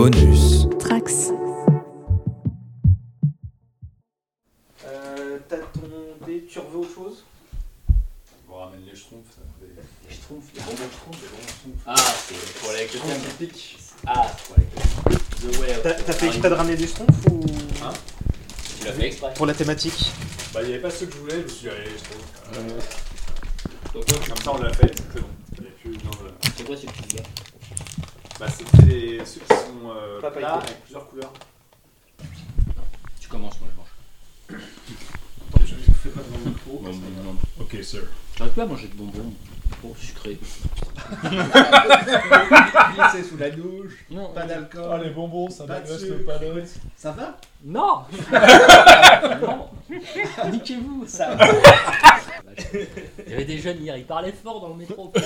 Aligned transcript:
Bonus. 0.00 0.66
Trax. 0.78 1.28
Euh, 4.86 5.38
T'as 5.46 5.56
ton 5.58 6.24
dé, 6.26 6.46
tu 6.50 6.58
reveux 6.58 6.78
autre 6.78 6.94
chose 6.94 7.24
On 8.50 8.54
ramène 8.54 8.80
les 8.90 8.96
schtroumpfs. 8.96 9.26
Les 10.08 10.14
schtroumpfs, 10.14 10.46
les 10.54 10.60
bonbons 10.62 10.76
schtroumpfs. 10.90 11.20
Les 11.20 11.28
bons 11.28 11.46
schtroumpfs. 11.46 11.82
Ah, 11.86 11.94
c'est 12.26 12.58
pour 12.60 12.70
aller 12.70 12.78
avec 12.78 12.94
le 12.94 13.00
thème. 13.00 13.20
pique. 13.38 13.78
Ah, 14.06 14.26
c'est 14.38 14.46
pour 14.46 14.56
aller 14.56 14.66
avec 15.04 15.42
le 15.42 15.50
The 15.50 15.58
Way 15.58 15.76
of 15.76 15.82
T'as 16.06 16.12
fait 16.14 16.26
exprès 16.28 16.48
de 16.48 16.54
ramener 16.54 16.76
des 16.76 16.86
schtroumpfs 16.86 17.26
ou 17.30 17.40
Hein? 17.84 17.92
Tu 18.80 18.86
l'as 18.86 18.92
fait 18.94 19.06
exprès. 19.06 19.34
pour 19.34 19.44
la 19.44 19.52
thématique 19.52 20.12
Bah, 20.54 20.60
il 20.62 20.68
n'y 20.68 20.72
avait 20.72 20.82
pas 20.82 20.90
ceux 20.90 21.04
que 21.04 21.12
je 21.12 21.18
voulais, 21.18 21.36
je 21.40 21.42
me 21.42 21.48
suis 21.48 21.60
dit, 21.60 21.68
allez, 21.68 21.84
les 21.90 21.98
schtroumpfs. 21.98 22.96
Donc, 23.92 24.06
toi, 24.06 24.16
tu 24.22 24.30
Comme 24.30 24.42
ça, 24.42 24.52
on 24.54 24.62
l'a 24.62 24.72
fait, 24.72 24.94
c'est 24.96 25.20
bon. 25.20 25.28
Il 25.58 25.62
n'y 25.64 25.68
a 25.68 25.72
plus 25.72 25.90
besoin 25.90 26.10
de. 26.24 26.32
c'est 26.56 26.64
quoi 26.64 26.74
ce 26.74 26.86
que 26.86 26.92
tu 26.92 27.02
dis 27.02 27.22
Bah, 28.40 28.46
c'était 28.48 29.22
ceux 29.26 29.40
qui 29.40 29.54
sont 29.54 29.90
euh, 29.94 30.18
Pas 30.22 30.30
plats 30.30 30.48
pailletés. 30.52 30.68
avec 30.70 30.80
plusieurs 30.84 31.06
couleurs. 31.08 31.32
Tu 33.20 33.28
commences, 33.28 33.60
moi 33.60 33.68
je 33.70 33.76
mange. 34.56 34.62
Attends, 35.54 35.66
je 35.66 35.74
ne 35.74 35.80
fais 35.94 36.08
pas 36.08 36.22
devant 36.22 36.38
le 36.42 36.48
micro. 36.50 36.80
Non, 36.82 36.90
non, 36.90 37.32
non. 37.32 37.36
Ok, 37.60 37.76
sir. 37.82 38.00
J'arrive 38.38 38.54
pas 38.54 38.62
à 38.62 38.66
manger 38.66 38.88
de 38.88 38.94
bonbons. 38.94 39.34
Trop 39.82 39.94
sucré. 39.98 40.38
Glissé 41.22 43.22
sous 43.28 43.36
la 43.36 43.50
douche, 43.50 43.92
Non. 44.10 44.32
pas 44.32 44.46
d'alcool. 44.46 45.02
les 45.04 45.10
bonbons, 45.10 45.50
ça 45.50 45.66
Pas 45.66 45.80
le 45.80 46.24
palais. 46.24 46.64
Ça 46.96 47.12
va? 47.12 47.36
Non 47.62 48.04
Non 49.42 49.68
Niquez-vous 50.50 51.04
Ça 51.06 51.36
Il 52.72 53.28
y 53.30 53.34
avait 53.34 53.44
des 53.44 53.58
jeunes 53.58 53.82
hier, 53.82 53.98
ils 53.98 54.06
parlaient 54.06 54.32
fort 54.32 54.62
dans 54.62 54.68
le 54.68 54.76
métro. 54.76 55.12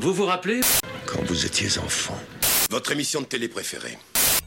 Vous 0.00 0.14
vous 0.14 0.26
rappelez 0.26 0.60
Quand 1.06 1.24
vous 1.24 1.44
étiez 1.44 1.76
enfant, 1.78 2.16
Votre 2.70 2.92
émission 2.92 3.20
de 3.20 3.26
télé 3.26 3.48
préférée 3.48 3.98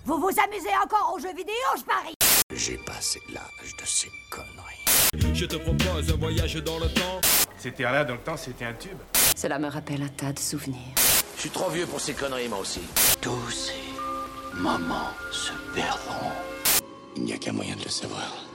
Vous 0.05 0.17
vous 0.17 0.29
amusez 0.29 0.69
encore 0.81 1.13
aux 1.13 1.19
jeux 1.19 1.35
vidéo, 1.35 1.53
je 1.77 1.83
parie 1.83 2.13
j'ai 2.53 2.77
passé 2.77 3.21
l'âge 3.33 3.75
de 3.77 3.85
ces 3.85 4.09
conneries. 4.29 5.33
Je 5.33 5.45
te 5.45 5.55
propose 5.55 6.11
un 6.11 6.17
voyage 6.17 6.55
dans 6.55 6.79
le 6.79 6.87
temps. 6.87 7.21
C'était 7.57 7.83
là 7.83 8.03
dans 8.03 8.15
le 8.15 8.19
temps, 8.19 8.35
c'était 8.35 8.65
un 8.65 8.73
tube. 8.73 8.97
Cela 9.37 9.57
me 9.57 9.67
rappelle 9.67 10.03
un 10.03 10.09
tas 10.09 10.33
de 10.33 10.39
souvenirs. 10.39 10.93
Je 11.37 11.41
suis 11.41 11.49
trop 11.49 11.69
vieux 11.69 11.85
pour 11.85 12.01
ces 12.01 12.13
conneries, 12.13 12.49
moi 12.49 12.59
aussi. 12.59 12.81
Tous 13.21 13.49
ces 13.49 14.59
moments 14.59 15.11
se 15.31 15.53
perdront. 15.73 16.31
Il 17.15 17.23
n'y 17.23 17.33
a 17.33 17.37
qu'un 17.37 17.53
moyen 17.53 17.75
de 17.77 17.83
le 17.83 17.89
savoir. 17.89 18.45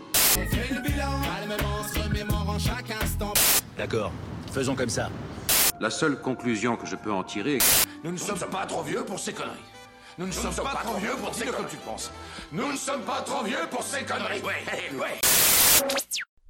D'accord, 3.79 4.13
faisons 4.53 4.75
comme 4.75 4.91
ça. 4.91 5.11
La 5.79 5.91
seule 5.91 6.19
conclusion 6.21 6.77
que 6.77 6.87
je 6.87 6.97
peux 6.97 7.13
en 7.13 7.23
tirer 7.23 7.57
est 7.57 7.59
que 7.59 8.05
Nous 8.05 8.13
ne 8.13 8.17
sommes 8.17 8.39
pas 8.51 8.65
trop 8.67 8.83
vieux 8.83 9.05
pour 9.05 9.19
ces 9.19 9.33
conneries. 9.35 9.53
Nous 10.19 10.27
ne 10.27 10.33
sommes 10.33 10.55
pas 10.55 10.75
trop 10.83 10.99
vieux 10.99 11.15
pour 11.23 11.35
ces 11.35 11.45
conneries. 11.45 11.65
tu 11.71 11.77
penses. 11.77 12.11
Nous 12.53 12.73
ne 12.73 12.77
sommes 12.77 13.03
pas 13.03 13.21
trop 13.21 13.45
vieux 13.45 13.57
pour 13.71 13.83
ces 13.83 14.03
conneries. 14.05 14.41
Ouais, 14.41 14.99
ouais. 14.99 15.21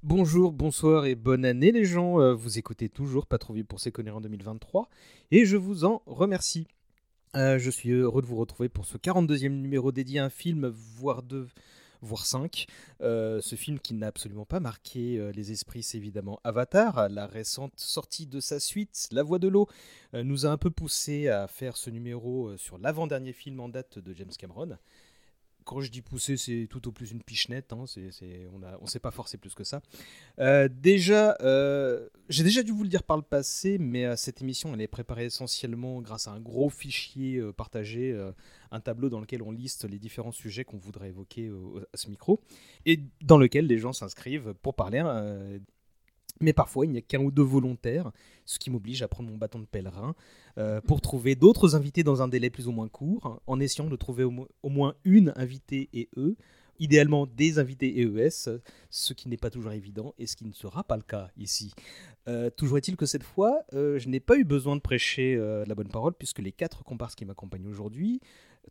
Bonjour, 0.04 0.52
bonsoir 0.52 1.06
et 1.06 1.16
bonne 1.16 1.44
année 1.44 1.72
les 1.72 1.84
gens. 1.84 2.20
Euh, 2.20 2.34
Vous 2.34 2.58
écoutez 2.58 2.88
toujours 2.88 3.26
Pas 3.26 3.38
trop 3.38 3.52
vieux 3.52 3.64
pour 3.64 3.80
ces 3.80 3.90
conneries 3.90 4.16
en 4.16 4.20
2023 4.20 4.88
et 5.32 5.44
je 5.44 5.56
vous 5.56 5.84
en 5.84 6.02
remercie. 6.06 6.68
Euh, 7.34 7.58
je 7.58 7.70
suis 7.70 7.90
heureux 7.90 8.22
de 8.22 8.26
vous 8.26 8.36
retrouver 8.36 8.68
pour 8.68 8.86
ce 8.86 8.96
42e 8.96 9.48
numéro 9.48 9.90
dédié 9.90 10.20
à 10.20 10.26
un 10.26 10.30
film, 10.30 10.68
voire 10.68 11.24
deux, 11.24 11.48
voire 12.06 12.24
cinq. 12.24 12.66
Euh, 13.02 13.40
ce 13.42 13.56
film 13.56 13.78
qui 13.78 13.92
n'a 13.92 14.06
absolument 14.06 14.46
pas 14.46 14.60
marqué 14.60 15.18
euh, 15.18 15.32
les 15.32 15.52
esprits, 15.52 15.82
c'est 15.82 15.98
évidemment 15.98 16.40
Avatar. 16.44 17.08
La 17.10 17.26
récente 17.26 17.74
sortie 17.76 18.26
de 18.26 18.40
sa 18.40 18.60
suite, 18.60 19.08
La 19.12 19.22
Voix 19.22 19.38
de 19.38 19.48
l'eau, 19.48 19.68
euh, 20.14 20.22
nous 20.22 20.46
a 20.46 20.50
un 20.50 20.56
peu 20.56 20.70
poussé 20.70 21.28
à 21.28 21.46
faire 21.48 21.76
ce 21.76 21.90
numéro 21.90 22.56
sur 22.56 22.78
l'avant-dernier 22.78 23.32
film 23.32 23.60
en 23.60 23.68
date 23.68 23.98
de 23.98 24.14
James 24.14 24.32
Cameron. 24.38 24.78
Quand 25.66 25.80
je 25.80 25.90
dis 25.90 26.00
pousser, 26.00 26.36
c'est 26.36 26.68
tout 26.70 26.86
au 26.86 26.92
plus 26.92 27.10
une 27.10 27.22
pichenette. 27.22 27.72
Hein, 27.72 27.84
on 27.98 28.58
ne 28.58 28.66
on 28.80 28.86
s'est 28.86 29.00
pas 29.00 29.10
forcé 29.10 29.36
plus 29.36 29.52
que 29.52 29.64
ça. 29.64 29.82
Euh, 30.38 30.68
déjà, 30.68 31.36
euh, 31.40 32.08
j'ai 32.28 32.44
déjà 32.44 32.62
dû 32.62 32.70
vous 32.70 32.84
le 32.84 32.88
dire 32.88 33.02
par 33.02 33.16
le 33.16 33.24
passé, 33.24 33.76
mais 33.76 34.06
euh, 34.06 34.14
cette 34.14 34.40
émission, 34.42 34.72
elle 34.72 34.80
est 34.80 34.86
préparée 34.86 35.24
essentiellement 35.24 36.00
grâce 36.00 36.28
à 36.28 36.30
un 36.30 36.40
gros 36.40 36.70
fichier 36.70 37.42
partagé, 37.56 38.16
un 38.70 38.80
tableau 38.80 39.08
dans 39.10 39.18
lequel 39.18 39.42
on 39.42 39.50
liste 39.50 39.84
les 39.90 39.98
différents 39.98 40.30
sujets 40.30 40.64
qu'on 40.64 40.78
voudrait 40.78 41.08
évoquer 41.08 41.50
à 41.92 41.96
ce 41.96 42.08
micro, 42.10 42.40
et 42.84 43.00
dans 43.20 43.38
lequel 43.38 43.66
les 43.66 43.78
gens 43.78 43.92
s'inscrivent 43.92 44.54
pour 44.62 44.74
parler. 44.74 45.02
Mais 46.40 46.52
parfois, 46.52 46.86
il 46.86 46.92
n'y 46.92 46.98
a 46.98 47.02
qu'un 47.02 47.20
ou 47.20 47.30
deux 47.30 47.42
volontaires, 47.42 48.12
ce 48.44 48.58
qui 48.58 48.70
m'oblige 48.70 49.02
à 49.02 49.08
prendre 49.08 49.30
mon 49.30 49.36
bâton 49.38 49.58
de 49.58 49.66
pèlerin 49.66 50.14
euh, 50.58 50.80
pour 50.80 51.00
trouver 51.00 51.34
d'autres 51.34 51.74
invités 51.74 52.02
dans 52.02 52.22
un 52.22 52.28
délai 52.28 52.50
plus 52.50 52.68
ou 52.68 52.72
moins 52.72 52.88
court, 52.88 53.40
en 53.46 53.60
essayant 53.60 53.88
de 53.88 53.96
trouver 53.96 54.24
au, 54.24 54.30
mo- 54.30 54.48
au 54.62 54.68
moins 54.68 54.94
une 55.04 55.32
invitée 55.36 55.88
et 55.92 56.08
eux, 56.16 56.36
idéalement 56.78 57.26
des 57.26 57.58
invités 57.58 58.02
EES, 58.02 58.60
ce 58.90 59.12
qui 59.14 59.30
n'est 59.30 59.38
pas 59.38 59.48
toujours 59.48 59.72
évident 59.72 60.14
et 60.18 60.26
ce 60.26 60.36
qui 60.36 60.44
ne 60.44 60.52
sera 60.52 60.84
pas 60.84 60.96
le 60.96 61.02
cas 61.02 61.30
ici. 61.38 61.72
Euh, 62.28 62.50
toujours 62.50 62.76
est-il 62.76 62.96
que 62.96 63.06
cette 63.06 63.22
fois, 63.22 63.62
euh, 63.72 63.98
je 63.98 64.08
n'ai 64.10 64.20
pas 64.20 64.36
eu 64.36 64.44
besoin 64.44 64.76
de 64.76 64.82
prêcher 64.82 65.36
la 65.66 65.74
bonne 65.74 65.88
parole 65.88 66.12
puisque 66.12 66.40
les 66.40 66.52
quatre 66.52 66.84
comparses 66.84 67.14
qui 67.14 67.24
m'accompagnent 67.24 67.66
aujourd'hui 67.66 68.20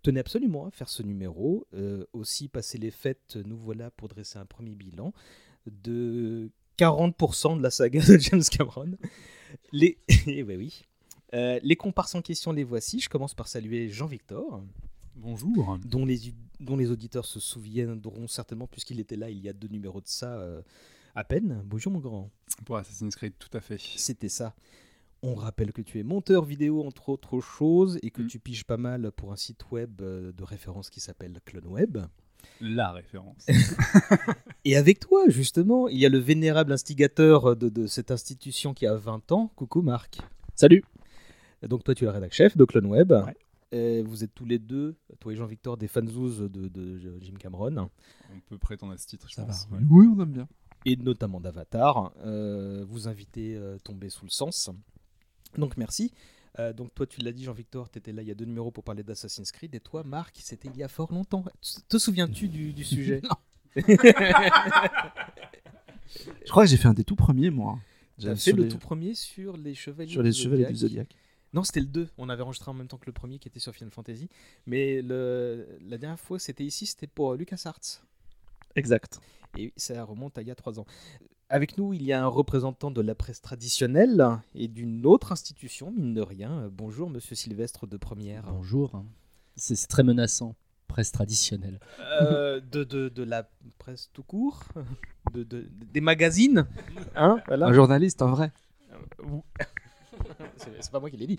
tenaient 0.03 0.19
absolument 0.19 0.67
à 0.67 0.71
faire 0.71 0.89
ce 0.89 1.01
numéro. 1.01 1.65
Aussi, 2.13 2.47
passer 2.47 2.77
les 2.77 2.91
fêtes, 2.91 3.37
nous 3.43 3.57
voilà 3.57 3.89
pour 3.89 4.07
dresser 4.07 4.37
un 4.37 4.45
premier 4.45 4.75
bilan 4.75 5.11
de 5.65 6.51
40% 6.77 7.57
de 7.57 7.63
la 7.63 7.71
saga 7.71 7.99
de 8.05 8.17
James 8.17 8.43
Cameron. 8.43 8.91
Les... 9.71 9.97
Eh 10.27 10.43
ouais, 10.43 10.55
oui. 10.57 10.83
Euh, 11.33 11.59
les 11.63 11.75
comparses 11.75 12.15
en 12.15 12.21
question, 12.21 12.51
les 12.51 12.63
voici. 12.63 12.99
Je 12.99 13.09
commence 13.09 13.33
par 13.33 13.47
saluer 13.47 13.89
Jean-Victor 13.89 14.63
Bonjour. 15.15 15.77
dont 15.85 16.05
les, 16.05 16.19
dont 16.59 16.77
les 16.77 16.89
auditeurs 16.91 17.25
se 17.25 17.39
souviendront 17.39 18.27
certainement, 18.27 18.67
puisqu'il 18.67 18.99
était 18.99 19.15
là 19.15 19.29
il 19.29 19.39
y 19.39 19.49
a 19.49 19.53
deux 19.53 19.67
numéros 19.69 20.01
de 20.01 20.07
ça 20.07 20.33
euh, 20.37 20.61
à 21.15 21.23
peine. 21.23 21.61
Bonjour 21.65 21.91
mon 21.91 21.99
grand. 21.99 22.29
Pour 22.65 22.77
Assassin's 22.77 23.15
Creed, 23.15 23.33
tout 23.39 23.49
à 23.57 23.59
fait. 23.61 23.79
C'était 23.95 24.29
ça. 24.29 24.53
On 25.23 25.33
rappelle 25.35 25.73
que 25.73 25.81
tu 25.81 25.99
es 25.99 26.03
monteur 26.03 26.45
vidéo 26.45 26.85
entre 26.85 27.09
autres 27.09 27.39
choses 27.41 27.97
et 28.03 28.11
que 28.11 28.21
Mm. 28.21 28.27
tu 28.27 28.39
piges 28.39 28.63
pas 28.63 28.77
mal 28.77 29.11
pour 29.13 29.31
un 29.31 29.35
site 29.37 29.71
web 29.71 30.01
euh, 30.01 30.31
de 30.31 30.43
référence 30.43 30.89
qui 30.89 30.99
s'appelle 30.99 31.39
CloneWeb. 31.45 31.97
La 32.61 32.91
référence. 32.91 33.45
Et 34.65 34.75
avec 34.75 34.99
toi, 34.99 35.23
justement, 35.27 35.87
il 35.87 35.97
y 35.97 36.05
a 36.05 36.09
le 36.09 36.17
vénérable 36.17 36.71
instigateur 36.71 37.55
de, 37.55 37.69
de 37.69 37.87
cette 37.87 38.11
institution 38.11 38.73
qui 38.73 38.87
a 38.87 38.95
20 38.95 39.31
ans. 39.31 39.51
Coucou 39.55 39.81
Marc. 39.81 40.19
Salut 40.55 40.83
Donc 41.67 41.83
toi, 41.83 41.93
tu 41.95 42.03
es 42.03 42.07
le 42.07 42.11
rédac 42.13 42.33
chef 42.33 42.57
de 42.57 42.65
CloneWeb. 42.65 43.11
Ouais. 43.11 43.35
Et 43.71 44.03
vous 44.03 44.23
êtes 44.23 44.33
tous 44.33 44.45
les 44.45 44.59
deux, 44.59 44.95
toi 45.19 45.33
et 45.33 45.35
Jean-Victor, 45.35 45.75
des 45.77 45.87
fanzouz 45.87 46.39
de, 46.39 46.67
de 46.67 47.19
Jim 47.19 47.33
Cameron. 47.37 47.89
On 48.33 48.39
peut 48.47 48.57
prétendre 48.57 48.93
à 48.93 48.97
ce 48.97 49.05
titre, 49.07 49.27
je 49.29 49.35
Ça 49.35 49.43
pense. 49.43 49.67
va. 49.69 49.77
ouais. 49.77 49.83
Oui, 49.89 50.07
on 50.15 50.21
aime 50.21 50.31
bien. 50.31 50.47
et 50.85 50.95
notamment 50.95 51.41
d'Avatar. 51.41 52.13
Euh, 52.23 52.85
vous 52.87 53.07
invitez 53.07 53.55
euh, 53.57 53.77
tomber 53.79 54.09
sous 54.09 54.25
le 54.25 54.31
sens. 54.31 54.69
Donc 55.57 55.75
merci. 55.77 56.13
Euh, 56.59 56.71
donc 56.73 56.93
toi 56.95 57.05
tu 57.05 57.19
l'as 57.21 57.31
dit 57.33 57.43
Jean-Victor, 57.43 57.89
tu 57.89 57.99
étais 57.99 58.13
là 58.13 58.21
il 58.21 58.27
y 58.27 58.31
a 58.31 58.35
deux 58.35 58.45
numéros 58.45 58.71
pour 58.71 58.83
parler 58.83 59.03
d'Assassin's 59.03 59.51
Creed 59.51 59.75
et 59.75 59.79
toi 59.81 60.03
Marc, 60.03 60.37
c'était 60.41 60.69
il 60.73 60.77
y 60.77 60.83
a 60.83 60.87
fort 60.87 61.11
longtemps. 61.11 61.43
Te- 61.61 61.81
Te 61.89 61.97
souviens-tu 61.97 62.47
du, 62.47 62.71
du 62.73 62.83
sujet 62.85 63.21
Je 63.75 63.81
crois 66.49 66.63
que 66.63 66.69
j'ai 66.69 66.77
fait 66.77 66.87
un 66.87 66.93
des 66.93 67.03
tout 67.03 67.15
premiers, 67.15 67.49
moi. 67.49 67.79
T'as 68.21 68.35
fait 68.35 68.51
le 68.53 68.63
les, 68.63 68.69
tout 68.69 68.77
premier 68.77 69.13
sur 69.15 69.57
les 69.57 69.73
Chevaliers 69.75 70.11
sur 70.11 70.23
les 70.23 70.31
du 70.31 70.37
chevaliers 70.37 70.63
Zodiac. 70.63 70.73
du 70.73 70.79
Zodiac. 70.79 71.15
Non, 71.53 71.63
c'était 71.63 71.79
le 71.81 71.85
2. 71.87 72.09
On 72.17 72.29
avait 72.29 72.43
enregistré 72.43 72.71
en 72.71 72.73
même 72.73 72.87
temps 72.87 72.97
que 72.97 73.05
le 73.05 73.11
premier 73.13 73.39
qui 73.39 73.47
était 73.47 73.59
sur 73.59 73.73
Final 73.73 73.91
Fantasy. 73.91 74.29
Mais 74.65 75.01
le, 75.01 75.67
la 75.81 75.97
dernière 75.97 76.19
fois 76.19 76.39
c'était 76.39 76.65
ici, 76.65 76.85
c'était 76.85 77.07
pour 77.07 77.35
LucasArts. 77.35 78.03
Exact. 78.75 79.19
Et 79.57 79.71
ça 79.77 80.03
remonte 80.03 80.37
à 80.37 80.41
il 80.41 80.47
y 80.47 80.51
a 80.51 80.55
trois 80.55 80.79
ans. 80.79 80.85
Avec 81.49 81.77
nous, 81.77 81.93
il 81.93 82.01
y 82.01 82.11
a 82.11 82.23
un 82.23 82.27
représentant 82.27 82.89
de 82.89 83.01
la 83.01 83.13
presse 83.13 83.39
traditionnelle 83.41 84.25
et 84.55 84.67
d'une 84.67 85.05
autre 85.05 85.31
institution, 85.31 85.91
mine 85.91 86.13
de 86.15 86.21
rien. 86.21 86.69
Bonjour, 86.73 87.09
monsieur 87.09 87.35
Sylvestre 87.35 87.85
de 87.85 87.97
Première. 87.97 88.43
Bonjour. 88.51 89.03
C'est 89.55 89.75
très 89.87 90.03
menaçant. 90.03 90.55
Presse 90.87 91.11
traditionnelle. 91.11 91.79
Euh, 92.21 92.59
de, 92.59 92.83
de, 92.83 93.09
de 93.09 93.23
la 93.23 93.47
presse 93.77 94.09
tout 94.13 94.23
court, 94.23 94.63
de, 95.33 95.43
de- 95.43 95.67
des 95.71 96.01
magazines. 96.01 96.65
Hein, 97.15 97.39
voilà. 97.47 97.67
Un 97.67 97.73
journaliste, 97.73 98.21
en 98.21 98.31
vrai. 98.31 98.51
C'est 100.57 100.81
c'est 100.81 100.91
pas 100.91 101.01
moi 101.01 101.09
qui 101.09 101.17
l'ai 101.17 101.27
dit. 101.27 101.37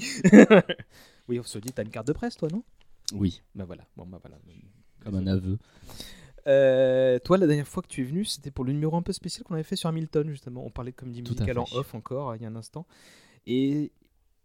oui, 1.28 1.40
on 1.40 1.42
se 1.42 1.58
dit, 1.58 1.72
t'as 1.72 1.82
une 1.82 1.88
carte 1.90 2.06
de 2.06 2.12
presse, 2.12 2.36
toi, 2.36 2.48
non? 2.52 2.62
Oui, 3.14 3.40
Ben 3.54 3.64
voilà. 3.64 3.84
Bon, 3.96 4.04
ben 4.04 4.18
voilà. 4.22 4.36
comme 5.02 5.14
un 5.14 5.26
aveu. 5.26 5.58
Euh, 6.46 7.18
toi, 7.18 7.38
la 7.38 7.46
dernière 7.46 7.66
fois 7.66 7.82
que 7.82 7.88
tu 7.88 8.02
es 8.02 8.04
venu, 8.04 8.24
c'était 8.24 8.50
pour 8.50 8.64
le 8.64 8.72
numéro 8.72 8.96
un 8.96 9.02
peu 9.02 9.12
spécial 9.12 9.42
qu'on 9.44 9.54
avait 9.54 9.62
fait 9.64 9.76
sur 9.76 9.88
Hamilton, 9.88 10.28
justement. 10.30 10.64
On 10.64 10.70
parlait 10.70 10.92
de 10.92 10.96
comédie 10.96 11.22
musicale 11.22 11.58
en 11.58 11.66
off 11.72 11.94
encore, 11.94 12.36
il 12.36 12.42
y 12.42 12.44
a 12.44 12.48
un 12.48 12.56
instant. 12.56 12.86
Et, 13.46 13.90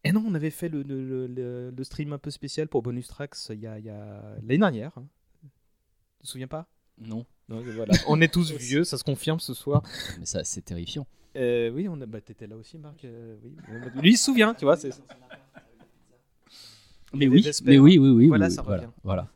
et 0.03 0.12
non, 0.12 0.24
on 0.27 0.33
avait 0.33 0.50
fait 0.50 0.68
le, 0.69 0.81
le- 0.83 1.03
le- 1.06 1.27
le- 1.27 1.71
le 1.71 1.83
stream 1.83 2.12
un 2.13 2.18
peu 2.18 2.31
spécial 2.31 2.68
pour 2.68 2.81
Bonus 2.81 3.07
Tracks 3.07 3.36
il 3.50 3.59
y 3.59 3.68
a, 3.68 3.77
il 3.77 3.86
y 3.86 3.89
a- 3.89 4.36
l'année 4.42 4.57
dernière. 4.57 4.92
hein. 4.98 5.06
Tu 6.19 6.24
te 6.24 6.27
souviens 6.27 6.48
pas? 6.48 6.68
Non. 7.00 7.25
Voilà. 7.48 7.94
On 8.07 8.19
est 8.21 8.31
tous 8.31 8.51
vieux, 8.51 8.83
ça 8.83 8.98
se 8.98 9.03
confirme 9.03 9.39
ce 9.39 9.53
soir. 9.53 9.83
Mais 10.19 10.25
ça, 10.25 10.44
c'est 10.44 10.62
terrifiant. 10.62 11.06
Euh, 11.36 11.69
oui, 11.71 11.88
on 11.89 12.00
a... 12.01 12.06
bah, 12.06 12.19
t'étais 12.21 12.48
là 12.48 12.56
aussi, 12.57 12.77
Marc. 12.77 13.03
euh, 13.06 13.36
oui. 13.44 13.56
Lui, 14.01 14.12
il 14.12 14.18
se 14.18 14.25
souvient, 14.25 14.53
tu 14.53 14.65
vois. 14.65 14.75
c'est- 14.77 14.89
Mais 17.13 17.27
oui, 17.27 17.45
mais 17.65 17.77
oui, 17.77 17.98
oui, 17.98 18.09
oui. 18.09 18.27
Voilà, 18.30 18.48
oui, 18.48 18.53
ça 18.53 18.62
voilà, 18.62 18.83
revient. 18.83 18.94
Voilà. 19.03 19.27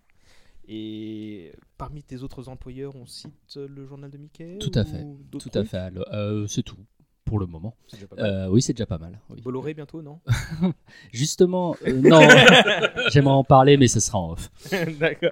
Et 0.67 1.51
parmi 1.77 2.03
tes 2.03 2.23
autres 2.23 2.49
employeurs, 2.49 2.95
on 2.95 3.05
cite 3.05 3.55
le 3.55 3.85
journal 3.85 4.09
de 4.09 4.17
Mickey 4.17 4.57
Tout 4.59 4.71
à 4.73 4.83
fait. 4.83 5.05
Tout 5.31 5.51
à 5.53 5.63
fait. 5.63 5.77
Alors, 5.77 6.05
euh, 6.11 6.47
c'est 6.47 6.63
tout 6.63 6.77
pour 7.23 7.39
le 7.39 7.45
moment. 7.47 7.75
C'est 7.87 7.97
déjà 7.97 8.07
pas 8.07 8.15
mal. 8.15 8.25
Euh, 8.25 8.47
oui, 8.49 8.61
c'est 8.61 8.73
déjà 8.73 8.85
pas 8.85 8.97
mal. 8.97 9.19
oui. 9.29 9.41
Bolloré 9.41 9.73
bientôt, 9.73 10.01
non 10.01 10.19
Justement, 11.11 11.75
euh, 11.87 11.93
non. 11.93 12.21
J'aimerais 13.11 13.33
en 13.33 13.43
parler, 13.43 13.77
mais 13.77 13.87
ce 13.87 13.99
sera 13.99 14.19
en 14.19 14.31
off. 14.31 14.51
D'accord. 14.99 15.31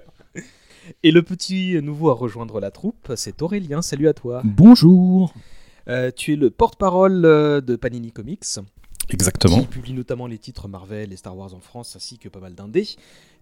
Et 1.02 1.10
le 1.12 1.22
petit 1.22 1.80
nouveau 1.82 2.10
à 2.10 2.14
rejoindre 2.14 2.60
la 2.60 2.70
troupe, 2.70 3.12
c'est 3.16 3.40
Aurélien. 3.42 3.80
Salut 3.80 4.08
à 4.08 4.12
toi. 4.12 4.42
Bonjour. 4.44 5.32
Euh, 5.88 6.10
tu 6.14 6.32
es 6.32 6.36
le 6.36 6.50
porte-parole 6.50 7.24
euh, 7.24 7.60
de 7.60 7.76
Panini 7.76 8.10
Comics. 8.12 8.44
Exactement. 9.10 9.60
Qui 9.60 9.66
publie 9.66 9.92
notamment 9.92 10.26
les 10.26 10.38
titres 10.38 10.66
Marvel 10.66 11.12
et 11.12 11.16
Star 11.16 11.36
Wars 11.36 11.52
en 11.54 11.60
France, 11.60 11.94
ainsi 11.96 12.18
que 12.18 12.28
pas 12.28 12.40
mal 12.40 12.54
d'indés. 12.54 12.88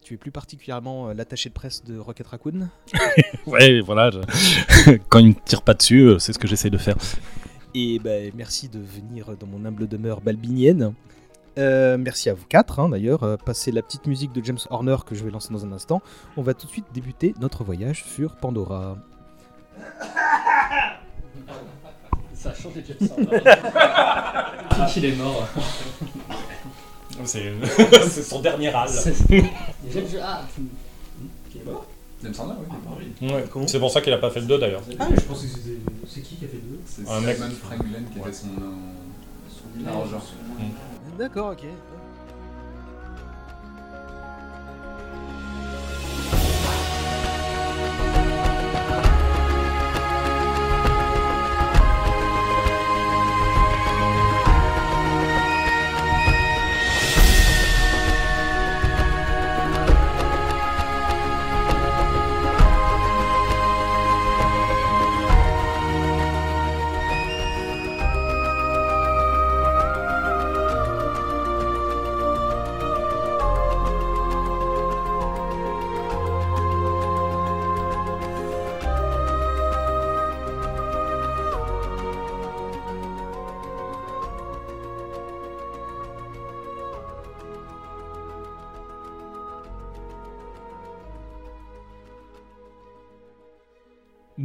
Tu 0.02 0.14
es 0.14 0.16
plus 0.16 0.32
particulièrement 0.32 1.08
euh, 1.08 1.14
l'attaché 1.14 1.48
de 1.48 1.54
presse 1.54 1.84
de 1.84 1.96
Rocket 1.98 2.26
Raccoon. 2.26 2.68
ouais, 3.46 3.80
voilà. 3.80 4.10
je- 4.10 4.92
Quand 5.08 5.20
il 5.20 5.28
me 5.28 5.34
tire 5.44 5.62
pas 5.62 5.74
dessus, 5.74 6.00
euh, 6.02 6.18
c'est 6.18 6.32
ce 6.32 6.38
que 6.38 6.48
j'essaie 6.48 6.70
de 6.70 6.78
faire. 6.78 6.96
Et 7.74 7.98
ben, 8.00 8.32
merci 8.34 8.68
de 8.68 8.78
venir 8.80 9.36
dans 9.38 9.46
mon 9.46 9.64
humble 9.64 9.86
demeure 9.86 10.20
balbinienne. 10.20 10.92
Euh, 11.58 11.96
merci 11.98 12.28
à 12.30 12.34
vous 12.34 12.44
quatre, 12.46 12.80
hein, 12.80 12.88
d'ailleurs. 12.88 13.22
Euh, 13.22 13.36
passez 13.36 13.70
la 13.70 13.82
petite 13.82 14.06
musique 14.06 14.32
de 14.32 14.44
James 14.44 14.58
Horner 14.70 14.96
que 15.06 15.14
je 15.14 15.22
vais 15.22 15.30
lancer 15.30 15.52
dans 15.52 15.64
un 15.64 15.72
instant. 15.72 16.02
On 16.36 16.42
va 16.42 16.54
tout 16.54 16.66
de 16.66 16.72
suite 16.72 16.86
débuter 16.92 17.34
notre 17.40 17.62
voyage 17.62 18.04
sur 18.04 18.34
Pandora. 18.36 18.96
Ça 22.34 22.50
a 22.50 22.54
changé 22.54 22.80
de 22.88 22.96
Il 24.96 25.04
est 25.04 25.16
mort. 25.16 25.46
C'est 27.24 27.52
c'est 28.08 28.22
son 28.22 28.40
dernier 28.40 28.70
le 30.00 30.08
jeu. 30.08 30.18
Ah, 30.22 30.42
tu- 30.54 30.62
James 32.22 32.34
Horner, 32.38 32.54
oui. 33.20 33.28
Ouais, 33.32 33.44
c'est 33.66 33.80
pour 33.80 33.90
ça 33.90 34.00
qu'il 34.00 34.12
a 34.12 34.18
pas 34.18 34.30
fait 34.30 34.40
le 34.40 34.46
2 34.46 34.58
d'ailleurs. 34.58 34.82
Ah, 34.98 35.08
je 35.12 35.20
pensais 35.22 35.46
que 35.48 35.54
c'était. 35.54 35.78
C'est 36.06 36.20
qui 36.20 36.36
qui 36.36 36.44
a 36.44 36.48
fait 36.48 36.56
deux 36.58 36.78
C'est 36.86 37.08
Un 37.08 37.20
mec- 37.20 37.36
Simon 37.36 37.50
Franklin 37.50 38.02
qui 38.12 38.18
était 38.20 38.32
son, 38.32 38.46
euh, 38.46 39.50
son 39.50 39.88
arrangeur. 39.88 40.22
D'accord, 41.18 41.52
ok. 41.52 41.64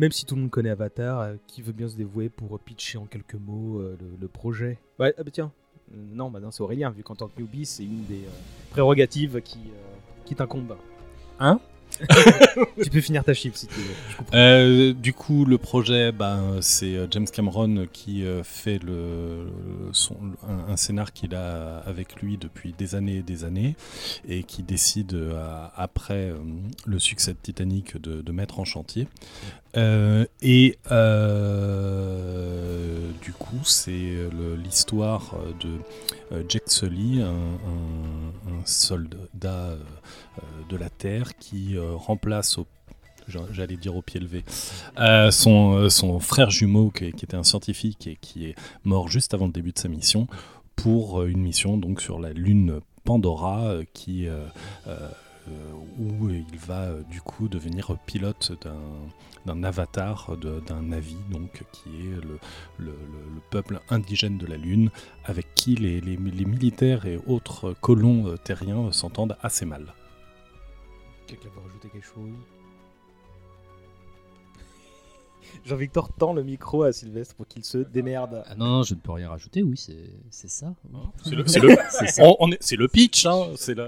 Même 0.07 0.13
si 0.13 0.24
tout 0.25 0.36
le 0.36 0.42
monde 0.44 0.51
connaît 0.51 0.69
Avatar, 0.69 1.19
euh, 1.19 1.33
qui 1.48 1.62
veut 1.62 1.74
bien 1.74 1.89
se 1.89 1.98
dévouer 1.98 2.30
pour 2.30 2.57
pitcher 2.62 2.98
en 2.98 3.07
quelques 3.07 3.33
mots 3.36 3.80
euh, 3.81 3.98
le, 4.00 4.07
le 4.21 4.27
projet 4.30 4.80
Ouais, 5.00 5.13
ah 5.18 5.21
bah 5.21 5.31
tiens. 5.33 5.51
Euh, 5.94 5.98
Non, 6.13 6.31
bah 6.31 6.39
non, 6.39 6.50
c'est 6.50 6.63
Aurélien, 6.63 6.92
vu 6.92 7.04
qu'en 7.04 7.15
tant 7.15 7.27
que 7.27 7.38
newbie, 7.42 7.65
c'est 7.65 7.83
une 7.83 8.06
des 8.06 8.24
euh, 8.24 8.30
prérogatives 8.69 9.42
qui, 9.42 9.57
euh, 9.57 9.95
qui 10.24 10.33
t'incombe. 10.33 10.77
Hein 11.42 11.59
Tu 12.83 12.89
peux 12.89 13.00
finir 13.00 13.24
ta 13.24 13.33
chip 13.33 13.56
si 13.56 13.65
tu 13.68 13.75
veux. 13.80 13.94
Euh, 14.33 14.94
du 14.94 15.13
coup, 15.13 15.45
le 15.45 15.57
projet, 15.57 16.12
ben, 16.12 16.57
c'est 16.62 16.95
James 17.12 17.25
Cameron 17.31 17.86
qui 17.92 18.25
euh, 18.25 18.44
fait 18.44 18.77
le, 18.83 19.48
son, 19.94 20.15
un, 20.48 20.71
un 20.71 20.75
scénar 20.77 21.13
qu'il 21.13 21.33
a 21.33 21.77
avec 21.80 22.21
lui 22.21 22.38
depuis 22.38 22.74
des 22.77 22.95
années 22.95 23.18
et 23.18 23.24
des 23.24 23.45
années 23.45 23.75
et 24.27 24.44
qui 24.44 24.63
décide, 24.63 25.13
euh, 25.13 25.68
après 25.75 26.31
euh, 26.31 26.38
le 26.86 27.00
succès 27.00 27.31
de 27.31 27.39
Titanic, 27.42 27.95
de, 28.01 28.21
de 28.21 28.31
mettre 28.33 28.59
en 28.59 28.65
chantier. 28.65 29.07
Euh, 29.75 30.25
et 30.41 30.77
euh, 30.91 32.17
du 33.21 33.33
coup, 33.33 33.59
c'est 33.63 33.91
le- 33.91 34.55
l'histoire 34.55 35.35
de 35.59 35.77
euh, 36.31 36.43
Jack 36.47 36.63
Sully, 36.67 37.21
un, 37.21 37.57
soldat 38.65 39.17
euh, 39.45 39.77
euh, 40.39 40.41
de 40.69 40.77
la 40.77 40.89
Terre 40.89 41.37
qui 41.37 41.77
euh, 41.77 41.95
remplace 41.95 42.57
j'allais 43.51 43.77
dire 43.77 43.95
au 43.95 44.01
pied 44.01 44.19
levé, 44.19 44.43
euh, 44.99 45.31
son, 45.31 45.73
euh, 45.75 46.19
frère 46.19 46.49
jumeau 46.49 46.91
qui, 46.91 47.05
était 47.05 47.35
un 47.35 47.43
scientifique 47.43 48.07
et 48.07 48.17
qui 48.21 48.45
est 48.45 48.55
mort 48.85 49.09
juste 49.09 49.33
avant 49.33 49.47
le 49.47 49.51
début 49.51 49.73
de 49.73 49.79
sa 49.79 49.89
mission 49.89 50.27
pour 50.75 51.21
euh, 51.21 51.27
une 51.27 51.41
mission 51.41 51.77
donc 51.77 52.01
sur 52.01 52.19
la 52.19 52.31
lune 52.31 52.79
Pandora 53.03 53.65
euh, 53.65 53.83
qui 53.93 54.27
euh, 54.27 54.45
euh, 54.87 54.87
euh, 54.87 55.09
où 55.99 56.29
il 56.29 56.57
va 56.57 56.83
euh, 56.85 57.03
du 57.03 57.21
coup 57.21 57.47
devenir 57.47 57.97
pilote 58.05 58.51
d'un 58.63 58.79
d'un 59.45 59.63
avatar 59.63 60.35
de- 60.35 60.59
d'un 60.59 60.81
Navi 60.81 61.15
donc 61.31 61.63
qui 61.71 61.89
est 61.89 62.15
le, 62.15 62.38
le- 62.77 62.91
le- 62.91 63.35
le 63.35 63.41
peuple 63.49 63.79
indigène 63.89 64.38
de 64.38 64.45
la 64.45 64.57
lune 64.57 64.89
avec 65.23 65.55
qui 65.55 65.75
les, 65.75 66.01
les- 66.01 66.17
les 66.17 66.45
militaires 66.45 67.05
et 67.05 67.17
autres 67.27 67.73
colons 67.79 68.27
euh, 68.27 68.35
terriens 68.38 68.91
s'entendent 68.91 69.38
assez 69.41 69.65
mal. 69.65 69.94
Quelqu'un 71.27 71.49
veut 71.55 71.61
rajouter 71.65 71.88
quelque 71.89 72.05
chose? 72.05 72.31
Jean-Victor 75.65 76.11
tend 76.13 76.33
le 76.33 76.44
micro 76.44 76.83
à 76.83 76.91
Sylvestre 76.91 77.35
pour 77.35 77.47
qu'il 77.47 77.63
se 77.63 77.77
démerde. 77.77 78.44
Ah 78.47 78.55
non, 78.55 78.65
non, 78.65 78.83
je 78.83 78.95
ne 78.95 78.99
peux 78.99 79.11
rien 79.13 79.29
rajouter, 79.29 79.63
oui, 79.63 79.77
c'est 79.77 80.11
c'est 80.29 80.49
ça. 80.49 80.73
le, 81.25 81.37
le- 81.37 82.57
c'est 82.59 82.75
le 82.75 82.87
pitch, 82.87 83.25
hein, 83.25 83.51
c'est 83.56 83.75
la... 83.75 83.87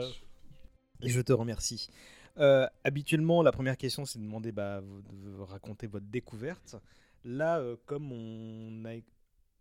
Je 1.04 1.22
te 1.22 1.32
remercie. 1.34 1.90
Euh, 2.38 2.68
habituellement, 2.84 3.42
la 3.42 3.52
première 3.52 3.78
question, 3.78 4.06
c'est 4.06 4.20
de 4.20 4.24
demander 4.24 4.52
bah, 4.52 4.82
de 4.82 5.40
raconter 5.42 5.88
votre 5.88 6.06
découverte. 6.06 6.76
Là, 7.24 7.60
euh, 7.60 7.76
comme 7.86 8.12
on 8.12 8.86
a... 8.86 8.94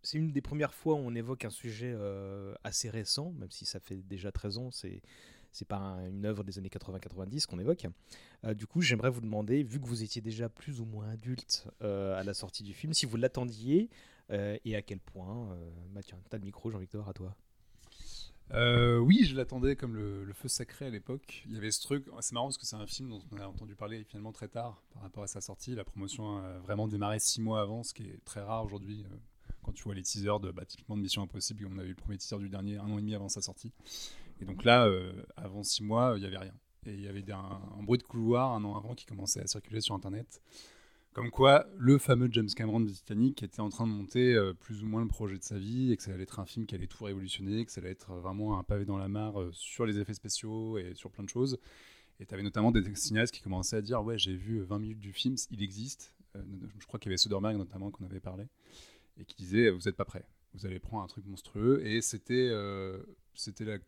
C'est 0.02 0.18
une 0.18 0.32
des 0.32 0.40
premières 0.40 0.74
fois 0.74 0.94
où 0.94 0.98
on 0.98 1.14
évoque 1.14 1.44
un 1.44 1.50
sujet 1.50 1.92
euh, 1.94 2.54
assez 2.62 2.88
récent, 2.88 3.32
même 3.32 3.50
si 3.50 3.66
ça 3.66 3.80
fait 3.80 3.96
déjà 3.96 4.30
13 4.32 4.58
ans, 4.58 4.70
c'est 4.70 5.02
c'est 5.50 5.66
pas 5.66 5.76
un- 5.78 6.08
une 6.10 6.24
œuvre 6.26 6.44
des 6.44 6.58
années 6.58 6.68
80-90 6.68 7.46
qu'on 7.46 7.58
évoque. 7.58 7.86
Du 8.54 8.66
coup, 8.66 8.82
j'aimerais 8.82 9.10
vous 9.10 9.22
demander, 9.22 9.62
vu 9.64 9.80
que 9.80 9.86
vous 9.86 10.02
étiez 10.04 10.20
déjà 10.22 10.48
plus 10.48 10.80
ou 10.80 10.84
moins 10.84 11.08
adulte 11.10 11.66
à 11.80 12.22
la 12.22 12.34
sortie 12.34 12.62
du 12.62 12.74
film, 12.74 12.92
si 12.92 13.06
vous 13.06 13.16
l'attendiez 13.16 13.88
et 14.30 14.76
à 14.76 14.82
quel 14.82 15.00
point. 15.00 15.56
Bah 15.90 16.02
tiens, 16.04 16.18
t'as 16.28 16.36
le 16.38 16.44
micro, 16.44 16.70
Jean-Victor, 16.70 17.08
à 17.08 17.14
toi. 17.14 17.34
Euh, 18.52 18.98
oui, 18.98 19.24
je 19.24 19.36
l'attendais 19.36 19.76
comme 19.76 19.94
le, 19.94 20.32
feu 20.32 20.48
sacré 20.48 20.86
à 20.86 20.90
l'époque. 20.90 21.44
Il 21.46 21.54
y 21.54 21.58
avait 21.58 21.70
ce 21.70 21.82
truc, 21.82 22.06
c'est 22.20 22.32
marrant 22.32 22.46
parce 22.46 22.58
que 22.58 22.66
c'est 22.66 22.76
un 22.76 22.86
film 22.86 23.10
dont 23.10 23.22
on 23.32 23.36
a 23.38 23.46
entendu 23.46 23.74
parler 23.74 24.04
finalement 24.04 24.32
très 24.32 24.48
tard 24.48 24.82
par 24.92 25.02
rapport 25.02 25.22
à 25.22 25.26
sa 25.26 25.40
sortie. 25.40 25.74
La 25.74 25.84
promotion 25.84 26.38
a 26.38 26.58
vraiment 26.60 26.88
démarré 26.88 27.18
six 27.18 27.40
mois 27.40 27.60
avant, 27.60 27.82
ce 27.82 27.92
qui 27.92 28.04
est 28.04 28.24
très 28.24 28.40
rare 28.40 28.64
aujourd'hui. 28.64 29.04
euh, 29.10 29.16
quand 29.62 29.72
tu 29.72 29.82
vois 29.82 29.94
les 29.94 30.02
teasers 30.02 30.40
de 30.40 30.50
bah, 30.50 30.64
typiquement 30.64 30.96
de 30.96 31.02
Mission 31.02 31.22
Impossible, 31.22 31.68
on 31.70 31.78
a 31.78 31.84
eu 31.84 31.88
le 31.88 31.94
premier 31.94 32.16
teaser 32.16 32.38
du 32.38 32.48
dernier 32.48 32.78
un 32.78 32.90
an 32.90 32.96
et 32.96 33.02
demi 33.02 33.14
avant 33.14 33.28
sa 33.28 33.42
sortie. 33.42 33.72
Et 34.40 34.46
donc 34.46 34.64
là, 34.64 34.86
euh, 34.86 35.12
avant 35.36 35.62
six 35.62 35.82
mois, 35.82 36.14
il 36.16 36.20
n'y 36.20 36.26
avait 36.26 36.38
rien. 36.38 36.54
Et 36.86 36.94
il 36.94 37.02
y 37.02 37.08
avait 37.08 37.30
un, 37.30 37.60
un 37.78 37.82
bruit 37.82 37.98
de 37.98 38.04
couloir 38.04 38.52
un 38.54 38.64
an 38.64 38.76
avant 38.76 38.94
qui 38.94 39.04
commençait 39.04 39.42
à 39.42 39.46
circuler 39.46 39.82
sur 39.82 39.94
Internet. 39.94 40.40
Comme 41.14 41.30
quoi, 41.30 41.66
le 41.76 41.98
fameux 41.98 42.28
James 42.30 42.48
Cameron 42.54 42.80
de 42.80 42.90
Titanic 42.90 43.42
était 43.42 43.60
en 43.60 43.70
train 43.70 43.86
de 43.86 43.92
monter 43.92 44.34
euh, 44.34 44.52
plus 44.52 44.84
ou 44.84 44.86
moins 44.86 45.02
le 45.02 45.08
projet 45.08 45.36
de 45.36 45.42
sa 45.42 45.58
vie 45.58 45.90
et 45.90 45.96
que 45.96 46.02
ça 46.02 46.12
allait 46.12 46.22
être 46.22 46.38
un 46.38 46.44
film 46.46 46.64
qui 46.66 46.76
allait 46.76 46.86
tout 46.86 47.02
révolutionner, 47.02 47.64
que 47.64 47.72
ça 47.72 47.80
allait 47.80 47.90
être 47.90 48.12
vraiment 48.14 48.58
un 48.58 48.62
pavé 48.62 48.84
dans 48.84 48.98
la 48.98 49.08
mare 49.08 49.40
euh, 49.40 49.50
sur 49.52 49.84
les 49.84 49.98
effets 49.98 50.14
spéciaux 50.14 50.78
et 50.78 50.94
sur 50.94 51.10
plein 51.10 51.24
de 51.24 51.28
choses. 51.28 51.58
Et 52.20 52.26
tu 52.26 52.34
avais 52.34 52.42
notamment 52.44 52.70
des 52.70 52.82
cinéastes 52.94 53.34
qui 53.34 53.42
commençaient 53.42 53.76
à 53.76 53.80
dire 53.82 54.04
Ouais, 54.04 54.16
j'ai 54.18 54.36
vu 54.36 54.60
20 54.60 54.78
minutes 54.78 55.00
du 55.00 55.12
film, 55.12 55.34
il 55.50 55.62
existe. 55.62 56.14
Euh, 56.36 56.42
je 56.78 56.86
crois 56.86 57.00
qu'il 57.00 57.10
y 57.10 57.12
avait 57.12 57.16
Soderbergh 57.18 57.56
notamment 57.56 57.90
qu'on 57.90 58.04
avait 58.04 58.20
parlé, 58.20 58.44
et 59.18 59.24
qui 59.24 59.34
disait 59.36 59.70
Vous 59.70 59.80
n'êtes 59.86 59.96
pas 59.96 60.04
prêt, 60.04 60.24
vous 60.54 60.66
allez 60.66 60.78
prendre 60.78 61.02
un 61.02 61.08
truc 61.08 61.26
monstrueux. 61.26 61.84
Et 61.84 62.00
c'était 62.00 62.48
euh, 62.52 62.98
c'était 63.34 63.80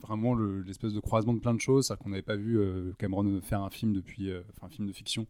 vraiment 0.00 0.34
le- 0.34 0.60
l'espèce 0.62 0.92
de 0.92 1.00
croisement 1.00 1.32
de 1.32 1.40
plein 1.40 1.54
de 1.54 1.60
choses, 1.60 1.86
c'est-à-dire 1.86 2.02
qu'on 2.04 2.10
n'avait 2.10 2.22
pas 2.22 2.36
vu 2.36 2.58
euh, 2.58 2.92
Cameron 2.98 3.40
faire 3.40 3.62
un 3.62 3.70
film 3.70 3.92
depuis, 3.94 4.30
euh, 4.30 4.42
enfin 4.50 4.66
un 4.66 4.70
film 4.70 4.86
de 4.88 4.92
fiction 4.92 5.26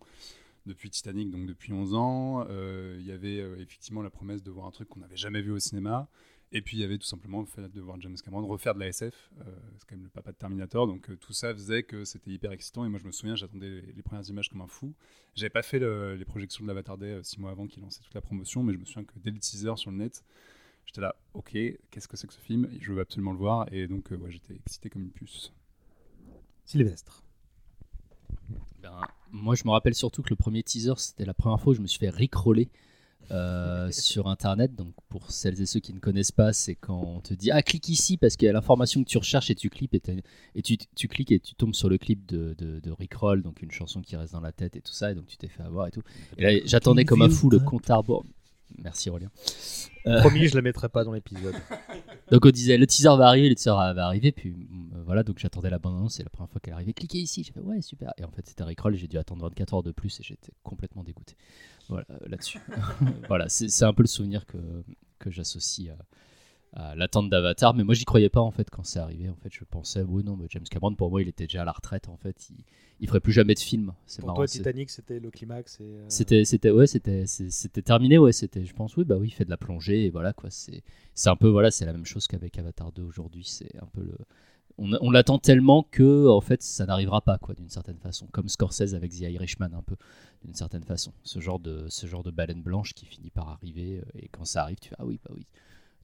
depuis 0.66 0.90
Titanic, 0.90 1.30
donc 1.30 1.46
depuis 1.46 1.72
11 1.72 1.94
ans. 1.94 2.46
Euh, 2.50 2.96
Il 3.00 3.06
y 3.06 3.12
avait 3.12 3.40
euh, 3.40 3.56
effectivement 3.60 4.02
la 4.02 4.10
promesse 4.10 4.42
de 4.42 4.50
voir 4.50 4.66
un 4.66 4.70
truc 4.70 4.88
qu'on 4.88 5.00
n'avait 5.00 5.16
jamais 5.16 5.40
vu 5.42 5.52
au 5.52 5.58
cinéma. 5.58 6.08
Et 6.52 6.62
puis 6.62 6.76
il 6.76 6.80
y 6.80 6.84
avait 6.84 6.98
tout 6.98 7.06
simplement 7.06 7.40
le 7.40 7.46
fait 7.46 7.68
de 7.68 7.80
voir 7.80 8.00
James 8.00 8.16
Cameron 8.24 8.46
refaire 8.46 8.74
de 8.74 8.80
la 8.80 8.88
SF. 8.88 9.30
Euh, 9.40 9.44
c'est 9.78 9.88
quand 9.88 9.96
même 9.96 10.04
le 10.04 10.10
papa 10.10 10.30
de 10.30 10.36
Terminator, 10.36 10.86
donc 10.86 11.10
tout 11.18 11.32
ça 11.32 11.52
faisait 11.52 11.82
que 11.82 12.04
c'était 12.04 12.30
hyper 12.30 12.52
excitant. 12.52 12.84
Et 12.84 12.88
moi 12.88 13.00
je 13.00 13.06
me 13.06 13.10
souviens, 13.10 13.34
j'attendais 13.34 13.82
les, 13.94 14.02
premières 14.02 14.28
images 14.28 14.48
comme 14.48 14.60
un 14.60 14.68
fou. 14.68 14.94
J'avais 15.34 15.50
pas 15.50 15.62
fait 15.62 15.80
le- 15.80 16.14
les 16.14 16.24
projections 16.24 16.62
de 16.62 16.68
l'Avatar 16.68 16.98
Day 16.98 17.20
six 17.24 17.40
mois 17.40 17.50
avant 17.50 17.66
qu'il 17.66 17.82
lançait 17.82 18.00
toute 18.00 18.14
la 18.14 18.20
promotion, 18.20 18.62
mais 18.62 18.72
je 18.74 18.78
me 18.78 18.84
souviens 18.84 19.04
que 19.04 19.18
dès 19.18 19.32
le 19.32 19.38
teaser 19.38 19.76
sur 19.76 19.90
le 19.90 19.96
net, 19.96 20.24
j'étais 20.86 21.00
là, 21.00 21.16
ok, 21.34 21.50
qu'est-ce 21.90 22.06
que 22.08 22.16
c'est 22.16 22.28
que 22.28 22.32
ce 22.34 22.40
film? 22.40 22.68
Je 22.80 22.92
veux 22.92 23.00
absolument 23.00 23.32
le 23.32 23.38
voir. 23.38 23.66
Et 23.72 23.88
donc 23.88 24.12
j'étais 24.28 24.54
excité 24.54 24.88
comme 24.88 25.02
une 25.02 25.10
puce. 25.10 25.52
Sylvestre. 26.64 27.25
Ben, 28.82 29.00
moi, 29.32 29.54
je 29.54 29.62
me 29.64 29.70
rappelle 29.70 29.94
surtout 29.94 30.22
que 30.22 30.30
le 30.30 30.36
premier 30.36 30.62
teaser, 30.62 30.94
c'était 30.96 31.24
la 31.24 31.34
première 31.34 31.60
fois 31.60 31.72
où 31.72 31.76
je 31.76 31.80
me 31.80 31.86
suis 31.86 31.98
fait 31.98 32.10
rickroller 32.10 32.68
euh, 33.30 33.90
sur 33.90 34.28
Internet. 34.28 34.74
Donc, 34.74 34.94
pour 35.08 35.30
celles 35.30 35.60
et 35.60 35.66
ceux 35.66 35.80
qui 35.80 35.92
ne 35.92 35.98
connaissent 35.98 36.32
pas, 36.32 36.52
c'est 36.52 36.74
quand 36.74 37.00
on 37.00 37.20
te 37.20 37.34
dit 37.34 37.50
Ah, 37.50 37.62
clique 37.62 37.88
ici 37.88 38.16
parce 38.16 38.36
qu'il 38.36 38.46
y 38.46 38.48
a 38.48 38.52
l'information 38.52 39.02
que 39.02 39.08
tu 39.08 39.18
recherches 39.18 39.50
et 39.50 39.54
tu 39.54 39.68
cliques 39.68 39.94
et, 39.94 40.62
tu, 40.62 40.76
tu 40.94 41.08
cliques 41.08 41.32
et 41.32 41.40
tu 41.40 41.54
tombes 41.54 41.74
sur 41.74 41.88
le 41.88 41.98
clip 41.98 42.26
de, 42.26 42.54
de, 42.58 42.80
de 42.80 42.90
Rickroll, 42.92 43.42
donc 43.42 43.62
une 43.62 43.70
chanson 43.70 44.00
qui 44.00 44.16
reste 44.16 44.32
dans 44.32 44.40
la 44.40 44.52
tête 44.52 44.76
et 44.76 44.80
tout 44.80 44.92
ça. 44.92 45.10
Et 45.10 45.14
donc, 45.14 45.26
tu 45.26 45.36
t'es 45.36 45.48
fait 45.48 45.62
avoir 45.62 45.88
et 45.88 45.90
tout. 45.90 46.02
Et 46.38 46.42
là, 46.42 46.60
j'attendais 46.64 47.04
comme 47.04 47.22
un 47.22 47.30
fou 47.30 47.50
le 47.50 47.58
compte 47.58 47.90
à 47.90 47.96
rebours. 47.96 48.24
Merci 48.82 49.10
Aurélien. 49.10 49.30
Euh, 50.06 50.20
Promis, 50.20 50.48
je 50.48 50.54
la 50.54 50.62
mettrai 50.62 50.88
pas 50.88 51.04
dans 51.04 51.12
l'épisode. 51.12 51.54
donc 52.30 52.44
on 52.44 52.50
disait 52.50 52.76
le 52.76 52.86
teaser 52.86 53.16
va 53.16 53.28
arriver, 53.28 53.48
le 53.48 53.54
teaser 53.54 53.70
va 53.70 54.06
arriver, 54.06 54.32
puis 54.32 54.50
euh, 54.50 55.02
voilà, 55.04 55.22
donc 55.22 55.38
j'attendais 55.38 55.70
la 55.70 55.78
bande 55.78 55.96
annonce, 55.96 56.14
c'est 56.14 56.24
la 56.24 56.30
première 56.30 56.50
fois 56.50 56.60
qu'elle 56.60 56.74
arrivait. 56.74 56.92
Cliquez 56.92 57.18
ici, 57.18 57.44
j'ai 57.44 57.52
fait 57.52 57.60
ouais 57.60 57.80
super. 57.82 58.12
Et 58.18 58.24
en 58.24 58.30
fait 58.30 58.46
c'était 58.46 58.64
Rickroll, 58.64 58.94
et 58.94 58.98
j'ai 58.98 59.08
dû 59.08 59.18
attendre 59.18 59.42
24 59.42 59.74
heures 59.74 59.82
de 59.82 59.92
plus 59.92 60.18
et 60.20 60.22
j'étais 60.22 60.52
complètement 60.62 61.04
dégoûté. 61.04 61.36
Voilà 61.88 62.06
euh, 62.10 62.18
là-dessus. 62.26 62.60
voilà, 63.28 63.48
c'est 63.48 63.84
un 63.84 63.92
peu 63.92 64.02
le 64.02 64.08
souvenir 64.08 64.44
que, 64.46 64.58
que 65.18 65.30
j'associe 65.30 65.90
à 65.90 65.98
l'attente 66.74 67.30
d'Avatar, 67.30 67.74
mais 67.74 67.84
moi 67.84 67.94
j'y 67.94 68.04
croyais 68.04 68.28
pas 68.28 68.40
en 68.40 68.50
fait 68.50 68.68
quand 68.70 68.84
c'est 68.84 68.98
arrivé. 68.98 69.28
En 69.30 69.36
fait, 69.36 69.50
je 69.52 69.64
pensais 69.64 70.02
oui 70.02 70.22
non, 70.24 70.36
mais 70.36 70.46
James 70.50 70.64
Cameron 70.70 70.94
pour 70.94 71.10
moi 71.10 71.22
il 71.22 71.28
était 71.28 71.46
déjà 71.46 71.62
à 71.62 71.64
la 71.64 71.72
retraite 71.72 72.08
en 72.08 72.16
fait, 72.16 72.48
il, 72.50 72.64
il 73.00 73.08
ferait 73.08 73.20
plus 73.20 73.32
jamais 73.32 73.54
de 73.54 73.58
film. 73.60 73.92
C'est 74.06 74.20
Pour 74.20 74.28
marrant. 74.28 74.36
toi, 74.36 74.46
Titanic, 74.46 74.90
c'était 74.90 75.20
le 75.20 75.30
climax. 75.30 75.78
euh, 75.80 76.04
c'était, 76.08 76.44
c'était, 76.44 76.70
ouais, 76.70 76.86
c'était, 76.86 77.26
c'était 77.26 77.82
terminé, 77.82 78.16
ouais, 78.18 78.32
c'était, 78.32 78.64
je 78.64 78.72
pense, 78.74 78.96
oui, 78.96 79.04
bah 79.04 79.16
oui, 79.18 79.28
il 79.28 79.30
fait 79.32 79.44
de 79.44 79.50
la 79.50 79.58
plongée, 79.58 80.06
et 80.06 80.10
voilà, 80.10 80.32
quoi, 80.32 80.50
c'est, 80.50 80.82
c'est 81.14 81.28
un 81.28 81.36
peu, 81.36 81.48
voilà, 81.48 81.70
c'est 81.70 81.84
la 81.84 81.92
même 81.92 82.06
chose 82.06 82.26
qu'avec 82.26 82.58
Avatar 82.58 82.92
2 82.92 83.02
aujourd'hui, 83.02 83.44
c'est 83.44 83.76
un 83.82 83.86
peu 83.86 84.02
le, 84.02 84.16
on, 84.78 84.92
on 85.02 85.10
l'attend 85.10 85.38
tellement 85.38 85.82
que, 85.90 86.26
en 86.28 86.40
fait, 86.40 86.62
ça 86.62 86.86
n'arrivera 86.86 87.20
pas, 87.20 87.36
quoi, 87.38 87.54
d'une 87.54 87.68
certaine 87.68 87.98
façon, 87.98 88.26
comme 88.32 88.48
Scorsese 88.48 88.94
avec 88.94 89.12
The 89.12 89.20
Irishman, 89.20 89.74
un 89.74 89.82
peu, 89.82 89.96
d'une 90.42 90.54
certaine 90.54 90.84
façon, 90.84 91.12
ce 91.22 91.38
genre 91.40 91.58
de, 91.60 91.86
ce 91.90 92.06
genre 92.06 92.22
de 92.22 92.30
baleine 92.30 92.62
blanche 92.62 92.94
qui 92.94 93.04
finit 93.04 93.30
par 93.30 93.48
arriver, 93.50 93.98
euh, 93.98 94.18
et 94.18 94.28
quand 94.28 94.46
ça 94.46 94.62
arrive, 94.62 94.78
tu 94.80 94.88
fais, 94.88 94.96
ah 94.98 95.04
oui, 95.04 95.20
bah 95.22 95.32
oui, 95.34 95.46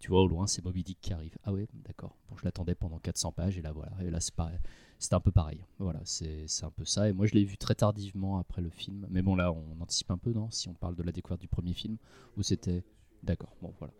tu 0.02 0.10
vois, 0.10 0.22
au 0.22 0.28
loin, 0.28 0.46
c'est 0.48 0.64
Moby 0.64 0.84
Dick 0.84 0.98
qui 1.00 1.14
arrive, 1.14 1.38
ah 1.44 1.54
ouais, 1.54 1.66
d'accord, 1.86 2.16
bon, 2.30 2.36
je 2.38 2.44
l'attendais 2.44 2.74
pendant 2.76 2.98
400 3.00 3.32
pages, 3.32 3.58
et 3.58 3.62
là, 3.62 3.72
voilà, 3.72 3.92
et 4.02 4.10
là, 4.10 4.20
c'est 4.20 4.34
pareil. 4.34 4.58
C'était 5.00 5.14
un 5.16 5.20
peu 5.20 5.32
pareil. 5.32 5.64
Voilà, 5.80 6.00
c'est 6.04 6.44
c'est 6.48 6.64
un 6.66 6.70
peu 6.70 6.84
ça. 6.84 7.08
Et 7.08 7.14
moi, 7.14 7.26
je 7.26 7.34
l'ai 7.34 7.44
vu 7.44 7.56
très 7.58 7.74
tardivement 7.74 8.38
après 8.38 8.62
le 8.62 8.70
film. 8.70 9.06
Mais 9.10 9.22
bon, 9.22 9.36
là, 9.36 9.52
on 9.52 9.80
anticipe 9.82 10.10
un 10.12 10.18
peu, 10.18 10.32
non 10.32 10.50
Si 10.50 10.68
on 10.68 10.74
parle 10.74 10.96
de 10.96 11.04
la 11.04 11.12
découverte 11.12 11.40
du 11.40 11.48
premier 11.48 11.74
film, 11.74 11.96
où 12.36 12.42
c'était. 12.42 12.84
D'accord, 13.24 13.56
bon, 13.62 13.72
voilà. 13.80 13.94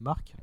Marc? 0.00 0.34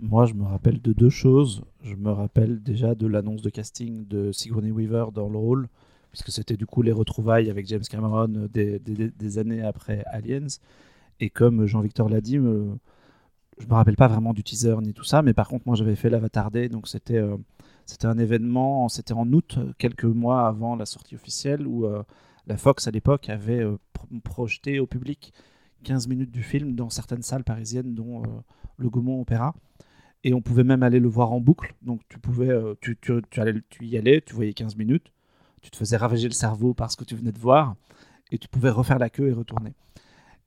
Moi, 0.00 0.24
je 0.26 0.34
me 0.34 0.44
rappelle 0.44 0.80
de 0.80 0.92
deux 0.92 1.10
choses. 1.10 1.62
Je 1.82 1.94
me 1.94 2.10
rappelle 2.10 2.62
déjà 2.62 2.94
de 2.94 3.06
l'annonce 3.06 3.42
de 3.42 3.50
casting 3.50 4.06
de 4.06 4.32
Sigourney 4.32 4.70
Weaver 4.70 5.06
dans 5.12 5.28
le 5.28 5.36
rôle, 5.38 5.68
puisque 6.10 6.30
c'était 6.30 6.56
du 6.56 6.66
coup 6.66 6.82
les 6.82 6.92
retrouvailles 6.92 7.50
avec 7.50 7.66
James 7.66 7.82
Cameron 7.88 8.34
euh, 8.34 8.48
des, 8.48 8.78
des- 8.78 9.10
des 9.10 9.38
années 9.38 9.62
après 9.62 10.02
Aliens. 10.06 10.46
Et 11.20 11.30
comme 11.30 11.66
Jean-Victor 11.66 12.08
l'a 12.10 12.20
dit, 12.22 12.38
me- 12.38 12.78
je 13.60 13.66
me 13.66 13.74
rappelle 13.74 13.96
pas 13.96 14.08
vraiment 14.08 14.32
du 14.32 14.42
teaser 14.42 14.76
ni 14.82 14.92
tout 14.94 15.04
ça, 15.04 15.22
mais 15.22 15.34
par 15.34 15.48
contre, 15.48 15.64
moi, 15.66 15.76
j'avais 15.76 15.96
fait 15.96 16.10
l'Avatar 16.10 16.50
donc 16.50 16.88
c'était 16.88 17.18
euh, 17.18 17.36
c'était 17.86 18.06
un 18.06 18.18
événement, 18.18 18.88
c'était 18.88 19.12
en 19.14 19.30
août, 19.32 19.58
quelques 19.78 20.04
mois 20.04 20.46
avant 20.46 20.76
la 20.76 20.86
sortie 20.86 21.14
officielle, 21.14 21.66
où 21.66 21.86
euh, 21.86 22.02
la 22.46 22.56
Fox 22.56 22.86
à 22.86 22.90
l'époque 22.90 23.28
avait 23.28 23.60
euh, 23.60 23.78
pro- 23.92 24.06
projeté 24.24 24.78
au 24.80 24.86
public 24.86 25.32
15 25.84 26.08
minutes 26.08 26.30
du 26.30 26.42
film 26.42 26.74
dans 26.74 26.90
certaines 26.90 27.22
salles 27.22 27.44
parisiennes, 27.44 27.94
dont 27.94 28.22
euh, 28.22 28.26
le 28.76 28.88
Gaumont 28.90 29.20
Opéra. 29.20 29.54
Et 30.22 30.34
on 30.34 30.42
pouvait 30.42 30.64
même 30.64 30.82
aller 30.82 31.00
le 31.00 31.08
voir 31.08 31.32
en 31.32 31.40
boucle. 31.40 31.74
Donc 31.82 32.02
tu 32.08 32.18
pouvais, 32.18 32.50
euh, 32.50 32.74
tu, 32.80 32.96
tu, 33.00 33.12
tu, 33.30 33.86
y 33.86 33.96
allais, 33.96 34.20
tu 34.20 34.34
voyais 34.34 34.52
15 34.52 34.76
minutes, 34.76 35.12
tu 35.62 35.70
te 35.70 35.76
faisais 35.76 35.96
ravager 35.96 36.28
le 36.28 36.34
cerveau 36.34 36.74
par 36.74 36.90
ce 36.90 36.96
que 36.96 37.04
tu 37.04 37.16
venais 37.16 37.32
de 37.32 37.38
voir, 37.38 37.74
et 38.30 38.38
tu 38.38 38.48
pouvais 38.48 38.70
refaire 38.70 38.98
la 38.98 39.10
queue 39.10 39.28
et 39.28 39.32
retourner. 39.32 39.72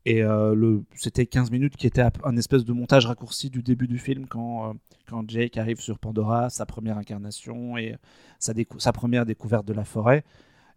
Et 0.05 0.21
euh, 0.21 0.53
le, 0.53 0.83
c'était 0.95 1.25
15 1.25 1.49
minutes 1.51 1.77
qui 1.77 1.87
était 1.87 2.03
un 2.23 2.35
espèce 2.35 2.65
de 2.65 2.73
montage 2.73 3.05
raccourci 3.05 3.49
du 3.49 3.63
début 3.63 3.87
du 3.87 3.97
film 3.97 4.27
quand, 4.27 4.69
euh, 4.69 4.73
quand 5.07 5.29
Jake 5.29 5.57
arrive 5.57 5.79
sur 5.79 5.97
Pandora, 5.97 6.49
sa 6.49 6.65
première 6.65 6.97
incarnation 6.97 7.77
et 7.77 7.95
sa, 8.37 8.53
sa 8.79 8.91
première 8.91 9.25
découverte 9.25 9.65
de 9.65 9.73
la 9.73 9.85
forêt. 9.85 10.25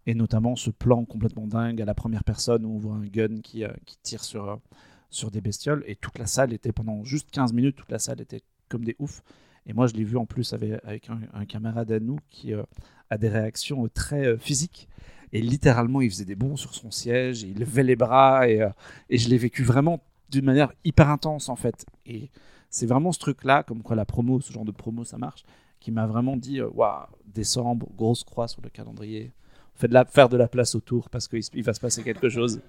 Et 0.05 0.13
notamment 0.13 0.55
ce 0.55 0.69
plan 0.69 1.03
complètement 1.03 1.47
dingue 1.47 1.81
à 1.81 1.85
la 1.85 1.93
première 1.93 2.23
personne 2.23 2.65
où 2.65 2.75
on 2.75 2.77
voit 2.77 2.95
un 2.95 3.05
gun 3.05 3.41
qui, 3.41 3.65
euh, 3.65 3.73
qui 3.85 3.97
tire 4.01 4.23
sur, 4.23 4.61
sur 5.09 5.29
des 5.29 5.41
bestioles. 5.41 5.83
Et 5.87 5.97
toute 5.97 6.17
la 6.17 6.27
salle 6.27 6.53
était, 6.53 6.71
pendant 6.71 7.03
juste 7.03 7.29
15 7.31 7.51
minutes, 7.51 7.75
toute 7.75 7.91
la 7.91 7.99
salle 7.99 8.21
était 8.21 8.41
comme 8.69 8.85
des 8.85 8.95
oufs. 8.99 9.21
Et 9.65 9.73
moi, 9.73 9.87
je 9.87 9.93
l'ai 9.95 10.05
vu 10.05 10.15
en 10.15 10.25
plus 10.25 10.53
avec, 10.53 11.09
un, 11.33 11.45
camarade 11.45 11.91
à 11.91 11.99
nous 11.99 12.19
qui 12.29 12.53
a 12.53 13.17
des 13.17 13.27
réactions 13.27 13.85
très 13.93 14.37
physiques. 14.37 14.87
Et 15.33 15.41
littéralement, 15.41 16.01
il 16.01 16.09
faisait 16.09 16.25
des 16.25 16.35
bonds 16.35 16.55
sur 16.55 16.73
son 16.73 16.91
siège, 16.91 17.43
il 17.43 17.59
levait 17.59 17.83
les 17.83 17.95
bras, 17.95 18.47
et, 18.47 18.61
euh, 18.61 18.69
et 19.09 19.17
je 19.17 19.29
l'ai 19.29 19.37
vécu 19.37 19.63
vraiment 19.63 20.01
d'une 20.29 20.45
manière 20.45 20.71
hyper 20.83 21.09
intense 21.09 21.49
en 21.49 21.55
fait. 21.55 21.85
Et 22.05 22.29
c'est 22.69 22.85
vraiment 22.85 23.11
ce 23.11 23.19
truc-là, 23.19 23.63
comme 23.63 23.81
quoi 23.81 23.95
la 23.95 24.05
promo, 24.05 24.41
ce 24.41 24.51
genre 24.51 24.65
de 24.65 24.71
promo, 24.71 25.03
ça 25.03 25.17
marche, 25.17 25.43
qui 25.79 25.91
m'a 25.91 26.05
vraiment 26.05 26.37
dit 26.37 26.59
euh, 26.59 26.69
waouh, 26.73 27.05
décembre, 27.25 27.87
grosse 27.95 28.23
croix 28.23 28.47
sur 28.47 28.61
le 28.61 28.69
calendrier. 28.69 29.31
On 29.75 29.79
fait 29.79 29.87
de 29.87 29.93
la, 29.93 30.05
faire 30.05 30.29
de 30.29 30.37
la 30.37 30.47
place 30.47 30.75
autour 30.75 31.09
parce 31.09 31.27
qu'il 31.27 31.41
il 31.53 31.63
va 31.63 31.73
se 31.73 31.79
passer 31.79 32.03
quelque 32.03 32.29
chose. 32.29 32.61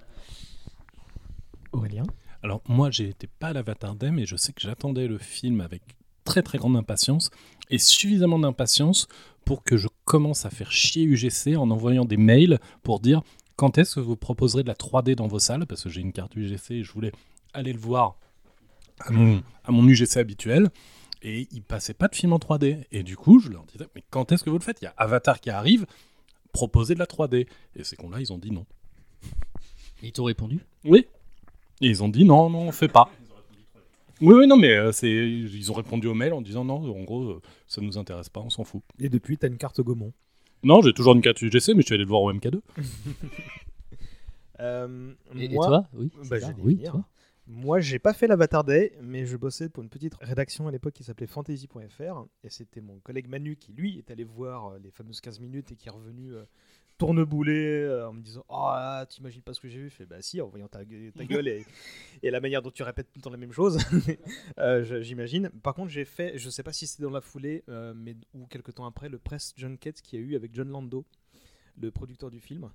Aurélien? 1.71 2.03
Alors 2.41 2.61
moi, 2.67 2.89
j'étais 2.91 3.27
pas 3.27 3.47
à 3.47 3.53
l'Avatar 3.53 3.95
Day, 3.95 4.11
mais 4.11 4.25
je 4.25 4.35
sais 4.35 4.53
que 4.53 4.61
j'attendais 4.61 5.07
le 5.07 5.17
film 5.17 5.59
avec 5.59 5.81
très 6.23 6.41
très 6.41 6.57
grande 6.57 6.77
impatience 6.77 7.31
et 7.69 7.77
suffisamment 7.77 8.39
d'impatience 8.39 9.07
pour 9.43 9.63
que 9.63 9.75
je 9.75 9.87
commence 10.09 10.47
à 10.47 10.49
faire 10.49 10.71
chier 10.71 11.03
UGC 11.03 11.55
en 11.55 11.69
envoyant 11.69 12.03
des 12.03 12.17
mails 12.17 12.57
pour 12.81 12.99
dire 12.99 13.21
quand 13.55 13.77
est-ce 13.77 13.93
que 13.93 13.99
vous 13.99 14.15
proposerez 14.15 14.63
de 14.63 14.67
la 14.67 14.73
3D 14.73 15.13
dans 15.13 15.27
vos 15.27 15.37
salles 15.37 15.67
parce 15.67 15.83
que 15.83 15.89
j'ai 15.89 16.01
une 16.01 16.13
carte 16.13 16.35
UGC 16.35 16.71
et 16.71 16.83
je 16.83 16.91
voulais 16.91 17.11
aller 17.53 17.73
le 17.73 17.79
voir 17.79 18.17
à 19.01 19.11
mon, 19.11 19.43
à 19.63 19.71
mon 19.71 19.87
UGC 19.87 20.17
habituel 20.17 20.71
et 21.21 21.47
il 21.51 21.61
passait 21.61 21.93
pas 21.93 22.07
de 22.07 22.15
film 22.15 22.33
en 22.33 22.39
3D 22.39 22.85
et 22.91 23.03
du 23.03 23.15
coup 23.17 23.39
je 23.39 23.49
leur 23.49 23.65
disais 23.65 23.85
mais 23.93 24.03
quand 24.09 24.31
est-ce 24.31 24.43
que 24.43 24.49
vous 24.49 24.57
le 24.57 24.63
faites? 24.63 24.81
Il 24.81 24.85
y 24.85 24.87
a 24.87 24.95
Avatar 24.97 25.39
qui 25.39 25.51
arrive, 25.51 25.85
proposez 26.53 26.95
de 26.95 26.99
la 26.99 27.05
3D 27.05 27.45
et 27.75 27.83
ces 27.83 27.95
cons-là 27.95 28.19
ils 28.19 28.33
ont 28.33 28.39
dit 28.39 28.49
non. 28.49 28.65
Ils 30.01 30.11
t'ont 30.11 30.23
répondu? 30.23 30.65
Oui. 30.85 31.05
Et 31.81 31.87
ils 31.87 32.01
ont 32.01 32.09
dit 32.09 32.25
non, 32.25 32.49
non, 32.49 32.61
on 32.61 32.71
fait 32.71 32.87
pas. 32.87 33.11
Oui, 34.21 34.33
oui, 34.33 34.47
non, 34.47 34.57
mais 34.57 34.71
euh, 34.75 34.91
c'est, 34.91 35.09
ils 35.09 35.71
ont 35.71 35.75
répondu 35.75 36.07
au 36.07 36.13
mail 36.13 36.33
en 36.33 36.41
disant 36.41 36.65
non, 36.65 36.75
en 36.75 37.03
gros, 37.03 37.23
euh, 37.29 37.41
ça 37.67 37.81
nous 37.81 37.97
intéresse 37.97 38.29
pas, 38.29 38.41
on 38.41 38.49
s'en 38.49 38.63
fout. 38.63 38.81
Et 38.99 39.09
depuis, 39.09 39.37
t'as 39.37 39.47
une 39.47 39.57
carte 39.57 39.79
Gaumont. 39.81 40.13
Non, 40.63 40.81
j'ai 40.81 40.91
toujours 40.93 41.13
une 41.13 41.21
carte 41.21 41.41
UGC, 41.41 41.69
mais 41.73 41.81
je 41.81 41.85
suis 41.85 41.93
allé 41.95 42.03
le 42.03 42.09
voir 42.09 42.21
au 42.23 42.33
MK2. 42.33 42.59
Euh, 44.59 45.13
Et- 45.37 45.45
et 45.45 45.49
moi- 45.49 45.67
toi? 45.67 45.87
Oui, 45.93 46.11
c'est 46.21 46.29
bah, 46.29 46.39
ça. 46.41 46.47
j'allais 46.47 46.61
Oui, 46.61 46.75
venir. 46.75 46.91
toi 46.91 47.05
Moi, 47.47 47.79
j'ai 47.79 47.97
pas 47.97 48.13
fait 48.13 48.27
l'Avatar 48.27 48.65
Day, 48.65 48.91
mais 49.01 49.25
je 49.25 49.37
bossais 49.37 49.69
pour 49.69 49.81
une 49.83 49.89
petite 49.89 50.15
rédaction 50.19 50.67
à 50.67 50.71
l'époque 50.71 50.93
qui 50.93 51.03
s'appelait 51.05 51.27
fantasy.fr. 51.27 52.25
Et 52.43 52.49
c'était 52.49 52.81
mon 52.81 52.99
collègue 52.99 53.29
Manu 53.29 53.55
qui, 53.55 53.71
lui, 53.71 53.97
est 53.97 54.11
allé 54.11 54.25
voir 54.25 54.67
euh, 54.73 54.79
les 54.83 54.91
fameuses 54.91 55.21
15 55.21 55.39
minutes 55.39 55.71
et 55.71 55.75
qui 55.75 55.87
est 55.87 55.91
revenu 55.91 56.33
euh, 56.33 56.43
tournebouler 56.99 57.81
euh, 57.81 58.09
en 58.09 58.13
me 58.13 58.21
disant 58.21 58.45
Oh, 58.49 58.69
là, 58.75 59.05
t'imagines 59.07 59.41
pas 59.41 59.53
ce 59.55 59.59
que 59.59 59.67
j'ai 59.67 59.79
vu 59.79 59.89
Je 59.89 59.95
fais 59.95 60.05
Bah, 60.05 60.21
si, 60.21 60.39
en 60.41 60.47
voyant 60.47 60.67
ta, 60.67 60.79
ta 60.79 60.85
gueule 61.25 61.47
et, 61.47 61.65
et 62.21 62.29
la 62.29 62.39
manière 62.39 62.61
dont 62.61 62.69
tu 62.69 62.83
répètes 62.83 63.07
tout 63.11 63.17
le 63.17 63.23
temps 63.23 63.31
la 63.31 63.37
même 63.37 63.51
chose, 63.53 63.79
Euh, 64.59 65.01
j'imagine. 65.01 65.49
Par 65.63 65.73
contre, 65.73 65.89
j'ai 65.89 66.05
fait, 66.05 66.37
je 66.37 66.49
sais 66.49 66.61
pas 66.63 66.73
si 66.73 66.85
c'était 66.85 67.03
dans 67.03 67.09
la 67.09 67.21
foulée, 67.21 67.63
euh, 67.69 67.93
mais 67.95 68.15
ou 68.35 68.45
quelques 68.45 68.75
temps 68.75 68.85
après, 68.85 69.09
le 69.09 69.17
press 69.17 69.53
junket 69.57 70.01
qu'il 70.01 70.19
y 70.19 70.23
a 70.23 70.25
eu 70.25 70.35
avec 70.35 70.53
John 70.53 70.69
Lando, 70.69 71.05
le 71.77 71.89
producteur 71.91 72.29
du 72.29 72.39
film. 72.39 72.69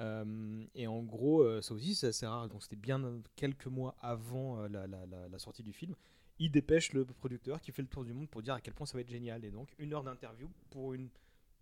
Euh, 0.00 0.64
et 0.74 0.86
en 0.86 1.02
gros, 1.02 1.60
ça 1.62 1.72
aussi 1.74 1.94
c'est 1.94 2.08
assez 2.08 2.26
rare, 2.26 2.48
donc 2.48 2.62
c'était 2.62 2.76
bien 2.76 3.02
quelques 3.36 3.66
mois 3.66 3.94
avant 4.00 4.62
la, 4.68 4.86
la- 4.86 5.06
la- 5.06 5.28
la 5.30 5.38
sortie 5.38 5.62
du 5.62 5.72
film. 5.72 5.94
Il 6.38 6.50
dépêche 6.50 6.92
le 6.92 7.04
producteur 7.06 7.60
qui 7.62 7.72
fait 7.72 7.80
le 7.82 7.88
tour 7.88 8.04
du 8.04 8.12
monde 8.12 8.28
pour 8.28 8.42
dire 8.42 8.54
à 8.54 8.60
quel 8.60 8.74
point 8.74 8.86
ça 8.86 8.94
va 8.98 9.00
être 9.00 9.08
génial. 9.10 9.42
Et 9.44 9.50
donc, 9.50 9.68
une 9.78 9.94
heure 9.94 10.02
d'interview 10.02 10.48
pour 10.70 10.92
une 10.94 11.08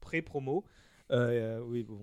pré-promo. 0.00 0.64
Euh, 1.10 1.60
oui, 1.60 1.82
bon, 1.82 2.00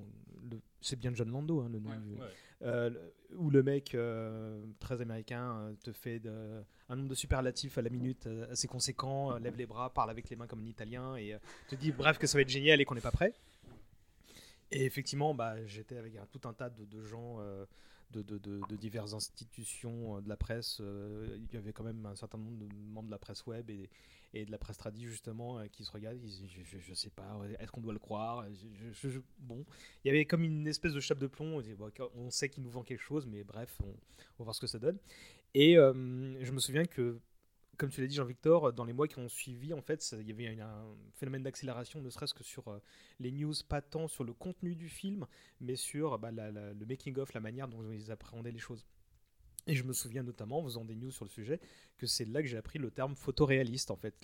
c'est 0.79 0.97
bien 0.97 1.11
John 1.13 1.29
Lando, 1.31 1.61
hein, 1.61 1.69
le 1.71 1.79
nom 1.79 1.89
du- 1.99 2.15
Euh, 2.63 2.91
où 3.37 3.49
le 3.49 3.63
mec 3.63 3.95
euh, 3.95 4.63
très 4.79 5.01
américain 5.01 5.57
euh, 5.61 5.73
te 5.83 5.91
fait 5.91 6.19
de- 6.19 6.63
un 6.89 6.95
nombre 6.95 7.09
de 7.09 7.15
superlatifs 7.15 7.77
à 7.79 7.81
la 7.81 7.89
minute 7.89 8.27
euh, 8.27 8.51
assez 8.51 8.67
conséquent, 8.67 9.31
euh, 9.33 9.39
lève 9.39 9.55
les 9.57 9.65
bras, 9.65 9.91
parle 9.91 10.11
avec 10.11 10.29
les 10.29 10.35
mains 10.35 10.45
comme 10.45 10.61
un 10.61 10.67
italien 10.67 11.15
et 11.15 11.33
euh, 11.33 11.39
te 11.69 11.75
dit 11.75 11.91
bref 11.91 12.19
que 12.19 12.27
ça 12.27 12.37
va 12.37 12.43
être 12.43 12.49
génial 12.49 12.79
et 12.79 12.85
qu'on 12.85 12.93
n'est 12.93 13.01
pas 13.01 13.09
prêt. 13.11 13.33
Et 14.71 14.85
effectivement, 14.85 15.33
bah, 15.33 15.55
j'étais 15.65 15.97
avec 15.97 16.13
tout 16.31 16.47
un 16.47 16.53
tas 16.53 16.69
de, 16.69 16.85
de 16.85 17.03
gens 17.03 17.37
euh, 17.39 17.65
de, 18.11 18.75
diverses 18.75 19.13
institutions 19.13 20.17
euh, 20.17 20.21
de 20.21 20.29
la 20.29 20.37
presse. 20.37 20.79
euh, 20.81 21.37
il 21.37 21.53
y 21.53 21.57
avait 21.57 21.73
quand 21.73 21.83
même 21.83 22.05
un 22.05 22.15
certain 22.15 22.37
nombre 22.37 22.57
de 22.57 22.67
membres 22.93 23.07
de 23.07 23.11
la 23.11 23.19
presse 23.19 23.45
web 23.45 23.69
et, 23.69 23.89
de 24.33 24.51
la 24.51 24.57
presse 24.57 24.77
tradie 24.77 25.05
justement 25.05 25.59
euh, 25.59 25.67
qui 25.67 25.83
se 25.83 25.91
regardent. 25.91 26.17
Ils 26.23 26.49
je, 26.49 26.77
je 26.79 26.93
sais 26.93 27.09
pas, 27.09 27.39
est-ce 27.59 27.71
qu'on 27.71 27.81
doit 27.81 27.93
le 27.93 27.99
croire 27.99 28.45
Bon, 29.39 29.65
il 30.03 30.07
y 30.07 30.09
avait 30.09 30.25
comme 30.25 30.43
une 30.43 30.67
espèce 30.67 30.93
de 30.93 30.99
chape 30.99 31.19
de 31.19 31.27
plomb. 31.27 31.61
On, 32.15 32.29
sait 32.29 32.49
qu'il 32.49 32.63
nous 32.63 32.69
vend 32.69 32.83
quelque 32.83 33.01
chose, 33.01 33.25
mais 33.25 33.43
bref, 33.43 33.77
on, 33.83 33.91
va 34.39 34.43
voir 34.45 34.55
ce 34.55 34.61
que 34.61 34.67
ça 34.67 34.79
donne. 34.79 34.97
Et 35.53 35.75
je 35.75 36.51
me 36.51 36.59
souviens 36.59 36.85
que 36.85 37.19
comme 37.81 37.89
tu 37.89 37.99
l'as 38.01 38.07
dit, 38.07 38.15
Jean-Victor, 38.15 38.71
dans 38.73 38.85
les 38.85 38.93
mois 38.93 39.07
qui 39.07 39.17
ont 39.17 39.27
suivi, 39.27 39.73
en 39.73 39.81
fait, 39.81 40.15
il 40.19 40.27
y 40.27 40.31
avait 40.31 40.45
une- 40.45 40.61
un 40.61 40.85
phénomène 41.15 41.41
d'accélération, 41.41 41.99
ne 41.99 42.09
serait-ce 42.11 42.33
que 42.35 42.43
sur 42.43 42.67
euh, 42.67 42.79
les 43.19 43.31
news, 43.31 43.53
pas 43.67 43.81
tant 43.81 44.07
sur 44.07 44.23
le 44.23 44.33
contenu 44.33 44.75
du 44.75 44.87
film, 44.87 45.25
mais 45.59 45.75
sur 45.75 46.19
bah, 46.19 46.31
la- 46.31 46.51
la- 46.51 46.73
le 46.73 46.85
making-of, 46.85 47.33
la 47.33 47.39
manière 47.41 47.67
dont 47.67 47.81
ils 47.91 48.11
appréhendaient 48.11 48.51
les 48.51 48.59
choses. 48.59 48.85
Et 49.67 49.75
je 49.75 49.83
me 49.83 49.93
souviens 49.93 50.23
notamment, 50.23 50.59
en 50.59 50.63
faisant 50.63 50.85
des 50.85 50.95
news 50.95 51.11
sur 51.11 51.25
le 51.25 51.29
sujet, 51.29 51.59
que 51.97 52.07
c'est 52.07 52.25
là 52.25 52.41
que 52.41 52.47
j'ai 52.47 52.57
appris 52.57 52.79
le 52.79 52.89
terme 52.91 53.15
photoréaliste, 53.15 53.91
en 53.91 53.95
fait. 53.95 54.15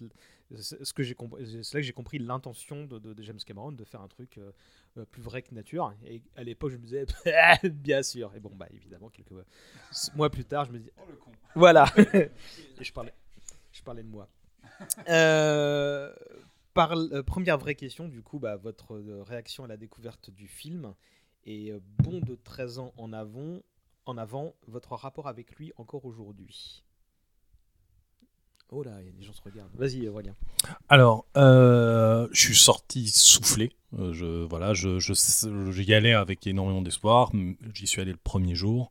C'est 0.55 0.83
ce 0.83 0.93
que 0.93 1.03
j'ai 1.03 1.13
compris- 1.15 1.45
c'est 1.63 1.73
là 1.75 1.81
que 1.81 1.85
j'ai 1.85 1.93
compris 1.93 2.17
l'intention 2.19 2.85
de, 2.85 2.97
de- 2.99 3.13
de 3.13 3.23
James 3.23 3.39
Cameron 3.45 3.71
de 3.71 3.83
faire 3.83 4.01
un 4.01 4.07
truc 4.07 4.37
euh, 4.39 4.51
euh, 4.97 5.05
plus 5.05 5.21
vrai 5.21 5.41
que 5.43 5.53
nature. 5.53 5.93
Et 6.05 6.21
à 6.35 6.43
l'époque, 6.43 6.71
je 6.71 6.77
me 6.77 6.83
disais, 6.83 7.05
bien 7.71 8.01
sûr. 8.03 8.33
Et 8.35 8.39
bon, 8.39 8.51
bah 8.55 8.67
évidemment, 8.71 9.09
quelques 9.09 9.31
mois 10.15 10.29
plus 10.31 10.45
tard, 10.45 10.65
je 10.65 10.71
me 10.71 10.79
dis, 10.79 10.89
Oh, 10.97 11.01
le 11.09 11.15
con. 11.17 11.31
voilà. 11.55 11.85
Et 12.79 12.83
je 12.83 12.91
parlais, 12.93 13.13
je 13.77 13.83
parlais 13.83 14.03
de 14.03 14.09
moi. 14.09 14.29
Euh, 15.09 16.13
par, 16.73 16.91
euh, 16.91 17.23
première 17.23 17.57
vraie 17.57 17.75
question, 17.75 18.07
du 18.07 18.21
coup, 18.21 18.37
bah, 18.37 18.57
votre 18.57 18.95
euh, 18.95 19.23
réaction 19.23 19.63
à 19.63 19.67
la 19.67 19.77
découverte 19.77 20.29
du 20.29 20.47
film 20.47 20.93
et 21.45 21.71
bon 21.97 22.19
de 22.19 22.35
13 22.35 22.79
ans 22.79 22.93
en 22.97 23.13
avant, 23.13 23.61
en 24.05 24.17
avant, 24.17 24.53
votre 24.67 24.93
rapport 24.95 25.27
avec 25.27 25.55
lui 25.55 25.71
encore 25.77 26.03
aujourd'hui? 26.03 26.83
Oh 28.71 28.83
là, 28.83 28.91
il 28.99 29.05
y 29.05 29.09
a 29.09 29.11
des 29.11 29.23
gens 29.23 29.31
qui 29.31 29.37
se 29.37 29.43
regardent. 29.43 29.71
Vas-y, 29.75 30.07
Aurélien. 30.09 30.33
Alors, 30.89 31.25
euh, 31.37 32.27
je 32.31 32.41
suis 32.41 32.55
sorti 32.55 33.07
soufflé. 33.07 33.71
Euh, 33.97 34.11
je, 34.11 34.43
voilà, 34.43 34.73
je, 34.73 34.99
je, 34.99 35.13
j'y 35.71 35.93
allais 35.93 36.13
avec 36.13 36.45
énormément 36.47 36.81
d'espoir. 36.81 37.31
J'y 37.73 37.87
suis 37.87 38.01
allé 38.01 38.11
le 38.11 38.19
premier 38.21 38.55
jour. 38.55 38.89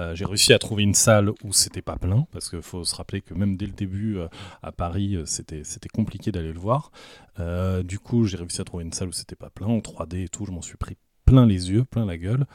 Euh, 0.00 0.14
j'ai 0.14 0.24
réussi 0.24 0.52
à 0.52 0.58
trouver 0.58 0.82
une 0.82 0.94
salle 0.94 1.30
où 1.44 1.52
c'était 1.52 1.82
pas 1.82 1.96
plein, 1.96 2.26
parce 2.32 2.48
qu'il 2.48 2.62
faut 2.62 2.82
se 2.82 2.94
rappeler 2.96 3.20
que 3.20 3.34
même 3.34 3.56
dès 3.56 3.66
le 3.66 3.72
début 3.72 4.16
euh, 4.16 4.26
à 4.62 4.72
Paris, 4.72 5.18
c'était, 5.26 5.64
c'était 5.64 5.90
compliqué 5.90 6.32
d'aller 6.32 6.52
le 6.52 6.58
voir. 6.58 6.90
Euh, 7.38 7.82
du 7.82 7.98
coup, 7.98 8.26
j'ai 8.26 8.36
réussi 8.38 8.60
à 8.60 8.64
trouver 8.64 8.84
une 8.84 8.92
salle 8.92 9.08
où 9.08 9.12
c'était 9.12 9.36
pas 9.36 9.50
plein, 9.50 9.68
en 9.68 9.78
3D 9.78 10.24
et 10.24 10.28
tout. 10.28 10.46
Je 10.46 10.50
m'en 10.50 10.62
suis 10.62 10.76
pris 10.76 10.96
plein 11.26 11.46
les 11.46 11.70
yeux, 11.70 11.84
plein 11.84 12.06
la 12.06 12.16
gueule. 12.16 12.46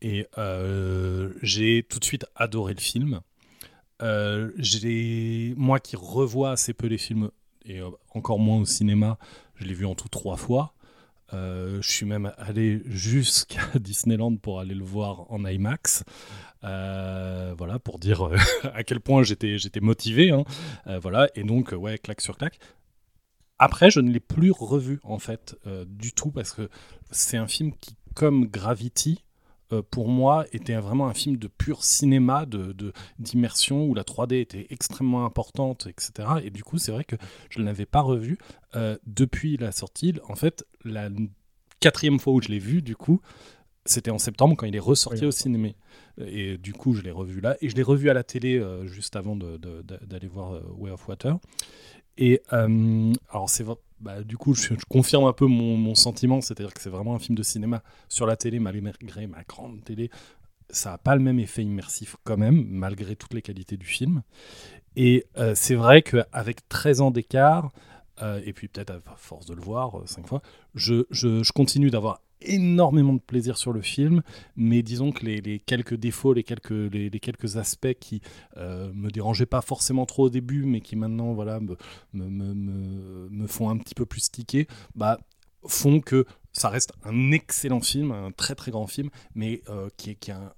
Et 0.00 0.26
euh, 0.36 1.32
j'ai 1.42 1.86
tout 1.88 1.98
de 1.98 2.04
suite 2.04 2.26
adoré 2.34 2.74
le 2.74 2.80
film. 2.80 3.20
Euh, 4.02 4.50
moi 5.56 5.78
qui 5.78 5.96
revois 5.96 6.50
assez 6.50 6.74
peu 6.74 6.88
les 6.88 6.98
films 6.98 7.30
et 7.64 7.80
euh, 7.80 7.90
encore 8.14 8.38
moins 8.38 8.58
au 8.58 8.64
cinéma, 8.64 9.18
je 9.54 9.64
l'ai 9.64 9.74
vu 9.74 9.86
en 9.86 9.94
tout 9.94 10.08
trois 10.08 10.36
fois. 10.36 10.74
Euh, 11.32 11.80
je 11.80 11.90
suis 11.90 12.04
même 12.04 12.32
allé 12.36 12.82
jusqu'à 12.84 13.62
Disneyland 13.78 14.36
pour 14.36 14.60
aller 14.60 14.74
le 14.74 14.84
voir 14.84 15.30
en 15.30 15.44
IMAX. 15.44 16.04
Voilà, 16.62 17.78
pour 17.82 17.98
dire 17.98 18.28
à 18.74 18.82
quel 18.84 19.00
point 19.00 19.22
j'étais, 19.22 19.58
motivé. 19.80 20.30
Hein. 20.30 20.44
Voilà, 21.00 21.28
et 21.34 21.44
donc, 21.44 21.72
ouais, 21.72 21.98
claque 21.98 22.20
sur 22.20 22.36
claque. 22.36 22.58
Après, 23.58 23.90
je 23.90 24.00
ne 24.00 24.10
l'ai 24.10 24.20
plus 24.20 24.50
revu, 24.50 24.98
en 25.04 25.18
fait, 25.18 25.56
du 25.86 26.12
tout, 26.12 26.30
parce 26.30 26.52
que 26.52 26.68
c'est 27.10 27.36
un 27.36 27.46
film 27.46 27.72
qui, 27.80 27.96
comme 28.14 28.46
Gravity, 28.46 29.24
euh, 29.72 29.82
pour 29.90 30.08
moi, 30.08 30.44
était 30.52 30.74
vraiment 30.76 31.08
un 31.08 31.14
film 31.14 31.36
de 31.36 31.48
pur 31.48 31.84
cinéma, 31.84 32.46
de, 32.46 32.92
d'immersion, 33.18 33.84
où 33.86 33.94
la 33.94 34.02
3D 34.02 34.34
était 34.40 34.66
extrêmement 34.70 35.24
importante, 35.24 35.86
etc. 35.86 36.28
Et 36.44 36.50
du 36.50 36.62
coup, 36.62 36.78
c'est 36.78 36.92
vrai 36.92 37.04
que 37.04 37.16
je 37.50 37.60
ne 37.60 37.64
l'avais 37.64 37.86
pas 37.86 38.00
revu 38.00 38.38
euh, 38.76 38.96
depuis 39.06 39.56
la 39.56 39.72
sortie. 39.72 40.14
En 40.28 40.34
fait, 40.36 40.64
la 40.84 41.08
quatrième 41.80 42.18
fois 42.20 42.32
où 42.32 42.42
je 42.42 42.48
l'ai 42.48 42.58
vu, 42.58 42.82
du 42.82 42.96
coup, 42.96 43.20
c'était 43.84 44.10
en 44.10 44.18
septembre 44.18 44.56
quand 44.56 44.66
il 44.66 44.76
est 44.76 44.80
ressorti 44.80 45.22
Oui. 45.22 45.26
au 45.28 45.32
cinéma. 45.32 45.68
Et 46.18 46.58
du 46.58 46.72
coup, 46.72 46.94
je 46.94 47.02
l'ai 47.02 47.10
revu 47.10 47.40
là. 47.40 47.56
Et 47.60 47.68
je 47.68 47.74
l'ai 47.74 47.82
revu 47.82 48.10
à 48.10 48.14
la 48.14 48.22
télé 48.22 48.58
euh, 48.58 48.86
juste 48.86 49.16
avant 49.16 49.36
d'aller 49.36 50.28
voir 50.28 50.60
Way 50.78 50.90
of 50.90 51.08
Water. 51.08 51.38
Et 52.18 52.42
alors, 52.50 53.48
c'est 53.48 53.64
bah, 54.02 54.22
du 54.22 54.36
coup, 54.36 54.54
je, 54.54 54.74
confirme 54.88 55.24
un 55.24 55.32
peu 55.32 55.46
mon, 55.46 55.76
mon 55.76 55.94
sentiment, 55.94 56.40
c'est-à-dire 56.40 56.74
que 56.74 56.80
c'est 56.82 56.90
vraiment 56.90 57.14
un 57.14 57.18
film 57.18 57.36
de 57.36 57.42
cinéma 57.42 57.82
sur 58.08 58.26
la 58.26 58.36
télé, 58.36 58.58
malgré 58.58 59.26
ma 59.26 59.42
grande 59.44 59.82
télé. 59.84 60.10
Ça 60.70 60.90
n'a 60.90 60.98
pas 60.98 61.14
le 61.14 61.22
même 61.22 61.38
effet 61.38 61.62
immersif 61.62 62.16
quand 62.24 62.36
même, 62.36 62.66
malgré 62.68 63.14
toutes 63.14 63.34
les 63.34 63.42
qualités 63.42 63.76
du 63.76 63.86
film. 63.86 64.22
Et 64.96 65.26
euh, 65.38 65.54
c'est 65.54 65.74
vrai 65.74 66.02
qu'avec 66.02 66.68
13 66.68 67.00
ans 67.00 67.10
d'écart, 67.10 67.70
euh, 68.20 68.40
et 68.44 68.52
puis 68.52 68.68
peut-être 68.68 68.90
à 68.90 69.16
force 69.16 69.46
de 69.46 69.54
le 69.54 69.62
voir 69.62 69.98
euh, 69.98 70.06
cinq 70.06 70.26
fois, 70.26 70.42
je, 70.74 71.04
je- 71.10 71.42
je 71.42 71.52
continue 71.52 71.90
d'avoir 71.90 72.20
énormément 72.44 73.12
de 73.14 73.20
plaisir 73.20 73.56
sur 73.56 73.72
le 73.72 73.82
film, 73.82 74.20
mais 74.56 74.82
disons 74.82 75.12
que 75.12 75.24
les, 75.24 75.40
les 75.40 75.60
quelques 75.60 75.94
défauts, 75.94 76.32
les 76.32 76.42
quelques, 76.42 76.70
les, 76.70 77.08
quelques 77.20 77.56
aspects 77.56 77.94
qui 78.00 78.20
euh, 78.56 78.92
me 78.94 79.10
dérangeaient 79.10 79.46
pas 79.46 79.62
forcément 79.62 80.06
trop 80.06 80.24
au 80.24 80.30
début, 80.30 80.64
mais 80.64 80.80
qui 80.80 80.96
maintenant 80.96 81.34
voilà, 81.34 81.60
me, 81.60 81.76
me, 82.12 82.26
me, 82.28 83.28
me- 83.30 83.46
font 83.46 83.70
un 83.70 83.78
petit 83.78 83.94
peu 83.94 84.06
plus 84.06 84.28
tiquer, 84.30 84.66
bah, 84.96 85.18
font 85.68 86.00
que 86.00 86.26
ça 86.52 86.68
reste 86.68 86.92
un 87.04 87.30
excellent 87.30 87.80
film, 87.80 88.10
un 88.10 88.32
très 88.32 88.56
très 88.56 88.72
grand 88.72 88.88
film, 88.88 89.08
mais 89.36 89.62
euh, 89.68 89.88
qui 89.96 90.10
est, 90.10 90.14
qui 90.16 90.32
est 90.32 90.34
un, 90.34 90.52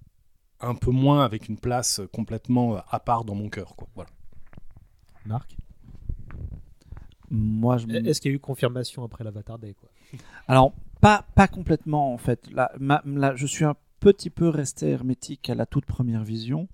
un 0.61 0.75
peu 0.75 0.91
moins 0.91 1.23
avec 1.23 1.51
une 1.51 1.59
place 1.59 2.01
complètement 2.15 2.79
à 2.89 2.99
part 2.99 3.27
dans 3.27 3.35
mon 3.35 3.51
cœur. 3.51 3.77
Quoi. 3.77 3.89
Voilà. 3.95 4.11
Marc? 5.27 5.55
Moi, 7.31 7.79
je 7.79 7.87
me- 7.87 8.07
Est-ce 8.07 8.21
qu'il 8.21 8.31
y 8.31 8.35
a 8.35 8.37
eu 8.37 8.41
confirmation 8.41 9.05
après 9.05 9.25
l'Avatar 9.25 9.59
Day 9.59 9.75
quoi? 9.79 9.89
Alors, 10.49 10.73
pas, 11.01 11.25
pas 11.35 11.49
complètement 11.49 12.13
en 12.13 12.19
fait. 12.19 12.51
Là, 12.53 12.71
ma- 12.79 13.03
là, 13.07 13.35
je 13.37 13.47
suis 13.47 13.65
un 13.65 13.75
petit 14.01 14.31
peu 14.31 14.49
resté 14.49 14.91
hermétique 14.91 15.49
à 15.51 15.55
la 15.55 15.67
toute 15.67 15.87
première 15.87 16.25
vision 16.25 16.69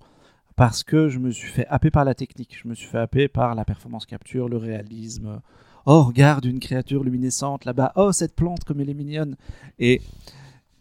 parce 0.55 0.83
que 0.83 1.07
je 1.07 1.17
me 1.19 1.31
suis 1.31 1.49
fait 1.49 1.65
happer 1.67 1.89
par 1.91 2.05
la 2.05 2.13
technique. 2.13 2.59
Je 2.61 2.67
me 2.67 2.75
suis 2.75 2.87
fait 2.87 2.99
happer 2.99 3.27
par 3.27 3.55
la 3.55 3.65
performance 3.65 4.05
capture, 4.05 4.49
le 4.49 4.57
réalisme. 4.57 5.41
Oh, 5.85 6.03
regarde 6.03 6.45
une 6.45 6.59
créature 6.59 7.03
luminescente 7.03 7.65
là-bas. 7.65 7.93
Oh, 7.95 8.11
cette 8.11 8.35
plante 8.35 8.63
comme 8.65 8.81
elle 8.81 8.89
est 8.89 8.93
mignonne. 8.93 9.35
Et 9.79 10.01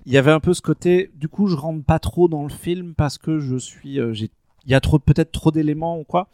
il 0.04 0.12
y 0.12 0.18
avait 0.18 0.32
un 0.32 0.40
peu 0.40 0.52
ce 0.52 0.60
côté. 0.60 1.10
Du 1.14 1.28
coup, 1.28 1.46
je 1.46 1.56
rentre 1.56 1.84
pas 1.84 1.98
trop 1.98 2.28
dans 2.28 2.42
le 2.42 2.48
film 2.50 2.94
parce 2.94 3.16
que 3.16 3.38
je 3.38 3.56
suis. 3.56 3.98
euh, 4.00 4.12
j'ai- 4.12 4.30
Il 4.66 4.70
y 4.70 4.74
a 4.74 4.80
trop, 4.80 4.98
peut-être 4.98 5.32
trop 5.32 5.50
d'éléments 5.50 5.98
ou 5.98 6.04
quoi. 6.04 6.28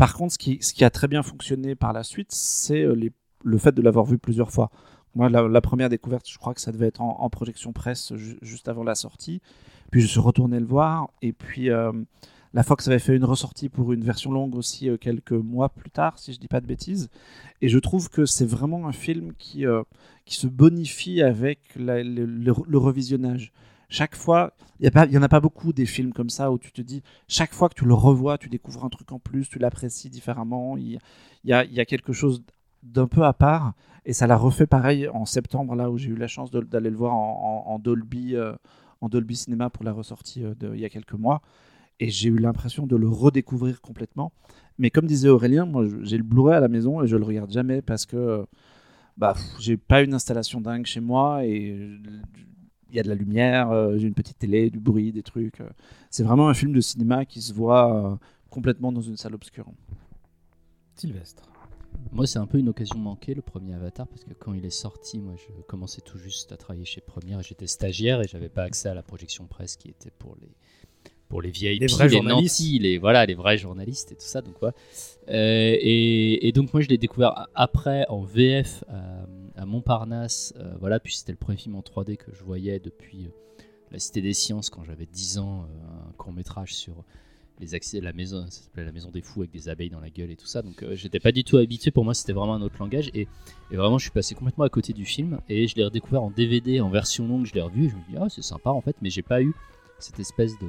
Par 0.00 0.14
contre, 0.14 0.32
ce 0.32 0.38
qui, 0.38 0.82
a 0.82 0.88
très 0.88 1.08
bien 1.08 1.22
fonctionné 1.22 1.74
par 1.74 1.92
la 1.92 2.04
suite, 2.04 2.32
c'est 2.32 2.80
euh, 2.80 3.10
le 3.44 3.58
fait 3.58 3.72
de 3.72 3.82
l'avoir 3.82 4.06
vu 4.06 4.16
plusieurs 4.16 4.50
fois. 4.50 4.70
Moi, 5.14 5.28
la, 5.28 5.60
première 5.60 5.90
découverte, 5.90 6.26
je 6.26 6.38
crois 6.38 6.54
que 6.54 6.60
ça 6.62 6.72
devait 6.72 6.86
être 6.86 7.02
en, 7.02 7.28
projection 7.28 7.74
presse 7.74 8.14
ju- 8.14 8.38
juste 8.40 8.68
avant 8.68 8.82
la 8.82 8.94
sortie. 8.94 9.42
Puis 9.90 10.00
je 10.00 10.06
suis 10.06 10.20
retourné 10.20 10.58
le 10.58 10.64
voir. 10.64 11.10
Et 11.20 11.34
puis 11.34 11.68
euh, 11.68 11.92
la 12.54 12.62
Fox 12.62 12.88
avait 12.88 12.98
fait 12.98 13.14
une 13.14 13.26
ressortie 13.26 13.68
pour 13.68 13.92
une 13.92 14.02
version 14.02 14.32
longue 14.32 14.54
aussi 14.54 14.88
euh, 14.88 14.96
quelques 14.96 15.32
mois 15.32 15.68
plus 15.68 15.90
tard, 15.90 16.18
si 16.18 16.32
je 16.32 16.40
dis 16.40 16.48
pas 16.48 16.62
de 16.62 16.66
bêtises. 16.66 17.10
Et 17.60 17.68
je 17.68 17.78
trouve 17.78 18.08
que 18.08 18.24
c'est 18.24 18.46
vraiment 18.46 18.88
un 18.88 18.92
film 18.92 19.34
qui, 19.36 19.66
se 20.24 20.46
bonifie 20.46 21.20
avec 21.20 21.60
le 21.76 22.78
revisionnage. 22.78 23.52
Chaque 23.90 24.14
fois, 24.14 24.54
il 24.78 24.90
n'y 25.10 25.18
en 25.18 25.22
a 25.22 25.28
pas 25.28 25.40
beaucoup 25.40 25.72
des 25.72 25.84
films 25.84 26.12
comme 26.12 26.30
ça 26.30 26.50
où 26.50 26.58
tu 26.58 26.72
te 26.72 26.80
dis, 26.80 27.02
chaque 27.28 27.52
fois 27.52 27.68
que 27.68 27.74
tu 27.74 27.84
le 27.84 27.92
revois, 27.92 28.38
tu 28.38 28.48
découvres 28.48 28.84
un 28.84 28.88
truc 28.88 29.12
en 29.12 29.18
plus, 29.18 29.48
tu 29.48 29.58
l'apprécies 29.58 30.08
différemment. 30.08 30.76
Il 30.76 30.98
y 31.44 31.52
a, 31.52 31.84
quelque 31.84 32.12
chose 32.12 32.42
d'un 32.82 33.08
peu 33.08 33.24
à 33.24 33.32
part. 33.32 33.74
Et 34.06 34.14
ça 34.14 34.26
l'a 34.26 34.36
refait 34.36 34.66
pareil 34.66 35.08
en 35.08 35.26
septembre, 35.26 35.74
là 35.74 35.90
où 35.90 35.98
j'ai 35.98 36.08
eu 36.08 36.16
la 36.16 36.28
chance 36.28 36.50
d'aller 36.50 36.88
le 36.88 36.96
voir 36.96 37.12
en, 37.12 37.78
Dolby, 37.78 38.34
euh, 38.36 38.54
en 39.02 39.08
Dolby 39.08 39.36
Cinéma 39.36 39.68
pour 39.68 39.84
la 39.84 39.92
ressortie 39.92 40.42
euh, 40.42 40.54
il 40.72 40.80
y 40.80 40.86
a 40.86 40.88
quelques 40.88 41.12
mois. 41.12 41.42
Et 41.98 42.08
j'ai 42.08 42.30
eu 42.30 42.38
l'impression 42.38 42.86
de 42.86 42.96
le 42.96 43.08
redécouvrir 43.08 43.82
complètement. 43.82 44.32
Mais 44.78 44.88
comme 44.88 45.06
disait 45.06 45.28
Aurélien, 45.28 45.66
moi 45.66 45.84
j'ai 46.02 46.16
le 46.16 46.22
Blu-ray 46.22 46.56
à 46.56 46.60
la 46.60 46.68
maison 46.68 47.02
et 47.02 47.06
je 47.06 47.16
le 47.16 47.24
regarde 47.24 47.52
jamais 47.52 47.82
parce 47.82 48.06
que 48.06 48.16
euh, 48.16 48.44
bah, 49.18 49.34
j'ai 49.58 49.76
pas 49.76 50.00
une 50.00 50.14
installation 50.14 50.62
dingue 50.62 50.86
chez 50.86 51.00
moi 51.00 51.44
et 51.44 51.72
euh, 51.72 51.98
il 52.90 52.96
y 52.96 53.00
a 53.00 53.02
de 53.02 53.08
la 53.08 53.14
lumière, 53.14 53.70
euh, 53.70 53.96
j'ai 53.98 54.06
une 54.06 54.14
petite 54.14 54.38
télé, 54.38 54.70
du 54.70 54.78
bruit, 54.80 55.12
des 55.12 55.22
trucs. 55.22 55.60
euh. 55.60 55.68
C'est 56.10 56.22
vraiment 56.24 56.48
un 56.48 56.54
film 56.54 56.72
de 56.72 56.80
cinéma 56.80 57.24
qui 57.24 57.40
se 57.40 57.52
voit 57.52 58.12
euh, 58.12 58.16
complètement 58.50 58.92
dans 58.92 59.00
une 59.00 59.16
salle 59.16 59.34
obscure. 59.34 59.66
Sylvestre. 60.96 61.44
Moi, 62.12 62.26
c'est 62.26 62.38
un 62.38 62.46
peu 62.46 62.58
une 62.58 62.68
occasion 62.68 62.98
manquée, 62.98 63.34
le 63.34 63.42
premier 63.42 63.74
Avatar, 63.74 64.06
parce 64.06 64.24
que 64.24 64.32
quand 64.34 64.52
il 64.54 64.64
est 64.64 64.70
sorti, 64.70 65.20
moi, 65.20 65.34
je 65.36 65.62
commençais 65.62 66.00
tout 66.00 66.18
juste 66.18 66.52
à 66.52 66.56
travailler 66.56 66.84
chez 66.84 67.00
Première, 67.00 67.40
et 67.40 67.42
j'étais 67.42 67.66
stagiaire, 67.66 68.20
et 68.20 68.28
j'avais 68.28 68.48
pas 68.48 68.62
accès 68.64 68.88
à 68.88 68.94
la 68.94 69.02
projection 69.02 69.46
presse 69.46 69.76
qui 69.76 69.88
était 69.88 70.10
pour 70.18 70.36
les 70.40 70.48
pour 71.28 71.42
les 71.42 71.50
vieilles 71.52 71.78
Les 71.78 71.86
vrais 71.86 72.08
les 72.08 72.16
journalistes. 72.16 72.58
nantis, 72.60 72.78
les 72.80 72.98
voilà, 72.98 73.24
les 73.24 73.34
vrais 73.34 73.56
journalistes 73.56 74.10
et 74.10 74.16
tout 74.16 74.26
ça. 74.26 74.42
Donc 74.42 74.60
ouais. 74.62 74.70
Euh, 75.28 75.76
et, 75.78 76.48
et 76.48 76.50
donc 76.50 76.72
moi, 76.74 76.80
je 76.82 76.88
l'ai 76.88 76.98
découvert 76.98 77.46
après 77.54 78.04
en 78.08 78.22
VF 78.22 78.82
à 79.60 79.66
Montparnasse. 79.66 80.54
euh, 80.56 80.74
voilà, 80.80 80.98
puis 81.00 81.14
c'était 81.14 81.32
le 81.32 81.38
premier 81.38 81.58
film 81.58 81.76
en 81.76 81.80
3D 81.82 82.16
que 82.16 82.32
je 82.32 82.42
voyais 82.42 82.80
depuis 82.80 83.26
euh, 83.26 83.62
La 83.92 83.98
Cité 83.98 84.22
des 84.22 84.32
Sciences 84.32 84.70
quand 84.70 84.84
j'avais 84.84 85.06
10 85.06 85.38
ans, 85.38 85.66
euh, 85.68 86.08
un 86.08 86.12
court 86.12 86.32
métrage 86.32 86.74
sur 86.74 87.04
les 87.58 87.74
accès 87.74 88.00
la 88.00 88.14
maison, 88.14 88.46
ça 88.48 88.62
s'appelait 88.62 88.86
la 88.86 88.92
maison 88.92 89.10
des 89.10 89.20
fous 89.20 89.40
avec 89.40 89.50
des 89.50 89.68
abeilles 89.68 89.90
dans 89.90 90.00
la 90.00 90.08
gueule 90.08 90.30
et 90.30 90.36
tout 90.36 90.46
ça. 90.46 90.62
Donc 90.62 90.82
j'étais 90.92 91.20
pas 91.20 91.30
du 91.30 91.44
tout 91.44 91.58
habitué. 91.58 91.90
Pour 91.90 92.06
moi, 92.06 92.14
c'était 92.14 92.32
vraiment 92.32 92.54
un 92.54 92.62
autre 92.62 92.76
langage 92.80 93.10
et, 93.12 93.28
vraiment, 93.70 93.98
je 93.98 94.04
suis 94.04 94.10
passé 94.10 94.34
complètement 94.34 94.64
à 94.64 94.70
côté 94.70 94.94
du 94.94 95.04
film 95.04 95.40
et 95.46 95.66
je 95.66 95.76
l'ai 95.76 95.84
redécouvert 95.84 96.22
en 96.22 96.30
DVD, 96.30 96.80
en 96.80 96.88
version 96.88 97.28
longue. 97.28 97.44
Je 97.44 97.52
l'ai 97.52 97.60
revu 97.60 97.84
et 97.84 97.88
je 97.90 97.96
me 97.96 98.00
dis 98.08 98.16
ah 98.18 98.30
c'est 98.30 98.40
sympa 98.40 98.70
en 98.70 98.80
fait, 98.80 98.96
mais 99.02 99.10
j'ai 99.10 99.20
pas 99.20 99.42
eu 99.42 99.52
cette 99.98 100.18
espèce 100.18 100.58
de 100.58 100.68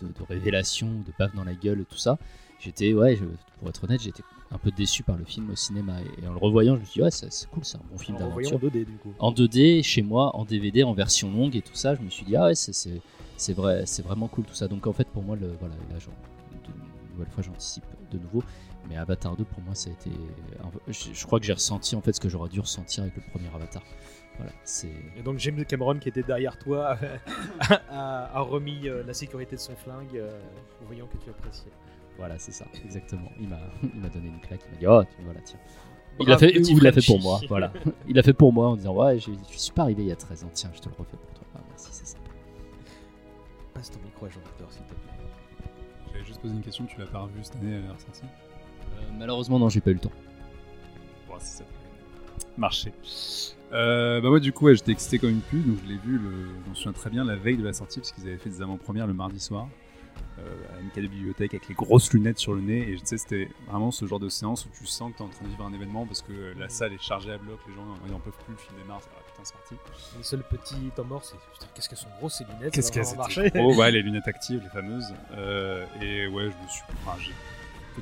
de, 0.00 0.24
révélation, 0.28 0.86
de 0.88 1.12
baffe 1.18 1.34
dans 1.34 1.44
la 1.44 1.54
gueule 1.54 1.84
tout 1.84 1.98
ça. 1.98 2.18
J'étais 2.60 2.94
ouais, 2.94 3.16
je- 3.16 3.24
pour 3.58 3.68
être 3.68 3.84
honnête, 3.84 4.00
j'étais 4.00 4.22
un 4.54 4.58
peu 4.58 4.70
déçu 4.70 5.02
par 5.02 5.16
le 5.16 5.24
film 5.24 5.50
au 5.50 5.56
cinéma 5.56 5.94
et, 6.00 6.24
et 6.24 6.28
en 6.28 6.32
le 6.32 6.38
revoyant, 6.38 6.76
je 6.76 6.80
me 6.80 6.84
suis 6.86 7.00
dit 7.00 7.02
ouais, 7.02 7.10
c'est 7.10 7.32
c'est 7.32 7.50
cool, 7.50 7.64
c'est 7.64 7.76
un 7.76 7.82
bon 7.90 7.98
film 7.98 8.16
d'aventure. 8.18 8.54
en 8.54 8.58
2D, 8.58 8.84
du 8.84 8.96
coup. 9.02 9.12
En 9.18 9.32
2D, 9.32 9.82
chez 9.82 10.02
moi, 10.02 10.34
en 10.36 10.44
DVD, 10.44 10.84
en 10.84 10.94
version 10.94 11.30
longue 11.30 11.56
et 11.56 11.62
tout 11.62 11.74
ça, 11.74 11.94
je 11.96 12.00
me 12.02 12.08
suis 12.10 12.24
dit, 12.24 12.36
ah 12.36 12.46
ouais, 12.46 12.54
c'est- 12.54 12.72
c'est 12.72 13.00
c'est 13.36 13.52
vrai, 13.52 13.82
c'est 13.84 14.02
vraiment 14.02 14.28
cool 14.28 14.44
tout 14.44 14.54
ça. 14.54 14.68
Donc 14.68 14.86
en 14.86 14.92
fait, 14.92 15.08
pour 15.08 15.22
moi, 15.24 15.34
le, 15.36 15.48
voilà, 15.58 15.74
là, 15.90 15.96
de- 15.98 16.68
une 16.72 17.12
nouvelle 17.18 17.32
fois, 17.32 17.42
j'anticipe 17.42 17.84
de 18.12 18.18
nouveau. 18.18 18.42
Mais 18.88 18.96
Avatar 18.96 19.34
2, 19.36 19.44
pour 19.44 19.60
moi, 19.62 19.74
ça 19.74 19.90
a 19.90 19.92
été. 19.94 20.10
un- 20.62 20.70
Je, 20.92 21.08
je 21.12 21.26
crois 21.26 21.40
que 21.40 21.46
j'ai 21.46 21.52
ressenti 21.54 21.96
en 21.96 22.00
fait 22.00 22.12
ce 22.12 22.20
que 22.20 22.28
j'aurais 22.28 22.48
dû 22.50 22.60
ressentir 22.60 23.02
avec 23.02 23.16
le 23.16 23.22
premier 23.32 23.48
Avatar. 23.54 23.82
Voilà, 24.36 24.52
c'est. 24.64 24.90
Et 25.16 25.22
donc 25.22 25.38
James 25.38 25.64
Cameron 25.64 25.98
qui 25.98 26.08
était 26.08 26.22
derrière 26.24 26.58
toi 26.58 26.96
a, 27.88 28.36
a 28.36 28.40
remis 28.40 28.88
euh, 28.88 29.02
la 29.06 29.14
sécurité 29.14 29.56
de 29.56 29.60
son 29.60 29.74
flingue 29.76 30.16
euh, 30.16 30.30
en 30.82 30.86
voyant 30.86 31.06
que 31.06 31.16
tu 31.22 31.30
appréciais. 31.30 31.70
Voilà, 32.18 32.38
c'est 32.38 32.52
ça, 32.52 32.64
exactement. 32.84 33.30
Il 33.40 33.48
m'a, 33.48 33.58
il 33.94 34.00
m'a 34.00 34.08
donné 34.08 34.28
une 34.28 34.40
claque, 34.40 34.60
il 34.68 34.72
m'a 34.74 34.78
dit, 34.78 34.86
oh, 34.86 35.02
tu- 35.04 35.24
voilà, 35.24 35.40
tiens. 35.40 35.58
Il 36.20 36.28
l'a 36.28 36.38
fait, 36.38 36.56
ou 36.58 36.62
il 36.76 36.82
l'a 36.82 36.92
fait 36.92 37.04
pour 37.04 37.20
moi, 37.20 37.40
voilà. 37.48 37.72
Il 38.08 38.14
l'a 38.14 38.22
fait 38.22 38.32
pour 38.34 38.52
moi 38.52 38.68
en 38.68 38.76
disant, 38.76 38.94
ouais, 38.94 39.18
j'ai- 39.18 39.32
je 39.50 39.58
suis 39.58 39.72
pas 39.72 39.82
arrivé 39.82 40.04
il 40.04 40.08
y 40.08 40.12
a 40.12 40.16
13 40.16 40.44
ans, 40.44 40.50
tiens, 40.54 40.70
je 40.72 40.80
te 40.80 40.88
le 40.88 40.94
refais 40.96 41.16
pour 41.16 41.32
toi. 41.34 41.44
Ah, 41.56 41.60
merci, 41.68 41.88
c'est 41.90 42.06
sympa. 42.06 42.30
Passe 43.74 43.90
ton 43.90 43.98
micro 44.04 44.26
à 44.26 44.28
Jean-Victor, 44.28 44.70
s'il 44.70 44.82
te 44.82 44.88
plaît. 44.90 44.98
J'avais 46.12 46.24
juste 46.24 46.40
posé 46.40 46.54
une 46.54 46.60
question, 46.62 46.84
tu 46.86 46.98
l'as 47.00 47.06
pas 47.06 47.18
revu 47.20 47.42
cette 47.42 47.56
année 47.56 47.76
à 47.76 47.80
la 47.88 47.92
ressortie 47.94 48.22
Euh, 48.22 49.00
malheureusement, 49.18 49.58
non, 49.58 49.68
j'ai 49.68 49.80
pas 49.80 49.90
eu 49.90 49.94
le 49.94 50.00
temps. 50.00 50.12
Bon, 51.28 51.34
c'est 51.40 51.58
ça. 51.58 51.64
Marché. 52.56 52.92
Euh, 53.72 54.20
bah 54.20 54.28
moi 54.28 54.38
du 54.38 54.52
coup 54.52 54.66
ouais, 54.66 54.76
j'étais 54.76 54.92
excité 54.92 55.18
comme 55.18 55.30
une 55.30 55.40
pute 55.40 55.66
donc 55.66 55.78
je 55.82 55.88
l'ai 55.88 55.98
vu, 55.98 56.18
le... 56.18 56.30
je 56.64 56.68
m'en 56.68 56.74
souviens 56.76 56.92
très 56.92 57.10
bien 57.10 57.24
la 57.24 57.34
veille 57.34 57.56
de 57.56 57.64
la 57.64 57.72
sortie 57.72 57.98
parce 57.98 58.12
qu'ils 58.12 58.28
avaient 58.28 58.36
fait 58.36 58.50
des 58.50 58.62
avant-premières 58.62 59.08
le 59.08 59.14
mardi 59.14 59.40
soir 59.40 59.64
euh, 59.64 59.83
à 60.38 60.80
une 60.80 60.90
de 60.94 61.08
bibliothèque 61.08 61.54
avec 61.54 61.68
les 61.68 61.74
grosses 61.74 62.12
lunettes 62.12 62.38
sur 62.38 62.54
le 62.54 62.60
nez 62.60 62.90
et 62.92 62.96
tu 62.96 63.00
sais 63.04 63.16
c'était 63.18 63.48
vraiment 63.68 63.90
ce 63.90 64.04
genre 64.06 64.20
de 64.20 64.28
séance 64.28 64.66
où 64.66 64.68
tu 64.76 64.86
sens 64.86 65.12
que 65.12 65.18
t'es 65.18 65.22
en 65.22 65.28
train 65.28 65.44
de 65.44 65.48
vivre 65.50 65.64
un 65.64 65.72
événement 65.72 66.06
parce 66.06 66.22
que 66.22 66.54
la 66.58 66.68
salle 66.68 66.92
est 66.92 67.02
chargée 67.02 67.32
à 67.32 67.38
bloc, 67.38 67.58
les 67.68 67.74
gens 67.74 67.84
ils 68.06 68.12
en 68.14 68.18
peuvent 68.20 68.32
plus, 68.44 68.52
le 68.52 68.58
film 68.58 68.76
démarre, 68.82 69.00
c'est- 69.02 69.08
ah, 69.16 69.22
putain 69.26 69.40
c'est 69.44 69.54
parti. 69.54 69.74
Le 70.18 70.22
seul 70.22 70.42
petit 70.42 70.76
temps 70.94 71.04
mort, 71.04 71.24
c'est 71.24 71.36
putain, 71.52 71.66
qu'est-ce 71.74 71.88
qu'elles 71.88 71.98
sont 71.98 72.08
grosses 72.18 72.38
ces 72.38 72.44
lunettes 72.44 72.72
Qu'est-ce 72.74 72.88
ça 72.88 72.94
qu'elle 72.94 73.02
va 73.04 73.08
vraiment 73.10 73.22
marcher. 73.22 73.42
c'était 73.44 73.58
gros, 73.60 73.74
ouais, 73.76 73.90
les 73.92 74.02
lunettes 74.02 74.28
actives, 74.28 74.60
les 74.62 74.68
fameuses. 74.70 75.14
Euh, 75.32 75.86
et 76.02 76.26
ouais, 76.28 76.44
je 76.44 76.62
me 76.64 76.68
suis, 76.68 76.82
enfin, 77.06 77.18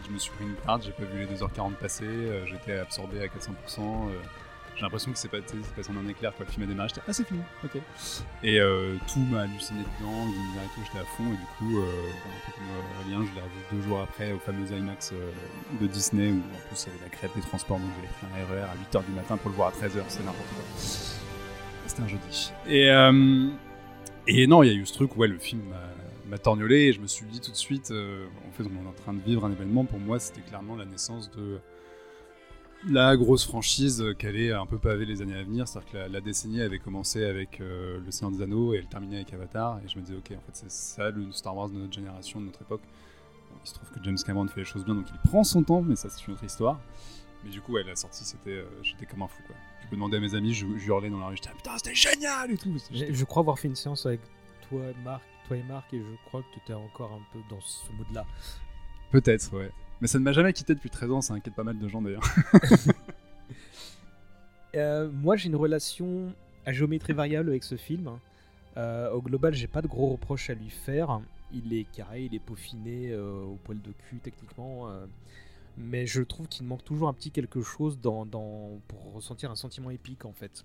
je 0.04 0.10
me 0.10 0.18
suis 0.18 0.30
pris 0.32 0.44
une 0.44 0.54
carte, 0.66 0.84
j'ai 0.84 0.92
pas 0.92 1.04
vu 1.04 1.18
les 1.20 1.26
2h40 1.26 1.74
passer, 1.76 2.04
euh, 2.04 2.44
j'étais 2.46 2.78
absorbé 2.78 3.22
à 3.22 3.28
400%. 3.28 4.08
euh, 4.08 4.18
j'ai 4.82 4.86
l'impression 4.86 5.12
que 5.12 5.18
c'est 5.18 5.28
passé, 5.28 5.44
c'est 5.62 5.74
passé 5.76 5.90
en 5.92 6.04
un 6.04 6.08
éclair 6.08 6.32
quand 6.36 6.44
le 6.44 6.50
film 6.50 6.64
a 6.64 6.66
démarré. 6.66 6.88
J'étais, 6.88 7.02
ah, 7.06 7.12
c'est 7.12 7.24
fini, 7.24 7.38
ok. 7.62 7.80
Et 8.42 8.58
euh, 8.60 8.96
tout 9.12 9.20
m'a 9.20 9.42
halluciné 9.42 9.78
dedans, 9.80 10.24
l'univers 10.26 10.62
et 10.64 10.74
tout, 10.74 10.80
j'étais 10.84 10.98
à 10.98 11.04
fond. 11.04 11.22
Et 11.26 11.36
du 11.36 11.46
coup, 11.56 11.78
euh, 11.78 11.84
bah, 12.24 12.30
un 12.32 12.46
peu 12.46 12.52
comme 12.56 12.64
euh, 12.68 13.00
Aurélien, 13.00 13.30
je 13.30 13.34
l'ai 13.36 13.40
revu 13.42 13.54
deux 13.72 13.82
jours 13.88 14.00
après 14.00 14.32
au 14.32 14.40
fameux 14.40 14.66
IMAX 14.66 15.12
euh, 15.12 15.30
de 15.80 15.86
Disney 15.86 16.32
où 16.32 16.38
en 16.38 16.68
plus 16.68 16.82
il 16.84 16.88
y 16.88 16.96
avait 16.96 17.04
la 17.04 17.10
crève 17.10 17.30
des 17.36 17.42
transports, 17.42 17.78
donc 17.78 17.88
j'ai 18.00 18.08
pris 18.08 18.26
un 18.26 18.44
RER 18.52 18.62
à 18.62 18.74
8h 18.98 19.04
du 19.06 19.12
matin 19.12 19.36
pour 19.36 19.50
le 19.50 19.56
voir 19.56 19.68
à 19.68 19.70
13h, 19.70 20.02
c'est 20.08 20.24
n'importe 20.24 20.48
quoi. 20.48 20.64
C'était 21.86 22.02
un 22.02 22.08
jeudi. 22.08 22.52
Et, 22.68 22.90
euh, 22.90 23.48
et 24.26 24.46
non, 24.48 24.64
il 24.64 24.66
y 24.68 24.70
a 24.72 24.74
eu 24.74 24.84
ce 24.84 24.94
truc, 24.94 25.16
ouais, 25.16 25.28
le 25.28 25.38
film 25.38 25.62
m'a- 25.70 26.38
torgnolé 26.42 26.86
et 26.86 26.92
je 26.94 27.00
me 27.00 27.06
suis 27.06 27.26
dit 27.26 27.40
tout 27.40 27.50
de 27.52 27.56
suite, 27.56 27.92
en 27.92 28.50
fait, 28.56 28.64
on 28.64 28.84
est 28.84 28.88
en 28.88 28.92
train 28.92 29.12
de 29.12 29.20
vivre 29.20 29.44
un 29.44 29.52
événement. 29.52 29.84
Pour 29.84 29.98
moi, 30.00 30.18
c'était 30.18 30.40
clairement 30.40 30.74
la 30.76 30.86
naissance 30.86 31.30
de 31.30 31.60
la 32.88 33.16
grosse 33.16 33.46
franchise 33.46 34.04
qui 34.18 34.26
allait 34.26 34.52
un 34.52 34.66
peu 34.66 34.78
paver 34.78 35.04
les 35.04 35.22
années 35.22 35.36
à 35.36 35.42
venir. 35.42 35.68
C'est-à-dire 35.68 35.90
que 35.90 35.96
la, 35.98 36.08
la 36.08 36.20
décennie 36.20 36.60
avait 36.60 36.78
commencé 36.78 37.24
avec 37.24 37.60
euh, 37.60 38.00
Le 38.04 38.10
Seigneur 38.10 38.36
des 38.36 38.42
Anneaux 38.42 38.74
et 38.74 38.78
elle 38.78 38.86
terminait 38.86 39.16
avec 39.16 39.32
Avatar. 39.32 39.80
Et 39.84 39.88
je 39.88 39.98
me 39.98 40.02
disais, 40.02 40.16
ok, 40.16 40.32
en 40.32 40.40
fait, 40.40 40.52
c'est 40.52 40.70
ça 40.70 41.10
le 41.10 41.30
Star 41.32 41.56
Wars 41.56 41.68
de 41.68 41.74
notre 41.74 41.92
génération, 41.92 42.40
de 42.40 42.46
notre 42.46 42.62
époque. 42.62 42.82
Bon, 43.50 43.58
il 43.64 43.68
se 43.68 43.74
trouve 43.74 43.90
que 43.90 44.02
James 44.02 44.18
Cameron 44.24 44.48
fait 44.48 44.60
les 44.60 44.66
choses 44.66 44.84
bien, 44.84 44.94
donc 44.94 45.06
il 45.12 45.30
prend 45.30 45.44
son 45.44 45.62
temps, 45.62 45.82
mais 45.82 45.96
ça, 45.96 46.08
c'est 46.10 46.26
une 46.26 46.34
autre 46.34 46.44
histoire. 46.44 46.80
Mais 47.44 47.50
du 47.50 47.60
coup, 47.60 47.72
ouais, 47.72 47.82
la 47.82 47.96
sortie, 47.96 48.24
c'était, 48.24 48.50
euh, 48.50 48.64
j'étais 48.82 49.06
comme 49.06 49.22
un 49.22 49.28
fou, 49.28 49.42
quoi. 49.46 49.56
Je 49.82 49.88
peux 49.88 49.96
demander 49.96 50.16
à 50.16 50.20
mes 50.20 50.34
amis, 50.34 50.54
je, 50.54 50.66
je 50.78 50.86
hurlais 50.86 51.10
dans 51.10 51.18
la 51.18 51.26
rue, 51.26 51.36
j'étais, 51.36 51.50
ah, 51.52 51.56
putain, 51.56 51.76
c'était 51.76 51.94
génial 51.94 52.50
et 52.50 52.56
tout. 52.56 52.72
Je 52.92 53.24
crois 53.24 53.40
avoir 53.40 53.58
fait 53.58 53.68
une 53.68 53.74
séance 53.74 54.06
avec 54.06 54.20
toi, 54.68 54.82
Marc, 55.04 55.22
toi 55.48 55.56
et 55.56 55.62
Marc, 55.64 55.92
et 55.92 55.98
je 55.98 56.26
crois 56.26 56.42
que 56.42 56.46
tu 56.52 56.60
étais 56.60 56.72
encore 56.72 57.12
un 57.12 57.22
peu 57.32 57.40
dans 57.50 57.60
ce 57.60 57.92
mood-là. 57.92 58.24
Peut-être, 59.10 59.52
ouais. 59.56 59.70
Mais 60.02 60.08
ça 60.08 60.18
ne 60.18 60.24
m'a 60.24 60.32
jamais 60.32 60.52
quitté 60.52 60.74
depuis 60.74 60.90
13 60.90 61.10
ans, 61.12 61.20
ça 61.20 61.32
inquiète 61.32 61.54
pas 61.54 61.62
mal 61.62 61.78
de 61.78 61.88
gens 61.88 62.02
d'ailleurs. 62.02 62.24
Euh, 64.74 65.10
moi, 65.12 65.36
j'ai 65.36 65.48
une 65.50 65.56
relation 65.56 66.32
à 66.64 66.72
géométrie 66.72 67.12
variable 67.12 67.50
avec 67.50 67.62
ce 67.62 67.76
film. 67.76 68.18
Euh, 68.78 69.10
au 69.10 69.20
global, 69.20 69.52
j'ai 69.52 69.66
pas 69.66 69.82
de 69.82 69.86
gros 69.86 70.08
reproches 70.12 70.48
à 70.48 70.54
lui 70.54 70.70
faire. 70.70 71.20
Il 71.52 71.74
est 71.74 71.84
carré, 71.92 72.24
il 72.24 72.34
est 72.34 72.38
peaufiné 72.38 73.10
euh, 73.12 73.42
au 73.44 73.58
poil 73.64 73.78
de 73.82 73.92
cul 74.08 74.16
techniquement. 74.22 74.88
mais 75.76 76.06
je 76.06 76.22
trouve 76.22 76.48
qu'il 76.48 76.64
manque 76.66 76.84
toujours 76.84 77.08
un 77.08 77.12
petit 77.12 77.30
quelque 77.30 77.60
chose 77.60 77.98
dans- 78.00 78.24
pour 78.88 79.12
ressentir 79.14 79.50
un 79.50 79.56
sentiment 79.56 79.90
épique 79.90 80.24
en 80.24 80.32
fait. 80.32 80.64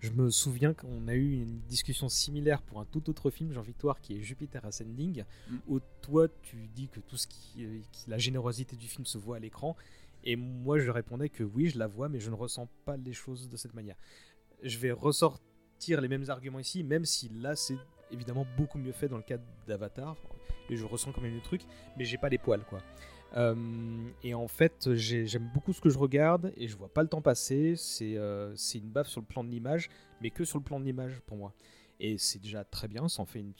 Je 0.00 0.10
me 0.10 0.30
souviens 0.30 0.74
qu'on 0.74 1.08
a 1.08 1.14
eu 1.14 1.32
une 1.40 1.58
discussion 1.68 2.08
similaire 2.08 2.60
pour 2.62 2.80
un 2.80 2.84
tout 2.84 3.08
autre 3.08 3.30
film, 3.30 3.52
Jean-Victoire, 3.52 4.00
qui 4.00 4.16
est 4.16 4.20
Jupiter 4.20 4.64
Ascending, 4.64 5.24
où 5.68 5.80
toi 6.02 6.28
tu 6.42 6.68
dis 6.74 6.88
que 6.88 7.00
tout 7.00 7.16
ce 7.16 7.26
qui, 7.26 7.64
euh, 7.64 7.80
qui- 7.92 8.08
la 8.10 8.18
générosité 8.18 8.76
du 8.76 8.86
film 8.88 9.06
se 9.06 9.16
voit 9.18 9.36
à 9.36 9.38
l'écran, 9.40 9.74
et 10.22 10.36
moi 10.36 10.78
je 10.78 10.90
répondais 10.90 11.28
que 11.30 11.42
oui, 11.42 11.70
je 11.70 11.78
la 11.78 11.86
vois, 11.86 12.08
mais 12.08 12.20
je 12.20 12.30
ne 12.30 12.34
ressens 12.36 12.68
pas 12.84 12.96
les 12.96 13.14
choses 13.14 13.48
de 13.48 13.56
cette 13.56 13.74
manière. 13.74 13.96
Je 14.62 14.78
vais 14.78 14.92
ressortir 14.92 16.00
les 16.00 16.08
mêmes 16.08 16.28
arguments 16.28 16.58
ici, 16.60 16.82
même 16.84 17.04
si 17.04 17.28
là 17.30 17.56
c'est 17.56 17.78
évidemment 18.10 18.46
beaucoup 18.56 18.78
mieux 18.78 18.92
fait 18.92 19.08
dans 19.08 19.16
le 19.16 19.22
cadre 19.22 19.44
d'Avatar, 19.66 20.16
et 20.68 20.76
je 20.76 20.84
ressens 20.84 21.12
quand 21.12 21.20
même 21.22 21.34
le 21.34 21.40
truc, 21.40 21.62
mais 21.96 22.04
j'ai 22.04 22.18
pas 22.18 22.28
les 22.28 22.38
poils 22.38 22.64
quoi. 22.64 22.80
Euh, 23.36 23.54
et 24.22 24.34
en 24.34 24.48
fait, 24.48 24.94
j'ai- 24.94 25.26
j'aime 25.26 25.50
beaucoup 25.52 25.72
ce 25.72 25.80
que 25.80 25.90
je 25.90 25.98
regarde 25.98 26.52
et 26.56 26.68
je 26.68 26.76
vois 26.76 26.88
pas 26.88 27.02
le 27.02 27.08
temps 27.08 27.20
passer. 27.20 27.74
C'est 27.76 28.16
euh, 28.16 28.54
c'est 28.56 28.78
une 28.78 28.88
baffe 28.88 29.08
sur 29.08 29.20
le 29.20 29.26
plan 29.26 29.42
de 29.44 29.50
l'image, 29.50 29.88
mais 30.20 30.30
que 30.30 30.44
sur 30.44 30.58
le 30.58 30.64
plan 30.64 30.78
de 30.80 30.84
l'image 30.84 31.20
pour 31.26 31.36
moi. 31.36 31.52
Et 32.00 32.18
c'est 32.18 32.40
déjà 32.40 32.64
très 32.64 32.88
bien, 32.88 33.08
ça, 33.08 33.22
en 33.22 33.26
fait 33.26 33.40
une- 33.40 33.52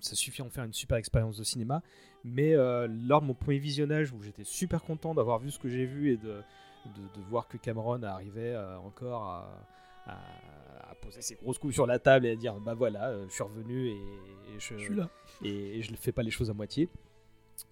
ça 0.00 0.16
suffit 0.16 0.42
à 0.42 0.44
en 0.44 0.50
faire 0.50 0.64
une 0.64 0.72
super 0.72 0.96
expérience 0.98 1.36
de 1.38 1.44
cinéma. 1.44 1.82
Mais 2.24 2.54
euh, 2.54 2.88
lors 2.88 3.20
de 3.22 3.26
mon 3.26 3.34
premier 3.34 3.58
visionnage, 3.58 4.12
où 4.12 4.20
j'étais 4.22 4.44
super 4.44 4.82
content 4.82 5.14
d'avoir 5.14 5.38
vu 5.38 5.50
ce 5.50 5.58
que 5.58 5.68
j'ai 5.68 5.86
vu 5.86 6.12
et 6.12 6.16
de, 6.16 6.42
de, 6.86 7.00
de 7.14 7.20
voir 7.28 7.46
que 7.48 7.56
Cameron 7.56 8.02
arrivait 8.02 8.56
encore 8.84 9.22
à, 9.22 9.66
à- 10.06 10.90
à 10.90 10.94
poser 10.96 11.22
ses 11.22 11.36
grosses 11.36 11.58
couilles 11.58 11.72
sur 11.72 11.86
la 11.86 11.98
table 11.98 12.26
et 12.26 12.30
à 12.32 12.36
dire 12.36 12.54
bah 12.60 12.74
voilà, 12.74 13.14
je 13.28 13.32
suis 13.32 13.42
revenu 13.44 13.86
et, 13.88 13.92
et 13.92 14.58
je, 14.58 14.76
Je 14.76 14.84
suis 14.84 14.94
là. 14.94 15.08
Et, 15.44 15.78
et 15.78 15.82
je 15.82 15.90
ne 15.92 15.96
fais 15.96 16.12
pas 16.12 16.22
les 16.22 16.30
choses 16.30 16.50
à 16.50 16.54
moitié. 16.54 16.88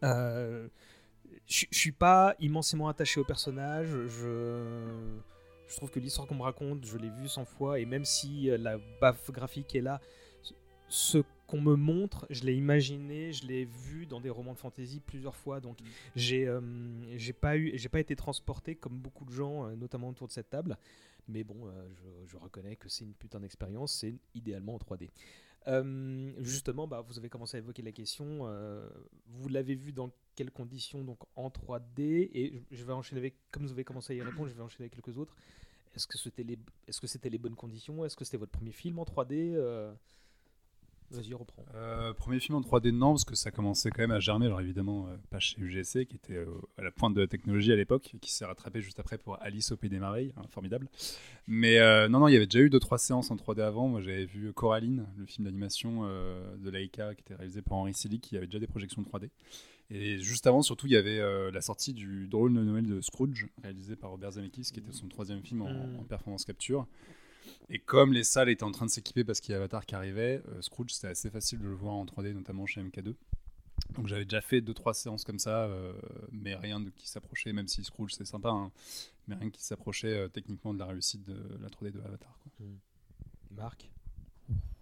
Euh, 0.05 0.69
je 1.51 1.67
suis 1.73 1.93
pas 1.93 2.35
immensément 2.39 2.89
attaché 2.89 3.21
au 3.21 3.25
personnage. 3.25 3.89
Je, 3.89 4.89
je 5.69 5.77
trouve 5.77 5.91
que 5.91 5.99
l'histoire 5.99 6.27
qu'on 6.27 6.37
me 6.37 6.43
raconte, 6.43 6.87
je 6.87 6.97
l'ai 6.97 7.11
vue 7.11 7.29
100 7.29 7.45
fois. 7.45 7.81
Et 7.81 7.85
même 7.85 8.05
si 8.05 8.49
euh, 8.51 8.57
la 8.57 8.79
baffe 9.01 9.31
graphique 9.33 9.75
est 9.75 9.81
là, 9.81 10.01
ce 10.89 11.19
qu'on 11.49 11.61
me 11.61 11.75
montre, 11.75 12.27
je 12.31 12.45
l'ai 12.45 12.55
imaginé, 12.55 13.33
je 13.33 13.47
l'ai 13.47 13.65
vu 13.65 14.07
dans 14.07 14.21
des 14.21 14.31
romans 14.31 14.53
de 14.55 14.59
fantasy 14.59 15.01
plusieurs 15.01 15.35
fois. 15.35 15.61
Donc 15.61 15.79
j'ai 16.15 16.47
euh, 16.47 16.61
j'ai 17.17 17.33
pas 17.33 17.57
eu, 17.57 17.73
j'ai 17.75 17.89
pas 17.89 18.01
été 18.01 18.15
transporté 18.15 18.77
comme 18.77 18.97
beaucoup 18.99 19.25
de 19.25 19.33
gens, 19.33 19.67
euh, 19.67 19.75
notamment 19.75 20.09
autour 20.09 20.29
de 20.29 20.33
cette 20.33 20.51
table. 20.51 20.79
Mais 21.29 21.43
bon, 21.45 21.67
euh, 21.67 21.89
je, 21.95 22.31
je 22.33 22.37
reconnais 22.37 22.77
que 22.77 22.89
c'est 22.89 23.05
une 23.05 23.15
putain 23.15 23.41
d'expérience. 23.41 23.93
C'est 23.93 24.15
idéalement 24.35 24.75
en 24.75 24.79
3D. 24.79 25.09
Euh, 25.69 26.33
justement, 26.39 26.87
bah, 26.87 27.05
vous 27.07 27.19
avez 27.19 27.29
commencé 27.29 27.57
à 27.57 27.61
évoquer 27.61 27.83
la 27.83 27.93
question. 27.93 28.47
euh, 28.47 28.89
vous 29.27 29.49
l'avez 29.49 29.75
vu 29.75 29.93
dans 29.93 30.11
quelles 30.41 30.51
conditions 30.51 31.05
donc 31.05 31.19
en 31.37 31.51
3D 31.51 32.31
Et 32.33 32.63
je- 32.71 32.85
vais 32.85 32.95
enchaîner 32.95 33.19
avec, 33.21 33.35
comme 33.51 33.65
vous 33.65 33.73
avez 33.73 33.85
commencé 33.85 34.15
à 34.15 34.17
y 34.17 34.23
répondre, 34.23 34.49
je 34.49 34.55
vais 34.55 34.63
enchaîner 34.63 34.85
avec 34.91 34.95
quelques 34.95 35.19
autres. 35.19 35.37
Est-ce 35.95 36.07
que 36.07 36.17
c'était 36.17 36.45
les, 36.45 36.59
est-ce 36.89 36.99
que 36.99 37.07
c'était 37.07 37.29
les 37.29 37.37
bonnes 37.37 37.57
conditions? 37.57 38.07
Est-ce 38.07 38.17
que 38.17 38.25
c'était 38.25 38.39
votre 38.39 38.53
premier 38.53 38.73
film 38.73 38.99
en 38.99 39.05
3D 39.05 39.53
Euh, 39.55 39.93
Vas-y, 41.11 41.35
reprends. 41.35 41.65
Euh, 41.75 42.15
premier 42.15 42.39
film 42.39 42.57
en 42.57 42.61
3D, 42.63 42.93
non, 42.93 43.11
parce 43.15 43.25
que 43.25 43.35
ça 43.35 43.51
commençait 43.51 43.91
quand 43.91 44.01
même 44.01 44.13
à 44.13 44.21
germer. 44.21 44.47
Alors 44.47 44.61
évidemment, 44.61 45.09
euh, 45.09 45.17
pas 45.29 45.41
chez 45.41 45.61
UGC, 45.61 46.07
qui 46.07 46.15
était 46.17 46.43
à 46.79 46.83
la 46.83 46.93
pointe 46.93 47.13
de 47.15 47.21
la 47.21 47.27
technologie 47.27 47.73
à 47.73 47.77
l'époque, 47.77 48.15
qui 48.23 48.31
s'est 48.33 48.45
rattrapé 48.47 48.81
juste 48.81 48.99
après 49.01 49.19
pour 49.19 49.43
Alice 49.43 49.73
au 49.73 49.77
Pays 49.77 49.91
des 49.91 49.99
Merveilles, 49.99 50.33
hein, 50.37 50.43
formidable. 50.51 50.89
Mais 51.49 51.81
non, 52.09 52.21
non, 52.21 52.29
il 52.29 52.33
y 52.35 52.37
avait 52.37 52.47
déjà 52.47 52.61
eu 52.61 52.71
deux 52.71 52.79
trois 52.79 52.97
séances 52.99 53.31
en 53.33 53.37
3D 53.37 53.61
avant. 53.61 53.89
Moi, 53.89 54.01
j'avais 54.01 54.25
vu 54.25 54.53
Coraline, 54.53 55.07
le 55.19 55.27
film 55.27 55.45
d'animation 55.47 56.05
de 56.05 56.71
Laika, 56.71 57.15
qui 57.17 57.23
était 57.23 57.35
réalisé 57.35 57.61
par 57.61 57.79
Henri 57.79 57.93
Selick, 57.93 58.23
qui 58.23 58.37
avait 58.37 58.47
déjà 58.47 58.61
des 58.61 58.69
projections 58.69 59.03
3D. 59.03 59.31
Et 59.91 60.19
juste 60.21 60.47
avant, 60.47 60.63
surtout, 60.63 60.87
il 60.87 60.93
y 60.93 60.97
avait 60.97 61.19
euh, 61.19 61.51
la 61.51 61.61
sortie 61.61 61.93
du 61.93 62.29
drôle 62.29 62.55
de 62.55 62.61
Noël 62.63 62.87
de 62.87 63.01
Scrooge, 63.01 63.49
réalisé 63.63 63.97
par 63.97 64.11
Robert 64.11 64.33
Zemeckis, 64.33 64.71
qui 64.73 64.79
était 64.81 64.93
son 64.93 65.09
troisième 65.09 65.43
film 65.43 65.63
en, 65.63 65.71
Mm. 65.73 65.97
en 66.01 66.05
performance 66.05 66.45
capture. 66.45 66.87
Et 67.69 67.79
comme 67.81 68.13
les 68.13 68.23
salles 68.25 68.49
étaient 68.51 68.63
en 68.65 68.71
train 68.71 68.87
de 68.87 68.91
s'équiper 68.91 69.25
parce 69.25 69.41
qu'il 69.41 69.53
y 69.53 69.55
a 69.55 69.59
Avatar 69.59 69.85
qui 69.87 69.95
arrivait, 69.97 70.43
euh, 70.49 70.63
Scrooge, 70.63 70.91
c'était 70.93 71.09
assez 71.09 71.31
facile 71.31 71.59
de 71.59 71.65
le 71.69 71.75
voir 71.75 71.95
en 71.95 72.05
3D, 72.05 72.33
notamment 72.35 72.67
chez 72.67 72.81
MK2. 72.81 73.15
Donc 73.95 74.07
j'avais 74.07 74.25
déjà 74.25 74.41
fait 74.41 74.61
2-3 74.61 74.93
séances 74.95 75.25
comme 75.25 75.39
ça, 75.39 75.65
euh, 75.65 75.93
mais 76.31 76.55
rien 76.55 76.79
de 76.81 76.91
qui 76.91 77.09
s'approchait, 77.09 77.53
même 77.53 77.67
si 77.67 77.83
Scrooge 77.83 78.13
c'est 78.13 78.27
sympa, 78.27 78.51
hein, 78.51 78.71
mais 79.27 79.35
rien 79.35 79.51
qui 79.51 79.65
s'approchait 79.65 80.17
euh, 80.17 80.29
techniquement 80.29 80.75
de 80.75 80.79
la 80.79 80.87
réussite 80.87 81.25
de 81.25 81.35
la 81.61 81.69
3D 81.69 81.91
de 81.93 82.01
Avatar. 82.01 82.39
quoi. 82.43 82.67
Marc? 83.57 83.91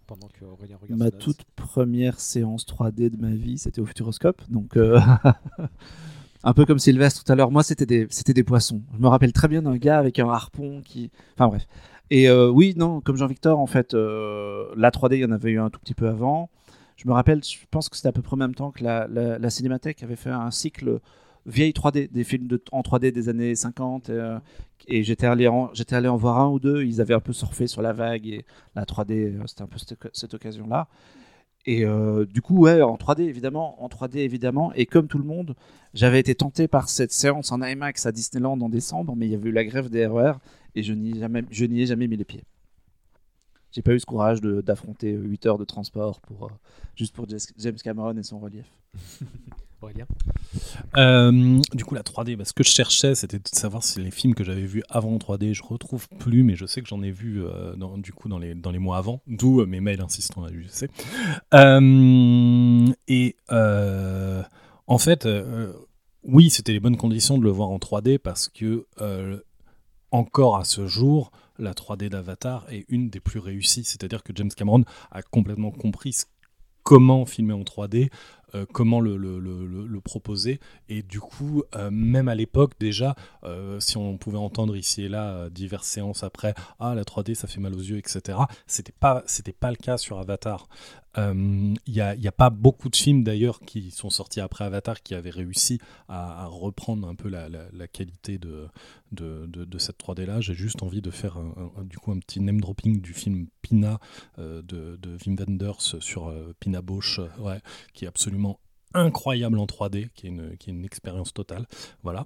Pendant 0.09 0.27
que 0.27 0.43
Aurélien 0.43 0.75
regarde 0.81 0.99
Ma 0.99 1.11
toute 1.11 1.43
première 1.55 2.19
séance 2.19 2.65
3D 2.65 3.11
de 3.11 3.17
ma 3.21 3.29
vie, 3.29 3.59
c'était 3.59 3.79
au 3.79 3.85
Futuroscope. 3.85 4.41
Donc, 4.49 4.75
euh, 4.75 4.99
un 6.43 6.53
peu 6.55 6.65
comme 6.65 6.79
Sylvestre 6.79 7.23
tout 7.23 7.31
à 7.31 7.35
l'heure, 7.35 7.51
moi, 7.51 7.61
c'était 7.61 7.85
des, 7.85 8.07
c'était 8.09 8.33
des 8.33 8.43
poissons. 8.43 8.81
Je 8.95 8.99
me 8.99 9.07
rappelle 9.07 9.31
très 9.33 9.47
bien 9.47 9.61
d'un 9.61 9.77
gars 9.77 9.99
avec 9.99 10.17
un 10.17 10.27
harpon 10.27 10.81
qui. 10.83 11.11
Enfin, 11.35 11.47
bref. 11.47 11.67
Et 12.09 12.27
euh, 12.27 12.49
oui, 12.49 12.73
non, 12.75 13.01
comme 13.01 13.17
Jean-Victor, 13.17 13.59
en 13.59 13.67
fait, 13.67 13.93
euh, 13.93 14.73
la 14.75 14.89
3D, 14.89 15.17
il 15.17 15.19
y 15.19 15.25
en 15.25 15.31
avait 15.31 15.51
eu 15.51 15.59
un 15.59 15.69
tout 15.69 15.79
petit 15.79 15.93
peu 15.93 16.07
avant. 16.07 16.49
Je 16.95 17.07
me 17.07 17.13
rappelle, 17.13 17.43
je 17.43 17.57
pense 17.69 17.87
que 17.87 17.95
c'était 17.95 18.09
à 18.09 18.11
peu 18.11 18.23
près 18.23 18.33
en 18.33 18.37
même 18.37 18.55
temps 18.55 18.71
que 18.71 18.83
la, 18.83 19.07
la, 19.07 19.37
la 19.37 19.49
Cinémathèque 19.51 20.01
avait 20.01 20.15
fait 20.15 20.31
un 20.31 20.49
cycle 20.49 21.01
vieille 21.49 21.71
3D, 21.71 22.11
des 22.11 22.23
films 22.23 22.47
en 22.71 22.81
3D 22.81 23.11
des 23.11 23.29
années 23.29 23.55
50. 23.55 24.09
euh, 24.09 24.39
et 24.87 25.03
j'étais 25.03 25.27
allé, 25.27 25.47
en, 25.47 25.71
allé 25.91 26.07
en 26.07 26.17
voir 26.17 26.39
un 26.39 26.49
ou 26.49 26.59
deux. 26.59 26.83
Ils 26.83 27.01
avaient 27.01 27.13
un 27.13 27.19
peu 27.19 27.33
surfé 27.33 27.67
sur 27.67 27.81
la 27.81 27.93
vague 27.93 28.27
et 28.27 28.45
la 28.75 28.85
3D, 28.85 29.11
euh, 29.11 29.43
c'était 29.45 29.63
un 29.63 29.67
peu 29.67 29.77
cette, 30.13 30.33
occasion-là. 30.33 30.87
Et 31.65 31.85
euh, 31.85 32.25
du 32.25 32.41
coup, 32.41 32.57
ouais, 32.59 32.81
en 32.81 32.95
3D 32.95 33.21
évidemment, 33.21 33.83
en 33.83 33.87
3D 33.87 34.17
évidemment. 34.17 34.71
Et 34.73 34.85
comme 34.85 35.07
tout 35.07 35.17
le 35.17 35.25
monde, 35.25 35.55
j'avais 35.93 36.19
été 36.19 36.33
tenté 36.33 36.67
par 36.67 36.89
cette 36.89 37.11
séance 37.11 37.51
en 37.51 37.61
IMAX 37.61 38.05
à 38.05 38.11
Disneyland 38.11 38.59
en 38.61 38.69
décembre, 38.69 39.15
mais 39.15 39.27
il 39.27 39.31
y 39.31 39.35
avait 39.35 39.49
eu 39.49 39.53
la 39.53 39.65
grève 39.65 39.89
des 39.89 40.05
RER 40.05 40.33
et 40.75 40.83
je 40.83 40.93
n'y 40.93 41.11
ai 41.11 41.19
jamais, 41.19 41.43
ai 41.51 41.85
jamais 41.85 42.07
mis 42.07 42.17
les 42.17 42.25
pieds. 42.25 42.43
J'ai 43.71 43.83
pas 43.83 43.93
eu 43.93 43.99
ce 43.99 44.05
courage 44.05 44.41
d'affronter 44.41 45.11
8 45.11 45.45
heures 45.45 45.57
de 45.59 45.65
transport 45.65 46.21
pour, 46.21 46.49
juste 46.95 47.13
pour 47.13 47.27
James 47.29 47.75
Cameron 47.83 48.17
et 48.17 48.23
son 48.23 48.39
relief. 48.39 48.65
Euh, 50.97 51.61
du 51.73 51.85
coup, 51.85 51.95
la 51.95 52.01
3D, 52.01 52.35
bah, 52.35 52.45
ce 52.45 52.53
que 52.53 52.63
je 52.63 52.69
cherchais, 52.69 53.15
c'était 53.15 53.39
de 53.39 53.47
savoir 53.47 53.83
si 53.83 54.01
les 54.01 54.11
films 54.11 54.35
que 54.35 54.43
j'avais 54.43 54.65
vus 54.65 54.83
avant 54.89 55.13
en 55.13 55.17
3D, 55.17 55.53
je 55.53 55.63
retrouve 55.63 56.07
plus, 56.19 56.43
mais 56.43 56.55
je 56.55 56.65
sais 56.65 56.81
que 56.81 56.87
j'en 56.87 57.01
ai 57.01 57.11
vu 57.11 57.43
euh, 57.43 57.75
dans, 57.75 57.97
du 57.97 58.13
coup 58.13 58.29
dans 58.29 58.39
les, 58.39 58.79
mois 58.79 58.97
avant, 58.97 59.21
d'où 59.27 59.61
euh, 59.61 59.65
mes 59.65 59.79
mails 59.79 60.01
insistants 60.01 60.43
à 60.43 60.49
l'UGC. 60.49 60.89
Et 63.07 63.35
en 64.87 64.97
fait, 64.97 65.27
oui, 66.23 66.49
c'était 66.49 66.73
les 66.73 66.79
bonnes 66.79 66.97
conditions 66.97 67.37
de 67.37 67.43
le 67.43 67.51
voir 67.51 67.69
en 67.69 67.77
3D 67.77 68.17
parce 68.17 68.49
que 68.49 68.85
encore 70.11 70.57
à 70.57 70.63
ce 70.63 70.87
jour, 70.87 71.31
la 71.59 71.73
3D 71.73 72.09
d'Avatar 72.09 72.65
est 72.71 72.85
une 72.89 73.09
des 73.09 73.19
plus 73.19 73.39
réussies. 73.39 73.83
C'est-à-dire 73.83 74.23
que 74.23 74.33
James 74.35 74.49
Cameron 74.49 74.83
a 75.11 75.21
complètement 75.21 75.71
compris 75.71 76.15
comment 76.83 77.25
filmer 77.25 77.53
en 77.53 77.61
3D, 77.61 78.09
euh, 78.55 78.65
comment 78.71 78.99
le, 78.99 79.17
le- 79.17 79.39
le- 79.39 80.01
proposer. 80.01 80.59
Et 80.87 81.03
du 81.03 81.19
coup, 81.19 81.63
euh, 81.75 81.89
même 81.91 82.29
à 82.29 82.35
l'époque, 82.35 82.71
déjà, 82.79 83.15
euh, 83.43 83.79
si 83.79 83.97
on 83.97 84.17
pouvait 84.17 84.37
entendre 84.37 84.75
ici 84.77 85.03
et 85.03 85.09
là 85.09 85.49
diverses 85.49 85.87
séances 85.87 86.23
après, 86.23 86.53
ah, 86.79 86.95
la 86.95 87.03
3D, 87.03 87.35
ça 87.35 87.47
fait 87.47 87.59
mal 87.59 87.73
aux 87.75 87.79
yeux, 87.81 87.97
etc., 87.97 88.39
c'était 88.65 88.93
pas, 88.97 89.23
c'était 89.27 89.51
pas 89.53 89.69
le 89.69 89.75
cas 89.77 89.97
sur 89.97 90.19
Avatar. 90.19 90.67
Euh, 91.19 91.73
Il 91.85 91.93
n'y 91.93 92.27
a, 92.27 92.31
pas 92.31 92.49
beaucoup 92.49 92.89
de 92.89 92.95
films 92.95 93.23
d'ailleurs 93.23 93.59
qui 93.61 93.91
sont 93.91 94.09
sortis 94.09 94.39
après 94.39 94.63
Avatar 94.63 95.03
qui 95.03 95.15
avaient 95.15 95.29
réussi 95.29 95.79
à, 96.07 96.45
reprendre 96.47 97.07
un 97.07 97.15
peu 97.15 97.29
la, 97.29 97.87
qualité 97.87 98.37
de, 98.37 98.69
cette 99.77 99.99
3D 99.99 100.25
là. 100.25 100.41
J'ai 100.41 100.53
juste 100.53 100.83
envie 100.83 101.01
de 101.01 101.11
faire 101.11 101.37
un, 101.37 101.83
du 101.83 101.97
coup 101.97 102.11
un 102.11 102.19
petit 102.19 102.39
name 102.39 102.61
dropping 102.61 103.01
du 103.01 103.13
film 103.13 103.47
Pina 103.61 103.99
euh, 104.37 104.61
de, 104.61 104.97
Wim 105.25 105.35
Wenders 105.35 105.81
sur 105.99 106.27
euh, 106.27 106.55
Pina 106.59 106.81
Bausch, 106.81 107.19
euh, 107.19 107.27
ouais, 107.39 107.59
qui 107.93 108.05
est 108.05 108.07
absolument 108.07 108.59
incroyable 108.93 109.59
en 109.59 109.65
3D, 109.65 110.09
qui 110.15 110.27
est 110.27 110.67
une, 110.67 110.85
expérience 110.85 111.33
totale. 111.33 111.65
Voilà, 112.03 112.25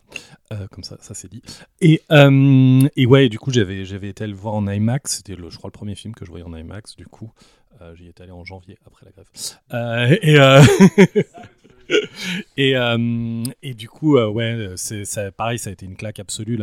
Euh, 0.52 0.68
comme 0.68 0.84
ça, 0.84 0.98
ça 1.02 1.14
c'est 1.14 1.30
dit. 1.30 1.42
Et, 1.82 2.02
euh, 2.12 2.88
et 2.96 3.06
ouais, 3.06 3.30
du 3.30 3.40
coup, 3.40 3.52
j'avais, 3.52 3.86
j'avais 3.86 4.10
été 4.10 4.28
le 4.28 4.34
voir 4.34 4.54
en 4.54 4.68
IMAX. 4.68 5.18
C'était, 5.18 5.36
je 5.36 5.58
crois, 5.58 5.68
le 5.68 5.78
premier 5.78 5.96
film 5.96 6.14
que 6.14 6.26
je 6.26 6.30
voyais 6.30 6.46
en 6.46 6.56
IMAX, 6.56 6.96
du 6.96 7.06
coup. 7.06 7.32
Euh, 7.84 7.96
j'y 7.96 8.08
étais 8.08 8.24
allé 8.24 8.32
en 8.32 8.46
janvier, 8.46 8.78
après 8.86 9.06
la 9.06 9.12
grève. 9.12 9.28
Euh, 9.74 10.18
et, 10.22 10.40
euh, 12.80 13.44
et, 13.62 13.74
du 13.74 13.90
coup, 13.90 14.18
ouais, 14.18 14.74
c'est, 14.78 15.32
pareil, 15.32 15.60
ça 15.60 15.70
a 15.70 15.74
été 15.74 15.86
une 15.86 15.96
claque 15.98 16.20
absolue. 16.20 16.58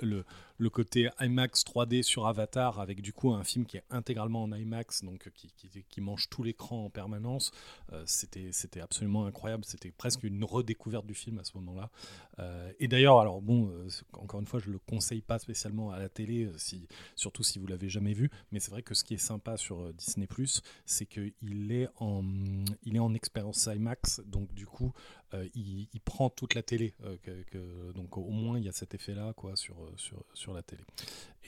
Le, 0.00 0.24
le 0.58 0.70
côté 0.70 1.08
IMAX 1.20 1.64
3D 1.64 2.02
sur 2.02 2.26
Avatar, 2.26 2.80
avec 2.80 3.00
du 3.02 3.12
coup 3.12 3.32
un 3.32 3.44
film 3.44 3.66
qui 3.66 3.76
est 3.76 3.84
intégralement 3.90 4.42
en 4.42 4.52
IMAX, 4.52 5.04
donc 5.04 5.30
qui, 5.34 5.52
qui, 5.88 6.00
mange 6.00 6.28
tout 6.28 6.42
l'écran 6.42 6.84
en 6.84 6.90
permanence, 6.90 7.50
euh, 7.92 8.02
c'était, 8.06 8.80
absolument 8.80 9.26
incroyable. 9.26 9.64
C'était 9.64 9.90
presque 9.90 10.22
une 10.24 10.44
redécouverte 10.44 11.06
du 11.06 11.14
film 11.14 11.38
à 11.38 11.44
ce 11.44 11.52
moment-là. 11.56 11.90
Euh, 12.38 12.72
et 12.78 12.88
d'ailleurs, 12.88 13.18
alors 13.18 13.40
bon, 13.40 13.68
euh, 13.70 13.88
encore 14.12 14.40
une 14.40 14.46
fois, 14.46 14.60
je 14.60 14.70
le 14.70 14.78
conseille 14.78 15.22
pas 15.22 15.38
spécialement 15.38 15.90
à 15.90 15.98
la 15.98 16.08
télé, 16.08 16.44
euh, 16.44 16.54
si, 16.56 16.86
surtout 17.14 17.42
si 17.42 17.58
vous 17.58 17.66
l'avez 17.66 17.88
jamais 17.88 18.12
vu. 18.12 18.30
Mais 18.52 18.60
c'est 18.60 18.70
vrai 18.70 18.82
que 18.82 18.94
ce 18.94 19.04
qui 19.04 19.14
est 19.14 19.18
sympa 19.18 19.56
sur 19.56 19.80
euh, 19.80 19.92
Disney 19.92 20.26
c'est 20.84 21.06
qu'il 21.06 21.72
est 21.72 21.88
en 21.98 23.14
expérience 23.14 23.66
IMAX, 23.66 24.20
donc 24.26 24.52
du 24.52 24.66
coup, 24.66 24.92
euh, 25.34 25.46
il, 25.54 25.88
il 25.92 26.00
prend 26.00 26.30
toute 26.30 26.54
la 26.54 26.62
télé. 26.62 26.94
euh, 27.04 27.16
que- 27.22 27.42
que- 27.50 27.92
donc 27.92 28.16
au 28.16 28.30
moins, 28.30 28.58
il 28.58 28.64
y 28.64 28.68
a 28.68 28.72
cet 28.72 28.94
effet-là, 28.94 29.32
quoi, 29.34 29.56
sur, 29.56 29.74
euh, 29.82 29.92
sur, 29.96 30.24
sur 30.34 30.52
la 30.54 30.62
télé. 30.62 30.82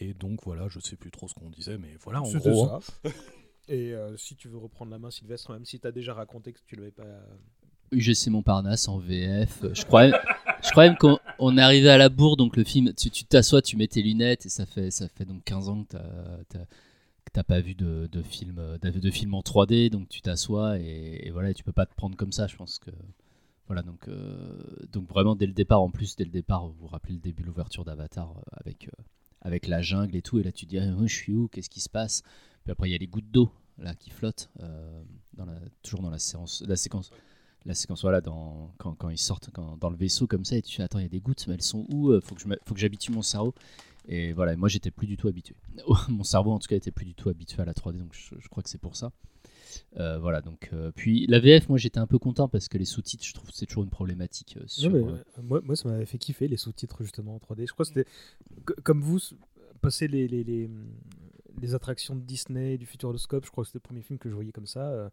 Et 0.01 0.15
donc 0.15 0.41
voilà, 0.45 0.69
je 0.69 0.81
sais 0.81 0.97
plus 0.97 1.11
trop 1.11 1.29
ce 1.29 1.35
qu'on 1.35 1.51
disait, 1.51 1.79
mais 1.79 1.97
voilà, 2.03 2.23
en 2.23 2.29
gros. 2.33 2.67
ça. 2.67 2.81
Et 3.69 3.93
euh, 3.93 4.17
si 4.17 4.35
tu 4.35 4.49
veux 4.49 4.57
reprendre 4.59 4.91
la 4.91 4.99
main, 4.99 5.11
Sylvestre, 5.11 5.53
même 5.53 5.65
si 5.67 5.79
tu 5.79 5.87
as 5.87 5.93
déjà 5.93 6.15
raconté 6.15 6.53
que 6.53 6.61
tu 6.67 6.75
l'avais 6.77 6.91
pas. 6.91 7.05
UGC 7.93 8.29
Montparnasse 8.31 8.89
en 8.89 8.99
VF. 8.99 9.65
Je 9.75 9.85
crois, 9.85 10.09
même- 10.09 10.21
je 10.65 10.71
crois 10.71 10.89
même 10.89 10.97
qu'on 10.97 11.57
arrivé 11.59 11.89
à 11.91 11.99
la 11.99 12.09
bourre, 12.09 12.37
donc 12.37 12.57
le 12.57 12.65
film, 12.65 12.93
tu 12.95 13.11
tu 13.11 13.25
t'assois, 13.25 13.63
tu 13.63 13.77
mets 13.77 13.87
tes 13.89 14.03
lunettes 14.03 14.45
et 14.47 14.49
ça 14.49 14.67
fait, 14.67 14.91
ça 14.91 15.09
fait 15.09 15.25
donc 15.25 15.45
15 15.45 15.69
ans 15.69 15.85
que 15.85 15.97
t'as- 16.49 16.67
t'as 17.33 17.45
pas 17.45 17.61
vu 17.61 17.75
de, 17.75 18.09
de 18.11 18.23
film, 18.23 18.57
de, 18.83 18.91
de 18.91 19.11
film 19.11 19.35
en 19.35 19.41
3D, 19.43 19.91
donc 19.91 20.09
tu 20.09 20.23
t'assois 20.23 20.79
et, 20.79 21.27
et 21.27 21.31
voilà, 21.31 21.53
tu 21.55 21.63
peux 21.63 21.73
pas 21.73 21.85
te 21.87 21.95
prendre 21.95 22.17
comme 22.17 22.33
ça. 22.33 22.47
Je 22.47 22.57
pense 22.57 22.79
que 22.79 22.91
voilà, 23.69 23.83
donc 23.83 24.09
euh, 24.09 24.59
donc 24.93 25.07
vraiment 25.09 25.37
dès 25.37 25.47
le 25.47 25.53
départ, 25.53 25.81
en 25.83 25.91
plus 25.91 26.17
dès 26.17 26.25
le 26.25 26.31
départ, 26.31 26.67
vous 26.67 26.75
vous 26.81 26.87
rappelez 26.89 27.15
le 27.15 27.21
début, 27.21 27.43
l'ouverture 27.45 27.85
d'Avatar 27.85 28.31
euh, 28.37 28.41
avec 28.53 28.89
euh, 28.89 29.03
avec 29.43 29.69
la 29.69 29.83
jungle 29.83 30.17
et 30.17 30.23
tout, 30.23 30.39
et 30.39 30.43
là 30.43 30.53
tu 30.53 30.67
dis 30.67 30.79
ah, 30.79 30.91
je 31.05 31.15
suis 31.15 31.35
où, 31.35 31.49
qu'est-ce 31.49 31.71
qui 31.71 31.81
se 31.81 31.89
passe? 31.91 32.23
Puis 32.65 32.73
après 32.73 32.89
il 32.89 32.93
y 32.93 32.95
a 32.95 32.99
les 32.99 33.07
gouttes 33.07 33.31
d'eau 33.31 33.51
là 33.79 33.95
qui 33.95 34.11
flottent 34.11 34.51
toujours 35.83 36.03
dans 36.03 36.11
la 36.11 36.19
séance, 36.19 36.65
la 36.67 36.77
séquence 36.77 37.11
la 37.65 37.75
séquence 37.75 38.03
voilà 38.03 38.21
dans, 38.21 38.73
quand, 38.79 38.95
quand 38.95 39.11
ils 39.11 39.19
sortent 39.19 39.51
quand- 39.53 39.77
dans 39.77 39.91
le 39.91 39.97
vaisseau 39.97 40.27
comme 40.27 40.45
ça 40.45 40.57
et 40.57 40.63
tu 40.63 40.75
fais 40.77 40.83
attends 40.83 40.99
il 40.99 41.03
y 41.03 41.07
a 41.07 41.09
des 41.11 41.21
gouttes 41.21 41.47
mais 41.47 41.55
elles 41.55 41.63
sont 41.63 41.87
où? 41.91 42.19
Faut 42.21 42.35
que 42.35 42.43
faut 42.65 42.75
que 42.75 42.81
j'habitue 42.81 43.13
mon 43.13 43.23
cerveau. 43.23 43.55
Et 44.09 44.33
voilà 44.33 44.57
moi 44.57 44.69
j'étais 44.69 44.91
plus 44.91 45.07
du 45.07 45.17
tout 45.19 45.29
habitué. 45.29 45.55
Mon 46.09 46.25
cerveau 46.25 46.53
en 46.53 46.59
tout 46.59 46.67
cas 46.69 46.77
était 46.77 46.91
plus 46.91 47.05
du 47.05 47.15
tout 47.15 47.29
habitué 47.29 47.61
à 47.61 47.67
la 47.67 47.75
3D 47.75 47.99
donc 47.99 48.15
je 48.15 48.49
crois 48.49 48.63
que 48.63 48.71
c'est 48.71 48.79
pour 48.81 48.97
ça 48.97 49.13
Euh, 49.99 50.19
voilà 50.19 50.41
donc 50.41 50.71
euh, 50.73 50.91
puis 50.95 51.27
la 51.27 51.41
VF 51.41 51.69
moi 51.69 51.79
j'étais 51.79 51.99
un 51.99 52.07
peu 52.07 52.19
content 52.19 52.49
parce 52.49 52.69
que 52.69 52.79
les 52.79 52.85
sous-titres 52.85 53.25
je 53.25 53.33
trouve 53.35 53.49
que 53.51 53.55
c'est 53.57 53.67
toujours 53.67 53.83
une 53.85 53.91
problématique 53.91 54.57
euh, 54.61 54.65
sur, 54.67 54.91
Non, 54.91 55.07
mais, 55.37 55.43
moi, 55.43 55.61
moi, 55.63 55.77
ça 55.77 55.89
m'avait 55.89 56.07
fait 56.07 56.19
kiffer 56.19 56.49
les 56.49 56.57
sous-titres 56.57 57.03
justement 57.03 57.35
en 57.35 57.39
3D. 57.39 57.67
Je 57.67 57.73
crois 57.73 57.85
que 57.85 57.93
c'était 57.95 58.09
co- 58.65 58.75
comme 58.85 59.01
vous, 59.03 59.19
passer 59.81 60.09
les, 60.09 60.27
les, 60.29 60.45
les, 60.45 60.71
les 61.61 61.75
attractions 61.75 62.15
de 62.17 62.21
Disney, 62.21 62.79
du 62.79 62.87
Futuroscope, 62.87 63.45
je 63.45 63.51
crois 63.51 63.65
que 63.65 63.69
c'était 63.69 63.79
le 63.79 63.89
premier 63.89 64.03
film 64.03 64.19
que 64.19 64.29
je 64.29 64.35
voyais 64.35 64.53
comme 64.53 64.67
ça. 64.67 64.89
euh, 64.91 65.09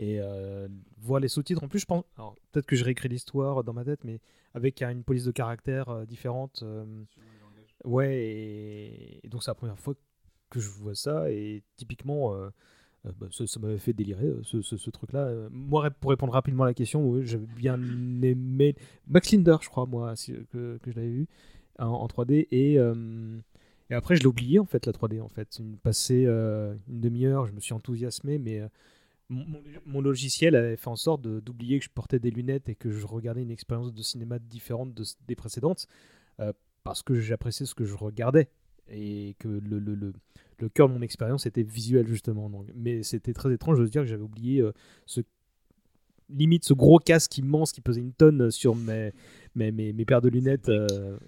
et 0.00 0.20
euh, 0.20 0.68
voir 0.98 1.18
les 1.18 1.26
sous-titres. 1.26 1.64
En 1.64 1.68
plus, 1.68 1.80
je 1.80 1.86
pense. 1.86 2.04
alors, 2.16 2.36
Peut-être 2.52 2.66
que 2.66 2.76
je 2.76 2.84
réécris 2.84 3.08
l'histoire 3.08 3.64
dans 3.64 3.72
ma 3.72 3.84
tête, 3.84 4.04
mais 4.04 4.20
avec 4.54 4.80
euh, 4.80 4.90
une 4.90 5.02
police 5.02 5.24
de 5.24 5.32
caractère 5.32 5.88
euh, 5.88 6.04
différente. 6.06 6.60
euh, 6.62 6.84
ouais, 7.84 8.16
et, 8.16 9.26
et 9.26 9.28
donc 9.28 9.42
c'est 9.42 9.50
la 9.50 9.56
première 9.56 9.78
fois 9.78 9.94
que 10.50 10.60
je 10.60 10.68
vois 10.68 10.94
ça. 10.94 11.30
Et 11.32 11.62
typiquement. 11.76 12.34
Euh, 13.06 13.10
bah, 13.18 13.26
ça, 13.30 13.60
m'avait 13.60 13.78
fait 13.78 13.92
délirer 13.92 14.26
euh, 14.26 14.42
ce, 14.42 14.90
truc-là. 14.90 15.26
Euh, 15.26 15.48
moi, 15.50 15.90
pour 15.90 16.10
répondre 16.10 16.32
rapidement 16.32 16.64
à 16.64 16.66
la 16.66 16.74
question, 16.74 17.22
j'avais 17.22 17.46
bien 17.46 17.80
aimé 18.22 18.74
Max 19.06 19.32
Linder, 19.32 19.56
je 19.60 19.68
crois, 19.68 19.86
moi, 19.86 20.14
que, 20.52 20.78
je 20.86 20.92
l'avais 20.92 21.10
vu 21.10 21.26
en, 21.78 21.86
en 21.86 22.06
3D. 22.06 22.48
Et, 22.50 22.78
après, 23.90 24.16
je 24.16 24.20
l'ai 24.20 24.26
oublié, 24.26 24.58
en 24.58 24.66
fait, 24.66 24.86
la 24.86 24.92
3D. 24.92 25.20
En 25.20 25.28
fait, 25.28 25.58
une, 25.58 25.76
passé 25.76 26.24
une 26.24 27.00
demi-heure, 27.00 27.46
je 27.46 27.52
me 27.52 27.60
suis 27.60 27.72
enthousiasmé, 27.72 28.38
mais 28.38 28.62
mon, 29.30 30.00
logiciel 30.00 30.56
avait 30.56 30.76
fait 30.76 30.88
en 30.88 30.96
sorte 30.96 31.22
d'oublier 31.22 31.78
que 31.78 31.84
je 31.84 31.90
portais 31.90 32.18
des 32.18 32.30
lunettes 32.30 32.68
et 32.68 32.74
que 32.74 32.90
je 32.90 33.06
regardais 33.06 33.42
une 33.42 33.50
expérience 33.50 33.92
de 33.92 34.02
cinéma 34.02 34.38
différente 34.38 34.94
de, 34.94 35.04
des 35.26 35.36
précédentes 35.36 35.86
parce 36.84 37.02
que 37.02 37.14
j'appréciais 37.14 37.66
ce 37.66 37.74
que 37.74 37.84
je 37.84 37.94
regardais 37.94 38.48
et 38.90 39.36
que 39.38 39.48
le, 39.48 40.12
le 40.60 40.68
cœur 40.68 40.88
de 40.88 40.94
mon 40.94 41.02
expérience 41.02 41.46
était 41.46 41.62
visuel 41.62 42.06
justement. 42.06 42.50
Donc, 42.50 42.66
mais 42.74 43.02
c'était 43.02 43.32
très 43.32 43.52
étrange 43.52 43.78
de 43.78 43.86
se 43.86 43.90
dire 43.90 44.02
que 44.02 44.08
j'avais 44.08 44.22
oublié 44.22 44.60
euh, 44.60 44.72
ce 45.06 45.20
limite 46.30 46.64
ce 46.64 46.74
gros 46.74 46.98
casque 46.98 47.38
immense 47.38 47.72
qui 47.72 47.80
pesait 47.80 48.00
une 48.00 48.12
tonne 48.12 48.50
sur 48.50 48.74
mes, 48.74 49.12
mes, 49.54 49.72
mes, 49.72 49.92
mes 49.92 50.04
paires 50.04 50.20
de 50.20 50.28
lunettes. 50.28 50.68
euh, 50.68 51.18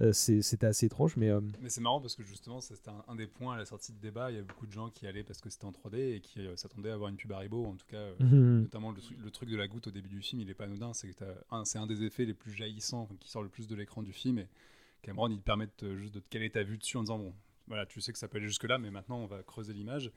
euh, 0.00 0.12
c'était 0.12 0.66
assez 0.66 0.86
étrange, 0.86 1.16
mais 1.16 1.28
euh, 1.28 1.40
Mais 1.60 1.68
c'est 1.70 1.80
marrant 1.80 2.00
parce 2.00 2.14
que 2.14 2.22
justement, 2.22 2.60
c'était 2.60 2.88
un, 2.90 3.02
un 3.08 3.16
des 3.16 3.26
points 3.26 3.54
à 3.54 3.58
la 3.58 3.64
sortie 3.64 3.92
de 3.92 3.98
débat. 3.98 4.30
Il 4.30 4.36
y 4.36 4.38
a 4.38 4.42
beaucoup 4.42 4.66
de 4.66 4.70
gens 4.70 4.90
qui 4.90 5.08
allaient 5.08 5.24
parce 5.24 5.40
que 5.40 5.50
c'était 5.50 5.64
en 5.64 5.72
3D 5.72 6.14
et 6.14 6.20
qui 6.20 6.38
euh, 6.46 6.54
s'attendaient 6.54 6.90
à 6.90 6.94
avoir 6.94 7.10
une 7.10 7.16
pub 7.16 7.32
Haribo. 7.32 7.66
En 7.66 7.74
tout 7.74 7.86
cas, 7.88 7.96
euh, 7.96 8.14
Mhm. 8.20 8.62
notamment 8.62 8.92
le, 8.92 9.00
truc- 9.00 9.18
le 9.20 9.30
truc 9.32 9.48
de 9.50 9.56
la 9.56 9.66
goutte 9.66 9.88
au 9.88 9.90
début 9.90 10.08
du 10.08 10.20
film, 10.22 10.40
il 10.40 10.48
est 10.50 10.54
pas 10.54 10.64
anodin. 10.64 10.92
C'est 10.94 11.08
un, 11.50 11.64
c'est 11.64 11.78
un 11.78 11.88
des 11.88 12.04
effets 12.04 12.26
les 12.26 12.34
plus 12.34 12.52
jaillissants 12.52 13.08
qui 13.18 13.28
sort 13.28 13.42
le 13.42 13.48
plus 13.48 13.66
de 13.66 13.74
l'écran 13.74 14.04
du 14.04 14.12
film. 14.12 14.38
Et 14.38 14.46
Cameron, 15.02 15.28
il 15.30 15.38
te 15.38 15.42
permet 15.44 15.66
de 15.78 15.96
juste 15.96 16.14
de 16.14 16.20
te 16.20 16.28
caler 16.28 16.50
ta 16.50 16.62
vue 16.62 16.78
dessus 16.78 16.96
en 16.96 17.00
disant 17.02 17.18
bon, 17.18 17.34
voilà, 17.68 17.86
tu 17.86 18.00
sais 18.00 18.12
que 18.12 18.18
ça 18.18 18.28
peut 18.28 18.38
aller 18.38 18.48
jusque 18.48 18.64
là, 18.64 18.78
mais 18.78 18.90
maintenant 18.90 19.18
on 19.18 19.26
va 19.26 19.42
creuser 19.42 19.72
l'image. 19.72 20.10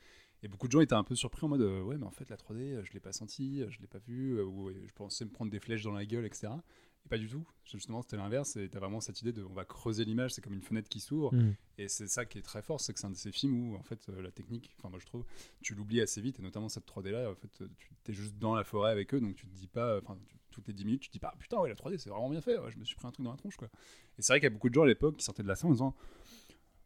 Et 0.44 0.48
beaucoup 0.48 0.68
de 0.68 0.72
gens 0.72 0.82
étaient 0.82 0.96
un 0.96 1.04
peu 1.04 1.16
surpris 1.16 1.46
en 1.46 1.50
mode 1.50 1.62
euh, 1.62 1.84
ouais, 1.84 1.98
mais 1.98 2.06
en 2.06 2.12
fait 2.12 2.30
la 2.30 2.36
3D, 2.36 2.58
euh, 2.58 2.84
je 2.84 2.94
l'ai 2.94 3.00
pas 3.00 3.12
senti, 3.12 3.62
euh, 3.62 3.70
je 3.70 3.80
l'ai 3.80 3.88
pas 3.88 4.00
vu, 4.00 4.42
ou 4.42 4.72
je 4.72 4.94
pensais 4.94 5.24
me 5.24 5.30
prendre 5.30 5.52
des 5.52 5.60
flèches 5.60 5.84
dans 5.84 5.92
la 5.92 6.06
gueule, 6.06 6.26
etc. 6.26 6.48
Et 7.06 7.10
pas 7.10 7.18
du 7.18 7.28
tout. 7.28 7.48
Justement, 7.66 8.02
c'était 8.02 8.18
l'inverse. 8.18 8.56
Et 8.58 8.70
t'as 8.70 8.80
vraiment 8.80 9.02
cette 9.02 9.22
idée 9.22 9.34
de 9.34 9.44
on 9.44 9.54
va 9.54 9.66
creuser 9.66 10.04
l'image, 10.04 10.34
c'est 10.34 10.42
comme 10.42 10.54
une 10.54 10.62
fenêtre 10.62 10.90
qui 10.90 11.00
s'ouvre. 11.00 11.34
Mhm. 11.34 11.56
Et 11.78 11.88
c'est 11.88 12.08
ça 12.08 12.26
qui 12.26 12.40
est 12.40 12.44
très 12.44 12.64
fort, 12.64 12.82
c'est 12.82 12.94
que 12.94 13.00
c'est 13.00 13.06
un 13.06 13.12
de 13.12 13.16
ces 13.16 13.32
films 13.32 13.72
où 13.72 13.76
en 13.76 13.84
fait 13.84 14.08
la 14.08 14.32
technique, 14.32 14.74
enfin 14.78 14.90
moi 14.90 15.00
je 15.00 15.06
trouve, 15.06 15.26
tu 15.62 15.76
l'oublies 15.76 16.02
assez 16.02 16.22
vite, 16.22 16.40
et 16.40 16.42
notamment 16.42 16.70
cette 16.70 16.88
3D 16.88 17.12
là, 17.12 17.30
en 17.30 17.36
fait, 17.36 17.50
tu 18.04 18.12
es 18.12 18.14
juste 18.14 18.38
dans 18.38 18.56
la 18.56 18.64
forêt 18.64 18.92
avec 18.92 19.14
eux, 19.14 19.20
donc 19.20 19.36
tu 19.36 19.46
te 19.46 19.56
dis 19.56 19.68
pas, 19.68 20.00
enfin 20.00 20.18
toutes 20.52 20.68
les 20.68 20.74
10 20.74 20.86
minutes, 20.86 21.02
tu 21.02 21.08
te 21.08 21.14
dis 21.14 21.20
pas, 21.20 21.32
Ah, 21.34 21.38
putain 21.40 21.60
ouais 21.60 21.70
la 21.70 21.76
3D 21.76 21.98
c'est 21.98 22.10
vraiment 22.10 22.30
bien 22.30 22.42
fait, 22.42 22.58
ouais, 22.58 22.72
je 22.72 22.78
me 22.78 22.84
suis 22.84 22.96
pris 22.96 23.08
un 23.08 23.12
truc 23.12 23.24
dans 23.24 23.32
la 23.32 23.38
tronche 23.38 23.58
quoi. 23.58 23.70
Et 24.18 24.22
c'est 24.22 24.34
vrai 24.34 24.40
qu'il 24.40 24.46
y 24.46 24.52
a 24.52 24.52
beaucoup 24.52 24.70
de 24.70 24.74
gens 24.74 24.84
à 24.84 24.88
l'époque 24.88 25.18
qui 25.18 25.24
sortaient 25.24 25.44
de 25.44 25.48
la 25.48 25.56
scène 25.56 25.70
en 25.70 25.74
disant, 25.74 25.96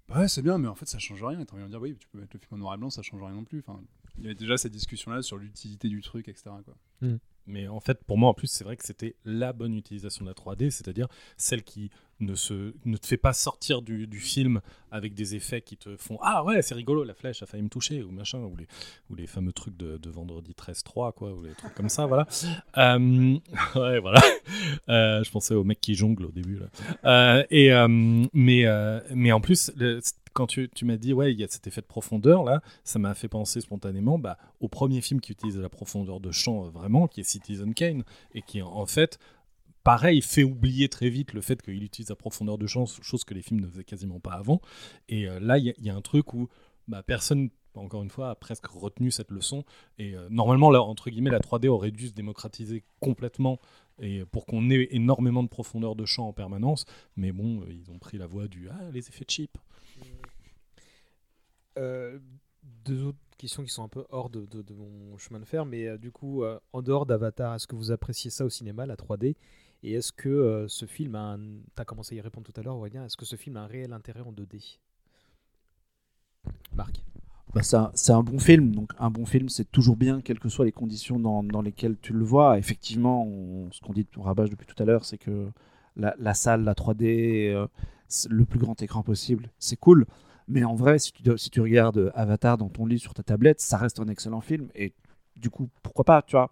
bah 0.08 0.20
ouais 0.20 0.28
c'est 0.28 0.42
bien, 0.42 0.58
mais 0.58 0.68
en 0.68 0.76
fait 0.76 0.88
ça 0.88 1.00
change 1.00 1.24
rien, 1.24 1.40
et 1.40 1.46
t'as 1.46 1.56
envie 1.56 1.64
de 1.64 1.70
dire, 1.70 1.82
oui 1.82 1.96
tu 1.98 2.08
peux 2.08 2.20
mettre 2.20 2.36
le 2.36 2.40
film 2.40 2.50
en 2.54 2.58
noir 2.58 2.76
et 2.76 2.78
blanc, 2.78 2.90
ça 2.90 3.02
change 3.02 3.22
rien 3.22 3.34
non 3.34 3.44
plus. 3.44 3.64
Enfin, 3.66 3.82
il 4.18 4.24
y 4.24 4.28
avait 4.28 4.36
déjà 4.36 4.58
cette 4.58 4.72
discussion 4.72 5.12
là 5.12 5.22
sur 5.22 5.38
l'utilité 5.38 5.90
du 5.90 6.02
truc, 6.02 6.28
etc. 6.28 6.52
Quoi. 6.64 6.76
Mais 7.48 7.68
en 7.68 7.80
fait, 7.80 8.04
pour 8.04 8.18
moi, 8.18 8.30
en 8.30 8.34
plus, 8.34 8.48
c'est 8.48 8.64
vrai 8.64 8.76
que 8.76 8.84
c'était 8.84 9.16
la 9.24 9.54
bonne 9.54 9.76
utilisation 9.76 10.26
de 10.26 10.30
la 10.30 10.34
3D, 10.34 10.72
c'est-à-dire 10.72 11.08
celle 11.38 11.64
qui 11.64 11.92
ne, 12.20 12.36
se, 12.36 12.74
ne 12.86 12.98
te 12.98 13.06
fait 13.08 13.18
pas 13.18 13.34
sortir 13.34 13.82
du, 13.82 14.08
du 14.08 14.20
film 14.20 14.62
avec 14.92 15.14
des 15.14 15.36
effets 15.36 15.62
qui 15.62 15.76
te 15.78 15.98
font 15.98 16.18
Ah 16.22 16.44
ouais, 16.46 16.62
c'est 16.62 16.76
rigolo, 16.76 17.04
la 17.04 17.14
flèche 17.14 17.44
a 17.44 17.46
failli 17.46 17.64
me 17.64 17.70
toucher, 17.70 18.02
ou 18.04 18.12
machin, 18.12 18.40
ou 18.40 18.56
les, 18.56 18.68
ou 19.10 19.16
les 19.16 19.28
fameux 19.28 19.52
trucs 19.52 19.76
de, 19.76 19.98
de 19.98 20.10
vendredi 20.10 20.54
13-3, 20.54 21.14
quoi, 21.14 21.34
ou 21.34 21.44
les 21.44 21.54
trucs 21.54 21.74
comme 21.74 21.90
ça, 21.90 22.06
voilà. 22.06 22.28
Euh, 22.78 23.38
ouais, 23.76 24.00
voilà. 24.00 24.22
Euh, 24.90 25.24
je 25.24 25.32
pensais 25.32 25.56
au 25.56 25.64
mec 25.64 25.82
qui 25.82 25.96
jongle 25.96 26.26
au 26.26 26.32
début, 26.32 26.60
là. 26.60 26.68
Euh, 27.06 27.44
et, 27.50 27.72
mais, 28.34 28.66
mais 29.14 29.32
en 29.32 29.42
plus, 29.42 29.72
le- 29.76 30.00
quand 30.34 30.48
tu, 30.48 30.70
tu 30.70 30.84
m'as 30.86 30.98
dit, 30.98 31.14
ouais, 31.14 31.32
il 31.34 31.40
y 31.40 31.44
a 31.44 31.48
cet 31.48 31.66
effet 31.66 31.80
de 31.82 31.86
profondeur, 31.86 32.44
là, 32.44 32.62
ça 32.84 33.00
m'a 33.00 33.14
fait 33.16 33.30
penser 33.30 33.62
spontanément 33.62 34.20
bah, 34.20 34.38
au 34.60 34.68
premier 34.68 35.00
film 35.02 35.22
qui 35.22 35.32
utilise 35.32 35.58
la 35.58 35.70
profondeur 35.70 36.20
de 36.20 36.30
champ 36.32 36.66
euh, 36.66 36.70
vraiment, 36.70 37.08
qui 37.08 37.22
est 37.22 37.24
Citizen 37.24 37.74
Kane, 37.74 38.04
et 38.34 38.42
qui 38.42 38.62
en 38.62 38.86
fait, 38.86 39.18
pareil, 39.86 40.22
fait 40.22 40.44
oublier 40.44 40.90
très 40.90 41.08
vite 41.10 41.32
le 41.32 41.40
fait 41.40 41.62
qu'il 41.62 41.82
utilise 41.82 42.10
la 42.10 42.16
profondeur 42.18 42.58
de 42.58 42.68
champ, 42.68 42.86
chose 42.86 43.24
que 43.24 43.34
les 43.34 43.42
films 43.42 43.62
ne 43.62 43.68
faisaient 43.68 43.86
quasiment 43.86 44.20
pas 44.20 44.34
avant. 44.34 44.60
Et 45.08 45.30
euh, 45.30 45.40
là, 45.40 45.58
il 45.58 45.74
y, 45.78 45.90
a- 45.90 45.96
un 45.96 46.02
truc 46.02 46.34
où 46.34 46.50
bah, 46.90 47.04
personne, 47.04 47.50
encore 47.76 48.04
une 48.04 48.10
fois, 48.10 48.32
a 48.32 48.36
presque 48.36 48.66
retenu 48.66 49.12
cette 49.12 49.32
leçon. 49.32 49.64
Et 49.98 50.16
euh, 50.16 50.28
normalement, 50.30 50.68
entre 50.90 51.10
guillemets, 51.10 51.30
la 51.30 51.40
3D 51.40 51.68
aurait 51.68 51.92
dû 51.92 52.08
se 52.08 52.14
démocratiser 52.14 52.84
complètement 53.00 53.60
et 54.02 54.26
pour 54.26 54.46
qu'on 54.46 54.70
ait 54.72 54.88
énormément 54.92 55.42
de 55.44 55.48
profondeur 55.48 55.96
de 55.96 56.04
champ 56.06 56.28
en 56.28 56.34
permanence. 56.34 56.86
Mais 57.16 57.32
bon, 57.32 57.62
euh, 57.62 57.66
ils 57.72 57.90
ont 57.92 58.00
pris 58.00 58.18
la 58.18 58.28
voie 58.28 58.48
du 58.50 58.68
ah, 58.70 58.90
les 58.92 59.08
effets 59.08 59.26
cheap. 59.28 59.58
Euh, 61.78 62.20
deux 62.64 63.04
autres 63.04 63.20
questions 63.38 63.64
qui 63.64 63.70
sont 63.70 63.84
un 63.84 63.90
peu 63.90 64.06
hors 64.10 64.30
de, 64.30 64.46
de- 64.46 64.74
mon 64.74 65.18
chemin 65.18 65.40
de 65.40 65.46
fer, 65.46 65.66
mais 65.66 65.98
du 65.98 66.12
coup, 66.12 66.44
en 66.74 66.82
dehors 66.82 67.06
d'Avatar, 67.06 67.54
est-ce 67.56 67.68
que 67.68 67.76
vous 67.76 67.92
appréciez 67.92 68.32
ça 68.32 68.46
au 68.46 68.50
cinéma, 68.50 68.86
la 68.86 68.96
3D 68.96 69.36
Et 69.86 69.94
est-ce 69.94 70.12
que 70.12 70.28
euh, 70.28 70.68
ce 70.68 70.86
film 70.86 71.16
a 71.16 71.36
un... 71.36 71.38
Tu 71.40 71.82
as 71.82 71.86
commencé 71.86 72.16
à 72.16 72.18
y 72.18 72.22
répondre 72.22 72.46
tout 72.52 72.60
à 72.60 72.64
l'heure, 72.64 72.76
Aurélien, 72.76 73.06
est-ce 73.06 73.16
que 73.16 73.24
ce 73.26 73.38
film 73.38 73.56
a 73.56 73.62
un 73.62 73.68
réel 73.68 73.94
intérêt 73.94 74.20
en 74.20 74.34
2D 74.34 74.60
Marc 76.76 77.04
Bah, 77.54 77.62
c'est 77.64 78.12
un- 78.12 78.24
bon 78.24 78.40
film. 78.40 78.74
Donc, 78.76 78.92
un 79.00 79.10
bon 79.10 79.26
film, 79.26 79.50
c'est 79.50 79.72
toujours 79.72 79.96
bien, 79.96 80.22
quelles 80.22 80.40
que 80.40 80.50
soient 80.50 80.66
les 80.66 80.72
conditions 80.72 81.20
dans, 81.20 81.44
dans 81.44 81.62
lesquelles 81.62 81.98
tu 82.02 82.14
le 82.14 82.24
vois. 82.26 82.58
Effectivement, 82.58 83.28
ce 83.72 83.80
qu'on 83.82 83.94
dit, 83.94 84.06
on 84.18 84.24
rabâche 84.24 84.50
depuis 84.50 84.66
tout 84.68 84.82
à 84.82 84.86
l'heure, 84.86 85.06
c'est 85.06 85.18
que 85.18 85.48
la, 85.96 86.34
salle, 86.34 86.64
la 86.64 86.76
3D, 86.76 87.50
euh, 87.54 87.68
le 88.30 88.46
plus 88.46 88.60
grand 88.60 88.82
écran 88.82 89.04
possible, 89.04 89.50
c'est 89.60 89.78
cool. 89.78 90.06
Mais 90.48 90.64
en 90.64 90.76
vrai, 90.76 91.00
si 91.00 91.14
tu, 91.14 91.24
si 91.38 91.50
tu 91.50 91.62
regardes 91.62 92.12
Avatar 92.16 92.58
dans 92.58 92.70
ton 92.70 92.86
lit 92.86 93.00
sur 93.00 93.14
ta 93.14 93.24
tablette, 93.24 93.62
ça 93.62 93.78
reste 93.78 94.00
un 94.00 94.08
excellent 94.08 94.42
film. 94.42 94.68
Et 94.76 94.94
du 95.38 95.50
coup, 95.50 95.70
pourquoi 95.82 96.04
pas, 96.06 96.22
tu 96.22 96.36
vois? 96.36 96.52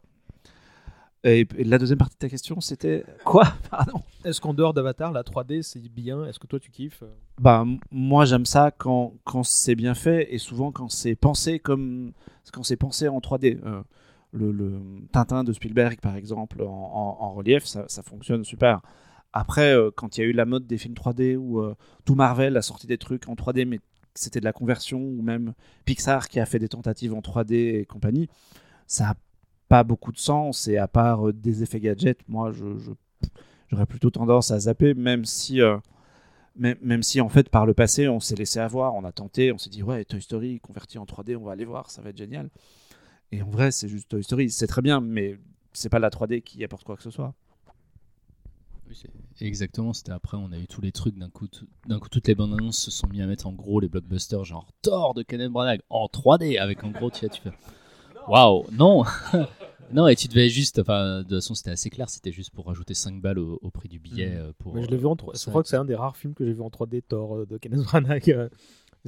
Et, 1.23 1.47
la 1.63 1.77
deuxième 1.77 1.97
partie 1.99 2.15
de 2.15 2.19
ta 2.19 2.29
question, 2.29 2.59
c'était 2.61 3.03
quoi? 3.23 3.45
Pardon 3.69 4.01
Est-ce 4.25 4.41
qu'en 4.41 4.53
dehors 4.53 4.73
d'Avatar, 4.73 5.11
la 5.11 5.23
3D, 5.23 5.61
c'est 5.61 5.79
bien? 5.89 6.25
Est-ce 6.25 6.39
que 6.39 6.47
toi, 6.47 6.59
tu 6.59 6.69
kiffes 6.71 7.03
Bah, 7.39 7.61
m- 7.65 7.79
moi 7.91 8.25
j'aime 8.25 8.45
ça 8.45 8.71
quand, 8.71 9.13
quand 9.23 9.43
c'est 9.43 9.75
bien 9.75 9.93
fait 9.93 10.33
et 10.33 10.37
souvent 10.37 10.71
quand 10.71 10.89
c'est 10.89 11.15
pensé 11.15 11.59
comme 11.59 12.11
quand 12.51 12.63
c'est 12.63 12.77
pensé 12.77 13.07
en 13.07 13.19
3D. 13.19 13.59
Euh, 13.65 13.81
le, 14.35 14.51
le 14.51 14.81
Tintin 15.11 15.43
de 15.43 15.53
Spielberg 15.53 15.99
par 16.01 16.15
exemple 16.15 16.63
en, 16.63 16.65
en- 16.65 17.17
en 17.23 17.33
relief, 17.33 17.65
ça, 17.65 17.85
ça 17.87 18.01
fonctionne 18.01 18.43
super. 18.43 18.81
Après, 19.31 19.75
euh, 19.75 19.91
quand 19.95 20.17
il 20.17 20.21
y 20.21 20.23
a 20.23 20.27
eu 20.27 20.33
la 20.33 20.45
mode 20.45 20.65
des 20.65 20.79
films 20.79 20.95
3D 20.95 21.35
où 21.37 21.59
euh, 21.61 21.75
tout 22.03 22.15
Marvel 22.15 22.57
a 22.57 22.63
sorti 22.63 22.87
des 22.87 22.97
trucs 22.97 23.29
en 23.29 23.35
3D 23.35 23.65
mais 23.65 23.79
c'était 24.15 24.39
de 24.39 24.45
la 24.45 24.53
conversion 24.53 24.99
ou 24.99 25.21
même 25.21 25.53
Pixar 25.85 26.29
qui 26.29 26.39
a 26.39 26.45
fait 26.47 26.57
des 26.59 26.67
tentatives 26.69 27.13
en 27.13 27.19
3D 27.19 27.53
et 27.53 27.85
compagnie, 27.85 28.27
ça 28.87 29.11
a 29.11 29.13
pas 29.73 29.83
beaucoup 29.83 30.11
de 30.11 30.19
sens 30.19 30.67
et 30.67 30.77
à 30.77 30.87
part 30.87 31.27
euh, 31.29 31.33
des 31.33 31.63
effets 31.63 31.79
gadgets, 31.79 32.19
moi 32.27 32.51
je, 32.51 32.77
je- 32.77 32.91
j'aurais 33.69 33.87
plutôt 33.87 34.11
tendance 34.11 34.51
à 34.51 34.59
zapper 34.59 34.93
même 34.93 35.25
si 35.25 35.61
euh, 35.61 35.77
même, 36.55 36.77
même 36.83 37.01
si 37.01 37.19
en 37.21 37.27
fait 37.29 37.49
par 37.49 37.65
le 37.65 37.73
passé 37.73 38.07
on 38.07 38.19
s'est 38.19 38.35
laissé 38.35 38.59
avoir, 38.59 38.93
on 38.93 39.03
a 39.03 39.11
tenté, 39.11 39.51
on 39.51 39.57
s'est 39.57 39.71
dit 39.71 39.81
ouais 39.81 40.05
Toy 40.05 40.21
Story 40.21 40.59
converti 40.59 40.99
en 40.99 41.05
3D, 41.05 41.35
on 41.37 41.43
va 41.43 41.53
aller 41.53 41.65
voir, 41.65 41.89
ça 41.89 42.03
va 42.03 42.11
être 42.11 42.17
génial. 42.17 42.51
Et 43.31 43.41
en 43.41 43.49
vrai 43.49 43.71
c'est 43.71 43.87
juste 43.87 44.09
Toy 44.09 44.23
Story, 44.23 44.51
c'est 44.51 44.67
très 44.67 44.83
bien, 44.83 45.01
mais 45.01 45.39
c'est 45.71 45.89
pas 45.89 45.97
la 45.97 46.11
3D 46.11 46.43
qui 46.43 46.63
apporte 46.63 46.83
quoi 46.83 46.95
que 46.95 47.01
ce 47.01 47.09
soit. 47.09 47.33
Exactement, 49.41 49.93
c'était 49.93 50.11
après, 50.11 50.37
on 50.37 50.51
a 50.51 50.57
eu 50.59 50.67
tous 50.67 50.81
les 50.81 50.91
trucs, 50.91 51.17
d'un 51.17 51.29
coup, 51.31 51.47
d'un 51.87 51.97
coup 51.99 52.09
toutes 52.09 52.27
les 52.27 52.35
bandes 52.35 52.53
annonces 52.53 52.77
se 52.77 52.91
sont 52.91 53.07
mis 53.07 53.23
à 53.23 53.25
mettre 53.25 53.47
en 53.47 53.53
gros 53.53 53.79
les 53.79 53.87
blockbusters, 53.89 54.43
genre 54.45 54.67
Thor 54.83 55.15
de 55.15 55.23
Kenneth 55.23 55.51
Branagh 55.51 55.81
en 55.89 56.05
3D, 56.05 56.59
avec 56.59 56.83
en 56.83 56.91
gros, 56.91 57.09
tu, 57.09 57.21
vois, 57.25 57.29
tu 57.29 57.41
fais 57.41 57.51
waouh, 58.27 58.65
non 58.71 59.03
Non, 59.93 60.07
et 60.07 60.15
tu 60.15 60.27
devais 60.27 60.49
juste, 60.49 60.79
enfin, 60.79 61.19
de 61.19 61.21
toute 61.23 61.33
façon, 61.35 61.53
c'était 61.55 61.71
assez 61.71 61.89
clair, 61.89 62.09
c'était 62.09 62.31
juste 62.31 62.51
pour 62.51 62.65
rajouter 62.67 62.93
5 62.93 63.21
balles 63.21 63.39
au, 63.39 63.59
au 63.61 63.69
prix 63.71 63.89
du 63.89 63.99
billet. 63.99 64.33
euh, 64.35 64.51
pour, 64.57 64.73
Mais 64.75 64.83
je 64.83 64.87
l'ai 64.89 64.97
vu 64.97 65.05
en 65.05 65.11
euh, 65.11 65.15
3D. 65.15 65.17
pour 65.17 65.33
Je 65.33 65.39
ça. 65.39 65.51
crois 65.51 65.63
que 65.63 65.69
c'est 65.69 65.77
un 65.77 65.85
des 65.85 65.95
rares 65.95 66.17
films 66.17 66.33
que 66.33 66.45
j'ai 66.45 66.53
vu 66.53 66.61
en 66.61 66.69
3D, 66.69 67.01
Thor 67.07 67.35
euh, 67.37 67.45
de 67.45 67.57
Kenneth 67.57 67.81
Branagh. 67.83 68.29
euh. 68.29 68.49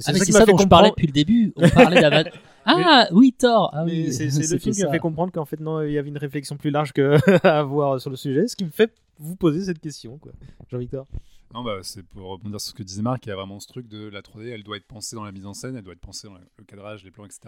Ah, 0.04 0.12
mais 0.12 0.18
c'est 0.18 0.26
qui 0.26 0.32
ça 0.32 0.40
m'a 0.40 0.44
fait 0.46 0.52
dont 0.52 0.58
je 0.58 0.66
parlais 0.68 0.90
depuis 0.90 1.06
le 1.06 1.12
début. 1.12 1.52
On 1.56 1.68
parlait 1.70 2.00
d'Avatar. 2.00 2.32
Ah 2.66 3.08
oui, 3.12 3.32
Thor. 3.32 3.70
Ah, 3.72 3.84
oui, 3.84 4.12
c'est 4.12 4.24
le 4.26 4.58
film 4.58 4.60
qui 4.60 4.68
m'a 4.82 4.86
ça. 4.86 4.90
fait 4.90 4.98
comprendre 4.98 5.32
qu'en 5.32 5.46
fait, 5.46 5.58
non, 5.58 5.80
il 5.82 5.92
y 5.92 5.98
avait 5.98 6.08
une 6.10 6.18
réflexion 6.18 6.56
plus 6.58 6.70
large 6.70 6.92
que 6.92 7.16
à 7.46 7.60
avoir 7.60 7.98
sur 8.00 8.10
le 8.10 8.16
sujet, 8.16 8.46
ce 8.46 8.56
qui 8.56 8.64
me 8.64 8.70
fait 8.70 8.92
vous 9.18 9.36
poser 9.36 9.64
cette 9.64 9.78
question, 9.80 10.18
quoi. 10.18 10.32
Jean-Victor 10.70 11.06
Non, 11.54 11.62
bah, 11.64 11.78
c'est 11.82 12.02
pour 12.02 12.28
rebondir 12.28 12.60
sur 12.60 12.72
ce 12.72 12.74
que 12.74 12.82
disait 12.82 13.00
Marc, 13.00 13.24
il 13.24 13.30
y 13.30 13.32
a 13.32 13.36
vraiment 13.36 13.58
ce 13.58 13.68
truc 13.68 13.88
de 13.88 14.08
la 14.08 14.20
3D, 14.20 14.48
elle 14.48 14.62
doit 14.64 14.76
être 14.76 14.86
pensée 14.86 15.16
dans 15.16 15.24
la 15.24 15.32
mise 15.32 15.46
en 15.46 15.54
scène, 15.54 15.74
elle 15.76 15.82
doit 15.82 15.94
être 15.94 16.00
pensée 16.00 16.28
dans 16.28 16.34
le 16.34 16.64
cadrage, 16.64 17.02
les 17.02 17.10
plans, 17.10 17.24
etc. 17.24 17.40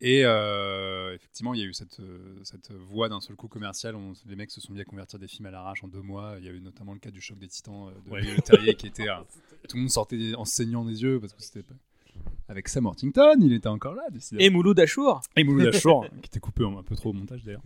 Et 0.00 0.24
euh, 0.26 1.14
effectivement, 1.14 1.54
il 1.54 1.60
y 1.60 1.62
a 1.62 1.66
eu 1.66 1.72
cette, 1.72 2.00
euh, 2.00 2.18
cette 2.44 2.70
voie 2.72 3.08
d'un 3.08 3.20
seul 3.20 3.34
coup 3.34 3.48
commercial. 3.48 3.94
On- 3.96 4.12
les 4.26 4.36
mecs 4.36 4.50
se 4.50 4.60
sont 4.60 4.72
mis 4.72 4.80
à 4.80 4.84
convertir 4.84 5.18
des 5.18 5.26
films 5.28 5.46
à 5.46 5.50
l'arrache 5.50 5.82
en 5.84 5.88
deux 5.88 6.02
mois. 6.02 6.34
Il 6.38 6.44
y 6.44 6.48
a 6.48 6.52
eu 6.52 6.60
notamment 6.60 6.92
le 6.92 6.98
cas 6.98 7.10
du 7.10 7.20
choc 7.20 7.38
des 7.38 7.48
titans 7.48 7.88
euh, 7.88 7.92
de 8.06 8.10
Ouais. 8.10 8.20
Leterrier 8.20 8.74
qui 8.74 8.86
était. 8.88 9.06
tout 9.68 9.76
le 9.76 9.80
monde 9.82 9.90
sortait 9.90 10.34
en 10.34 10.44
saignant 10.44 10.84
des 10.84 11.02
yeux 11.02 11.18
parce 11.18 11.32
que 11.32 11.42
c'était. 11.42 11.62
pas- 11.62 11.74
Avec 12.48 12.68
Sam 12.68 12.84
Worthington, 12.84 13.36
il 13.40 13.52
était 13.54 13.68
encore 13.68 13.94
là. 13.94 14.02
décidément. 14.10 14.44
Et 14.44 14.50
Mouloud 14.50 14.78
Achour 14.78 15.20
Et 15.34 15.44
Mouloud 15.44 15.66
Achour, 15.74 16.06
qui 16.22 16.26
était 16.28 16.40
coupé 16.40 16.64
un 16.64 16.82
peu 16.82 16.94
trop 16.94 17.10
au 17.10 17.12
montage 17.14 17.42
d'ailleurs. 17.42 17.62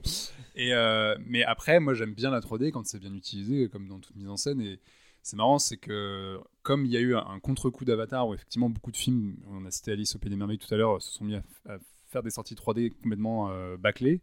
Et 0.55 0.73
euh, 0.73 1.17
mais 1.27 1.43
après, 1.43 1.81
moi 1.81 1.95
j'aime 1.95 2.15
bien 2.15 2.31
la 2.31 2.41
3D 2.41 2.71
quand 2.71 2.87
c'est 2.87 3.01
bien 3.01 3.13
utilisé, 3.15 3.69
comme 3.69 3.89
dans 3.89 3.99
toute 3.99 4.15
mise 4.17 4.29
en 4.29 4.37
scène. 4.37 4.61
Et 4.61 4.79
c'est 5.23 5.37
marrant, 5.37 5.59
c'est 5.59 5.77
que 5.79 6.39
comme 6.63 6.87
il 6.87 6.93
y 6.93 6.97
a 6.97 7.01
eu 7.01 7.15
un, 7.17 7.27
un 7.27 7.41
contre-coup 7.41 7.85
d'Avatar, 7.85 8.29
où 8.29 8.35
effectivement 8.35 8.71
beaucoup 8.71 8.93
de 8.93 8.97
films, 8.97 9.37
on 9.49 9.65
a 9.67 9.71
cité 9.73 9.91
Alice 9.93 10.15
au 10.15 10.19
Pays 10.21 10.31
des 10.31 10.37
Merveilles 10.37 10.59
tout 10.59 10.73
à 10.73 10.77
l'heure, 10.77 11.03
se 11.03 11.11
sont 11.13 11.25
mis 11.25 11.35
à, 11.35 11.43
à 11.69 11.79
faire 12.11 12.23
des 12.23 12.31
sorties 12.31 12.55
3D 12.55 12.91
complètement 13.03 13.51
euh, 13.51 13.77
bâclées. 13.77 14.21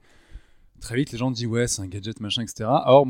Très 0.80 0.96
vite, 0.96 1.12
les 1.12 1.18
gens 1.18 1.32
disent 1.32 1.48
ouais, 1.48 1.68
c'est 1.68 1.82
un 1.82 1.88
gadget, 1.88 2.20
machin, 2.20 2.44
etc. 2.44 2.70
Or, 2.86 3.08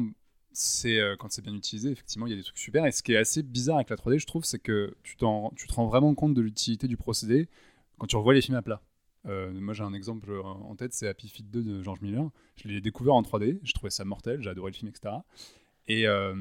c'est 0.53 0.99
euh, 0.99 1.15
quand 1.17 1.32
c'est 1.32 1.41
bien 1.41 1.53
utilisé, 1.53 1.91
effectivement, 1.91 2.28
il 2.28 2.32
y 2.32 2.34
a 2.34 2.38
des 2.38 2.43
trucs 2.43 2.57
super. 2.57 2.86
Et 2.86 2.91
ce 2.91 3.03
qui 3.03 3.13
est 3.13 3.17
assez 3.17 3.43
bizarre 3.43 3.78
avec 3.78 3.89
la 3.89 3.95
3D, 3.95 4.19
je 4.19 4.28
trouve, 4.28 4.45
c'est 4.45 4.59
que 4.59 4.95
tu, 5.03 5.17
tu 5.17 5.67
te 5.67 5.73
rends 5.73 5.88
vraiment 5.88 6.13
compte 6.15 6.34
de 6.34 6.41
l'utilité 6.41 6.88
du 6.88 6.97
procédé 6.97 7.49
quand 7.97 8.07
tu 8.07 8.15
revois 8.15 8.34
les 8.34 8.41
films 8.41 8.57
à 8.57 8.61
plat. 8.61 8.82
Euh, 9.25 9.51
moi, 9.53 9.73
j'ai 9.73 9.84
un 9.84 9.93
exemple 9.93 10.32
en 10.43 10.75
tête, 10.75 10.93
c'est 10.93 11.07
Happy 11.07 11.28
Feet 11.28 11.49
2 11.49 11.63
de 11.63 11.84
George 11.84 12.01
Miller. 12.01 12.30
Je 12.55 12.67
l'ai 12.67 12.80
découvert 12.80 13.15
en 13.15 13.21
3D, 13.21 13.59
je 13.63 13.73
trouvais 13.73 13.89
ça 13.89 14.05
mortel, 14.05 14.41
j'ai 14.41 14.49
adoré 14.49 14.71
le 14.71 14.78
film, 14.78 14.89
etc. 14.89 15.15
Et 15.88 16.07
euh, 16.07 16.34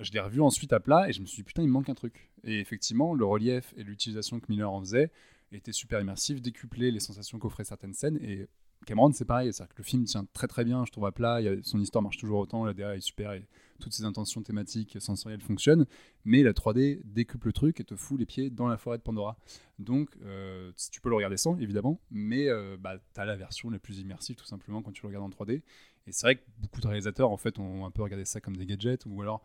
je 0.00 0.10
l'ai 0.12 0.20
revu 0.20 0.40
ensuite 0.40 0.72
à 0.72 0.80
plat 0.80 1.08
et 1.08 1.12
je 1.12 1.20
me 1.20 1.26
suis 1.26 1.36
dit, 1.36 1.42
putain, 1.44 1.62
il 1.62 1.68
manque 1.68 1.88
un 1.88 1.94
truc. 1.94 2.30
Et 2.44 2.58
effectivement, 2.58 3.14
le 3.14 3.24
relief 3.24 3.72
et 3.76 3.84
l'utilisation 3.84 4.40
que 4.40 4.46
Miller 4.48 4.70
en 4.70 4.80
faisait 4.80 5.10
était 5.54 5.72
super 5.72 6.00
immersif, 6.00 6.40
décuplé 6.40 6.90
les 6.90 7.00
sensations 7.00 7.38
qu'offraient 7.38 7.64
certaines 7.64 7.94
scènes. 7.94 8.18
Et 8.22 8.48
Cameron, 8.86 9.12
c'est 9.12 9.24
pareil, 9.24 9.52
c'est-à-dire 9.52 9.74
que 9.74 9.78
le 9.82 9.84
film 9.84 10.04
tient 10.04 10.26
très 10.32 10.48
très 10.48 10.64
bien, 10.64 10.84
je 10.84 10.90
trouve 10.90 11.06
à 11.06 11.12
plat, 11.12 11.40
son 11.62 11.80
histoire 11.80 12.02
marche 12.02 12.18
toujours 12.18 12.40
autant, 12.40 12.64
la 12.64 12.74
DA 12.74 12.96
est 12.96 13.00
super, 13.00 13.32
et 13.32 13.46
toutes 13.80 13.92
ses 13.92 14.04
intentions 14.04 14.42
thématiques, 14.42 14.96
sensorielles 15.00 15.40
fonctionnent, 15.40 15.86
mais 16.24 16.42
la 16.42 16.52
3D 16.52 17.00
décuple 17.04 17.48
le 17.48 17.52
truc 17.52 17.80
et 17.80 17.84
te 17.84 17.94
fout 17.94 18.18
les 18.18 18.26
pieds 18.26 18.50
dans 18.50 18.66
la 18.66 18.76
forêt 18.76 18.98
de 18.98 19.02
Pandora. 19.02 19.36
Donc, 19.78 20.10
euh, 20.22 20.72
tu 20.90 21.00
peux 21.00 21.10
le 21.10 21.16
regarder 21.16 21.36
sans, 21.36 21.56
évidemment, 21.58 22.00
mais 22.10 22.48
euh, 22.48 22.76
bah, 22.78 22.98
tu 23.14 23.20
as 23.20 23.24
la 23.24 23.36
version 23.36 23.70
la 23.70 23.78
plus 23.78 23.98
immersive, 23.98 24.36
tout 24.36 24.46
simplement, 24.46 24.82
quand 24.82 24.92
tu 24.92 25.02
le 25.02 25.08
regardes 25.08 25.24
en 25.24 25.30
3D. 25.30 25.62
Et 26.06 26.12
c'est 26.12 26.26
vrai 26.26 26.36
que 26.36 26.42
beaucoup 26.58 26.80
de 26.80 26.86
réalisateurs, 26.86 27.30
en 27.30 27.36
fait, 27.36 27.58
ont 27.58 27.86
un 27.86 27.90
peu 27.90 28.02
regardé 28.02 28.24
ça 28.24 28.40
comme 28.40 28.56
des 28.56 28.66
gadgets, 28.66 29.04
ou 29.06 29.22
alors 29.22 29.44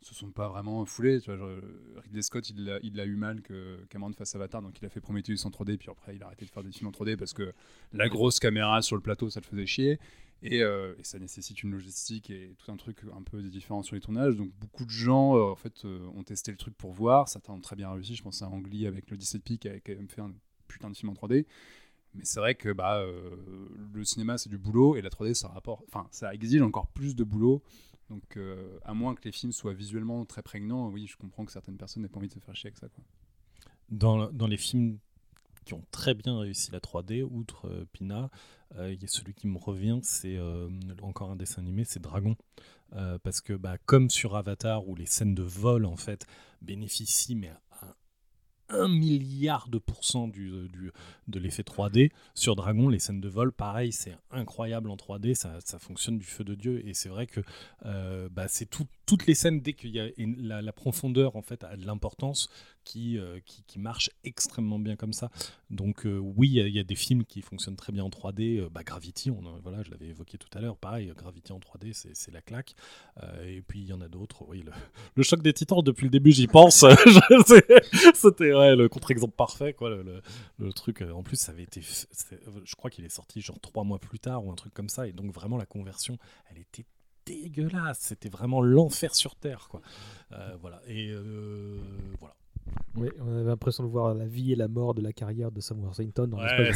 se 0.00 0.14
sont 0.14 0.30
pas 0.30 0.48
vraiment 0.48 0.84
foulés. 0.84 1.20
Tu 1.20 1.34
vois, 1.34 1.60
Ridley 2.02 2.22
Scott, 2.22 2.48
il 2.50 2.64
l'a 2.64 2.78
l'a 2.82 3.04
eu 3.04 3.16
mal 3.16 3.42
que 3.42 3.78
Cameron 3.90 4.12
fasse 4.12 4.34
Avatar, 4.34 4.62
donc 4.62 4.78
il 4.80 4.86
a 4.86 4.88
fait 4.88 5.00
Prometheus 5.00 5.44
en 5.44 5.50
3D, 5.50 5.76
puis 5.76 5.88
après 5.90 6.16
il 6.16 6.22
a 6.22 6.26
arrêté 6.26 6.44
de 6.44 6.50
faire 6.50 6.62
des 6.62 6.72
films 6.72 6.88
en 6.88 6.92
3D 6.92 7.16
parce 7.16 7.32
que 7.32 7.52
la 7.92 8.08
grosse 8.08 8.38
caméra 8.40 8.82
sur 8.82 8.96
le 8.96 9.02
plateau, 9.02 9.30
ça 9.30 9.40
le 9.40 9.46
faisait 9.46 9.66
chier. 9.66 9.98
Et, 10.42 10.62
euh, 10.62 10.94
et 10.98 11.04
ça 11.04 11.18
nécessite 11.18 11.62
une 11.62 11.72
logistique 11.72 12.30
et 12.30 12.54
tout 12.58 12.72
un 12.72 12.76
truc 12.76 13.02
un 13.14 13.22
peu 13.22 13.42
différent 13.42 13.82
sur 13.82 13.94
les 13.94 14.00
tournages. 14.00 14.36
Donc 14.36 14.50
beaucoup 14.58 14.84
de 14.84 14.90
gens 14.90 15.36
euh, 15.36 15.50
en 15.50 15.56
fait 15.56 15.84
euh, 15.84 16.06
ont 16.14 16.22
testé 16.22 16.50
le 16.50 16.56
truc 16.56 16.74
pour 16.76 16.92
voir. 16.92 17.28
Certains 17.28 17.52
ont 17.52 17.60
très 17.60 17.76
bien 17.76 17.90
réussi. 17.90 18.14
Je 18.14 18.22
pense 18.22 18.40
à 18.40 18.48
Ang 18.48 18.66
Lee 18.66 18.86
avec 18.86 19.10
l'Odyssée 19.10 19.38
de 19.38 19.42
Pi 19.42 19.58
qui 19.58 19.68
a 19.68 19.78
quand 19.80 19.94
même 19.94 20.08
fait 20.08 20.22
un 20.22 20.32
putain 20.66 20.88
de 20.88 20.96
film 20.96 21.10
en 21.10 21.14
3D. 21.14 21.44
Mais 22.14 22.24
c'est 22.24 22.40
vrai 22.40 22.54
que 22.54 22.72
bah, 22.72 23.04
le 23.92 24.04
cinéma 24.04 24.36
c'est 24.36 24.48
du 24.48 24.58
boulot 24.58 24.96
et 24.96 25.02
la 25.02 25.10
3D 25.10 25.34
ça 25.34 25.46
rapporte, 25.46 25.84
ça 26.10 26.34
exige 26.34 26.62
encore 26.62 26.88
plus 26.88 27.14
de 27.14 27.22
boulot. 27.22 27.62
Donc 28.10 28.36
euh, 28.36 28.78
à 28.84 28.92
moins 28.92 29.14
que 29.14 29.22
les 29.24 29.32
films 29.32 29.52
soient 29.52 29.72
visuellement 29.72 30.24
très 30.26 30.42
prégnants, 30.42 30.88
oui 30.88 31.06
je 31.06 31.16
comprends 31.16 31.44
que 31.44 31.52
certaines 31.52 31.76
personnes 31.76 32.02
n'aient 32.02 32.08
pas 32.08 32.18
envie 32.18 32.28
de 32.28 32.34
se 32.34 32.40
faire 32.40 32.56
chier 32.56 32.68
avec 32.68 32.78
ça. 32.78 32.88
Dans, 33.88 34.30
dans 34.30 34.46
les 34.46 34.56
films 34.56 34.98
qui 35.64 35.74
ont 35.74 35.84
très 35.90 36.14
bien 36.14 36.38
réussi 36.38 36.70
la 36.72 36.80
3D, 36.80 37.22
outre 37.22 37.68
euh, 37.68 37.86
Pina, 37.92 38.30
euh, 38.76 38.96
celui 39.06 39.34
qui 39.34 39.46
me 39.46 39.58
revient, 39.58 40.00
c'est 40.02 40.36
euh, 40.36 40.68
encore 41.02 41.30
un 41.30 41.36
dessin 41.36 41.62
animé, 41.62 41.84
c'est 41.84 42.00
Dragon. 42.00 42.36
Euh, 42.94 43.18
parce 43.22 43.40
que 43.40 43.52
bah, 43.52 43.78
comme 43.86 44.10
sur 44.10 44.36
Avatar, 44.36 44.88
où 44.88 44.96
les 44.96 45.06
scènes 45.06 45.34
de 45.34 45.42
vol 45.42 45.84
en 45.86 45.96
fait 45.96 46.26
bénéficient 46.60 47.36
mais 47.36 47.52
à 48.70 48.76
un 48.76 48.88
milliard 48.88 49.68
de 49.68 49.78
pourcents 49.78 50.28
du, 50.28 50.68
du- 50.68 50.92
de 51.28 51.38
l'effet 51.38 51.62
3D. 51.62 52.10
Sur 52.34 52.56
Dragon, 52.56 52.88
les 52.88 52.98
scènes 52.98 53.20
de 53.20 53.28
vol, 53.28 53.52
pareil, 53.52 53.92
c'est 53.92 54.16
incroyable 54.30 54.90
en 54.90 54.96
3D, 54.96 55.34
ça, 55.34 55.58
ça 55.64 55.78
fonctionne 55.78 56.18
du 56.18 56.24
feu 56.24 56.44
de 56.44 56.54
Dieu. 56.54 56.86
Et 56.86 56.94
c'est 56.94 57.08
vrai 57.08 57.26
que 57.26 57.40
euh, 57.86 58.28
bah, 58.30 58.46
c'est 58.48 58.66
tout- 58.68 58.86
toutes 59.10 59.26
les 59.26 59.34
scènes, 59.34 59.60
dès 59.60 59.72
qu'il 59.72 59.90
y 59.90 59.98
a 59.98 60.08
la, 60.16 60.72
profondeur, 60.72 61.34
en 61.34 61.42
fait, 61.42 61.64
a 61.64 61.76
de 61.76 61.84
l'importance, 61.84 62.48
qui, 62.84 63.18
euh, 63.18 63.40
qui, 63.44 63.78
marche 63.80 64.08
extrêmement 64.22 64.78
bien 64.78 64.94
comme 64.94 65.12
ça. 65.12 65.30
Donc 65.68 66.06
euh, 66.06 66.16
oui, 66.18 66.48
il 66.48 66.68
y 66.68 66.78
a- 66.78 66.84
des 66.84 66.94
films 66.94 67.24
qui 67.24 67.42
fonctionnent 67.42 67.74
très 67.76 67.92
bien 67.92 68.04
en 68.04 68.08
3D. 68.08 68.58
euh, 68.60 68.68
bah, 68.70 68.84
Gravity, 68.84 69.32
on, 69.32 69.40
voilà, 69.62 69.82
je 69.82 69.90
l'avais 69.90 70.06
évoqué 70.06 70.38
tout 70.38 70.48
à 70.56 70.60
l'heure, 70.60 70.76
pareil, 70.76 71.12
Gravity 71.16 71.52
en 71.52 71.58
3D, 71.58 71.92
c'est 71.92 72.30
la 72.30 72.40
claque. 72.40 72.76
Et 73.44 73.62
puis 73.62 73.80
il 73.80 73.86
y 73.86 73.92
en 73.92 74.00
a 74.00 74.06
d'autres, 74.06 74.44
oui, 74.46 74.64
le, 75.16 75.22
choc 75.24 75.42
des 75.42 75.52
titans, 75.52 75.82
depuis 75.82 76.04
le 76.04 76.10
début, 76.10 76.30
j'y 76.30 76.46
pense. 76.46 76.84
C'était 78.14 78.50
le 78.50 78.86
contre-exemple 78.88 79.34
parfait, 79.34 79.72
quoi. 79.72 79.90
Le, 79.90 80.22
le- 80.58 80.72
truc, 80.72 81.02
en 81.02 81.24
plus, 81.24 81.36
ça 81.36 81.50
avait 81.50 81.64
été. 81.64 81.80
Je 81.82 82.76
crois 82.76 82.90
qu'il 82.90 83.04
est 83.04 83.08
sorti 83.08 83.40
genre 83.40 83.58
trois 83.58 83.82
mois 83.82 83.98
plus 83.98 84.20
tard 84.20 84.44
ou 84.44 84.52
un 84.52 84.56
truc 84.56 84.72
comme 84.72 84.88
ça. 84.88 85.08
Et 85.08 85.12
donc, 85.12 85.32
vraiment, 85.32 85.56
la 85.56 85.66
conversion, 85.66 86.16
elle 86.50 86.58
était 86.58 86.84
dégueulasse. 87.42 87.98
C'était 88.00 88.28
vraiment 88.28 88.60
l'enfer 88.62 89.14
sur 89.14 89.34
Terre, 89.36 89.68
quoi. 89.68 89.80
Euh, 90.32 90.56
voilà. 90.60 90.80
Et 90.86 91.10
euh, 91.10 91.78
voilà. 92.20 92.34
Oui, 92.96 93.08
on 93.20 93.32
avait 93.34 93.44
l'impression 93.44 93.82
de 93.82 93.88
voir 93.88 94.14
la 94.14 94.26
vie 94.26 94.52
et 94.52 94.56
la 94.56 94.68
mort 94.68 94.94
de 94.94 95.00
la 95.02 95.12
carrière 95.12 95.50
de 95.50 95.60
Sam 95.60 95.82
Worthington 95.82 96.26
dans 96.28 96.38
Ouais, 96.38 96.70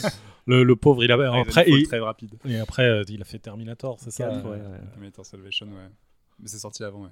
le, 0.46 0.62
le 0.62 0.76
pauvre, 0.76 1.02
il 1.02 1.10
avait. 1.10 1.26
Ouais, 1.28 1.40
après, 1.40 1.64
il- 1.68 1.86
très 1.86 1.98
rapide. 1.98 2.36
Et 2.44 2.56
après, 2.58 2.84
euh, 2.88 3.02
il 3.08 3.20
a 3.20 3.24
fait 3.24 3.38
Terminator, 3.40 3.98
c'est 3.98 4.10
ça? 4.10 4.28
Quatre, 4.28 4.44
ouais, 4.44 4.58
ouais. 4.60 4.78
Terminator 4.92 5.24
Salvation, 5.26 5.66
ouais. 5.66 5.88
Mais 6.38 6.46
c'est 6.48 6.58
sorti 6.58 6.84
avant, 6.84 7.02
ouais. 7.04 7.10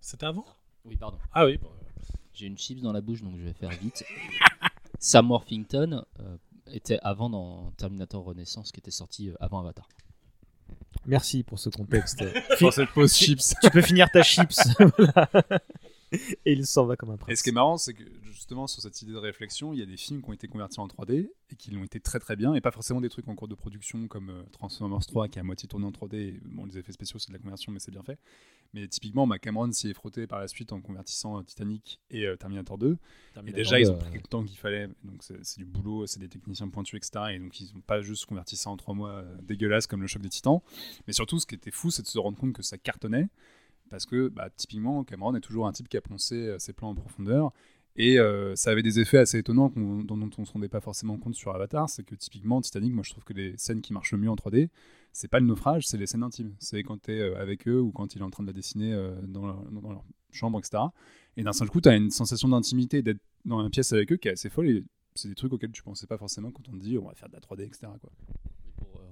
C'était 0.00 0.26
avant? 0.26 0.44
Oui, 0.84 0.96
pardon. 0.96 1.18
Ah 1.32 1.46
oui. 1.46 1.56
bon, 1.58 1.70
J'ai 2.34 2.46
une 2.46 2.58
chips 2.58 2.82
dans 2.82 2.92
la 2.92 3.00
bouche, 3.00 3.22
donc 3.22 3.36
je 3.38 3.42
vais 3.44 3.52
faire 3.54 3.70
vite. 3.70 4.04
Sam 4.98 5.30
Worthington 5.30 6.04
euh, 6.20 6.36
était 6.72 6.98
avant 7.02 7.30
dans 7.30 7.70
Terminator 7.72 8.22
Renaissance, 8.24 8.70
qui 8.70 8.80
était 8.80 8.90
sorti 8.90 9.30
avant 9.40 9.60
Avatar. 9.60 9.88
Merci 11.06 11.42
pour 11.42 11.58
ce 11.58 11.68
contexte. 11.68 12.24
Pour 12.58 12.72
cette 12.72 12.90
pause 12.90 13.14
chips. 13.14 13.54
tu 13.62 13.70
peux 13.70 13.82
finir 13.82 14.10
ta 14.10 14.22
chips. 14.22 14.60
Voilà. 14.78 15.28
Et 16.44 16.52
il 16.52 16.66
s'en 16.66 16.86
va 16.86 16.96
comme 16.96 17.10
un 17.10 17.14
Et 17.14 17.18
prince. 17.18 17.38
ce 17.38 17.42
qui 17.42 17.50
est 17.50 17.52
marrant, 17.52 17.76
c'est 17.76 17.94
que 17.94 18.04
justement 18.22 18.66
sur 18.66 18.82
cette 18.82 19.00
idée 19.02 19.12
de 19.12 19.18
réflexion, 19.18 19.72
il 19.72 19.78
y 19.78 19.82
a 19.82 19.86
des 19.86 19.96
films 19.96 20.22
qui 20.22 20.30
ont 20.30 20.32
été 20.32 20.48
convertis 20.48 20.80
en 20.80 20.86
3D 20.86 21.30
et 21.50 21.56
qui 21.56 21.70
l'ont 21.70 21.84
été 21.84 22.00
très 22.00 22.18
très 22.18 22.36
bien, 22.36 22.54
et 22.54 22.60
pas 22.60 22.70
forcément 22.70 23.00
des 23.00 23.08
trucs 23.08 23.28
en 23.28 23.34
cours 23.34 23.48
de 23.48 23.54
production 23.54 24.08
comme 24.08 24.30
euh, 24.30 24.42
Transformers 24.52 25.06
3 25.06 25.28
qui 25.28 25.38
est 25.38 25.40
à 25.40 25.44
moitié 25.44 25.68
tourné 25.68 25.86
en 25.86 25.90
3D. 25.90 26.14
et, 26.14 26.40
Bon, 26.44 26.64
les 26.64 26.78
effets 26.78 26.92
spéciaux 26.92 27.18
c'est 27.18 27.28
de 27.28 27.34
la 27.34 27.38
conversion, 27.38 27.72
mais 27.72 27.78
c'est 27.78 27.92
bien 27.92 28.02
fait. 28.02 28.18
Mais 28.74 28.88
typiquement, 28.88 29.24
bah, 29.26 29.38
Cameron 29.38 29.70
s'y 29.70 29.88
est 29.88 29.94
frotté 29.94 30.26
par 30.26 30.40
la 30.40 30.48
suite 30.48 30.72
en 30.72 30.80
convertissant 30.80 31.38
euh, 31.38 31.42
Titanic 31.42 32.00
et 32.10 32.26
euh, 32.26 32.36
Terminator 32.36 32.76
2. 32.76 32.98
Terminator 33.32 33.58
et 33.58 33.62
déjà, 33.62 33.78
ils 33.78 33.88
ont 33.88 33.94
2, 33.94 33.98
pris 34.00 34.14
le 34.16 34.22
temps 34.22 34.42
qu'il 34.44 34.58
fallait. 34.58 34.88
Donc 35.04 35.22
c'est 35.22 35.34
c'est 35.44 35.58
du 35.58 35.64
boulot, 35.64 36.06
c'est 36.06 36.18
des 36.18 36.28
techniciens 36.28 36.68
pointus, 36.68 36.96
etc. 36.96 37.26
Et 37.34 37.38
donc 37.38 37.58
ils 37.60 37.72
n'ont 37.72 37.80
pas 37.80 38.02
juste 38.02 38.26
converti 38.26 38.56
ça 38.56 38.70
en 38.70 38.76
trois 38.76 38.94
mois 38.94 39.10
euh, 39.10 39.36
dégueulasse 39.42 39.86
comme 39.86 40.02
le 40.02 40.08
choc 40.08 40.22
des 40.22 40.28
titans. 40.28 40.60
Mais 41.06 41.12
surtout, 41.12 41.38
ce 41.38 41.46
qui 41.46 41.54
était 41.54 41.70
fou, 41.70 41.92
c'est 41.92 42.02
de 42.02 42.08
se 42.08 42.18
rendre 42.18 42.36
compte 42.36 42.52
que 42.52 42.62
ça 42.62 42.76
cartonnait. 42.76 43.28
Parce 43.90 44.06
que 44.06 44.28
bah, 44.28 44.48
typiquement, 44.56 45.04
Cameron 45.04 45.34
est 45.34 45.40
toujours 45.40 45.66
un 45.66 45.72
type 45.72 45.88
qui 45.88 45.96
a 45.96 46.00
poncé 46.00 46.34
euh, 46.34 46.58
ses 46.58 46.72
plans 46.72 46.90
en 46.90 46.94
profondeur. 46.94 47.52
Et 47.96 48.18
euh, 48.18 48.56
ça 48.56 48.70
avait 48.70 48.82
des 48.82 48.98
effets 48.98 49.18
assez 49.18 49.38
étonnants 49.38 49.72
dont, 49.76 50.04
on 50.10 50.16
ne 50.40 50.44
se 50.44 50.52
rendait 50.52 50.68
pas 50.68 50.80
forcément 50.80 51.16
compte 51.16 51.34
sur 51.34 51.54
Avatar. 51.54 51.88
C'est 51.88 52.02
que 52.02 52.14
typiquement, 52.14 52.60
Titanic, 52.60 52.92
moi 52.92 53.04
je 53.04 53.10
trouve 53.10 53.24
que 53.24 53.32
les 53.32 53.56
scènes 53.56 53.82
qui 53.82 53.92
marchent 53.92 54.12
le 54.12 54.18
mieux 54.18 54.30
en 54.30 54.34
3D, 54.34 54.68
c'est 55.12 55.28
pas 55.28 55.38
le 55.38 55.46
naufrage, 55.46 55.86
c'est 55.86 55.96
les 55.96 56.06
scènes 56.06 56.24
intimes. 56.24 56.54
C'est 56.58 56.82
quand 56.82 57.00
tu 57.02 57.12
es 57.12 57.34
avec 57.36 57.68
eux 57.68 57.80
ou 57.80 57.92
quand 57.92 58.16
il 58.16 58.20
est 58.20 58.24
en 58.24 58.30
train 58.30 58.42
de 58.42 58.48
la 58.48 58.52
dessiner 58.52 58.92
euh, 58.92 59.14
dans, 59.22 59.46
leur, 59.46 60.04
chambre, 60.32 60.58
etc. 60.58 60.82
Et 61.36 61.44
d'un 61.44 61.52
seul 61.52 61.70
coup, 61.70 61.80
tu 61.80 61.88
as 61.88 61.94
une 61.94 62.10
sensation 62.10 62.48
d'intimité 62.48 63.02
d'être 63.02 63.20
dans 63.44 63.60
une 63.60 63.70
pièce 63.70 63.92
avec 63.92 64.10
eux 64.10 64.16
qui 64.16 64.26
est 64.26 64.32
assez 64.32 64.50
folle. 64.50 64.68
Et 64.70 64.84
c'est 65.14 65.28
des 65.28 65.36
trucs 65.36 65.52
auxquels 65.52 65.70
tu 65.70 65.84
pensais 65.84 66.08
pas 66.08 66.18
forcément 66.18 66.50
quand 66.50 66.68
on 66.68 66.72
te 66.72 66.78
dit 66.78 66.98
on 66.98 67.06
va 67.06 67.14
faire 67.14 67.28
de 67.28 67.34
la 67.34 67.40
3D, 67.40 67.62
etc. 67.62 67.86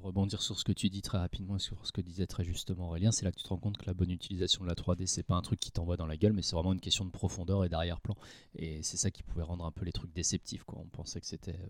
Rebondir 0.02 0.42
sur 0.42 0.58
ce 0.58 0.64
que 0.64 0.72
tu 0.72 0.90
dis 0.90 1.00
très 1.00 1.18
rapidement, 1.18 1.56
et 1.56 1.60
sur 1.60 1.86
ce 1.86 1.92
que 1.92 2.00
disait 2.00 2.26
très 2.26 2.42
justement 2.42 2.88
Aurélien, 2.88 3.12
c'est 3.12 3.24
là 3.24 3.30
que 3.30 3.36
tu 3.36 3.44
te 3.44 3.48
rends 3.48 3.56
compte 3.56 3.78
que 3.78 3.86
la 3.86 3.94
bonne 3.94 4.10
utilisation 4.10 4.64
de 4.64 4.68
la 4.68 4.74
3D, 4.74 5.06
c'est 5.06 5.22
pas 5.22 5.36
un 5.36 5.42
truc 5.42 5.60
qui 5.60 5.70
t'envoie 5.70 5.96
dans 5.96 6.06
la 6.06 6.16
gueule, 6.16 6.32
mais 6.32 6.42
c'est 6.42 6.56
vraiment 6.56 6.72
une 6.72 6.80
question 6.80 7.04
de 7.04 7.10
profondeur 7.10 7.64
et 7.64 7.68
d'arrière-plan. 7.68 8.16
Et 8.56 8.82
c'est 8.82 8.96
ça 8.96 9.12
qui 9.12 9.22
pouvait 9.22 9.44
rendre 9.44 9.64
un 9.64 9.70
peu 9.70 9.84
les 9.84 9.92
trucs 9.92 10.12
déceptifs. 10.12 10.64
Quoi. 10.64 10.80
On 10.80 10.88
pensait 10.88 11.20
que 11.20 11.26
c'était 11.26 11.54
euh, 11.54 11.68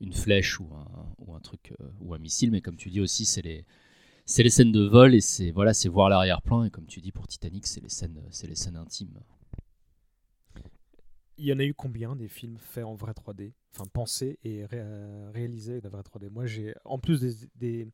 une 0.00 0.12
flèche 0.12 0.60
ou 0.60 0.68
un, 0.74 1.14
ou 1.18 1.34
un 1.34 1.40
truc 1.40 1.72
euh, 1.80 1.88
ou 2.00 2.12
un 2.12 2.18
missile, 2.18 2.50
mais 2.50 2.60
comme 2.60 2.76
tu 2.76 2.90
dis 2.90 3.00
aussi, 3.00 3.24
c'est 3.24 3.42
les 3.42 3.64
c'est 4.26 4.42
les 4.42 4.50
scènes 4.50 4.72
de 4.72 4.86
vol 4.86 5.14
et 5.14 5.20
c'est 5.20 5.50
voilà, 5.50 5.72
c'est 5.72 5.88
voir 5.88 6.10
l'arrière-plan. 6.10 6.64
Et 6.64 6.70
comme 6.70 6.86
tu 6.86 7.00
dis 7.00 7.12
pour 7.12 7.26
Titanic, 7.26 7.66
c'est 7.66 7.80
les 7.80 7.88
scènes, 7.88 8.22
c'est 8.30 8.46
les 8.46 8.56
scènes 8.56 8.76
intimes. 8.76 9.18
Il 11.38 11.46
y 11.46 11.52
en 11.54 11.58
a 11.58 11.64
eu 11.64 11.72
combien 11.72 12.14
des 12.14 12.28
films 12.28 12.58
faits 12.58 12.84
en 12.84 12.94
vrai 12.94 13.12
3D 13.12 13.52
Enfin, 13.72 13.84
pensés 13.92 14.36
et 14.42 14.64
ré- 14.66 14.80
euh, 14.80 15.30
réalisés 15.32 15.72
avec 15.72 15.84
la 15.84 15.90
vraie 15.90 16.02
3D 16.02 16.28
Moi, 16.30 16.44
j'ai, 16.44 16.74
en 16.84 16.98
plus 16.98 17.20
des, 17.20 17.32
des- 17.54 17.88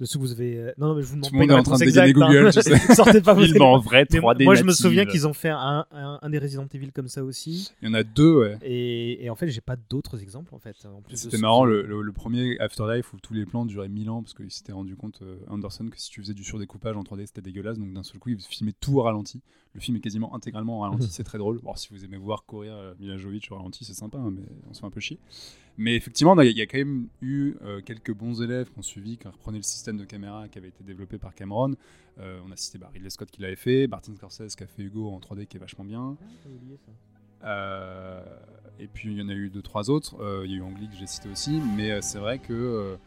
de 0.00 0.04
ceux 0.04 0.18
que 0.18 0.24
vous 0.24 0.32
avez. 0.32 0.56
euh, 0.58 0.72
Non, 0.76 0.88
non, 0.88 0.94
mais 0.96 1.02
je 1.02 1.06
vous 1.06 1.14
demande 1.14 1.30
Tout 1.30 1.34
le 1.36 1.40
monde 1.40 1.50
une 1.50 1.56
est 1.56 1.60
en 1.60 1.62
train 1.62 1.78
de 1.78 1.98
hein. 2.00 2.12
Google, 2.12 2.52
sais. 2.52 2.78
Sortez 2.94 3.20
pas 3.20 3.36
Film 3.40 3.62
en 3.62 3.78
vrai 3.78 4.06
Mais 4.10 4.18
3D 4.18 4.44
Moi, 4.44 4.56
je 4.56 4.64
me 4.64 4.72
souviens 4.72 5.06
qu'ils 5.06 5.28
ont 5.28 5.32
fait 5.32 5.50
un, 5.50 5.86
un, 5.92 6.18
un 6.20 6.30
des 6.30 6.38
Resident 6.38 6.66
Evil 6.74 6.90
comme 6.90 7.06
ça 7.06 7.22
aussi. 7.22 7.70
Il 7.80 7.86
y 7.86 7.90
en 7.90 7.94
a 7.94 8.02
deux, 8.02 8.34
ouais. 8.40 8.58
Et, 8.62 9.24
et 9.24 9.30
en 9.30 9.36
fait, 9.36 9.46
j'ai 9.48 9.60
pas 9.60 9.76
d'autres 9.76 10.20
exemples 10.20 10.52
en 10.52 10.58
fait. 10.58 10.74
En 10.84 11.00
C'était 11.14 11.38
marrant, 11.38 11.64
le, 11.64 11.86
le- 11.86 12.02
le 12.02 12.12
premier 12.12 12.58
Afterlife 12.58 13.12
où 13.14 13.20
tous 13.20 13.32
les 13.34 13.46
plans 13.46 13.64
duraient 13.64 13.88
1000 13.88 14.10
ans 14.10 14.22
parce 14.22 14.34
qu'il 14.34 14.50
s'était 14.50 14.72
rendu 14.72 14.96
compte, 14.96 15.20
euh, 15.22 15.36
Anderson, 15.46 15.86
que 15.90 15.98
si 16.00 16.10
tu 16.10 16.20
faisais 16.22 16.34
du 16.34 16.42
surdécoupage 16.42 16.96
en 16.96 17.02
3D, 17.04 17.26
c'était 17.26 17.40
dégueulasse. 17.40 17.78
Donc 17.78 17.92
d'un 17.92 18.02
seul 18.02 18.18
coup, 18.18 18.30
il 18.30 18.40
filmait 18.40 18.74
tout 18.80 18.98
au 18.98 19.02
ralenti. 19.02 19.40
Le 19.74 19.80
film 19.80 19.96
est 19.96 20.00
quasiment 20.00 20.34
intégralement 20.34 20.78
au 20.78 20.80
ralenti, 20.80 21.06
c'est 21.10 21.22
très 21.22 21.38
drôle. 21.38 21.60
Bon, 21.62 21.76
si 21.76 21.86
vous 21.92 22.04
aimez 22.04 22.16
voir 22.16 22.44
courir 22.44 22.72
euh, 22.74 22.94
Mila 22.98 23.16
Jovovich 23.16 23.52
au 23.52 23.54
ralenti, 23.54 23.84
c'est 23.84 23.94
sympa, 23.94 24.18
hein, 24.18 24.32
mais 24.34 24.42
on 24.68 24.74
se 24.74 24.80
fait 24.80 24.86
un 24.86 24.90
peu 24.90 24.98
chier. 24.98 25.19
Mais 25.78 25.94
effectivement, 25.96 26.38
il 26.42 26.56
y, 26.56 26.60
a- 26.60 26.66
quand 26.66 26.76
même 26.78 27.08
eu 27.22 27.54
euh, 27.62 27.80
quelques 27.80 28.12
bons 28.12 28.42
élèves 28.42 28.70
qui 28.70 28.78
ont 28.78 28.82
suivi, 28.82 29.16
qui 29.16 29.26
reprenaient 29.28 29.58
le 29.58 29.62
système 29.62 29.96
de 29.96 30.04
caméra 30.04 30.46
qui 30.48 30.58
avait 30.58 30.68
été 30.68 30.84
développé 30.84 31.16
par 31.16 31.34
Cameron. 31.34 31.74
Euh, 32.18 32.38
on 32.46 32.50
a 32.52 32.56
cité 32.56 32.76
bah, 32.76 32.90
Ridley 32.92 33.08
Scott 33.08 33.30
qui 33.30 33.40
l'avait 33.40 33.56
fait, 33.56 33.86
Martin 33.86 34.14
Scorsese 34.14 34.54
qui 34.56 34.62
a 34.62 34.66
fait 34.66 34.82
Hugo 34.82 35.08
en 35.08 35.18
3D 35.20 35.46
qui 35.46 35.56
est 35.56 35.60
vachement 35.60 35.84
bien. 35.84 36.16
Euh, 37.44 38.22
et 38.78 38.88
puis 38.88 39.10
il 39.10 39.18
y 39.18 39.22
en 39.22 39.28
a 39.30 39.32
eu 39.34 39.48
deux, 39.48 39.62
trois 39.62 39.88
autres. 39.88 40.16
Il 40.44 40.50
y 40.50 40.54
a 40.54 40.58
eu 40.58 40.62
Ang 40.62 40.76
Lee 40.78 40.88
que 40.88 40.96
j'ai 40.96 41.06
cité 41.06 41.30
aussi, 41.30 41.60
mais 41.76 42.02
c'est 42.02 42.18
vrai 42.18 42.38
que 42.40 42.98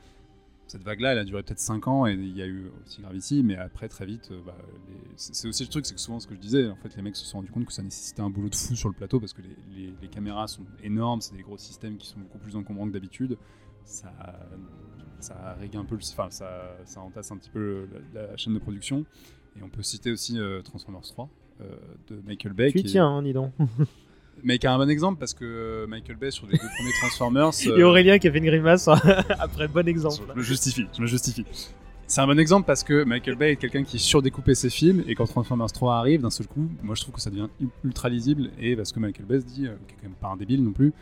cette 0.74 0.84
vague-là, 0.84 1.12
elle 1.14 1.20
a 1.20 1.24
duré 1.24 1.44
peut-être 1.44 1.60
5 1.60 1.88
ans 1.88 2.08
et 2.08 2.14
il 2.14 2.36
y 2.36 2.42
a 2.42 2.48
eu 2.48 2.66
aussi 2.86 3.02
Gravity, 3.02 3.44
mais 3.44 3.56
après, 3.56 3.88
très 3.90 4.06
vite, 4.06 4.30
euh, 4.32 4.42
bah, 4.46 4.56
les- 4.90 4.96
c'est 5.16 5.48
aussi 5.48 5.64
le 5.64 5.70
truc, 5.70 5.86
c'est 5.86 5.94
que 5.94 6.00
souvent 6.02 6.20
ce 6.20 6.28
que 6.28 6.34
je 6.36 6.40
disais, 6.40 6.68
en 6.70 6.76
fait, 6.76 6.96
les 6.96 7.02
mecs 7.04 7.16
se 7.16 7.26
sont 7.26 7.38
rendus 7.38 7.52
compte 7.52 7.66
que 7.66 7.74
ça 7.74 7.84
nécessitait 7.84 8.22
un 8.22 8.30
boulot 8.30 8.50
de 8.50 8.56
fou 8.56 8.76
sur 8.76 8.90
le 8.90 8.96
plateau 8.96 9.20
parce 9.20 9.34
que 9.34 9.42
les, 9.42 9.56
les- 9.76 9.94
les 10.02 10.08
caméras 10.08 10.48
sont 10.48 10.66
énormes, 10.84 11.22
c'est 11.22 11.36
des 11.36 11.44
gros 11.44 11.58
systèmes 11.58 11.98
qui 11.98 12.08
sont 12.08 12.20
beaucoup 12.20 12.40
plus 12.40 12.56
encombrants 12.56 12.88
que 12.88 12.94
d'habitude. 12.94 13.38
Ça, 13.86 14.12
ça 15.20 15.56
règle 15.60 15.78
un 15.78 15.86
peu, 15.86 15.96
le- 15.96 16.02
enfin, 16.02 16.30
ça, 16.30 16.76
ça 16.86 17.02
entasse 17.02 17.32
un 17.32 17.38
petit 17.38 17.50
peu 17.52 17.88
la, 18.14 18.28
la 18.28 18.38
chaîne 18.38 18.54
de 18.54 18.60
production. 18.60 19.06
Et 19.58 19.64
on 19.64 19.70
peut 19.70 19.84
citer 19.84 20.12
aussi 20.12 20.40
euh, 20.40 20.62
Transformers 20.64 21.02
3 21.04 21.30
euh, 21.62 21.66
de 22.08 22.16
Michael 22.26 22.54
Bay. 22.54 22.72
Tu 22.72 22.80
tiens, 22.84 23.08
hein, 23.08 23.22
dis 23.22 23.34
donc. 23.34 23.52
mais 24.44 24.58
qui 24.58 24.68
a 24.68 24.74
un 24.74 24.78
bon 24.78 24.90
exemple 24.90 25.20
parce 25.20 25.34
que 25.34 25.46
euh, 25.46 25.88
Michael 25.88 26.18
Bay 26.18 26.32
sur 26.32 26.46
les 26.48 26.54
deux 26.54 26.68
premiers 26.76 26.92
Transformers. 27.02 27.52
Et 27.66 27.70
euh, 27.70 27.88
Aurélien 27.88 28.20
qui 28.20 28.28
a 28.28 28.32
fait 28.32 28.38
une 28.38 28.46
grimace 28.46 28.88
hein, 28.88 29.00
après 29.40 29.68
bon 29.68 29.88
exemple. 29.88 30.24
je 30.34 30.40
me 30.40 30.44
justifie, 30.44 30.86
je 30.96 31.02
me 31.02 31.08
justifie. 31.08 31.46
C'est 32.06 32.22
un 32.22 32.28
bon 32.28 32.38
exemple 32.38 32.68
parce 32.68 32.84
que 32.84 33.04
Michael 33.04 33.36
Bay 33.36 33.54
est 33.54 33.56
quelqu'un 33.56 33.84
qui 33.84 33.98
surdécoupait 33.98 34.56
ses 34.56 34.70
films 34.70 35.04
et 35.08 35.16
quand 35.16 35.26
Transformers 35.26 35.72
3 35.72 35.96
arrive, 35.96 36.22
d'un 36.22 36.30
seul 36.30 36.48
coup, 36.48 36.70
moi 36.84 36.96
je 36.96 37.02
trouve 37.02 37.16
que 37.16 37.22
ça 37.22 37.30
devient 37.30 37.48
ultra 37.84 38.10
lisible 38.10 38.52
et 38.60 38.76
parce 38.76 38.92
que 38.92 39.00
Michael 39.00 39.26
Bay 39.26 39.40
se 39.40 39.46
dit, 39.46 39.68
euh, 39.68 39.76
qui 39.88 39.94
est 39.94 39.98
quand 40.02 40.10
même 40.10 40.18
pas 40.20 40.28
un 40.28 40.38
débile 40.38 40.64
non 40.64 40.74
plus, 40.74 40.94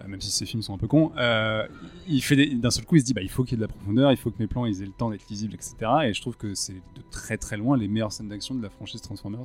euh, 0.00 0.08
même 0.08 0.20
si 0.20 0.30
ses 0.30 0.46
films 0.46 0.62
sont 0.62 0.74
un 0.74 0.78
peu 0.78 0.86
cons, 0.86 1.12
euh, 1.18 1.66
il 2.06 2.22
fait 2.22 2.46
d'un 2.54 2.70
seul 2.70 2.84
coup 2.84 2.96
il 2.96 3.00
se 3.00 3.06
dit 3.06 3.14
bah 3.14 3.22
il 3.22 3.30
faut 3.30 3.42
qu'il 3.42 3.52
y 3.52 3.54
ait 3.54 3.64
de 3.64 3.68
la 3.70 3.74
profondeur, 3.74 4.12
il 4.12 4.16
faut 4.16 4.30
que 4.30 4.38
mes 4.38 4.46
plans 4.46 4.64
ils 4.64 4.82
aient 4.82 4.86
le 4.86 4.92
temps 4.92 5.10
d'être 5.10 5.28
lisibles, 5.28 5.54
etc. 5.54 5.74
Et 6.04 6.14
je 6.14 6.20
trouve 6.20 6.36
que 6.36 6.54
c'est 6.54 6.74
de 6.74 7.02
très 7.10 7.36
très 7.36 7.56
loin 7.56 7.76
les 7.76 7.88
meilleures 7.88 8.12
scènes 8.12 8.28
d'action 8.28 8.54
de 8.54 8.62
la 8.62 8.70
franchise 8.70 9.00
Transformers 9.00 9.42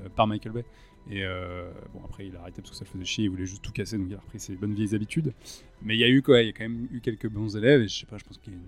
euh, 0.00 0.08
par 0.14 0.26
Michael 0.26 0.52
Bay. 0.52 0.64
Et 1.10 1.22
euh, 1.22 1.70
bon 1.92 2.00
après 2.04 2.26
il 2.26 2.36
a 2.36 2.40
arrêté 2.40 2.62
parce 2.62 2.70
que 2.70 2.76
ça 2.76 2.84
le 2.84 2.90
faisait 2.90 3.04
chier, 3.04 3.24
il 3.24 3.30
voulait 3.30 3.44
juste 3.44 3.62
tout 3.62 3.72
casser 3.72 3.98
donc 3.98 4.06
il 4.08 4.14
a 4.14 4.20
repris 4.20 4.40
ses 4.40 4.56
bonnes 4.56 4.74
vieilles 4.74 4.94
habitudes. 4.94 5.32
Mais 5.82 5.94
il 5.94 6.00
y 6.00 6.04
a 6.04 6.08
eu 6.08 6.22
quoi, 6.22 6.40
il 6.40 6.46
y 6.46 6.48
a 6.48 6.52
quand 6.52 6.64
même 6.64 6.88
eu 6.90 7.00
quelques 7.00 7.28
bons 7.28 7.56
élèves 7.56 7.82
et 7.82 7.88
je 7.88 8.00
sais 8.00 8.06
pas, 8.06 8.16
je 8.16 8.24
pense 8.24 8.38
qu'il 8.38 8.52
y 8.52 8.56
a 8.56 8.58
une 8.58 8.64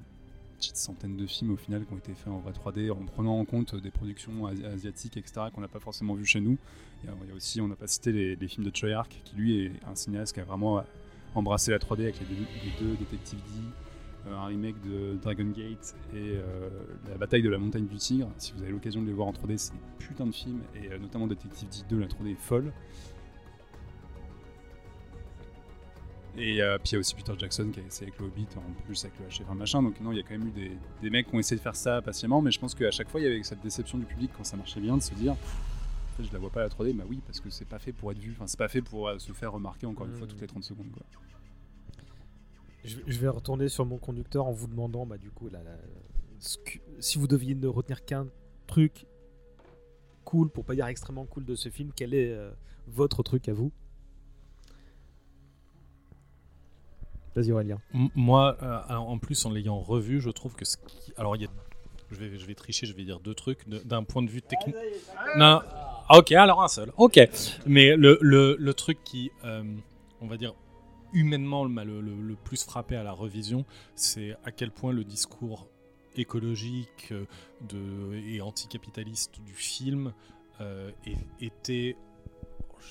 petite 0.59 0.77
centaine 0.77 1.17
de 1.17 1.27
films 1.27 1.53
au 1.53 1.57
final 1.57 1.85
qui 1.85 1.93
ont 1.93 1.99
été 1.99 2.13
faits 2.13 2.29
en 2.29 2.39
vrai 2.39 2.53
3D 2.53 2.91
en 2.91 3.05
prenant 3.05 3.39
en 3.39 3.45
compte 3.45 3.75
des 3.75 3.91
productions 3.91 4.47
asi- 4.47 4.65
asiatiques, 4.65 5.17
etc., 5.17 5.47
qu'on 5.55 5.61
n'a 5.61 5.69
pas 5.69 5.81
forcément 5.81 6.15
vu 6.15 6.27
chez 6.27 6.41
nous. 6.41 6.59
Il 7.05 7.11
y 7.11 7.33
a, 7.33 7.35
aussi, 7.35 7.61
on 7.61 7.69
n'a 7.69 7.77
pas 7.77 7.87
cité 7.87 8.11
les, 8.13 8.49
films 8.49 8.65
de 8.65 8.71
Treyarch, 8.71 9.11
qui 9.25 9.37
lui 9.37 9.67
est 9.67 9.73
un 9.87 9.95
cinéaste 9.95 10.35
qui 10.35 10.41
a 10.41 10.45
vraiment 10.45 10.83
embrassé 11.35 11.71
la 11.71 11.79
3D 11.79 12.03
avec 12.03 12.19
les 12.21 12.27
deux, 12.27 12.47
les 12.65 12.87
deux 12.87 12.97
Detective 12.97 13.39
D, 13.39 13.61
un 14.35 14.47
remake 14.47 14.81
de 14.83 15.17
Dragon 15.23 15.47
Gate 15.47 15.95
et 16.15 16.37
euh, 16.37 16.69
La 17.09 17.17
bataille 17.17 17.43
de 17.43 17.51
la 17.51 17.59
montagne 17.59 17.87
du 17.87 17.97
tigre. 17.97 18.29
Si 18.39 18.53
vous 18.53 18.63
avez 18.63 18.73
l'occasion 18.73 19.03
de 19.03 19.07
les 19.07 19.13
voir 19.13 19.29
en 19.29 19.33
3D, 19.33 19.57
c'est 19.57 19.73
des 19.73 19.79
putains 19.99 20.27
de 20.27 20.33
films, 20.33 20.61
et 20.75 20.93
euh, 20.93 20.99
notamment 20.99 21.27
Detective 21.27 21.69
D 21.69 21.79
2, 21.89 21.99
la 21.99 22.07
3D 22.07 22.33
est 22.33 22.41
folle. 22.41 22.73
Et 26.39 26.61
euh, 26.61 26.77
puis 26.77 26.91
il 26.91 26.93
y 26.93 26.97
a 26.97 26.99
aussi 26.99 27.15
Peter 27.15 27.33
Jackson 27.39 27.71
qui 27.73 27.81
a 27.81 27.83
essayé 27.83 28.09
avec 28.09 28.21
le 28.21 28.27
Hobbit, 28.27 28.49
en 28.57 28.83
plus 28.85 29.05
avec 29.05 29.19
le 29.19 29.27
HF1 29.27 29.55
machin. 29.55 29.83
Donc 29.83 30.01
non, 30.01 30.13
il 30.13 30.17
y 30.17 30.21
a 30.21 30.23
quand 30.23 30.37
même 30.37 30.49
eu 30.49 30.51
des, 30.51 30.73
des 31.01 31.11
mecs 31.11 31.29
qui 31.29 31.35
ont 31.35 31.39
essayé 31.39 31.57
de 31.57 31.63
faire 31.63 31.77
ça 31.77 32.03
patiemment, 32.03 32.43
mais 32.43 32.51
je 32.51 32.61
pense 32.61 32.75
qu'à 32.75 32.91
chaque 32.91 33.09
fois 33.09 33.21
il 33.21 33.25
y 33.25 33.27
avait 33.27 33.43
cette 33.43 33.63
déception 33.63 33.97
du 33.97 34.05
public 34.05 34.31
quand 34.37 34.45
ça 34.45 34.57
marchait 34.57 34.81
bien 34.81 34.97
de 34.97 35.03
se 35.03 35.15
dire 35.15 35.33
en 35.33 36.17
fait, 36.17 36.29
je 36.29 36.33
la 36.33 36.39
vois 36.39 36.51
pas 36.51 36.61
à 36.61 36.63
la 36.65 36.69
3D, 36.69 36.95
bah 36.95 37.05
oui, 37.09 37.21
parce 37.27 37.41
que 37.41 37.51
c'est 37.51 37.67
pas 37.67 37.79
fait 37.79 37.93
pour 37.93 38.11
être 38.11 38.19
vu, 38.19 38.33
enfin 38.33 38.47
c'est 38.47 38.59
pas 38.59 38.69
fait 38.69 38.81
pour 38.81 39.09
euh, 39.09 39.19
se 39.19 39.33
faire 39.33 39.53
remarquer 39.53 39.87
encore 39.87 40.07
une 40.07 40.15
fois 40.15 40.27
toutes 40.27 40.41
les 40.41 40.47
30 40.47 40.65
secondes. 40.65 40.91
Quoi. 40.91 41.03
Je, 42.87 43.19
vais 43.19 43.29
retourner 43.29 43.69
sur 43.69 43.85
mon 43.85 43.99
conducteur 43.99 44.47
en 44.47 44.53
vous 44.53 44.69
demandant, 44.69 45.07
bah, 45.07 45.19
du 45.19 45.31
coup, 45.31 45.51
si 47.01 47.19
vous 47.19 47.27
deviez 47.27 47.55
ne 47.55 47.67
retenir 47.67 48.05
qu'un 48.05 48.29
truc 48.67 49.07
cool, 50.25 50.51
pour 50.51 50.65
pas 50.65 50.75
dire 50.75 50.87
extrêmement 50.87 51.27
cool 51.27 51.45
de 51.45 51.55
ce 51.55 51.69
film, 51.69 51.91
quel 51.95 52.15
est 52.15 52.31
euh, 52.31 52.51
votre 52.87 53.23
truc 53.23 53.49
à 53.49 53.55
vous? 53.55 53.73
Vas-y 57.35 57.53
Aurélien. 57.53 57.81
Moi, 58.15 58.57
euh, 58.63 58.95
en 58.95 59.19
plus, 59.19 59.45
en 59.45 59.51
l'ayant 59.51 59.81
revu, 59.81 60.21
je 60.21 60.31
trouve 60.31 60.55
que 60.55 60.65
ce 60.65 60.77
qui. 60.77 61.13
Alors, 61.17 61.37
y 61.37 61.45
a. 61.45 61.49
Je 62.13 62.17
vais, 62.19 62.55
tricher, 62.55 62.87
je 62.87 62.95
vais 62.95 63.05
dire 63.05 63.19
deux 63.19 63.35
trucs. 63.35 63.69
D'un 63.69 64.05
point 64.05 64.23
de 64.23 64.31
vue 64.31 64.41
technique. 64.41 64.77
Non. 65.37 65.61
Ah, 66.09 66.19
ok, 66.19 66.31
alors 66.33 66.63
un 66.63 66.69
seul. 66.69 66.93
Ok. 66.97 67.19
Mais 67.67 67.97
le 67.97 68.73
truc 68.73 69.03
qui, 69.03 69.33
euh, 69.45 69.65
on 70.21 70.29
va 70.29 70.37
dire, 70.37 70.55
humainement 71.17 71.65
m'a 71.69 71.85
le, 71.85 72.01
le- 72.01 72.21
le 72.21 72.37
plus 72.37 72.65
frappé 72.65 72.95
à 72.97 73.03
la 73.03 73.13
revision, 73.13 73.65
c'est 73.95 74.35
à 74.45 74.53
quel 74.53 74.71
point 74.71 74.93
le 74.93 75.05
discours 75.05 75.69
écologique 76.17 77.09
euh, 77.13 77.25
de, 77.69 78.15
et 78.29 78.41
anticapitaliste 78.41 79.41
du 79.45 79.53
film 79.55 80.13
euh, 80.61 80.91
était 81.41 81.97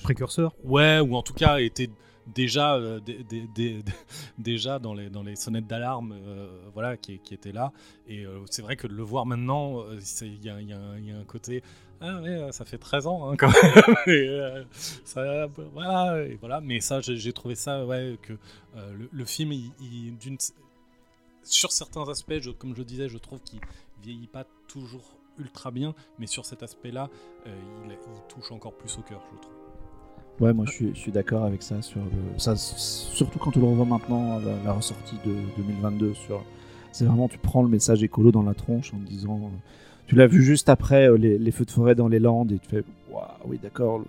Précurseur 0.04 0.54
Ouais, 0.64 1.00
ou 1.00 1.16
en 1.16 1.22
tout 1.24 1.34
cas 1.34 1.60
était 1.60 1.90
déjà, 2.28 2.76
euh, 2.76 3.00
dé- 3.00 3.24
dé- 3.24 3.48
dé- 3.56 3.82
dé- 3.84 3.92
déjà 4.38 4.80
dans, 4.80 4.94
les, 4.94 5.10
dans 5.10 5.24
les 5.24 5.36
sonnettes 5.36 5.68
d'alarme 5.68 6.14
euh, 6.14 6.48
voilà, 6.74 6.98
qui, 6.98 7.20
qui 7.20 7.34
étaient 7.34 7.52
là. 7.52 7.72
Et 8.08 8.26
c'est 8.50 8.62
vrai 8.62 8.76
que 8.76 8.88
de 8.88 8.94
le 8.94 9.04
voir 9.04 9.26
maintenant, 9.26 9.84
il 10.22 10.42
y 10.44 10.48
y 10.48 10.52
a 10.52 11.18
un 11.18 11.24
côté. 11.26 11.64
Ah 12.02 12.22
ouais, 12.22 12.30
euh, 12.30 12.52
ça 12.52 12.66
fait 12.66 12.78
13 12.78 13.08
ans 13.08 13.30
hein, 13.30 13.36
quand 13.38 13.48
même. 13.48 13.96
Euh, 15.18 15.48
voilà, 15.74 16.26
voilà. 16.40 16.62
Mais 16.62 16.80
ça, 16.82 17.00
j'ai 17.02 17.34
trouvé 17.34 17.56
ça, 17.56 17.86
ouais, 17.86 18.18
que 18.22 18.34
euh, 18.76 19.08
le, 19.12 19.26
film, 19.26 19.54
sur 21.44 21.72
certains 21.72 22.08
aspects, 22.10 22.34
comme 22.58 22.76
je 22.76 22.84
disais, 22.84 23.08
je 23.08 23.18
trouve 23.18 23.40
qu'il 23.42 23.60
vieillit 24.04 24.28
pas 24.28 24.46
toujours 24.68 25.18
ultra 25.40 25.72
bien, 25.72 25.94
mais 26.20 26.28
sur 26.28 26.46
cet 26.46 26.64
aspect-là, 26.64 27.10
il, 27.46 27.98
touche 28.28 28.52
encore 28.52 28.74
plus 28.74 28.98
au 28.98 29.02
cœur, 29.02 29.22
je 29.34 29.42
trouve. 29.42 29.54
Ouais, 30.42 30.54
moi 30.54 30.66
je 30.66 30.94
suis, 30.94 31.12
d'accord 31.14 31.46
avec 31.46 31.64
ça 31.64 31.82
sur 31.82 32.02
le, 32.02 32.56
surtout 32.56 33.40
quand 33.40 33.52
tu 33.52 33.60
le 33.60 33.66
revois 33.66 33.86
maintenant, 33.86 34.38
la, 34.40 34.62
la 34.64 34.74
ressortie 34.74 35.16
de 35.26 35.34
2022 35.56 36.14
sur, 36.14 36.44
c'est 36.92 37.06
vraiment 37.06 37.30
tu 37.30 37.38
prends 37.38 37.64
le 37.64 37.70
message 37.70 38.04
écolo 38.04 38.34
dans 38.34 38.44
la 38.44 38.54
tronche 38.54 38.94
en 38.94 38.98
disant, 38.98 39.50
tu 40.08 40.16
l'as 40.16 40.28
vu 40.28 40.44
juste 40.44 40.70
après 40.70 41.10
euh, 41.10 41.18
les, 41.18 41.52
feux 41.52 41.66
de 41.66 41.72
forêt 41.72 41.96
dans 41.96 42.08
les 42.08 42.20
Landes 42.20 42.52
et 42.52 42.60
tu 42.60 42.70
fais, 42.70 42.84
waouh, 43.12 43.24
oui 43.46 43.60
d'accord, 43.62 44.04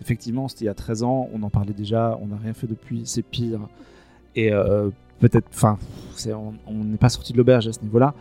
effectivement 0.00 0.48
c'était 0.48 0.64
il 0.64 0.68
y 0.68 0.70
a 0.70 0.74
13 0.74 1.02
ans, 1.02 1.28
on 1.32 1.42
en 1.42 1.50
parlait 1.50 1.72
déjà, 1.72 2.18
on 2.22 2.26
n'a 2.26 2.36
rien 2.36 2.52
fait 2.52 2.66
depuis, 2.66 3.02
c'est 3.04 3.22
pire 3.22 3.60
et 4.34 4.52
euh, 4.52 4.90
peut-être, 5.20 5.48
enfin, 5.52 5.78
on 6.66 6.84
n'est 6.84 6.98
pas 6.98 7.08
sorti 7.08 7.32
de 7.32 7.38
l'auberge 7.38 7.66
à 7.66 7.72
ce 7.72 7.80
niveau-là. 7.80 8.14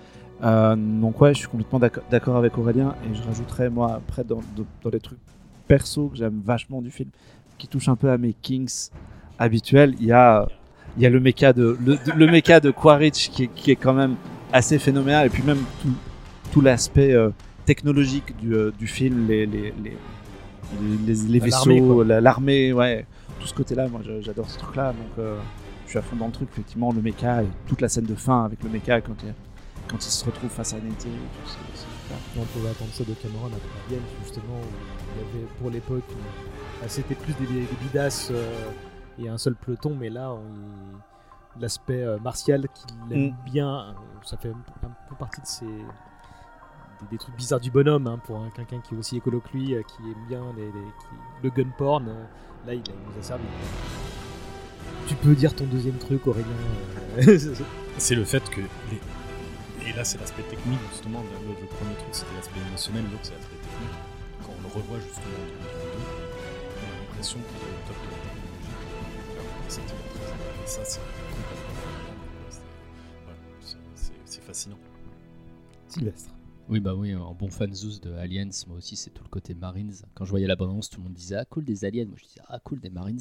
Euh, 0.43 0.75
donc 0.75 1.19
ouais, 1.21 1.33
je 1.33 1.39
suis 1.39 1.47
complètement 1.47 1.79
d'accord- 1.79 2.37
avec 2.37 2.57
Aurélien 2.57 2.95
et 3.09 3.15
je 3.15 3.23
rajouterais 3.23 3.69
moi 3.69 3.95
après 3.95 4.23
dans, 4.23 4.41
les 4.91 4.99
trucs 4.99 5.19
perso 5.67 6.07
que 6.07 6.17
j'aime 6.17 6.41
vachement 6.43 6.81
du 6.81 6.91
film, 6.91 7.09
qui 7.57 7.67
touche 7.67 7.89
un 7.89 7.95
peu 7.95 8.09
à 8.09 8.17
mes 8.17 8.33
Kings 8.33 8.89
habituels, 9.39 9.95
il 9.99 10.07
y 10.07 10.11
a, 10.11 10.47
il 10.97 11.03
y 11.03 11.05
a 11.05 11.09
le 11.09 11.19
méca 11.19 11.53
de 11.53 11.77
le, 12.15 12.27
méca 12.27 12.59
de 12.59 12.71
Quaritch 12.71 13.29
qui 13.29 13.47
qui 13.49 13.71
est 13.71 13.75
quand 13.75 13.93
même 13.93 14.15
assez 14.53 14.77
phénoménal 14.77 15.27
et 15.27 15.29
puis 15.29 15.43
même 15.43 15.63
tout, 15.81 15.93
tout 16.55 16.61
l'aspect 16.61 17.11
euh, 17.11 17.31
technologique 17.65 18.33
du, 18.37 18.53
euh, 18.55 18.71
du 18.79 18.87
film, 18.87 19.27
les, 19.27 19.45
les, 19.45 19.73
les, 19.83 19.97
les, 20.79 20.97
les- 21.05 21.27
les 21.27 21.39
Bah, 21.39 21.45
vaisseaux, 21.47 22.01
l'armée, 22.03 22.71
ouais, 22.71 23.05
tout 23.41 23.47
ce 23.47 23.53
côté-là, 23.53 23.89
moi 23.89 23.99
j'adore 24.21 24.49
ce 24.49 24.57
truc-là, 24.59 24.93
donc 24.93 25.19
euh, 25.19 25.37
je 25.83 25.89
suis 25.89 25.99
à 25.99 26.01
fond 26.01 26.15
dans 26.15 26.27
le 26.27 26.31
truc, 26.31 26.47
effectivement, 26.53 26.93
le 26.93 27.01
méca 27.01 27.43
et 27.43 27.47
toute 27.67 27.81
la 27.81 27.89
scène 27.89 28.05
de 28.05 28.15
fin 28.15 28.45
avec 28.45 28.63
le 28.63 28.69
méca 28.69 29.01
quand 29.01 29.15
il, 29.23 29.33
quand 29.89 29.97
il 29.97 30.09
se 30.09 30.23
retrouve 30.23 30.49
face 30.49 30.71
à 30.71 30.77
Nettie, 30.77 31.09
c'est-. 31.45 32.39
On 32.39 32.45
pouvait 32.45 32.69
attendre 32.69 32.91
ça 32.93 33.03
de 33.03 33.13
Cameron 33.15 33.47
après 33.47 33.79
Alien, 33.89 34.01
justement, 34.23 34.55
où 34.55 35.17
il 35.17 35.21
y 35.21 35.43
avait 35.43 35.47
pour 35.59 35.69
l'époque, 35.71 36.07
bah, 36.79 36.87
c'était 36.87 37.15
plus 37.15 37.33
des, 37.33 37.47
des 37.47 37.67
bidasses 37.81 38.29
euh, 38.31 38.45
et 39.19 39.27
un 39.27 39.37
seul 39.37 39.55
peloton, 39.55 39.93
mais 39.99 40.09
là, 40.09 40.33
l'aspect 41.59 42.01
euh, 42.03 42.17
martial 42.19 42.65
qu'il 42.73 43.13
aime 43.13 43.31
Mm. 43.31 43.51
bien, 43.51 43.93
ça 44.23 44.37
fait 44.37 44.49
un, 44.49 44.89
peu 45.09 45.15
partie 45.19 45.41
de 45.41 45.47
ces. 45.47 45.65
Des, 47.05 47.11
des 47.11 47.17
trucs 47.17 47.35
bizarres 47.35 47.59
du 47.59 47.71
bonhomme, 47.71 48.07
hein, 48.07 48.19
pour 48.25 48.37
un- 48.37 48.49
quelqu'un 48.49 48.79
qui 48.79 48.95
est 48.95 48.97
aussi 48.97 49.17
écolo 49.17 49.39
que 49.41 49.57
lui, 49.57 49.73
euh, 49.75 49.81
qui 49.83 50.01
aime 50.03 50.25
bien 50.27 50.43
les, 50.57 50.65
les- 50.65 50.71
qui- 50.71 51.43
le 51.43 51.49
gun 51.49 51.69
porn, 51.77 52.07
euh, 52.07 52.25
là 52.67 52.73
il, 52.73 52.79
nous 52.79 53.19
a 53.19 53.23
servi. 53.23 53.43
Tu 55.07 55.15
peux 55.15 55.35
dire 55.35 55.55
ton 55.55 55.65
deuxième 55.65 55.97
truc, 55.97 56.25
Aurélien. 56.27 56.47
euh, 57.19 57.37
c'est 57.97 58.15
le 58.15 58.25
fait 58.25 58.49
que 58.49 58.59
les... 58.61 59.87
et 59.89 59.93
là 59.93 60.03
c'est 60.03 60.19
l'aspect 60.19 60.41
technique 60.43 60.79
justement 60.91 61.21
le, 61.21 61.47
le 61.47 61.67
premier 61.67 61.93
truc 61.95 62.09
c'était 62.11 62.33
l'aspect 62.35 62.59
émotionnel 62.67 63.03
l'autre 63.03 63.19
c'est 63.23 63.35
l'aspect 63.35 63.55
technique 63.55 63.95
quand 64.43 64.51
on 64.57 64.61
le 64.63 64.67
revoit 64.73 64.99
justement 64.99 65.39
en 65.39 65.47
2022 65.47 66.03
on 66.75 66.83
a 66.83 66.99
l'impression 67.07 67.39
qu'il 67.39 67.55
est 67.55 67.71
au 67.71 67.87
top 67.87 67.95
de 68.03 68.09
la 68.11 68.19
technologie 68.19 68.75
alors 69.31 69.65
que 69.65 69.71
c'était 69.71 69.93
il 69.95 70.01
y 70.01 70.19
a 70.19 70.19
13 70.19 70.31
ans. 70.33 70.65
et 70.65 70.67
ça 70.67 70.99
complètement 71.31 71.75
voilà, 73.23 73.39
c'est- 73.95 74.11
c'est 74.25 74.43
fascinant 74.43 74.79
Sylvestre. 75.87 76.31
Oui, 76.67 76.79
bah 76.79 76.95
oui, 76.95 77.13
en 77.13 77.35
bon 77.35 77.49
fan 77.51 77.71
Zeus 77.75 78.01
de 78.01 78.11
Aliens, 78.13 78.49
moi 78.67 78.77
aussi, 78.77 78.95
c'est 78.95 79.11
tout 79.11 79.23
le 79.23 79.29
côté 79.29 79.53
Marines. 79.53 79.93
Quand 80.15 80.25
je 80.25 80.31
voyais 80.31 80.47
la 80.47 80.55
tout 80.55 80.65
le 80.97 81.03
monde 81.03 81.13
disait 81.13 81.35
Ah, 81.35 81.45
cool 81.45 81.63
des 81.63 81.85
aliens. 81.85 82.05
Moi, 82.05 82.15
je 82.17 82.23
disais 82.25 82.41
Ah, 82.47 82.59
cool 82.63 82.79
des 82.79 82.89
Marines. 82.89 83.19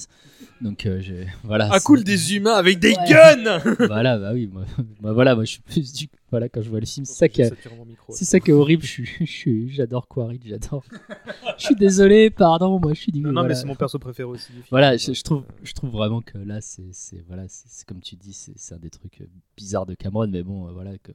Donc, 0.63 0.87
euh, 0.87 1.01
j'ai- 1.01 1.27
voilà. 1.45 1.69
Ah 1.71 1.79
cool 1.81 2.05
des 2.05 2.35
humains 2.37 2.55
avec 2.55 2.79
des 2.79 2.95
Ouais. 2.95 3.07
guns 3.07 3.59
Voilà, 3.87 4.19
bah 4.19 4.33
oui, 4.33 4.47
moi, 4.51 4.65
voilà, 5.13 5.35
moi, 5.35 5.45
je 5.45 5.51
suis 5.53 5.61
plus 5.61 5.93
du. 5.93 6.09
Voilà, 6.31 6.49
quand 6.49 6.63
je 6.63 6.71
vois 6.71 6.81
le 6.81 6.87
film, 6.87 7.05
c'est 7.05 7.13
ça 7.15 7.29
qui 7.29 7.43
est. 7.43 7.53
C'est 8.11 8.25
ça 8.25 8.41
qui 8.41 8.51
est 8.51 8.55
horrible. 8.55 8.83
Je 8.83 9.25
suis, 9.27 9.69
j'adore 9.69 10.09
Quaritch, 10.09 10.43
j'adore. 10.47 10.83
je 11.59 11.65
suis 11.67 11.75
désolé, 11.77 12.31
pardon, 12.31 12.81
moi, 12.81 12.95
je 12.95 13.01
suis 13.03 13.13
du. 13.13 13.21
Non, 13.21 13.31
non, 13.33 13.45
mais 13.45 13.55
c'est 13.55 13.67
mon 13.67 13.77
perso 13.77 13.99
préféré 13.99 14.27
aussi 14.29 14.49
du 14.53 14.59
film. 14.59 14.69
Voilà, 14.71 14.97
je, 14.97 15.13
je 15.13 15.23
trouve, 15.23 15.45
je 15.63 15.73
trouve 15.75 15.91
vraiment 15.91 16.23
que 16.23 16.39
là, 16.39 16.63
c'est, 16.63 16.89
c'est- 16.93 17.23
voilà, 17.29 17.45
c'est, 17.49 17.67
c'est 17.69 17.87
comme 17.87 18.01
tu 18.01 18.17
dis, 18.17 18.33
c'est, 18.33 18.55
c'est 18.57 18.75
un 18.75 18.79
des 18.79 18.91
trucs 18.91 19.21
euh, 19.21 19.27
bizarres 19.57 19.85
de 19.87 19.95
Cameron, 19.95 20.29
mais 20.29 20.43
bon, 20.43 20.67
euh, 20.67 20.73
voilà, 20.73 20.97
que, 20.99 21.13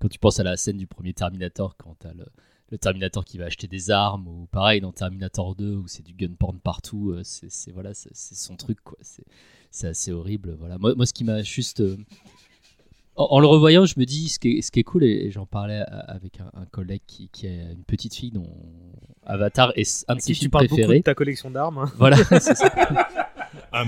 quand 0.00 0.08
tu 0.08 0.18
penses 0.18 0.38
à 0.40 0.42
la 0.44 0.56
scène 0.56 0.76
du 0.76 0.86
premier 0.86 1.12
Terminator, 1.14 1.76
quand 1.76 1.96
t'as 1.98 2.12
le, 2.14 2.26
le 2.70 2.78
Terminator 2.78 3.24
qui 3.24 3.38
va 3.38 3.44
acheter 3.46 3.66
des 3.68 3.90
armes, 3.90 4.26
ou 4.28 4.46
pareil 4.50 4.80
dans 4.80 4.92
Terminator 4.92 5.54
2, 5.54 5.74
où 5.76 5.86
c'est 5.88 6.02
du 6.04 6.12
gun 6.14 6.34
porn 6.38 6.58
partout, 6.58 7.10
euh, 7.12 7.22
c'est, 7.24 7.50
c'est- 7.50 7.70
voilà, 7.72 7.94
c'est, 7.94 8.10
c'est 8.12 8.34
son 8.34 8.56
truc, 8.56 8.78
quoi. 8.82 8.98
C'est, 9.02 9.24
c'est 9.70 9.88
assez 9.88 10.12
horrible, 10.12 10.54
voilà. 10.58 10.78
Moi, 10.78 10.94
moi 10.94 11.06
ce 11.06 11.12
qui 11.12 11.24
m'a 11.24 11.42
juste. 11.42 11.80
euh, 11.80 11.96
en, 13.18 13.24
en 13.30 13.40
le 13.40 13.46
revoyant, 13.46 13.86
je 13.86 13.94
me 13.98 14.04
dis, 14.04 14.28
ce 14.28 14.38
qui 14.38 14.58
est, 14.58 14.62
ce 14.62 14.70
qui 14.70 14.80
est 14.80 14.84
cool, 14.84 15.04
et, 15.04 15.26
et 15.26 15.30
j'en 15.30 15.46
parlais 15.46 15.80
à- 15.80 16.00
avec 16.10 16.40
un, 16.40 16.50
un 16.60 16.66
collègue 16.66 17.00
qui, 17.06 17.28
qui 17.30 17.46
a 17.46 17.70
une 17.70 17.84
petite 17.84 18.14
fille 18.14 18.30
dont 18.30 18.48
Avatar 19.24 19.72
est 19.76 20.04
un 20.08 20.16
de 20.16 20.20
ses 20.20 20.32
tu 20.34 20.40
films 20.40 20.50
parles 20.50 20.64
beaucoup 20.66 20.76
préférés. 20.76 20.98
de 20.98 21.04
ta 21.04 21.14
collection 21.14 21.50
d'armes. 21.50 21.78
hein. 21.78 21.92
Voilà, 21.96 22.16
c'est 22.40 22.54
ça. 22.54 22.70
Ah, 23.72 23.84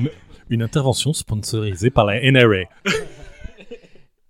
une 0.50 0.62
intervention 0.62 1.12
sponsorisée 1.12 1.90
par 1.90 2.06
la 2.06 2.20
NRA. 2.30 2.64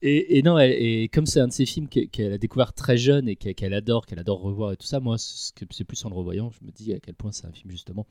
Et, 0.00 0.42
non, 0.42 0.58
et 0.60 1.08
comme 1.12 1.26
c'est 1.26 1.40
un 1.40 1.48
de 1.48 1.52
ces 1.52 1.66
films 1.66 1.88
qu'elle 1.88 2.32
a 2.32 2.38
découvert 2.38 2.72
très 2.72 2.96
jeune 2.96 3.28
et 3.28 3.34
qu'elle 3.34 3.74
adore, 3.74 4.06
qu'elle 4.06 4.20
adore 4.20 4.40
revoir 4.40 4.72
et 4.72 4.76
tout 4.76 4.86
ça, 4.86 5.00
moi, 5.00 5.16
c'est 5.18 5.84
plus 5.84 6.04
en 6.04 6.08
le 6.10 6.14
revoyant, 6.14 6.50
je 6.50 6.64
me 6.64 6.70
dis 6.70 6.92
à 6.94 7.00
quel 7.00 7.14
point 7.14 7.32
c'est 7.32 7.46
un 7.46 7.52
film 7.52 7.70
justement. 7.70 8.06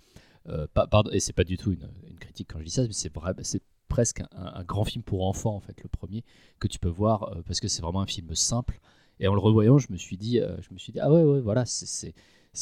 euh, 0.49 0.67
pas- 0.73 0.87
pardon, 0.87 1.11
et 1.11 1.19
c'est 1.19 1.33
pas 1.33 1.43
du 1.43 1.57
tout 1.57 1.71
une, 1.73 1.87
critique 2.19 2.49
quand 2.51 2.59
je 2.59 2.65
dis 2.65 2.71
ça, 2.71 2.83
mais 2.83 2.93
c'est 2.93 3.11
c'est 3.43 3.61
presque 3.89 4.21
un, 4.33 4.63
grand 4.63 4.83
film 4.83 5.03
pour 5.03 5.25
enfants 5.25 5.55
en 5.55 5.59
fait, 5.61 5.81
le 5.81 5.89
premier 5.89 6.23
que 6.59 6.67
tu 6.67 6.77
peux 6.79 6.89
voir 6.89 7.23
euh, 7.37 7.41
parce 7.45 7.59
que 7.59 7.67
c'est 7.67 7.81
vraiment 7.81 8.01
un 8.01 8.07
film 8.07 8.33
simple. 8.35 8.79
Et 9.19 9.27
en 9.27 9.33
le 9.33 9.39
revoyant, 9.39 9.77
je 9.77 9.87
me 9.91 9.97
suis 9.97 10.17
dit, 10.17 10.39
euh, 10.39 10.57
je 10.61 10.73
me 10.73 10.77
suis 10.77 10.93
dit, 10.93 10.99
ah 10.99 11.11
ouais, 11.11 11.23
ouais, 11.23 11.39
voilà, 11.41 11.65
c'est- 11.65 12.13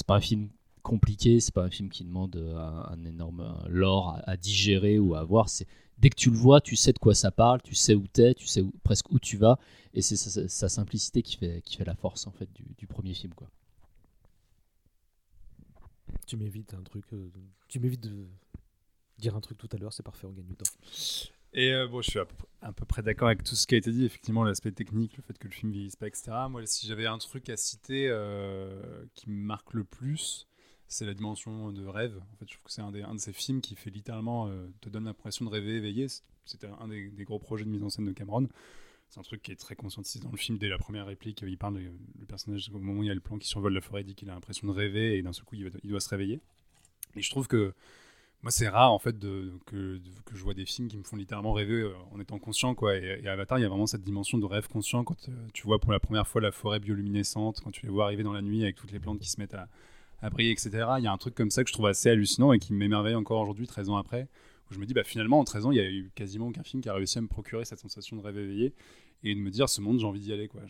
pas 0.08 0.16
un 0.16 0.22
film 0.22 0.50
compliqué, 0.84 1.40
c'est 1.40 1.54
pas 1.54 1.64
un 1.64 1.70
film 1.70 1.90
qui 1.90 2.04
demande 2.04 2.36
euh, 2.36 2.58
un, 2.58 3.04
énorme 3.06 3.58
lore 3.68 4.20
à, 4.26 4.38
digérer 4.38 5.00
ou 5.00 5.16
à 5.16 5.24
voir. 5.24 5.50
Dès 5.98 6.10
que 6.10 6.16
tu 6.16 6.30
le 6.30 6.38
vois, 6.38 6.62
tu 6.62 6.76
sais 6.76 6.94
de 6.94 7.00
quoi 7.00 7.16
ça 7.16 7.32
parle, 7.32 7.62
tu 7.62 7.76
sais 7.76 7.96
où 7.96 8.08
t'es, 8.08 8.34
tu 8.34 8.48
sais 8.48 8.62
où- 8.62 8.74
presque 8.84 9.12
où 9.12 9.20
tu 9.20 9.38
vas, 9.38 9.60
et 9.94 10.02
c'est 10.02 10.18
sa, 10.18 10.70
simplicité 10.70 11.22
qui 11.24 11.38
fait, 11.38 11.62
qui 11.64 11.78
fait 11.78 11.86
la 11.86 11.96
force 11.96 12.28
en 12.28 12.32
fait 12.32 12.52
du, 12.54 12.64
du 12.78 12.88
premier 12.88 13.14
film 13.14 13.34
quoi. 13.34 13.50
Tu 16.28 16.38
m'évites 16.38 16.74
un 16.74 16.84
truc. 16.84 17.06
euh, 17.14 17.30
tu 17.68 17.80
m'évites 17.80 18.02
de 18.04 18.26
dire 19.18 19.36
un 19.36 19.42
truc 19.42 19.58
tout 19.58 19.70
à 19.72 19.78
l'heure, 19.78 19.94
c'est 19.94 20.04
parfait, 20.04 20.28
on 20.28 20.32
gagne 20.32 20.46
du 20.46 20.56
temps. 20.56 20.70
Et 21.54 21.72
euh, 21.72 21.88
bon, 21.88 22.02
je 22.02 22.10
suis 22.10 22.20
à 22.20 22.26
peu, 22.26 22.36
à 22.62 22.74
peu 22.74 22.86
près 22.86 23.02
d'accord 23.02 23.28
avec 23.30 23.44
tout 23.44 23.56
ce 23.56 23.66
qui 23.66 23.76
a 23.76 23.78
été 23.78 23.92
dit. 23.92 24.04
Effectivement, 24.04 24.44
l'aspect 24.44 24.72
technique, 24.74 25.16
le 25.16 25.24
fait 25.24 25.38
que 25.38 25.48
le 25.48 25.54
film 25.54 25.72
vieillisse 25.72 25.96
pas, 25.96 26.08
etc. 26.08 26.32
Moi, 26.50 26.66
si 26.66 26.86
j'avais 26.88 27.06
un 27.06 27.18
truc 27.18 27.50
à 27.50 27.56
citer 27.56 28.08
euh, 28.10 29.06
qui 29.14 29.30
me 29.30 29.36
marque 29.42 29.74
le 29.74 29.86
plus, 29.86 30.48
c'est 30.88 31.06
la 31.06 31.14
dimension 31.14 31.72
de 31.72 31.86
rêve. 31.86 32.18
En 32.34 32.36
fait, 32.38 32.46
je 32.48 32.54
trouve 32.54 32.66
que 32.66 32.72
c'est 32.72 32.82
un, 32.82 32.94
un 32.94 33.16
de 33.16 33.20
ces 33.20 33.34
films 33.34 33.62
qui 33.62 33.76
fait 33.76 33.90
littéralement 33.90 34.48
euh, 34.48 34.68
te 34.82 34.90
donne 34.90 35.06
l'impression 35.06 35.46
de 35.46 35.50
rêver 35.50 35.76
éveillé. 35.76 36.08
C'était 36.46 36.68
un 36.80 36.88
des, 36.88 37.10
gros 37.24 37.40
projets 37.40 37.66
de 37.66 37.70
mise 37.70 37.84
en 37.84 37.90
scène 37.90 38.06
de 38.06 38.12
Cameron. 38.12 38.48
C'est 39.10 39.20
un 39.20 39.24
truc 39.24 39.42
qui 39.42 39.52
est 39.52 39.56
très 39.56 39.76
conscientisé 39.76 40.20
dans 40.20 40.32
le 40.32 40.38
film. 40.38 40.58
Dès 40.58 40.68
la 40.68 40.78
première 40.78 41.06
réplique, 41.06 41.44
il 41.46 41.58
parle, 41.58 41.76
de- 41.76 41.92
le 42.20 42.26
personnage, 42.26 42.70
au 42.74 42.80
moment 42.80 43.00
où 43.00 43.04
il 43.04 43.08
y 43.08 43.12
a 43.12 43.16
le 43.16 43.20
plan 43.20 43.38
qui 43.38 43.48
survole 43.48 43.74
la 43.74 43.82
forêt, 43.82 44.04
dit 44.04 44.16
qu'il 44.16 44.30
a 44.30 44.34
l'impression 44.34 44.68
de 44.68 44.74
rêver 44.74 45.18
et 45.18 45.22
d'un 45.22 45.34
seul 45.34 45.46
coup, 45.46 45.56
il, 45.56 45.72
il 45.84 45.90
doit 45.90 46.00
se 46.00 46.10
réveiller. 46.10 46.40
Et 47.16 47.22
je 47.22 47.30
trouve 47.30 47.48
que 47.48 47.74
moi, 48.44 48.52
c'est 48.52 48.70
rare 48.70 48.92
en 48.92 49.00
fait 49.00 49.18
que, 49.20 49.58
que 49.66 50.36
je 50.36 50.44
vois 50.44 50.54
des 50.54 50.66
films 50.66 50.88
qui 50.88 50.98
me 50.98 51.04
font 51.04 51.16
littéralement 51.16 51.54
rêver 51.54 51.82
euh, 51.82 51.94
en 52.12 52.20
étant 52.20 52.38
conscient. 52.38 52.76
Quoi. 52.76 52.96
Et, 52.98 53.28
Avatar, 53.28 53.58
il 53.58 53.64
y 53.64 53.66
a 53.66 53.70
vraiment 53.70 53.88
cette 53.88 54.04
dimension 54.04 54.38
de 54.38 54.46
rêve 54.46 54.68
conscient 54.68 55.04
quand 55.04 55.30
euh, 55.30 55.48
tu 55.54 55.64
vois 55.64 55.80
pour 55.80 55.92
la 55.92 56.00
première 56.00 56.28
fois 56.28 56.42
la 56.42 56.52
forêt 56.52 56.80
bioluminescente, 56.80 57.62
quand 57.62 57.72
tu 57.72 57.88
les 57.88 57.92
vois 57.92 58.06
arriver 58.06 58.22
dans 58.22 58.34
la 58.34 58.44
nuit 58.44 58.62
avec 58.62 58.76
toutes 58.76 58.92
les 58.92 59.00
plantes 59.00 59.20
qui 59.20 59.30
se 59.30 59.40
mettent 59.40 59.56
à, 59.56 59.68
à 60.22 60.30
briller, 60.30 60.52
etc. 60.52 60.72
Il 60.98 61.04
y 61.04 61.08
a 61.08 61.12
un 61.12 61.18
truc 61.18 61.36
comme 61.36 61.52
ça 61.52 61.64
que 61.64 61.70
je 61.70 61.74
trouve 61.74 61.88
assez 61.88 62.10
hallucinant 62.10 62.54
et 62.54 62.60
qui 62.60 62.74
m'émerveille 62.74 63.16
encore 63.16 63.42
aujourd'hui, 63.42 63.68
13 63.68 63.90
ans 63.90 63.98
après, 63.98 64.28
où 64.70 64.74
je 64.74 64.80
me 64.80 64.86
dis, 64.86 64.94
bah, 64.94 65.04
finalement, 65.04 65.40
en 65.40 65.44
13 65.44 65.66
ans, 65.66 65.72
il 65.72 65.78
y 65.78 65.82
a 65.82 65.90
eu 65.90 66.12
quasiment 66.16 66.48
aucun 66.48 66.64
film 66.64 66.82
qui 66.82 66.90
a 66.90 66.94
réussi 66.94 67.18
à 67.18 67.22
me 67.22 67.28
procurer 67.28 67.66
cette 67.66 67.80
sensation 67.80 68.16
de 68.18 68.22
rêve 68.22 68.38
éveillé 68.38 68.74
et 69.24 69.34
de 69.34 69.40
me 69.40 69.50
dire, 69.50 69.70
ce 69.70 69.82
monde, 69.82 70.00
j'ai 70.00 70.06
envie 70.06 70.20
d'y 70.20 70.34
aller. 70.34 70.48
Quoi. 70.48 70.62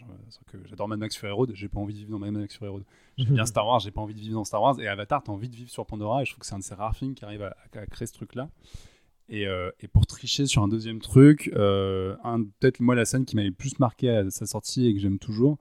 Que 0.48 0.58
J'adore 0.68 0.88
Mad 0.88 1.00
Max 1.00 1.18
Fury 1.18 1.32
Road, 1.32 1.52
j'ai 1.54 1.68
pas 1.68 1.80
envie 1.80 1.94
de 1.94 2.00
vivre 2.00 2.12
dans 2.12 2.20
Mad 2.20 2.32
Max 2.32 2.56
Fury 2.56 2.70
Road. 2.70 2.84
J'aime 3.18 3.34
bien 3.34 3.46
Star 3.46 3.66
Wars, 3.66 3.80
j'ai 3.80 3.92
pas 3.92 4.02
envie 4.02 4.14
de 4.14 4.20
vivre 4.20 4.36
dans 4.36 4.46
Star 4.46 4.62
Wars. 4.62 4.80
Et 4.80 4.88
Avatar, 4.88 5.24
t'as 5.24 5.32
envie 5.32 5.50
de 5.50 5.56
vivre 5.56 5.70
sur 5.70 5.86
Pandora. 5.86 6.22
Et 6.22 6.26
je 6.26 6.32
trouve 6.32 6.42
que 6.42 6.46
c'est 6.46 6.56
un 6.56 6.60
de 6.60 6.64
ces 6.64 6.76
rares 6.76 6.96
films 6.96 7.16
qui 7.16 7.26
arrive 7.26 7.44
à, 7.44 7.56
à 7.74 7.86
créer 7.86 8.08
ce 8.08 8.14
truc-là. 8.14 8.50
Et, 9.28 9.48
euh, 9.48 9.72
et 9.80 9.88
pour 9.88 10.06
tricher 10.06 10.46
sur 10.46 10.62
un 10.62 10.68
deuxième 10.68 11.02
truc, 11.02 11.52
euh, 11.56 12.16
peut-être 12.60 12.80
moi 12.80 12.96
la 12.96 13.06
scène 13.06 13.26
qui 13.26 13.36
m'avait 13.36 13.48
le 13.48 13.54
plus 13.54 13.80
marqué 13.80 14.10
à 14.10 14.30
sa 14.30 14.46
sortie 14.46 14.88
et 14.88 14.94
que 14.94 15.00
j'aime 15.00 15.18
toujours, 15.18 15.58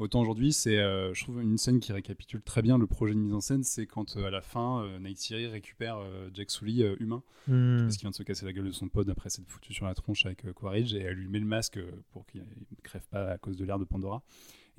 autant 0.00 0.20
aujourd'hui, 0.20 0.52
c'est 0.52 0.78
euh, 0.78 1.14
je 1.14 1.22
trouve 1.22 1.40
une 1.40 1.58
scène 1.58 1.80
qui 1.80 1.92
récapitule 1.92 2.42
très 2.42 2.62
bien 2.62 2.78
le 2.78 2.86
projet 2.86 3.14
de 3.14 3.18
mise 3.18 3.32
en 3.32 3.40
scène, 3.40 3.62
c'est 3.62 3.86
quand 3.86 4.16
euh, 4.16 4.26
à 4.26 4.30
la 4.30 4.40
fin, 4.40 4.82
euh, 4.82 4.98
Neytiri 4.98 5.46
récupère 5.46 5.98
Jack 6.34 6.50
Sully 6.50 6.82
humain, 6.98 7.22
Hmm. 7.46 7.84
parce 7.84 7.96
qu'il 7.96 8.02
vient 8.02 8.10
de 8.10 8.14
se 8.14 8.22
casser 8.22 8.44
la 8.44 8.52
gueule 8.52 8.66
de 8.66 8.72
son 8.72 8.88
pod 8.88 9.08
après 9.08 9.30
s'être 9.30 9.48
foutu 9.48 9.72
sur 9.72 9.86
la 9.86 9.94
tronche 9.94 10.26
avec 10.26 10.52
Quaritch, 10.52 10.92
et 10.92 10.98
elle 10.98 11.14
lui 11.14 11.28
met 11.28 11.38
le 11.38 11.46
masque 11.46 11.78
pour 12.12 12.26
qu'il 12.26 12.42
ne 12.42 12.82
crève 12.82 13.06
pas 13.10 13.30
à 13.30 13.38
cause 13.38 13.56
de 13.56 13.64
l'air 13.64 13.78
de 13.78 13.84
Pandora. 13.84 14.22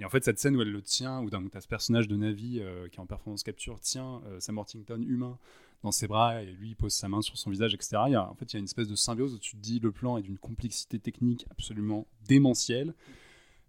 Et 0.01 0.05
en 0.05 0.09
fait, 0.09 0.23
cette 0.23 0.39
scène 0.39 0.55
où 0.55 0.61
elle 0.61 0.71
le 0.71 0.81
tient, 0.81 1.21
où 1.21 1.29
tu 1.29 1.35
as 1.35 1.61
ce 1.61 1.67
personnage 1.67 2.07
de 2.07 2.15
Navi 2.15 2.59
euh, 2.59 2.87
qui 2.87 2.97
est 2.97 2.99
en 2.99 3.05
performance 3.05 3.43
capture 3.43 3.79
tient 3.79 4.21
euh, 4.25 4.39
Sam 4.39 4.57
Worthington 4.57 4.99
humain 5.07 5.37
dans 5.83 5.91
ses 5.91 6.07
bras 6.07 6.41
et 6.41 6.51
lui 6.53 6.69
il 6.69 6.75
pose 6.75 6.91
sa 6.91 7.07
main 7.07 7.21
sur 7.21 7.37
son 7.37 7.51
visage, 7.51 7.75
etc. 7.75 7.97
Il 8.07 8.13
y 8.13 8.15
a, 8.15 8.27
en 8.27 8.33
fait, 8.33 8.51
il 8.51 8.55
y 8.55 8.57
a 8.57 8.59
une 8.59 8.65
espèce 8.65 8.87
de 8.87 8.95
symbiose 8.95 9.35
où 9.35 9.37
tu 9.37 9.55
te 9.55 9.61
dis 9.61 9.79
le 9.79 9.91
plan 9.91 10.17
est 10.17 10.23
d'une 10.23 10.39
complexité 10.39 10.97
technique 10.97 11.45
absolument 11.51 12.07
démentielle. 12.27 12.95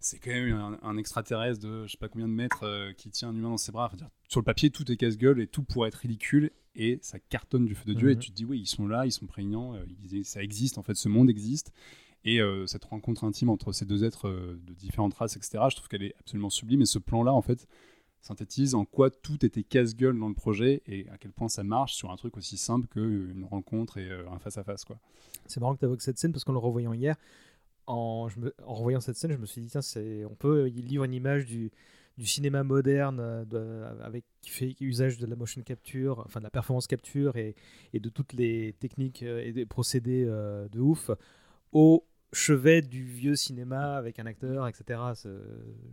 C'est 0.02 0.18
quand 0.18 0.30
même 0.30 0.52
un, 0.54 0.78
un 0.82 0.96
extraterrestre 0.96 1.60
de 1.60 1.86
je 1.86 1.92
sais 1.92 1.96
pas 1.98 2.08
combien 2.08 2.28
de 2.28 2.32
mètres 2.32 2.64
euh, 2.64 2.92
qui 2.92 3.08
tient 3.10 3.28
un 3.30 3.36
humain 3.36 3.50
dans 3.50 3.56
ses 3.56 3.72
bras. 3.72 3.86
Enfin, 3.86 3.96
dire, 3.96 4.10
sur 4.28 4.40
le 4.40 4.44
papier, 4.44 4.70
tout 4.70 4.90
est 4.90 4.96
casse-gueule 4.96 5.40
et 5.40 5.46
tout 5.46 5.62
pourrait 5.62 5.88
être 5.88 5.94
ridicule 5.96 6.50
et 6.74 6.98
ça 7.02 7.18
cartonne 7.20 7.66
du 7.66 7.74
feu 7.74 7.84
de 7.86 7.94
Dieu. 7.94 8.10
Et 8.10 8.14
Mhm. 8.14 8.20
tu 8.20 8.30
te 8.30 8.34
dis, 8.36 8.44
oui, 8.44 8.60
ils 8.60 8.66
sont 8.66 8.86
là, 8.88 9.06
ils 9.06 9.12
sont 9.12 9.26
prégnants, 9.26 9.74
euh, 9.74 9.84
ils- 10.10 10.24
ça 10.24 10.42
existe, 10.42 10.76
en 10.78 10.82
fait, 10.82 10.94
ce 10.94 11.08
monde 11.08 11.30
existe. 11.30 11.72
Et 12.24 12.40
euh, 12.40 12.66
cette 12.66 12.84
rencontre 12.84 13.24
intime 13.24 13.48
entre 13.50 13.72
ces 13.72 13.84
deux 13.84 14.04
êtres 14.04 14.28
de 14.30 14.74
différentes 14.74 15.14
races, 15.14 15.36
etc., 15.36 15.64
je 15.70 15.76
trouve 15.76 15.88
qu'elle 15.88 16.04
est 16.04 16.14
absolument 16.20 16.50
sublime. 16.50 16.82
Et 16.82 16.86
ce 16.86 16.98
plan-là, 16.98 17.32
en 17.32 17.42
fait, 17.42 17.66
synthétise 18.20 18.74
en 18.76 18.84
quoi 18.84 19.10
tout 19.10 19.44
était 19.44 19.64
casse-gueule 19.64 20.16
dans 20.18 20.28
le 20.28 20.34
projet 20.34 20.82
et 20.86 21.08
à 21.10 21.18
quel 21.18 21.32
point 21.32 21.48
ça 21.48 21.64
marche 21.64 21.94
sur 21.94 22.10
un 22.12 22.16
truc 22.16 22.36
aussi 22.36 22.56
simple 22.56 22.86
qu'une 22.86 23.44
rencontre 23.50 23.98
et 23.98 24.08
un 24.10 24.38
face-à-face. 24.38 24.84
quoi. 24.84 24.98
C'est 25.46 25.58
marrant 25.60 25.74
que 25.74 25.80
tu 25.80 25.84
évoques 25.86 26.02
cette 26.02 26.18
scène 26.18 26.30
parce 26.32 26.44
qu'en 26.44 26.52
le 26.52 26.58
revoyant 26.58 26.92
hier, 26.92 27.16
en, 27.86 28.28
je 28.28 28.38
me- 28.40 28.54
en 28.64 28.74
revoyant 28.74 29.00
cette 29.00 29.16
scène, 29.16 29.32
je 29.32 29.38
me 29.38 29.46
suis 29.46 29.60
dit, 29.60 29.68
tiens, 29.68 29.82
c'est, 29.82 30.24
on 30.24 30.34
peut 30.34 30.68
y 30.68 30.82
livre 30.82 31.04
une 31.04 31.14
image 31.14 31.46
du, 31.46 31.70
du 32.18 32.26
cinéma 32.26 32.62
moderne 32.64 33.18
euh, 33.20 33.44
de- 33.44 34.02
avec, 34.02 34.24
qui 34.42 34.50
fait 34.50 34.76
usage 34.80 35.18
de 35.18 35.26
la 35.26 35.36
motion 35.36 35.62
capture, 35.62 36.22
enfin 36.26 36.40
de 36.40 36.44
la 36.44 36.50
performance 36.50 36.86
capture 36.86 37.36
et, 37.36 37.54
et 37.92 38.00
de 38.00 38.08
toutes 38.08 38.32
les 38.34 38.74
techniques 38.80 39.22
euh, 39.22 39.42
et 39.44 39.52
des 39.52 39.66
procédés 39.66 40.24
euh, 40.28 40.68
de 40.68 40.80
ouf 40.80 41.10
au 41.72 42.06
chevet 42.34 42.80
du 42.80 43.04
vieux 43.04 43.36
cinéma 43.36 43.96
avec 43.96 44.18
un 44.18 44.24
acteur, 44.26 44.66
etc. 44.66 45.00
C'est- 45.14 45.28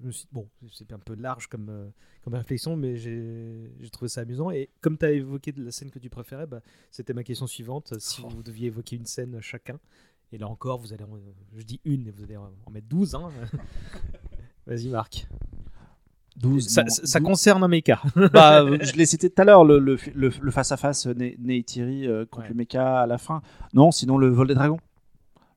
je 0.02 0.08
me 0.08 0.12
suis- 0.12 0.28
bon, 0.32 0.48
c'est 0.72 0.94
un 0.94 1.00
peu 1.00 1.14
large 1.16 1.48
comme, 1.48 1.92
comme 2.24 2.34
réflexion, 2.34 2.78
mais 2.78 2.96
j'ai 2.96 3.72
j'ai 3.80 3.90
trouvé 3.90 4.08
ça 4.08 4.22
amusant. 4.22 4.50
Et 4.52 4.70
comme 4.82 4.98
tu 4.98 5.06
as 5.06 5.12
évoqué 5.12 5.52
de 5.52 5.64
la 5.64 5.72
scène 5.72 5.92
que 5.92 6.00
tu 6.00 6.10
préférais, 6.10 6.48
bah, 6.48 6.62
c'était 6.92 7.14
ma 7.14 7.24
question 7.26 7.46
suivante. 7.48 7.94
Si 8.00 8.22
vous 8.22 8.42
deviez 8.42 8.68
évoquer 8.68 8.96
une 8.96 9.06
scène 9.06 9.42
chacun, 9.42 9.80
et 10.32 10.38
là 10.38 10.48
encore, 10.48 10.80
vous 10.80 10.94
allez, 10.94 11.04
en- 11.04 11.10
je 11.58 11.64
dis 11.64 11.80
une, 11.86 12.08
et 12.08 12.12
vous 12.12 12.24
allez 12.24 12.38
en 12.38 12.52
mettre 12.72 12.88
12. 12.88 13.16
Hein. 13.16 13.30
Vas-y, 14.68 14.90
Marc. 14.90 15.28
12, 16.38 16.68
Ça, 16.70 16.84
non, 16.84 16.90
ça- 16.90 17.06
ça 17.06 17.20
12. 17.20 17.28
concerne 17.28 17.64
un 17.64 17.68
mecha. 17.68 18.02
bah, 18.34 18.64
euh, 18.64 18.78
je 18.82 18.94
l'ai 18.94 19.06
cité 19.06 19.30
tout 19.30 19.42
à 19.42 19.46
l'heure, 19.46 19.66
le, 19.66 19.80
le, 19.80 19.98
le, 20.14 20.30
le 20.42 20.52
face-à-face 20.52 21.08
Ney- 21.08 21.36
Neytiri 21.40 22.08
euh, 22.08 22.26
contre 22.26 22.48
le 22.50 22.54
mecha 22.56 23.02
à 23.02 23.08
la 23.08 23.18
fin. 23.18 23.42
Non, 23.74 23.92
sinon 23.92 24.18
le 24.18 24.30
vol 24.30 24.48
des 24.48 24.54
dragons. 24.56 24.80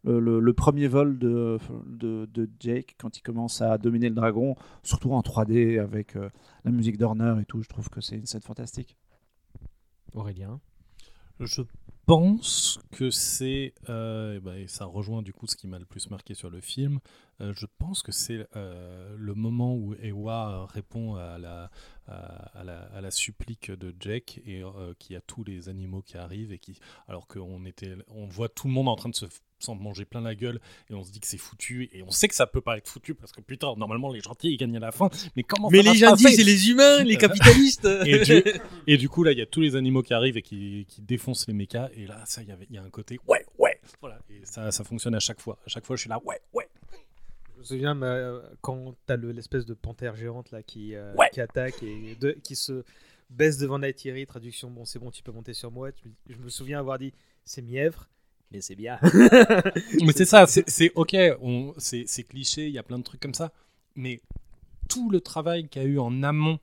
Le, 0.05 0.19
le- 0.19 0.41
le 0.41 0.53
premier 0.53 0.89
vol 0.89 1.17
de, 1.19 1.59
de, 1.87 2.27
de 2.27 2.51
Jake 2.59 2.97
quand 2.99 3.17
il 3.17 3.21
commence 3.23 3.63
à 3.63 3.79
dominer 3.79 4.09
le 4.09 4.17
dragon, 4.17 4.57
surtout 4.83 5.13
en 5.13 5.21
3D 5.21 5.79
avec 5.81 6.17
euh, 6.17 6.29
la 6.65 6.73
musique 6.73 6.97
d'Horner 6.99 7.37
et 7.41 7.45
tout, 7.45 7.63
je 7.63 7.69
trouve 7.69 7.89
que 7.89 8.01
c'est 8.01 8.17
une 8.17 8.27
scène 8.27 8.41
fantastique. 8.43 8.97
Aurélien. 10.15 10.59
Je 11.41 11.63
pense 12.07 12.81
que 12.91 13.11
c'est, 13.11 13.75
euh, 13.89 14.37
et 14.37 14.41
ben, 14.41 14.55
et 14.55 14.67
ça 14.67 14.85
rejoint 14.85 15.23
du 15.23 15.33
coup 15.33 15.47
ce 15.47 15.57
qui 15.57 15.67
m'a 15.67 15.79
le 15.79 15.85
plus 15.85 16.11
marqué 16.11 16.35
sur 16.35 16.51
le 16.51 16.61
film, 16.61 16.99
euh, 17.41 17.53
je 17.57 17.67
pense 17.79 18.03
que 18.03 18.13
c'est 18.13 18.47
euh, 18.57 19.15
le 19.17 19.35
moment 19.35 19.75
où 19.75 19.95
Ewa 19.95 20.67
répond 20.67 21.15
à 21.15 21.39
la, 21.39 21.71
à, 22.09 22.65
la, 22.65 22.83
à 22.83 23.01
la 23.01 23.11
supplique 23.11 23.71
de 23.71 23.95
Jack 24.01 24.41
et 24.45 24.63
y 25.11 25.17
a 25.17 25.21
tous 25.21 25.45
les 25.45 25.69
animaux 25.69 26.03
qui 26.03 26.17
arrivent 26.17 26.53
et 26.53 26.59
qui, 26.59 26.79
alors 27.09 27.27
qu'on 27.29 27.65
était, 27.65 27.95
on 28.09 28.27
voit 28.27 28.49
tout 28.49 28.67
le 28.67 28.73
monde 28.73 28.89
en 28.89 28.97
train 28.97 29.09
de 29.09 29.15
se 29.15 29.27
s'en 29.63 29.75
manger 29.75 30.05
plein 30.05 30.21
la 30.21 30.35
gueule 30.35 30.61
et 30.91 30.95
on 30.95 31.03
se 31.05 31.11
dit 31.13 31.21
que 31.21 31.27
c'est 31.27 31.39
foutu 31.39 31.89
et 31.93 32.03
on 32.03 32.11
sait 32.11 32.29
que 32.29 32.35
ça 32.35 32.47
peut 32.47 32.61
pas 32.61 32.77
être 32.79 32.89
foutu 32.89 33.15
parce 33.15 33.33
que 33.33 33.41
putain 33.41 33.75
normalement 33.77 34.11
les 34.13 34.21
gentils 34.21 34.51
ils 34.53 34.57
gagnent 34.57 34.77
à 34.77 34.81
la 34.81 34.93
fin 34.93 35.09
mais 35.37 35.43
comment 35.43 35.69
Mais 35.71 35.83
ça 35.83 35.93
les 35.93 35.99
gentils, 35.99 36.33
c'est 36.35 36.45
les 36.45 36.71
humains, 36.71 37.03
les 37.05 37.17
capitalistes. 37.19 37.89
et, 38.07 38.19
du, 38.25 38.43
et 38.87 38.97
du 38.97 39.09
coup 39.09 39.23
là 39.25 39.33
il 39.33 39.39
y 39.39 39.43
a 39.43 39.47
tous 39.47 39.61
les 39.61 39.77
animaux 39.77 40.03
qui 40.03 40.15
arrivent 40.15 40.37
et 40.37 40.43
qui, 40.43 40.87
qui 40.89 41.03
défoncent 41.03 41.47
les 41.49 41.55
mechas 41.55 41.89
et 41.95 42.07
là 42.07 42.23
ça 42.27 42.43
il 42.43 42.49
y 42.49 42.53
avait- 42.53 42.67
il 42.71 42.75
y 42.75 42.79
a 42.79 42.83
un 42.83 42.91
côté 42.91 43.19
ouais 43.29 43.45
ouais 43.59 43.81
voilà 44.01 44.19
et 44.31 44.45
ça 44.45 44.71
ça 44.73 44.85
fonctionne 44.85 45.15
à 45.15 45.21
chaque 45.21 45.41
fois 45.41 45.59
à 45.67 45.69
chaque 45.69 45.87
fois 45.87 45.97
je 45.97 46.01
suis 46.03 46.11
là 46.11 46.19
ouais 46.25 46.41
ouais 46.53 46.69
Je 47.55 47.59
me 47.61 47.65
souviens 47.65 47.95
mais, 47.95 48.07
euh, 48.07 48.41
quand 48.61 48.95
t'as 49.07 49.17
le- 49.17 49.33
l'espèce 49.33 49.67
de 49.67 49.75
panthère 49.75 50.17
géante 50.17 50.51
là 50.51 50.63
qui, 50.63 50.95
euh, 50.95 51.15
Ouais. 51.15 51.29
qui 51.33 51.41
attaque 51.41 51.83
et 51.83 52.17
de- 52.17 52.33
qui 52.43 52.57
se 52.57 52.83
baisse 53.31 53.57
devant 53.59 53.79
Nightiri, 53.79 54.27
traduction 54.27 54.71
bon 54.71 54.85
c'est 54.85 54.99
bon 54.99 55.11
tu 55.11 55.23
peux 55.23 55.33
monter 55.33 55.55
sur 55.55 55.71
moi. 55.71 55.91
Je 56.29 56.37
me 56.37 56.49
souviens 56.51 56.79
avoir 56.81 56.99
dit 56.99 57.13
c'est 57.45 57.63
mièvre, 57.63 58.09
mais 58.53 58.61
c'est 58.61 58.75
bien. 58.77 58.99
mais 60.05 60.13
c'est 60.15 60.25
ça 60.25 60.47
c'est 60.47 60.93
ok 60.95 61.17
c'est 61.79 62.25
cliché 62.25 62.67
il 62.69 62.73
y 62.73 62.79
a 62.79 62.83
plein 62.83 62.99
de 62.99 63.05
trucs 63.05 63.21
comme 63.21 63.35
ça 63.35 63.53
mais 63.95 64.21
tout 64.89 65.11
le 65.11 65.21
travail 65.21 65.69
qu'il 65.69 65.83
y 65.83 65.85
a 65.85 65.89
eu 65.89 65.99
en 65.99 66.23
amont 66.23 66.59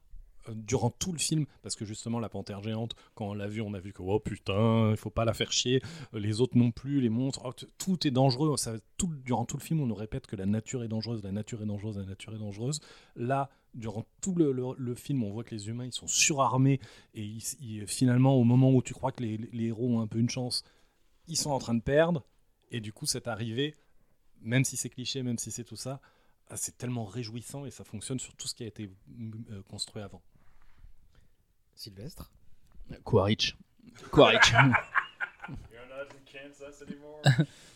euh, 0.47 0.53
durant 0.55 0.89
tout 0.89 1.11
le 1.11 1.17
film, 1.17 1.45
parce 1.63 1.75
que 1.75 1.83
justement 1.85 2.19
la 2.19 2.29
panthère 2.29 2.61
géante, 2.61 2.95
quand 3.15 3.27
on 3.29 3.33
l'a 3.33 3.47
vu, 3.47 3.61
on 3.61 3.73
a 3.73 3.79
vu 3.79 3.91
que 3.91 4.01
oh 4.01 4.19
putain, 4.19 4.91
il 4.91 4.97
faut 4.97 5.09
pas 5.09 5.25
la 5.25 5.33
faire 5.33 5.51
chier, 5.51 5.81
Euh, 6.13 6.19
les 6.19 6.39
autres 6.41 6.57
non 6.57 6.71
plus, 6.71 7.01
les 7.01 7.09
monstres, 7.09 7.41
oh, 7.45 7.51
tout 7.77 8.07
est 8.07 8.11
dangereux. 8.11 8.55
Ça, 8.57 8.73
tout, 8.97 9.11
durant 9.25 9.45
tout 9.45 9.57
le 9.57 9.63
film, 9.63 9.81
on 9.81 9.85
nous 9.87 9.95
répète 9.95 10.27
que 10.27 10.35
la 10.35 10.45
nature 10.45 10.83
est 10.83 10.87
dangereuse, 10.87 11.23
la 11.23 11.31
nature 11.31 11.61
est 11.61 11.65
dangereuse, 11.65 11.97
la 11.97 12.05
nature 12.05 12.33
est 12.33 12.39
dangereuse. 12.39 12.79
Là, 13.15 13.49
durant 13.73 14.05
tout 14.21 14.35
le, 14.35 14.51
le- 14.51 14.75
le 14.77 14.95
film, 14.95 15.23
on 15.23 15.31
voit 15.31 15.43
que 15.43 15.55
les 15.55 15.69
humains 15.69 15.85
ils 15.85 15.93
sont 15.93 16.07
surarmés 16.07 16.79
et 17.15 17.23
ils- 17.23 17.43
ils- 17.61 17.87
finalement, 17.87 18.35
au 18.35 18.43
moment 18.43 18.71
où 18.71 18.81
tu 18.81 18.93
crois 18.93 19.11
que 19.11 19.23
les, 19.23 19.37
les 19.53 19.65
héros 19.67 19.87
ont 19.97 20.01
un 20.01 20.07
peu 20.07 20.19
une 20.19 20.29
chance, 20.29 20.63
ils 21.29 21.37
sont 21.37 21.51
en 21.51 21.59
train 21.59 21.75
de 21.75 21.81
perdre. 21.81 22.25
Et 22.71 22.81
du 22.81 22.91
coup, 22.91 23.05
cette 23.05 23.27
arrivée, 23.27 23.75
même 24.41 24.65
si 24.65 24.77
c'est 24.77 24.89
cliché, 24.89 25.23
même 25.23 25.37
si 25.37 25.51
c'est 25.51 25.63
tout 25.63 25.75
ça, 25.75 26.01
ah, 26.49 26.57
c'est 26.57 26.77
tellement 26.77 27.05
réjouissant 27.05 27.65
et 27.65 27.71
ça 27.71 27.83
fonctionne 27.83 28.19
sur 28.19 28.35
tout 28.35 28.47
ce 28.47 28.55
qui 28.55 28.63
a 28.63 28.67
été 28.67 28.89
euh, 29.51 29.61
construit 29.69 30.01
avant. 30.01 30.21
Sylvestre. 31.75 32.31
Quaritch. 33.03 33.55
Quaritch. 34.11 34.53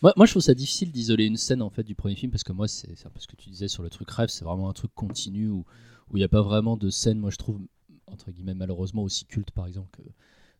moi, 0.01 0.13
moi, 0.15 0.25
je 0.25 0.31
trouve 0.31 0.41
ça 0.41 0.53
difficile 0.53 0.91
d'isoler 0.91 1.25
une 1.25 1.37
scène 1.37 1.61
en 1.61 1.69
fait 1.69 1.83
du 1.83 1.95
premier 1.95 2.15
film 2.15 2.31
parce 2.31 2.43
que 2.43 2.51
moi, 2.51 2.67
c'est 2.67 2.95
c'est 2.95 3.07
un 3.07 3.11
peu 3.11 3.19
ce 3.19 3.27
que 3.27 3.35
tu 3.35 3.49
disais 3.49 3.67
sur 3.67 3.83
le 3.83 3.89
truc 3.89 4.09
rêve, 4.09 4.29
c'est 4.29 4.45
vraiment 4.45 4.69
un 4.69 4.73
truc 4.73 4.93
continu 4.95 5.49
où 5.49 5.65
où 6.09 6.17
il 6.17 6.19
n'y 6.19 6.25
a 6.25 6.29
pas 6.29 6.41
vraiment 6.41 6.77
de 6.77 6.89
scène. 6.89 7.19
Moi, 7.19 7.29
je 7.29 7.37
trouve 7.37 7.59
entre 8.07 8.31
guillemets 8.31 8.55
malheureusement 8.55 9.03
aussi 9.03 9.25
culte 9.25 9.51
par 9.51 9.67
exemple 9.67 9.89
que 9.91 10.01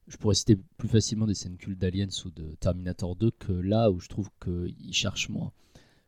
je 0.08 0.18
pourrais 0.18 0.36
citer 0.36 0.58
plus 0.78 0.90
facilement 0.90 1.26
des 1.26 1.34
scènes 1.34 1.58
cultes 1.58 1.80
d'Aliens 1.80 2.08
ou 2.26 2.32
de 2.32 2.56
Terminator 2.60 3.16
2 3.16 3.32
que 3.32 3.54
là 3.54 3.90
où 3.92 4.00
je 4.00 4.10
trouve 4.10 4.30
qu'ils 4.42 4.94
cherchent 4.94 5.30
moins 5.30 5.52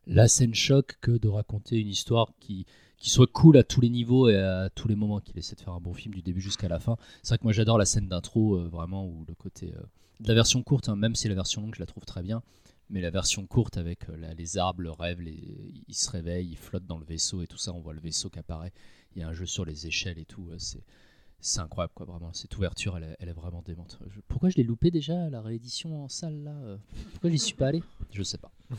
la 0.06 0.28
scène 0.28 0.54
choc 0.54 0.96
que 1.00 1.10
de 1.10 1.28
raconter 1.28 1.80
une 1.80 1.88
histoire 1.88 2.32
qui, 2.40 2.66
soit 2.98 3.26
cool 3.26 3.56
à 3.56 3.64
tous 3.64 3.80
les 3.80 3.90
niveaux 3.90 4.28
et 4.28 4.36
à 4.36 4.70
tous 4.70 4.88
les 4.88 4.96
moments, 4.96 5.20
qu'il 5.20 5.38
essaie 5.38 5.54
de 5.54 5.60
faire 5.60 5.74
un 5.74 5.80
bon 5.80 5.94
film 5.94 6.14
du 6.14 6.22
début 6.22 6.40
jusqu'à 6.40 6.68
la 6.68 6.80
fin. 6.80 6.96
C'est 7.22 7.30
vrai 7.30 7.38
que 7.38 7.44
moi 7.44 7.52
j'adore 7.52 7.78
la 7.78 7.84
scène 7.84 8.08
d'intro, 8.08 8.56
euh, 8.56 8.68
vraiment, 8.68 9.06
où 9.06 9.24
le 9.26 9.34
côté 9.34 9.72
euh, 9.76 9.82
de 10.20 10.28
la 10.28 10.34
version 10.34 10.62
courte, 10.62 10.88
hein, 10.88 10.96
même 10.96 11.14
si 11.14 11.28
la 11.28 11.34
version 11.34 11.62
longue 11.62 11.74
je 11.74 11.80
la 11.80 11.86
trouve 11.86 12.04
très 12.04 12.22
bien, 12.22 12.42
mais 12.88 13.00
la 13.00 13.10
version 13.10 13.46
courte 13.46 13.76
avec 13.76 14.08
euh, 14.08 14.34
les 14.36 14.58
arbres, 14.58 14.82
le 14.82 14.90
rêve, 14.90 15.20
les, 15.20 15.72
il 15.88 15.94
se 15.94 16.10
réveille, 16.10 16.48
il 16.50 16.56
flotte 16.56 16.86
dans 16.86 16.98
le 16.98 17.04
vaisseau 17.04 17.42
et 17.42 17.46
tout 17.46 17.58
ça, 17.58 17.72
on 17.72 17.80
voit 17.80 17.94
le 17.94 18.00
vaisseau 18.00 18.30
qui 18.30 18.38
apparaît, 18.38 18.72
il 19.14 19.20
y 19.20 19.22
a 19.22 19.28
un 19.28 19.32
jeu 19.32 19.46
sur 19.46 19.64
les 19.64 19.86
échelles 19.86 20.18
et 20.18 20.24
tout, 20.24 20.48
c'est 21.46 21.60
incroyable 21.60 21.92
quoi 21.94 22.06
vraiment 22.06 22.32
cette 22.32 22.56
ouverture 22.56 22.96
elle, 22.96 23.04
est- 23.04 23.16
elle 23.20 23.28
est 23.28 23.32
vraiment 23.32 23.62
démente 23.62 23.98
Je- 24.08 24.20
pourquoi 24.28 24.48
je 24.50 24.56
l'ai 24.56 24.62
loupé 24.64 24.90
déjà 24.90 25.30
la 25.30 25.40
réédition 25.40 26.04
en 26.04 26.08
salle 26.08 26.42
là 26.42 26.50
euh, 26.64 26.76
pourquoi 27.12 27.30
j'y 27.30 27.38
suis 27.38 27.54
pas 27.54 27.68
allé? 27.68 27.82
Je 28.12 28.22
sais 28.22 28.38
pas 28.38 28.50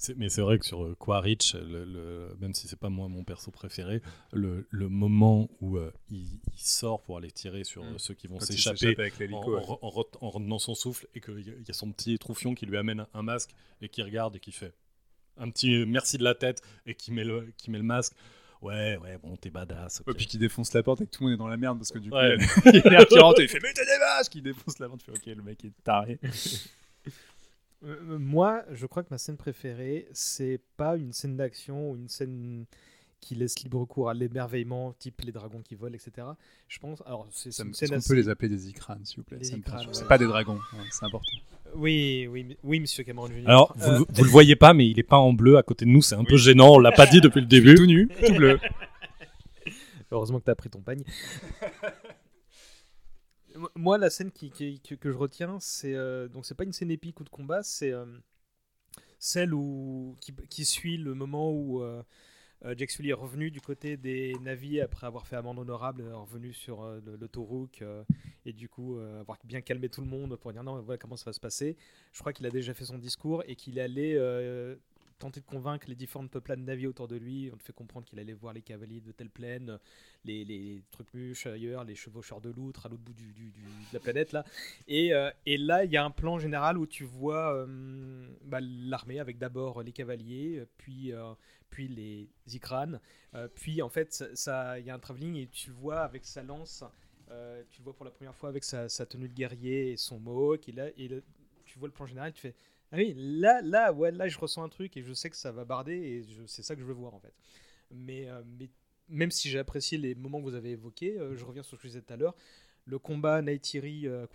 C'est- 0.00 0.14
Mais 0.16 0.28
c'est 0.28 0.42
vrai 0.42 0.60
que 0.60 0.64
sur 0.64 0.84
euh, 0.84 0.94
Quaritch, 0.94 1.56
le, 1.56 1.84
le- 1.84 2.36
même 2.40 2.54
si 2.54 2.68
c'est 2.68 2.78
pas 2.78 2.88
moi 2.88 3.08
mon 3.08 3.24
perso 3.24 3.50
préféré, 3.50 4.00
le, 4.32 4.68
le 4.70 4.88
moment 4.88 5.48
où 5.60 5.76
euh, 5.76 5.90
il, 6.08 6.18
il 6.54 6.60
sort 6.60 7.02
pour 7.02 7.16
aller 7.16 7.32
tirer 7.32 7.64
sur 7.64 7.82
euh, 7.82 7.94
Mm. 7.94 7.98
ceux 7.98 8.14
qui 8.14 8.28
vont 8.28 8.38
Quand 8.38 8.44
il 8.44 8.52
s'échapper 8.52 8.76
s'échappe 8.78 8.98
avec 9.00 9.14
en, 9.14 9.18
l'hélico, 9.18 9.56
ouais. 9.56 9.62
en- 9.66 9.78
en 9.82 9.90
re- 9.90 10.18
en 10.20 10.30
retenant 10.30 10.60
son 10.60 10.76
souffle 10.76 11.08
et 11.16 11.20
qu'il 11.20 11.40
y 11.40 11.50
a- 11.50 11.54
il 11.58 11.66
y 11.66 11.70
a 11.70 11.74
son 11.74 11.90
petit 11.90 12.16
troufion 12.18 12.54
qui 12.54 12.64
lui 12.64 12.76
amène 12.76 13.00
un, 13.00 13.08
un 13.14 13.22
masque 13.22 13.50
et 13.80 13.88
qui 13.88 14.00
regarde 14.02 14.36
et 14.36 14.40
qui 14.40 14.52
fait 14.52 14.72
un 15.36 15.50
petit 15.50 15.74
euh, 15.74 15.84
merci 15.84 16.16
de 16.16 16.22
la 16.22 16.36
tête 16.36 16.62
et 16.86 16.94
qui 16.94 17.10
met 17.10 17.24
le, 17.24 17.52
qui 17.56 17.72
met 17.72 17.78
le 17.78 17.84
masque. 17.84 18.14
Ouais, 18.60 18.96
ouais, 18.98 19.18
bon, 19.22 19.36
t'es 19.36 19.50
badass. 19.50 20.02
Et 20.08 20.12
puis 20.14 20.26
qui 20.26 20.36
défonce 20.38 20.72
la 20.74 20.82
porte 20.82 21.00
et 21.00 21.06
que 21.06 21.10
tout 21.10 21.22
le 21.24 21.30
monde 21.30 21.34
est 21.34 21.38
dans 21.38 21.46
la 21.48 21.56
merde 21.56 21.78
parce 21.78 21.90
que 21.92 21.98
du 21.98 22.10
coup, 22.10 22.16
Ouais. 22.16 22.36
il 22.66 22.86
a 22.86 22.90
l'air 22.90 23.06
qui 23.08 23.18
rentre 23.18 23.40
et 23.40 23.44
il 23.44 23.48
fait 23.48 23.60
Mais 23.62 23.72
t'as 23.72 23.84
des 23.84 23.98
masques 23.98 24.34
Il 24.34 24.42
défonce 24.42 24.78
la 24.80 24.88
porte, 24.88 25.00
tu 25.04 25.10
fais 25.12 25.16
Ok, 25.16 25.36
le 25.36 25.42
mec 25.42 25.64
est 25.64 25.72
taré. 25.84 26.18
Euh, 27.84 28.18
moi, 28.18 28.64
je 28.72 28.86
crois 28.86 29.04
que 29.04 29.08
ma 29.12 29.18
scène 29.18 29.36
préférée, 29.36 30.08
c'est 30.12 30.60
pas 30.76 30.96
une 30.96 31.12
scène 31.12 31.36
d'action 31.36 31.92
ou 31.92 31.96
une 31.96 32.08
scène 32.08 32.66
qui 33.20 33.34
laisse 33.34 33.58
libre 33.60 33.84
cours 33.84 34.08
à 34.10 34.14
l'émerveillement, 34.14 34.92
type 34.92 35.20
les 35.22 35.32
dragons 35.32 35.60
qui 35.60 35.74
volent, 35.74 35.94
etc. 35.94 36.26
Je 36.68 36.78
pense. 36.78 37.02
Alors, 37.04 37.26
c'est 37.32 37.50
c'est 37.50 37.64
une 37.64 37.74
scène 37.74 37.94
assez- 37.94 38.08
peut 38.08 38.14
les 38.14 38.28
appeler 38.28 38.48
des 38.48 38.68
icranes, 38.68 39.04
s'il 39.04 39.16
vous 39.18 39.24
plaît? 39.24 39.38
Touche. 39.38 39.50
ouais. 39.52 39.86
C'est 39.92 40.06
pas 40.08 40.18
des 40.18 40.26
dragons, 40.26 40.54
ouais, 40.56 40.84
c'est 40.90 41.04
important. 41.04 41.32
Oui, 41.74 42.26
oui, 42.30 42.56
oui, 42.62 42.80
monsieur 42.80 43.04
Cameron 43.04 43.26
Jr. 43.26 43.42
Alors, 43.48 43.74
vous, 43.76 43.84
Euh, 43.90 43.98
le- 43.98 44.04
vous 44.08 44.24
le 44.24 44.30
voyez 44.30 44.56
pas, 44.56 44.72
mais 44.72 44.88
il 44.88 44.98
est 44.98 45.02
pas 45.02 45.18
en 45.18 45.32
bleu 45.32 45.56
à 45.58 45.62
côté 45.62 45.84
de 45.84 45.90
nous, 45.90 46.00
c'est 46.02 46.14
un 46.14 46.24
peu 46.24 46.36
gênant, 46.36 46.74
on 46.74 46.78
l'a 46.78 46.92
pas 46.92 47.06
dit 47.06 47.20
depuis 47.20 47.40
le 47.40 47.46
début. 47.74 47.74
Tout 47.74 47.86
nu, 47.86 48.08
tout 48.08 48.34
bleu. 48.34 48.58
Heureusement 50.10 50.38
que 50.40 50.44
tu 50.46 50.50
as 50.50 50.54
pris 50.56 50.70
ton 50.70 50.80
pagne. 50.80 51.02
Mo- 53.56 53.70
Moi, 53.74 53.98
la 53.98 54.10
scène 54.10 54.30
qui, 54.30 54.50
qui- 54.50 54.80
que, 54.80 54.94
que 54.94 55.10
je 55.10 55.16
retiens, 55.16 55.58
c'est 55.60 55.94
euh, 55.94 56.28
donc 56.28 56.46
c'est 56.46 56.54
pas 56.54 56.64
une 56.64 56.72
scène 56.72 56.90
épique 56.90 57.20
ou 57.20 57.24
de 57.24 57.28
combat, 57.28 57.62
c'est 57.62 57.92
euh, 57.92 58.06
celle 59.18 59.52
où 59.54 60.16
qui, 60.20 60.32
qui 60.48 60.64
suit 60.64 60.96
le 60.96 61.14
moment 61.14 61.50
où 61.50 61.82
euh, 61.82 62.02
Jack 62.76 62.90
Sully 62.90 63.10
est 63.10 63.14
revenu 63.14 63.50
du 63.50 63.60
côté 63.60 63.96
des 63.96 64.34
navires 64.42 64.84
après 64.84 65.06
avoir 65.06 65.26
fait 65.26 65.36
amende 65.36 65.60
honorable, 65.60 66.02
euh, 66.02 66.16
revenu 66.16 66.52
sur 66.52 66.82
euh, 66.82 67.00
euh, 67.82 68.04
et 68.44 68.52
du 68.52 68.68
coup 68.68 68.98
euh, 68.98 69.20
avoir 69.20 69.38
bien 69.44 69.60
calmé 69.60 69.88
tout 69.88 70.00
le 70.00 70.08
monde 70.08 70.36
pour 70.36 70.52
dire 70.52 70.64
non, 70.64 70.80
voilà 70.82 70.98
comment 70.98 71.16
ça 71.16 71.26
va 71.26 71.32
se 71.32 71.40
passer. 71.40 71.76
Je 72.12 72.20
crois 72.20 72.32
qu'il 72.32 72.46
a 72.46 72.50
déjà 72.50 72.74
fait 72.74 72.84
son 72.84 72.98
discours 72.98 73.44
et 73.46 73.54
qu'il 73.54 73.78
allait 73.78 74.14
euh, 74.16 74.74
tenter 75.18 75.40
de 75.40 75.46
convaincre 75.46 75.86
les 75.88 75.94
différentes 75.94 76.30
peuplades 76.30 76.60
navires 76.60 76.90
autour 76.90 77.08
de 77.08 77.16
lui. 77.16 77.50
On 77.52 77.56
te 77.56 77.62
fait 77.62 77.72
comprendre 77.72 78.06
qu'il 78.06 78.18
allait 78.18 78.32
voir 78.32 78.52
les 78.52 78.62
cavaliers 78.62 79.00
de 79.00 79.12
telle 79.12 79.30
plaine, 79.30 79.78
les, 80.24 80.82
trucs 80.90 81.12
muches 81.14 81.46
ailleurs, 81.46 81.84
les 81.84 81.94
chevaucheurs 81.94 82.40
de 82.40 82.50
loutre 82.50 82.86
à 82.86 82.88
l'autre 82.88 83.02
bout 83.02 83.12
de 83.12 83.92
la 83.92 84.00
planète 84.00 84.32
là. 84.32 84.44
Et, 84.86 85.12
euh, 85.12 85.30
et 85.46 85.58
là, 85.58 85.84
il 85.84 85.90
y 85.90 85.96
a 85.96 86.04
un 86.04 86.10
plan 86.10 86.38
général 86.38 86.78
où 86.78 86.86
tu 86.86 87.04
vois 87.04 87.54
euh, 87.54 88.28
bah, 88.44 88.60
l'armée 88.60 89.18
avec 89.18 89.38
d'abord 89.38 89.82
les 89.82 89.92
cavaliers, 89.92 90.64
puis 90.76 91.12
euh, 91.12 91.34
les 91.78 92.28
Ikranes, 92.52 93.00
euh, 93.34 93.48
puis 93.54 93.82
en 93.82 93.88
fait, 93.88 94.24
il 94.78 94.84
y 94.84 94.90
a 94.90 94.94
un 94.94 94.98
travelling 94.98 95.36
et 95.36 95.46
tu 95.46 95.70
vois 95.70 96.00
avec 96.00 96.24
sa 96.24 96.42
lance. 96.42 96.82
tu 97.28 97.80
le 97.80 97.84
vois 97.84 97.94
pour 97.94 98.04
la 98.04 98.10
première 98.10 98.34
fois 98.34 98.48
avec 98.48 98.64
sa, 98.64 98.88
tenue 99.06 99.28
de 99.28 99.34
guerrier 99.34 99.92
et 99.92 99.96
son 99.96 100.18
mohawk. 100.18 100.68
Et 100.68 100.74
et 100.96 101.22
tu 101.64 101.78
vois 101.78 101.88
le 101.88 101.94
plan 101.94 102.06
général, 102.06 102.32
tu 102.32 102.40
fais 102.40 102.54
ah 102.90 102.96
oui, 102.96 103.14
là, 103.16 103.60
là, 103.62 103.92
ouais, 103.92 104.10
là, 104.10 104.28
je 104.28 104.38
ressens 104.38 104.62
un 104.62 104.68
truc 104.68 104.96
et 104.96 105.02
je 105.02 105.12
sais 105.12 105.28
que 105.28 105.36
ça 105.36 105.52
va 105.52 105.64
barder 105.64 105.94
et 105.94 106.24
c'est 106.46 106.62
ça 106.62 106.74
que 106.74 106.80
je 106.80 106.86
veux 106.86 106.94
voir 106.94 107.14
en 107.14 107.20
fait. 107.20 107.34
Mais, 107.90 108.28
euh, 108.28 108.42
mais 108.58 108.70
même 109.08 109.30
si 109.30 109.48
j'ai 109.50 109.58
apprécié 109.58 109.98
les 109.98 110.14
moments 110.14 110.38
que 110.38 110.44
vous 110.44 110.54
avez 110.54 110.70
évoqués, 110.70 111.18
euh, 111.18 111.36
je 111.36 111.44
reviens 111.44 111.62
sur 111.62 111.76
ce 111.76 111.82
que 111.82 111.88
je 111.88 111.92
disais 111.92 112.02
tout 112.02 112.12
à 112.12 112.16
l'heure. 112.16 112.34
Le 112.86 112.98
combat 112.98 113.42
Nightiri 113.42 114.06
euh, 114.06 114.26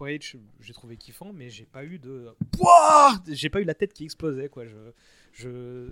j'ai 0.60 0.74
trouvé 0.74 0.98
kiffant, 0.98 1.34
mais 1.34 1.50
j'ai 1.50 1.66
pas 1.66 1.84
eu 1.84 1.98
de. 1.98 2.36
Pouah 2.52 3.20
J'ai 3.28 3.50
pas 3.50 3.60
eu 3.60 3.64
la 3.64 3.74
tête 3.74 3.94
qui 3.94 4.04
explosait, 4.04 4.50
quoi. 4.50 4.66
Je. 4.66 4.92
je... 5.32 5.90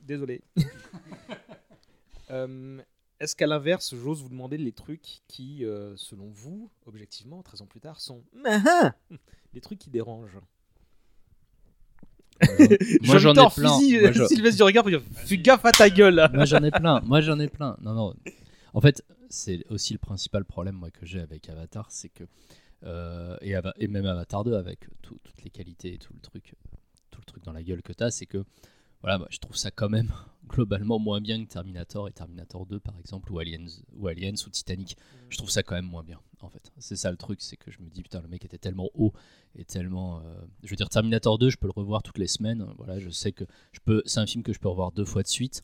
Désolé. 0.00 0.42
Euh, 2.30 2.80
Est-ce 3.20 3.36
qu'à 3.36 3.46
l'inverse, 3.46 3.94
j'ose 3.94 4.22
vous 4.22 4.30
demander 4.30 4.56
les 4.56 4.72
trucs 4.72 5.20
qui, 5.28 5.66
selon 5.96 6.30
vous, 6.30 6.70
objectivement, 6.86 7.42
13 7.42 7.60
ans 7.60 7.66
plus 7.66 7.80
tard, 7.80 8.00
sont. 8.00 8.24
les 9.52 9.60
trucs 9.60 9.78
qui 9.78 9.90
dérangent? 9.90 10.38
Moi, 13.02 13.18
j'en 13.18 13.32
ai 13.32 13.34
plein. 13.34 13.50
Fusil, 13.78 14.00
Moi, 14.00 14.12
je- 14.12 14.24
Sylvestre 14.26 14.56
du 14.58 14.62
regard 14.62 14.82
pour 14.84 14.90
dire 14.90 15.02
Fais 15.14 15.38
gaffe 15.38 15.64
à 15.64 15.72
ta 15.72 15.88
gueule 15.90 16.14
là. 16.16 16.30
moi 16.32 16.44
j'en 16.44 16.62
ai 16.62 16.70
plein, 16.70 17.00
moi 17.04 17.20
j'en 17.20 17.38
ai 17.38 17.48
plein. 17.48 17.76
Non, 17.82 17.92
non. 17.94 18.14
En 18.74 18.80
fait, 18.80 19.02
c'est 19.28 19.64
aussi 19.70 19.92
le 19.92 19.98
principal 19.98 20.44
problème 20.44 20.74
moi 20.76 20.90
que 20.90 21.06
j'ai 21.06 21.20
avec 21.20 21.48
Avatar, 21.48 21.86
c'est 21.90 22.08
que 22.08 22.24
euh, 22.84 23.36
et, 23.78 23.86
même 23.88 24.06
Avatar 24.06 24.42
2 24.44 24.54
avec 24.54 24.80
tout- 25.02 25.18
toutes 25.22 25.42
les 25.44 25.50
qualités 25.50 25.94
et 25.94 25.98
tout 25.98 26.12
le 26.14 26.20
truc, 26.20 26.54
tout 27.10 27.20
le 27.20 27.24
truc 27.26 27.44
dans 27.44 27.52
la 27.52 27.62
gueule 27.62 27.82
que 27.82 27.92
t'as, 27.92 28.10
c'est 28.10 28.26
que 28.26 28.44
voilà, 29.02 29.18
bah, 29.18 29.26
je 29.30 29.38
trouve 29.38 29.56
ça 29.56 29.70
quand 29.70 29.88
même 29.88 30.12
globalement 30.48 30.98
moins 30.98 31.20
bien 31.20 31.44
que 31.44 31.50
Terminator 31.50 32.08
et 32.08 32.12
Terminator 32.12 32.66
2 32.66 32.80
par 32.80 32.98
exemple, 32.98 33.32
ou 33.32 33.38
Aliens, 33.38 33.66
ou 33.98 34.50
Titanic. 34.50 34.96
Je 35.28 35.36
trouve 35.38 35.50
ça 35.50 35.62
quand 35.62 35.74
même 35.74 35.86
moins 35.86 36.02
bien 36.04 36.20
en 36.40 36.48
fait. 36.48 36.72
C'est 36.78 36.96
ça 36.96 37.10
le 37.10 37.16
truc, 37.16 37.40
c'est 37.40 37.56
que 37.56 37.70
je 37.70 37.80
me 37.80 37.88
dis 37.88 38.02
putain 38.02 38.20
le 38.20 38.28
mec 38.28 38.44
était 38.44 38.58
tellement 38.58 38.90
haut 38.94 39.12
et 39.54 39.64
tellement. 39.64 40.20
euh, 40.20 40.40
Je 40.64 40.70
veux 40.70 40.76
dire 40.76 40.88
Terminator 40.88 41.38
2, 41.38 41.50
je 41.50 41.56
peux 41.56 41.68
le 41.68 41.72
revoir 41.74 42.02
toutes 42.02 42.18
les 42.18 42.26
semaines. 42.26 42.66
Voilà, 42.78 42.98
je 42.98 43.10
sais 43.10 43.32
que 43.32 43.44
je 43.72 43.80
peux. 43.84 44.02
C'est 44.06 44.20
un 44.20 44.26
film 44.26 44.42
que 44.42 44.52
je 44.52 44.58
peux 44.58 44.68
revoir 44.68 44.92
deux 44.92 45.04
fois 45.04 45.22
de 45.22 45.28
suite. 45.28 45.62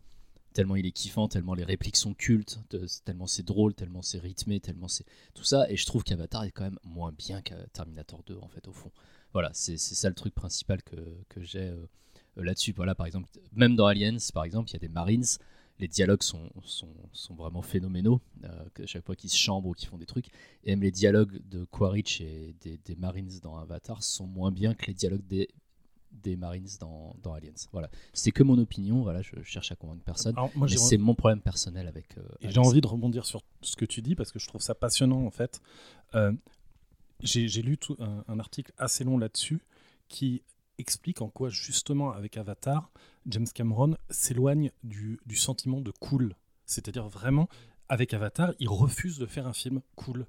Tellement 0.55 0.76
il 0.76 0.86
est 0.86 0.93
kiffant, 0.93 1.28
tellement 1.28 1.55
les 1.55 1.62
répliques 1.64 1.97
sont 1.97 2.14
cultes, 2.14 2.59
tellement 3.05 3.26
c'est 3.26 3.45
drôle, 3.45 3.74
tellement 3.74 4.03
c'est 4.03 4.18
rythmé, 4.18 4.59
tellement 4.61 4.89
c'est 4.89 5.05
tout 5.34 5.45
ça. 5.45 5.70
Et 5.70 5.76
je 5.76 5.84
trouve 5.86 6.03
qu'Avatar 6.03 6.45
est 6.45 6.51
quand 6.51 6.64
même 6.64 6.78
moins 6.82 7.12
bien 7.12 7.43
que 7.43 7.55
Terminator 7.72 8.22
2 8.26 8.39
en 8.41 8.49
fait 8.49 8.66
au 8.66 8.72
fond. 8.72 8.91
Voilà, 9.32 9.51
c'est 9.53 9.76
ça 9.76 10.09
le 10.09 10.14
truc 10.14 10.34
principal 10.34 10.82
que, 10.82 10.97
que 11.28 11.43
j'ai 11.43 11.68
euh, 11.68 11.86
là-dessus. 12.43 12.72
Voilà, 12.76 12.95
par 12.95 13.07
exemple, 13.07 13.28
même 13.53 13.76
dans 13.76 13.86
Aliens, 13.86 14.16
par 14.32 14.45
exemple, 14.45 14.70
il 14.70 14.72
y 14.74 14.76
a 14.76 14.80
des 14.80 14.89
Marines. 14.89 15.24
Les 15.80 15.86
dialogues 15.89 16.24
sont, 16.24 16.51
sont, 16.64 16.93
sont 17.12 17.34
vraiment 17.34 17.62
phénoménaux. 17.62 18.20
euh, 18.45 18.49
que 18.74 18.84
chaque 18.86 19.05
fois 19.07 19.14
qu'ils 19.14 19.30
se 19.30 19.36
chambrent 19.36 19.68
ou 19.68 19.74
qu'ils 19.74 19.89
font 19.89 19.97
des 19.99 20.07
trucs. 20.07 20.26
Et 20.64 20.70
même 20.70 20.82
les 20.82 20.91
dialogues 20.91 21.41
de 21.49 21.64
Quaritch 21.66 22.20
et 22.20 22.55
des, 22.61 22.78
des 22.84 22.97
Marines 22.97 23.30
dans 23.43 23.57
Avatar 23.59 24.03
sont 24.03 24.26
moins 24.26 24.51
bien 24.51 24.74
que 24.74 24.86
les 24.86 24.95
dialogues 24.95 25.24
des, 25.28 25.49
des 26.11 26.34
Marines 26.36 26.66
dans, 26.80 27.14
dans 27.22 27.32
Aliens. 27.34 27.53
Voilà. 27.70 27.91
C'est 28.12 28.32
que 28.32 28.43
mon 28.43 28.59
opinion. 28.59 29.03
Voilà, 29.03 29.22
je 29.22 29.41
cherche 29.45 29.70
à 29.70 29.76
convaincre 29.76 30.03
personne. 30.03 30.34
Alors, 30.36 30.51
moi, 30.57 30.66
mais 30.66 30.72
j'ai- 30.72 30.78
c'est 30.78 30.99
mon 30.99 31.14
problème 31.14 31.41
personnel 31.41 31.86
avec. 31.86 32.18
euh, 32.18 32.22
Et 32.41 32.51
j'ai 32.51 32.59
envie 32.59 32.80
de 32.80 32.86
rebondir 32.89 33.24
sur 33.24 33.43
ce 33.62 33.76
que 33.76 33.84
tu 33.84 34.03
dis 34.03 34.16
parce 34.16 34.32
que 34.32 34.41
je 34.41 34.49
trouve 34.49 34.61
ça 34.62 34.74
passionnant 34.74 35.24
en 35.24 35.30
fait. 35.30 35.61
Euh, 36.16 36.32
j'ai 37.20 37.47
j'ai 37.47 37.62
lu 37.62 37.78
tout- 37.78 37.97
un, 38.01 38.24
un 38.26 38.39
article 38.41 38.72
assez 38.78 39.05
long 39.05 39.16
là-dessus 39.18 39.61
qui 40.09 40.43
explique 40.78 41.22
en 41.22 41.28
quoi 41.28 41.50
justement 41.50 42.12
avec 42.12 42.36
Avatar, 42.36 42.90
James 43.26 43.46
Cameron 43.52 43.96
s'éloigne 44.10 44.70
du, 44.82 45.20
du 45.26 45.36
sentiment 45.36 45.80
de 45.80 45.90
cool. 45.90 46.34
C'est-à-dire 46.66 47.08
vraiment, 47.08 47.48
avec 47.88 48.14
Avatar, 48.14 48.52
il 48.58 48.68
refuse 48.68 49.18
de 49.18 49.26
faire 49.26 49.46
un 49.46 49.52
film 49.52 49.80
cool. 49.96 50.26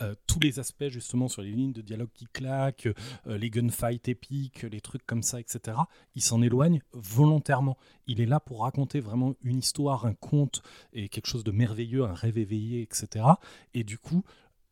Euh, 0.00 0.14
tous 0.28 0.38
les 0.38 0.60
aspects 0.60 0.90
justement 0.90 1.26
sur 1.26 1.42
les 1.42 1.50
lignes 1.50 1.72
de 1.72 1.80
dialogue 1.80 2.12
qui 2.14 2.26
claquent, 2.26 2.88
euh, 3.26 3.36
les 3.36 3.50
gunfights 3.50 4.08
épiques, 4.08 4.62
les 4.62 4.80
trucs 4.80 5.04
comme 5.04 5.24
ça, 5.24 5.40
etc. 5.40 5.76
Il 6.14 6.22
s'en 6.22 6.40
éloigne 6.40 6.82
volontairement. 6.92 7.76
Il 8.06 8.20
est 8.20 8.26
là 8.26 8.38
pour 8.38 8.62
raconter 8.62 9.00
vraiment 9.00 9.34
une 9.42 9.58
histoire, 9.58 10.06
un 10.06 10.14
conte 10.14 10.62
et 10.92 11.08
quelque 11.08 11.26
chose 11.26 11.42
de 11.42 11.50
merveilleux, 11.50 12.04
un 12.04 12.14
rêve 12.14 12.38
éveillé, 12.38 12.80
etc. 12.80 13.24
Et 13.74 13.82
du 13.82 13.98
coup, 13.98 14.22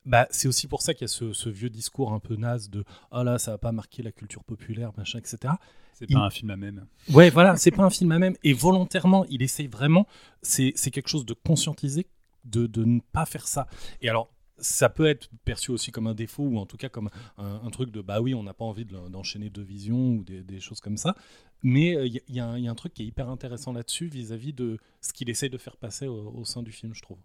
bah, 0.06 0.26
c'est 0.30 0.48
aussi 0.48 0.66
pour 0.68 0.80
ça 0.82 0.94
qu'il 0.94 1.02
y 1.02 1.04
a 1.04 1.08
ce, 1.08 1.32
ce 1.34 1.48
vieux 1.50 1.68
discours 1.70 2.12
un 2.12 2.20
peu 2.20 2.36
naze 2.36 2.70
de 2.70 2.84
ah 3.10 3.22
là 3.24 3.38
ça 3.38 3.50
va 3.50 3.58
pas 3.58 3.72
marquer 3.72 4.02
la 4.02 4.12
culture 4.12 4.44
populaire 4.44 4.92
machin 4.96 5.18
etc. 5.18 5.54
C'est 5.92 6.08
Il- 6.08 6.14
pas 6.14 6.20
un 6.20 6.30
film 6.30 6.50
à 6.50 6.56
même. 6.56 6.86
Ouais, 7.12 7.30
voilà, 7.30 7.56
c'est 7.56 7.70
pas 7.70 7.82
un 7.84 7.90
film 7.90 8.12
à 8.12 8.18
même. 8.18 8.36
Et 8.44 8.52
volontairement, 8.52 9.24
il 9.30 9.40
essaye 9.42 9.66
vraiment, 9.66 10.06
c'est 10.42 10.72
quelque 10.90 11.08
chose 11.08 11.24
de 11.24 11.32
conscientisé, 11.34 12.06
de, 12.44 12.66
de 12.66 12.84
ne 12.84 13.00
pas 13.12 13.24
faire 13.24 13.48
ça. 13.48 13.66
Et 14.02 14.10
alors, 14.10 14.30
ça 14.58 14.90
peut 14.90 15.06
être 15.06 15.28
perçu 15.46 15.70
aussi 15.70 15.92
comme 15.92 16.06
un 16.06 16.14
défaut, 16.14 16.42
ou 16.44 16.58
en 16.58 16.66
tout 16.66 16.76
cas 16.76 16.90
comme 16.90 17.08
un, 17.38 17.60
un 17.64 17.70
truc 17.70 17.90
de 17.90 18.02
bah 18.02 18.20
oui, 18.20 18.34
on 18.34 18.42
n'a 18.42 18.52
pas 18.54 18.64
envie 18.66 18.84
de 18.84 18.94
d'enchaîner 19.08 19.48
deux 19.48 19.62
visions, 19.62 20.16
ou 20.16 20.22
des, 20.24 20.42
des 20.42 20.60
choses 20.60 20.80
comme 20.80 20.98
ça. 20.98 21.14
Mais 21.62 21.96
euh, 21.96 22.06
il 22.06 22.12
y, 22.14 22.18
a- 22.18 22.22
il 22.28 22.34
y 22.34 22.40
a 22.40 22.46
un- 22.46 22.58
il 22.58 22.64
y 22.64 22.68
a 22.68 22.70
un 22.70 22.74
truc 22.74 22.92
qui 22.92 23.02
est 23.02 23.06
hyper 23.06 23.30
intéressant 23.30 23.72
là-dessus, 23.72 24.06
vis-à-vis 24.08 24.52
de 24.52 24.78
ce 25.00 25.14
qu'il 25.14 25.30
essaye 25.30 25.48
de 25.50 25.58
faire 25.58 25.78
passer 25.78 26.06
au, 26.06 26.30
au 26.30 26.44
sein 26.44 26.62
du 26.62 26.72
film, 26.72 26.94
je 26.94 27.00
trouve. 27.00 27.18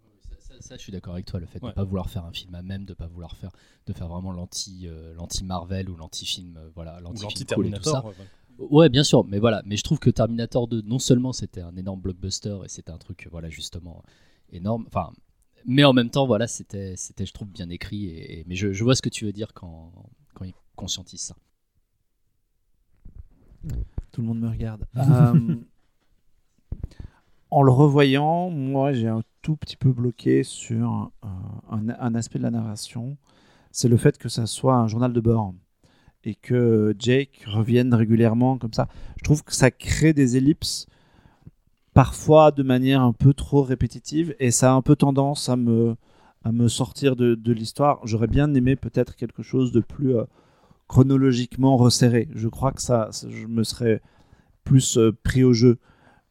Ça, 0.62 0.76
je 0.76 0.80
suis 0.82 0.92
d'accord 0.92 1.14
avec 1.14 1.26
toi, 1.26 1.40
le 1.40 1.46
fait 1.46 1.58
de 1.58 1.64
Ouais. 1.64 1.70
ne 1.70 1.74
pas 1.74 1.84
vouloir 1.84 2.08
faire 2.08 2.24
un 2.24 2.32
film 2.32 2.54
à 2.54 2.62
même, 2.62 2.84
de 2.84 2.92
ne 2.92 2.94
pas 2.94 3.06
vouloir 3.08 3.36
faire, 3.36 3.50
de 3.86 3.92
faire 3.92 4.08
vraiment 4.08 4.32
l'anti, 4.32 4.86
euh, 4.86 5.12
l'anti 5.14 5.44
Marvel 5.44 5.90
ou 5.90 5.96
l'anti 5.96 6.24
film, 6.24 6.56
euh, 6.56 6.70
voilà, 6.74 7.00
l'anti 7.00 7.26
film 7.26 7.46
cool 7.54 7.66
et 7.66 7.72
tout 7.72 7.82
ça. 7.82 7.90
l'anti-Terminator. 8.02 8.04
ouais, 8.06 8.14
voilà. 8.16 8.30
Ouais, 8.70 8.88
bien 8.88 9.02
sûr, 9.02 9.24
mais 9.24 9.38
voilà, 9.40 9.62
mais 9.66 9.76
je 9.76 9.82
trouve 9.82 9.98
que 9.98 10.10
Terminator 10.10 10.68
2, 10.68 10.82
non 10.82 10.98
seulement 10.98 11.32
c'était 11.32 11.62
un 11.62 11.74
énorme 11.76 12.00
blockbuster 12.00 12.58
et 12.64 12.68
c'était 12.68 12.92
un 12.92 12.98
truc, 12.98 13.26
voilà, 13.30 13.48
justement 13.50 14.02
énorme, 14.50 14.84
enfin, 14.86 15.10
mais 15.66 15.82
en 15.84 15.92
même 15.92 16.10
temps, 16.10 16.26
voilà, 16.26 16.46
c'était, 16.46 16.94
c'était, 16.96 17.26
je 17.26 17.32
trouve, 17.32 17.48
bien 17.48 17.68
écrit. 17.70 18.06
Et, 18.06 18.40
et- 18.40 18.44
mais 18.46 18.54
je, 18.54 18.72
je 18.72 18.84
vois 18.84 18.94
ce 18.94 19.02
que 19.02 19.08
tu 19.08 19.24
veux 19.24 19.32
dire 19.32 19.52
quand, 19.54 19.92
quand 20.34 20.44
il 20.44 20.54
conscientise 20.76 21.20
ça. 21.22 21.34
Tout 24.12 24.20
le 24.20 24.26
monde 24.28 24.40
me 24.40 24.48
regarde. 24.48 24.84
Euh, 24.96 25.56
en 27.50 27.62
le 27.62 27.70
revoyant, 27.72 28.48
moi 28.50 28.92
j'ai 28.92 29.08
un 29.08 29.22
tout 29.42 29.56
petit 29.56 29.76
peu 29.76 29.92
bloqué 29.92 30.44
sur 30.44 31.10
euh, 31.24 31.28
un, 31.70 32.14
aspect 32.14 32.38
de 32.38 32.44
la 32.44 32.50
narration. 32.50 33.16
C'est 33.70 33.88
le 33.88 33.96
fait 33.96 34.18
que 34.18 34.28
ça 34.28 34.46
soit 34.46 34.76
un 34.76 34.86
journal 34.86 35.12
de 35.12 35.20
bord 35.20 35.54
et 36.24 36.36
que 36.36 36.94
Jake 36.98 37.44
revienne 37.46 37.92
régulièrement 37.92 38.56
comme 38.56 38.72
ça. 38.72 38.88
Je 39.18 39.24
trouve 39.24 39.42
que 39.42 39.54
ça 39.54 39.70
crée 39.70 40.12
des 40.12 40.36
ellipses 40.36 40.86
parfois 41.92 42.52
de 42.52 42.62
manière 42.62 43.02
un 43.02 43.12
peu 43.12 43.34
trop 43.34 43.62
répétitive 43.62 44.34
et 44.38 44.50
ça 44.50 44.72
a 44.72 44.74
un 44.74 44.82
peu 44.82 44.96
tendance 44.96 45.48
à 45.48 45.56
me, 45.56 45.96
à 46.44 46.52
me 46.52 46.68
sortir 46.68 47.16
de, 47.16 47.52
l'histoire. 47.52 48.00
J'aurais 48.04 48.28
bien 48.28 48.54
aimé 48.54 48.76
peut-être 48.76 49.16
quelque 49.16 49.42
chose 49.42 49.72
de 49.72 49.80
plus 49.80 50.16
euh, 50.16 50.24
chronologiquement 50.86 51.76
resserré. 51.76 52.28
Je 52.34 52.48
crois 52.48 52.72
que 52.72 52.80
ça, 52.80 53.08
ça- 53.10 53.28
je 53.28 53.46
me 53.46 53.64
serais 53.64 54.00
plus 54.64 54.96
euh, 54.98 55.12
pris 55.24 55.42
au 55.42 55.52
jeu, 55.52 55.78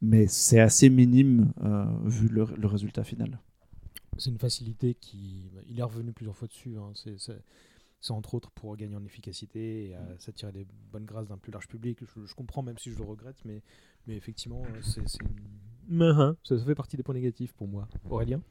mais 0.01 0.27
c'est 0.27 0.59
assez 0.59 0.89
minime 0.89 1.53
euh, 1.63 1.85
vu 2.05 2.27
le, 2.27 2.45
le 2.57 2.67
résultat 2.67 3.03
final. 3.03 3.39
C'est 4.17 4.29
une 4.29 4.39
facilité 4.39 4.93
qui. 4.95 5.49
Il 5.67 5.79
est 5.79 5.83
revenu 5.83 6.11
plusieurs 6.13 6.35
fois 6.35 6.47
dessus. 6.47 6.77
hein. 6.77 6.91
C'est- 6.95 7.17
C'est 7.17 7.41
c'est 8.03 8.13
entre 8.13 8.33
autres 8.33 8.49
pour 8.49 8.75
gagner 8.77 8.95
en 8.95 9.05
efficacité 9.05 9.89
et 9.89 9.95
euh, 9.95 9.99
s'attirer 10.17 10.51
des 10.51 10.65
bonnes 10.91 11.05
grâces 11.05 11.27
d'un 11.27 11.37
plus 11.37 11.51
large 11.51 11.67
public. 11.67 11.99
Je, 12.01 12.25
je 12.25 12.33
comprends, 12.33 12.63
même 12.63 12.79
si 12.79 12.89
je 12.89 12.97
le 12.97 13.03
regrette, 13.03 13.37
mais, 13.45 13.61
mais 14.07 14.15
effectivement, 14.15 14.63
euh, 14.63 14.81
c'est. 14.81 15.07
c'est- 15.07 15.19
Mhm. 15.87 16.35
Ça, 16.43 16.57
ça 16.57 16.63
fait 16.65 16.73
partie 16.75 16.97
des 16.97 17.03
points 17.03 17.13
négatifs 17.15 17.53
pour 17.53 17.67
moi. 17.67 17.87
Aurélien? 18.09 18.41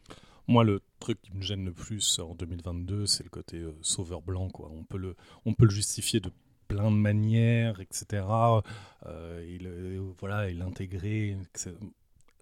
Moi, 0.46 0.62
le 0.64 0.80
truc 1.00 1.20
qui 1.22 1.32
me 1.32 1.42
gêne 1.42 1.64
le 1.64 1.72
plus 1.72 2.18
en 2.20 2.34
2022, 2.34 3.06
c'est 3.06 3.24
le 3.24 3.30
côté 3.30 3.58
euh, 3.58 3.72
sauveur 3.82 4.20
blanc. 4.22 4.48
Quoi. 4.50 4.70
On, 4.72 4.84
peut 4.84 4.98
le, 4.98 5.16
on 5.46 5.54
peut 5.54 5.64
le 5.64 5.70
justifier 5.70 6.20
de 6.20 6.30
plein 6.70 6.90
de 6.90 6.96
manières, 6.96 7.80
etc. 7.80 8.24
Euh, 9.06 9.44
il, 9.48 9.66
euh, 9.66 10.00
voilà, 10.18 10.48
et 10.48 10.54
l'intégrer. 10.54 11.30
etc. 11.54 11.72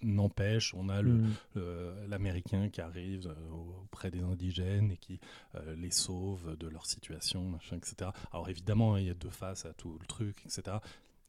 N'empêche, 0.01 0.75
on 0.75 0.89
a 0.91 1.03
le- 1.03 1.23
le- 1.57 1.93
l'Américain 2.07 2.69
qui 2.69 2.81
arrive 2.81 3.27
euh, 3.27 3.83
auprès 3.83 4.13
des 4.13 4.21
indigènes 4.21 4.93
et 4.93 4.97
qui 4.97 5.19
euh, 5.57 5.75
les 5.75 5.91
sauve 5.91 6.57
de 6.57 6.69
leur 6.69 6.87
situation, 6.87 7.43
machin, 7.43 7.79
etc. 7.79 8.11
Alors 8.31 8.49
évidemment, 8.49 8.95
hein, 8.95 9.01
il 9.01 9.07
y 9.07 9.11
a 9.11 9.15
deux 9.15 9.31
faces 9.31 9.67
à 9.67 9.73
tout 9.73 9.99
le 10.01 10.07
truc, 10.07 10.37
etc. 10.47 10.77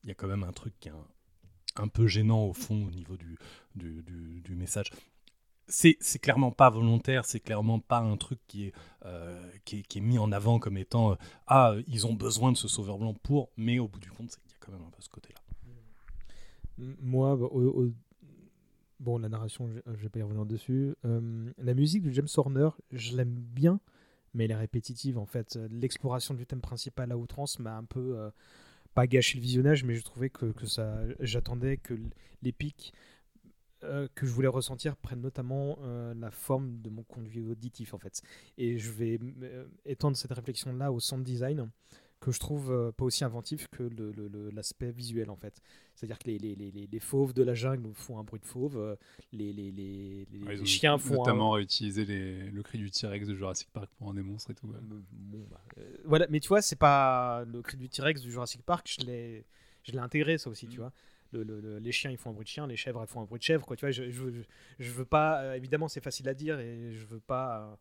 Il 0.04 0.10
y 0.10 0.12
a 0.12 0.16
quand 0.16 0.28
même 0.28 0.44
un 0.44 0.52
truc 0.52 0.74
qui 0.80 0.90
est 0.90 0.92
un, 0.92 1.08
un 1.84 1.88
peu 1.88 2.06
gênant 2.06 2.44
au 2.46 2.54
fond 2.54 2.86
au 2.86 2.92
niveau 2.92 3.18
du, 3.18 3.38
du, 3.76 4.04
du- 4.04 4.42
du 4.42 4.56
message. 4.56 4.92
C'est 5.70 6.20
clairement 6.20 6.52
pas 6.52 6.70
volontaire, 6.70 7.26
c'est 7.26 7.40
clairement 7.40 7.80
pas 7.80 8.00
un 8.00 8.18
truc 8.18 8.40
qui 8.48 8.66
est, 8.66 8.74
euh, 9.06 9.40
qui 9.66 9.78
est, 9.80 10.02
mis 10.02 10.18
en 10.18 10.32
avant 10.32 10.58
comme 10.60 10.78
étant 10.78 11.12
euh, 11.12 11.16
Ah, 11.48 11.76
ils 11.88 12.08
ont 12.08 12.14
besoin 12.14 12.52
de 12.52 12.58
ce 12.58 12.68
sauveur 12.68 12.98
blanc 12.98 13.14
pour, 13.14 13.50
mais 13.56 13.78
au 13.78 13.88
bout 13.88 14.00
du 14.00 14.10
compte, 14.10 14.40
il 14.46 14.52
y 14.52 14.54
a 14.56 14.58
quand 14.60 14.72
même 14.72 14.82
un 14.82 14.90
peu 14.90 15.02
ce 15.02 15.10
côté-là. 15.10 15.40
Moi, 17.02 17.36
bah, 17.36 17.48
bon, 19.00 19.20
la 19.20 19.30
narration, 19.30 19.70
je, 19.86 20.02
vais 20.02 20.10
pas 20.10 20.20
y 20.20 20.24
revenir 20.24 20.46
dessus. 20.46 20.96
Euh, 21.06 21.52
la 21.58 21.74
musique 21.76 22.04
de 22.04 22.12
James 22.12 22.28
Horner, 22.36 22.70
je 22.92 23.16
l'aime 23.16 23.36
bien, 23.36 23.80
mais 24.34 24.46
elle 24.46 24.52
est 24.52 24.56
répétitive 24.56 25.20
en 25.20 25.26
fait. 25.26 25.60
L'exploration 25.70 26.34
du 26.34 26.46
thème 26.48 26.62
principal 26.62 27.12
à 27.12 27.18
outrance 27.18 27.60
m'a 27.60 27.78
un 27.78 27.84
peu 27.84 28.32
pas 28.96 29.06
gâché 29.06 29.38
le 29.38 29.44
visionnage, 29.44 29.84
mais 29.84 29.94
je 29.94 30.04
trouvais 30.04 30.30
que, 30.30 30.48
que 30.48 30.66
ça, 30.66 31.00
j'attendais 31.20 31.78
que 31.78 31.94
les 32.42 32.52
pics 32.52 32.94
euh, 33.84 34.08
que 34.16 34.26
je 34.26 34.32
voulais 34.32 34.48
ressentir 34.48 34.96
prennent 34.98 35.22
notamment 35.22 35.78
euh, 35.84 36.14
la 36.16 36.32
forme 36.32 36.82
de 36.82 36.90
mon 36.90 37.04
conduit 37.04 37.42
auditif 37.42 37.94
en 37.94 38.00
fait. 38.00 38.22
Et 38.58 38.78
je 38.78 38.92
vais 38.92 39.20
euh, 39.44 39.66
étendre 39.86 40.18
cette 40.18 40.32
réflexion 40.34 40.74
là 40.74 40.92
au 40.92 41.00
sound 41.00 41.24
design 41.24 41.70
que 42.20 42.32
je 42.32 42.40
trouve 42.40 42.72
euh, 42.72 42.92
pas 42.92 43.06
aussi 43.06 43.24
inventif 43.24 43.68
que 43.72 43.90
l'aspect 44.54 44.92
visuel 44.92 45.30
en 45.30 45.38
fait. 45.38 45.62
C'est-à-dire 45.96 46.20
que 46.20 46.28
les, 46.28 46.38
les, 46.38 46.56
les, 46.56 47.00
fauves 47.00 47.34
de 47.34 47.44
la 47.44 47.54
jungle 47.54 47.94
font 47.94 48.20
un 48.20 48.24
bruit 48.24 48.42
de 48.42 48.46
fauve, 48.46 48.98
les, 49.32 49.54
les, 49.54 50.28
Ouais, 50.46 50.56
ils 50.56 50.62
ont 50.62 50.66
chiens 50.66 50.98
font 50.98 51.16
notamment 51.16 51.56
un... 51.56 51.60
utilisé 51.60 52.04
les- 52.06 52.52
le 52.52 52.62
cri 52.64 52.78
du 52.78 52.92
T-Rex 52.92 53.28
de 53.28 53.36
Jurassic 53.36 53.70
Park 53.72 53.90
pour 53.98 54.10
un 54.10 54.14
des 54.14 54.22
monstres 54.22 54.52
et 54.52 54.56
tout. 54.56 54.68
ouais. 54.68 54.80
Bon, 55.12 55.46
bah, 55.50 55.62
voilà, 56.06 56.28
mais 56.30 56.40
tu 56.42 56.50
vois, 56.50 56.62
c'est 56.62 56.76
pas 56.78 57.46
le 57.46 57.62
cri 57.62 57.78
du 57.78 57.88
T-Rex 57.90 58.22
du 58.22 58.32
Jurassic 58.32 58.62
Park, 58.64 58.94
je 59.00 59.06
l'ai, 59.06 59.46
je 59.84 59.94
l'ai 59.94 60.00
intégré 60.00 60.38
ça 60.38 60.50
aussi, 60.50 60.68
tu 60.68 60.78
vois. 60.78 60.92
Le- 61.32 61.44
le- 61.44 61.60
le- 61.62 61.80
les 61.80 61.92
chiens 61.92 62.12
ils 62.12 62.18
font 62.18 62.32
un 62.32 62.34
bruit 62.34 62.46
de 62.46 62.50
chien, 62.50 62.68
les 62.68 62.76
chèvres 62.78 63.02
elles 63.02 63.08
font 63.08 63.22
un 63.22 63.26
bruit 63.26 63.40
de 63.40 63.44
chèvre, 63.44 63.66
quoi. 63.66 63.76
Tu 63.76 63.86
vois, 63.86 63.92
je, 63.92 64.10
je, 64.10 64.24
je- 64.80 64.92
veux 64.92 65.06
pas, 65.06 65.42
euh, 65.42 65.54
évidemment 65.54 65.88
c'est 65.88 66.04
facile 66.04 66.28
à 66.30 66.34
dire 66.34 66.60
et 66.60 66.94
je 66.94 67.06
veux 67.06 67.20
pas 67.20 67.78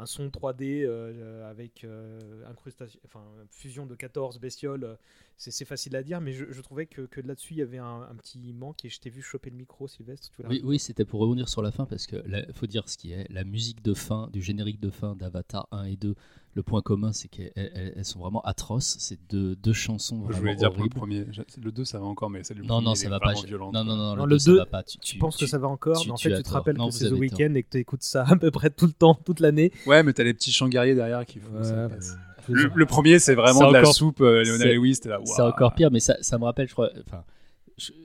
un 0.00 0.06
son 0.06 0.28
3D 0.28 0.82
euh, 0.84 1.48
avec 1.50 1.84
euh, 1.84 2.18
incrustation, 2.48 2.98
enfin 3.04 3.22
fusion 3.50 3.86
de 3.86 3.94
14 3.94 4.40
bestioles, 4.40 4.96
c'est, 5.36 5.64
facile 5.64 5.96
à 5.96 6.02
dire, 6.02 6.20
mais 6.20 6.32
je, 6.32 6.46
je 6.50 6.60
trouvais 6.62 6.86
que, 6.86 7.02
que 7.02 7.20
là-dessus 7.20 7.54
il 7.54 7.58
y 7.58 7.62
avait 7.62 7.78
un, 7.78 8.02
un 8.02 8.14
petit 8.16 8.52
manque 8.52 8.84
et 8.84 8.88
je 8.88 8.98
t'ai 9.00 9.10
vu 9.10 9.22
choper 9.22 9.50
le 9.50 9.56
micro, 9.56 9.88
Sylvestre. 9.88 10.30
Tu 10.30 10.46
Oui, 10.46 10.60
oui 10.64 10.78
c'était 10.78 11.04
pour 11.04 11.20
revenir 11.20 11.48
sur 11.48 11.62
la 11.62 11.70
fin 11.70 11.86
parce 11.86 12.06
que 12.06 12.22
faut 12.54 12.66
dire 12.66 12.88
ce 12.88 12.96
qui 12.96 13.12
est 13.12 13.30
la 13.30 13.44
musique 13.44 13.82
de 13.82 13.94
fin 13.94 14.28
du 14.32 14.42
générique 14.42 14.80
de 14.80 14.90
fin 14.90 15.14
d'Avatar 15.16 15.68
1 15.70 15.84
et 15.84 15.96
2 15.96 16.14
le 16.54 16.62
point 16.64 16.82
commun, 16.82 17.12
c'est 17.12 17.28
qu'elles 17.28 17.52
elles- 17.54 17.92
elles 17.96 18.04
sont 18.04 18.18
vraiment 18.18 18.40
atroces. 18.42 18.96
C'est 18.98 19.18
deux, 19.30 19.54
deux 19.56 19.72
chansons 19.72 20.24
Je 20.30 20.36
voulais 20.36 20.56
dire 20.56 20.72
pour 20.72 20.82
le 20.82 20.88
premier. 20.90 21.24
Le 21.62 21.70
2, 21.70 21.84
ça 21.84 21.98
va 22.00 22.06
encore, 22.06 22.28
mais 22.28 22.42
celle 22.42 22.56
du 22.60 22.66
Non, 22.66 22.82
non, 22.82 22.94
ça 22.96 23.08
va 23.08 23.20
pas. 23.20 23.32
violente, 23.34 23.72
Non, 23.72 23.84
non, 23.84 23.96
non, 23.96 24.16
Non, 24.16 24.24
le 24.24 24.30
le 24.30 24.34
2, 24.34 24.38
ça 24.40 24.50
2, 24.50 24.56
va 24.58 24.66
pas. 24.66 24.82
Tu, 24.82 24.98
Tu, 24.98 25.18
penses 25.18 25.36
que 25.36 25.46
ça 25.46 25.58
va 25.58 25.68
encore, 25.68 26.02
mais 26.04 26.10
en 26.12 26.14
tu 26.16 26.28
fait, 26.28 26.36
tu 26.36 26.42
te 26.42 26.48
tort. 26.48 26.54
rappelles 26.58 26.76
Non, 26.76 26.88
que 26.88 26.94
c'est 26.94 27.04
The 27.08 27.12
avez 27.12 27.20
Weeknd 27.20 27.54
et 27.54 27.62
que 27.62 27.68
tu 27.70 27.78
écoutes 27.78 28.02
ça 28.02 28.24
à 28.26 28.36
peu 28.36 28.50
près 28.50 28.70
tout 28.70 28.86
le 28.86 28.92
temps, 28.92 29.14
toute 29.14 29.38
l'année. 29.40 29.70
Ouais, 29.86 30.02
mais 30.02 30.12
t'as 30.12 30.24
les 30.24 30.34
petits 30.34 30.50
chants 30.52 30.68
guerriers 30.68 30.94
derrière 30.96 31.24
qui 31.24 31.38
font 31.38 31.62
ça. 31.62 31.86
Ouais, 31.86 31.88
bah, 31.88 31.96
Le, 32.48 32.70
le 32.74 32.86
premier, 32.86 33.20
c'est 33.20 33.34
vraiment 33.36 33.68
de 33.68 33.72
la 33.72 33.80
encore- 33.82 33.94
soupe. 33.94 34.20
euh, 34.20 34.42
c'est- 34.44 34.74
Lewis. 34.74 34.96
C'est 35.24 35.42
encore 35.42 35.72
pire, 35.74 35.90
mais 35.92 36.00
ça, 36.00 36.16
ça 36.20 36.36
me 36.38 36.44
rappelle, 36.44 36.66
je 36.66 36.72
crois. 36.72 36.90
Enfin, 37.06 37.22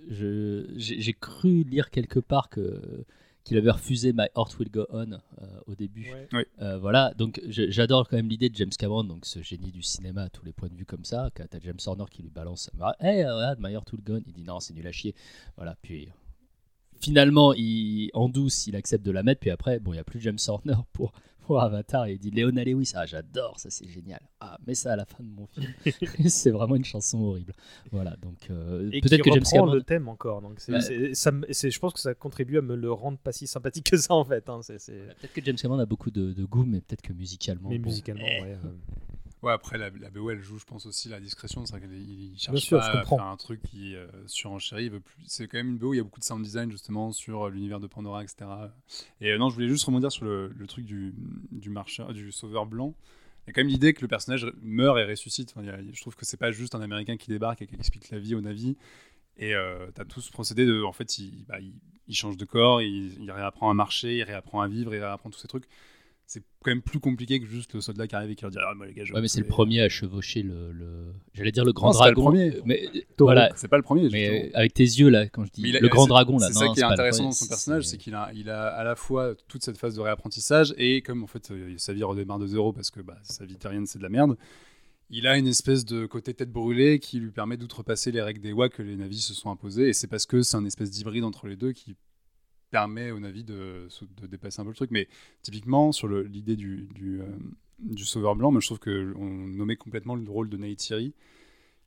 j'ai 0.08 1.14
cru 1.20 1.64
lire 1.64 1.90
quelque 1.90 2.20
part 2.20 2.50
que 2.50 2.82
qu'il 3.46 3.58
avait 3.58 3.72
refusé 3.72 4.12
My 4.12 4.26
Heart 4.36 4.60
Will 4.60 4.72
Go 4.72 4.88
On 4.90 5.14
euh, 5.14 5.18
au 5.68 5.76
début. 5.76 6.12
Ouais. 6.34 6.48
Euh, 6.62 6.78
voilà, 6.80 7.14
donc 7.14 7.40
j'adore 7.48 8.10
quand 8.10 8.18
même 8.18 8.28
l'idée 8.28 8.50
de 8.50 8.56
James 8.56 8.72
Cameron, 8.78 9.04
donc 9.04 9.26
ce 9.26 9.42
génie 9.42 9.72
du 9.72 9.84
cinéma 9.84 10.24
à 10.24 10.30
tous 10.30 10.44
les 10.44 10.52
points 10.52 10.68
de 10.68 10.76
vue 10.76 10.86
comme 10.86 11.06
ça. 11.06 11.30
Quand 11.34 11.46
t'as 11.50 11.60
James 11.62 11.78
Horner 11.86 12.06
qui 12.10 12.24
lui 12.24 12.32
balance, 12.32 12.72
hey, 13.00 13.24
regarde, 13.24 13.60
My 13.62 13.72
Heart 13.72 13.94
Will 13.94 14.04
Go 14.04 14.14
On, 14.16 14.22
il 14.26 14.34
dit 14.34 14.44
non, 14.44 14.60
c'est 14.60 14.74
nul 14.74 14.88
à 14.88 14.92
chier. 14.92 15.16
Voilà, 15.56 15.78
puis 15.82 16.10
finalement, 17.00 17.54
il, 17.54 18.10
en 18.14 18.30
douce, 18.30 18.66
il 18.66 18.76
accepte 18.76 19.06
de 19.06 19.12
la 19.12 19.22
mettre, 19.22 19.40
puis 19.40 19.52
après, 19.52 19.80
bon, 19.80 19.94
il 19.94 19.98
n'y 19.98 20.02
a 20.02 20.04
plus 20.04 20.20
James 20.20 20.40
Horner 20.48 20.78
pour, 20.92 21.14
pour 21.46 21.62
Avatar, 21.62 22.06
et 22.08 22.14
il 22.14 22.20
dit 22.20 22.32
Leona 22.32 22.64
Lewis, 22.64 22.92
ah, 22.96 23.06
j'adore, 23.06 23.60
ça 23.60 23.70
c'est 23.70 23.88
génial. 23.88 24.20
Ah, 24.40 24.58
mets 24.66 24.76
ça 24.76 24.94
à 24.94 24.96
la 24.96 25.06
fin 25.06 25.24
de 25.24 25.30
mon 25.30 25.48
film. 25.48 25.68
c'est 26.30 26.52
vraiment 26.52 26.76
une 26.76 26.86
chanson 26.86 27.22
horrible. 27.22 27.54
Voilà, 27.92 28.16
donc 28.22 28.50
euh, 28.50 28.90
peut-être 28.90 29.22
que 29.24 29.32
James 29.32 29.44
Cameron. 29.44 29.74
le 29.74 29.84
thème 29.84 30.08
encore. 30.08 30.42
Donc 30.42 30.60
c'est, 30.60 31.14
ça 31.14 31.32
je 31.32 31.80
pense 31.80 31.94
que 31.94 32.00
ça 32.00 32.14
contribue 32.14 32.58
à 32.58 32.62
me 32.62 32.76
le 32.76 32.92
rendre 32.92 33.18
pas 33.18 33.32
si 33.32 33.48
sympathique 33.48 33.90
que 33.92 33.98
ça 33.98 34.14
en 34.14 34.26
fait. 34.26 34.48
hein. 34.50 34.60
Peut-être 34.68 35.34
que 35.34 35.42
James 35.44 35.56
Cameron 35.56 35.80
a 35.80 35.86
beaucoup 35.86 36.12
de, 36.12 36.34
de 36.34 36.44
goût, 36.46 36.66
mais 36.66 36.82
peut-être 36.82 37.02
que 37.02 37.14
musicalement. 37.14 37.70
Mais 37.70 37.78
bon, 37.78 37.90
musicalement, 37.90 38.24
eh, 38.26 38.42
ouais. 38.42 38.58
Ouais, 39.46 39.52
après, 39.52 39.78
la, 39.78 39.92
la 39.92 40.10
BO, 40.10 40.32
elle 40.32 40.42
joue, 40.42 40.58
je 40.58 40.66
pense 40.66 40.88
aussi, 40.88 41.08
la 41.08 41.20
discrétion. 41.20 41.66
C'est 41.66 41.78
vrai 41.78 41.82
qu'il 41.88 41.94
il 42.34 42.40
cherche 42.40 42.62
sûr, 42.62 42.80
pas 42.80 43.02
à 43.02 43.06
comprends. 43.06 43.18
faire 43.18 43.26
un 43.26 43.38
truc 43.38 43.62
qui 43.62 43.96
euh, 43.96 44.08
surenchérit. 44.26 44.92
C'est 45.28 45.48
quand 45.48 45.58
même 45.58 45.70
une 45.70 45.78
BO 45.78 45.90
où 45.90 45.94
il 45.94 45.98
y 45.98 46.00
a 46.00 46.04
beaucoup 46.04 46.20
de 46.20 46.26
sound 46.26 46.44
design, 46.44 46.72
justement, 46.72 47.12
sur 47.12 47.46
euh, 47.46 47.50
l'univers 47.52 47.80
de 47.80 47.86
Pandora, 47.86 48.24
etc. 48.24 48.74
Et 49.22 49.32
euh, 49.32 49.38
non, 49.38 49.50
je 49.50 49.56
voulais 49.56 49.68
juste 49.68 49.86
rebondir 49.86 50.12
sur 50.12 50.26
le, 50.26 50.48
le 50.48 50.68
truc 50.68 50.86
du, 50.86 51.14
du 51.52 51.70
marcheur, 51.70 52.12
du 52.14 52.32
sauveur 52.32 52.66
blanc. 52.66 52.96
Il 53.46 53.50
y 53.50 53.52
a 53.52 53.54
quand 53.54 53.62
même 53.62 53.68
l'idée 53.70 53.94
que 53.94 54.02
le 54.02 54.08
personnage 54.08 54.52
meurt 54.64 54.98
et 54.98 55.04
ressuscite. 55.06 55.54
Enfin, 55.56 55.68
a- 55.68 55.82
je 55.94 56.02
trouve 56.02 56.16
que 56.16 56.26
c'est 56.26 56.38
pas 56.38 56.52
juste 56.52 56.74
un 56.74 56.82
Américain 56.82 57.16
qui 57.18 57.30
débarque 57.30 57.62
et 57.62 57.68
qui 57.68 57.76
explique 57.76 58.10
la 58.10 58.18
vie 58.18 58.34
au 58.34 58.42
Navi. 58.42 58.78
Et 59.38 59.56
euh, 59.56 59.88
t'as 59.94 60.06
tout 60.06 60.22
ce 60.22 60.32
procédé 60.32 60.66
de, 60.66 60.84
en 60.84 60.94
fait, 60.94 61.18
il, 61.20 61.46
bah, 61.48 61.60
il, 61.60 61.74
il 62.08 62.16
change 62.16 62.38
de 62.38 62.46
corps, 62.46 62.82
il, 62.82 63.22
il 63.22 63.32
réapprend 63.32 63.70
à 63.70 63.74
marcher, 63.74 64.18
il 64.18 64.24
réapprend 64.24 64.62
à 64.62 64.68
vivre, 64.68 64.94
il 64.96 65.00
réapprend 65.00 65.30
tous 65.30 65.40
ces 65.40 65.48
trucs. 65.48 65.66
C'est 66.28 66.42
quand 66.64 66.72
même 66.72 66.82
plus 66.82 67.00
compliqué 67.00 67.40
que 67.40 67.46
juste 67.46 67.74
le 67.76 67.82
soldat 67.82 68.08
qui 68.08 68.16
arrive 68.16 68.32
et 68.32 68.36
qui 68.36 68.42
leur 68.42 68.50
dit 68.52 68.58
ah 68.60 68.74
moi 68.76 68.88
les 68.88 68.94
gars 68.96 69.06
je 69.06 69.14
Ouais, 69.14 69.22
mais 69.22 69.28
c'est 69.28 69.42
le 69.42 69.46
premier 69.48 69.82
à 69.82 69.90
chevaucher 69.90 70.42
le. 70.42 70.72
le- 70.72 71.14
J'allais 71.34 71.52
dire 71.52 71.64
le 71.64 71.72
grand 71.72 71.88
Non, 71.90 71.94
c'est 71.94 72.00
pas 72.00 72.10
le 72.10 72.16
dragon. 72.16 72.30
premier. 72.32 72.54
Mais 72.66 72.90
voilà. 73.20 73.50
C'est 73.56 73.68
pas 73.68 73.78
le 73.78 73.84
premier, 73.84 74.10
Mais 74.10 74.26
justement. 74.26 74.46
euh, 74.48 74.58
avec 74.60 74.74
tes 74.74 74.84
yeux 74.84 75.10
là, 75.10 75.28
quand 75.30 75.46
je 75.46 75.52
dis 75.52 75.78
a- 75.78 75.80
le 75.80 75.88
grand 75.88 76.08
dragon 76.08 76.40
là. 76.40 76.48
C'est 76.48 76.54
ça 76.54 76.68
qui 76.74 76.80
est 76.80 76.84
intéressant 76.84 77.26
dans 77.26 77.32
son 77.32 77.48
personnage, 77.48 77.84
c'est 77.86 77.98
qu'il 77.98 78.16
a, 78.16 78.32
il 78.34 78.50
a 78.50 78.68
à 78.70 78.84
la 78.84 78.96
fois 78.96 79.36
toute 79.48 79.64
cette 79.64 79.78
phase 79.78 79.96
de 79.96 80.02
réapprentissage 80.02 80.74
et 80.80 81.02
comme 81.04 81.24
en 81.24 81.28
fait 81.28 81.52
euh, 81.52 81.76
sa 81.78 81.94
vie 81.94 82.04
redémarre 82.04 82.40
de 82.40 82.48
zéro 82.48 82.74
parce 82.74 82.90
que 82.90 83.02
bah, 83.02 83.18
sa 83.22 83.46
vie 83.46 83.58
terrienne 83.58 83.86
c'est 83.86 84.00
de 84.00 84.04
la 84.04 84.10
merde, 84.10 84.36
il 85.12 85.28
a 85.28 85.38
une 85.38 85.46
espèce 85.46 85.86
de 85.86 86.08
côté 86.08 86.34
tête 86.34 86.52
brûlée 86.52 86.98
qui 86.98 87.20
lui 87.20 87.30
permet 87.30 87.58
d'outrepasser 87.58 88.12
les 88.12 88.24
règles 88.24 88.42
des 88.42 88.52
WA 88.54 88.70
que 88.70 88.82
les 88.82 88.96
navis 88.96 89.20
se 89.22 89.36
sont 89.36 89.52
imposées 89.52 89.90
et 89.90 89.94
c'est 89.94 90.08
parce 90.08 90.26
que 90.26 90.42
c'est 90.42 90.58
un 90.58 90.66
espèce 90.66 90.90
d'hybride 90.90 91.24
entre 91.24 91.46
les 91.46 91.56
deux 91.56 91.72
qui 91.74 91.96
permet 92.72 93.12
aux 93.12 93.20
navis 93.20 93.44
de, 93.44 93.88
de 94.22 94.28
dépasser 94.28 94.62
un 94.62 94.64
peu 94.64 94.70
le 94.72 94.76
truc. 94.76 94.92
Mais 94.92 95.08
typiquement 95.42 95.92
sur 95.92 96.08
l'idée 96.08 96.56
du, 96.56 96.88
euh, 97.02 97.26
du 97.80 98.06
sauveur 98.06 98.36
blanc, 98.36 98.52
moi 98.52 98.62
je 98.62 98.68
trouve 98.68 98.80
qu'on 98.80 99.48
nommait 99.48 99.76
complètement 99.78 100.16
le 100.16 100.30
rôle 100.30 100.50
de 100.50 100.58
Neytiri 100.58 101.14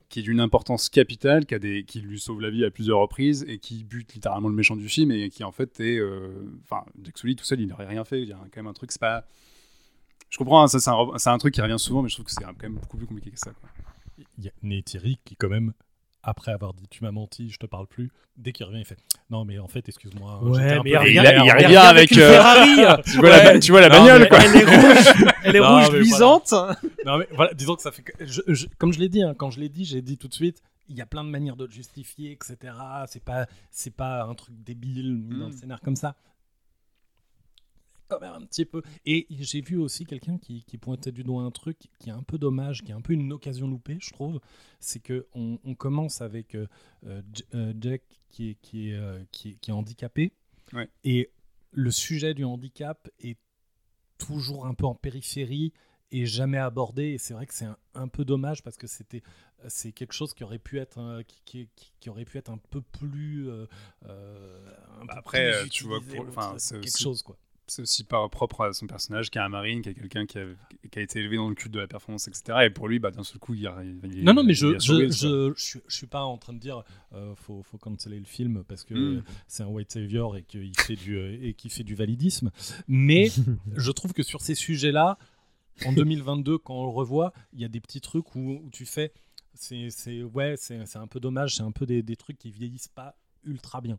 qui 0.09 0.21
est 0.21 0.23
d'une 0.23 0.39
importance 0.39 0.89
capitale, 0.89 1.45
qui, 1.45 1.53
a 1.53 1.59
des, 1.59 1.83
qui 1.83 2.01
lui 2.01 2.19
sauve 2.19 2.41
la 2.41 2.49
vie 2.49 2.65
à 2.65 2.71
plusieurs 2.71 2.97
reprises 2.97 3.45
et 3.47 3.59
qui 3.59 3.83
bute 3.83 4.15
littéralement 4.15 4.49
le 4.49 4.55
méchant 4.55 4.75
du 4.75 4.89
film 4.89 5.11
et 5.11 5.29
qui 5.29 5.43
en 5.43 5.51
fait 5.51 5.79
est. 5.79 5.99
euh, 5.99 6.49
Enfin, 6.63 6.83
Jack 7.03 7.15
Sully 7.19 7.35
tout 7.35 7.45
seul, 7.45 7.61
il 7.61 7.67
n'aurait 7.67 7.85
rien 7.85 8.03
fait. 8.03 8.23
Il 8.23 8.27
y 8.27 8.33
a 8.33 8.37
quand 8.37 8.57
même 8.57 8.65
un 8.67 8.73
truc, 8.73 8.91
c'est 8.91 8.99
pas. 8.99 9.27
Je 10.31 10.37
comprends, 10.39 10.63
hein, 10.63 10.67
ça 10.67 10.79
c'est 10.79 10.89
un, 10.89 11.17
c'est 11.17 11.29
un 11.29 11.37
truc 11.37 11.53
qui 11.53 11.61
revient 11.61 11.77
souvent, 11.77 12.01
mais 12.01 12.09
je 12.09 12.15
trouve 12.15 12.25
que 12.25 12.31
c'est 12.31 12.43
quand 12.43 12.63
même 12.63 12.73
beaucoup 12.75 12.97
plus 12.97 13.05
compliqué 13.05 13.29
que 13.29 13.37
ça. 13.37 13.51
quoi. 13.51 13.69
Il 14.39 14.43
y 14.43 14.47
a 14.47 14.51
Neytiri 14.63 15.19
qui, 15.23 15.35
quand 15.35 15.49
même, 15.49 15.73
après 16.23 16.51
avoir 16.51 16.73
dit 16.73 16.85
tu 16.89 17.03
m'as 17.03 17.11
menti, 17.11 17.49
je 17.49 17.57
te 17.57 17.65
parle 17.65 17.87
plus, 17.87 18.11
dès 18.37 18.51
qu'il 18.51 18.65
revient, 18.65 18.79
il 18.79 18.85
fait 18.85 18.97
non, 19.29 19.45
mais 19.45 19.59
en 19.59 19.67
fait, 19.67 19.87
excuse-moi. 19.87 20.43
Ouais, 20.43 20.59
j'étais 20.61 20.73
un 20.73 20.83
mais 20.83 20.91
peu 20.91 21.09
il 21.11 21.19
revient- 21.19 21.51
revient 21.65 21.75
avec 21.77 22.11
une 22.11 22.17
Ferrari. 22.17 22.75
tu, 23.05 23.17
vois 23.19 23.29
la, 23.29 23.59
tu 23.59 23.71
vois 23.71 23.81
la 23.81 23.89
Non, 23.89 24.05
bagnole, 24.05 24.27
quoi. 24.29 24.39
Elle 24.43 24.55
est 24.55 24.63
rouge, 24.65 25.33
elle 25.43 25.55
est 25.55 25.59
Non, 25.59 25.75
rouge 25.75 25.83
voilà. 25.85 25.99
luisante. 25.99 26.53
Non, 27.05 27.17
mais 27.17 27.27
voilà, 27.35 27.53
disons 27.53 27.75
que 27.75 27.81
ça 27.81 27.91
fait. 27.91 28.01
que- 28.01 28.25
je- 28.25 28.41
je- 28.47 28.65
comme 28.77 28.91
je 28.91 28.99
l'ai 28.99 29.09
dit, 29.09 29.21
hein, 29.21 29.33
quand 29.37 29.51
je 29.51 29.59
l'ai 29.59 29.69
dit, 29.69 29.85
j'ai 29.85 30.01
dit 30.01 30.17
tout 30.17 30.27
de 30.27 30.33
suite. 30.33 30.61
Il 30.91 30.97
y 30.97 31.01
a 31.01 31.05
plein 31.05 31.23
de 31.23 31.29
manières 31.29 31.55
de 31.55 31.65
le 31.65 31.71
justifier, 31.71 32.31
etc. 32.31 32.73
C'est 33.07 33.23
pas, 33.23 33.45
c'est 33.69 33.93
pas 33.93 34.23
un 34.23 34.33
truc 34.33 34.55
débile 34.63 35.13
mis 35.15 35.37
dans 35.39 35.45
le 35.45 35.51
Mm. 35.53 35.57
scénar 35.57 35.81
comme 35.81 35.95
ça. 35.95 36.15
Quand 38.09 38.19
même 38.19 38.33
un 38.33 38.45
petit 38.45 38.65
peu. 38.65 38.81
Et 39.05 39.27
j'ai 39.29 39.61
vu 39.61 39.77
aussi 39.77 40.05
quelqu'un 40.05 40.37
qui, 40.37 40.63
qui 40.63 40.77
pointait 40.77 41.11
du 41.11 41.23
doigt 41.23 41.43
un 41.43 41.51
truc 41.51 41.77
qui 41.99 42.09
est 42.09 42.13
un 42.13 42.23
peu 42.23 42.37
dommage, 42.37 42.81
qui 42.83 42.91
est 42.91 42.95
un 42.95 43.01
peu 43.01 43.13
une 43.13 43.31
occasion 43.31 43.67
loupée, 43.67 43.97
je 44.01 44.11
trouve. 44.11 44.39
C'est 44.79 44.99
que 44.99 45.27
on, 45.33 45.59
on 45.63 45.75
commence 45.75 46.21
avec 46.21 46.55
euh, 46.55 46.67
euh, 47.05 47.21
euh, 47.53 47.73
Jack 47.79 48.01
qui 48.29 48.49
est, 48.49 48.55
qui 48.61 48.89
est, 48.91 48.99
qui 49.31 49.49
est, 49.49 49.53
qui 49.55 49.69
est 49.69 49.73
handicapé. 49.73 50.33
Ouais. 50.73 50.89
Et 51.03 51.29
le 51.71 51.91
sujet 51.91 52.33
du 52.33 52.43
handicap 52.43 53.09
est 53.19 53.37
toujours 54.17 54.65
un 54.65 54.73
peu 54.73 54.85
en 54.85 54.95
périphérie 54.95 55.71
et 56.11 56.25
jamais 56.25 56.57
abordé. 56.57 57.09
Et 57.09 57.17
c'est 57.19 57.33
vrai 57.33 57.45
que 57.45 57.53
c'est 57.53 57.65
un, 57.65 57.77
un 57.93 58.07
peu 58.07 58.25
dommage 58.25 58.63
parce 58.63 58.77
que 58.77 58.87
c'était 58.87 59.21
c'est 59.67 59.91
quelque 59.91 60.13
chose 60.13 60.33
qui 60.33 60.43
aurait 60.45 60.57
pu 60.57 60.79
être 60.79 60.97
un, 60.99 61.21
qui, 61.23 61.41
qui- 61.43 61.69
qui- 61.75 61.91
qui 61.99 62.09
aurait 62.09 62.23
pu 62.25 62.37
être 62.37 62.49
un 62.49 62.57
peu 62.57 62.81
plus 62.81 63.49
euh, 63.49 63.65
un 65.01 65.05
peu 65.05 65.13
après, 65.13 65.61
plus 65.61 65.69
tu 65.69 65.83
vois, 65.83 65.99
pour- 66.01 66.27
enfin, 66.29 66.55
quelque 66.81 66.97
chose 66.97 67.21
quoi. 67.23 67.37
C'est 67.69 67.83
aussi 67.83 68.03
par 68.03 68.29
propre 68.29 68.61
à 68.65 68.73
son 68.73 68.87
personnage, 68.87 69.29
qui 69.29 69.37
est 69.37 69.41
un 69.41 69.49
marine, 69.49 69.81
qui 69.81 69.89
est 69.89 69.93
quelqu'un 69.93 70.25
qui 70.25 70.39
a, 70.39 70.45
qui 70.91 70.99
a 70.99 71.01
été 71.01 71.19
élevé 71.19 71.37
dans 71.37 71.47
le 71.49 71.55
culte 71.55 71.73
de 71.73 71.79
la 71.79 71.87
performance, 71.87 72.27
etc. 72.27 72.59
Et 72.65 72.69
pour 72.69 72.87
lui, 72.87 72.97
bah, 72.99 73.11
d'un 73.11 73.23
seul 73.23 73.37
coup, 73.39 73.53
il, 73.53 73.65
a, 73.67 73.77
il, 73.83 73.99
il- 74.11 74.23
Non, 74.23 74.33
non, 74.33 74.43
mais 74.43 74.53
je, 74.55 74.67
a 74.75 74.79
je, 74.79 75.07
je, 75.09 75.53
je, 75.55 75.63
suis- 75.63 75.81
je 75.87 75.95
suis 75.95 76.07
pas 76.07 76.23
en 76.23 76.37
train 76.37 76.53
de 76.53 76.59
dire 76.59 76.83
euh, 77.13 77.35
faut, 77.35 77.61
faut 77.63 77.77
canceller 77.77 78.19
le 78.19 78.25
film 78.25 78.63
parce 78.67 78.83
que 78.83 78.93
Mm. 78.95 79.17
euh, 79.17 79.21
c'est 79.47 79.63
un 79.63 79.67
white 79.67 79.91
savior 79.91 80.35
et 80.35 80.43
qu'il 80.43 80.71
fait 80.79 80.95
du 80.95 81.15
euh, 81.17 81.37
et 81.41 81.53
qu'il 81.53 81.71
fait 81.71 81.83
du 81.83 81.95
validisme. 81.95 82.49
Mais 82.87 83.27
je 83.75 83.91
trouve 83.91 84.13
que 84.13 84.23
sur 84.23 84.41
ces 84.41 84.55
sujets-là, 84.55 85.17
en 85.85 85.93
2022, 85.93 86.57
quand 86.57 86.73
on 86.75 86.85
le 86.85 86.91
revoit, 86.91 87.31
il 87.53 87.61
y 87.61 87.65
a 87.65 87.69
des 87.69 87.79
petits 87.79 88.01
trucs 88.01 88.35
où, 88.35 88.59
où 88.63 88.69
tu 88.71 88.85
fais 88.85 89.13
c'est 89.53 89.89
c'est 89.91 90.23
ouais 90.23 90.55
c'est 90.57 90.85
c'est 90.85 90.97
un 90.99 91.07
peu 91.07 91.19
dommage, 91.19 91.55
c'est 91.57 91.63
un 91.63 91.71
peu 91.71 91.85
des, 91.85 92.01
des 92.03 92.15
trucs 92.15 92.37
qui 92.37 92.49
vieillissent 92.51 92.87
pas 92.89 93.15
ultra 93.45 93.79
bien. 93.79 93.97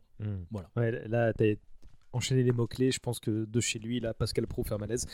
Voilà. 0.51 0.69
Ouais, 0.75 1.07
là, 1.07 1.33
t'as 1.33 1.55
enchaîné 2.13 2.43
les 2.43 2.51
mots-clés. 2.51 2.91
Je 2.91 2.99
pense 2.99 3.19
que 3.19 3.45
de 3.45 3.59
chez 3.59 3.79
lui, 3.79 3.99
là, 3.99 4.13
Pascal 4.13 4.47
Pro 4.47 4.63
fait 4.63 4.73
un 4.73 4.77
malaise. 4.77 5.07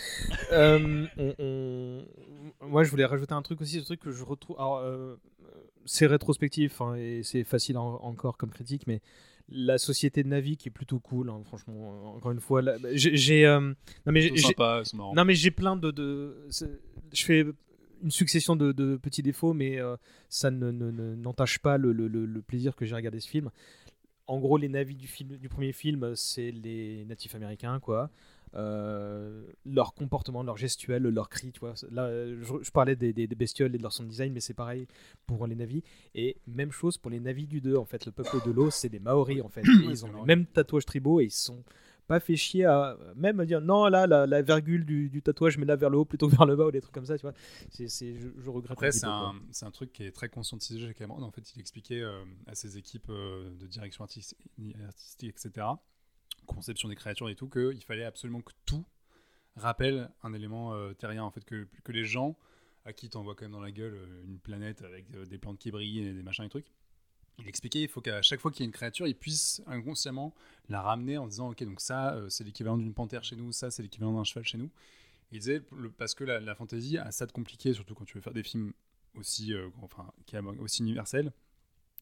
Euh, 0.51 1.05
on- 1.17 1.35
on- 1.39 2.67
Moi, 2.67 2.83
je 2.83 2.89
voulais 2.91 3.05
rajouter 3.05 3.33
un 3.33 3.41
truc 3.41 3.61
aussi, 3.61 3.79
ce 3.79 3.85
truc 3.85 3.99
que 3.99 4.11
je 4.11 4.23
retrouve. 4.23 4.55
Alors, 4.59 4.77
euh, 4.79 5.15
c'est 5.85 6.05
rétrospectif 6.07 6.81
hein, 6.81 6.95
et 6.95 7.21
c'est 7.23 7.43
facile 7.43 7.77
en- 7.77 7.95
encore 8.03 8.37
comme 8.37 8.49
critique, 8.49 8.87
mais 8.87 9.01
la 9.49 9.77
société 9.77 10.23
de 10.23 10.27
Navi 10.27 10.57
qui 10.57 10.67
est 10.67 10.71
plutôt 10.71 10.99
cool, 10.99 11.29
hein, 11.29 11.41
franchement. 11.45 12.15
Encore 12.15 12.31
une 12.31 12.41
fois, 12.41 12.61
là, 12.61 12.75
j'ai. 12.93 13.45
euh, 13.45 13.59
Non, 13.61 13.75
mais 14.07 14.21
j'ai- 14.35 14.53
non, 15.15 15.23
mais 15.23 15.35
plein 15.51 15.75
de. 15.91 16.35
Je 17.13 17.23
fais 17.23 17.45
une 18.03 18.11
succession 18.11 18.55
de, 18.55 18.71
de 18.73 18.95
petits 18.97 19.23
défauts, 19.23 19.53
mais 19.53 19.79
euh, 19.79 19.95
ça 20.29 20.51
ne, 20.51 20.69
ne- 20.71 20.91
ne- 20.91 21.15
n'entache 21.15 21.59
pas 21.59 21.77
le, 21.77 21.93
le- 21.93 22.07
plaisir 22.41 22.75
que 22.75 22.85
j'ai 22.85 22.93
à 22.93 22.97
regarder 22.97 23.19
ce 23.21 23.27
film. 23.29 23.49
En 24.27 24.39
gros, 24.39 24.57
les 24.57 24.69
navis 24.69 24.95
du, 24.95 25.07
film, 25.07 25.37
du 25.37 25.49
premier 25.49 25.71
film, 25.73 26.15
c'est 26.15 26.51
les 26.51 27.05
natifs 27.05 27.33
américains, 27.35 27.79
quoi. 27.79 28.09
Euh, 28.55 29.43
leur 29.65 29.93
comportement, 29.93 30.41
leur 30.43 30.57
gestuelle, 30.57 31.03
leur 31.03 31.29
cri, 31.29 31.51
tu 31.51 31.59
vois. 31.59 31.73
Là, 31.91 32.05
euh, 32.05 32.37
je, 32.41 32.53
je 32.63 32.71
parlais 32.71 32.95
des, 32.95 33.13
des- 33.13 33.27
des 33.27 33.35
bestioles 33.35 33.73
et 33.75 33.77
de 33.77 33.83
leur 33.83 33.91
sound 33.93 34.09
design, 34.09 34.33
mais 34.33 34.39
c'est 34.39 34.53
pareil 34.53 34.87
pour 35.25 35.45
les 35.47 35.55
navis. 35.55 35.83
Et 36.15 36.37
même 36.47 36.71
chose 36.71 36.97
pour 36.97 37.11
les 37.11 37.19
navis 37.19 37.45
du 37.47 37.61
2, 37.61 37.75
en 37.75 37.85
fait. 37.85 38.05
Le 38.05 38.11
peuple 38.11 38.37
de 38.45 38.51
l'eau, 38.51 38.69
c'est 38.69 38.89
des 38.89 38.99
Maoris, 38.99 39.41
en 39.41 39.49
fait. 39.49 39.61
Et 39.83 39.85
ils 39.89 40.05
ont 40.05 40.09
les 40.21 40.25
mêmes 40.25 40.45
tatouages 40.45 40.85
tribaux 40.85 41.19
et 41.21 41.25
ils 41.25 41.31
sont 41.31 41.63
pas 42.07 42.19
fait 42.19 42.35
chier 42.35 42.65
à 42.65 42.97
même 43.15 43.39
à 43.39 43.45
dire 43.45 43.61
non 43.61 43.87
là 43.87 44.07
la, 44.07 44.25
la 44.25 44.41
virgule 44.41 44.85
du, 44.85 45.09
du 45.09 45.21
tatouage 45.21 45.57
mets 45.57 45.65
là 45.65 45.75
vers 45.75 45.89
le 45.89 45.97
haut 45.97 46.05
plutôt 46.05 46.27
que 46.29 46.35
vers 46.35 46.45
le 46.45 46.55
bas 46.55 46.65
ou 46.67 46.71
des 46.71 46.81
trucs 46.81 46.93
comme 46.93 47.05
ça 47.05 47.17
tu 47.17 47.23
vois 47.23 47.33
c'est 47.69 47.87
c'est- 47.89 48.15
je, 48.15 48.27
je 48.39 48.49
regrette 48.49 48.71
Après, 48.71 48.91
c'est 48.91 49.05
un, 49.05 49.35
c'est 49.51 49.65
un 49.65 49.71
truc 49.71 49.91
qui 49.93 50.03
est 50.03 50.11
très 50.11 50.29
conscientisé 50.29 50.79
chez 50.87 50.93
Cameron. 50.93 51.21
En 51.23 51.31
fait, 51.31 51.53
il 51.55 51.59
expliquait 51.59 52.01
euh, 52.01 52.23
à 52.45 52.55
ses 52.55 52.77
équipes 52.77 53.09
euh, 53.09 53.53
de 53.55 53.67
direction 53.67 54.03
artistique, 54.03 54.37
artistique, 54.85 55.29
etc., 55.29 55.67
conception 56.45 56.87
des 56.89 56.95
créatures 56.95 57.29
et 57.29 57.35
tout, 57.35 57.49
qu'il 57.49 57.83
fallait 57.83 58.05
absolument 58.05 58.41
que 58.41 58.53
tout 58.65 58.85
rappelle 59.55 60.09
un 60.23 60.33
élément 60.33 60.73
euh, 60.73 60.93
terrien. 60.93 61.23
En 61.23 61.31
fait, 61.31 61.43
que, 61.43 61.67
que 61.83 61.91
les 61.91 62.05
gens, 62.05 62.37
à 62.85 62.93
qui 62.93 63.09
t'envoies 63.09 63.35
quand 63.35 63.45
même 63.45 63.51
dans 63.51 63.59
la 63.59 63.71
gueule 63.71 63.97
une 64.25 64.39
planète 64.39 64.81
avec 64.81 65.11
des 65.11 65.37
plantes 65.37 65.59
qui 65.59 65.71
brillent 65.71 66.07
et 66.07 66.13
des 66.13 66.23
machins 66.23 66.45
et 66.45 66.49
trucs, 66.49 66.71
il 67.39 67.47
expliquait 67.47 67.81
il 67.81 67.87
faut 67.87 68.01
qu'à 68.01 68.21
chaque 68.21 68.39
fois 68.39 68.51
qu'il 68.51 68.61
y 68.61 68.63
ait 68.63 68.67
une 68.67 68.71
créature, 68.73 69.07
ils 69.07 69.15
puissent 69.15 69.61
inconsciemment 69.67 70.33
la 70.69 70.81
ramener 70.81 71.17
en 71.17 71.27
disant 71.27 71.49
ok 71.51 71.63
donc 71.63 71.79
ça 71.81 72.15
euh, 72.15 72.29
c'est 72.29 72.43
l'équivalent 72.43 72.77
d'une 72.77 72.93
panthère 72.93 73.23
chez 73.23 73.35
nous, 73.35 73.51
ça 73.51 73.71
c'est 73.71 73.83
l'équivalent 73.83 74.13
d'un 74.13 74.23
cheval 74.23 74.43
chez 74.45 74.57
nous. 74.57 74.69
Il 75.31 75.39
disait 75.39 75.61
le- 75.77 75.91
parce 75.91 76.15
que 76.15 76.23
la, 76.25 76.39
la 76.39 76.55
fantasy 76.55 76.97
a 76.97 77.11
ça 77.11 77.25
de 77.25 77.33
compliqué, 77.33 77.73
surtout 77.73 77.95
quand 77.95 78.05
tu 78.05 78.15
veux 78.17 78.21
faire 78.21 78.33
des 78.33 78.43
films 78.43 78.73
aussi, 79.15 79.53
euh, 79.53 79.69
enfin, 79.81 80.11
qui 80.27 80.35
est 80.37 80.39
aussi 80.59 80.83
universels. 80.83 81.33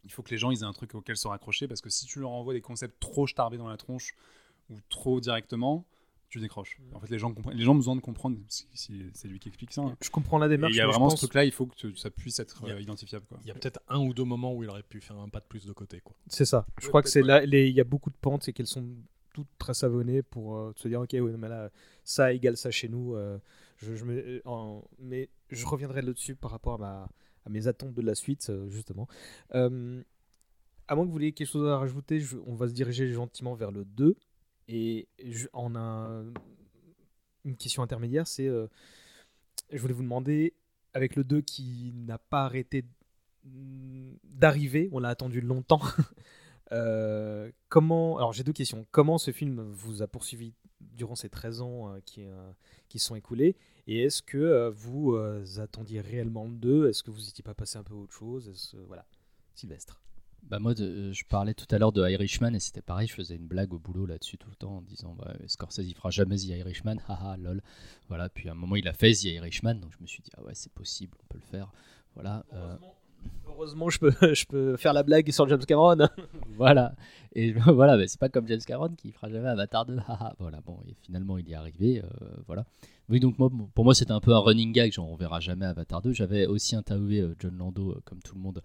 Il 0.03 0.11
faut 0.11 0.23
que 0.23 0.31
les 0.31 0.37
gens 0.37 0.51
ils 0.51 0.61
aient 0.61 0.65
un 0.65 0.73
truc 0.73 0.95
auquel 0.95 1.17
se 1.17 1.27
raccrocher 1.27 1.67
parce 1.67 1.81
que 1.81 1.89
si 1.89 2.05
tu 2.05 2.19
leur 2.19 2.31
envoies 2.31 2.53
des 2.53 2.61
concepts 2.61 2.99
trop 2.99 3.27
starbés 3.27 3.57
dans 3.57 3.67
la 3.67 3.77
tronche 3.77 4.15
ou 4.69 4.77
trop 4.89 5.21
directement, 5.21 5.85
tu 6.35 6.41
décroches. 6.41 6.77
En 6.93 6.99
fait, 6.99 7.09
les 7.09 7.17
gens, 7.19 7.33
comprennent- 7.33 7.57
les 7.57 7.63
gens 7.63 7.71
ont 7.73 7.75
besoin 7.75 7.95
de 7.95 8.01
comprendre. 8.01 8.37
si- 8.47 8.67
si- 8.73 9.03
C'est 9.13 9.27
lui 9.27 9.39
qui 9.39 9.47
explique 9.49 9.71
ça. 9.73 9.81
hein. 9.81 9.95
Je 10.01 10.09
comprends 10.09 10.37
la 10.37 10.47
démarche, 10.47 10.73
Il 10.73 10.77
y 10.77 10.81
a 10.81 10.87
vraiment 10.87 11.07
pense- 11.09 11.13
ce 11.19 11.25
truc-là. 11.25 11.45
Il 11.45 11.51
faut 11.51 11.65
que 11.65 11.75
tu- 11.75 11.95
ça 11.95 12.09
puisse 12.09 12.39
être 12.39 12.63
a- 12.65 12.69
euh, 12.69 12.81
identifiable. 12.81 13.25
Quoi. 13.27 13.39
Il 13.43 13.47
y 13.47 13.51
a 13.51 13.53
peut-être 13.53 13.79
un 13.87 13.99
ou 13.99 14.13
deux 14.13 14.23
moments 14.23 14.53
où 14.53 14.63
il 14.63 14.69
aurait 14.69 14.83
pu 14.83 15.01
faire 15.01 15.17
un 15.17 15.29
pas 15.29 15.39
de 15.39 15.45
plus 15.45 15.65
de 15.65 15.73
côté. 15.73 15.99
Quoi. 16.01 16.15
C'est 16.27 16.45
ça. 16.45 16.65
Je 16.79 16.85
Ouais, 16.85 16.89
crois 16.89 17.01
que 17.01 17.09
c'est 17.09 17.21
ouais. 17.21 17.27
là, 17.27 17.45
les- 17.45 17.67
il 17.69 17.73
y 17.75 17.81
a 17.81 17.83
beaucoup 17.85 18.09
de 18.09 18.15
pentes 18.17 18.47
et 18.47 18.53
qu'elles 18.53 18.67
sont 18.67 18.85
toutes 19.33 19.47
très 19.57 19.73
savonnées 19.73 20.21
pour 20.23 20.55
euh, 20.55 20.71
se 20.75 20.87
dire 20.87 21.01
ok, 21.01 21.11
ouais, 21.13 21.21
mais 21.37 21.49
là, 21.49 21.69
ça 22.03 22.31
égale 22.33 22.55
ça 22.57 22.71
chez 22.71 22.87
nous. 22.87 23.15
euh, 23.15 23.37
je, 23.77 23.95
je 23.95 24.05
me- 24.05 24.13
euh, 24.37 24.41
en- 24.45 24.83
mais 24.99 25.29
je 25.49 25.65
reviendrai 25.65 26.01
là-dessus 26.01 26.35
par 26.35 26.51
rapport 26.51 26.75
à, 26.75 26.77
ma, 26.77 27.09
à 27.45 27.49
mes 27.49 27.67
attentes 27.67 27.93
de 27.93 28.01
la 28.01 28.15
suite, 28.15 28.47
euh, 28.49 28.69
justement. 28.69 29.07
Euh, 29.53 30.01
à 30.87 30.95
moins 30.95 31.05
que 31.05 31.11
vous 31.11 31.19
ayez 31.19 31.31
quelque 31.33 31.47
chose 31.49 31.67
à 31.67 31.77
rajouter, 31.77 32.19
je- 32.19 32.37
on 32.45 32.55
va 32.55 32.67
se 32.67 32.73
diriger 32.73 33.11
gentiment 33.11 33.55
vers 33.55 33.71
le 33.71 33.83
2. 33.85 34.15
Et 34.67 35.07
a 35.75 35.79
un- 35.79 36.33
une 37.43 37.55
question 37.57 37.83
intermédiaire, 37.83 38.27
c'est 38.27 38.47
euh, 38.47 38.67
je 39.71 39.77
voulais 39.79 39.93
vous 39.93 40.01
demander, 40.03 40.53
avec 40.93 41.15
le 41.15 41.23
2 41.23 41.41
qui 41.41 41.91
n'a 41.95 42.17
pas 42.17 42.45
arrêté 42.45 42.85
d'arriver, 43.43 44.89
on 44.91 44.99
l'a 44.99 45.09
attendu 45.09 45.41
longtemps. 45.41 45.81
Euh, 46.71 47.51
comment 47.69 48.17
alors 48.17 48.33
j'ai 48.33 48.43
deux 48.43 48.51
questions. 48.51 48.87
Comment 48.89 49.19
ce 49.19 49.29
film 49.29 49.61
vous 49.61 50.01
a 50.01 50.07
poursuivi 50.07 50.55
durant 50.81 51.13
ces 51.13 51.29
13 51.29 51.61
ans 51.61 51.93
euh, 51.93 51.99
qui, 52.03 52.25
qui 52.89 52.97
sont 52.97 53.13
écoulés? 53.13 53.55
Et 53.85 54.01
est-ce 54.01 54.23
que 54.23 54.69
vous 54.69 55.15
attendiez 55.59 56.01
réellement 56.01 56.45
le 56.45 56.55
2 56.55 56.89
Est-ce 56.89 57.03
que 57.03 57.11
vous 57.11 57.19
n'étiez 57.21 57.43
pas 57.43 57.53
passé 57.53 57.77
un 57.77 57.83
peu 57.83 57.93
à 57.93 57.97
autre 57.97 58.13
chose? 58.15 58.75
Voilà. 58.87 59.05
Sylvestre. 59.53 60.01
Bah 60.49 60.59
moi, 60.59 60.75
de- 60.75 61.11
je 61.11 61.23
parlais 61.25 61.55
tout 61.55 61.65
à 61.73 61.79
l'heure 61.79 61.91
de 61.91 62.07
Irishman 62.07 62.53
et 62.53 62.59
c'était 62.59 62.81
pareil, 62.83 63.07
je 63.07 63.13
faisais 63.15 63.35
une 63.35 63.47
blague 63.47 63.73
au 63.73 63.79
boulot 63.79 64.05
là-dessus 64.05 64.37
tout 64.37 64.49
le 64.49 64.55
temps 64.55 64.77
en 64.77 64.81
disant 64.81 65.15
bah, 65.15 65.33
Scorsese 65.47 65.79
il 65.87 65.95
fera 65.95 66.11
jamais 66.11 66.37
The 66.37 66.43
Irishman, 66.49 66.97
haha 67.07 67.35
lol. 67.37 67.61
Voilà, 68.09 68.29
puis 68.29 68.47
à 68.47 68.51
un 68.51 68.55
moment 68.55 68.75
il 68.75 68.87
a 68.87 68.93
fait 68.93 69.11
The 69.13 69.23
Irishman, 69.25 69.75
donc 69.75 69.91
je 69.97 70.01
me 70.01 70.07
suis 70.07 70.21
dit 70.21 70.29
ah 70.37 70.43
ouais 70.43 70.53
c'est 70.53 70.71
possible, 70.71 71.17
on 71.23 71.27
peut 71.27 71.39
le 71.39 71.49
faire. 71.49 71.71
Voilà. 72.13 72.45
euh, 72.53 72.75
Heureusement, 73.47 73.89
je 73.89 74.45
peux, 74.45 74.77
faire 74.77 74.93
la 74.93 75.03
blague 75.03 75.31
sur 75.31 75.47
James 75.47 75.65
Cameron. 75.65 76.07
voilà. 76.57 76.93
Et 77.33 77.51
voilà, 77.53 77.97
mais 77.97 78.07
c'est 78.07 78.19
pas 78.19 78.29
comme 78.29 78.47
James 78.47 78.61
Cameron 78.65 78.89
qui 78.95 79.11
fera 79.11 79.29
jamais 79.29 79.47
Avatar 79.47 79.85
2. 79.85 79.97
haha. 80.07 80.35
voilà, 80.39 80.61
bon, 80.61 80.79
et 80.87 80.95
finalement 81.01 81.37
il 81.37 81.47
y 81.47 81.53
est 81.53 81.55
arrivé. 81.55 82.01
euh, 82.03 82.07
voilà. 82.47 82.65
Oui, 83.07 83.19
donc 83.19 83.35
pour 83.37 83.83
moi 83.83 83.93
c'était 83.93 84.13
un 84.13 84.19
peu 84.19 84.33
un 84.33 84.39
running 84.39 84.71
gag, 84.71 84.91
genre 84.91 85.09
on 85.09 85.15
verra 85.15 85.39
jamais 85.39 85.65
Avatar 85.65 86.01
2. 86.01 86.11
J'avais 86.13 86.47
aussi 86.47 86.75
interviewé 86.75 87.21
euh, 87.21 87.35
John 87.39 87.57
Lando, 87.57 87.91
euh, 87.91 88.01
comme 88.05 88.19
tout 88.21 88.35
le 88.35 88.41
monde, 88.41 88.61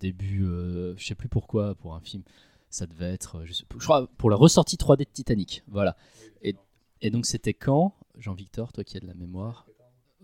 début, 0.00 0.44
euh, 0.44 0.94
je 0.96 1.04
sais 1.04 1.14
plus 1.14 1.28
pourquoi, 1.28 1.74
pour 1.74 1.94
un 1.94 2.00
film. 2.00 2.22
Ça 2.70 2.86
devait 2.86 3.12
être, 3.12 3.44
je, 3.44 3.52
crois, 3.78 4.08
pour 4.18 4.30
la 4.30 4.36
ressortie 4.36 4.76
3D 4.76 5.00
de 5.00 5.04
Titanic. 5.04 5.62
Voilà. 5.68 5.96
Et, 7.00 7.10
donc 7.10 7.26
c'était 7.26 7.54
quand, 7.54 7.94
Jean-Victor, 8.16 8.72
toi 8.72 8.82
qui 8.82 8.96
as 8.96 9.00
de 9.00 9.06
la 9.06 9.14
mémoire 9.14 9.66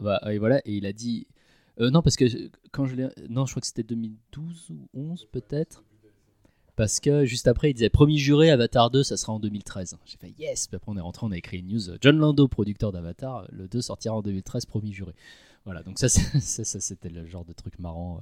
Bah, 0.00 0.20
Et 0.28 0.38
voilà, 0.38 0.60
et 0.64 0.74
il 0.74 0.86
a 0.86 0.92
dit. 0.92 1.26
Euh, 1.80 1.90
non, 1.90 2.02
parce 2.02 2.16
que 2.16 2.24
quand 2.70 2.86
je 2.86 2.94
l'ai. 2.94 3.08
Non, 3.28 3.46
je 3.46 3.52
crois 3.52 3.60
que 3.60 3.66
c'était 3.66 3.82
2012 3.82 4.70
ou 4.70 4.88
11 4.94 5.26
peut-être. 5.32 5.82
Parce 6.76 6.98
que 6.98 7.24
juste 7.24 7.46
après, 7.46 7.70
il 7.70 7.74
disait 7.74 7.88
promis 7.88 8.18
juré, 8.18 8.50
Avatar 8.50 8.90
2, 8.90 9.04
ça 9.04 9.16
sera 9.16 9.32
en 9.32 9.38
2013. 9.38 9.96
J'ai 10.04 10.16
fait 10.16 10.34
yes. 10.38 10.66
Puis 10.66 10.74
après, 10.76 10.90
on 10.90 10.96
est 10.96 11.00
rentré, 11.00 11.24
on 11.24 11.30
a 11.30 11.36
écrit 11.36 11.58
une 11.58 11.68
news. 11.68 11.96
John 12.00 12.18
Lando, 12.18 12.48
producteur 12.48 12.90
d'Avatar, 12.90 13.46
le 13.52 13.68
2 13.68 13.80
sortira 13.80 14.16
en 14.16 14.22
2013, 14.22 14.66
promis 14.66 14.92
juré. 14.92 15.14
Voilà, 15.64 15.82
donc 15.82 15.98
ça, 16.00 16.08
ça, 16.08 16.80
c'était 16.80 17.10
le 17.10 17.26
genre 17.26 17.44
de 17.44 17.52
truc 17.52 17.78
marrant 17.78 18.16
euh, 18.16 18.20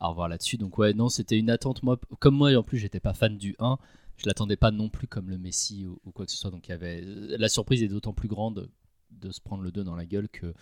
à 0.00 0.08
revoir 0.08 0.28
là-dessus. 0.28 0.56
Donc, 0.56 0.78
ouais, 0.78 0.94
non, 0.94 1.08
c'était 1.08 1.38
une 1.38 1.48
attente. 1.48 1.84
Moi, 1.84 1.98
comme 2.18 2.34
moi, 2.34 2.54
en 2.56 2.64
plus, 2.64 2.78
j'étais 2.78 3.00
pas 3.00 3.14
fan 3.14 3.38
du 3.38 3.54
1. 3.60 3.78
Je 4.16 4.26
l'attendais 4.26 4.56
pas 4.56 4.72
non 4.72 4.88
plus 4.88 5.06
comme 5.06 5.30
le 5.30 5.38
Messi 5.38 5.86
ou, 5.86 6.10
quoi 6.12 6.26
que 6.26 6.32
ce 6.32 6.38
soit. 6.38 6.50
Donc, 6.50 6.68
avait. 6.70 7.02
La 7.02 7.48
surprise 7.48 7.84
est 7.84 7.88
d'autant 7.88 8.14
plus 8.14 8.28
grande 8.28 8.68
de 9.12 9.30
se 9.30 9.40
prendre 9.40 9.62
le 9.62 9.70
2 9.70 9.84
dans 9.84 9.94
la 9.94 10.06
gueule 10.06 10.28
que 10.28 10.46
euh, 10.46 10.52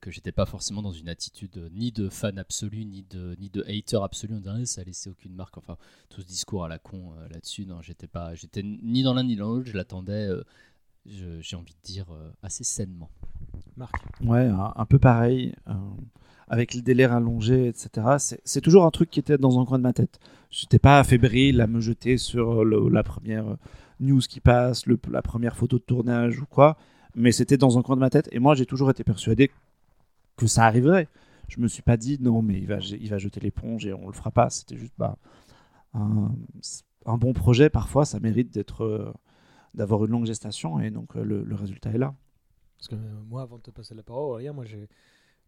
que 0.00 0.10
j'étais 0.10 0.32
pas 0.32 0.46
forcément 0.46 0.82
dans 0.82 0.92
une 0.92 1.08
attitude 1.08 1.56
euh, 1.58 1.68
ni 1.72 1.92
de 1.92 2.08
fan 2.08 2.38
absolu 2.38 2.84
ni 2.84 3.04
de 3.08 3.36
ni 3.38 3.48
de 3.50 3.62
hater 3.68 4.02
absolu 4.02 4.34
en 4.34 4.38
disant 4.38 4.64
ça 4.64 4.80
a 4.80 4.84
laissé 4.84 5.08
aucune 5.10 5.32
marque 5.34 5.56
enfin 5.58 5.76
tout 6.08 6.20
ce 6.20 6.26
discours 6.26 6.64
à 6.64 6.68
la 6.68 6.78
con 6.78 7.12
euh, 7.18 7.28
là-dessus 7.28 7.66
non 7.66 7.80
j'étais 7.82 8.08
pas 8.08 8.34
j'étais 8.34 8.62
ni 8.64 9.02
dans 9.04 9.14
l'un 9.14 9.22
ni 9.24 9.36
dans 9.36 9.46
l'autre 9.54 9.68
je 9.70 9.76
l'attendais 9.76 10.26
euh, 10.28 10.42
j'ai 11.06 11.54
envie 11.56 11.72
de 11.74 11.82
dire 11.92 12.06
euh, 12.12 12.30
assez 12.42 12.64
sainement 12.64 13.10
Marc 13.76 13.94
Ouais, 14.24 14.46
un, 14.46 14.72
un 14.74 14.86
peu 14.86 14.98
pareil. 14.98 15.54
euh, 15.68 15.72
avec 16.48 16.74
le 16.74 16.80
délai 16.80 17.06
rallongé, 17.06 17.66
etc. 17.68 17.90
C'est- 18.18 18.40
C'est 18.44 18.60
toujours 18.60 18.84
un 18.86 18.90
truc 18.92 19.10
qui 19.10 19.18
était 19.20 19.36
dans 19.36 19.58
un 19.60 19.64
coin 19.64 19.78
de 19.78 19.82
ma 19.82 19.92
tête. 19.92 20.20
J'étais 20.50 20.78
pas 20.78 21.02
fébrile 21.02 21.60
à 21.60 21.66
me 21.66 21.80
jeter 21.80 22.18
sur 22.18 22.64
le- 22.64 22.88
la 22.88 23.02
première 23.02 23.56
news 23.98 24.20
qui 24.20 24.38
passe, 24.40 24.86
le- 24.86 24.98
la 25.10 25.22
première 25.22 25.56
photo 25.56 25.76
de 25.78 25.82
tournage 25.82 26.40
ou 26.40 26.46
quoi, 26.46 26.76
mais 27.16 27.32
c'était 27.32 27.56
dans 27.56 27.78
un 27.78 27.82
coin 27.82 27.96
de 27.96 28.00
ma 28.00 28.10
tête. 28.10 28.28
Et 28.30 28.38
moi, 28.38 28.54
j'ai 28.54 28.64
toujours 28.66 28.90
été 28.90 29.02
persuadé 29.02 29.50
que 30.36 30.46
ça 30.46 30.64
arriverait. 30.66 31.08
Je 31.48 31.60
me 31.60 31.68
suis 31.68 31.82
pas 31.82 31.96
dit 31.96 32.18
non, 32.20 32.42
mais 32.42 32.54
il 32.58 32.66
va, 32.66 32.78
il 32.78 33.08
va 33.08 33.18
jeter 33.18 33.40
l'éponge 33.40 33.86
et 33.86 33.92
on 33.92 34.06
le 34.06 34.12
fera 34.12 34.30
pas. 34.30 34.50
C'était 34.50 34.76
juste 34.76 34.94
bah, 34.98 35.16
un, 35.94 36.30
un 37.06 37.16
bon 37.16 37.32
projet. 37.32 37.70
Parfois, 37.70 38.04
ça 38.04 38.18
mérite 38.20 38.52
d'être, 38.52 38.82
euh, 38.84 39.12
d'avoir 39.74 40.04
une 40.04 40.10
longue 40.10 40.26
gestation 40.26 40.80
et 40.80 40.90
donc 40.90 41.16
euh, 41.16 41.22
le, 41.22 41.42
le 41.44 41.54
résultat 41.54 41.90
est 41.90 41.98
là. 41.98 42.14
Parce 42.78 42.88
que 42.88 42.94
euh, 42.96 42.98
moi, 43.28 43.42
avant 43.42 43.56
de 43.56 43.62
te 43.62 43.70
passer 43.70 43.94
la 43.94 44.02
parole, 44.02 44.36
regarde, 44.36 44.56
moi 44.56 44.64
j'ai. 44.64 44.88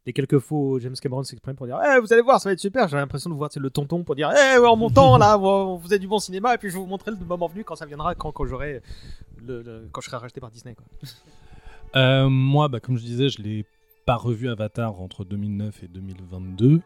Les 0.07 0.13
quelques 0.15 0.39
fois 0.39 0.59
où 0.59 0.79
James 0.79 0.95
Cameron 0.95 1.23
s'exprime 1.23 1.55
pour 1.57 1.67
dire 1.67 1.79
Eh, 1.85 2.01
vous 2.01 2.11
allez 2.13 2.23
voir, 2.23 2.41
ça 2.41 2.49
va 2.49 2.55
être 2.55 2.61
super. 2.61 2.89
J'ai 2.89 2.97
l'impression 2.97 3.29
de 3.29 3.35
voir 3.35 3.51
c'est 3.53 3.61
le 3.61 3.69
tonton 3.69 4.05
pour 4.05 4.15
dire 4.15 4.31
Eh, 4.33 4.59
ouais, 4.59 4.67
en 4.67 4.77
montant 4.77 5.19
là, 5.19 5.37
on 5.39 5.77
vous 5.77 5.83
faisait 5.85 5.99
du 5.99 6.09
bon 6.09 6.19
cinéma, 6.19 6.55
et 6.55 6.59
puis 6.59 6.71
je 6.71 6.75
vais 6.75 6.81
vous 6.81 6.87
montrer 6.87 7.11
le 7.11 7.19
moment 7.19 7.47
venu 7.49 7.63
quand 7.63 7.75
ça 7.77 7.85
viendra, 7.85 8.15
quand, 8.15 8.33
quand 8.33 8.47
j'aurai 8.47 8.81
le, 9.45 9.61
le- 9.63 9.89
quand 9.93 10.01
je 10.01 10.07
serai 10.09 10.17
racheté 10.17 10.41
par 10.41 10.51
Disney. 10.51 10.75
Quoi. 10.75 10.87
Euh, 11.97 12.29
moi, 12.31 12.69
bah, 12.69 12.81
comme 12.81 12.97
je 12.97 13.03
disais, 13.03 13.29
je 13.29 13.43
l'ai 13.43 13.67
pas 14.09 14.17
revu 14.17 14.49
Avatar 14.49 14.99
entre 15.03 15.23
2009 15.27 15.83
et 15.83 15.89
2022. 15.89 16.81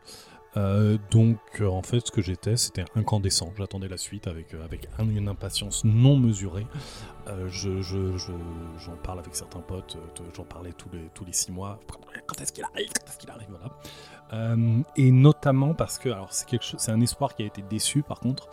Euh, 0.56 0.98
donc, 1.12 1.38
euh, 1.60 1.68
en 1.68 1.80
fait, 1.82 2.04
ce 2.04 2.10
que 2.10 2.20
j'étais, 2.20 2.56
c'était 2.56 2.84
incandescent. 2.96 3.52
J'attendais 3.56 3.86
la 3.86 3.96
suite 3.96 4.26
avec, 4.26 4.52
euh, 4.54 4.64
avec 4.64 4.88
un- 4.98 5.08
une 5.08 5.28
impatience 5.28 5.84
non 5.84 6.16
mesurée. 6.16 6.66
Je, 7.46 7.80
je- 7.80 8.18
je- 8.18 8.32
j'en 8.84 8.96
parle 8.96 9.20
avec 9.20 9.36
certains 9.36 9.60
potes, 9.60 9.96
j'en 10.36 10.42
parlais 10.42 10.72
tous 10.72 10.88
les, 10.92 11.08
tous 11.14 11.24
les 11.24 11.32
six 11.32 11.52
mois. 11.52 11.78
Quand 12.26 12.40
est-ce 12.40 12.52
qu'il 12.52 12.64
arrive? 12.64 12.88
Quand 12.88 13.08
est-ce 13.08 13.18
qu'il 13.18 13.30
arrive? 13.30 13.48
Voilà. 13.50 14.56
Et 14.96 15.12
notamment 15.12 15.74
parce 15.74 15.98
que, 15.98 16.08
alors, 16.08 16.32
c'est 16.32 16.90
un 16.90 17.00
espoir 17.00 17.36
qui 17.36 17.44
a 17.44 17.46
été 17.46 17.62
déçu 17.62 18.02
par 18.02 18.18
contre. 18.18 18.48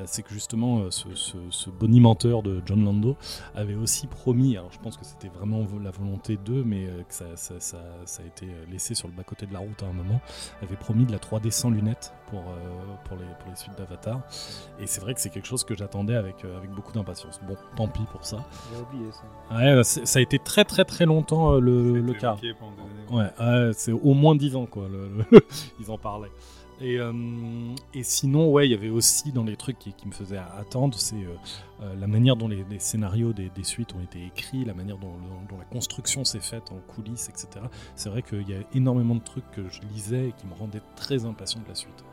Euh, 0.00 0.04
c'est 0.06 0.22
que 0.22 0.32
justement, 0.32 0.80
euh, 0.80 0.90
ce, 0.90 1.14
ce, 1.14 1.36
ce 1.50 1.70
bonimenteur 1.70 2.42
de 2.42 2.60
John 2.66 2.84
Lando 2.84 3.16
avait 3.54 3.76
aussi 3.76 4.06
promis, 4.08 4.56
alors 4.56 4.72
je 4.72 4.78
pense 4.80 4.96
que 4.96 5.04
c'était 5.04 5.28
vraiment 5.28 5.64
la 5.82 5.90
volonté 5.92 6.36
d'eux, 6.36 6.64
mais 6.64 6.86
euh, 6.86 7.02
que 7.08 7.14
ça, 7.14 7.26
ça- 7.36 7.60
ça- 7.60 7.78
ça 8.04 8.22
a 8.22 8.26
été 8.26 8.48
laissé 8.70 8.94
sur 8.94 9.06
le 9.08 9.14
bas-côté 9.14 9.46
de 9.46 9.52
la 9.52 9.60
route 9.60 9.82
à 9.82 9.86
un 9.86 9.92
moment, 9.92 10.20
avait 10.62 10.76
promis 10.76 11.04
de 11.06 11.12
la 11.12 11.18
3D 11.18 11.50
sans 11.50 11.70
lunettes 11.70 12.12
pour, 12.26 12.42
pour, 13.04 13.16
les, 13.16 13.24
pour 13.40 13.50
les 13.50 13.56
suites 13.56 13.76
d'Avatar. 13.78 14.20
Et 14.80 14.86
c'est 14.86 15.00
vrai 15.00 15.14
que 15.14 15.20
c'est 15.20 15.30
quelque 15.30 15.46
chose 15.46 15.62
que 15.62 15.76
j'attendais 15.76 16.16
avec, 16.16 16.44
avec 16.44 16.70
beaucoup 16.70 16.92
d'impatience. 16.92 17.38
Bon, 17.46 17.56
tant 17.76 17.86
pis 17.86 18.02
pour 18.10 18.24
ça. 18.24 18.44
J'ai 18.72 18.80
oublié 18.80 19.12
ça. 19.12 19.56
Ouais, 19.56 19.84
c'est- 19.84 20.06
ça 20.06 20.18
a 20.18 20.22
été 20.22 20.38
très 20.40 20.64
très 20.64 20.84
très 20.84 21.06
longtemps 21.06 21.52
le, 21.60 22.00
le 22.00 22.12
cas. 22.14 22.34
Ouais, 23.16 23.30
ouais, 23.38 23.70
c'est 23.74 23.92
au 23.92 24.14
moins 24.14 24.34
10 24.34 24.56
ans 24.56 24.66
quoi. 24.66 24.88
le- 24.88 25.08
le- 25.30 25.46
ils 25.80 25.90
en 25.90 25.98
parlaient. 25.98 26.32
Et, 26.80 26.98
euh, 26.98 27.12
et 27.94 28.02
sinon, 28.02 28.50
ouais, 28.50 28.66
il 28.66 28.72
y 28.72 28.74
avait 28.74 28.88
aussi 28.90 29.30
dans 29.32 29.44
les 29.44 29.56
trucs 29.56 29.78
qui, 29.78 29.92
qui 29.92 30.08
me 30.08 30.12
faisaient 30.12 30.38
attendre, 30.58 30.98
c'est 30.98 31.14
euh, 31.14 31.36
euh, 31.82 31.94
la 32.00 32.06
manière 32.08 32.34
dont 32.36 32.48
les, 32.48 32.64
les 32.68 32.80
scénarios 32.80 33.32
des, 33.32 33.48
des 33.50 33.62
suites 33.62 33.94
ont 33.94 34.00
été 34.00 34.24
écrits, 34.26 34.64
la 34.64 34.74
manière 34.74 34.98
dont, 34.98 35.12
dont- 35.12 35.46
dont 35.48 35.58
la 35.58 35.64
construction 35.64 36.24
s'est 36.24 36.40
faite 36.40 36.72
en 36.72 36.76
coulisses, 36.92 37.28
etc. 37.28 37.66
C'est 37.94 38.08
vrai 38.08 38.22
qu'il 38.22 38.48
y 38.48 38.54
a 38.54 38.58
énormément 38.74 39.14
de 39.14 39.22
trucs 39.22 39.48
que 39.52 39.68
je 39.70 39.80
lisais 39.92 40.28
et 40.28 40.32
qui 40.32 40.46
me 40.46 40.54
rendaient 40.54 40.82
très 40.96 41.24
impatient 41.24 41.60
de 41.62 41.68
la 41.68 41.74
suite. 41.76 42.04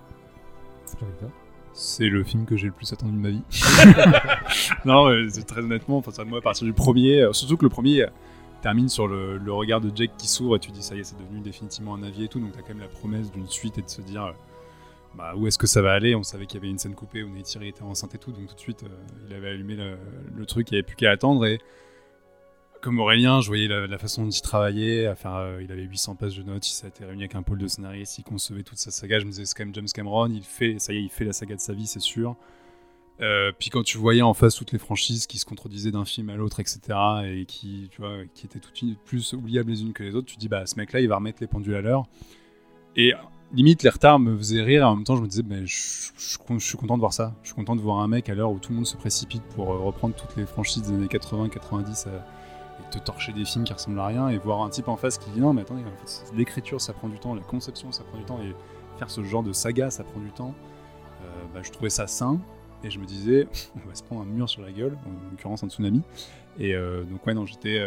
C'est 1.74 2.10
le 2.10 2.24
film 2.24 2.46
que 2.46 2.56
j'ai 2.58 2.68
le 2.68 2.74
plus 2.74 2.92
attendu 2.94 3.14
de 3.14 3.18
ma 3.18 3.30
vie. 3.30 3.44
non, 4.86 5.08
c'est 5.30 5.46
très 5.46 5.62
honnêtement, 5.62 5.98
enfin, 5.98 6.12
ça, 6.12 6.24
moi, 6.26 6.40
à 6.40 6.42
partir 6.42 6.66
du 6.66 6.74
premier, 6.74 7.28
surtout 7.32 7.58
que 7.58 7.64
le 7.66 7.70
premier 7.70 8.06
termine 8.62 8.90
sur 8.90 9.08
le, 9.08 9.38
le 9.38 9.54
regard 9.54 9.82
de 9.82 9.92
Jake 9.96 10.12
qui 10.18 10.28
s'ouvre 10.28 10.58
et 10.58 10.60
tu 10.60 10.70
dis 10.72 10.84
ça 10.84 10.96
y 10.96 11.00
est, 11.00 11.04
c'est 11.04 11.18
devenu 11.18 11.40
définitivement 11.40 11.96
un 11.96 12.04
avis 12.04 12.26
et 12.26 12.28
tout, 12.28 12.40
donc 12.40 12.52
t'as 12.52 12.62
quand 12.62 12.70
même 12.76 12.80
la 12.82 12.88
promesse 12.88 13.32
d'une 13.32 13.48
suite 13.48 13.78
et 13.80 13.82
de 13.82 13.90
se 13.90 14.02
dire 14.02 14.24
euh, 14.26 14.32
bah, 15.16 15.34
où 15.36 15.48
est-ce 15.48 15.58
que 15.58 15.68
ça 15.68 15.82
va 15.82 15.92
aller? 15.94 16.16
On 16.16 16.24
savait 16.24 16.46
qu'il 16.46 16.60
y 16.60 16.64
avait 16.64 16.70
une 16.70 16.78
scène 16.78 16.96
coupée 16.96 17.24
où 17.24 17.30
Neytiri 17.30 17.70
était 17.70 17.84
enceinte 17.84 18.16
et 18.16 18.18
tout, 18.18 18.32
donc 18.32 18.48
tout 18.48 18.56
de 18.56 18.60
suite, 18.60 18.84
euh, 18.84 18.88
il 19.28 19.36
avait 19.36 19.50
allumé 19.50 19.76
le, 19.76 20.46
truc, 20.46 20.70
il 20.70 20.74
n'y 20.74 20.78
avait 20.78 20.86
plus 20.86 20.96
qu'à 20.96 21.12
attendre 21.12 21.46
et 21.46 21.60
comme 22.82 23.00
Aurélien, 23.00 23.42
je 23.42 23.48
voyais 23.48 23.68
la, 23.68 23.98
façon 24.00 24.24
dont 24.24 24.30
il 24.30 24.42
travaillait, 24.42 25.06
à 25.06 25.16
faire, 25.16 25.36
euh, 25.36 25.62
il 25.62 25.72
avait 25.72 25.84
800 25.84 26.16
pages 26.16 26.36
de 26.36 26.42
notes, 26.42 26.68
il 26.68 26.74
s'était 26.74 27.06
réuni 27.06 27.22
avec 27.22 27.36
un 27.36 27.44
pôle 27.44 27.60
de 27.60 27.68
scénaristes, 27.68 28.18
il 28.18 28.24
concevait 28.24 28.64
toute 28.64 28.80
sa 28.80 28.90
saga. 28.90 29.20
Je 29.20 29.26
me 29.26 29.30
disais, 29.30 29.46
c'est 29.46 29.56
quand 29.56 29.66
même 29.66 29.76
James 29.76 29.88
Cameron, 29.94 30.30
il 30.30 30.42
fait, 30.44 30.80
ça 30.80 30.92
y 30.92 30.98
est, 30.98 31.04
il 31.04 31.10
fait 31.10 31.26
la 31.26 31.34
saga 31.34 31.56
de 31.56 31.62
sa 31.62 31.74
vie, 31.74 31.86
c'est 31.86 32.00
sûr. 32.00 32.36
Euh, 33.22 33.52
puis 33.58 33.70
quand 33.70 33.84
tu 33.84 34.00
voyais 34.00 34.24
en 34.24 34.34
face 34.34 34.56
toutes 34.56 34.72
les 34.72 34.80
franchises 34.80 35.28
qui 35.28 35.38
se 35.38 35.46
contredisaient 35.46 35.92
d'un 35.92 36.06
film 36.06 36.32
à 36.32 36.36
l'autre, 36.36 36.60
etc., 36.60 36.80
et 37.24 37.46
qui, 37.46 37.88
tu 37.92 38.02
vois, 38.02 38.26
qui 38.34 38.48
étaient 38.48 38.60
toutes 38.60 38.98
plus 39.06 39.34
oubliables 39.34 39.70
les 39.70 39.84
unes 39.84 39.94
que 39.94 40.02
les 40.02 40.16
autres, 40.16 40.28
tu 40.28 40.38
dis, 40.38 40.48
bah, 40.48 40.66
ce 40.66 40.76
mec-là, 40.78 41.02
il 41.02 41.08
va 41.08 41.18
remettre 41.18 41.38
les 41.40 41.48
pendules 41.48 41.76
à 41.76 41.82
l'heure. 41.82 42.08
Et 42.96 43.14
limite, 43.54 43.84
les 43.84 43.90
retards 43.90 44.20
me 44.20 44.38
faisaient 44.38 44.62
rire, 44.62 44.82
et 44.82 44.86
en 44.86 44.96
même 44.96 45.04
temps, 45.04 45.16
je 45.16 45.22
me 45.22 45.28
disais, 45.28 45.44
bah, 45.44 45.56
je, 45.64 46.60
suis 46.60 46.78
content 46.78 46.96
de 46.96 47.00
voir 47.00 47.14
ça. 47.14 47.34
Je 47.44 47.48
suis 47.48 47.56
content 47.56 47.76
de 47.76 47.82
voir 47.82 48.00
un 48.00 48.08
mec 48.08 48.30
à 48.30 48.36
l'heure 48.36 48.52
où 48.52 48.60
tout 48.60 48.72
le 48.72 48.78
monde 48.78 48.88
se 48.88 48.96
précipite 48.96 49.44
pour 49.56 49.72
euh, 49.72 49.78
reprendre 49.78 50.16
toutes 50.16 50.36
les 50.36 50.46
franchises 50.46 50.84
des 50.84 50.94
années 50.94 51.08
80, 51.08 51.50
90, 51.50 52.06
euh, 52.08 52.20
et 52.80 52.98
te 52.98 53.04
torcher 53.04 53.34
des 53.34 53.46
films 53.46 53.64
qui 53.64 53.74
ressemblent 53.74 54.00
à 54.00 54.08
rien, 54.08 54.30
et 54.30 54.38
voir 54.38 54.62
un 54.62 54.70
type 54.70 54.88
en 54.88 54.98
face 54.98 55.18
qui 55.18 55.30
dit, 55.32 55.40
non, 55.40 55.54
mais 55.54 55.62
attendez, 55.62 55.84
l'écriture, 56.36 56.80
ça 56.80 56.94
prend 56.94 57.08
du 57.08 57.20
temps, 57.20 57.36
la 57.36 57.42
conception, 57.42 57.92
ça 57.92 58.04
prend 58.04 58.18
du 58.18 58.26
temps, 58.26 58.40
et 58.42 58.56
faire 58.98 59.10
ce 59.10 59.24
genre 59.24 59.44
de 59.44 59.54
saga, 59.54 59.90
ça 59.90 60.04
prend 60.04 60.20
du 60.20 60.32
temps. 60.32 60.54
Euh, 61.22 61.26
bah, 61.54 61.62
je 61.64 61.72
trouvais 61.72 61.90
ça 61.90 62.08
sain. 62.08 62.40
Et 62.84 62.90
je 62.90 62.98
me 62.98 63.06
disais, 63.06 63.48
on 63.76 63.88
va 63.88 63.94
se 63.94 64.02
prendre 64.02 64.22
un 64.22 64.26
mur 64.26 64.50
sur 64.50 64.62
la 64.62 64.72
gueule, 64.72 64.98
en 65.06 65.30
l'occurrence 65.32 65.64
un 65.64 65.70
tsunami. 65.70 66.02
Et 66.60 66.76
donc, 67.10 67.26
ouais, 67.26 67.34
non, 67.34 67.46
j'étais 67.46 67.82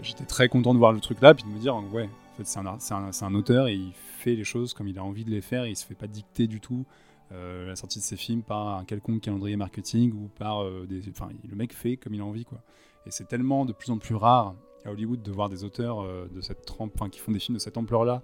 j'étais 0.00 0.24
très 0.24 0.48
content 0.48 0.72
de 0.72 0.78
voir 0.78 0.92
le 0.92 1.00
truc 1.00 1.20
là, 1.20 1.34
puis 1.34 1.44
de 1.44 1.50
me 1.50 1.58
dire, 1.58 1.76
ouais, 1.92 2.04
en 2.04 2.36
fait, 2.36 2.46
c'est 2.46 2.58
un, 2.58 2.66
un, 2.66 3.10
un 3.20 3.34
auteur 3.34 3.68
et 3.68 3.74
il 3.74 3.92
fait 4.22 4.34
les 4.34 4.44
choses 4.44 4.74
comme 4.74 4.88
il 4.88 4.98
a 4.98 5.04
envie 5.04 5.24
de 5.24 5.30
les 5.30 5.40
faire, 5.40 5.64
et 5.64 5.70
il 5.70 5.76
se 5.76 5.84
fait 5.84 5.94
pas 5.94 6.06
dicter 6.06 6.46
du 6.46 6.60
tout 6.60 6.84
euh, 7.32 7.66
la 7.66 7.76
sortie 7.76 7.98
de 7.98 8.04
ses 8.04 8.16
films 8.16 8.42
par 8.42 8.78
un 8.78 8.84
quelconque 8.84 9.22
calendrier 9.22 9.56
marketing 9.56 10.12
ou 10.12 10.28
par 10.38 10.62
euh, 10.62 10.86
des. 10.88 11.08
Enfin, 11.08 11.30
le 11.48 11.56
mec 11.56 11.72
fait 11.72 11.96
comme 11.96 12.14
il 12.14 12.20
a 12.20 12.24
envie, 12.24 12.44
quoi. 12.44 12.62
Et 13.06 13.10
c'est 13.10 13.26
tellement 13.26 13.64
de 13.64 13.72
plus 13.72 13.90
en 13.90 13.98
plus 13.98 14.14
rare 14.14 14.54
à 14.84 14.90
Hollywood 14.90 15.22
de 15.22 15.32
voir 15.32 15.48
des 15.48 15.64
auteurs 15.64 16.00
euh, 16.00 16.28
de 16.32 16.40
cette 16.40 16.64
trempe, 16.64 16.92
enfin, 16.94 17.08
qui 17.08 17.18
font 17.18 17.32
des 17.32 17.38
films 17.38 17.56
de 17.56 17.60
cette 17.60 17.76
ampleur-là, 17.76 18.22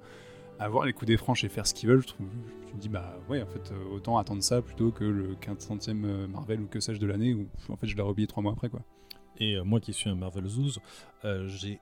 avoir 0.59 0.85
les 0.85 0.93
coups 0.93 1.07
des 1.07 1.17
franches 1.17 1.45
et 1.45 1.49
faire 1.49 1.67
ce 1.67 1.75
qu'ils 1.75 1.89
veuled, 1.89 2.03
je 2.03 2.09
trouve, 2.09 2.27
je 2.69 2.75
me 2.75 2.81
dis 2.81 2.89
bah 2.89 3.17
ouais 3.29 3.41
en 3.41 3.47
fait 3.47 3.73
autant 3.93 4.19
attendre 4.19 4.43
ça 4.43 4.61
plutôt 4.61 4.91
que 4.91 5.05
le 5.05 5.37
15 5.37 5.59
centième 5.61 6.05
euh, 6.05 6.27
Marvel 6.27 6.61
ou 6.61 6.67
que 6.67 6.81
sais-je 6.81 6.99
de 6.99 7.07
l'année 7.07 7.33
où 7.33 7.47
en 7.69 7.77
fait 7.77 7.87
je 7.87 7.97
l'ai 7.97 8.03
oublié 8.03 8.27
trois 8.27 8.43
mois 8.43 8.53
après 8.53 8.69
quoi. 8.69 8.81
Et 9.41 9.57
moi 9.63 9.79
qui 9.79 9.93
suis 9.93 10.11
un 10.11 10.17
Marvel 10.17 10.49
Zouz, 10.49 10.81
j'ai, 11.23 11.79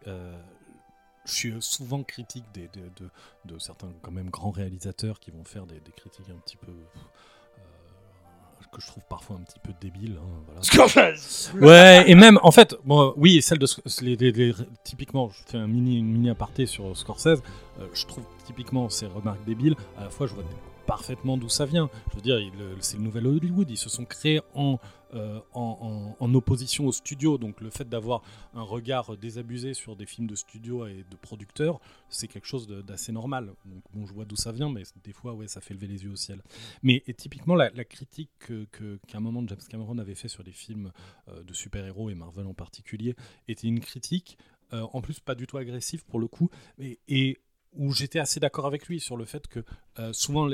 je 1.27 1.33
suis 1.33 1.55
souvent 1.61 2.03
critique 2.03 2.45
des, 2.55 2.69
des- 2.69 2.81
de, 3.01 3.11
de 3.55 3.59
certains 3.59 3.89
quand 4.03 4.11
même 4.13 4.31
grands 4.31 4.51
réalisateurs 4.51 5.21
qui 5.21 5.31
vont 5.31 5.45
faire 5.45 5.67
des, 5.67 5.81
des 5.81 5.93
critiques 5.93 6.31
un 6.31 6.39
petit 6.39 6.57
peu 6.57 6.71
euh, 6.71 8.65
que 8.73 8.81
je 8.83 8.87
trouve 8.89 9.05
parfois 9.09 9.37
un 9.37 9.41
petit 9.45 9.59
peu 9.61 9.73
débiles. 9.81 10.19
hein, 10.21 10.43
voilà. 10.47 10.63
Scorsese 10.63 11.53
Ouais, 11.61 12.05
et 12.11 12.15
même 12.15 12.39
en 12.43 12.51
fait, 12.51 12.75
bon, 12.85 13.15
oui, 13.17 13.41
celle 13.41 13.59
de 13.59 13.67
Sc- 13.67 14.03
les, 14.03 14.17
les- 14.17 14.33
les- 14.33 14.55
typiquement, 14.85 15.29
je 15.31 15.43
fais 15.47 15.57
un 15.59 15.67
mini, 15.67 15.99
une 15.99 16.11
mini 16.13 16.31
aparté 16.31 16.67
sur 16.67 16.97
Scorsese. 16.97 17.43
euh, 17.81 17.87
je 17.95 18.07
trouve 18.07 18.25
typiquement 18.45 18.89
ces 18.89 19.07
remarques 19.07 19.45
débiles. 19.45 19.77
À 19.97 20.05
la 20.05 20.11
fois, 20.11 20.27
je 20.27 20.35
vois 20.35 20.45
parfaitement 20.87 21.37
d'où 21.37 21.49
ça 21.49 21.65
vient. 21.65 21.89
Je 22.11 22.17
veux 22.17 22.23
dire, 22.23 22.39
c'est 22.81 22.97
le 22.97 23.03
nouvel 23.05 23.27
Hollywood. 23.27 23.71
Ils 23.71 23.77
se 23.79 23.89
sont 23.89 24.05
créés 24.05 24.41
en, 24.55 24.79
euh, 25.15 25.41
en, 25.53 26.35
opposition 26.35 26.87
au 26.87 26.93
studio. 26.93 27.39
Donc 27.39 27.61
le 27.61 27.71
fait 27.71 27.89
d'avoir 27.89 28.23
un 28.55 28.63
regard 28.63 29.17
désabusé 29.17 29.75
sur 29.75 29.97
des 29.97 30.07
films 30.07 30.27
de 30.27 30.35
studio 30.35 30.87
et 30.87 31.05
de 31.09 31.17
producteurs, 31.17 31.81
c'est 32.09 32.29
quelque 32.29 32.47
chose 32.47 32.67
d'assez 32.67 33.13
normal. 33.13 33.55
Donc 33.65 33.83
bon, 33.93 34.07
je 34.07 34.13
vois 34.13 34.25
d'où 34.25 34.37
ça 34.37 34.53
vient, 34.53 34.71
mais 34.71 34.83
des 35.05 35.13
fois, 35.13 35.33
ouais, 35.35 35.49
ça 35.49 35.61
fait 35.61 35.75
lever 35.75 35.87
les 35.87 36.05
yeux 36.05 36.11
au 36.11 36.17
ciel. 36.17 36.43
Mais 36.83 37.03
typiquement, 37.17 37.55
la, 37.55 37.71
critique 37.85 38.31
que- 38.39 38.65
que- 38.73 38.99
qu'à 39.07 39.19
un 39.19 39.21
moment 39.21 39.43
James 39.47 39.59
Cameron 39.69 39.99
avait 39.99 40.15
fait 40.15 40.29
sur 40.29 40.43
les 40.43 40.53
films 40.53 40.93
euh, 41.29 41.43
de 41.43 41.53
super-héros 41.53 42.11
et 42.11 42.15
Marvel 42.15 42.47
en 42.47 42.55
particulier 42.55 43.15
était 43.49 43.69
une 43.69 43.81
critique, 43.81 44.39
euh, 44.73 44.87
en 44.93 45.01
plus 45.01 45.21
pas 45.21 45.35
du 45.35 45.47
tout 45.47 45.57
agressive 45.59 46.05
pour 46.05 46.19
le 46.19 46.27
coup, 46.27 46.51
et 46.79 47.39
où 47.77 47.93
j'étais 47.93 48.19
assez 48.19 48.41
d'accord 48.41 48.67
avec 48.67 48.89
lui 48.89 49.01
sur 49.01 49.17
le 49.17 49.25
fait 49.25 49.47
que 49.47 49.63
euh, 49.99 50.13
souvent 50.13 50.49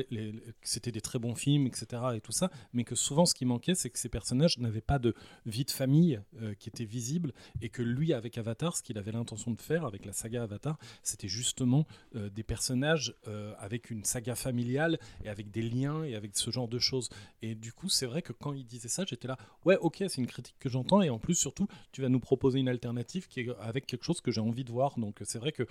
c'était 0.63 0.93
des 0.93 1.01
très 1.01 1.19
bons 1.19 1.35
films, 1.35 1.67
etc. 1.67 2.03
et 2.15 2.21
tout 2.21 2.33
ça, 2.33 2.51
mais 2.73 2.85
que 2.85 2.95
souvent 2.95 3.27
ce 3.27 3.35
qui 3.35 3.45
manquait, 3.45 3.75
c'est 3.75 3.91
que 3.91 3.99
ces 3.99 4.09
personnages 4.09 4.59
n'avaient 4.59 4.81
pas 4.81 4.99
de 4.99 5.15
vie 5.47 5.65
de 5.65 5.71
famille 5.71 6.21
euh, 6.41 6.55
qui 6.55 6.69
était 6.69 6.85
visible, 6.85 7.33
et 7.61 7.69
que 7.69 7.83
lui, 7.83 8.13
avec 8.13 8.39
Avatar, 8.39 8.77
ce 8.77 8.83
qu'il 8.83 8.99
avait 8.99 9.13
l'intention 9.13 9.51
de 9.51 9.61
faire 9.61 9.85
avec 9.85 10.05
la 10.05 10.13
saga 10.13 10.43
Avatar, 10.43 10.79
c'était 11.03 11.29
justement 11.29 11.87
euh, 12.15 12.29
des 12.31 12.43
personnages 12.43 13.15
avec 13.59 13.91
une 13.91 14.05
saga 14.05 14.35
familiale 14.35 14.99
et 15.25 15.29
avec 15.29 15.51
des 15.51 15.63
liens 15.63 16.05
et 16.05 16.15
avec 16.15 16.37
ce 16.37 16.51
genre 16.51 16.69
de 16.69 16.79
choses. 16.79 17.09
Et 17.41 17.55
du 17.55 17.73
coup, 17.73 17.89
c'est 17.89 18.07
vrai 18.07 18.23
que 18.23 18.33
quand 18.33 18.53
il 18.53 18.65
disait 18.65 18.89
ça, 18.89 19.05
j'étais 19.07 19.29
là, 19.29 19.37
ouais, 19.65 19.77
ok, 19.79 19.97
c'est 20.09 20.19
une 20.19 20.27
critique 20.27 20.57
que 20.59 20.69
j'entends, 20.69 21.03
et 21.03 21.11
en 21.11 21.19
plus, 21.19 21.35
surtout, 21.35 21.67
tu 21.93 22.03
vas 22.03 22.09
nous 22.09 22.21
proposer 22.21 22.59
une 22.59 22.69
alternative 22.69 23.29
qui 23.29 23.41
est 23.41 23.49
avec 23.61 23.87
quelque 23.87 24.05
chose 24.05 24.21
que 24.21 24.31
j'ai 24.31 24.41
envie 24.41 24.65
de 24.65 24.71
voir. 24.71 24.99
Donc, 24.99 25.21
c'est 25.25 25.39
vrai 25.39 25.53
que, 25.53 25.65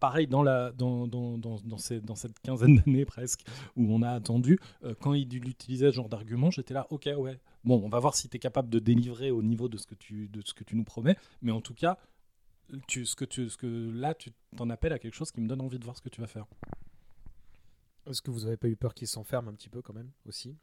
pareil, 0.00 0.26
dans, 0.26 0.42
la, 0.42 0.72
dans, 0.72 1.06
dans, 1.06 1.38
dans 1.38 1.78
cette 1.78 2.40
quinzaine 2.40 2.76
d'années 2.76 3.04
presque, 3.16 3.44
où 3.76 3.92
on 3.94 4.02
a 4.02 4.10
attendu, 4.10 4.58
euh, 4.84 4.94
quand 5.00 5.14
il 5.14 5.48
utilisait 5.48 5.90
ce 5.90 5.96
genre 5.96 6.08
d'argument, 6.10 6.50
j'étais 6.50 6.74
là, 6.74 6.86
ok, 6.90 7.08
ouais, 7.16 7.40
bon, 7.64 7.80
on 7.82 7.88
va 7.88 7.98
voir 7.98 8.14
si 8.14 8.28
tu 8.28 8.36
es 8.36 8.38
capable 8.38 8.68
de 8.68 8.78
délivrer 8.78 9.30
au 9.30 9.42
niveau 9.42 9.68
de 9.68 9.78
ce 9.78 9.86
que 9.86 9.94
tu, 9.94 10.28
de 10.28 10.42
ce 10.44 10.52
que 10.52 10.64
tu 10.64 10.76
nous 10.76 10.84
promets, 10.84 11.16
mais 11.40 11.50
en 11.50 11.62
tout 11.62 11.72
cas, 11.72 11.98
tu, 12.86 13.06
ce 13.06 13.16
que 13.16 13.24
tu, 13.24 13.48
ce 13.48 13.56
que 13.56 13.66
là, 13.66 14.14
tu 14.14 14.32
t'en 14.54 14.68
appelles 14.68 14.92
à 14.92 14.98
quelque 14.98 15.14
chose 15.14 15.32
qui 15.32 15.40
me 15.40 15.48
donne 15.48 15.62
envie 15.62 15.78
de 15.78 15.84
voir 15.84 15.96
ce 15.96 16.02
que 16.02 16.10
tu 16.10 16.20
vas 16.20 16.26
faire. 16.26 16.46
Est-ce 18.06 18.20
que 18.20 18.30
vous 18.30 18.46
avez 18.46 18.58
pas 18.58 18.68
eu 18.68 18.76
peur 18.76 18.92
qu'il 18.92 19.08
s'enferme 19.08 19.48
un 19.48 19.54
petit 19.54 19.70
peu 19.70 19.80
quand 19.80 19.94
même 19.94 20.10
aussi? 20.26 20.54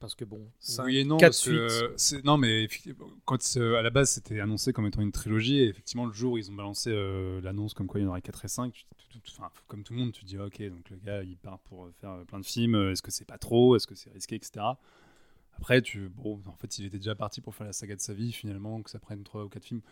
Parce 0.00 0.14
que 0.14 0.24
bon, 0.24 0.40
cinq- 0.58 0.86
oui 0.86 0.98
et 0.98 1.04
non, 1.04 1.18
quatre 1.18 1.32
parce 1.32 1.44
que 1.44 1.68
suites. 1.68 1.98
c'est- 1.98 2.24
non, 2.24 2.38
mais 2.38 2.68
quand 3.26 3.38
euh, 3.58 3.76
à 3.76 3.82
la 3.82 3.90
base 3.90 4.10
c'était 4.12 4.40
annoncé 4.40 4.72
comme 4.72 4.86
étant 4.86 5.02
une 5.02 5.12
trilogie, 5.12 5.58
et 5.58 5.68
effectivement 5.68 6.06
le 6.06 6.12
jour 6.12 6.32
où 6.32 6.38
ils 6.38 6.50
ont 6.50 6.54
balancé 6.54 6.90
euh, 6.90 7.40
l'annonce 7.42 7.74
comme 7.74 7.86
quoi 7.86 8.00
il 8.00 8.04
y 8.04 8.06
en 8.06 8.08
aurait 8.10 8.22
4 8.22 8.44
et 8.46 8.48
5, 8.48 8.72
tu- 8.72 8.84
tu- 9.10 9.20
tu- 9.20 9.32
enfin, 9.38 9.50
comme 9.68 9.84
tout 9.84 9.92
le 9.92 9.98
monde, 9.98 10.12
tu 10.12 10.22
te 10.22 10.26
dis 10.26 10.38
ok, 10.38 10.62
donc 10.70 10.88
le 10.88 10.96
gars 10.96 11.22
il 11.22 11.36
part 11.36 11.58
pour 11.60 11.84
euh, 11.84 11.92
faire 12.00 12.24
plein 12.26 12.40
de 12.40 12.46
films, 12.46 12.74
est-ce 12.90 13.02
que 13.02 13.10
c'est 13.10 13.26
pas 13.26 13.36
trop, 13.38 13.76
est-ce 13.76 13.86
que 13.86 13.94
c'est 13.94 14.10
risqué, 14.10 14.36
etc. 14.36 14.78
Après, 15.58 15.82
tu, 15.82 16.08
bon, 16.08 16.40
en 16.46 16.56
fait, 16.56 16.78
il 16.78 16.86
était 16.86 16.96
déjà 16.98 17.14
parti 17.14 17.42
pour 17.42 17.54
faire 17.54 17.66
la 17.66 17.74
saga 17.74 17.94
de 17.94 18.00
sa 18.00 18.14
vie, 18.14 18.32
finalement, 18.32 18.80
que 18.82 18.90
ça 18.90 18.98
prenne 18.98 19.22
3 19.24 19.44
ou 19.44 19.48
4 19.50 19.66
films. 19.66 19.82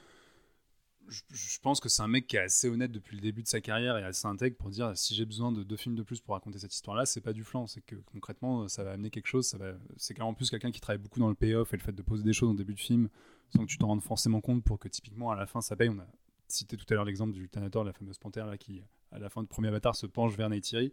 Je, 1.08 1.58
pense 1.60 1.80
que 1.80 1.88
c'est 1.88 2.02
un 2.02 2.08
mec 2.08 2.26
qui 2.26 2.36
est 2.36 2.40
assez 2.40 2.68
honnête 2.68 2.92
depuis 2.92 3.16
le 3.16 3.22
début 3.22 3.42
de 3.42 3.48
sa 3.48 3.60
carrière 3.60 3.96
et 3.96 4.04
assez 4.04 4.26
intègre 4.26 4.56
pour 4.56 4.70
dire 4.70 4.96
si 4.96 5.14
j'ai 5.14 5.24
besoin 5.24 5.52
de 5.52 5.62
deux 5.62 5.76
films 5.76 5.94
de 5.94 6.02
plus 6.02 6.20
pour 6.20 6.34
raconter 6.34 6.58
cette 6.58 6.74
histoire-là, 6.74 7.06
c'est 7.06 7.20
pas 7.20 7.32
du 7.32 7.44
flan, 7.44 7.66
c'est 7.66 7.80
que 7.80 7.96
concrètement 8.12 8.68
ça 8.68 8.84
va 8.84 8.92
amener 8.92 9.10
quelque 9.10 9.26
chose. 9.26 9.46
Ça 9.46 9.58
va, 9.58 9.72
c'est 9.96 10.20
en 10.20 10.34
plus 10.34 10.50
quelqu'un 10.50 10.70
qui 10.70 10.80
travaille 10.80 11.02
beaucoup 11.02 11.20
dans 11.20 11.28
le 11.28 11.34
payoff 11.34 11.72
et 11.72 11.76
le 11.76 11.82
fait 11.82 11.92
de 11.92 12.02
poser 12.02 12.24
des 12.24 12.32
choses 12.32 12.50
en 12.50 12.54
début 12.54 12.74
de 12.74 12.80
film 12.80 13.08
sans 13.54 13.64
que 13.64 13.70
tu 13.70 13.78
t'en 13.78 13.88
rendes 13.88 14.02
forcément 14.02 14.40
compte 14.40 14.62
pour 14.62 14.78
que 14.78 14.88
typiquement 14.88 15.30
à 15.30 15.36
la 15.36 15.46
fin 15.46 15.60
ça 15.60 15.76
paye. 15.76 15.88
On 15.88 15.98
a 15.98 16.06
cité 16.46 16.76
tout 16.76 16.86
à 16.90 16.94
l'heure 16.94 17.04
l'exemple 17.04 17.32
du 17.32 17.48
Thanator, 17.48 17.84
la 17.84 17.92
fameuse 17.92 18.18
panthère 18.18 18.46
là 18.46 18.58
qui 18.58 18.82
à 19.10 19.18
la 19.18 19.30
fin 19.30 19.42
du 19.42 19.48
premier 19.48 19.68
Avatar 19.68 19.96
se 19.96 20.06
penche 20.06 20.36
vers 20.36 20.48
Neytiri. 20.50 20.92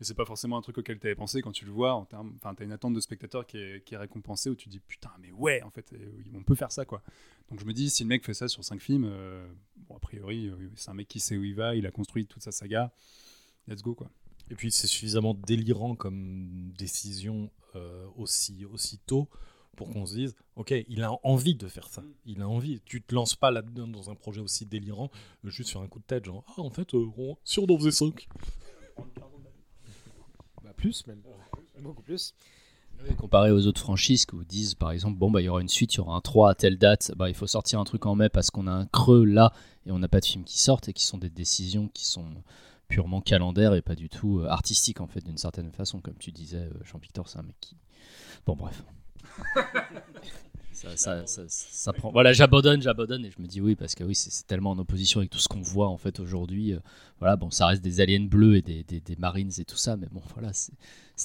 Et 0.00 0.04
c'est 0.04 0.14
pas 0.14 0.24
forcément 0.24 0.56
un 0.56 0.62
truc 0.62 0.78
auquel 0.78 0.98
tu 0.98 1.06
avais 1.06 1.14
pensé 1.14 1.42
quand 1.42 1.52
tu 1.52 1.64
le 1.64 1.70
vois. 1.70 1.94
En 1.94 2.04
termes, 2.04 2.32
enfin, 2.36 2.54
t'as 2.54 2.64
une 2.64 2.72
attente 2.72 2.94
de 2.94 3.00
spectateur 3.00 3.46
qui 3.46 3.58
est, 3.58 3.84
qui 3.84 3.94
est 3.94 3.98
récompensée 3.98 4.50
où 4.50 4.56
tu 4.56 4.68
dis 4.68 4.80
putain, 4.80 5.12
mais 5.20 5.30
ouais, 5.30 5.62
en 5.62 5.70
fait, 5.70 5.92
euh, 5.92 6.22
on 6.34 6.42
peut 6.42 6.56
faire 6.56 6.72
ça 6.72 6.84
quoi. 6.84 7.02
Donc 7.52 7.60
je 7.60 7.66
me 7.66 7.74
dis, 7.74 7.90
si 7.90 8.02
le 8.02 8.08
mec 8.08 8.24
fait 8.24 8.32
ça 8.32 8.48
sur 8.48 8.64
5 8.64 8.80
films, 8.80 9.04
euh, 9.04 9.46
bon, 9.88 9.94
a 9.96 9.98
priori, 9.98 10.46
euh, 10.48 10.56
c'est 10.74 10.88
un 10.88 10.94
mec 10.94 11.06
qui 11.06 11.20
sait 11.20 11.36
où 11.36 11.44
il 11.44 11.54
va, 11.54 11.76
il 11.76 11.86
a 11.86 11.90
construit 11.90 12.26
toute 12.26 12.42
sa 12.42 12.50
saga. 12.50 12.90
Let's 13.68 13.82
go 13.82 13.94
quoi. 13.94 14.10
Et 14.50 14.54
puis 14.54 14.72
c'est 14.72 14.86
suffisamment 14.86 15.34
délirant 15.34 15.94
comme 15.94 16.72
décision 16.78 17.50
euh, 17.76 18.06
aussi, 18.16 18.64
aussi 18.64 18.98
tôt 19.00 19.28
pour 19.76 19.90
qu'on 19.90 20.06
se 20.06 20.14
dise, 20.14 20.34
ok, 20.56 20.72
il 20.88 21.02
a 21.02 21.12
envie 21.26 21.54
de 21.54 21.68
faire 21.68 21.88
ça. 21.88 22.02
Il 22.24 22.40
a 22.40 22.48
envie. 22.48 22.80
Tu 22.86 23.02
te 23.02 23.14
lances 23.14 23.34
pas 23.36 23.50
là-dedans 23.50 23.86
dans 23.86 24.08
un 24.10 24.14
projet 24.14 24.40
aussi 24.40 24.64
délirant, 24.64 25.10
euh, 25.44 25.50
juste 25.50 25.68
sur 25.68 25.82
un 25.82 25.88
coup 25.88 25.98
de 25.98 26.04
tête, 26.04 26.24
genre, 26.24 26.44
ah 26.56 26.60
en 26.62 26.70
fait, 26.70 26.94
euh, 26.94 27.06
on- 27.18 27.36
si 27.44 27.58
on 27.58 27.64
en 27.70 27.76
faisait 27.78 27.90
5. 27.90 28.28
Bah, 30.64 30.72
plus 30.74 31.06
même. 31.06 31.22
Beaucoup 31.80 32.02
plus. 32.02 32.34
Comparé 33.18 33.50
aux 33.50 33.66
autres 33.66 33.80
franchises 33.80 34.26
qui 34.26 34.36
vous 34.36 34.44
disent 34.44 34.74
par 34.74 34.90
exemple 34.90 35.18
bon 35.18 35.30
bah 35.30 35.40
il 35.40 35.44
y 35.44 35.48
aura 35.48 35.60
une 35.60 35.68
suite, 35.68 35.94
il 35.94 35.98
y 35.98 36.00
aura 36.00 36.14
un 36.14 36.20
3 36.20 36.50
à 36.50 36.54
telle 36.54 36.78
date, 36.78 37.12
bah 37.16 37.28
il 37.28 37.34
faut 37.34 37.46
sortir 37.46 37.80
un 37.80 37.84
truc 37.84 38.06
en 38.06 38.14
mai 38.14 38.28
parce 38.28 38.50
qu'on 38.50 38.66
a 38.66 38.72
un 38.72 38.86
creux 38.86 39.24
là 39.24 39.52
et 39.86 39.92
on 39.92 39.98
n'a 39.98 40.08
pas 40.08 40.20
de 40.20 40.24
films 40.24 40.44
qui 40.44 40.60
sortent 40.60 40.88
et 40.88 40.92
qui 40.92 41.04
sont 41.04 41.18
des 41.18 41.28
décisions 41.28 41.88
qui 41.92 42.06
sont 42.06 42.26
purement 42.88 43.20
calendaires 43.20 43.74
et 43.74 43.82
pas 43.82 43.94
du 43.94 44.08
tout 44.08 44.40
euh, 44.40 44.48
artistiques 44.48 45.00
en 45.00 45.06
fait 45.06 45.24
d'une 45.24 45.38
certaine 45.38 45.72
façon 45.72 46.00
comme 46.00 46.16
tu 46.18 46.30
disais 46.30 46.58
euh, 46.58 46.84
Jean-Victor 46.84 47.28
c'est 47.28 47.38
un 47.38 47.42
mec 47.42 47.56
qui 47.60 47.76
bon 48.46 48.56
bref 48.56 48.84
ça, 50.72 50.96
ça, 50.96 51.26
ça, 51.26 51.42
ça 51.48 51.92
prend. 51.92 52.10
Voilà 52.10 52.32
j'abandonne 52.32 52.82
j'abandonne 52.82 53.24
et 53.24 53.30
je 53.30 53.40
me 53.40 53.46
dis 53.46 53.60
oui 53.60 53.74
parce 53.76 53.94
que 53.94 54.04
oui 54.04 54.14
c'est 54.14 54.46
tellement 54.46 54.70
en 54.70 54.78
opposition 54.78 55.20
avec 55.20 55.30
tout 55.30 55.38
ce 55.38 55.48
qu'on 55.48 55.60
voit 55.62 55.88
en 55.88 55.96
fait 55.96 56.20
aujourd'hui 56.20 56.72
euh, 56.72 56.78
voilà 57.18 57.36
bon 57.36 57.50
ça 57.50 57.66
reste 57.66 57.82
des 57.82 58.00
aliens 58.00 58.26
bleus 58.26 58.56
et 58.56 58.62
des, 58.62 58.82
des, 58.84 59.00
des 59.00 59.16
marines 59.16 59.50
et 59.58 59.64
tout 59.64 59.76
ça 59.76 59.96
mais 59.96 60.08
bon 60.10 60.22
voilà 60.34 60.52
c'est 60.52 60.72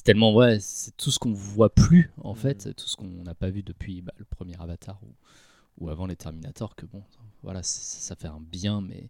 tellement 0.03 0.33
ouais 0.33 0.59
c'est 0.59 0.95
tout 0.97 1.11
ce 1.11 1.19
qu'on 1.19 1.33
voit 1.33 1.73
plus 1.73 2.11
en 2.21 2.35
fait 2.35 2.73
tout 2.75 2.87
ce 2.87 2.95
qu'on 2.95 3.23
n'a 3.23 3.35
pas 3.35 3.49
vu 3.49 3.63
depuis 3.63 4.01
bah, 4.01 4.13
le 4.17 4.25
premier 4.25 4.55
Avatar 4.59 4.99
ou, 5.03 5.85
ou 5.85 5.89
avant 5.89 6.05
les 6.05 6.15
Terminators 6.15 6.75
que 6.75 6.85
bon 6.85 7.03
voilà 7.43 7.63
ça 7.63 8.15
fait 8.15 8.27
un 8.27 8.41
bien 8.41 8.81
mais 8.81 9.09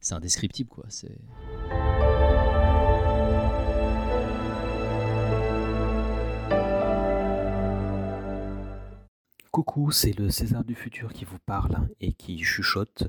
c'est 0.00 0.14
indescriptible 0.14 0.68
quoi 0.68 0.84
c'est 0.88 1.16
Coucou, 9.56 9.90
c'est 9.90 10.12
le 10.18 10.28
César 10.28 10.64
du 10.64 10.74
futur 10.74 11.14
qui 11.14 11.24
vous 11.24 11.38
parle 11.38 11.88
et 12.02 12.12
qui 12.12 12.44
chuchote, 12.44 13.08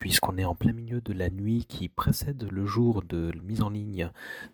puisqu'on 0.00 0.36
est 0.38 0.44
en 0.44 0.56
plein 0.56 0.72
milieu 0.72 1.00
de 1.00 1.12
la 1.12 1.30
nuit 1.30 1.66
qui 1.68 1.88
précède 1.88 2.48
le 2.50 2.66
jour 2.66 3.04
de 3.04 3.30
mise 3.44 3.62
en 3.62 3.70
ligne 3.70 4.10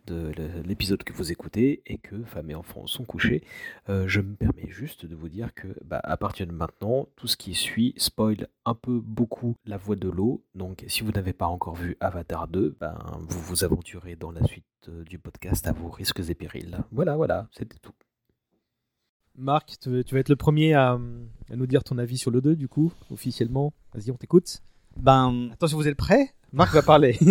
de 0.07 0.35
l'épisode 0.67 1.03
que 1.03 1.15
vous 1.15 1.33
écoutez 1.33 1.81
et 1.87 1.97
que 1.97 2.25
femmes 2.25 2.51
et 2.51 2.55
enfants 2.55 2.87
sont 2.87 3.07
couchés, 3.07 3.43
euh, 3.89 4.07
je 4.07 4.21
me 4.21 4.37
permets 4.37 4.69
juste 4.69 5.07
de 5.07 5.17
vous 5.17 5.31
dire 5.31 5.55
que 5.55 5.69
bah, 5.83 6.03
à 6.05 6.19
partir 6.19 6.47
de 6.47 6.53
maintenant, 6.53 7.09
tout 7.17 7.27
ce 7.27 7.39
qui 7.39 7.55
suit 7.55 7.95
spoil 7.97 8.47
un 8.67 8.75
peu 8.75 9.01
beaucoup 9.01 9.57
la 9.65 9.79
voix 9.79 9.97
de 9.97 10.11
l'eau. 10.11 10.45
Donc 10.55 10.85
si 10.89 11.03
vous 11.03 11.12
n'avez 11.12 11.33
pas 11.33 11.47
encore 11.47 11.77
vu 11.77 11.97
Avatar 12.01 12.49
2, 12.49 12.77
ben, 12.79 12.99
vous 13.31 13.41
vous 13.41 13.65
aventurez 13.65 14.15
dans 14.15 14.31
la 14.31 14.45
suite 14.45 14.67
euh, 14.91 15.05
du 15.05 15.19
podcast 15.19 15.67
à 15.67 15.73
vos 15.73 15.89
risques 15.89 16.21
et 16.29 16.35
périls. 16.35 16.85
Voilà, 16.93 17.17
voilà, 17.17 17.49
c'était 17.51 17.79
tout. 17.79 17.95
Marc, 19.41 19.79
tu 19.81 19.91
vas 19.91 20.19
être 20.19 20.29
le 20.29 20.37
premier 20.37 20.75
à, 20.75 20.99
nous 21.51 21.67
dire 21.67 21.83
ton 21.83 21.97
avis 21.97 22.19
sur 22.19 22.31
le 22.31 22.43
2, 22.43 22.55
du 22.57 22.69
coup, 22.69 22.93
officiellement. 23.11 23.73
Vas-y, 23.95 24.11
on 24.11 24.17
t'écoute. 24.17 24.61
Ben... 24.99 25.49
Attention, 25.53 25.79
vous 25.79 25.89
êtes 25.89 25.97
prêts? 25.97 26.35
Marc 26.53 26.75
va 26.75 26.83
parler. 26.83 27.19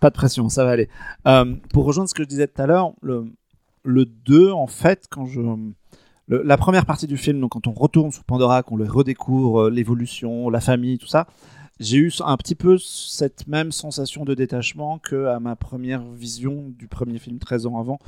Pas 0.00 0.10
de 0.10 0.14
pression, 0.14 0.50
ça 0.50 0.64
va 0.64 0.72
aller. 0.72 0.90
Euh, 1.26 1.56
pour 1.72 1.86
rejoindre 1.86 2.10
ce 2.10 2.14
que 2.14 2.22
je 2.22 2.28
disais 2.28 2.46
tout 2.46 2.60
à 2.60 2.66
l'heure, 2.66 2.92
le, 3.00 3.32
le 3.82 4.04
2, 4.04 4.52
en 4.52 4.66
fait, 4.66 5.06
quand 5.10 5.24
je... 5.24 5.40
la 6.28 6.56
première 6.58 6.84
partie 6.84 7.06
du 7.06 7.16
film, 7.16 7.40
donc 7.40 7.52
quand 7.52 7.66
on 7.66 7.72
retourne 7.72 8.12
sur 8.12 8.24
Pandora, 8.24 8.62
qu'on 8.62 8.76
le 8.76 8.84
redécouvre, 8.84 9.62
euh, 9.62 9.70
l'évolution, 9.70 10.50
la 10.50 10.60
famille, 10.60 10.98
tout 10.98 11.06
ça, 11.06 11.26
j'ai 11.78 11.96
eu 11.96 12.12
un 12.22 12.36
petit 12.36 12.54
peu 12.54 12.76
cette 12.76 13.46
même 13.46 13.72
sensation 13.72 14.26
de 14.26 14.34
détachement 14.34 14.98
que 14.98 15.26
à 15.26 15.40
ma 15.40 15.56
première 15.56 16.02
vision 16.02 16.66
du 16.78 16.86
premier 16.86 17.18
film 17.18 17.38
13 17.38 17.66
ans 17.66 17.80
avant, 17.80 17.98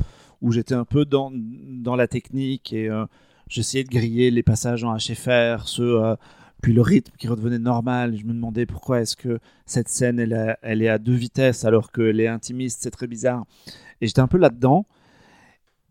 où 0.43 0.51
j'étais 0.52 0.74
un 0.74 0.85
peu 0.85 1.05
dans, 1.05 1.32
dans 1.32 1.97
la 1.97 2.09
technique 2.09 2.73
et 2.73 2.90
euh, 2.90 3.06
j'essayais 3.48 3.85
de 3.85 3.89
griller 3.89 4.31
les 4.31 4.43
passages 4.43 4.85
en 4.85 4.97
HFR, 4.97 5.64
euh, 5.78 6.16
puis 6.60 6.73
le 6.73 6.82
rythme 6.82 7.12
qui 7.16 7.28
redevenait 7.28 7.59
normal. 7.59 8.16
Je 8.16 8.24
me 8.24 8.32
demandais 8.32 8.66
pourquoi 8.66 9.01
est-ce 9.01 9.16
que 9.16 9.39
cette 9.64 9.89
scène 9.89 10.19
elle, 10.19 10.59
elle 10.62 10.82
est 10.82 10.89
à 10.89 10.98
deux 10.98 11.14
vitesses 11.14 11.64
alors 11.64 11.93
qu'elle 11.93 12.20
est 12.20 12.27
intimiste, 12.27 12.81
c'est 12.82 12.90
très 12.90 13.06
bizarre. 13.06 13.44
Et 14.01 14.09
j'étais 14.09 14.20
un 14.20 14.28
peu 14.28 14.39
là-dedans. 14.39 14.85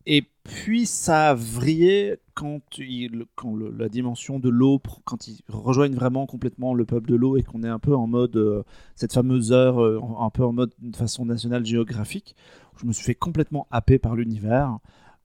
Et 0.05 0.23
puis 0.43 0.87
ça 0.87 1.29
a 1.29 1.33
vrillé 1.35 2.17
quand, 2.33 2.59
il, 2.79 3.25
quand 3.35 3.55
la 3.55 3.87
dimension 3.87 4.39
de 4.39 4.49
l'eau, 4.49 4.81
quand 5.05 5.27
ils 5.27 5.39
rejoignent 5.47 5.93
vraiment 5.93 6.25
complètement 6.25 6.73
le 6.73 6.85
peuple 6.85 7.07
de 7.07 7.15
l'eau 7.15 7.37
et 7.37 7.43
qu'on 7.43 7.63
est 7.63 7.69
un 7.69 7.77
peu 7.77 7.95
en 7.95 8.07
mode, 8.07 8.35
euh, 8.35 8.63
cette 8.95 9.13
fameuse 9.13 9.51
heure, 9.51 9.79
un 10.19 10.29
peu 10.31 10.43
en 10.43 10.51
mode 10.51 10.71
de 10.79 10.95
façon 10.95 11.25
nationale 11.25 11.65
géographique, 11.65 12.35
je 12.81 12.87
me 12.87 12.93
suis 12.93 13.03
fait 13.03 13.15
complètement 13.15 13.67
happer 13.71 13.99
par 13.99 14.15
l'univers. 14.15 14.77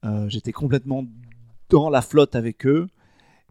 Euh, 0.04 0.28
j'étais 0.28 0.52
complètement 0.52 1.04
dans 1.70 1.88
la 1.88 2.02
flotte 2.02 2.36
avec 2.36 2.66
eux. 2.66 2.86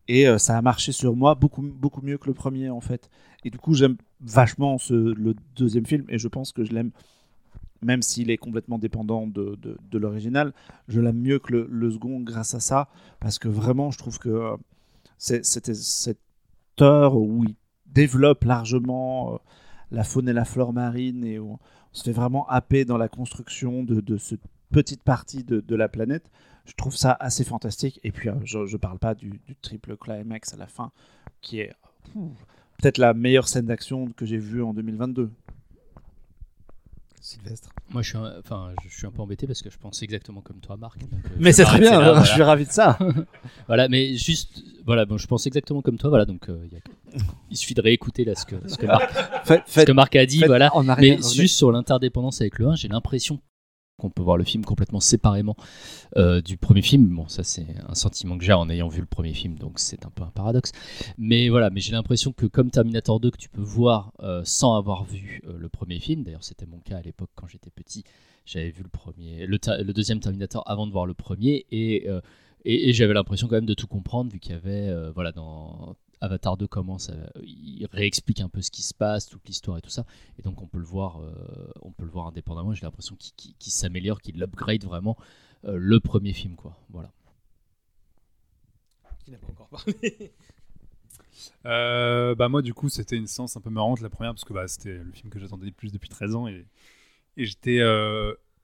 Et 0.08 0.28
euh, 0.28 0.38
ça 0.38 0.58
a 0.58 0.62
marché 0.62 0.92
sur 0.92 1.16
moi 1.16 1.34
beaucoup, 1.34 1.64
beaucoup 1.64 2.02
mieux 2.02 2.18
que 2.18 2.28
le 2.28 2.34
premier, 2.34 2.70
en 2.70 2.82
fait. 2.82 3.10
Et 3.44 3.50
du 3.50 3.58
coup, 3.58 3.74
j'aime 3.74 3.98
vachement 4.22 4.78
ce, 4.78 4.94
le 4.94 5.36
deuxième 5.56 5.86
film. 5.86 6.06
Et 6.10 6.20
je 6.20 6.28
pense 6.28 6.52
que 6.52 6.64
je 6.64 6.72
l'aime, 6.72 6.92
même 7.82 8.04
s'il 8.04 8.30
est 8.30 8.38
complètement 8.38 8.78
dépendant 8.78 9.26
de, 9.26 9.58
l'original, 9.94 10.54
je 10.88 11.02
l'aime 11.02 11.20
mieux 11.20 11.40
que 11.40 11.54
le, 11.54 11.92
second 11.92 12.20
grâce 12.20 12.54
à 12.54 12.60
ça. 12.60 12.90
Parce 13.20 13.40
que 13.40 13.48
vraiment, 13.48 13.90
je 13.90 13.98
trouve 13.98 14.20
que 14.20 14.30
euh, 14.30 14.56
c'était 15.18 15.74
cette 15.74 16.20
heure 16.80 17.16
où 17.16 17.44
il 17.44 17.56
développe 17.88 18.44
largement 18.44 19.40
la 19.90 20.04
faune 20.04 20.30
et 20.30 20.34
la 20.34 20.46
flore 20.46 20.74
marine 20.74 21.24
et 21.24 21.40
où 21.40 21.58
se 21.96 22.04
fait 22.04 22.12
vraiment 22.12 22.48
happer 22.50 22.86
dans 22.86 22.98
la 22.98 23.08
construction 23.08 23.84
de, 23.84 24.02
de 24.02 24.18
cette 24.18 24.42
petite 24.72 25.04
partie 25.04 25.44
de, 25.44 25.62
de, 25.62 25.76
la 25.76 25.88
planète. 25.88 26.30
Je 26.66 26.74
trouve 26.74 26.96
ça 26.96 27.16
assez 27.20 27.44
fantastique. 27.44 28.00
Et 28.04 28.12
puis, 28.12 28.30
euh, 28.30 28.34
je 28.44 28.60
ne 28.60 28.78
parle 28.78 29.00
pas 29.00 29.16
du, 29.16 29.40
du, 29.48 29.56
triple 29.56 29.96
climax 29.96 30.54
à 30.54 30.58
la 30.58 30.68
fin, 30.68 30.92
qui 31.42 31.60
est 31.60 31.74
peut-être 32.78 32.98
la 32.98 33.14
meilleure 33.14 33.48
scène 33.48 33.66
d'action 33.66 34.08
que 34.08 34.26
j'ai 34.26 34.38
vue 34.38 34.64
en 34.64 34.74
2022. 34.74 35.30
Sylvestre. 37.26 37.70
Moi, 37.90 38.04
je 38.04 38.10
suis, 38.10 38.18
un, 38.20 38.34
enfin, 38.38 38.70
je 38.88 38.96
suis 38.96 39.08
un 39.08 39.12
peu 39.12 39.20
embêté 39.20 39.48
parce 39.48 39.64
que 39.64 39.72
je 39.72 39.78
pense 39.80 40.04
exactement 40.04 40.42
comme 40.42 40.60
toi, 40.60 40.78
Marc. 40.78 41.02
Euh, 41.02 41.18
mais 41.40 41.54
c'est 41.54 41.64
très 41.64 41.80
bien, 41.80 42.24
je 42.24 42.32
suis 42.32 42.44
ravi 42.44 42.66
de 42.68 42.72
ça. 42.72 43.00
voilà, 43.68 43.88
mais 43.88 44.16
juste, 44.16 44.64
voilà, 44.86 45.06
bon, 45.06 45.18
je 45.18 45.26
pense 45.26 45.48
exactement 45.48 45.82
comme 45.82 45.98
toi, 45.98 46.12
voilà, 46.12 46.26
donc 46.26 46.50
euh, 46.50 46.68
il 47.50 47.58
suffit 47.58 47.74
de 47.74 47.82
réécouter 47.82 48.26
là 48.26 48.36
ce 48.36 48.46
que, 48.46 48.56
ce 48.68 48.78
que, 48.78 48.86
Marc, 48.86 49.12
ce 49.66 49.82
que 49.82 49.92
Marc 49.92 50.16
a 50.16 50.28
dit, 50.28 50.44
voilà. 50.46 50.72
Mais 51.00 51.18
juste 51.34 51.58
sur 51.58 51.72
l'interdépendance 51.72 52.42
avec 52.42 52.60
le 52.60 52.68
1, 52.68 52.76
j'ai 52.76 52.90
l'impression 52.90 53.42
qu'on 53.98 54.10
peut 54.10 54.22
voir 54.22 54.38
le 54.38 54.44
film 54.44 54.66
complètement 54.66 55.00
séparément 55.00 55.56
euh, 56.18 56.42
du 56.42 56.58
premier 56.58 56.82
film. 56.82 57.08
Bon, 57.08 57.28
ça 57.28 57.44
c'est 57.44 57.68
un 57.88 57.96
sentiment 57.96 58.38
que 58.38 58.44
j'ai 58.44 58.54
en 58.54 58.70
ayant 58.70 58.88
vu 58.88 59.00
le 59.00 59.08
premier 59.08 59.34
film, 59.34 59.58
donc 59.58 59.80
c'est 59.80 60.06
un 60.06 60.10
peu 60.10 60.24
un 60.24 60.32
paradoxe. 60.32 60.72
Mais 61.18 61.50
voilà, 61.50 61.70
mais 61.70 61.80
j'ai 61.80 61.94
l'impression 61.94 62.32
que 62.34 62.46
comme 62.46 62.72
Terminator 62.72 63.20
2 63.20 63.32
que 63.32 63.38
tu 63.38 63.50
peux 63.50 63.62
voir 63.62 64.14
euh, 64.22 64.42
sans 64.44 64.76
avoir 64.76 65.04
vu 65.06 65.42
euh, 65.48 65.58
le 65.58 65.70
premier 65.70 66.00
film, 66.00 66.24
d'ailleurs 66.24 66.44
c'était 66.44 66.66
mon 66.66 66.80
cas 66.80 66.98
à 66.98 67.02
l'époque 67.02 67.30
quand 67.36 67.48
j'étais 67.48 67.72
petit, 67.72 68.04
j'avais 68.46 68.70
vu 68.70 68.84
le 68.84 68.90
premier, 68.90 69.46
le, 69.48 69.58
le, 69.84 69.94
deuxième 69.94 70.20
Terminator 70.20 70.64
avant 70.68 70.88
de 70.88 70.92
voir 70.92 71.06
le 71.06 71.14
premier 71.14 71.66
et, 71.72 72.08
et, 72.66 72.90
et 72.90 72.94
j'avais 72.94 73.14
l'impression 73.14 73.48
quand 73.48 73.56
même 73.56 73.66
de 73.66 73.74
tout 73.74 73.88
comprendre 73.88 74.32
vu 74.32 74.40
qu'il 74.40 74.52
y 74.52 74.56
avait 74.56 74.94
voilà 75.16 75.32
dans 75.32 75.96
Avatar 76.22 76.58
2 76.58 76.68
commence, 76.68 77.12
il 77.44 77.88
réexplique 77.92 78.42
un 78.42 78.50
peu 78.50 78.62
ce 78.62 78.72
qui 78.72 78.82
se 78.84 78.94
passe, 78.94 79.28
toute 79.28 79.48
l'histoire 79.48 79.78
et 79.78 79.82
tout 79.82 79.90
ça, 79.90 80.06
et 80.38 80.42
donc 80.42 80.62
on 80.62 80.68
peut 80.68 80.80
le 80.80 80.86
voir, 80.86 81.22
euh, 81.22 81.72
on 81.82 81.92
peut 81.92 82.04
le 82.04 82.12
voir 82.12 82.28
indépendamment. 82.28 82.74
J'ai 82.74 82.86
l'impression 82.86 83.16
qu'il 83.16 83.72
s'améliore, 83.72 84.22
qu'il 84.22 84.42
upgrade 84.42 84.84
vraiment 84.84 85.18
euh, 85.66 85.78
le 85.78 86.00
premier 86.00 86.34
film, 86.34 86.56
quoi. 86.56 86.78
Voilà. 86.90 87.12
Qui 89.24 89.32
n'a 89.32 89.38
pas 89.38 89.48
encore 89.48 89.70
parlé 89.70 90.34
euh, 91.66 92.36
bah 92.36 92.48
moi 92.48 92.62
du 92.62 92.74
coup 92.74 92.90
c'était 92.90 93.18
une 93.18 93.28
séance 93.28 93.58
un 93.58 93.62
peu 93.62 93.70
marrante 93.70 94.00
la 94.02 94.10
première 94.10 94.34
parce 94.34 94.46
que 94.46 94.54
bah, 94.54 94.68
c'était 94.68 94.98
le 94.98 95.12
film 95.12 95.30
que 95.30 95.40
j'attendais 95.40 95.66
le 95.66 95.72
plus 95.72 95.92
depuis 95.92 96.10
13 96.10 96.36
ans 96.36 96.48
et, 96.48 96.66
et 97.36 97.46
j'étais 97.46 97.82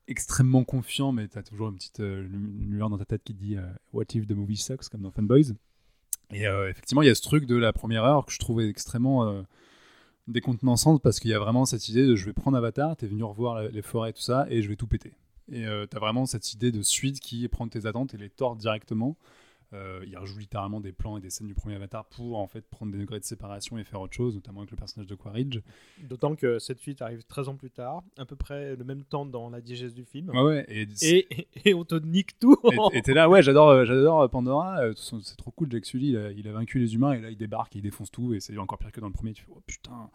extrêmement 0.07 0.63
confiant 0.63 1.11
mais 1.11 1.27
tu 1.27 1.37
as 1.37 1.43
toujours 1.43 1.69
une 1.69 1.75
petite 1.75 1.99
lueur 1.99 2.89
dans 2.89 2.97
ta 2.97 3.05
tête 3.05 3.23
qui 3.23 3.33
dit 3.33 3.57
What 3.91 4.05
if 4.13 4.27
the 4.27 4.33
movie 4.33 4.55
sucks 4.55 4.87
comme 4.89 5.01
dans 5.01 5.11
Fanboys 5.11 5.55
et 6.31 6.47
euh, 6.47 6.69
effectivement, 6.69 7.01
il 7.01 7.07
y 7.07 7.11
a 7.11 7.15
ce 7.15 7.21
truc 7.21 7.45
de 7.45 7.55
la 7.55 7.73
première 7.73 8.03
heure 8.03 8.25
que 8.25 8.31
je 8.31 8.39
trouvais 8.39 8.69
extrêmement 8.69 9.27
euh, 9.27 9.41
décontenançante 10.27 11.01
parce 11.01 11.19
qu'il 11.19 11.31
y 11.31 11.33
a 11.33 11.39
vraiment 11.39 11.65
cette 11.65 11.89
idée 11.89 12.05
de 12.05 12.15
je 12.15 12.25
vais 12.25 12.33
prendre 12.33 12.57
Avatar, 12.57 12.95
t'es 12.95 13.07
venu 13.07 13.23
revoir 13.23 13.63
les 13.63 13.81
forêts 13.81 14.11
et 14.11 14.13
tout 14.13 14.21
ça, 14.21 14.45
et 14.49 14.61
je 14.61 14.69
vais 14.69 14.75
tout 14.75 14.87
péter. 14.87 15.13
Et 15.51 15.65
euh, 15.65 15.85
t'as 15.85 15.99
vraiment 15.99 16.25
cette 16.25 16.53
idée 16.53 16.71
de 16.71 16.81
suite 16.81 17.19
qui 17.19 17.43
est 17.43 17.49
prendre 17.49 17.71
tes 17.71 17.85
attentes 17.85 18.13
et 18.13 18.17
les 18.17 18.29
tordre 18.29 18.57
directement. 18.61 19.17
Euh, 19.73 20.03
il 20.05 20.17
rejoue 20.17 20.37
littéralement 20.37 20.81
des 20.81 20.91
plans 20.91 21.17
et 21.17 21.21
des 21.21 21.29
scènes 21.29 21.47
du 21.47 21.53
premier 21.53 21.75
Avatar 21.75 22.05
pour 22.05 22.37
en 22.37 22.47
fait 22.47 22.65
prendre 22.69 22.91
des 22.91 22.97
degrés 22.97 23.19
de 23.19 23.23
séparation 23.23 23.77
et 23.77 23.83
faire 23.83 24.01
autre 24.01 24.13
chose, 24.13 24.35
notamment 24.35 24.59
avec 24.59 24.71
le 24.71 24.77
personnage 24.77 25.07
de 25.07 25.15
Quaritch. 25.15 25.59
D'autant 26.03 26.35
que 26.35 26.59
cette 26.59 26.79
suite 26.79 27.01
arrive 27.01 27.23
13 27.23 27.49
ans 27.49 27.55
plus 27.55 27.71
tard, 27.71 28.03
à 28.17 28.25
peu 28.25 28.35
près 28.35 28.75
le 28.75 28.83
même 28.83 29.03
temps 29.03 29.25
dans 29.25 29.49
la 29.49 29.61
digeste 29.61 29.95
du 29.95 30.03
film. 30.03 30.29
ouais, 30.29 30.65
et, 30.67 31.47
et, 31.65 31.73
on 31.73 31.85
te 31.85 31.95
nique 31.95 32.37
tout. 32.39 32.57
et 32.93 33.01
t'es 33.01 33.13
là, 33.13 33.29
ouais, 33.29 33.41
j'adore, 33.41 33.69
euh, 33.69 33.85
j'adore 33.85 34.29
Pandora. 34.29 34.81
Euh, 34.81 34.93
c'est 34.95 35.37
trop 35.37 35.51
cool, 35.51 35.71
Jack 35.71 35.85
Sully, 35.85 36.17
il 36.35 36.47
a, 36.47 36.51
vaincu 36.51 36.79
les 36.79 36.95
humains 36.95 37.13
et 37.13 37.21
là 37.21 37.29
il 37.29 37.37
débarque, 37.37 37.75
et 37.75 37.79
il 37.79 37.81
défonce 37.81 38.11
tout 38.11 38.33
et 38.33 38.39
c'est 38.41 38.57
encore 38.57 38.77
pire 38.77 38.91
que 38.91 38.99
dans 38.99 39.07
le 39.07 39.13
premier. 39.13 39.33
Tu 39.33 39.43
fais, 39.43 39.51
oh 39.55 39.61
putain. 39.65 40.09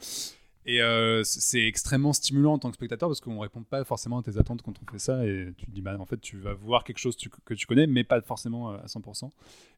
Et 0.68 0.82
euh, 0.82 1.22
c'est 1.22 1.64
extrêmement 1.64 2.12
stimulant 2.12 2.54
en 2.54 2.58
tant 2.58 2.70
que 2.70 2.74
spectateur 2.74 3.08
parce 3.08 3.20
qu'on 3.20 3.38
répond 3.38 3.62
pas 3.62 3.84
forcément 3.84 4.18
à 4.18 4.22
tes 4.24 4.36
attentes 4.36 4.62
quand 4.62 4.74
on 4.82 4.90
fait 4.90 4.98
ça 4.98 5.24
et 5.24 5.52
tu 5.56 5.66
te 5.66 5.70
dis 5.70 5.80
bah 5.80 5.96
en 5.96 6.06
fait 6.06 6.20
tu 6.20 6.38
vas 6.38 6.54
voir 6.54 6.82
quelque 6.82 6.98
chose 6.98 7.16
que 7.44 7.54
tu 7.54 7.66
connais 7.66 7.86
mais 7.86 8.02
pas 8.02 8.20
forcément 8.20 8.72
euh, 8.72 8.78
à 8.78 8.86
100%. 8.86 9.30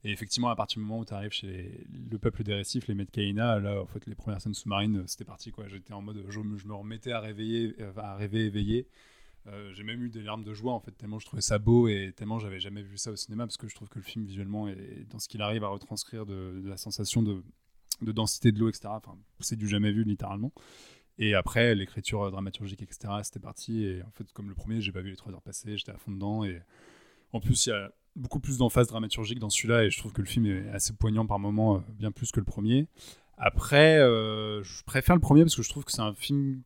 Et 0.05 0.11
effectivement 0.11 0.49
à 0.49 0.57
partir 0.57 0.81
du 0.81 0.87
moment 0.87 1.01
où 1.01 1.05
tu 1.05 1.13
arrives 1.13 1.31
chez 1.31 1.87
le 2.11 2.19
peuple 2.19 2.43
des 2.43 2.55
récifs, 2.55 2.89
les 2.89 2.95
Medcaïna, 2.95 3.59
là 3.59 3.83
en 3.83 3.87
fait 3.87 4.07
les 4.07 4.15
premières 4.15 4.41
scènes 4.41 4.55
sous-marines 4.55 5.05
c'était 5.07 5.27
parti 5.27 5.51
quoi. 5.51 5.69
J'étais 5.69 5.93
en 5.93 6.01
mode 6.01 6.25
je, 6.31 6.41
me 6.41 6.75
remettais 6.75 7.13
à 7.13 7.21
réveiller, 7.21 7.75
euh, 7.81 7.93
à 7.99 8.17
rêver 8.17 8.47
éveillé. 8.47 8.89
j'ai 9.75 9.83
même 9.83 10.03
eu 10.03 10.09
des 10.09 10.23
larmes 10.23 10.45
de 10.45 10.55
joie 10.55 10.73
en 10.73 10.81
fait 10.81 10.93
tellement 10.93 11.19
je 11.19 11.27
trouvais 11.27 11.43
ça 11.43 11.59
beau 11.59 11.89
et 11.89 12.15
tellement 12.17 12.39
j'avais 12.39 12.61
jamais 12.61 12.83
vu 12.83 12.97
ça 12.97 13.11
au 13.11 13.17
cinéma 13.17 13.45
parce 13.45 13.59
que 13.59 13.69
je 13.69 13.75
trouve 13.75 13.91
que 13.91 13.99
le 13.99 14.05
film 14.05 14.25
visuellement 14.25 14.69
et 14.69 15.07
dans 15.11 15.19
ce 15.19 15.29
qu'il 15.29 15.43
arrive 15.43 15.65
à 15.65 15.69
retranscrire 15.69 16.25
de 16.25 16.63
la 16.65 16.79
sensation 16.79 17.23
de 17.23 17.43
de 18.03 18.13
densité 18.13 18.53
de 18.53 18.59
l'eau, 18.59 18.69
etc. 18.69 18.89
Enfin, 18.89 19.17
c'est 19.41 19.57
du 19.57 19.69
jamais 19.69 19.93
vu 19.93 20.05
littéralement. 20.05 20.53
Et 21.19 21.35
après, 21.35 21.75
l'écriture 21.75 22.31
dramaturgique, 22.31 22.83
etc., 22.83 23.13
c'était 23.23 23.41
parti. 23.41 23.85
Et 23.85 24.03
en 24.03 24.11
fait, 24.13 24.31
comme 24.33 24.49
le 24.49 24.55
premier, 24.55 24.81
j'ai 24.81 24.93
pas 24.93 25.01
vu 25.01 25.11
les 25.11 25.17
trois 25.17 25.33
heures 25.33 25.43
passer, 25.43 25.77
j'étais 25.77 25.93
à 25.93 25.99
fond 25.99 26.13
dedans. 26.13 26.45
Et 26.45 26.61
en 27.33 27.41
plus, 27.41 27.67
il 27.67 27.71
y 27.71 27.73
a 27.73 27.91
beaucoup 28.15 28.41
plus 28.41 28.59
d'emphase 28.59 28.87
dramaturgique 28.89 29.41
dans 29.41 29.51
celui-là. 29.51 29.85
Et 29.85 29.91
je 29.91 29.99
trouve 29.99 30.13
que 30.13 30.21
le 30.21 30.29
film 30.29 30.47
est 30.47 30.69
assez 30.71 30.93
poignant 30.93 31.27
par 31.27 31.39
moments, 31.39 31.77
euh, 31.77 31.81
bien 31.91 32.13
plus 32.13 32.31
que 32.31 32.41
le 32.41 32.47
premier. 32.47 32.87
Après, 33.37 33.99
euh, 33.99 34.63
je 34.63 34.83
préfère 34.85 35.15
le 35.15 35.21
premier 35.21 35.43
parce 35.43 35.57
que 35.57 35.63
je 35.63 35.69
trouve 35.69 35.85
que 35.85 35.93
c'est 35.93 36.03
un 36.03 36.15
film 36.15 36.63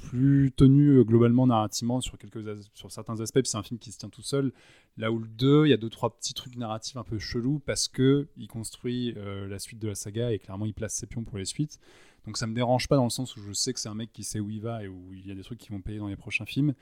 plus 0.00 0.52
tenu 0.56 0.98
euh, 0.98 1.04
globalement 1.04 1.46
narrativement 1.46 2.00
sur, 2.00 2.18
quelques 2.18 2.42
sur 2.74 2.90
certains 2.90 3.20
aspects. 3.20 3.40
c'est 3.44 3.56
un 3.56 3.62
film 3.62 3.78
qui 3.78 3.92
se 3.92 3.98
tient 3.98 4.08
tout 4.08 4.22
seul. 4.22 4.52
Là 4.96 5.12
où 5.12 5.18
le 5.18 5.28
2, 5.28 5.66
il 5.66 5.70
y 5.70 5.72
a 5.72 5.76
deux, 5.76 5.90
trois 5.90 6.16
petits 6.16 6.34
trucs 6.34 6.56
narratifs 6.56 6.96
un 6.96 7.04
peu 7.04 7.18
chelous 7.18 7.60
parce 7.60 7.88
que 7.88 8.28
il 8.36 8.48
construit 8.48 9.14
euh, 9.16 9.46
la 9.46 9.58
suite 9.58 9.78
de 9.78 9.88
la 9.88 9.94
saga 9.94 10.32
et 10.32 10.38
clairement 10.38 10.66
il 10.66 10.74
place 10.74 10.94
ses 10.94 11.06
pions 11.06 11.24
pour 11.24 11.38
les 11.38 11.44
suites. 11.44 11.78
Donc 12.26 12.36
ça 12.36 12.46
me 12.46 12.54
dérange 12.54 12.88
pas 12.88 12.96
dans 12.96 13.04
le 13.04 13.10
sens 13.10 13.36
où 13.36 13.40
je 13.40 13.52
sais 13.52 13.72
que 13.72 13.80
c'est 13.80 13.88
un 13.88 13.94
mec 13.94 14.12
qui 14.12 14.24
sait 14.24 14.40
où 14.40 14.50
il 14.50 14.60
va 14.60 14.84
et 14.84 14.88
où 14.88 15.12
il 15.14 15.26
y 15.26 15.30
a 15.30 15.34
des 15.34 15.42
trucs 15.42 15.58
qui 15.58 15.70
vont 15.70 15.80
payer 15.80 15.98
dans 15.98 16.08
les 16.08 16.16
prochains 16.16 16.46
films. 16.46 16.74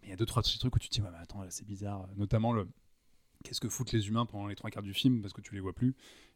Mais 0.00 0.08
il 0.08 0.10
y 0.10 0.12
a 0.12 0.16
deux, 0.16 0.26
trois 0.26 0.42
petits 0.42 0.58
trucs 0.58 0.74
où 0.74 0.78
tu 0.78 0.88
te 0.88 0.94
dis, 0.94 1.02
ouais, 1.02 1.10
mais 1.10 1.18
attends, 1.18 1.42
là 1.42 1.50
c'est 1.50 1.66
bizarre. 1.66 2.08
Notamment 2.16 2.52
le. 2.52 2.68
Qu'est-ce 3.44 3.60
que 3.60 3.70
foutent 3.70 3.92
les 3.92 4.08
humains 4.08 4.26
pendant 4.26 4.46
les 4.46 4.54
trois 4.54 4.70
quarts 4.70 4.82
du 4.82 4.92
film 4.92 5.22
parce 5.22 5.32
que 5.32 5.40
tu 5.40 5.54
les 5.54 5.60
vois 5.60 5.72
plus 5.72 5.94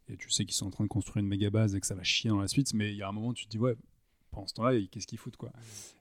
et 0.08 0.16
tu 0.16 0.30
sais 0.30 0.44
qu'ils 0.44 0.54
sont 0.54 0.66
en 0.66 0.70
train 0.70 0.84
de 0.84 0.88
construire 0.88 1.22
une 1.22 1.28
méga 1.28 1.50
base 1.50 1.74
et 1.74 1.80
que 1.80 1.86
ça 1.86 1.94
va 1.94 2.02
chier 2.02 2.30
dans 2.30 2.38
la 2.38 2.48
suite, 2.48 2.74
mais 2.74 2.90
il 2.92 2.96
y 2.96 3.02
a 3.02 3.08
un 3.08 3.12
moment 3.12 3.28
où 3.28 3.34
tu 3.34 3.46
te 3.46 3.50
dis, 3.50 3.58
ouais, 3.58 3.76
pendant 4.34 4.46
ce 4.46 4.54
temps-là, 4.54 4.78
qu'est-ce 4.90 5.06
qu'ils 5.06 5.18
foutent 5.18 5.36
quoi 5.36 5.50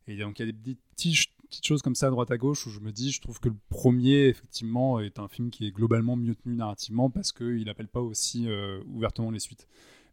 Et 0.07 0.17
donc 0.17 0.39
il 0.39 0.45
y 0.45 0.49
a 0.49 0.51
des 0.51 0.75
petites, 0.95 1.29
petites 1.49 1.65
choses 1.65 1.81
comme 1.81 1.95
ça 1.95 2.07
à 2.07 2.09
droite 2.09 2.31
à 2.31 2.37
gauche 2.37 2.65
où 2.67 2.69
je 2.71 2.79
me 2.79 2.91
dis, 2.91 3.11
je 3.11 3.21
trouve 3.21 3.39
que 3.39 3.49
le 3.49 3.55
premier, 3.69 4.27
effectivement, 4.27 4.99
est 4.99 5.19
un 5.19 5.27
film 5.27 5.49
qui 5.51 5.67
est 5.67 5.71
globalement 5.71 6.15
mieux 6.15 6.35
tenu 6.35 6.55
narrativement 6.55 7.09
parce 7.09 7.31
qu'il 7.31 7.63
n'appelle 7.65 7.87
pas 7.87 8.01
aussi 8.01 8.47
euh, 8.47 8.81
ouvertement 8.87 9.31
les 9.31 9.39
suites. 9.39 9.67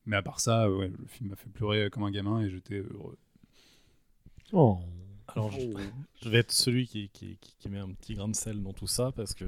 Mais 0.07 0.17
à 0.17 0.23
part 0.23 0.41
ça, 0.41 0.71
ouais, 0.71 0.89
le 0.89 1.07
film 1.07 1.31
m'a 1.31 1.37
fait 1.37 1.51
pleurer 1.51 1.91
comme 1.91 2.03
un 2.05 2.11
gamin 2.11 2.41
et 2.41 2.51
j'étais 2.51 2.79
heureux. 2.79 3.19
Oh. 4.53 4.79
Alors, 5.29 5.53
je, 5.53 5.61
je 6.23 6.29
vais 6.29 6.39
être 6.39 6.51
celui 6.53 6.87
qui, 6.89 7.09
qui, 7.11 7.37
qui- 7.41 7.55
qui 7.59 7.69
met 7.69 7.79
un 7.79 7.91
petit 7.93 8.15
grain 8.15 8.29
de 8.29 8.35
sel 8.35 8.63
dans 8.63 8.73
tout 8.73 8.89
ça 8.89 9.13
parce 9.13 9.35
que. 9.35 9.45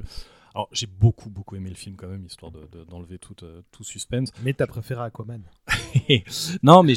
Alors, 0.55 0.69
j'ai 0.71 0.85
beaucoup, 0.85 1.31
beaucoup 1.31 1.55
aimé 1.55 1.69
le 1.69 1.75
film 1.75 1.95
quand 1.95 2.07
même, 2.07 2.23
histoire 2.25 2.51
de- 2.51 2.67
de- 2.71 2.83
d'enlever 2.83 3.17
tout, 3.17 3.35
euh, 3.43 3.63
tout 3.71 3.83
suspense. 3.83 4.29
Mais 4.43 4.53
t'as 4.53 4.67
préféré 4.67 5.01
Aquaman. 5.01 5.41
non, 6.63 6.83
mais 6.83 6.93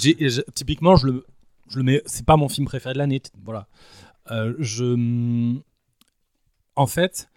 typiquement, 0.55 0.95
je 0.97 1.07
le, 1.07 1.27
je 1.69 1.79
le 1.79 1.85
mets. 1.85 2.03
C'est 2.07 2.27
pas 2.27 2.37
mon 2.37 2.49
film 2.49 2.67
préféré 2.67 2.93
de 2.95 2.99
l'année. 2.99 3.23
Voilà. 3.43 3.69
Euh, 4.31 4.55
je. 4.59 5.57
En 6.75 6.87
fait, 6.87 7.29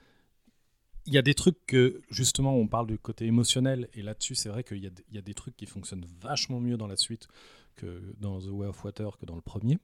il 1.06 1.14
y 1.14 1.18
a 1.18 1.22
des 1.22 1.34
trucs 1.34 1.66
que, 1.66 2.02
justement, 2.10 2.56
on 2.56 2.68
parle 2.68 2.88
du 2.88 3.00
côté 3.00 3.26
émotionnel, 3.26 3.88
et 3.94 4.02
là-dessus, 4.02 4.36
c'est 4.36 4.50
vrai 4.50 4.64
qu'il 4.64 4.84
y 4.84 5.18
a 5.18 5.22
des 5.22 5.34
trucs 5.34 5.56
qui 5.56 5.66
fonctionnent 5.66 6.06
vachement 6.22 6.60
mieux 6.60 6.78
dans 6.78 6.88
la 6.88 6.98
suite 6.98 7.28
que 7.76 8.14
dans 8.20 8.40
The 8.40 8.50
Way 8.50 8.68
of 8.68 8.84
Water 8.84 9.18
que 9.18 9.26
dans 9.26 9.36
le 9.36 9.42
premier. 9.42 9.80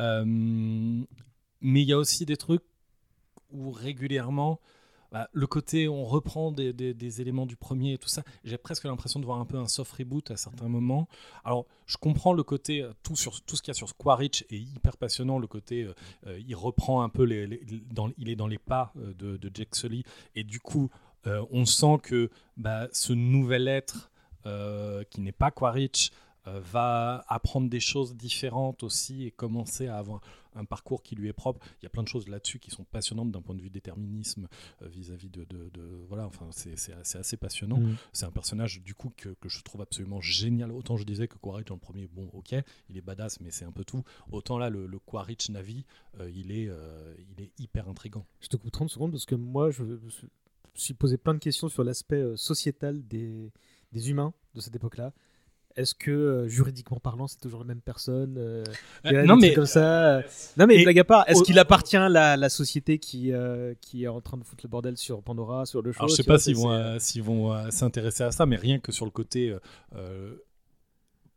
Euh, 0.00 0.24
mais 0.26 1.82
il 1.82 1.88
y 1.88 1.92
a 1.92 1.98
aussi 1.98 2.26
des 2.26 2.36
trucs 2.36 2.62
où 3.50 3.70
régulièrement, 3.70 4.60
bah, 5.14 5.28
le 5.32 5.46
côté 5.46 5.86
on 5.86 6.04
reprend 6.04 6.50
des, 6.50 7.20
éléments 7.20 7.46
du 7.46 7.54
premier 7.54 7.92
et 7.92 7.98
tout 7.98 8.08
ça, 8.08 8.24
j'ai 8.42 8.58
presque 8.58 8.82
l'impression 8.82 9.20
de 9.20 9.24
voir 9.24 9.38
un 9.38 9.44
peu 9.44 9.58
un 9.58 9.68
soft 9.68 9.92
reboot 9.92 10.32
à 10.32 10.36
certains 10.36 10.66
moments. 10.66 11.06
Alors, 11.44 11.66
je 11.86 11.96
comprends 11.98 12.32
le 12.32 12.42
côté, 12.42 12.82
euh, 12.82 12.92
tout, 13.04 13.14
sur, 13.14 13.40
tout 13.42 13.54
ce 13.54 13.62
qu'il 13.62 13.68
y 13.68 13.70
a 13.70 13.74
sur 13.74 13.96
Quaritch 13.96 14.44
est 14.50 14.58
hyper 14.58 14.96
passionnant, 14.96 15.38
le 15.38 15.46
côté, 15.46 15.84
euh, 15.84 15.94
euh, 16.26 16.40
il 16.44 16.56
reprend 16.56 17.02
un 17.02 17.08
peu, 17.08 17.22
les, 17.22 17.60
il 18.18 18.28
est 18.28 18.34
dans 18.34 18.48
les 18.48 18.58
pas 18.58 18.92
de, 18.96 19.38
Jake 19.54 19.76
Sully, 19.76 20.02
et 20.34 20.42
du 20.42 20.58
coup, 20.58 20.90
on 21.24 21.64
sent 21.64 21.98
que 22.02 22.28
bah, 22.56 22.88
ce 22.90 23.12
nouvel 23.12 23.68
être 23.68 24.10
qui 25.10 25.20
n'est 25.20 25.32
pas 25.32 25.52
Quaritch 25.52 26.10
va 26.44 27.24
apprendre 27.28 27.70
des 27.70 27.80
choses 27.80 28.16
différentes 28.16 28.82
aussi 28.82 29.24
et 29.24 29.30
commencer 29.30 29.86
à 29.86 29.96
avoir 29.96 30.20
un 30.54 30.64
parcours 30.64 31.02
qui 31.02 31.14
lui 31.16 31.28
est 31.28 31.32
propre. 31.32 31.64
Il 31.80 31.84
y 31.84 31.86
a 31.86 31.90
plein 31.90 32.02
de 32.02 32.08
choses 32.08 32.28
là-dessus 32.28 32.58
qui 32.58 32.70
sont 32.70 32.84
passionnantes 32.84 33.30
d'un 33.32 33.42
point 33.42 33.54
de 33.54 33.60
vue 33.62 33.70
déterminisme 33.70 34.48
euh, 34.82 34.88
vis-à-vis 34.88 35.28
de, 35.30 35.44
de- 35.44 35.70
de- 35.70 36.04
voilà 36.08 36.26
enfin 36.26 36.48
c'est 36.52 36.74
assez, 36.94 37.18
assez 37.18 37.36
passionnant. 37.36 37.78
Mhm. 37.80 37.96
C'est 38.12 38.26
un 38.26 38.30
personnage 38.30 38.82
du 38.82 38.94
coup 38.94 39.12
que, 39.16 39.30
que 39.40 39.48
je 39.48 39.62
trouve 39.62 39.80
absolument 39.82 40.20
génial. 40.20 40.70
Autant 40.72 40.96
je 40.96 41.04
disais 41.04 41.28
que 41.28 41.36
Quaritch 41.38 41.66
dans 41.68 41.74
le 41.74 41.80
premier, 41.80 42.06
bon 42.08 42.28
ok, 42.32 42.54
il 42.88 42.96
est 42.96 43.00
badass 43.02 43.40
mais 43.40 43.50
c'est 43.50 43.64
un 43.64 43.72
peu 43.72 43.84
tout. 43.84 44.02
Autant 44.30 44.58
là 44.58 44.70
le, 44.70 44.86
le 44.86 44.98
Quaritch 44.98 45.50
Navi, 45.50 45.84
euh, 46.20 46.30
il 46.30 46.52
est 46.52 46.68
euh, 46.68 47.14
il 47.36 47.42
est 47.44 47.50
hyper 47.58 47.88
intrigant. 47.88 48.26
Je 48.40 48.48
te 48.48 48.56
coupe 48.56 48.70
30 48.70 48.90
secondes 48.90 49.10
parce 49.10 49.26
que 49.26 49.34
moi, 49.34 49.70
je 49.70 49.82
me 49.82 50.00
suis 50.74 50.94
posé 50.94 51.16
plein 51.16 51.34
de 51.34 51.38
questions 51.38 51.68
sur 51.68 51.84
l'aspect 51.84 52.22
sociétal 52.36 53.06
des, 53.06 53.52
des 53.92 54.10
humains 54.10 54.34
de 54.54 54.60
cette 54.60 54.74
époque-là. 54.74 55.12
Est-ce 55.76 55.94
que 55.94 56.10
euh, 56.12 56.48
juridiquement 56.48 57.00
parlant, 57.00 57.26
c'est 57.26 57.40
toujours 57.40 57.60
la 57.60 57.66
même 57.66 57.80
personne 57.80 58.36
euh, 58.38 58.62
Euh, 59.06 59.24
non, 59.24 59.36
mais- 59.36 59.54
comme 59.54 59.66
ça. 59.66 60.18
euh, 60.18 60.22
Non 60.56 60.66
mais 60.66 60.82
blague 60.84 61.00
à 61.00 61.04
part, 61.04 61.24
est-ce 61.28 61.42
qu'il 61.42 61.58
appartient 61.58 61.96
à 61.96 62.08
la, 62.08 62.36
la 62.36 62.48
société 62.48 62.98
qui 62.98 63.32
qui 63.80 64.04
est 64.04 64.08
en 64.08 64.20
train 64.20 64.36
de 64.36 64.44
foutre 64.44 64.64
le 64.64 64.68
bordel 64.70 64.96
sur 64.96 65.22
Pandora, 65.22 65.66
sur 65.66 65.82
le 65.82 65.90
show 65.92 65.98
Alors 66.00 66.08
je 66.10 66.14
sais 66.14 66.22
pas 66.22 66.38
s'ils 66.38 66.54
vont, 66.56 66.70
c'est- 66.98 67.00
s'ils 67.00 67.22
vont 67.24 67.70
s'intéresser 67.70 68.22
à 68.22 68.30
ça, 68.30 68.46
mais 68.46 68.56
rien 68.56 68.78
que 68.78 68.92
sur 68.92 69.04
le 69.04 69.10
côté. 69.10 69.54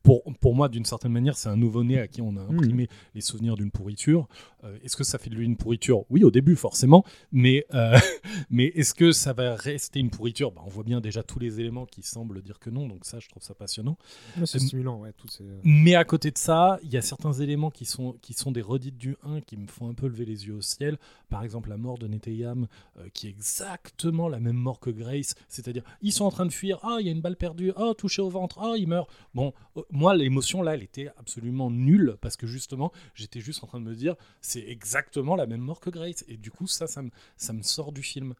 Pour, 0.07 0.23
pour 0.39 0.55
moi, 0.55 0.69
d'une 0.69 0.85
certaine 0.85 1.11
manière, 1.11 1.35
c'est 1.35 1.49
un 1.49 1.57
nouveau-né 1.57 1.99
à 1.99 2.07
qui 2.07 2.21
on 2.21 2.37
a 2.37 2.41
imprimé 2.41 2.87
les 3.13 3.19
souvenirs 3.19 3.57
d'une 3.57 3.71
pourriture. 3.71 4.29
Euh, 4.63 4.77
est-ce 4.81 4.95
que 4.95 5.03
ça 5.03 5.17
fait 5.17 5.29
de 5.29 5.35
lui 5.35 5.43
une 5.43 5.57
pourriture? 5.57 6.05
Oui, 6.09 6.23
au 6.23 6.31
début, 6.31 6.55
forcément. 6.55 7.03
Mais, 7.33 7.65
euh, 7.73 7.99
mais 8.49 8.67
est-ce 8.67 8.93
que 8.93 9.11
ça 9.11 9.33
va 9.33 9.53
rester 9.57 9.99
une 9.99 10.09
pourriture? 10.09 10.53
Bah, 10.53 10.61
On 10.65 10.69
voit 10.69 10.85
bien 10.85 11.01
déjà 11.01 11.23
tous 11.23 11.39
les 11.39 11.59
éléments 11.59 11.85
qui 11.85 12.03
semblent 12.03 12.41
dire 12.41 12.57
que 12.57 12.69
non. 12.69 12.87
Donc 12.87 13.03
ça, 13.03 13.19
je 13.19 13.27
trouve 13.27 13.43
ça 13.43 13.53
passionnant. 13.53 13.97
C'est 14.45 14.61
Euh, 14.61 14.65
stimulant, 14.65 15.01
ouais, 15.01 15.11
tout 15.11 15.27
mais 15.65 15.95
à 15.95 16.05
côté 16.05 16.31
de 16.31 16.37
ça, 16.37 16.79
il 16.83 16.89
y 16.89 16.95
a 16.95 17.01
certains 17.01 17.33
éléments 17.33 17.69
qui 17.69 17.83
sont, 17.83 18.13
qui 18.21 18.33
sont 18.33 18.53
des 18.53 18.61
redites 18.61 18.97
du 18.97 19.17
1 19.23 19.41
qui 19.41 19.57
me 19.57 19.67
font 19.67 19.89
un 19.89 19.93
peu 19.93 20.07
lever 20.07 20.23
les 20.23 20.47
yeux 20.47 20.55
au 20.55 20.61
ciel. 20.61 20.97
Par 21.29 21.43
exemple, 21.43 21.67
la 21.67 21.75
mort 21.75 21.97
de 21.97 22.07
Neteyam, 22.07 22.67
euh, 22.97 23.09
qui 23.13 23.27
est 23.27 23.31
exactement 23.31 24.29
la 24.29 24.39
même 24.39 24.55
mort 24.55 24.79
que 24.79 24.89
Grace. 24.89 25.35
C'est-à-dire, 25.49 25.83
ils 26.01 26.13
sont 26.13 26.23
en 26.23 26.31
train 26.31 26.45
de 26.45 26.53
fuir. 26.53 26.79
Ah, 26.83 26.95
il 27.01 27.07
y 27.07 27.09
a 27.09 27.11
une 27.11 27.19
balle 27.19 27.35
perdue. 27.35 27.73
Ah, 27.75 27.91
touché 27.97 28.21
au 28.21 28.29
ventre. 28.29 28.59
Ah, 28.61 28.75
il 28.77 28.87
meurt. 28.87 29.09
Bon, 29.35 29.51
moi, 29.97 30.15
l'émotion 30.15 30.61
là, 30.61 30.75
elle 30.75 30.83
était 30.83 31.09
absolument 31.17 31.71
nulle 31.71 32.17
parce 32.21 32.37
que 32.37 32.45
justement, 32.45 32.91
j'étais 33.15 33.39
juste 33.39 33.63
en 33.63 33.67
train 33.67 33.79
de 33.79 33.85
me 33.85 33.95
dire, 33.95 34.15
c'est 34.41 34.63
exactement 34.67 35.35
la 35.35 35.47
même 35.47 35.61
mort 35.61 35.79
que 35.79 35.89
Grace. 35.89 36.23
Et 36.27 36.37
du 36.37 36.51
coup, 36.51 36.67
ça, 36.67 36.85
ça 36.85 37.01
me, 37.01 37.61
sort 37.63 37.91
du 37.91 38.03
film. 38.03 38.35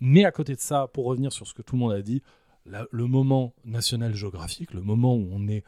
Mais 0.00 0.24
à 0.24 0.32
côté 0.32 0.54
de 0.54 0.60
ça, 0.60 0.88
pour 0.88 1.04
revenir 1.04 1.30
sur 1.30 1.46
ce 1.46 1.52
que 1.52 1.60
tout 1.60 1.76
le 1.76 1.80
monde 1.80 1.92
a 1.92 2.00
dit, 2.00 2.22
le 2.64 3.06
moment 3.06 3.54
national 3.66 4.14
géographique, 4.14 4.72
le 4.72 4.80
moment 4.80 5.14
où 5.14 5.28
on 5.30 5.46
est 5.46 5.62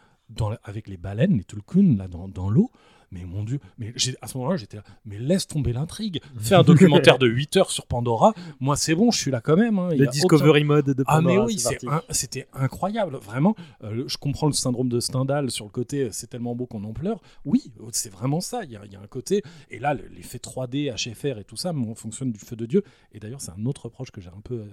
avec 0.64 0.88
les 0.88 0.97
baleines, 0.97 1.36
les 1.36 1.44
tulkuns, 1.44 1.97
là, 1.98 2.09
dans 2.09 2.48
l'eau, 2.48 2.70
mais 3.11 3.24
mon 3.24 3.43
Dieu, 3.45 3.59
mais 3.78 3.93
j'ai- 3.97 4.16
à 4.23 4.27
ce 4.28 4.39
moment-là, 4.39 4.57
j'étais 4.57 4.77
là, 4.77 4.85
mais 5.05 5.19
laisse 5.19 5.47
tomber 5.47 5.73
l'intrigue. 5.73 6.20
Fais 6.39 6.55
un 6.55 6.62
documentaire 6.62 7.19
de 7.19 7.27
8 7.27 7.57
heures 7.57 7.70
sur 7.70 7.87
Pandora. 7.87 8.32
Moi, 8.61 8.77
c'est 8.77 8.95
bon, 8.95 9.11
je 9.11 9.19
suis 9.19 9.31
là 9.31 9.41
quand 9.41 9.57
même. 9.57 9.78
hein. 9.78 9.89
Le 9.91 10.07
Discovery 10.07 10.61
aucun- 10.61 10.65
Mode 10.66 10.87
de 10.91 11.05
Ah, 11.07 11.20
mais 11.20 11.27
Pandora, 11.28 11.47
oui, 11.47 11.57
un- 11.89 12.03
c'était 12.11 12.49
incroyable, 12.53 13.16
vraiment. 13.16 13.57
Euh, 13.82 14.05
je 14.07 14.16
comprends 14.16 14.47
le 14.47 14.53
syndrome 14.53 14.89
de 14.89 15.01
Stendhal 15.01 15.51
sur 15.51 15.65
le 15.65 15.70
côté 15.70 16.05
euh, 16.05 16.09
c'est 16.12 16.28
tellement 16.28 16.55
beau 16.55 16.66
qu'on 16.66 16.85
en 16.85 16.93
pleure. 16.93 17.20
Oui, 17.45 17.73
c'est 17.93 18.11
vraiment 18.12 18.41
ça. 18.41 18.65
Il 18.65 18.70
y, 18.70 18.77
a, 18.77 18.85
il 18.85 18.93
y 18.93 18.97
a 18.97 19.01
un 19.01 19.07
côté. 19.07 19.43
Et 19.70 19.78
là, 19.78 19.95
le- 19.95 20.07
l'effet 20.09 20.39
3D, 20.39 20.91
HFR 20.91 21.39
et 21.39 21.45
tout 21.45 21.57
ça 21.57 21.73
fonctionne 21.97 22.31
du 22.32 22.39
feu 22.39 22.55
de 22.57 22.66
Dieu. 22.66 22.85
Et 23.12 23.19
d'ailleurs, 23.19 23.41
c'est 23.41 23.51
un 23.53 23.66
autre 23.66 23.87
reproche 23.87 24.11
que 24.11 24.20
j'ai 24.20 24.28
un 24.31 24.41
peu 24.43 24.55
euh, 24.61 24.66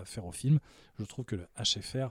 à 0.00 0.04
faire 0.04 0.24
au 0.26 0.32
film. 0.32 0.58
Je 0.98 1.04
trouve 1.04 1.24
que 1.24 1.36
le 1.36 1.46
HFR 1.58 2.10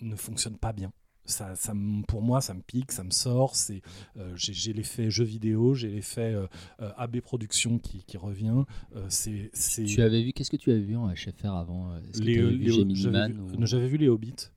ne 0.00 0.16
fonctionne 0.16 0.56
pas 0.56 0.72
bien. 0.72 0.92
Ça, 1.28 1.54
ça 1.54 1.74
me- 1.74 2.02
pour 2.04 2.22
moi, 2.22 2.40
ça 2.40 2.54
me 2.54 2.62
pique, 2.62 2.90
ça 2.90 3.04
me 3.04 3.10
sort. 3.10 3.54
C'est, 3.54 3.82
euh, 4.16 4.32
j'ai, 4.34 4.72
l'effet 4.72 5.10
jeu 5.10 5.24
vidéo, 5.24 5.74
j'ai 5.74 5.88
l'effet 5.90 6.32
euh, 6.34 6.46
euh, 6.80 6.90
AB 6.96 7.20
Production 7.20 7.78
qui, 7.78 8.02
qui 8.04 8.16
revient. 8.16 8.64
Euh, 8.96 9.04
c'est, 9.08 9.50
c'est... 9.52 9.84
Tu 9.84 10.00
avais 10.02 10.22
vu, 10.22 10.32
qu'est-ce 10.32 10.50
que 10.50 10.56
tu 10.56 10.70
avais 10.70 10.80
vu 10.80 10.96
en 10.96 11.08
HFR 11.12 11.52
avant? 11.54 11.92
Les- 12.24 12.34
les- 12.58 12.70
j'avais 12.94 13.12
Man 13.18 13.32
vu- 13.32 13.40
ou- 13.62 13.66
J'avais 13.66 13.88
vu 13.88 13.96
les 13.98 14.08
Hobbits. 14.08 14.48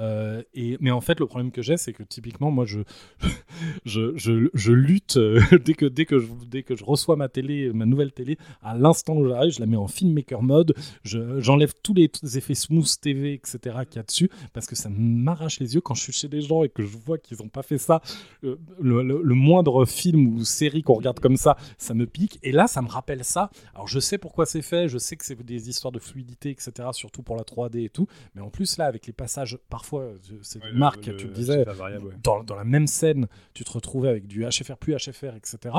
Euh, 0.00 0.42
et, 0.54 0.76
mais 0.80 0.90
en 0.90 1.00
fait, 1.00 1.20
le 1.20 1.26
problème 1.26 1.50
que 1.50 1.62
j'ai, 1.62 1.76
c'est 1.76 1.92
que 1.92 2.02
typiquement, 2.02 2.50
moi, 2.50 2.64
je, 2.66 2.80
je, 3.84 4.16
je, 4.16 4.48
je 4.54 4.72
lutte 4.72 5.16
euh, 5.16 5.40
dès, 5.64 5.74
que, 5.74 5.86
dès, 5.86 6.04
que 6.06 6.18
je, 6.18 6.26
dès 6.46 6.62
que 6.62 6.76
je 6.76 6.84
reçois 6.84 7.16
ma 7.16 7.28
télé, 7.28 7.72
ma 7.72 7.86
nouvelle 7.86 8.12
télé, 8.12 8.38
à 8.62 8.76
l'instant 8.76 9.16
où 9.16 9.28
j'arrive, 9.28 9.52
je 9.52 9.60
la 9.60 9.66
mets 9.66 9.76
en 9.76 9.88
filmmaker 9.88 10.42
mode, 10.42 10.74
je- 11.02 11.40
j'enlève 11.40 11.72
tous 11.82 11.94
les 11.94 12.10
effets 12.36 12.54
smooth 12.54 12.88
TV, 13.00 13.34
etc. 13.34 13.76
qu'il 13.88 13.96
y 13.96 14.00
a 14.00 14.02
dessus, 14.02 14.30
parce 14.52 14.66
que 14.66 14.76
ça 14.76 14.88
m'arrache 14.90 15.60
les 15.60 15.74
yeux 15.74 15.80
quand 15.80 15.94
je 15.94 16.02
suis 16.02 16.12
chez 16.12 16.28
des 16.28 16.40
gens 16.40 16.62
et 16.62 16.68
que 16.68 16.82
je 16.82 16.96
vois 16.96 17.18
qu'ils 17.18 17.38
n'ont 17.40 17.48
pas 17.48 17.62
fait 17.62 17.78
ça. 17.78 18.00
Euh, 18.44 18.56
le 18.80 19.34
moindre 19.34 19.84
film 19.84 20.26
ou 20.28 20.44
série 20.44 20.82
qu'on 20.82 20.94
regarde 20.94 21.20
comme 21.20 21.36
ça, 21.36 21.56
ça 21.78 21.94
me 21.94 22.06
pique. 22.06 22.38
Et 22.42 22.52
là, 22.52 22.66
ça 22.66 22.82
me 22.82 22.88
rappelle 22.88 23.24
ça. 23.24 23.50
Alors, 23.74 23.88
je 23.88 23.98
sais 24.00 24.18
pourquoi 24.18 24.46
c'est 24.46 24.62
fait, 24.62 24.88
je 24.88 24.98
sais 24.98 25.16
que 25.16 25.24
c'est 25.24 25.40
des 25.42 25.68
histoires 25.68 25.92
de 25.92 25.98
fluidité, 25.98 26.50
etc., 26.50 26.72
surtout 26.92 27.22
pour 27.22 27.36
la 27.36 27.42
3D 27.44 27.84
et 27.84 27.88
tout. 27.88 28.06
Mais 28.34 28.40
en 28.42 28.50
plus, 28.50 28.76
là, 28.78 28.86
avec 28.86 29.06
les 29.06 29.12
passages, 29.12 29.58
parfois, 29.68 29.85
euh, 29.94 30.18
c'est 30.42 30.62
Ouais, 30.62 30.70
une 30.70 30.78
le- 30.78 31.16
tu 31.16 31.26
le 31.26 31.32
disais, 31.32 31.64
HFR 31.64 31.72
variable, 31.74 32.06
ouais. 32.06 32.14
dans, 32.22 32.42
dans 32.44 32.56
la 32.56 32.64
même 32.64 32.86
scène, 32.86 33.26
tu 33.54 33.64
te 33.64 33.70
retrouvais 33.72 34.08
avec 34.08 34.26
du 34.26 34.44
HFR 34.44 34.76
plus 34.76 34.94
HFR, 34.94 35.34
etc. 35.36 35.74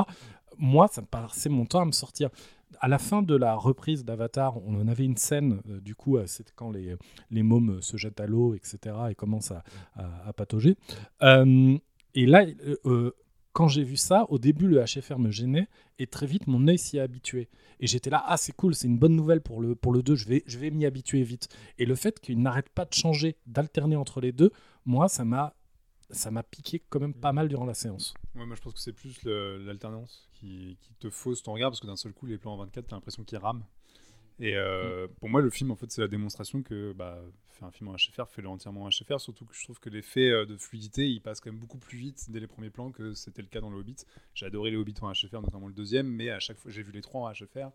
Moi, 0.58 0.88
ça 0.88 1.00
me 1.02 1.06
passait 1.06 1.48
mon 1.48 1.66
temps 1.66 1.82
à 1.82 1.84
me 1.84 1.92
sortir. 1.92 2.30
À 2.80 2.88
la 2.88 2.98
fin 2.98 3.22
de 3.22 3.34
la 3.34 3.54
reprise 3.54 4.04
d'Avatar, 4.04 4.58
on 4.66 4.74
en 4.80 4.88
avait 4.88 5.04
une 5.04 5.16
scène, 5.16 5.60
euh, 5.70 5.80
du 5.80 5.94
coup, 5.94 6.16
euh, 6.18 6.26
c'était 6.26 6.52
quand 6.54 6.70
les, 6.70 6.96
les 7.30 7.42
mômes 7.42 7.80
se 7.80 7.96
jettent 7.96 8.20
à 8.20 8.26
l'eau, 8.26 8.54
etc., 8.54 8.94
et 9.10 9.14
commencent 9.14 9.52
à, 9.52 9.62
à- 9.96 10.28
à 10.28 10.32
patauger. 10.32 10.76
Euh, 11.22 11.76
et 12.14 12.26
là, 12.26 12.44
euh, 12.66 12.76
euh, 12.86 13.14
quand 13.58 13.66
j'ai 13.66 13.82
vu 13.82 13.96
ça, 13.96 14.24
au 14.28 14.38
début, 14.38 14.68
le 14.68 14.84
HFR 14.84 15.18
me 15.18 15.32
gênait, 15.32 15.66
et 15.98 16.06
très 16.06 16.26
vite, 16.26 16.46
mon 16.46 16.68
œil 16.68 16.78
s'y 16.78 16.98
est 16.98 17.00
habitué. 17.00 17.48
Et 17.80 17.88
j'étais 17.88 18.08
là, 18.08 18.22
ah, 18.24 18.36
c'est 18.36 18.52
cool, 18.52 18.72
c'est 18.72 18.86
une 18.86 19.00
bonne 19.00 19.16
nouvelle 19.16 19.40
pour 19.40 19.60
le, 19.60 19.74
pour 19.74 19.92
le 19.92 20.00
2, 20.00 20.14
je 20.14 20.28
vais, 20.28 20.44
je 20.46 20.60
vais 20.60 20.70
m'y 20.70 20.86
habituer 20.86 21.24
vite. 21.24 21.48
Et 21.76 21.84
le 21.84 21.96
fait 21.96 22.20
qu'il 22.20 22.40
n'arrête 22.40 22.68
pas 22.68 22.84
de 22.84 22.94
changer, 22.94 23.36
d'alterner 23.46 23.96
entre 23.96 24.20
les 24.20 24.30
deux, 24.30 24.52
moi, 24.86 25.08
ça 25.08 25.24
m'a 25.24 25.56
ça 26.10 26.30
m'a 26.30 26.44
piqué 26.44 26.80
quand 26.88 27.00
même 27.00 27.14
pas 27.14 27.32
mal 27.32 27.48
durant 27.48 27.66
la 27.66 27.74
séance. 27.74 28.14
Moi 28.34 28.46
je 28.54 28.62
pense 28.62 28.72
que 28.72 28.80
c'est 28.80 28.94
plus 28.94 29.22
l'alternance 29.24 30.30
qui, 30.32 30.78
qui 30.80 30.94
te 30.94 31.10
fausse 31.10 31.42
ton 31.42 31.52
regard 31.52 31.70
parce 31.70 31.80
que 31.80 31.86
d'un 31.86 31.96
seul 31.96 32.14
coup 32.14 32.24
les 32.24 32.38
plans 32.38 32.54
en 32.54 32.58
24 32.58 32.86
t'as 32.86 32.96
l'impression 32.96 33.24
qu'ils 33.24 33.36
rament. 33.36 33.66
Et 34.40 34.54
euh, 34.56 35.08
pour 35.18 35.28
moi 35.28 35.40
le 35.40 35.50
film 35.50 35.70
en 35.72 35.76
fait 35.76 35.90
c'est 35.90 36.00
la 36.00 36.06
démonstration 36.08 36.62
que 36.62 36.92
bah, 36.92 37.20
faire 37.48 37.66
un 37.66 37.70
film 37.72 37.88
en 37.88 37.94
HFR, 37.96 38.28
fais-le 38.28 38.48
entièrement 38.48 38.82
en 38.84 38.88
HFR, 38.88 39.18
surtout 39.20 39.44
que 39.44 39.54
je 39.54 39.64
trouve 39.64 39.80
que 39.80 39.90
l'effet 39.90 40.30
euh, 40.30 40.46
de 40.46 40.56
fluidité 40.56 41.08
il 41.08 41.20
passe 41.20 41.40
quand 41.40 41.50
même 41.50 41.58
beaucoup 41.60 41.78
plus 41.78 41.98
vite 41.98 42.30
dès 42.30 42.38
les 42.38 42.46
premiers 42.46 42.70
plans 42.70 42.92
que 42.92 43.14
c'était 43.14 43.42
le 43.42 43.48
cas 43.48 43.60
dans 43.60 43.70
le 43.70 43.78
Hobbit. 43.78 43.96
J'ai 44.34 44.46
adoré 44.46 44.70
les 44.70 44.76
Hobbits 44.76 44.94
en 45.02 45.10
HFR, 45.12 45.40
notamment 45.42 45.66
le 45.66 45.74
deuxième, 45.74 46.06
mais 46.06 46.30
à 46.30 46.38
chaque 46.38 46.58
fois 46.58 46.70
j'ai 46.70 46.82
vu 46.84 46.92
les 46.92 47.00
trois 47.02 47.28
en 47.28 47.32
HFR. 47.32 47.70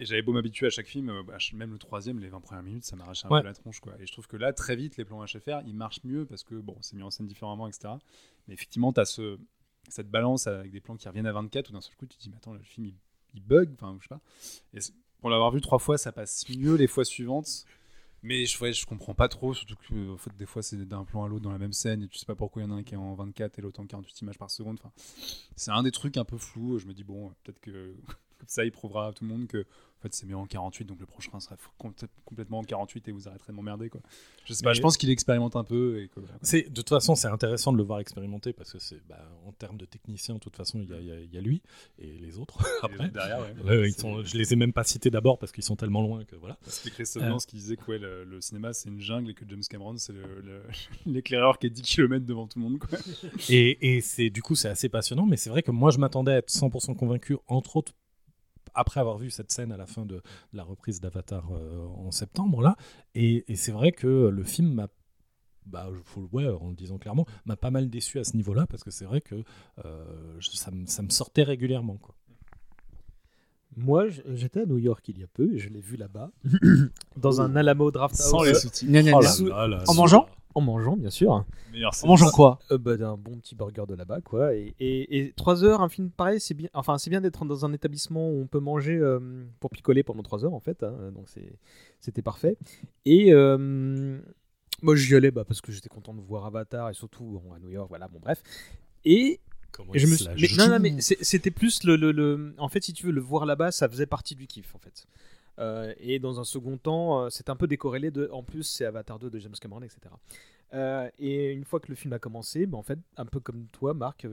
Et 0.00 0.06
j'avais 0.06 0.22
beau 0.22 0.32
m'habituer 0.32 0.66
à 0.66 0.70
chaque 0.70 0.88
film, 0.88 1.08
euh, 1.08 1.22
bah, 1.22 1.36
même 1.52 1.70
le 1.70 1.78
troisième, 1.78 2.18
les 2.18 2.28
20 2.28 2.40
premières 2.40 2.64
minutes, 2.64 2.84
ça 2.84 2.96
m'arrachait 2.96 3.26
un 3.26 3.30
Ouais. 3.30 3.42
peu 3.42 3.46
la 3.46 3.54
tronche. 3.54 3.78
Quoi. 3.78 3.94
Et 4.00 4.06
je 4.06 4.12
trouve 4.12 4.26
que 4.26 4.36
là, 4.36 4.52
très 4.52 4.74
vite, 4.74 4.96
les 4.96 5.04
plans 5.04 5.24
HFR, 5.24 5.60
ils 5.66 5.74
marchent 5.74 6.02
mieux 6.02 6.24
parce 6.26 6.42
que 6.42 6.56
bon, 6.56 6.76
c'est 6.80 6.96
mis 6.96 7.02
en 7.04 7.10
scène 7.12 7.28
différemment, 7.28 7.68
etc. 7.68 7.94
Mais 8.48 8.54
effectivement, 8.54 8.92
tu 8.92 8.98
as 9.00 9.04
ce, 9.04 9.38
cette 9.88 10.10
balance 10.10 10.48
avec 10.48 10.72
des 10.72 10.80
plans 10.80 10.96
qui 10.96 11.06
reviennent 11.06 11.28
à 11.28 11.32
24, 11.32 11.70
où 11.70 11.72
d'un 11.74 11.80
seul 11.80 11.94
coup, 11.94 12.06
tu 12.06 12.16
te 12.16 12.22
dis, 12.22 12.28
mais 12.28 12.36
attends, 12.38 12.54
le 12.54 12.62
film, 12.64 12.86
il, 12.86 12.94
il 13.34 13.42
bug, 13.44 13.70
enfin, 13.74 13.96
je 14.00 14.04
sais 14.04 14.08
pas. 14.08 14.20
Et 14.72 14.80
pour 15.24 15.30
l'avoir 15.30 15.52
vu 15.52 15.62
trois 15.62 15.78
fois, 15.78 15.96
ça 15.96 16.12
passe 16.12 16.44
mieux 16.50 16.74
les 16.74 16.86
fois 16.86 17.02
suivantes. 17.02 17.64
Mais 18.22 18.44
je, 18.44 18.62
ouais, 18.62 18.74
je 18.74 18.84
comprends 18.84 19.14
pas 19.14 19.26
trop, 19.26 19.54
surtout 19.54 19.74
que 19.88 20.12
en 20.12 20.18
fait, 20.18 20.36
des 20.36 20.44
fois 20.44 20.62
c'est 20.62 20.76
d'un 20.86 21.06
plan 21.06 21.24
à 21.24 21.28
l'autre 21.28 21.40
dans 21.40 21.50
la 21.50 21.56
même 21.56 21.72
scène 21.72 22.02
et 22.02 22.08
tu 22.08 22.18
sais 22.18 22.26
pas 22.26 22.34
pourquoi 22.34 22.60
il 22.60 22.66
y 22.66 22.68
en 22.68 22.72
a 22.72 22.74
un 22.74 22.82
qui 22.82 22.92
est 22.92 22.98
en 22.98 23.14
24 23.14 23.58
et 23.58 23.62
l'autre 23.62 23.80
en 23.80 23.86
48 23.86 24.20
images 24.20 24.36
par 24.36 24.50
seconde. 24.50 24.78
Enfin, 24.78 24.92
c'est 25.56 25.70
un 25.70 25.82
des 25.82 25.92
trucs 25.92 26.18
un 26.18 26.26
peu 26.26 26.36
flous. 26.36 26.78
Je 26.78 26.86
me 26.86 26.92
dis, 26.92 27.04
bon, 27.04 27.32
peut-être 27.42 27.58
que 27.60 27.94
comme 28.44 28.50
ça 28.50 28.64
il 28.64 28.72
prouvera 28.72 29.08
à 29.08 29.12
tout 29.12 29.24
le 29.24 29.30
monde 29.30 29.46
que 29.46 29.64
en 29.98 30.02
fait, 30.06 30.12
c'est 30.14 30.26
mieux 30.26 30.36
en 30.36 30.44
48, 30.44 30.84
donc 30.84 31.00
le 31.00 31.06
prochain 31.06 31.40
sera 31.40 31.56
com- 31.78 31.94
complètement 32.26 32.58
en 32.58 32.62
48 32.62 33.08
et 33.08 33.12
vous 33.12 33.26
arrêterez 33.26 33.52
de 33.52 33.56
m'emmerder. 33.56 33.88
Quoi. 33.88 34.02
Je 34.44 34.52
sais 34.52 34.62
pas, 34.62 34.74
je 34.74 34.82
pense 34.82 34.98
qu'il 34.98 35.08
expérimente 35.08 35.56
un 35.56 35.64
peu. 35.64 35.98
Et 36.02 36.08
que, 36.08 36.20
voilà, 36.20 36.34
quoi. 36.34 36.40
C'est 36.42 36.68
de 36.68 36.74
toute 36.74 36.90
façon, 36.90 37.14
c'est 37.14 37.28
intéressant 37.28 37.72
de 37.72 37.78
le 37.78 37.84
voir 37.84 38.00
expérimenter 38.00 38.52
parce 38.52 38.70
que 38.70 38.78
c'est 38.78 39.00
bah, 39.08 39.26
en 39.46 39.52
termes 39.52 39.78
de 39.78 39.86
technicien, 39.86 40.34
de 40.34 40.40
toute 40.40 40.56
façon, 40.56 40.78
il 40.82 40.90
y 40.90 40.92
a, 40.92 40.98
il 41.00 41.06
y 41.06 41.10
a- 41.10 41.20
il 41.20 41.32
y 41.32 41.38
a 41.38 41.40
lui 41.40 41.62
et 41.98 42.18
les 42.18 42.36
autres 42.38 42.58
après. 42.82 43.04
autres 43.06 43.14
derrière, 43.14 43.40
ouais. 43.64 43.88
Ils 43.88 43.94
sont, 43.94 44.22
je 44.22 44.36
les 44.36 44.52
ai 44.52 44.56
même 44.56 44.74
pas 44.74 44.84
cités 44.84 45.08
d'abord 45.08 45.38
parce 45.38 45.52
qu'ils 45.52 45.64
sont 45.64 45.76
tellement 45.76 46.02
loin 46.02 46.22
que 46.26 46.36
voilà. 46.36 46.58
C'était 46.66 46.90
Christophe 46.90 47.22
Euh, 47.22 47.36
qui 47.48 47.56
disait 47.56 47.76
que 47.78 47.90
ouais, 47.90 47.98
le, 47.98 48.24
le 48.24 48.42
cinéma 48.42 48.74
c'est 48.74 48.90
une 48.90 49.00
jungle 49.00 49.30
et 49.30 49.34
que 49.34 49.46
James 49.48 49.62
Cameron 49.70 49.96
c'est 49.96 50.12
le- 50.12 50.42
le- 50.42 50.64
l'éclaireur 51.06 51.58
qui 51.58 51.68
est 51.68 51.70
10 51.70 51.80
km 51.80 52.26
devant 52.26 52.46
tout 52.46 52.58
le 52.58 52.64
monde. 52.66 52.78
Quoi. 52.78 52.98
Et, 53.48 53.96
et 53.96 54.00
c'est 54.02 54.28
du 54.28 54.42
coup 54.42 54.54
c'est 54.54 54.68
assez 54.68 54.90
passionnant, 54.90 55.24
mais 55.24 55.38
c'est 55.38 55.48
vrai 55.48 55.62
que 55.62 55.70
moi 55.70 55.90
je 55.90 55.96
m'attendais 55.96 56.32
à 56.32 56.36
être 56.36 56.50
100% 56.50 56.94
convaincu, 56.94 57.38
entre 57.48 57.76
autres 57.76 57.94
après 58.74 59.00
avoir 59.00 59.18
vu 59.18 59.30
cette 59.30 59.50
scène 59.50 59.72
à 59.72 59.76
la 59.76 59.86
fin 59.86 60.04
de, 60.04 60.16
de 60.16 60.22
la 60.52 60.64
reprise 60.64 61.00
d'Avatar 61.00 61.50
euh, 61.52 61.86
en 61.96 62.10
septembre 62.10 62.62
là, 62.62 62.76
et, 63.14 63.44
et 63.52 63.56
c'est 63.56 63.72
vrai 63.72 63.92
que 63.92 64.28
le 64.28 64.44
film 64.44 64.74
m'a 64.74 64.88
bah, 65.66 65.88
faut 66.04 66.20
le 66.20 66.28
ouais, 66.32 66.46
en 66.48 66.68
le 66.68 66.74
disant 66.74 66.98
clairement, 66.98 67.24
m'a 67.46 67.56
pas 67.56 67.70
mal 67.70 67.88
déçu 67.88 68.18
à 68.18 68.24
ce 68.24 68.36
niveau-là 68.36 68.66
parce 68.66 68.84
que 68.84 68.90
c'est 68.90 69.06
vrai 69.06 69.22
que 69.22 69.36
euh, 69.86 70.38
ça, 70.40 70.70
me- 70.70 70.84
ça 70.86 71.02
me 71.02 71.08
sortait 71.08 71.42
régulièrement. 71.42 71.96
Quoi. 71.96 72.14
Moi, 73.76 74.04
j'étais 74.34 74.60
à 74.60 74.66
New 74.66 74.78
York 74.78 75.02
il 75.08 75.18
y 75.18 75.24
a 75.24 75.26
peu 75.26 75.52
et 75.54 75.58
je 75.58 75.68
l'ai 75.68 75.80
vu 75.80 75.96
là-bas, 75.96 76.30
dans 77.16 77.40
un 77.40 77.56
Alamo 77.56 77.90
Draft 77.90 78.14
House. 78.20 78.28
Sans 78.30 78.42
les 78.42 78.54
sous-titres. 78.54 78.92
Oh 79.14 79.88
En 79.88 79.92
ce- 79.92 79.96
mangeant 79.96 80.28
En 80.54 80.60
mangeant, 80.60 80.96
bien 80.96 81.10
sûr. 81.10 81.44
Meilleur 81.72 81.92
En 82.02 82.06
mangeant 82.08 82.30
quoi? 82.30 82.58
Euh, 82.70 82.78
bah, 82.78 82.96
d'un 82.96 83.16
bon 83.16 83.36
petit 83.38 83.54
burger 83.54 83.84
de 83.88 83.94
là-bas, 83.94 84.20
quoi. 84.20 84.54
Et, 84.54 84.74
et, 84.78 85.18
et 85.18 85.32
3 85.32 85.64
heures, 85.64 85.80
un 85.82 85.88
film 85.88 86.10
pareil, 86.10 86.40
c'est 86.40 86.54
bien. 86.54 86.68
Enfin, 86.74 86.96
c'est 86.98 87.10
bien 87.10 87.20
d'être 87.20 87.44
dans 87.44 87.64
un 87.64 87.72
établissement 87.72 88.30
où 88.30 88.40
on 88.42 88.46
peut 88.46 88.60
manger 88.60 88.96
euh, 88.96 89.44
pour 89.60 89.70
picoler 89.70 90.02
pendant 90.04 90.22
3 90.22 90.44
heures, 90.44 90.54
en 90.54 90.60
fait. 90.60 90.82
hein, 90.84 91.10
donc, 91.14 91.28
c'est- 91.28 91.58
c'était 92.00 92.22
parfait. 92.22 92.56
Et 93.04 93.32
euh, 93.32 94.18
moi, 94.82 94.94
j'y 94.96 95.14
allais 95.16 95.30
bah, 95.30 95.44
parce 95.44 95.60
que 95.60 95.72
j'étais 95.72 95.88
content 95.88 96.14
de 96.14 96.20
voir 96.20 96.46
Avatar 96.46 96.88
et 96.90 96.94
surtout 96.94 97.24
bon, 97.24 97.52
à 97.52 97.58
New 97.58 97.70
York, 97.70 97.88
voilà, 97.88 98.06
bon, 98.08 98.20
bref. 98.20 98.42
Et 99.04 99.40
je 99.98 100.06
me 100.06 100.14
suis- 100.16 100.24
la 100.26 100.34
mais- 100.34 100.48
non, 100.56 100.68
non, 100.68 100.78
mais 100.80 101.00
c'était 101.00 101.50
plus 101.50 101.82
le, 101.84 101.96
le- 101.96 102.12
le- 102.12 102.54
En 102.58 102.68
fait, 102.68 102.82
si 102.84 102.92
tu 102.92 103.06
veux, 103.06 103.12
le 103.12 103.20
voir 103.20 103.44
là-bas, 103.44 103.72
ça 103.72 103.88
faisait 103.88 104.06
partie 104.06 104.36
du 104.36 104.46
kiff, 104.46 104.72
en 104.74 104.78
fait. 104.78 105.06
Euh, 105.58 105.94
et 105.98 106.18
dans 106.18 106.40
un 106.40 106.44
second 106.44 106.76
temps, 106.76 107.24
euh, 107.24 107.30
c'est 107.30 107.48
un 107.48 107.56
peu 107.56 107.66
décorrélé. 107.66 108.10
En 108.30 108.42
plus, 108.42 108.64
c'est 108.64 108.84
Avatar 108.84 109.18
2 109.18 109.30
de 109.30 109.38
James 109.38 109.54
Cameron, 109.60 109.82
etc. 109.82 110.00
Euh, 110.72 111.08
et 111.18 111.52
une 111.52 111.64
fois 111.64 111.80
que 111.80 111.88
le 111.88 111.94
film 111.94 112.12
a 112.12 112.18
commencé, 112.18 112.66
bah, 112.66 112.78
en 112.78 112.82
fait, 112.82 112.98
un 113.16 113.26
peu 113.26 113.40
comme 113.40 113.66
toi, 113.68 113.94
Marc, 113.94 114.26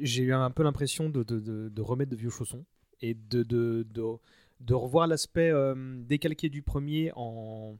j'ai 0.00 0.22
eu 0.22 0.32
un 0.32 0.50
peu 0.50 0.62
l'impression 0.62 1.08
de, 1.08 1.80
remettre 1.80 2.10
de 2.10 2.16
vieux 2.16 2.30
chaussons 2.30 2.64
et 3.00 3.14
de, 3.14 3.84
revoir 4.72 5.06
l'aspect 5.06 5.52
décalqué 6.06 6.48
du 6.48 6.62
premier 6.62 7.12
en, 7.14 7.76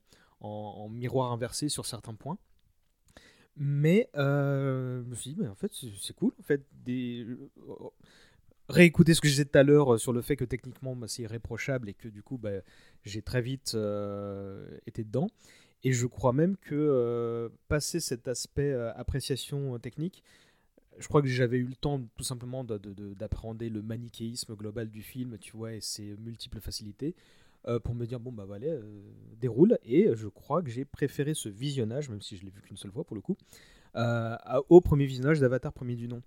miroir 0.91 1.33
inversé 1.33 1.69
sur 1.69 1.87
certains 1.87 2.15
points. 2.15 2.39
Mais 3.57 4.11
je 4.15 5.03
me 5.09 5.15
suis 5.15 5.33
dit, 5.33 5.47
en 5.47 5.55
fait, 5.55 5.73
c'est 5.73 6.15
cool. 6.15 6.33
En 6.39 6.43
fait, 6.43 6.63
des... 6.85 7.27
réécouter 8.69 9.15
ce 9.15 9.21
que 9.21 9.29
je 9.29 9.33
disais 9.35 9.45
tout 9.45 9.59
à 9.59 9.63
l'heure 9.63 9.95
euh, 9.95 9.99
sur 9.99 10.13
le 10.13 10.23
fait 10.23 10.37
que 10.37 10.45
techniquement, 10.45 10.97
bah, 10.97 11.07
c'est 11.09 11.23
irréprochable 11.23 11.89
et 11.89 11.95
que 11.95 12.09
du 12.09 12.23
coup, 12.23 12.39
bah, 12.39 12.51
j'ai 13.05 13.23
très 13.23 13.43
vite 13.43 13.73
euh, 13.75 14.67
été 14.87 15.05
dedans. 15.05 15.29
Et 15.85 15.93
je 15.93 16.07
crois 16.07 16.33
même 16.33 16.57
que 16.57 16.75
euh, 16.75 17.49
passer 17.69 18.01
cet 18.01 18.27
aspect 18.29 18.73
euh, 18.73 18.93
appréciation 18.95 19.79
technique, 19.79 20.23
je 20.99 21.09
crois 21.09 21.23
que 21.23 21.29
j'avais 21.29 21.59
eu 21.59 21.65
le 21.67 21.75
temps 21.77 22.01
tout 22.17 22.25
simplement 22.25 22.65
de- 22.65 22.79
de- 22.79 22.93
de- 22.95 23.15
d'appréhender 23.15 23.69
le 23.69 23.83
manichéisme 23.83 24.55
global 24.55 24.91
du 24.91 25.03
film, 25.03 25.39
tu 25.39 25.57
vois, 25.57 25.73
et 25.75 25.81
ses 25.81 26.17
multiples 26.19 26.61
facilités, 26.61 27.15
pour 27.83 27.95
me 27.95 28.05
dire, 28.07 28.21
bon, 28.21 28.31
bah 28.31 28.47
euh, 28.63 28.83
déroule. 29.41 29.79
Et 29.85 30.09
je 30.15 30.29
crois 30.29 30.63
que 30.63 30.69
j'ai 30.71 30.85
préféré 30.85 31.33
ce 31.35 31.49
visionnage, 31.49 32.11
même 32.11 32.21
si 32.21 32.37
je 32.37 32.45
l'ai 32.45 32.51
vu 32.51 32.61
qu'une 32.61 32.77
seule 32.77 32.93
fois 32.93 33.05
pour 33.05 33.17
le 33.17 33.23
coup, 33.23 33.37
au 34.69 34.81
premier 34.81 35.07
visionnage 35.07 35.41
d'Avatar 35.41 35.73
premier 35.73 35.97
du 35.97 36.09
nom. 36.09 36.23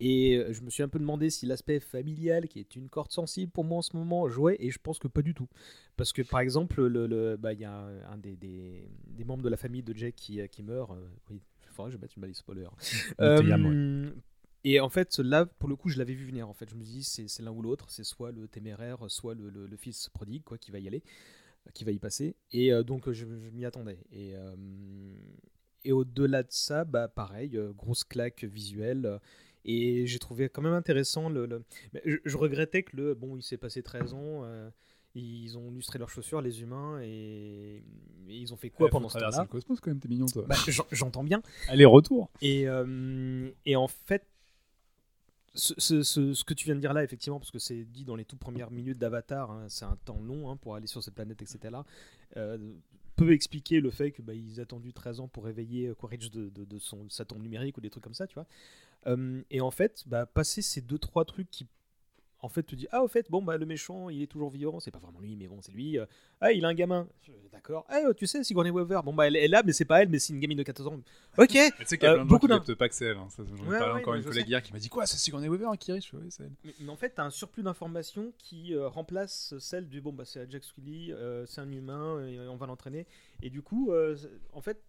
Et 0.00 0.36
euh, 0.36 0.52
je 0.52 0.62
me 0.62 0.70
suis 0.70 0.82
un 0.82 0.88
peu 0.88 0.98
demandé 0.98 1.30
si 1.30 1.46
l'aspect 1.46 1.80
familial, 1.80 2.48
qui 2.48 2.60
est 2.60 2.76
une 2.76 2.88
corde 2.88 3.12
sensible 3.12 3.50
pour 3.52 3.64
moi 3.64 3.78
en 3.78 3.82
ce 3.82 3.96
moment, 3.96 4.28
jouait, 4.28 4.56
et 4.60 4.70
je 4.70 4.78
pense 4.78 4.98
que 4.98 5.08
pas 5.08 5.22
du 5.22 5.34
tout. 5.34 5.48
Parce 5.96 6.12
que 6.12 6.22
par 6.22 6.40
exemple, 6.40 6.84
le- 6.86 7.06
le- 7.06 7.36
bah, 7.36 7.52
il 7.54 7.60
y 7.60 7.64
a 7.64 7.72
un, 7.72 8.02
un 8.12 8.18
des, 8.18 8.36
des- 8.36 8.88
des 9.06 9.24
membres 9.24 9.42
de 9.42 9.48
la 9.48 9.56
famille 9.56 9.82
de 9.82 9.94
Jack 9.94 10.14
qui, 10.16 10.40
euh, 10.40 10.46
qui 10.46 10.62
meurt. 10.62 10.90
euh, 10.92 11.08
oui, 11.30 11.40
il 11.62 11.68
faudrait 11.70 11.90
que 11.90 11.96
je 11.96 12.00
mette 12.02 12.14
une 12.16 12.22
balise 12.22 12.36
spoiler. 12.38 12.68
Euh, 13.20 14.12
Et 14.64 14.80
en 14.80 14.88
fait, 14.88 15.18
là, 15.20 15.46
pour 15.46 15.68
le 15.68 15.76
coup, 15.76 15.88
je 15.88 15.98
l'avais 15.98 16.14
vu 16.14 16.26
venir. 16.26 16.48
En 16.48 16.54
fait, 16.54 16.68
je 16.68 16.74
me 16.74 16.82
dis, 16.82 17.04
c'est 17.04 17.28
c'est 17.28 17.42
l'un 17.42 17.52
ou 17.52 17.62
l'autre. 17.62 17.90
C'est 17.90 18.04
soit 18.04 18.32
le 18.32 18.48
téméraire, 18.48 18.98
soit 19.08 19.34
le, 19.34 19.76
fils 19.76 20.08
prodigue, 20.10 20.42
quoi, 20.44 20.58
qui 20.58 20.72
va 20.72 20.78
y 20.80 20.88
aller, 20.88 21.02
qui 21.74 21.84
va 21.84 21.92
y 21.92 21.98
passer. 21.98 22.36
Et 22.52 22.72
euh, 22.72 22.82
donc, 22.82 23.10
je, 23.10 23.26
je 23.26 23.50
m'y 23.52 23.64
attendais. 23.64 23.98
Et, 24.12 24.34
euh, 24.36 24.54
et 25.84 25.92
au-delà 25.92 26.42
de 26.42 26.50
ça, 26.50 26.84
bah, 26.84 27.08
pareil, 27.08 27.58
grosse 27.76 28.04
claque 28.04 28.44
visuelle. 28.44 29.20
Et 29.66 30.06
j'ai 30.06 30.18
trouvé 30.18 30.48
quand 30.48 30.62
même 30.62 30.72
intéressant 30.72 31.28
le. 31.28 31.62
je, 32.04 32.16
je 32.24 32.36
regrettais 32.38 32.82
que 32.84 32.96
le. 32.96 33.14
Bon, 33.14 33.36
il 33.36 33.42
s'est 33.42 33.58
passé 33.58 33.82
13 33.82 34.14
ans. 34.14 34.44
euh, 34.44 34.70
ils 35.18 35.56
ont 35.56 35.70
lustré 35.70 35.98
leurs 35.98 36.10
chaussures, 36.10 36.42
les 36.42 36.60
humains, 36.60 37.00
et, 37.02 37.76
et 38.28 38.36
ils 38.36 38.52
ont 38.52 38.56
fait 38.58 38.68
quoi 38.68 38.84
Ouais, 38.84 38.90
pendant 38.90 39.08
ce 39.08 39.18
temps-là 39.18 39.42
le 39.42 39.48
cosmos 39.48 39.80
quand 39.80 39.90
même, 39.90 39.98
t'es 39.98 40.08
mignon 40.08 40.26
toi. 40.26 40.44
Bah, 40.46 40.56
j'en- 40.68 40.86
J'entends 40.92 41.24
bien. 41.24 41.42
Aller-retour. 41.68 42.30
Et, 42.42 42.68
euh, 42.68 43.50
et 43.64 43.76
en 43.76 43.88
fait, 43.88 44.26
ce, 45.54 45.72
ce- 45.78 46.02
ce- 46.02 46.34
ce 46.34 46.44
que 46.44 46.52
tu 46.52 46.66
viens 46.66 46.74
de 46.74 46.80
dire 46.80 46.92
là, 46.92 47.02
effectivement, 47.02 47.38
parce 47.38 47.50
que 47.50 47.58
c'est 47.58 47.82
dit 47.84 48.04
dans 48.04 48.14
les 48.14 48.26
toutes 48.26 48.38
premières 48.40 48.70
minutes 48.70 48.98
d'Avatar, 48.98 49.50
hein, 49.50 49.64
c'est 49.68 49.86
un 49.86 49.96
temps 50.04 50.20
long 50.20 50.50
hein, 50.50 50.56
pour 50.58 50.74
aller 50.74 50.86
sur 50.86 51.02
cette 51.02 51.14
planète, 51.14 51.40
etc. 51.40 51.78
euh, 52.36 52.58
peut 53.16 53.32
expliquer 53.32 53.80
le 53.80 53.90
fait 53.90 54.12
qu'ils 54.12 54.58
aient 54.58 54.62
attendu 54.62 54.92
13 54.92 55.20
ans 55.20 55.28
pour 55.28 55.44
réveiller 55.44 55.88
euh, 55.88 55.94
Quaritch 55.94 56.30
de, 56.30 56.50
de, 56.50 56.78
son, 56.78 57.08
sa 57.08 57.24
tombe 57.24 57.42
numérique 57.42 57.76
ou 57.78 57.80
des 57.80 57.90
trucs 57.90 58.04
comme 58.04 58.14
ça, 58.14 58.26
tu 58.26 58.34
vois. 58.34 58.46
Et 59.50 59.60
en 59.60 59.70
fait, 59.70 60.02
bah, 60.06 60.26
passer 60.26 60.62
ces 60.62 60.80
deux 60.80 60.98
trois 60.98 61.24
trucs 61.24 61.48
qui 61.48 61.68
en 62.40 62.48
fait 62.48 62.62
te 62.62 62.74
dit 62.74 62.86
ah 62.92 63.02
au 63.02 63.08
fait 63.08 63.30
bon 63.30 63.42
bah 63.42 63.56
le 63.56 63.64
méchant 63.66 64.10
il 64.10 64.22
est 64.22 64.26
toujours 64.26 64.50
vivant 64.50 64.78
c'est 64.78 64.90
pas 64.90 64.98
vraiment 64.98 65.20
lui 65.20 65.36
mais 65.36 65.48
bon 65.48 65.60
c'est 65.62 65.72
lui 65.72 65.98
Euh, 65.98 66.04
ah 66.40 66.52
il 66.52 66.64
a 66.64 66.68
un 66.68 66.74
gamin 66.74 67.08
d'accord 67.50 67.86
ah 67.88 68.00
tu 68.14 68.26
sais 68.26 68.44
Sigourney 68.44 68.70
Weaver 68.70 69.00
bon 69.04 69.14
bah 69.14 69.26
elle 69.26 69.36
est 69.36 69.48
là 69.48 69.62
mais 69.64 69.72
c'est 69.72 69.86
pas 69.86 70.02
elle 70.02 70.08
mais 70.10 70.18
c'est 70.18 70.32
une 70.34 70.40
gamine 70.40 70.58
de 70.58 70.62
14 70.62 70.88
ans 70.88 71.00
ok 71.38 71.48
Mais 71.54 71.70
tu 71.70 71.86
sais 71.86 71.96
qu'il 71.98 72.06
y 72.06 72.08
a 72.08 72.12
Euh, 72.12 72.14
plein 72.16 72.24
de 72.24 72.28
gens 72.28 72.34
beaucoup 72.34 72.46
qui 72.46 72.50
d'un 72.50 72.58
captent 72.58 72.74
pas 72.74 72.88
que 72.90 72.94
c'est 72.94 73.06
elle. 73.06 73.16
hein. 73.16 73.28
Ça, 73.30 73.42
J'en 73.44 73.64
ai 73.64 73.68
Ouais, 73.68 73.78
parlé 73.78 73.94
ouais, 73.94 74.00
encore 74.02 74.14
une 74.14 74.22
collègue 74.24 74.44
sais. 74.44 74.48
hier 74.50 74.62
qui 74.62 74.72
m'a 74.74 74.78
dit 74.78 74.88
Quoi, 74.90 75.06
c'est 75.06 75.16
Sigourney 75.16 75.48
Weaver 75.48 75.70
qui 75.80 75.92
riche 75.92 76.12
Oui, 76.12 76.26
c'est 76.30 76.42
elle. 76.44 76.52
Mais, 76.64 76.74
mais 76.80 76.88
en 76.90 76.96
fait, 76.96 77.14
tu 77.14 77.20
as 77.20 77.24
un 77.24 77.30
surplus 77.30 77.62
d'informations 77.62 78.32
qui 78.38 78.74
euh, 78.74 78.86
remplace 78.88 79.54
celle 79.58 79.88
du 79.88 80.00
bon, 80.02 80.12
bah, 80.12 80.24
c'est 80.26 80.48
Jack 80.50 80.62
Scully, 80.64 81.12
euh, 81.12 81.46
c'est 81.46 81.62
un 81.62 81.72
humain, 81.72 82.26
et 82.26 82.38
on 82.48 82.56
va 82.56 82.66
l'entraîner. 82.66 83.06
Et 83.42 83.48
du 83.50 83.62
coup, 83.62 83.92
en 84.52 84.60
fait, 84.60 84.82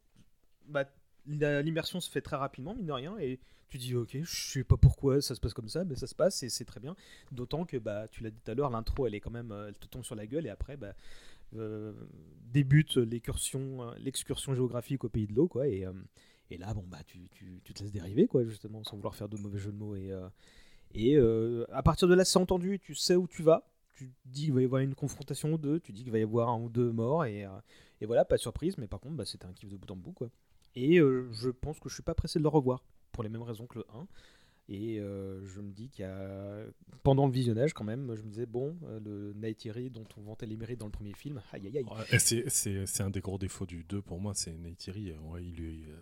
bah, 0.67 0.83
l'immersion 1.27 1.99
se 1.99 2.09
fait 2.09 2.21
très 2.21 2.35
rapidement, 2.35 2.75
mine 2.75 2.85
de 2.85 2.91
rien, 2.91 3.17
et 3.19 3.39
tu 3.69 3.77
dis, 3.77 3.95
ok, 3.95 4.17
je 4.23 4.51
sais 4.51 4.63
pas 4.63 4.77
pourquoi 4.77 5.21
ça 5.21 5.35
se 5.35 5.41
passe 5.41 5.53
comme 5.53 5.67
ça, 5.69 5.83
mais 5.83 5.95
ça 5.95 6.07
se 6.07 6.15
passe 6.15 6.41
et 6.43 6.49
c'est 6.49 6.65
très 6.65 6.79
bien. 6.79 6.95
D'autant 7.31 7.65
que, 7.65 7.77
bah, 7.77 8.07
tu 8.09 8.23
l'as 8.23 8.29
dit 8.31 8.39
tout 8.43 8.51
à 8.51 8.55
l'heure, 8.55 8.69
l'intro, 8.69 9.07
elle 9.07 9.15
est 9.15 9.19
quand 9.19 9.31
même, 9.31 9.51
euh, 9.51 9.67
elle 9.69 9.75
te 9.77 9.87
tombe 9.87 10.03
sur 10.03 10.15
la 10.15 10.25
gueule, 10.25 10.45
et 10.45 10.49
après, 10.49 10.77
bah, 10.77 10.93
euh, 11.55 11.93
débute 12.51 12.97
l'excursion, 12.97 13.83
euh, 13.83 13.95
l'excursion 13.99 14.55
géographique 14.55 15.03
au 15.03 15.09
pays 15.09 15.27
de 15.27 15.33
l'eau, 15.33 15.47
quoi, 15.47 15.67
et, 15.67 15.85
et 16.51 16.57
là, 16.57 16.73
bon, 16.73 16.83
bah, 16.87 16.99
tu, 17.07 17.29
tu- 17.31 17.61
te 17.73 17.83
laisses 17.83 17.91
dériver, 17.91 18.27
quoi, 18.27 18.45
justement, 18.45 18.83
sans 18.83 18.95
vouloir 18.97 19.15
faire 19.15 19.29
de 19.29 19.37
mauvais 19.37 19.59
jeux 19.59 19.71
de 19.71 19.77
mots, 19.77 19.95
et. 19.95 20.11
et 20.93 21.17
à 21.71 21.83
partir 21.83 22.07
de 22.07 22.15
là, 22.15 22.25
c'est 22.25 22.39
entendu, 22.39 22.79
tu 22.79 22.95
sais 22.95 23.15
où 23.15 23.27
tu 23.27 23.43
vas. 23.43 23.67
Tu 23.95 24.11
dis 24.25 24.43
qu'il 24.45 24.53
va 24.53 24.61
y 24.61 24.65
avoir 24.65 24.81
une 24.81 24.93
confrontation 24.95 25.53
ou 25.53 25.57
deux, 25.57 25.79
tu 25.79 25.91
dis 25.91 26.03
qu'il 26.03 26.11
va 26.11 26.19
y 26.19 26.23
avoir 26.23 26.49
un 26.49 26.59
ou 26.59 26.69
deux 26.69 26.91
morts, 26.91 27.25
et, 27.25 27.47
et 28.01 28.05
voilà, 28.05 28.25
pas 28.25 28.35
de 28.35 28.41
surprise, 28.41 28.77
mais 28.77 28.87
par 28.87 28.99
contre, 28.99 29.15
bah, 29.15 29.25
c'était 29.25 29.45
un 29.45 29.53
kiff 29.53 29.69
de 29.69 29.75
bout 29.77 29.89
en 29.91 29.95
bout. 29.95 30.11
Quoi. 30.13 30.29
Et 30.77 30.99
euh, 30.99 31.27
je 31.31 31.49
pense 31.49 31.79
que 31.79 31.89
je 31.89 31.95
suis 31.95 32.03
pas 32.03 32.13
pressé 32.13 32.37
de 32.37 32.43
le 32.43 32.49
revoir, 32.49 32.83
pour 33.11 33.23
les 33.23 33.29
mêmes 33.29 33.41
raisons 33.41 33.65
que 33.65 33.79
le 33.79 33.85
1. 33.95 34.07
Et 34.69 34.99
euh, 34.99 35.43
je 35.47 35.59
me 35.61 35.71
dis 35.71 35.89
qu'il 35.89 36.03
y 36.03 36.07
a. 36.07 36.65
Pendant 37.01 37.25
le 37.25 37.31
visionnage, 37.31 37.73
quand 37.73 37.85
même, 37.85 38.13
je 38.15 38.21
me 38.21 38.29
disais, 38.29 38.45
bon, 38.45 38.77
euh, 38.83 38.99
le 38.99 39.33
Neytiri 39.33 39.89
dont 39.89 40.05
on 40.17 40.21
vantait 40.21 40.45
les 40.45 40.55
mérites 40.55 40.79
dans 40.79 40.85
le 40.85 40.91
premier 40.91 41.13
film, 41.13 41.41
aïe 41.51 41.65
aïe 41.65 41.77
aïe. 41.79 41.85
Ouais, 41.85 42.19
c'est- 42.19 43.01
un 43.01 43.09
des 43.09 43.21
gros 43.21 43.39
défauts 43.39 43.65
du 43.65 43.85
2 43.85 44.03
pour 44.03 44.19
moi, 44.19 44.33
c'est 44.35 44.55
Neytiri. 44.55 45.13
ouais, 45.13 45.41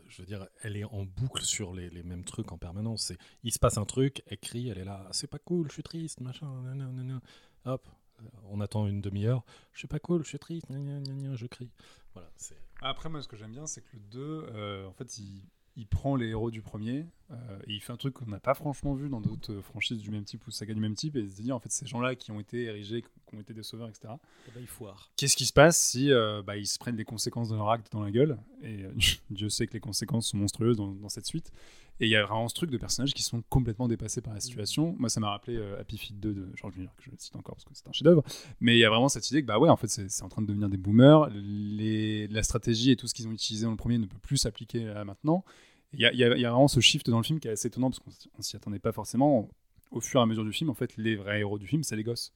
je 0.10 0.22
veux 0.22 0.26
dire, 0.26 0.46
elle 0.62 0.76
est 0.76 0.84
en 0.84 1.06
boucle 1.06 1.44
sur 1.44 1.74
les, 1.74 2.04
mêmes 2.04 2.26
trucs 2.26 2.52
en 2.52 2.58
permanence. 2.58 3.14
Il 3.44 3.54
se 3.54 3.60
passe 3.60 3.78
un 3.78 3.86
truc, 3.86 4.24
elle 4.28 4.40
crie, 4.40 4.68
elle 4.68 4.80
est 4.80 4.84
là, 4.86 5.08
c'est 5.12 5.28
pas 5.30 5.40
cool, 5.40 5.68
je 5.70 5.74
suis 5.74 5.84
triste, 5.84 6.20
machin, 6.20 6.48
nanana, 6.64 6.92
nanana. 6.92 7.22
hop. 7.66 7.88
euh, 8.20 8.24
on 8.50 8.60
attend 8.62 8.88
une 8.88 9.00
demi-heure. 9.00 9.46
Je 9.74 9.80
suis 9.80 9.88
pas 9.88 10.00
cool, 10.00 10.24
je 10.24 10.30
suis 10.30 10.40
triste, 10.40 10.68
gna, 10.72 11.36
je 11.36 11.46
crie. 11.46 11.70
Voilà, 12.14 12.30
c'est. 12.36 12.65
Après, 12.86 13.10
moi, 13.10 13.20
ce 13.24 13.28
que 13.28 13.36
j'aime 13.36 13.52
bien, 13.52 13.66
c'est 13.66 13.82
que 13.82 13.88
le 13.94 14.00
2, 14.12 14.20
euh, 14.22 14.86
en 14.86 14.94
fait, 14.94 15.18
il, 15.18 15.42
il 15.76 15.88
prend 15.88 16.16
les 16.16 16.28
héros 16.28 16.52
du 16.52 16.62
premier 16.62 17.08
euh, 17.32 17.36
et 17.66 17.74
il 17.74 17.82
fait 17.82 17.92
un 17.92 17.98
truc 17.98 18.14
qu'on 18.14 18.28
n'a 18.28 18.40
pas 18.40 18.54
franchement 18.54 18.94
vu 18.94 19.10
dans 19.10 19.22
d'autres 19.22 19.60
franchises 19.62 19.98
du 19.98 20.12
même 20.12 20.24
type 20.24 20.46
ou 20.46 20.52
sagas 20.52 20.76
du 20.76 20.80
même 20.80 20.94
type. 20.94 21.16
Et 21.16 21.28
se 21.28 21.42
dire, 21.42 21.56
en 21.56 21.60
fait, 21.60 21.72
ces 21.72 21.88
gens-là 21.88 22.14
qui 22.16 22.30
ont 22.32 22.40
été 22.40 22.66
érigés, 22.66 23.02
qui 23.02 23.36
ont 23.36 23.40
été 23.40 23.56
des 23.56 23.64
sauveurs, 23.64 23.90
etc. 23.90 24.14
Eh 24.48 24.52
ben, 24.52 24.62
il 24.62 24.68
foire. 24.68 25.12
Qu'est-ce 25.16 25.36
qui 25.36 25.48
se 25.48 25.54
passe 25.54 25.80
si 25.80 26.12
euh, 26.12 26.44
bah, 26.44 26.58
ils 26.58 26.68
se 26.68 26.78
prennent 26.78 26.96
les 26.96 27.06
conséquences 27.06 27.50
de 27.50 27.56
leur 27.56 27.72
acte 27.72 27.92
dans 27.92 28.04
la 28.04 28.12
gueule? 28.12 28.38
Et 28.62 28.86
Dieu 29.32 29.50
sait 29.50 29.66
que 29.66 29.74
les 29.74 29.80
conséquences 29.80 30.28
sont 30.28 30.38
monstrueuses 30.38 30.78
dans, 30.78 30.92
dans 30.92 31.10
cette 31.10 31.26
suite. 31.26 31.52
Et 32.02 32.08
il 32.08 32.10
y 32.10 32.16
a 32.18 32.26
vraiment 32.26 32.50
ce 32.50 32.54
truc 32.56 32.72
de 32.72 32.78
personnages 32.78 33.14
qui 33.14 33.24
sont 33.24 33.42
complètement 33.50 33.88
dépassés 33.88 34.20
par 34.22 34.34
la 34.34 34.42
situation. 34.42 34.96
Moi, 35.00 35.08
ça 35.10 35.22
m'a 35.22 35.30
rappelé 35.30 35.56
euh, 35.56 35.80
Happy 35.80 35.98
Feet 35.98 36.20
2 36.20 36.34
de 36.34 36.50
George 36.56 36.76
Miller, 36.76 36.94
que 36.98 37.04
je 37.06 37.12
cite 37.18 37.36
encore 37.38 37.56
parce 37.56 37.64
que 37.64 37.72
c'est 37.74 37.88
un 37.88 37.94
chef-d'œuvre. 37.94 38.22
Mais 38.60 38.76
il 38.76 38.80
y 38.80 38.84
a 38.86 38.90
vraiment 38.90 39.08
cette 39.08 39.30
idée 39.32 39.42
que, 39.42 39.48
bah 39.48 39.60
ouais, 39.60 39.70
en 39.70 39.78
fait, 39.78 39.88
c'est 39.88 40.24
en 40.24 40.28
train 40.28 40.42
de 40.42 40.48
devenir 40.48 40.68
des 40.68 40.76
boomers. 40.78 41.30
Les, 41.34 42.28
la 42.28 42.44
stratégie 42.44 42.92
et 42.92 42.96
tout 42.98 43.08
ce 43.08 43.14
qu'ils 43.14 43.28
ont 43.28 43.32
utilisé 43.32 43.64
dans 43.66 43.72
le 43.72 43.78
premier 43.78 43.98
ne 43.98 44.08
peut 44.08 44.18
plus 44.22 44.36
s'appliquer 44.38 44.84
là 44.86 45.06
maintenant. 45.06 45.46
Il 45.94 46.02
y 46.02 46.06
a, 46.06 46.12
il 46.12 46.20
y 46.20 46.24
a- 46.26 46.36
il 46.36 46.42
y 46.42 46.46
a 46.46 46.50
vraiment 46.52 46.68
ce 46.68 46.82
shift 46.82 47.10
dans 47.10 47.18
le 47.18 47.24
film 47.24 47.40
qui 47.40 47.48
est 47.48 47.52
assez 47.52 47.68
étonnant 47.70 47.90
parce 47.90 48.00
qu'on 48.00 48.42
s'y 48.42 48.56
attendait 48.58 48.80
pas 48.80 48.92
forcément. 48.92 49.50
Au 49.92 50.02
fur 50.02 50.20
et 50.20 50.24
à 50.24 50.26
mesure 50.26 50.44
du 50.44 50.52
film, 50.52 50.70
en 50.70 50.74
fait, 50.74 50.98
les 50.98 51.16
vrais 51.16 51.40
héros 51.40 51.58
du 51.60 51.68
film, 51.68 51.84
c'est 51.84 51.96
les 51.96 52.04
gosses. 52.04 52.34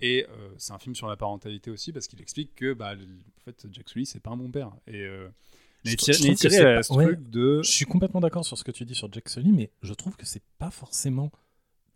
Et 0.00 0.26
euh, 0.28 0.48
c'est 0.56 0.72
un 0.72 0.78
film 0.78 0.94
sur 0.96 1.06
la 1.06 1.16
parentalité 1.16 1.70
aussi 1.70 1.92
parce 1.92 2.08
qu'il 2.08 2.20
explique 2.20 2.54
que 2.56 2.72
bah, 2.72 2.94
le- 2.94 3.04
en 3.04 3.40
fait, 3.44 3.66
Jack 3.70 3.88
Sully, 3.88 4.06
c'est 4.06 4.18
pas 4.18 4.30
un 4.30 4.36
bon 4.36 4.50
père. 4.50 4.72
Et 4.88 5.02
euh, 5.02 5.28
Je 5.84 5.96
trou- 5.96 6.06
je 6.12 6.12
que 6.34 6.82
ce 6.82 6.92
ouais. 6.92 7.04
truc 7.06 7.30
de. 7.30 7.62
Je 7.62 7.70
suis 7.70 7.84
complètement 7.84 8.20
d'accord 8.20 8.44
sur 8.44 8.58
ce 8.58 8.64
que 8.64 8.70
tu 8.70 8.84
dis 8.84 8.94
sur 8.94 9.10
Jack 9.12 9.28
Sully, 9.28 9.52
mais 9.52 9.70
je 9.82 9.94
trouve 9.94 10.16
que 10.16 10.26
c'est 10.26 10.42
pas 10.58 10.70
forcément 10.70 11.30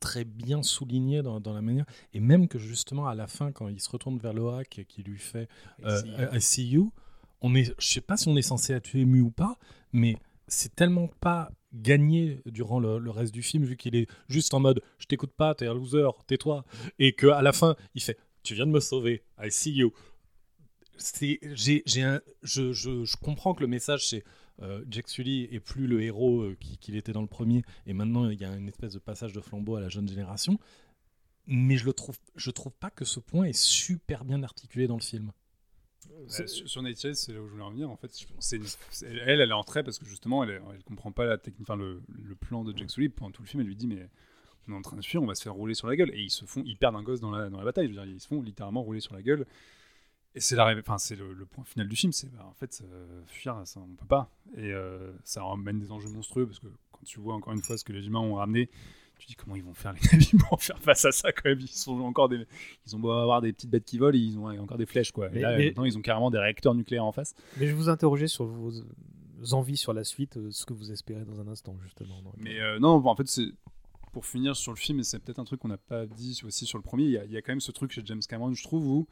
très 0.01 0.25
bien 0.25 0.63
souligné 0.63 1.23
dans, 1.23 1.41
dans 1.41 1.53
la 1.55 1.63
manière. 1.63 1.87
Et 2.13 2.21
même 2.21 2.49
que 2.49 2.59
justement, 2.59 3.09
à 3.09 3.15
la 3.15 3.27
fin, 3.27 3.53
quand 3.53 3.69
il 3.69 3.81
se 3.81 3.89
retourne 3.91 4.19
vers 4.19 4.33
Loak 4.35 4.79
et 4.79 4.85
qui 4.85 5.03
lui 5.03 5.19
fait 5.19 5.49
euh, 5.85 6.01
see 6.01 6.09
you. 6.09 6.29
I 6.33 6.41
see 6.41 6.69
you, 6.69 6.93
on 7.41 7.55
est, 7.55 7.75
je 7.79 7.87
sais 7.87 8.01
pas 8.01 8.17
si 8.17 8.29
on 8.29 8.37
est 8.37 8.43
censé 8.43 8.73
être 8.73 8.95
ému 8.95 9.21
ou 9.21 9.31
pas, 9.31 9.59
mais 9.93 10.17
c'est 10.47 10.75
tellement 10.75 11.09
pas 11.21 11.51
gagné 11.73 12.43
durant 12.47 12.79
le, 12.79 12.99
le 12.99 13.11
reste 13.11 13.33
du 13.33 13.43
film, 13.43 13.65
vu 13.65 13.77
qu'il 13.77 13.97
est 13.97 14.07
juste 14.29 14.55
en 14.55 14.61
mode 14.61 14.81
je 14.99 15.07
t'écoute 15.07 15.33
pas, 15.37 15.55
t'es 15.55 15.67
un 15.67 15.75
loser, 15.75 16.09
tais-toi. 16.27 16.65
Et 16.99 17.15
qu'à 17.15 17.43
la 17.43 17.53
fin, 17.53 17.75
il 17.95 18.03
fait 18.03 18.19
tu 18.43 18.55
viens 18.55 18.67
de 18.67 18.73
me 18.73 18.81
sauver, 18.81 19.23
I 19.43 19.51
see 19.51 19.73
you. 19.73 19.93
C'est, 20.97 21.39
j'ai, 21.55 21.83
j'ai 21.87 22.03
un, 22.03 22.21
je, 22.43 22.73
je, 22.73 23.05
je 23.05 23.17
comprends 23.17 23.55
que 23.55 23.61
le 23.61 23.67
message 23.67 24.09
c'est 24.09 24.25
euh, 24.63 24.85
Jack 24.89 25.09
Sully 25.09 25.49
est 25.51 25.59
plus 25.61 25.87
le 25.89 26.03
héros 26.03 26.43
euh, 26.43 26.57
qui- 26.61 26.79
qu'il 26.79 26.95
était 26.97 27.13
dans 27.13 27.23
le 27.23 27.27
premier, 27.27 27.63
et 27.87 27.93
maintenant 27.93 28.29
il 28.31 28.41
y 28.41 28.45
a 28.45 28.55
une 28.55 28.69
espèce 28.69 28.93
de 28.93 29.01
passage 29.01 29.33
de 29.33 29.41
flambeau 29.41 29.75
à 29.77 29.81
la 29.81 29.89
jeune 29.89 30.09
génération. 30.09 30.59
Mais 31.47 31.77
je 31.77 31.85
le 31.85 31.93
trouve, 31.93 32.17
je 32.37 32.51
trouve 32.51 32.73
pas 32.73 32.91
que 32.91 33.05
ce 33.05 33.21
point 33.21 33.45
est 33.45 33.53
super 33.59 34.25
bien 34.25 34.43
articulé 34.43 34.87
dans 34.87 34.97
le 34.97 35.03
film. 35.03 35.31
Bah, 36.09 36.47
sur, 36.47 36.83
Thierry, 36.95 37.17
c'est 37.17 37.33
là 37.33 37.41
où 37.43 37.47
je 37.47 37.51
voulais 37.53 37.65
en 37.65 37.71
venir. 37.71 37.91
En 37.91 37.97
fait, 37.97 38.11
c'est 38.39 38.57
une- 38.57 38.65
c'est- 38.91 39.07
elle, 39.07 39.41
elle 39.41 39.51
est 39.51 39.53
en 39.53 39.65
trait 39.65 39.83
parce 39.83 39.99
que 39.99 40.07
justement, 40.07 40.45
elle, 40.45 40.63
elle 40.73 40.85
comprend 40.85 41.13
pas 41.13 41.25
la 41.27 41.37
technique, 41.37 41.69
enfin, 41.69 41.77
le, 41.77 42.01
le 42.23 42.35
plan 42.35 42.63
de 42.65 42.75
Jack 42.77 42.91
Sully. 42.91 43.09
Pendant 43.09 43.31
tout 43.33 43.43
le 43.43 43.49
film, 43.49 43.61
elle 43.61 43.67
lui 43.67 43.77
dit 43.77 43.87
mais 43.89 44.09
on 44.69 44.73
est 44.73 44.77
en 44.77 44.83
train 44.83 44.97
de 44.97 45.05
fuir, 45.05 45.23
on 45.23 45.27
va 45.27 45.35
se 45.35 45.43
faire 45.43 45.53
rouler 45.55 45.75
sur 45.75 45.87
la 45.89 45.97
gueule. 45.97 46.11
Et 46.15 46.23
ils 46.23 46.31
se 46.31 46.45
font, 46.47 46.63
ils 46.65 46.77
perdent 46.79 46.97
un 46.97 47.03
gosse 47.03 47.21
dans 47.21 47.31
la, 47.31 47.51
dans 47.51 47.59
la 47.59 47.65
bataille. 47.65 47.87
Je 47.87 47.91
veux 47.93 47.97
dire, 48.07 48.07
ils 48.15 48.21
se 48.21 48.29
font 48.29 48.41
littéralement 48.41 48.83
rouler 48.83 49.01
sur 49.01 49.15
la 49.15 49.23
gueule. 49.23 49.45
Et 50.35 50.41
c'est 50.41 50.57
la, 50.57 50.65
ré- 50.65 50.77
enfin, 50.79 50.99
c'est 50.99 51.17
le, 51.17 51.33
le 51.33 51.47
point 51.47 51.65
final 51.65 51.89
du 51.89 51.97
film. 51.97 52.13
C'est 52.13 52.31
bah, 52.33 52.45
en 52.49 52.55
fait 52.55 52.83
euh, 52.93 53.23
fuir, 53.27 53.61
ça, 53.65 53.81
on 53.81 53.95
peut 53.95 54.07
pas. 54.07 54.29
Et 54.57 54.73
euh, 54.73 55.13
ça 55.23 55.43
amène 55.45 55.79
des 55.79 55.93
enjeux 55.93 56.09
monstrueux 56.09 56.47
parce 56.47 56.59
que 56.59 56.67
quand 56.93 57.05
tu 57.05 57.21
vois 57.21 57.35
encore 57.35 57.53
une 57.53 57.63
fois 57.63 57.79
ce 57.79 57.85
que 57.85 57.93
les 57.93 58.07
humains 58.07 58.21
ont 58.21 58.35
ramené. 58.35 58.69
Tu 59.17 59.29
dis 59.29 59.37
comment 59.37 59.55
ils 59.55 59.63
vont 59.63 59.75
faire 59.75 59.93
les 59.93 60.01
navires 60.13 60.45
pour 60.49 60.61
faire 60.61 60.79
face 60.81 61.05
à 61.05 61.13
ça 61.13 61.31
quand 61.33 61.49
même. 61.49 61.61
Ils 61.61 61.69
sont 61.69 62.01
encore 62.01 62.29
des, 62.29 62.47
ils 62.85 62.97
ont 62.97 62.99
beau 62.99 63.13
avoir 63.13 63.41
des 63.41 63.53
petites 63.53 63.71
bêtes 63.71 63.85
qui 63.85 63.97
volent, 63.97 64.19
ils 64.19 64.37
ont 64.37 64.47
encore 64.61 64.77
des 64.77 64.87
flèches 64.87 65.13
quoi. 65.13 65.31
Et 65.33 65.39
là, 65.39 65.57
mais- 65.57 65.67
maintenant 65.67 65.85
ils 65.85 65.97
ont 65.97 66.01
carrément 66.03 66.33
des 66.33 66.39
réacteurs 66.39 66.75
nucléaires 66.75 67.05
en 67.05 67.13
face. 67.13 67.33
Mais 67.59 67.69
je 67.69 67.75
vous 67.75 67.89
interroger 67.89 68.27
sur 68.27 68.45
vos 68.45 68.73
envies 69.53 69.77
sur 69.77 69.93
la 69.93 70.03
suite, 70.03 70.37
euh, 70.37 70.51
ce 70.51 70.67
que 70.67 70.73
vous 70.73 70.91
espérez 70.91 71.25
dans 71.25 71.41
un 71.41 71.47
instant, 71.47 71.77
justement. 71.85 72.21
Mais 72.39 72.59
euh, 72.61 72.81
non, 72.81 73.07
en 73.07 73.15
fait, 73.17 73.29
c'est 73.29 73.47
pour 74.13 74.27
finir 74.27 74.57
sur 74.57 74.73
le 74.73 74.77
film, 74.79 74.99
et 74.99 75.05
c'est 75.05 75.21
peut-être 75.21 75.39
un 75.39 75.45
truc 75.45 75.61
qu'on 75.61 75.69
n'a 75.69 75.77
pas 75.79 76.07
dit 76.07 76.41
aussi 76.45 76.67
sur 76.67 76.79
le 76.79 76.83
premier. 76.83 77.05
Il 77.05 77.11
y, 77.11 77.35
y 77.35 77.37
a 77.37 77.43
quand 77.43 77.53
même 77.53 77.61
ce 77.61 77.71
truc 77.73 77.93
chez 77.93 78.03
James 78.05 78.21
Cameron, 78.29 78.53
je 78.53 78.63
trouve, 78.65 78.87
où 78.87 79.07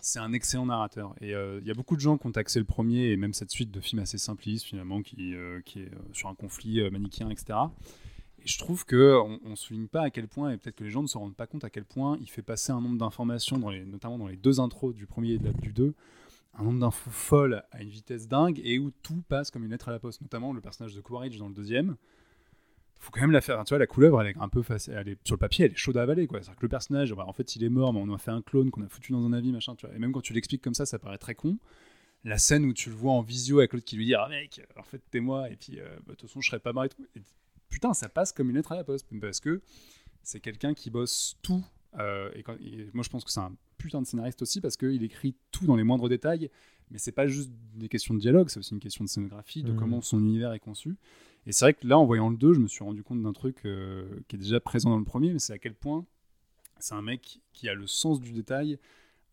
c'est 0.00 0.18
un 0.18 0.32
excellent 0.32 0.66
narrateur. 0.66 1.14
Et 1.20 1.34
euh, 1.34 1.58
il 1.62 1.66
y 1.66 1.70
a 1.70 1.74
beaucoup 1.74 1.96
de 1.96 2.00
gens 2.00 2.18
qui 2.18 2.26
ont 2.26 2.32
taxé 2.32 2.58
le 2.58 2.64
premier 2.64 3.10
et 3.10 3.16
même 3.16 3.32
cette 3.34 3.50
suite 3.50 3.70
de 3.70 3.80
films 3.80 4.02
assez 4.02 4.18
simplistes, 4.18 4.64
finalement, 4.66 5.02
qui, 5.02 5.34
euh, 5.34 5.60
qui 5.64 5.80
est 5.80 5.92
euh, 5.92 5.98
sur 6.12 6.28
un 6.28 6.34
conflit 6.34 6.88
manichéen, 6.90 7.30
etc. 7.30 7.58
Et 8.40 8.46
je 8.48 8.58
trouve 8.58 8.84
que 8.84 9.16
on, 9.16 9.40
on 9.44 9.56
souligne 9.56 9.88
pas 9.88 10.02
à 10.02 10.10
quel 10.10 10.28
point, 10.28 10.50
et 10.50 10.58
peut-être 10.58 10.76
que 10.76 10.84
les 10.84 10.90
gens 10.90 11.02
ne 11.02 11.06
se 11.06 11.16
rendent 11.16 11.34
pas 11.36 11.46
compte 11.46 11.64
à 11.64 11.70
quel 11.70 11.84
point 11.84 12.18
il 12.20 12.28
fait 12.28 12.42
passer 12.42 12.72
un 12.72 12.80
nombre 12.80 12.98
d'informations, 12.98 13.58
dans 13.58 13.70
les, 13.70 13.84
notamment 13.84 14.18
dans 14.18 14.28
les 14.28 14.36
deux 14.36 14.60
intros 14.60 14.94
du 14.94 15.06
premier 15.06 15.32
et 15.32 15.38
de 15.38 15.44
la- 15.46 15.52
du 15.52 15.72
deux, 15.72 15.94
un 16.56 16.64
nombre 16.64 16.78
d'infos 16.80 17.10
folles 17.10 17.64
à 17.72 17.82
une 17.82 17.88
vitesse 17.88 18.28
dingue 18.28 18.60
et 18.62 18.78
où 18.78 18.90
tout 19.02 19.22
passe 19.28 19.50
comme 19.50 19.64
une 19.64 19.70
lettre 19.70 19.88
à 19.88 19.92
la 19.92 19.98
poste. 19.98 20.20
Notamment 20.20 20.52
le 20.52 20.60
personnage 20.60 20.94
de 20.94 21.00
Quaritch 21.00 21.36
dans 21.38 21.48
le 21.48 21.54
deuxième. 21.54 21.96
Faut 22.98 23.10
quand 23.10 23.20
même 23.20 23.32
la 23.32 23.40
faire. 23.42 23.62
Tu 23.64 23.70
vois, 23.70 23.78
la 23.78 23.86
couleuvre, 23.86 24.22
elle 24.22 24.28
est 24.28 24.38
un 24.38 24.48
peu 24.48 24.62
facile. 24.62 24.94
Elle 24.96 25.08
est, 25.08 25.18
sur 25.26 25.34
le 25.34 25.38
papier, 25.38 25.66
elle 25.66 25.72
est 25.72 25.76
chaude 25.76 25.96
à 25.98 26.02
avaler. 26.02 26.26
Quoi. 26.26 26.40
C'est-à-dire 26.40 26.56
que 26.58 26.64
le 26.64 26.70
personnage, 26.70 27.12
bah, 27.12 27.24
en 27.26 27.32
fait, 27.34 27.54
il 27.56 27.62
est 27.64 27.68
mort, 27.68 27.92
mais 27.92 28.00
on 28.02 28.12
a 28.14 28.18
fait 28.18 28.30
un 28.30 28.40
clone 28.42 28.70
qu'on 28.70 28.82
a 28.82 28.88
foutu 28.88 29.12
dans 29.12 29.24
un 29.26 29.32
avis, 29.34 29.52
machin. 29.52 29.74
Tu 29.74 29.86
vois. 29.86 29.94
Et 29.94 29.98
même 29.98 30.12
quand 30.12 30.22
tu 30.22 30.32
l'expliques 30.32 30.62
comme 30.62 30.74
ça, 30.74 30.86
ça 30.86 30.98
paraît 30.98 31.18
très 31.18 31.34
con. 31.34 31.58
La 32.24 32.38
scène 32.38 32.64
où 32.64 32.72
tu 32.72 32.88
le 32.88 32.94
vois 32.96 33.12
en 33.12 33.20
visio 33.20 33.58
avec 33.58 33.74
l'autre 33.74 33.84
qui 33.84 33.96
lui 33.96 34.06
dit 34.06 34.14
Ah 34.14 34.26
mec, 34.30 34.62
en 34.78 34.82
fait, 34.82 35.02
t'es 35.10 35.20
moi, 35.20 35.50
et 35.50 35.56
puis 35.56 35.78
euh, 35.78 35.84
bah, 36.06 36.12
de 36.12 36.14
toute 36.14 36.22
façon, 36.30 36.40
je 36.40 36.48
serais 36.48 36.60
pas 36.60 36.72
mort 36.72 36.84
et 36.84 36.88
tout. 36.88 37.04
Et 37.14 37.22
putain, 37.68 37.92
ça 37.92 38.08
passe 38.08 38.32
comme 38.32 38.48
une 38.48 38.56
lettre 38.56 38.72
à 38.72 38.76
la 38.76 38.84
poste. 38.84 39.06
Parce 39.20 39.40
que 39.40 39.60
c'est 40.22 40.40
quelqu'un 40.40 40.72
qui 40.72 40.88
bosse 40.90 41.36
tout. 41.42 41.62
euh, 41.98 42.30
et, 42.34 42.42
quand- 42.42 42.56
et 42.60 42.88
moi, 42.94 43.04
je 43.04 43.10
pense 43.10 43.24
que 43.24 43.30
c'est 43.30 43.40
un 43.40 43.54
putain 43.76 44.00
de 44.00 44.06
scénariste 44.06 44.40
aussi 44.40 44.60
parce 44.62 44.76
qu'il 44.78 45.02
écrit 45.02 45.36
tout 45.52 45.66
dans 45.66 45.76
les 45.76 45.84
moindres 45.84 46.08
détails. 46.08 46.48
Mais 46.90 46.98
c'est 46.98 47.12
pas 47.12 47.26
juste 47.26 47.50
des 47.74 47.88
questions 47.88 48.14
de 48.14 48.20
dialogue, 48.20 48.48
c'est 48.48 48.58
aussi 48.58 48.72
une 48.74 48.80
question 48.80 49.04
de 49.04 49.08
scénographie, 49.10 49.62
de 49.62 49.72
Mhm. 49.72 49.78
comment 49.78 50.00
son 50.00 50.18
univers 50.20 50.52
est 50.52 50.58
conçu. 50.58 50.96
Et 51.46 51.52
c'est 51.52 51.64
vrai 51.66 51.74
que 51.74 51.86
là, 51.86 51.98
en 51.98 52.06
voyant 52.06 52.30
le 52.30 52.36
2, 52.36 52.54
je 52.54 52.60
me 52.60 52.68
suis 52.68 52.84
rendu 52.84 53.02
compte 53.02 53.22
d'un 53.22 53.32
truc 53.32 53.66
euh, 53.66 54.20
qui 54.28 54.36
est 54.36 54.38
déjà 54.38 54.60
présent 54.60 54.90
dans 54.90 54.98
le 54.98 55.04
premier, 55.04 55.32
mais 55.32 55.38
c'est 55.38 55.52
à 55.52 55.58
quel 55.58 55.74
point 55.74 56.06
c'est 56.78 56.94
un 56.94 57.02
mec 57.02 57.40
qui 57.52 57.68
a 57.68 57.74
le 57.74 57.86
sens 57.86 58.20
du 58.20 58.32
détail 58.32 58.78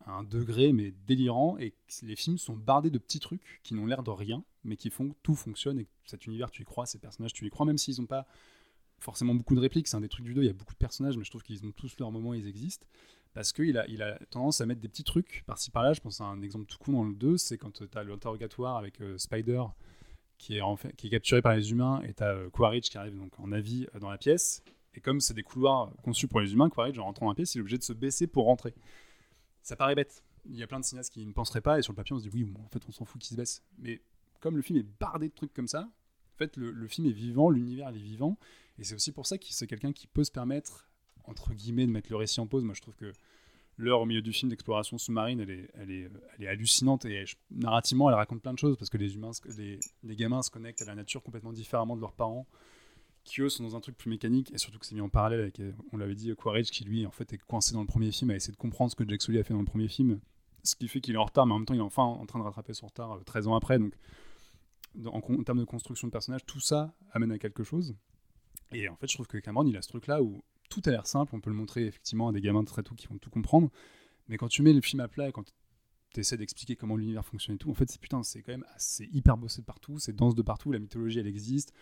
à 0.06 0.12
un 0.12 0.24
degré 0.24 0.72
mais 0.72 0.92
délirant 1.06 1.56
et 1.58 1.74
les 2.02 2.16
films 2.16 2.38
sont 2.38 2.56
bardés 2.56 2.90
de 2.90 2.98
petits 2.98 3.20
trucs 3.20 3.60
qui 3.62 3.74
n'ont 3.74 3.86
l'air 3.86 4.02
de 4.02 4.10
rien 4.10 4.42
mais 4.64 4.76
qui 4.76 4.90
font 4.90 5.10
que 5.10 5.14
tout 5.22 5.34
fonctionne 5.34 5.78
et 5.78 5.84
que 5.84 5.90
cet 6.06 6.26
univers 6.26 6.50
tu 6.50 6.62
y 6.62 6.64
crois, 6.64 6.86
ces 6.86 6.98
personnages 6.98 7.32
tu 7.32 7.46
y 7.46 7.50
crois 7.50 7.66
même 7.66 7.78
s'ils 7.78 8.00
n'ont 8.00 8.06
pas 8.06 8.26
forcément 8.98 9.34
beaucoup 9.34 9.54
de 9.54 9.60
répliques, 9.60 9.88
c'est 9.88 9.96
un 9.96 10.00
des 10.00 10.08
trucs 10.08 10.24
du 10.24 10.34
2, 10.34 10.42
il 10.42 10.46
y 10.46 10.50
a 10.50 10.54
beaucoup 10.54 10.72
de 10.72 10.78
personnages 10.78 11.16
mais 11.16 11.24
je 11.24 11.30
trouve 11.30 11.42
qu'ils 11.42 11.64
ont 11.64 11.72
tous 11.72 11.96
leur 11.98 12.10
moment, 12.10 12.34
ils 12.34 12.48
existent 12.48 12.86
parce 13.34 13.52
qu'il 13.52 13.78
a, 13.78 13.86
il 13.88 14.02
a 14.02 14.18
tendance 14.30 14.60
à 14.60 14.66
mettre 14.66 14.80
des 14.80 14.88
petits 14.88 15.04
trucs 15.04 15.44
par-ci 15.46 15.70
par-là, 15.70 15.92
je 15.92 16.00
pense 16.00 16.20
à 16.20 16.24
un 16.24 16.42
exemple 16.42 16.66
tout 16.66 16.78
con 16.78 16.92
dans 16.92 17.04
le 17.04 17.14
2, 17.14 17.36
c'est 17.38 17.58
quand 17.58 17.72
tu 17.72 17.84
as 17.94 18.04
l'interrogatoire 18.04 18.76
avec 18.76 19.00
euh, 19.00 19.18
Spider 19.18 19.62
qui 20.42 20.58
est, 20.58 21.10
capturé 21.10 21.40
par 21.40 21.54
les 21.54 21.70
humains 21.70 22.02
et 22.02 22.14
tu 22.14 22.22
as 22.24 22.36
Quaritch 22.50 22.90
qui 22.90 22.98
arrive 22.98 23.16
donc 23.16 23.38
en 23.38 23.52
avis 23.52 23.86
euh, 23.94 24.00
dans 24.00 24.10
la 24.10 24.18
pièce 24.18 24.64
et 24.94 25.00
comme 25.00 25.20
c'est 25.20 25.34
des 25.34 25.44
couloirs 25.44 25.92
conçus 26.02 26.26
pour 26.26 26.40
les 26.40 26.52
humains, 26.52 26.68
Quaritch 26.68 26.98
en 26.98 27.04
rentrant 27.04 27.26
dans 27.26 27.30
la 27.30 27.36
pièce, 27.36 27.54
il 27.54 27.58
est 27.58 27.60
obligé 27.60 27.78
de 27.78 27.84
se 27.84 27.92
baisser 27.92 28.26
pour 28.26 28.44
rentrer. 28.46 28.74
Ça 29.62 29.76
paraît 29.76 29.94
bête. 29.94 30.22
Il 30.44 30.56
y 30.56 30.62
a 30.62 30.66
plein 30.66 30.80
de 30.80 30.84
cinéastes 30.84 31.12
qui 31.12 31.24
ne 31.24 31.32
penseraient 31.32 31.60
pas, 31.60 31.78
et 31.78 31.82
sur 31.82 31.92
le 31.92 31.96
papier, 31.96 32.14
on 32.14 32.18
se 32.18 32.24
dit 32.24 32.30
oui, 32.34 32.52
en 32.58 32.68
fait, 32.68 32.82
on 32.88 32.92
s'en 32.92 33.04
fout 33.04 33.20
qu'il 33.22 33.30
se 33.30 33.36
baisse. 33.36 33.62
Mais 33.78 34.02
comme 34.40 34.56
le 34.56 34.62
film 34.62 34.78
est 34.78 34.86
bardé 34.98 35.28
de 35.28 35.34
trucs 35.34 35.54
comme 35.54 35.68
ça, 35.68 35.82
en 35.82 36.36
fait, 36.36 36.56
le, 36.56 36.72
le 36.72 36.88
film 36.88 37.06
est 37.06 37.12
vivant, 37.12 37.48
l'univers 37.48 37.88
est 37.88 37.92
vivant, 37.92 38.36
et 38.78 38.84
c'est 38.84 38.96
aussi 38.96 39.12
pour 39.12 39.26
ça 39.26 39.38
que 39.38 39.44
c'est 39.48 39.68
quelqu'un 39.68 39.92
qui 39.92 40.08
peut 40.08 40.24
se 40.24 40.32
permettre, 40.32 40.90
entre 41.24 41.54
guillemets, 41.54 41.86
de 41.86 41.92
mettre 41.92 42.10
le 42.10 42.16
récit 42.16 42.40
en 42.40 42.48
pause. 42.48 42.64
Moi, 42.64 42.74
je 42.74 42.82
trouve 42.82 42.96
que 42.96 43.12
l'heure 43.76 44.00
au 44.00 44.06
milieu 44.06 44.22
du 44.22 44.32
film 44.32 44.50
d'exploration 44.50 44.98
sous-marine, 44.98 45.40
elle 45.40 45.50
est, 45.50 45.70
elle, 45.74 45.90
est, 45.90 46.10
elle 46.36 46.44
est 46.44 46.48
hallucinante, 46.48 47.04
et 47.04 47.24
narrativement, 47.50 48.08
elle 48.08 48.16
raconte 48.16 48.42
plein 48.42 48.52
de 48.52 48.58
choses, 48.58 48.76
parce 48.76 48.90
que 48.90 48.98
les 48.98 49.14
humains, 49.14 49.30
les, 49.56 50.16
gamins 50.16 50.42
se 50.42 50.50
connectent 50.50 50.82
à 50.82 50.86
la 50.86 50.94
nature 50.94 51.22
complètement 51.22 51.52
différemment 51.52 51.96
de 51.96 52.00
leurs 52.00 52.12
parents 52.12 52.46
qui 53.24 53.40
eux 53.40 53.48
sont 53.48 53.62
dans 53.62 53.76
un 53.76 53.80
truc 53.80 53.96
plus 53.96 54.10
mécanique 54.10 54.52
et 54.52 54.58
surtout 54.58 54.80
que 54.80 54.86
c'est 54.86 54.96
mis 54.96 55.00
en 55.00 55.08
parallèle 55.08 55.40
avec, 55.40 55.60
euh, 55.60 55.72
on 55.92 55.96
l'avait 55.96 56.16
dit, 56.16 56.34
Quaritch 56.34 56.70
qui 56.70 56.84
lui 56.84 57.06
en 57.06 57.12
fait 57.12 57.32
est 57.32 57.38
coincé 57.38 57.72
dans 57.72 57.80
le 57.80 57.86
premier 57.86 58.10
film 58.10 58.30
à 58.30 58.34
essayer 58.34 58.52
de 58.52 58.58
comprendre 58.58 58.90
ce 58.90 58.96
que 58.96 59.08
Jack 59.08 59.22
Sully 59.22 59.38
a 59.38 59.44
fait 59.44 59.54
dans 59.54 59.60
le 59.60 59.66
premier 59.66 59.86
film, 59.86 60.20
ce 60.64 60.74
qui 60.74 60.88
fait 60.88 61.00
qu'il 61.00 61.14
est 61.14 61.18
en 61.18 61.24
retard 61.24 61.46
mais 61.46 61.52
en 61.52 61.58
même 61.58 61.66
temps 61.66 61.74
il 61.74 61.78
est 61.78 61.82
enfin 61.82 62.02
en 62.02 62.26
train 62.26 62.40
de 62.40 62.44
rattraper 62.44 62.74
son 62.74 62.86
retard 62.86 63.12
euh, 63.12 63.20
13 63.24 63.46
ans 63.46 63.54
après. 63.54 63.78
Donc 63.78 63.94
en, 65.06 65.18
en 65.18 65.42
termes 65.44 65.60
de 65.60 65.64
construction 65.64 66.08
de 66.08 66.12
personnage 66.12 66.44
tout 66.46 66.58
ça 66.58 66.94
amène 67.12 67.30
à 67.30 67.38
quelque 67.38 67.62
chose. 67.62 67.94
Et 68.72 68.88
en 68.88 68.96
fait 68.96 69.08
je 69.08 69.14
trouve 69.14 69.28
que 69.28 69.38
Cameron 69.38 69.66
il 69.66 69.76
a 69.76 69.82
ce 69.82 69.88
truc 69.88 70.08
là 70.08 70.20
où 70.20 70.42
tout 70.70 70.82
a 70.86 70.90
l'air 70.90 71.06
simple 71.06 71.34
on 71.34 71.40
peut 71.40 71.50
le 71.50 71.56
montrer 71.56 71.86
effectivement 71.86 72.28
à 72.28 72.32
des 72.32 72.40
gamins 72.40 72.64
très 72.64 72.82
tôt 72.82 72.94
qui 72.94 73.06
vont 73.06 73.18
tout 73.18 73.30
comprendre 73.30 73.70
mais 74.28 74.36
quand 74.36 74.48
tu 74.48 74.62
mets 74.62 74.72
le 74.72 74.80
film 74.80 75.00
à 75.00 75.08
plat 75.08 75.28
et 75.28 75.32
quand 75.32 75.44
tu 76.14 76.20
essaies 76.20 76.36
d'expliquer 76.36 76.76
comment 76.76 76.96
l'univers 76.96 77.24
fonctionne 77.24 77.56
et 77.56 77.58
tout 77.58 77.70
en 77.70 77.74
fait 77.74 77.90
c'est 77.90 78.00
putain 78.00 78.22
c'est 78.22 78.42
quand 78.42 78.52
même 78.52 78.66
assez 78.74 79.08
hyper 79.12 79.36
bossé 79.36 79.60
de 79.60 79.66
partout 79.66 79.98
c'est 79.98 80.14
dense 80.14 80.34
de 80.34 80.42
partout 80.42 80.72
la 80.72 80.78
mythologie 80.78 81.18
elle 81.18 81.26
existe 81.26 81.72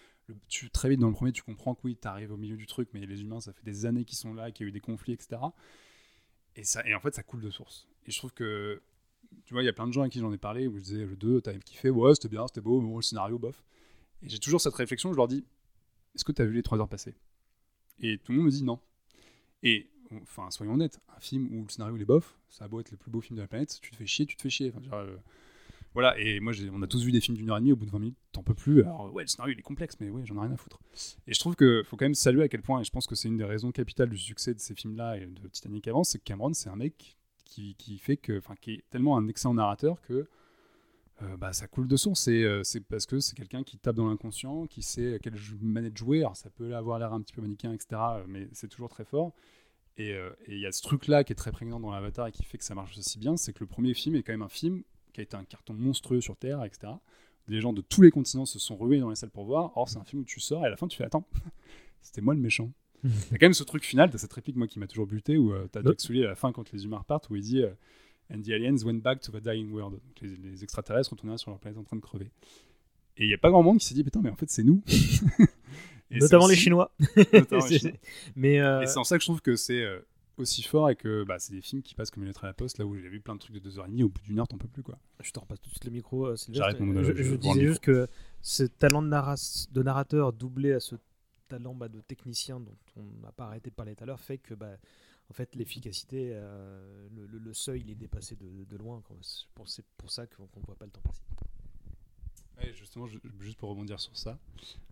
tu, 0.48 0.70
très 0.70 0.89
vite 0.89 1.01
dans 1.01 1.09
le 1.09 1.15
premier, 1.15 1.32
tu 1.32 1.43
comprends 1.43 1.74
que 1.74 1.81
oui, 1.85 1.97
tu 2.01 2.09
arrives 2.09 2.32
au 2.32 2.36
milieu 2.36 2.57
du 2.57 2.66
truc, 2.66 2.89
mais 2.93 3.07
les 3.07 3.23
humains, 3.23 3.40
ça 3.40 3.52
fait 3.52 3.65
des 3.65 3.86
années 3.86 4.05
qu'ils 4.05 4.19
sont 4.19 4.35
là, 4.35 4.51
qu'il 4.51 4.65
y 4.65 4.66
a 4.66 4.69
eu 4.69 4.73
des 4.73 4.81
conflits, 4.81 5.12
etc. 5.12 5.40
Et, 6.57 6.65
ça, 6.65 6.86
et 6.86 6.94
en 6.94 7.01
fait, 7.01 7.15
ça 7.15 7.23
coule 7.23 7.40
de 7.40 7.51
source. 7.51 7.89
Et 8.07 8.11
je 8.11 8.19
trouve 8.19 8.32
que, 8.32 8.82
tu 9.44 9.55
vois, 9.55 9.62
il 9.62 9.66
y 9.66 9.69
a 9.69 9.73
plein 9.73 9.86
de 9.86 9.93
gens 9.93 10.02
à 10.02 10.09
qui 10.09 10.20
j'en 10.20 10.32
ai 10.32 10.39
parlé, 10.39 10.66
où 10.66 10.77
je 10.77 10.82
disais, 10.82 11.05
le 11.05 11.16
2, 11.16 11.40
t'as 11.40 11.55
kiffé, 11.55 11.90
ouais, 11.90 12.15
c'était 12.15 12.28
bien, 12.28 12.47
c'était 12.47 12.61
beau, 12.61 12.81
mais 12.81 12.89
bon, 12.89 12.97
le 12.97 13.02
scénario, 13.02 13.39
bof. 13.39 13.62
Et 14.23 14.28
j'ai 14.28 14.39
toujours 14.39 14.61
cette 14.61 14.74
réflexion, 14.74 15.12
je 15.12 15.16
leur 15.16 15.28
dis, 15.28 15.44
est-ce 16.15 16.24
que 16.24 16.32
t'as 16.32 16.44
vu 16.44 16.55
les 16.55 16.62
3 16.62 16.78
heures 16.78 16.89
passer? 16.89 17.15
Et 18.01 18.19
tout 18.19 18.33
le 18.33 18.39
monde 18.39 18.47
me 18.47 18.51
dit 18.51 18.65
non. 18.65 18.79
Et 19.63 19.89
enfin, 20.23 20.51
soyons 20.51 20.75
honnêtes, 20.75 21.01
un 21.17 21.21
film 21.21 21.49
où 21.53 21.63
le 21.63 21.69
scénario 21.69 21.97
est 21.97 22.05
bof, 22.05 22.39
ça 22.49 22.65
a 22.65 22.69
beau 22.69 22.81
être 22.81 22.91
le 22.91 22.97
plus 22.97 23.11
beau 23.11 23.21
film 23.21 23.37
de 23.37 23.43
la 23.43 23.49
planète, 23.49 23.79
tu 23.81 23.91
te 23.91 23.97
fais 23.97 24.07
chier, 24.07 24.27
tu 24.27 24.37
te 24.37 24.43
fais 24.43 24.51
chier. 24.51 24.73
Euh, 24.93 25.17
voilà, 25.93 26.19
et 26.19 26.41
moi, 26.41 26.53
on 26.73 26.83
a 26.83 26.87
tous 26.87 27.05
vu 27.05 27.13
des 27.13 27.21
films 27.21 27.37
d'une 27.37 27.51
heure 27.51 27.57
et 27.57 27.61
demie, 27.61 27.73
au 27.73 27.77
bout 27.77 27.87
de 27.87 27.91
20 27.91 27.99
minutes, 27.99 28.19
t'en 28.33 28.43
peux 28.43 28.55
plus. 28.55 28.83
Alors, 28.83 29.13
ouais, 29.13 29.25
le 29.25 29.27
scénario 29.27 29.55
il 29.55 29.59
est 29.59 29.63
complexe, 29.63 29.97
mais 30.01 30.09
ouais, 30.09 30.23
j'en 30.25 30.37
ai 30.37 30.41
rien 30.41 30.53
à 30.53 30.57
foutre. 30.57 30.81
Et 31.27 31.35
je 31.35 31.41
trouve 31.41 31.57
qu'il 31.57 31.83
faut 31.85 31.97
quand 31.97 32.05
même 32.05 32.15
saluer 32.15 32.43
à 32.43 32.49
quel 32.49 32.63
point, 32.63 32.81
et 32.81 32.85
je 32.85 32.91
pense 32.91 33.07
que 33.07 33.15
c'est 33.15 33.29
une 33.29 33.37
des 33.37 33.45
raisons 33.45 33.73
capitales 33.73 34.09
du 34.09 34.19
succès 34.19 34.55
de 34.55 34.61
ces 34.61 34.75
films-là 34.75 35.19
et 35.19 35.27
de 35.27 35.49
Titanic 35.49 35.89
avant, 35.89 36.05
c'est 36.05 36.19
que 36.19 36.25
Cameron, 36.25 36.53
c'est 36.55 36.71
un 36.71 36.77
mec 36.77 37.17
qui, 37.45 37.75
qui 37.77 37.99
fait 37.99 38.17
que, 38.17 38.39
enfin, 38.39 38.55
qui 38.61 38.75
est 38.75 38.85
tellement 38.91 39.17
un 39.17 39.27
excellent 39.29 39.55
narrateur 39.55 40.01
que 40.03 40.29
euh, 41.23 41.37
bah, 41.37 41.53
ça 41.53 41.67
coule 41.67 41.89
de 41.89 41.97
source. 41.97 42.21
C'est 42.21 42.43
euh, 42.45 42.63
c'est 42.65 42.81
parce 42.81 43.07
que 43.07 43.21
c'est 43.21 43.37
quelqu'un 43.37 43.63
qui 43.63 43.79
tape 43.79 43.97
dans 43.97 44.09
l'inconscient, 44.09 44.67
qui 44.67 44.83
sait 44.83 45.19
quelle 45.23 45.37
jou- 45.37 45.59
manette 45.61 45.97
jouer. 45.97 46.21
Alors, 46.21 46.37
ça 46.37 46.51
peut 46.51 46.75
avoir 46.75 46.99
l'air 46.99 47.13
un 47.13 47.21
petit 47.21 47.33
peu 47.35 47.43
manichéen, 47.43 47.73
etc., 47.73 47.89
euh, 47.93 48.25
mais 48.29 48.49
c'est 48.53 48.69
toujours 48.69 48.89
très 48.89 49.05
fort. 49.05 49.33
Et 49.97 50.15
euh, 50.15 50.31
il 50.49 50.59
y 50.59 50.67
a 50.67 50.73
ce 50.73 50.83
truc-là 50.83 51.25
qui 51.25 51.33
est 51.33 51.37
très 51.37 51.53
prégnant 51.53 51.79
dans 51.81 51.91
l'Avatar 51.91 52.27
et 52.29 52.33
qui 52.33 52.45
fait 52.45 52.57
que 52.59 52.65
ça 52.65 52.75
marche 52.75 52.97
aussi 52.97 53.19
bien, 53.19 53.37
c'est 53.37 53.53
que 53.53 53.61
le 53.61 53.67
premier 53.67 53.93
film 53.93 54.15
est 54.17 54.23
quand 54.23 54.33
même 54.33 54.43
un 54.43 54.49
film 54.49 54.83
qui 55.13 55.21
a 55.21 55.25
été 55.25 55.37
un 55.37 55.45
carton 55.45 55.75
monstrueux 55.75 56.21
sur 56.21 56.37
Terre, 56.37 56.65
etc. 56.65 56.93
Les 57.49 57.61
gens 57.61 57.73
de 57.73 57.81
tous 57.81 58.01
les 58.01 58.11
continents 58.11 58.47
se 58.47 58.59
sont 58.59 58.77
rués 58.77 59.01
dans 59.01 59.11
les 59.11 59.17
salles 59.17 59.31
pour 59.31 59.45
voir. 59.45 59.77
Or, 59.77 59.89
c'est 59.89 59.99
un 59.99 60.05
film 60.05 60.23
où 60.23 60.25
tu 60.25 60.41
sors 60.41 60.63
et 60.63 60.67
à 60.67 60.71
la 60.71 60.77
fin, 60.77 60.87
tu 60.89 60.97
fais 60.97 61.05
Attends, 61.05 61.27
c'était 62.01 62.21
moi 62.21 62.35
le 62.35 62.41
méchant. 62.41 62.71
Il 63.05 63.11
y 63.11 63.35
a 63.35 63.39
quand 63.39 63.47
même 63.47 63.55
ce 63.55 63.65
truc 63.65 63.85
final, 63.85 64.11
t'as 64.11 64.19
cette 64.19 64.33
réplique 64.33 64.57
moi 64.57 64.67
qui 64.69 64.79
m'a 64.79 64.87
toujours 64.87 65.07
buté, 65.07 65.37
où 65.37 65.53
euh, 65.53 65.67
t'as 65.73 65.83
Jack 65.83 66.01
Sully 66.01 66.25
à 66.25 66.29
la 66.29 66.35
fin 66.35 66.53
quand 66.53 66.71
les 66.73 66.85
humains 66.85 66.99
repartent, 66.99 67.29
où 67.31 67.37
il 67.37 67.43
dit 67.43 67.63
euh, 67.63 67.71
And 68.32 68.43
the 68.43 68.51
aliens 68.51 68.85
went 68.85 69.01
back 69.02 69.20
to 69.23 69.32
the 69.32 69.43
dying 69.43 69.73
world. 69.73 69.93
Donc, 69.94 70.02
les, 70.23 70.36
les 70.36 70.62
extraterrestres 70.62 71.11
retournèrent 71.11 71.39
sur 71.39 71.51
leur 71.51 71.59
planète 71.59 71.78
en 71.78 71.82
train 71.85 71.97
de 71.97 72.01
crever. 72.02 72.31
Et 73.16 73.24
il 73.24 73.27
n'y 73.28 73.35
a 73.35 73.39
pas 73.39 73.51
grand 73.51 73.62
monde 73.62 73.78
qui 73.78 73.86
s'est 73.86 73.94
dit 73.94 74.05
Putain, 74.05 74.20
mais 74.23 74.31
en 74.31 74.36
fait, 74.36 74.48
c'est 74.51 74.62
nous. 74.62 74.82
Notamment 76.11 76.47
les 76.48 76.57
Chinois. 76.57 76.93
Notamment 77.32 77.65
les 77.66 77.69
C'est- 77.73 77.78
Chinois. 77.78 77.97
Mais 78.36 78.61
euh, 78.61 78.82
Et 78.82 78.86
c'est 78.86 78.98
en 78.98 79.05
ça 79.05 79.16
que 79.16 79.23
je 79.23 79.27
trouve 79.28 79.40
que 79.43 79.55
c'est 79.57 79.82
euh, 79.85 80.01
aussi 80.39 80.62
fort 80.62 80.90
et 80.90 80.97
que 80.97 81.23
bah, 81.24 81.39
c'est 81.39 81.52
des 81.52 81.61
films 81.61 81.82
qui 81.82 81.94
passent 81.94 82.11
comme 82.11 82.23
une 82.24 82.28
lettre 82.28 82.44
à 82.44 82.48
la 82.48 82.52
poste, 82.52 82.78
là 82.78 82.86
où 82.86 82.97
j'ai 82.97 83.09
vu 83.09 83.20
plein 83.20 83.35
de 83.35 83.40
trucs 83.40 83.55
de 83.55 83.70
2h30, 83.70 84.02
au 84.05 84.09
bout 84.09 84.20
d'une 84.23 84.39
heure, 84.40 84.48
t'en 84.48 84.59
peux 84.59 84.66
plus 84.69 84.82
quoi. 84.82 84.98
Je 85.23 85.31
te 85.31 85.39
repasse 85.39 85.61
tout 85.61 85.69
de 85.69 85.74
suite 85.74 85.85
le 85.85 85.90
micro, 85.93 86.27
euh. 86.27 86.36
J'arrête 86.51 86.81
mon 86.81 86.86
je, 86.86 86.93
monologue, 86.93 87.16
je 87.16 87.23
je 87.23 87.35
vends 87.35 87.52
disais 87.55 87.66
juste 87.66 87.81
que 87.81 88.09
ce 88.43 88.65
talent 88.65 89.02
de, 89.02 89.09
narra- 89.09 89.69
de 89.70 89.82
narrateur 89.82 90.32
doublé 90.32 90.73
à 90.73 90.81
ce 90.81 90.97
talent 91.48 91.74
bah, 91.74 91.89
de 91.89 92.01
technicien 92.01 92.59
dont 92.59 92.77
on 92.97 93.05
n'a 93.24 93.32
pas 93.32 93.44
arrêté 93.47 93.70
de 93.70 93.74
parler 93.74 93.94
tout 93.94 94.02
à 94.05 94.07
l'heure 94.07 94.20
fait 94.20 94.39
que 94.39 94.55
bah, 94.55 94.77
en 95.31 95.32
fait 95.32 95.55
l'efficacité, 95.55 96.31
euh, 96.32 97.09
le, 97.15 97.55
seuil 97.55 97.82
il 97.82 97.90
est 97.90 97.94
dépassé 97.94 98.36
de, 98.36 98.77
loin. 98.77 99.02
C'est 99.65 99.85
pour, 99.97 100.11
ça 100.11 100.27
qu'on 100.27 100.43
ne 100.43 100.65
voit 100.66 100.74
pas 100.74 100.86
le 100.86 100.90
temps 100.90 101.01
passer. 101.02 101.23
Ouais, 102.59 102.74
justement, 102.74 103.07
ju- 103.07 103.20
juste 103.39 103.57
pour 103.57 103.70
rebondir 103.70 104.01
sur 104.01 104.16
ça, 104.16 104.39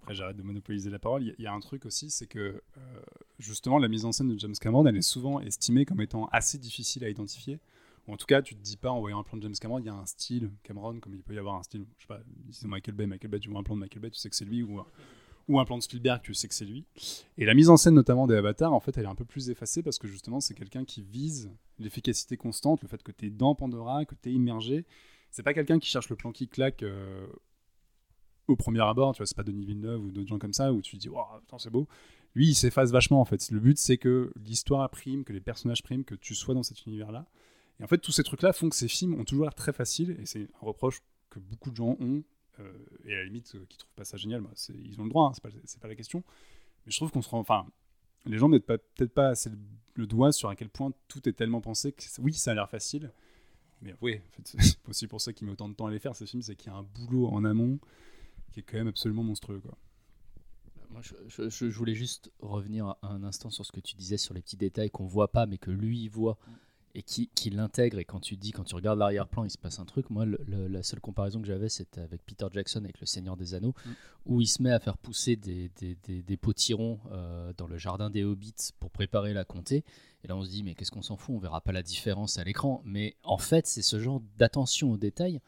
après 0.01 0.15
j'arrête 0.15 0.36
de 0.36 0.43
monopoliser 0.43 0.90
la 0.90 0.98
parole, 0.98 1.24
il 1.24 1.43
y, 1.43 1.47
a- 1.47 1.52
un 1.52 1.60
truc 1.60 1.85
aussi, 1.86 2.10
c'est 2.10 2.27
que 2.27 2.39
euh, 2.39 3.01
justement 3.39 3.78
la 3.78 3.89
mise 3.89 4.05
en 4.05 4.12
scène 4.12 4.28
de 4.28 4.39
James 4.39 4.55
Cameron, 4.60 4.86
elle 4.86 4.97
est 4.97 5.02
souvent 5.02 5.40
estimée 5.40 5.85
comme 5.85 6.01
étant 6.01 6.27
assez 6.28 6.56
difficile 6.56 7.05
à 7.05 7.10
identifier. 7.10 7.59
En 8.06 8.16
tout 8.16 8.24
cas, 8.24 8.40
tu 8.40 8.55
te 8.55 8.62
dis 8.62 8.78
pas 8.78 8.90
en 8.90 9.01
voyant 9.01 9.20
un 9.20 9.23
plan 9.23 9.36
de 9.36 9.43
James 9.43 9.55
Cameron, 9.60 9.81
il 9.81 9.85
y 9.85 9.90
a 9.90 9.94
un 9.94 10.06
style 10.06 10.51
Cameron, 10.62 10.98
comme 10.98 11.15
il 11.15 11.23
peut 11.23 11.35
y 11.35 11.39
avoir 11.39 11.56
un 11.56 11.62
style, 11.62 11.85
je 11.98 12.05
sais 12.05 12.09
pas, 12.09 12.20
c'est 12.52 12.66
Michael 12.66 12.94
Bay, 12.94 13.06
Michael 13.06 13.31
Bay, 13.31 13.39
tu 13.39 13.51
vois 13.51 13.60
un 13.60 13.62
plan 13.62 13.74
de 13.74 13.81
Michael 13.81 14.01
Bay, 14.01 14.10
tu 14.10 14.19
sais 14.19 14.31
que 14.31 14.36
c'est 14.36 14.47
lui, 14.47 14.62
ou, 14.62 14.81
ou 15.49 15.59
un 15.59 15.65
plan 15.65 15.79
de 15.79 15.83
Spielberg, 15.83 16.20
tu 16.23 16.35
sais 16.35 16.47
que 16.47 16.55
c'est 16.55 16.65
lui. 16.65 16.85
Et 17.39 17.45
la 17.45 17.55
mise 17.55 17.70
en 17.70 17.77
scène 17.77 17.95
notamment 17.95 18.27
des 18.27 18.37
Avatars, 18.37 18.73
en 18.73 18.81
fait, 18.81 18.97
elle 18.99 19.05
est 19.05 19.09
un 19.09 19.15
peu 19.15 19.25
plus 19.25 19.51
effacée 19.51 19.83
parce 19.83 19.99
que 19.99 20.07
justement, 20.07 20.41
c'est 20.41 20.55
quelqu'un 20.55 20.85
qui 20.85 21.03
vise 21.03 21.51
l'efficacité 21.79 22.37
constante, 22.37 22.83
le 22.83 22.89
fait 22.89 23.03
que 23.03 23.12
tu 23.12 23.27
es 23.27 23.31
dans 23.31 23.55
Pandora, 23.55 24.05
que 24.05 24.15
tu 24.15 24.29
es 24.29 24.33
immergé. 24.33 24.85
C'est 25.31 25.43
pas 25.43 25.55
quelqu'un 25.55 25.79
qui 25.79 25.89
cherche 25.89 26.09
le 26.11 26.16
plan 26.16 26.33
qui 26.33 26.49
claque 26.49 26.83
euh, 26.83 27.27
au 28.47 28.57
premier 28.57 28.81
abord, 28.81 29.15
tu 29.15 29.19
vois, 29.19 29.27
c'est 29.27 29.37
pas 29.37 29.43
Denis 29.43 29.65
Villeneuve 29.65 30.05
ou 30.05 30.11
d'autres 30.11 30.29
gens 30.29 30.39
comme 30.39 30.53
ça 30.53 30.73
où 30.73 30.81
tu 30.81 30.97
te 30.97 31.01
dis, 31.01 31.09
waouh, 31.09 31.41
c'est 31.59 31.70
beau. 31.70 31.87
Lui, 32.35 32.49
il 32.49 32.55
s'efface 32.55 32.91
vachement 32.91 33.20
en 33.20 33.25
fait. 33.25 33.51
Le 33.51 33.61
but, 33.61 33.79
c'est 33.79 33.99
que 33.99 34.33
l'histoire 34.45 34.89
prime, 34.91 35.25
que 35.25 35.33
les 35.33 35.41
personnages 35.41 35.83
priment, 35.83 36.05
que 36.05 36.15
tu 36.15 36.35
sois 36.35 36.55
dans 36.55 36.62
cet 36.62 36.85
univers-là. 36.87 37.27
Et 37.81 37.85
en 37.85 37.87
fait, 37.87 37.99
tous 37.99 38.12
ces 38.12 38.23
trucs-là 38.23 38.53
font 38.53 38.69
que 38.69 38.77
ces 38.77 38.89
films 38.89 39.15
ont 39.15 39.25
toujours 39.25 39.45
l'air 39.45 39.55
très 39.55 39.73
faciles, 39.73 40.16
et 40.20 40.27
c'est 40.27 40.43
un 40.43 40.66
reproche 40.66 41.01
que 41.31 41.39
beaucoup 41.39 41.70
de 41.70 41.77
gens 41.77 41.97
ont, 42.01 42.23
et 43.05 43.15
à 43.15 43.19
la 43.19 43.25
limite, 43.25 43.55
euh, 43.55 43.65
qui 43.69 43.79
trouvent 43.79 43.95
pas 43.95 44.05
ça 44.05 44.17
génial, 44.17 44.43
ils 44.75 45.01
ont 45.01 45.05
le 45.05 45.11
droit, 45.11 45.29
hein, 45.29 45.33
c'est 45.35 45.43
pas, 45.43 45.51
pas 45.81 45.89
la 45.89 45.95
question. 45.95 46.23
Mais 46.87 46.93
je 46.93 46.97
trouve 46.97 47.11
qu'on 47.11 47.23
se 47.23 47.29
rend. 47.29 47.41
Enfin, 47.41 47.67
les 48.27 48.39
gens 48.39 48.49
mettent 48.49 48.67
peut-être 48.67 49.13
pas 49.13 49.29
assez 49.29 49.51
le, 49.95 50.07
doigt 50.07 50.33
sur 50.33 50.49
à 50.49 50.57
quel 50.57 50.69
point 50.69 50.93
tout 51.09 51.29
est 51.29 51.33
tellement 51.33 51.61
pensé 51.61 51.93
que 51.93 52.03
oui, 52.21 52.33
ça 52.33 52.53
a 52.53 52.55
l'air 52.55 52.71
facile, 52.71 53.13
mais 53.83 53.95
oui, 54.01 54.21
c'est 54.45 54.59
aussi 54.89 55.07
pour 55.07 55.21
ça 55.21 55.33
qu'il 55.33 55.47
met 55.47 55.53
autant 55.53 55.69
de 55.69 55.75
temps 55.75 55.87
à 55.87 55.91
les 55.91 55.99
faire, 55.99 56.15
ces 56.15 56.27
films, 56.27 56.43
c'est 56.43 56.57
qu'il 56.57 56.71
y 56.71 56.75
a 56.75 56.79
un 56.79 56.83
boulot 56.85 57.29
en 57.29 57.45
amont 57.45 57.79
qui 58.53 58.61
est 58.61 58.63
quand 58.63 58.79
même 58.79 58.89
absolument 58.89 59.25
monstrueux, 59.25 59.61
quoi. 59.61 59.77
Moi, 60.91 61.03
je, 61.03 61.49
je- 61.51 61.67
voulais 61.67 61.95
juste 61.95 62.33
revenir 62.41 62.95
un 63.03 63.23
instant 63.23 63.51
sur 63.51 63.67
ce 63.67 63.73
que 63.73 63.81
tu 63.81 63.95
disais 63.95 64.17
sur 64.17 64.33
les 64.33 64.41
petits 64.41 64.57
détails 64.57 64.91
qu'on 64.91 65.07
voit 65.07 65.31
pas, 65.31 65.45
mais 65.45 65.59
que 65.59 65.71
lui 65.71 66.09
voit 66.09 66.39
et 66.99 67.03
qui, 67.03 67.29
qui 67.35 67.51
l'intègre. 67.51 67.99
Et 68.01 68.05
quand 68.05 68.19
tu 68.19 68.37
dis, 68.37 68.51
quand 68.51 68.65
tu 68.65 68.75
regardes 68.75 68.99
l'arrière-plan, 68.99 69.45
il 69.45 69.51
se 69.51 69.57
passe 69.57 69.79
un 69.79 69.85
truc. 69.85 70.11
Moi, 70.11 70.25
le- 70.25 70.41
le- 70.47 70.66
la 70.66 70.83
seule 70.83 71.01
comparaison 71.01 71.41
que 71.41 71.47
j'avais, 71.47 71.69
c'était 71.69 72.01
avec 72.01 72.25
Peter 72.27 72.47
Jackson, 72.53 72.81
avec 72.85 72.99
Le 73.01 73.07
Seigneur 73.07 73.37
des 73.37 73.55
Anneaux, 73.55 73.75
Mm. 73.87 73.91
où 74.27 74.41
il 74.41 74.47
se 74.49 74.61
met 74.62 74.73
à 74.73 74.81
faire 74.81 74.99
pousser 74.99 75.37
des, 75.37 75.70
des, 75.81 75.97
des- 76.07 76.23
des 76.23 76.37
potirons 76.37 76.99
euh, 77.12 77.53
dans 77.57 77.69
le 77.69 77.79
jardin 77.79 78.11
des 78.11 78.25
hobbits 78.25 78.70
pour 78.81 78.91
préparer 78.91 79.33
la 79.33 79.45
comté. 79.45 79.85
Et 80.25 80.29
là, 80.29 80.37
on 80.37 80.43
se 80.45 80.51
dit, 80.51 80.65
mais 80.65 80.75
qu'est-ce 80.75 80.91
qu'on 80.91 81.03
s'en 81.03 81.16
fout? 81.16 81.37
On 81.37 81.39
verra 81.39 81.61
pas 81.61 81.70
la 81.73 81.83
différence 81.85 82.37
à 82.39 82.45
l'écran. 82.45 82.83
Mais 82.85 83.16
en 83.23 83.39
fait, 83.39 83.66
c'est 83.69 83.83
ce 83.83 84.01
genre 84.01 84.20
d'attention 84.37 84.91
aux 84.91 84.97
détails 84.99 85.41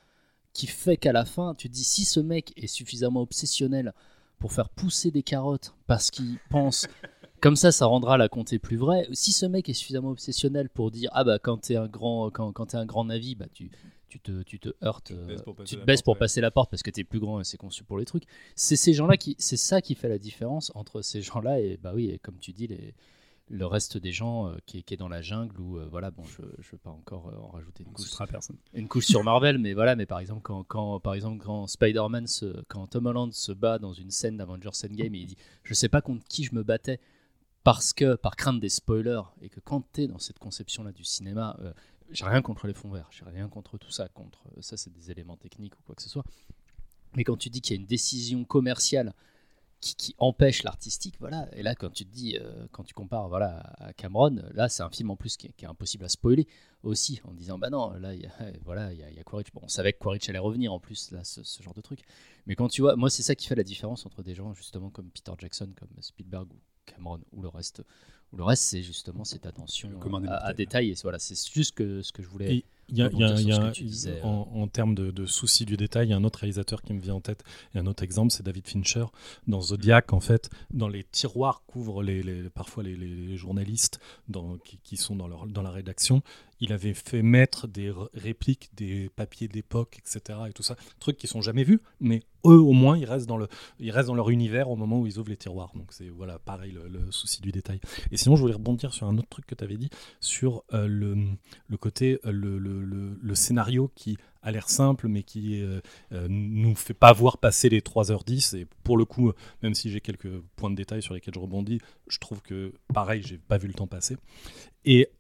qui 0.53 0.69
fait 0.69 0.97
qu'à 0.97 1.13
la 1.13 1.25
fin, 1.25 1.55
tu 1.57 1.69
te 1.69 1.75
dis, 1.75 1.85
si 1.85 2.05
ce 2.05 2.21
mec 2.21 2.53
est 2.57 2.67
suffisamment 2.69 3.23
obsessionnel 3.23 3.93
pour 4.39 4.53
faire 4.53 4.69
pousser 4.69 5.11
des 5.11 5.23
carottes 5.23 5.75
parce 5.87 6.11
qu'il 6.11 6.39
pense 6.49 6.87
comme 7.41 7.57
ça 7.57 7.73
ça 7.73 7.87
rendra 7.87 8.17
la 8.17 8.29
comté 8.29 8.59
plus 8.59 8.77
vraie 8.77 9.09
si 9.13 9.33
ce 9.33 9.47
mec 9.47 9.69
est 9.69 9.75
suffisamment 9.75 10.11
obsessionnel 10.11 10.69
pour 10.69 10.91
dire 10.91 11.11
ah 11.13 11.25
bah 11.25 11.39
quand 11.39 11.59
t'es 11.59 11.77
un 11.77 11.87
grand 11.89 12.31
quand, 12.31 12.53
quand 12.53 12.67
t'es 12.67 12.77
un 12.77 12.87
grand 12.87 13.05
navi 13.05 13.35
bah 13.35 13.47
tu 13.53 13.71
tu 14.09 14.19
te, 14.19 14.43
tu 14.43 14.59
te 14.59 14.71
heurtes, 14.83 15.07
te 15.09 15.15
baisses 15.15 15.43
pour 15.43 15.55
passer 15.55 15.69
tu 15.69 15.75
te 15.77 15.81
la 15.81 15.87
baisses 15.87 16.03
porte, 16.03 16.05
pour 16.05 16.13
ouais. 16.15 16.19
passer 16.19 16.41
la 16.41 16.51
porte 16.51 16.71
parce 16.71 16.83
que 16.83 16.91
t'es 16.91 17.05
plus 17.05 17.21
grand 17.21 17.41
et 17.41 17.45
c'est 17.45 17.57
conçu 17.57 17.85
pour 17.85 17.97
les 17.97 18.05
trucs. 18.05 18.25
C'est 18.57 18.75
ces 18.77 18.93
gens-là 18.93 19.17
qui, 19.17 19.37
c'est 19.39 19.57
ça 19.57 19.81
qui 19.81 19.95
fait 19.95 20.09
la 20.09 20.19
différence 20.19 20.73
entre 20.75 21.01
ces 21.01 21.23
gens-là 21.23 21.61
et 21.61 21.77
bah 21.77 21.93
oui, 21.95 22.11
et 22.11 22.19
comme 22.19 22.37
tu 22.41 22.53
dis, 22.53 22.67
les, 22.67 22.93
le 23.49 23.67
reste 23.67 23.99
des 23.99 24.11
gens 24.11 24.49
euh, 24.49 24.57
qui, 24.67 24.79
est, 24.79 24.83
qui 24.83 24.95
est 24.95 24.97
dans 24.97 25.09
la 25.09 25.23
jungle 25.23 25.61
où 25.61 25.79
euh, 25.79 25.87
voilà, 25.89 26.11
bon, 26.11 26.25
je, 26.25 26.43
je 26.59 26.71
veux 26.73 26.79
pas 26.79 26.91
encore 26.91 27.29
euh, 27.29 27.39
en 27.41 27.49
rajouter 27.51 27.85
une 27.85 27.91
On 27.91 27.93
couche 27.93 28.07
citera 28.07 28.27
personne. 28.27 28.57
une 28.75 28.89
couche 28.89 29.07
sur 29.07 29.23
Marvel, 29.23 29.59
mais 29.59 29.75
voilà, 29.75 29.95
mais 29.95 30.07
par 30.07 30.19
exemple, 30.19 30.43
quand, 30.43 30.65
quand 30.65 30.99
par 30.99 31.15
exemple, 31.15 31.39
quand 31.45 31.69
Spider-Man, 31.69 32.27
se, 32.27 32.63
quand 32.67 32.89
Tom 32.89 33.07
Holland 33.07 33.33
se 33.33 33.53
bat 33.53 33.79
dans 33.79 33.93
une 33.93 34.11
scène 34.11 34.37
d'Avengers 34.37 34.71
Endgame 34.85 35.15
et 35.15 35.19
il 35.19 35.27
dit 35.27 35.37
Je 35.63 35.75
sais 35.75 35.89
pas 35.89 36.01
contre 36.01 36.25
qui 36.27 36.43
je 36.43 36.55
me 36.55 36.65
battais 36.65 36.99
parce 37.63 37.93
que, 37.93 38.15
par 38.15 38.37
crainte 38.37 38.61
des 38.61 38.69
spoilers, 38.69 39.23
et 39.43 39.49
que 39.49 39.61
quand 39.61 39.83
t'es 39.93 40.07
dans 40.07 40.19
cette 40.19 40.39
conception-là 40.39 40.93
du 40.93 41.05
cinéma, 41.05 41.57
euh, 41.61 41.73
j'ai 42.11 42.25
rien 42.25 42.43
contre 42.43 42.67
les 42.67 42.75
fonds 42.75 42.91
verts, 42.91 43.09
j'ai 43.11 43.25
rien 43.25 43.49
contre 43.49 43.79
tout 43.79 43.91
ça, 43.91 44.09
contre 44.09 44.43
ça, 44.61 44.77
c'est 44.77 44.91
des 44.91 45.11
éléments 45.11 45.37
techniques 45.37 45.79
ou 45.79 45.83
quoi 45.85 45.95
que 45.95 46.03
ce 46.03 46.09
soit. 46.09 46.25
Mais 47.15 47.25
quand 47.25 47.37
tu 47.37 47.51
dis 47.51 47.61
qu'il 47.61 47.77
y 47.77 47.79
a 47.79 47.81
une 47.81 47.87
décision 47.87 48.45
commerciale 48.45 49.15
qui, 49.81 50.15
empêche 50.19 50.63
l'artistique, 50.63 51.17
voilà. 51.21 51.49
Et 51.57 51.63
là, 51.63 51.75
quand 51.75 51.91
tu 51.91 52.05
te 52.05 52.13
dis, 52.13 52.37
euh, 52.39 52.67
quand 52.71 52.85
tu 52.85 52.93
compares, 52.93 53.29
voilà, 53.29 53.59
à 53.79 53.93
Cameron, 53.95 54.43
là, 54.53 54.69
c'est 54.69 54.83
un 54.83 54.91
film 54.91 55.11
en 55.11 55.17
plus 55.17 55.37
qui 55.37 55.47
est, 55.47 55.65
impossible 55.65 56.05
à 56.05 56.09
spoiler 56.09 56.47
aussi, 56.83 57.21
en 57.25 57.33
disant, 57.33 57.59
bah 57.59 57.71
non, 57.71 57.93
là, 57.93 58.15
il 58.15 58.23
y 58.23 58.27
a, 58.27 58.33
voilà, 58.65 58.93
il 58.93 58.99
y 58.99 59.19
a 59.19 59.25
Quaritch. 59.25 59.53
Bon, 59.53 59.61
on 59.65 59.69
savait 59.69 59.93
que 59.93 59.99
Quaritch 59.99 60.29
allait 60.29 60.39
revenir 60.39 60.73
en 60.73 60.81
plus, 60.81 61.11
là, 61.13 61.25
ce, 61.25 61.43
ce 61.43 61.63
genre 61.63 61.75
de 61.75 61.81
truc. 61.81 62.01
Mais 62.47 62.57
quand 62.57 62.69
tu 62.69 62.83
vois, 62.83 62.97
moi, 62.97 63.11
c'est 63.11 63.23
ça 63.23 63.35
qui 63.35 63.47
fait 63.47 63.55
la 63.55 63.65
différence 63.65 64.07
entre 64.07 64.23
des 64.23 64.35
gens 64.35 64.53
justement 64.55 64.91
comme 64.91 65.11
Peter 65.11 65.33
Jackson, 65.39 65.73
comme 65.79 65.91
Spielberg 66.01 66.53
ou 66.53 66.59
Cameron 66.93 67.21
ou 67.33 67.43
le 67.43 67.49
reste. 67.49 67.83
Ou 68.33 68.37
le 68.37 68.45
reste, 68.45 68.63
c'est 68.65 68.83
justement 68.83 69.25
cette 69.25 69.47
attention 69.47 69.89
des 70.21 70.29
à, 70.29 70.53
détail. 70.53 70.91
Et 70.91 70.95
voilà, 71.03 71.19
c'est 71.19 71.35
juste 71.53 71.75
que, 71.75 72.03
ce 72.03 72.13
que 72.13 72.23
je 72.23 72.29
voulais. 72.29 72.57
Et 72.57 72.65
y 72.99 73.03
a, 73.03 73.11
y 73.13 73.25
a- 73.25 73.41
y 73.41 73.85
disais, 73.85 74.21
euh. 74.23 74.25
en, 74.25 74.49
en 74.55 74.69
termes 74.69 74.95
de, 74.95 75.11
de 75.11 75.27
souci 75.27 75.65
du 75.65 75.77
détail, 75.77 76.09
il 76.09 76.11
y 76.11 76.13
a 76.13 76.17
un 76.17 76.25
autre 76.25 76.41
réalisateur 76.41 76.83
qui 76.83 76.93
me 76.93 77.01
vient 77.01 77.15
en 77.15 77.21
tête, 77.21 77.45
et 77.75 77.79
un 77.79 77.87
autre 77.87 78.03
exemple, 78.03 78.31
c'est 78.33 78.43
David 78.45 78.67
Fincher. 78.69 79.05
Dans 79.47 79.61
Zodiac, 79.61 80.13
en 80.13 80.21
fait, 80.21 80.51
dans 80.73 80.89
les 80.89 81.05
tiroirs 81.05 81.63
qu'ouvrent 81.67 82.03
les, 82.03 82.23
les- 82.23 82.51
parfois 82.51 82.83
les, 82.83 82.97
les 82.97 83.37
journalistes 83.37 84.01
dans- 84.29 84.57
qui, 84.59 84.79
qui 84.83 84.97
sont 84.97 85.17
dans, 85.17 85.29
leur, 85.29 85.47
dans 85.47 85.63
la 85.63 85.71
rédaction, 85.71 86.23
il 86.63 86.75
avait 86.75 86.93
fait 86.93 87.23
mettre 87.23 87.67
des 87.69 87.91
répliques 88.13 88.69
des 88.77 89.09
papiers 89.17 89.49
d'époque, 89.49 89.99
etc. 89.99 90.41
et 90.49 90.53
tout 90.53 90.63
ça, 90.63 90.77
trucs 90.99 91.17
qui 91.17 91.27
sont 91.27 91.41
jamais 91.41 91.65
vus, 91.65 91.81
mais 92.01 92.23
eux 92.47 92.59
au 92.61 92.73
moins 92.73 92.97
ils 92.99 93.05
restent 93.07 93.27
dans 93.27 93.39
le, 93.39 93.49
ils 93.79 93.91
restent 93.91 94.09
dans 94.09 94.15
leur 94.15 94.29
univers 94.31 94.69
au 94.71 94.77
moment 94.77 95.01
où 95.01 95.07
ils 95.07 95.19
ouvrent 95.19 95.31
les 95.31 95.39
tiroirs. 95.39 95.73
Donc 95.75 95.87
c'est 95.91 96.09
voilà 96.11 96.39
pareil 96.39 96.73
le, 96.73 96.87
le 96.89 97.11
souci 97.13 97.41
du 97.41 97.51
détail. 97.51 97.81
Et 98.11 98.19
sinon 98.19 98.37
je 98.37 98.43
voulais 98.43 98.53
rebondir 98.55 98.93
sur 98.93 99.07
un 99.07 99.17
autre 99.17 99.29
truc 99.31 99.47
que 99.47 99.55
tu 99.55 99.65
avais 99.65 99.79
dit 99.79 99.89
sur 100.21 100.63
euh, 100.75 100.87
le, 100.87 101.17
le 101.69 101.77
côté 101.79 102.19
euh, 102.27 102.31
le, 102.33 102.59
le- 102.59 102.80
le- 102.81 103.35
scénario 103.35 103.91
qui 103.95 104.17
a 104.43 104.51
l'air 104.51 104.69
simple 104.69 105.07
mais 105.09 105.23
qui 105.23 105.63
euh, 105.63 105.81
euh, 106.13 106.27
nous 106.29 106.75
fait 106.75 106.95
pas 106.95 107.13
voir 107.13 107.39
passer 107.39 107.69
les 107.69 107.81
3h10 107.81 108.57
et 108.57 108.67
pour 108.83 108.97
le 108.97 109.05
coup 109.05 109.33
même 109.63 109.75
si 109.75 109.91
j'ai 109.91 110.01
quelques 110.01 110.41
points 110.57 110.71
de 110.71 110.77
détail 110.77 111.03
sur 111.03 111.15
lesquels 111.15 111.35
je 111.35 111.41
rebondis 111.41 111.81
je 112.09 112.19
trouve 112.19 112.41
que 112.43 112.73
pareil 112.93 113.23
j'ai 113.25 113.39
pas 113.39 113.59
vu 113.59 113.69
le 113.69 113.75
temps 113.75 113.87
passer. 113.87 114.17
Et 114.85 115.11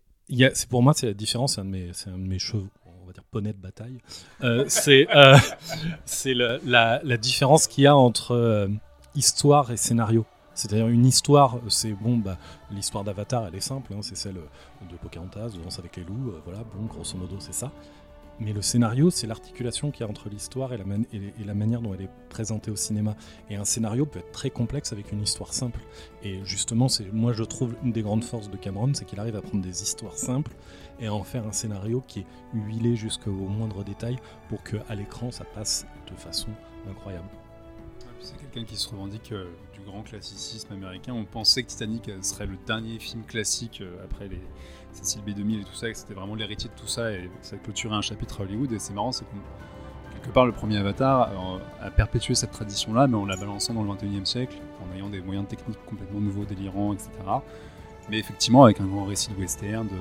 c'est 0.55 0.69
pour 0.69 0.82
moi 0.82 0.93
c'est 0.95 1.07
la 1.07 1.15
différence 1.15 1.55
c'est 1.55 1.61
un 1.61 1.65
de 1.65 1.70
mes 1.70 1.91
un 2.07 2.19
de 2.19 2.27
mes 2.27 2.39
chevaux 2.39 2.69
on 3.03 3.07
va 3.07 3.12
dire 3.12 3.24
poney 3.24 3.53
de 3.53 3.59
bataille. 3.59 3.99
Euh, 4.43 4.65
c'est 4.69 5.07
euh, 5.15 5.37
la 6.65 7.16
différence 7.16 7.66
qu'il 7.66 7.85
y 7.85 7.87
a 7.87 7.97
entre 7.97 8.32
euh, 8.32 8.69
histoire 9.15 9.70
et 9.70 9.77
scénario 9.77 10.24
C'est-à-dire 10.55 10.89
une 10.89 11.06
histoire, 11.06 11.59
c'est 11.68 11.93
bon, 11.93 12.18
bah, 12.18 12.36
l'histoire 12.70 13.05
d'Avatar, 13.05 13.47
elle 13.47 13.55
est 13.55 13.60
simple, 13.60 13.93
hein, 13.94 14.01
c'est 14.02 14.16
celle 14.16 14.35
de 14.35 14.97
Pocahontas, 14.97 15.51
de 15.51 15.62
Danse 15.62 15.78
avec 15.78 15.97
les 15.97 16.05
loups, 16.05 16.31
euh, 16.31 16.40
voilà, 16.44 16.64
bon, 16.74 16.85
grosso 16.86 17.16
modo, 17.16 17.36
c'est 17.39 17.55
ça. 17.55 17.70
Mais 18.40 18.55
le 18.55 18.62
scénario, 18.62 19.10
c'est 19.10 19.27
l'articulation 19.27 19.90
qu'il 19.90 20.01
y 20.01 20.05
a 20.05 20.09
entre 20.09 20.31
l'histoire 20.31 20.72
et, 20.72 20.78
la 20.78 21.55
manière 21.55 21.82
dont 21.82 21.93
elle 21.93 22.02
est 22.02 22.10
présentée 22.31 22.70
au 22.70 22.77
cinéma. 22.77 23.14
Et 23.51 23.56
un 23.56 23.66
scénario 23.66 24.06
peut 24.06 24.20
être 24.20 24.32
très 24.32 24.48
complexe 24.48 24.94
avec 24.94 25.12
une 25.12 25.20
histoire 25.20 25.52
simple. 25.52 25.81
Et 26.22 26.43
justement, 26.44 26.86
moi 27.12 27.35
je 27.35 27.44
trouve 27.44 27.77
une 27.85 27.93
des 27.93 28.01
grandes 28.01 28.24
forces 28.24 28.51
de 28.51 28.56
Cameron, 28.56 28.93
c'est 28.94 29.05
qu'il 29.05 29.20
arrive 29.20 29.36
à 29.36 29.43
prendre 29.43 29.62
des 29.62 29.82
histoires 29.82 30.16
simples 30.16 30.52
et 31.01 31.09
à 31.09 31.14
en 31.14 31.22
faire 31.22 31.47
un 31.47 31.52
scénario 31.52 32.02
qui 32.09 32.20
est 32.20 32.27
huilé 32.55 32.97
jusqu'au 32.97 33.31
moindre 33.31 33.85
détail 33.85 34.18
pour 34.48 34.62
que 34.62 34.78
à 34.89 34.94
l'écran 34.94 35.31
ça 35.31 35.44
passe 35.44 35.86
de 36.10 36.16
façon 36.16 36.48
incroyable. 36.89 37.28
C'est 38.20 38.39
quelqu'un 38.39 38.64
qui 38.64 38.77
se 38.77 38.89
revendique 38.89 39.32
euh, 39.32 39.51
grand 39.91 40.03
classicisme 40.03 40.73
américain. 40.73 41.12
On 41.12 41.25
pensait 41.25 41.62
que 41.62 41.69
Titanic 41.69 42.09
euh, 42.09 42.23
serait 42.23 42.47
le 42.47 42.57
dernier 42.67 42.99
film 42.99 43.25
classique 43.25 43.81
euh, 43.81 44.05
après 44.05 44.29
les 44.29 44.41
Cécile 44.93 45.23
B2000 45.23 45.61
et 45.61 45.65
tout 45.65 45.75
ça, 45.75 45.89
et 45.89 45.93
que 45.93 45.99
c'était 45.99 46.15
vraiment 46.15 46.35
l'héritier 46.35 46.69
de 46.69 46.81
tout 46.81 46.89
ça, 46.89 47.12
et 47.12 47.31
ça 47.43 47.57
clôturait 47.57 47.95
un 47.95 48.03
chapitre 48.03 48.41
à 48.41 48.45
Hollywood. 48.45 48.73
Et 48.73 48.79
c'est 48.79 48.95
marrant, 48.95 49.12
c'est 49.12 49.25
qu'on 49.25 49.39
quelque 50.15 50.35
part 50.35 50.47
le 50.47 50.53
premier 50.53 50.77
Avatar 50.77 51.31
euh, 51.31 51.59
a 51.81 51.91
perpétué 51.91 52.35
cette 52.35 52.51
tradition-là, 52.51 53.07
mais 53.07 53.17
en 53.17 53.27
la 53.27 53.37
balançant 53.37 53.75
dans 53.75 53.83
le 53.83 53.91
21e 53.91 54.25
siècle, 54.25 54.57
en 54.81 54.97
ayant 54.97 55.09
des 55.09 55.21
moyens 55.21 55.47
techniques 55.47 55.79
complètement 55.87 56.21
nouveaux, 56.21 56.45
délirants, 56.45 56.93
etc. 56.93 57.11
Mais 58.09 58.19
effectivement, 58.19 58.65
avec 58.65 58.81
un 58.81 58.87
grand 58.87 59.05
récit 59.05 59.31
de 59.31 59.39
western, 59.39 59.87
de 59.87 59.95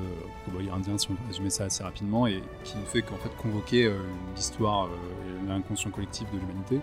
cowboy 0.46 0.70
indien, 0.72 0.98
si 0.98 1.12
on 1.12 1.14
peut 1.14 1.28
résumer 1.28 1.52
ça 1.52 1.66
assez 1.66 1.84
rapidement, 1.84 2.26
et 2.26 2.42
qui 2.64 2.78
ne 2.78 2.84
fait 2.84 3.04
qu'en 3.04 3.18
fait 3.18 3.30
convoquer 3.38 3.94
l'histoire 4.36 4.88
et 4.88 5.48
l'inconscient 5.48 5.92
collectif 5.92 6.26
de 6.32 6.40
l'humanité 6.40 6.82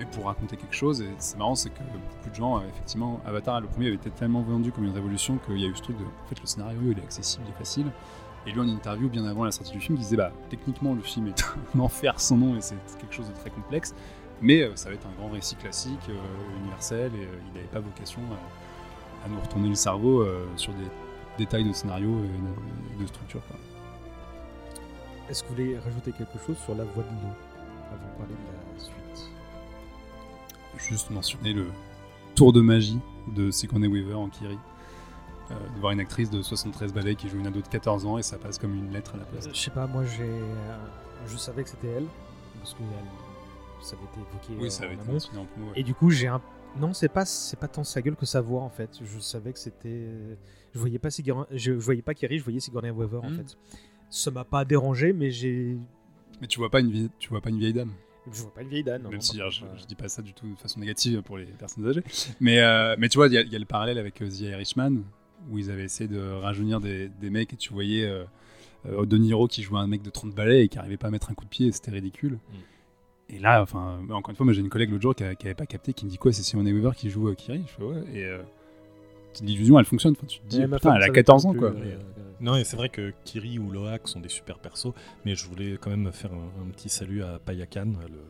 mais 0.00 0.06
pour 0.06 0.24
raconter 0.24 0.56
quelque 0.56 0.74
chose. 0.74 1.02
Et 1.02 1.10
c'est 1.18 1.36
marrant, 1.36 1.54
c'est 1.54 1.70
que 1.70 1.78
beaucoup 1.78 2.30
de 2.30 2.34
gens, 2.34 2.62
effectivement, 2.62 3.20
Avatar, 3.26 3.60
le 3.60 3.68
premier 3.68 3.86
avait 3.88 3.96
été 3.96 4.10
tellement 4.10 4.40
vendu 4.40 4.72
comme 4.72 4.84
une 4.84 4.94
révolution 4.94 5.38
qu'il 5.46 5.58
y 5.58 5.64
a 5.64 5.68
eu 5.68 5.76
ce 5.76 5.82
truc 5.82 5.98
de. 5.98 6.04
En 6.04 6.28
fait, 6.28 6.40
le 6.40 6.46
scénario, 6.46 6.80
il 6.84 6.98
est 6.98 7.02
accessible, 7.02 7.44
il 7.46 7.50
est 7.50 7.58
facile. 7.58 7.86
Et 8.46 8.52
lui, 8.52 8.60
en 8.60 8.68
interview, 8.68 9.08
bien 9.08 9.26
avant 9.26 9.44
la 9.44 9.52
sortie 9.52 9.72
du 9.72 9.80
film, 9.80 9.96
il 9.96 10.00
disait 10.00 10.16
Bah, 10.16 10.32
techniquement, 10.48 10.94
le 10.94 11.02
film 11.02 11.28
est 11.28 11.44
un 11.76 11.80
enfer 11.80 12.18
sans 12.18 12.38
nom 12.38 12.56
et 12.56 12.62
c'est 12.62 12.76
quelque 12.98 13.14
chose 13.14 13.28
de 13.28 13.34
très 13.34 13.50
complexe. 13.50 13.94
Mais 14.40 14.62
euh, 14.62 14.74
ça 14.74 14.88
va 14.88 14.94
être 14.94 15.06
un 15.06 15.20
grand 15.20 15.28
récit 15.28 15.54
classique, 15.56 16.08
euh, 16.08 16.58
universel, 16.60 17.12
et 17.14 17.24
euh, 17.24 17.38
il 17.48 17.54
n'avait 17.54 17.68
pas 17.68 17.80
vocation 17.80 18.22
à, 19.24 19.28
nous 19.28 19.38
retourner 19.38 19.68
le 19.68 19.74
cerveau 19.74 20.26
sur 20.56 20.72
des 20.72 20.86
détails 21.36 21.64
de 21.64 21.74
scénario 21.74 22.08
et 22.08 23.02
de, 23.02 23.06
structure. 23.06 23.42
Est-ce 25.28 25.42
que 25.42 25.48
vous 25.48 25.54
voulez 25.56 25.78
rajouter 25.78 26.12
quelque 26.12 26.38
chose 26.46 26.56
sur 26.56 26.74
la 26.74 26.84
voix 26.84 27.02
de 27.02 27.10
l'eau 27.10 27.34
avant 27.92 28.06
de 28.06 28.18
parler 28.18 28.32
de 28.32 28.46
la 28.50 28.59
juste 30.88 31.10
mentionner 31.10 31.52
le 31.52 31.66
tour 32.34 32.52
de 32.52 32.60
magie 32.60 32.98
de 33.36 33.50
Sigourney 33.50 33.86
Weaver 33.88 34.14
en 34.14 34.28
Kiri. 34.28 34.58
Euh, 35.50 35.54
de 35.74 35.80
voir 35.80 35.90
une 35.92 35.98
actrice 36.00 36.30
de 36.30 36.42
73 36.42 36.92
balais 36.92 37.16
qui 37.16 37.28
joue 37.28 37.38
une 37.38 37.46
ado 37.48 37.60
de 37.60 37.66
14 37.66 38.06
ans 38.06 38.18
et 38.18 38.22
ça 38.22 38.38
passe 38.38 38.56
comme 38.56 38.72
une 38.74 38.92
lettre 38.92 39.14
à 39.16 39.18
la 39.18 39.24
place. 39.24 39.48
Je 39.52 39.58
sais 39.58 39.70
pas, 39.72 39.86
moi 39.88 40.04
j'ai, 40.04 40.22
euh, 40.22 40.76
je 41.26 41.36
savais 41.36 41.64
que 41.64 41.70
c'était 41.70 41.88
elle 41.88 42.06
parce 42.58 42.74
que 42.74 42.78
elle- 42.82 43.84
ça 43.84 43.96
avait 43.96 44.04
été 44.04 44.20
évoqué. 44.20 44.60
Oui, 44.60 44.66
euh, 44.66 44.70
ça 44.70 44.84
avait 44.84 44.94
été 44.94 45.10
mentionné 45.10 45.38
en 45.40 45.42
ouais. 45.42 45.72
Et 45.74 45.82
du 45.82 45.92
coup, 45.92 46.10
j'ai 46.10 46.28
un, 46.28 46.40
non, 46.78 46.92
c'est 46.92 47.08
pas, 47.08 47.24
c'est 47.24 47.58
pas 47.58 47.66
tant 47.66 47.82
sa 47.82 48.00
gueule 48.00 48.14
que 48.14 48.26
sa 48.26 48.40
voix 48.40 48.62
en 48.62 48.68
fait. 48.70 48.90
Je 49.02 49.18
savais 49.18 49.52
que 49.52 49.58
c'était, 49.58 50.06
je 50.72 50.78
voyais 50.78 51.00
pas 51.00 51.10
Sigourney, 51.10 51.46
je, 51.50 51.72
je 51.72 51.84
voyais 51.84 52.02
pas 52.02 52.14
Kerry, 52.14 52.38
je 52.38 52.44
voyais 52.44 52.60
Sigourney 52.60 52.90
Weaver 52.90 53.18
en 53.24 53.30
Hmm. 53.30 53.36
fait. 53.38 53.56
Ça 54.08 54.30
m'a 54.30 54.44
pas 54.44 54.64
dérangé, 54.64 55.12
mais 55.12 55.30
j'ai, 55.32 55.76
Mais 56.40 56.46
tu 56.46 56.60
vois 56.60 56.70
pas 56.70 56.78
une 56.80 56.90
vieille, 56.92 57.10
tu 57.18 57.28
vois 57.30 57.40
pas 57.40 57.50
une 57.50 57.58
vieille 57.58 57.72
dame. 57.72 57.92
Je 58.32 58.42
vois 58.42 58.52
pas 58.52 58.62
une 58.62 58.68
vieille 58.68 58.84
dame. 58.84 59.02
Même 59.02 59.12
non, 59.14 59.20
si 59.20 59.38
je, 59.38 59.64
je 59.80 59.84
dis 59.86 59.94
pas 59.94 60.08
ça 60.08 60.22
du 60.22 60.32
tout 60.34 60.46
de 60.48 60.58
façon 60.58 60.80
négative 60.80 61.22
pour 61.22 61.38
les 61.38 61.44
personnes 61.46 61.86
âgées. 61.88 62.02
Mais, 62.40 62.60
euh, 62.60 62.94
mais 62.98 63.08
tu 63.08 63.18
vois, 63.18 63.26
il 63.28 63.32
y, 63.34 63.38
a- 63.38 63.42
il 63.42 63.52
y 63.52 63.56
a 63.56 63.58
le 63.58 63.64
parallèle 63.64 63.98
avec 63.98 64.20
euh, 64.22 64.28
The 64.28 64.40
Irishman, 64.40 64.96
où 65.50 65.58
ils 65.58 65.70
avaient 65.70 65.84
essayé 65.84 66.08
de 66.08 66.20
rajeunir 66.20 66.80
des, 66.80 67.08
des 67.08 67.30
mecs 67.30 67.52
et 67.52 67.56
tu 67.56 67.72
voyais 67.72 68.04
euh, 68.04 68.24
euh, 68.86 69.06
De 69.06 69.16
Niro 69.16 69.46
qui 69.48 69.62
jouait 69.62 69.78
un 69.80 69.86
mec 69.86 70.02
de 70.02 70.10
30 70.10 70.34
balais 70.34 70.64
et 70.64 70.68
qui 70.68 70.78
arrivait 70.78 70.96
pas 70.98 71.08
à 71.08 71.10
mettre 71.10 71.30
un 71.30 71.34
coup 71.34 71.44
de 71.44 71.50
pied 71.50 71.70
c'était 71.72 71.90
ridicule. 71.90 72.38
Et 73.32 73.38
là, 73.38 73.62
enfin, 73.62 74.00
encore 74.10 74.30
une 74.30 74.36
fois, 74.36 74.44
moi 74.44 74.52
j'ai 74.52 74.60
une 74.60 74.68
collègue 74.68 74.90
l'autre 74.90 75.02
jour 75.02 75.14
qui, 75.14 75.22
a- 75.24 75.34
qui 75.34 75.46
avait 75.46 75.54
pas 75.54 75.66
capté, 75.66 75.92
qui 75.92 76.04
me 76.04 76.10
dit 76.10 76.18
quoi, 76.18 76.32
c'est 76.32 76.42
Sigourney 76.42 76.72
Weaver 76.72 76.92
qui 76.96 77.10
joue 77.10 77.28
euh, 77.28 77.34
Kiri 77.34 77.62
Je 77.66 77.72
fais 77.72 77.82
ouais, 77.84 78.02
et 78.12 78.24
euh, 78.24 78.42
l'illusion 79.42 79.78
elle 79.78 79.84
fonctionne. 79.84 80.12
Enfin, 80.16 80.26
tu 80.26 80.40
te 80.40 80.46
dis, 80.48 80.62
putain, 80.62 80.94
elle 80.96 81.02
a 81.02 81.06
savait 81.06 81.12
14 81.12 81.42
pas 81.44 81.48
ans 81.48 81.54
quoi. 81.54 81.70
plus, 81.70 81.80
euh, 81.88 81.98
Non, 82.40 82.56
et 82.56 82.64
c'est 82.64 82.76
vrai 82.76 82.88
que 82.88 83.12
Kiri 83.24 83.58
ou 83.58 83.70
Loak 83.70 84.08
sont 84.08 84.20
des 84.20 84.28
super 84.30 84.58
persos, 84.58 84.92
mais 85.24 85.34
je 85.34 85.46
voulais 85.46 85.76
quand 85.80 85.90
même 85.90 86.10
faire 86.12 86.32
un, 86.32 86.62
un 86.66 86.70
petit 86.70 86.88
salut 86.88 87.22
à 87.22 87.38
Payakan, 87.38 87.84
le, 88.00 88.08
le, 88.08 88.20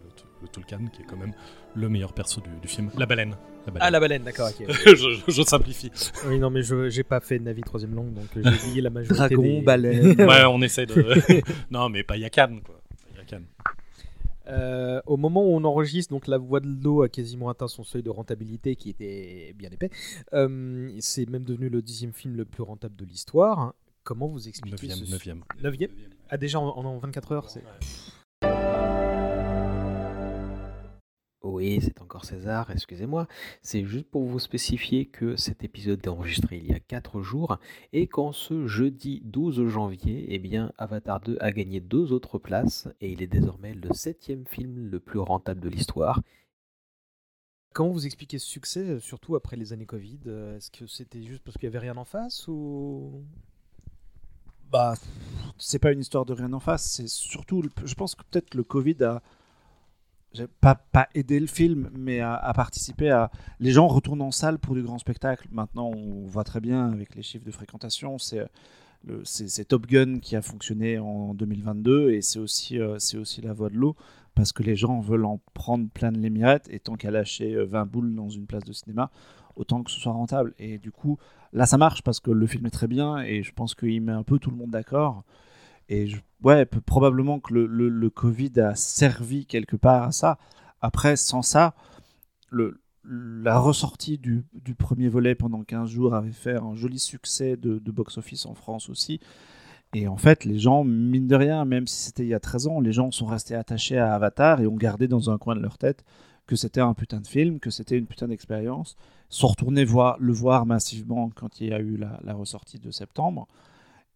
le 0.43 0.49
Tulkan, 0.49 0.87
qui 0.93 1.03
est 1.03 1.05
quand 1.05 1.17
même 1.17 1.33
le 1.75 1.89
meilleur 1.89 2.13
perso 2.13 2.41
du, 2.41 2.51
du 2.61 2.67
film. 2.69 2.91
La 2.99 3.07
baleine. 3.07 3.37
Ah, 3.79 3.91
la 3.91 4.01
baleine, 4.01 4.23
d'accord, 4.25 4.49
ok. 4.49 4.67
je, 4.69 4.95
je- 4.97 5.31
je 5.33 5.43
simplifie. 5.43 5.93
Oui, 6.27 6.39
non, 6.41 6.51
mais 6.51 6.63
je 6.63 6.89
j'ai 6.89 7.05
pas 7.05 7.21
fait 7.21 7.39
Navi 7.39 7.61
troisième 7.61 7.95
langue, 7.95 8.13
donc 8.15 8.25
euh, 8.37 8.43
j'ai 8.45 8.59
oublié 8.67 8.81
la 8.83 8.91
majorité 8.91 9.17
Dragon, 9.35 9.43
des... 9.43 9.61
baleine. 9.63 10.21
ouais, 10.29 10.45
on 10.47 10.61
essaie 10.63 10.87
de. 10.87 11.05
non, 11.71 11.89
mais 11.89 12.03
Payakan, 12.03 12.61
quoi. 12.65 12.81
Payakan. 13.15 13.43
Euh, 14.49 15.01
au 15.07 15.17
moment 15.17 15.45
où 15.45 15.55
on 15.55 15.63
enregistre, 15.63 16.13
donc 16.13 16.27
la 16.27 16.39
voix 16.39 16.59
de 16.59 16.67
l'eau 16.83 17.03
a 17.03 17.09
quasiment 17.09 17.49
atteint 17.51 17.69
son 17.69 17.85
seuil 17.85 18.03
de 18.03 18.11
rentabilité 18.11 18.75
qui 18.75 18.91
était 18.91 19.55
bien 19.57 19.71
épais. 19.71 19.91
Euh, 20.33 20.91
c'est 20.99 21.29
même 21.29 21.45
devenu 21.45 21.69
le 21.69 21.83
dixième 21.83 22.13
film 22.13 22.35
le 22.37 22.45
plus 22.45 22.63
rentable 22.65 22.97
de 22.97 23.05
l'histoire. 23.05 23.75
Comment 24.11 24.27
vous 24.27 24.49
expliquez 24.49 24.89
Neuvième, 24.89 25.07
ce... 25.07 25.13
neuvième. 25.13 25.45
Neuvième 25.63 25.91
Ah 26.31 26.37
déjà 26.37 26.59
en, 26.59 26.67
en 26.67 26.99
24 26.99 27.31
heures 27.31 27.49
c'est... 27.49 27.63
Oui, 31.45 31.79
c'est 31.81 32.01
encore 32.03 32.25
César, 32.25 32.73
excusez-moi. 32.73 33.29
C'est 33.63 33.85
juste 33.85 34.07
pour 34.11 34.25
vous 34.25 34.41
spécifier 34.41 35.07
que 35.07 35.37
cet 35.37 35.63
épisode 35.63 36.01
est 36.05 36.09
enregistré 36.09 36.57
il 36.57 36.67
y 36.67 36.73
a 36.73 36.81
4 36.81 37.23
jours 37.23 37.61
et 37.93 38.09
qu'en 38.09 38.33
ce 38.33 38.67
jeudi 38.67 39.23
12 39.27 39.69
janvier, 39.69 40.27
eh 40.31 40.41
bien, 40.41 40.73
Avatar 40.77 41.21
2 41.21 41.37
a 41.41 41.53
gagné 41.53 41.79
deux 41.79 42.11
autres 42.11 42.39
places 42.39 42.89
et 43.01 43.13
il 43.13 43.23
est 43.23 43.29
désormais 43.29 43.75
le 43.75 43.93
septième 43.95 44.45
film 44.45 44.89
le 44.91 44.99
plus 44.99 45.21
rentable 45.21 45.61
de 45.61 45.69
l'histoire. 45.69 46.21
Comment 47.75 47.91
vous 47.93 48.07
expliquez 48.07 48.41
ce 48.41 48.49
succès, 48.49 48.81
euh, 48.81 48.99
surtout 48.99 49.37
après 49.37 49.55
les 49.57 49.73
années 49.73 49.87
Covid? 49.87 50.19
Euh, 50.27 50.57
Est-ce 50.57 50.73
que 50.73 50.89
c'était 50.89 51.23
juste 51.23 51.45
parce 51.45 51.57
qu'il 51.57 51.69
n'y 51.69 51.77
avait 51.77 51.87
rien 51.87 51.97
en 51.97 52.05
face 52.05 52.49
ou 52.49 53.23
Bah, 54.71 54.95
c'est 55.59 55.79
pas 55.79 55.93
une 55.93 56.01
histoire 56.01 56.25
de 56.25 56.33
rien 56.33 56.53
en 56.53 56.61
face, 56.61 56.85
c'est 56.85 57.09
surtout, 57.09 57.63
je 57.85 57.95
pense 57.95 58.15
que 58.15 58.23
peut-être 58.31 58.55
le 58.55 58.63
Covid 58.63 58.97
a 59.03 59.23
pas, 60.61 61.09
aidé 61.15 61.41
le 61.41 61.47
film, 61.47 61.91
mais 61.93 62.21
a, 62.21 62.53
participé 62.55 63.11
à. 63.11 63.31
Les 63.59 63.73
gens 63.73 63.89
retournent 63.89 64.23
en 64.23 64.31
salle 64.31 64.59
pour 64.59 64.75
du 64.75 64.83
grand 64.83 64.99
spectacle. 64.99 65.49
Maintenant, 65.51 65.89
on 65.89 66.25
voit 66.27 66.45
très 66.45 66.61
bien 66.61 66.89
avec 66.89 67.17
les 67.17 67.23
chiffres 67.23 67.45
de 67.45 67.51
fréquentation, 67.51 68.19
c'est 68.19 68.47
c'est 69.25 69.65
Top 69.65 69.87
Gun 69.87 70.19
qui 70.19 70.37
a 70.37 70.43
fonctionné 70.43 70.99
en 70.99 71.33
2022 71.35 72.11
et 72.11 72.21
c'est 72.21 72.39
aussi, 72.39 72.79
euh, 72.79 72.99
aussi 73.15 73.41
la 73.41 73.55
voie 73.55 73.71
de 73.71 73.77
l'eau 73.77 73.97
parce 74.35 74.53
que 74.53 74.63
les 74.63 74.77
gens 74.77 75.01
veulent 75.01 75.25
en 75.25 75.41
prendre 75.55 75.89
plein 75.89 76.13
de 76.13 76.19
les 76.19 76.31
et 76.69 76.81
tant 76.81 76.97
qu'à 76.97 77.11
lâcher 77.11 77.55
euh, 77.55 77.65
20 77.65 77.87
boules 77.87 78.15
dans 78.15 78.29
une 78.29 78.47
place 78.47 78.65
de 78.65 78.73
cinéma, 78.73 79.11
autant 79.57 79.83
que 79.83 79.91
ce 79.91 80.01
soit 80.01 80.13
rentable. 80.13 80.55
Et 80.59 80.79
du 80.79 80.91
coup, 80.93 81.19
là, 81.53 81.67
ça 81.67 81.79
marche 81.79 82.03
parce 82.03 82.21
que 82.21 82.31
le 82.31 82.47
film 82.47 82.67
est 82.67 82.71
très 82.71 82.87
bien 82.89 83.19
et 83.19 83.43
je 83.43 83.53
pense 83.53 83.75
qu'il 83.75 84.01
met 84.03 84.13
un 84.13 84.23
peu 84.23 84.39
tout 84.39 84.51
le 84.51 84.57
monde 84.57 84.71
d'accord. 84.71 85.25
Et 85.89 86.07
je- 86.07 86.19
ouais, 86.43 86.67
probablement 86.67 87.41
que 87.41 87.55
le, 87.55 87.67
le- 87.67 87.89
le 87.89 88.11
Covid 88.11 88.61
a 88.61 88.75
servi 88.75 89.47
quelque 89.47 89.77
part 89.77 90.05
à 90.05 90.13
ça. 90.13 90.39
Après, 90.81 91.17
sans 91.17 91.43
ça, 91.43 91.75
le, 92.51 92.81
la 93.05 93.59
ressortie 93.59 94.19
du, 94.19 94.45
du 94.55 94.75
premier 94.75 95.09
volet 95.09 95.35
pendant 95.35 95.63
15 95.63 95.91
jours 95.91 96.15
avait 96.15 96.33
fait 96.33 96.57
un 96.57 96.75
joli 96.75 96.99
succès 96.99 97.57
de, 97.57 97.79
de 97.79 97.91
box-office 97.91 98.47
en 98.47 98.55
France 98.55 98.89
aussi. 98.89 99.21
Et 99.95 100.07
en 100.07 100.17
fait, 100.17 100.45
les 100.45 100.59
gens, 100.59 100.85
mine 100.85 101.27
de 101.27 101.35
rien, 101.37 101.65
même 101.65 101.87
si 101.87 101.97
c'était 102.05 102.23
il 102.25 102.29
y 102.29 102.35
a 102.35 102.41
13 102.41 102.69
ans, 102.69 102.81
les 102.81 102.93
gens 102.93 103.11
sont 103.11 103.27
restés 103.27 103.55
attachés 103.57 103.99
à 103.99 104.15
Avatar 104.15 104.61
et 104.61 104.67
ont 104.67 104.77
gardé 104.77 105.09
dans 105.09 105.31
un 105.31 105.39
coin 105.39 105.57
de 105.57 105.61
leur 105.61 105.79
tête 105.79 106.05
que 106.51 106.57
c'était 106.57 106.81
un 106.81 106.95
putain 106.95 107.21
de 107.21 107.29
film, 107.29 107.61
que 107.61 107.71
c'était 107.71 107.97
une 107.97 108.07
putain 108.07 108.27
d'expérience, 108.27 108.97
sont 109.29 109.47
retournés 109.47 109.85
voir, 109.85 110.17
le 110.19 110.33
voir 110.33 110.67
massivement 110.67 111.31
quand 111.33 111.61
il 111.61 111.69
y 111.69 111.73
a 111.73 111.79
eu 111.79 111.97
la, 111.97 112.35
ressortie 112.35 112.81
de 112.81 112.91
septembre. 112.91 113.47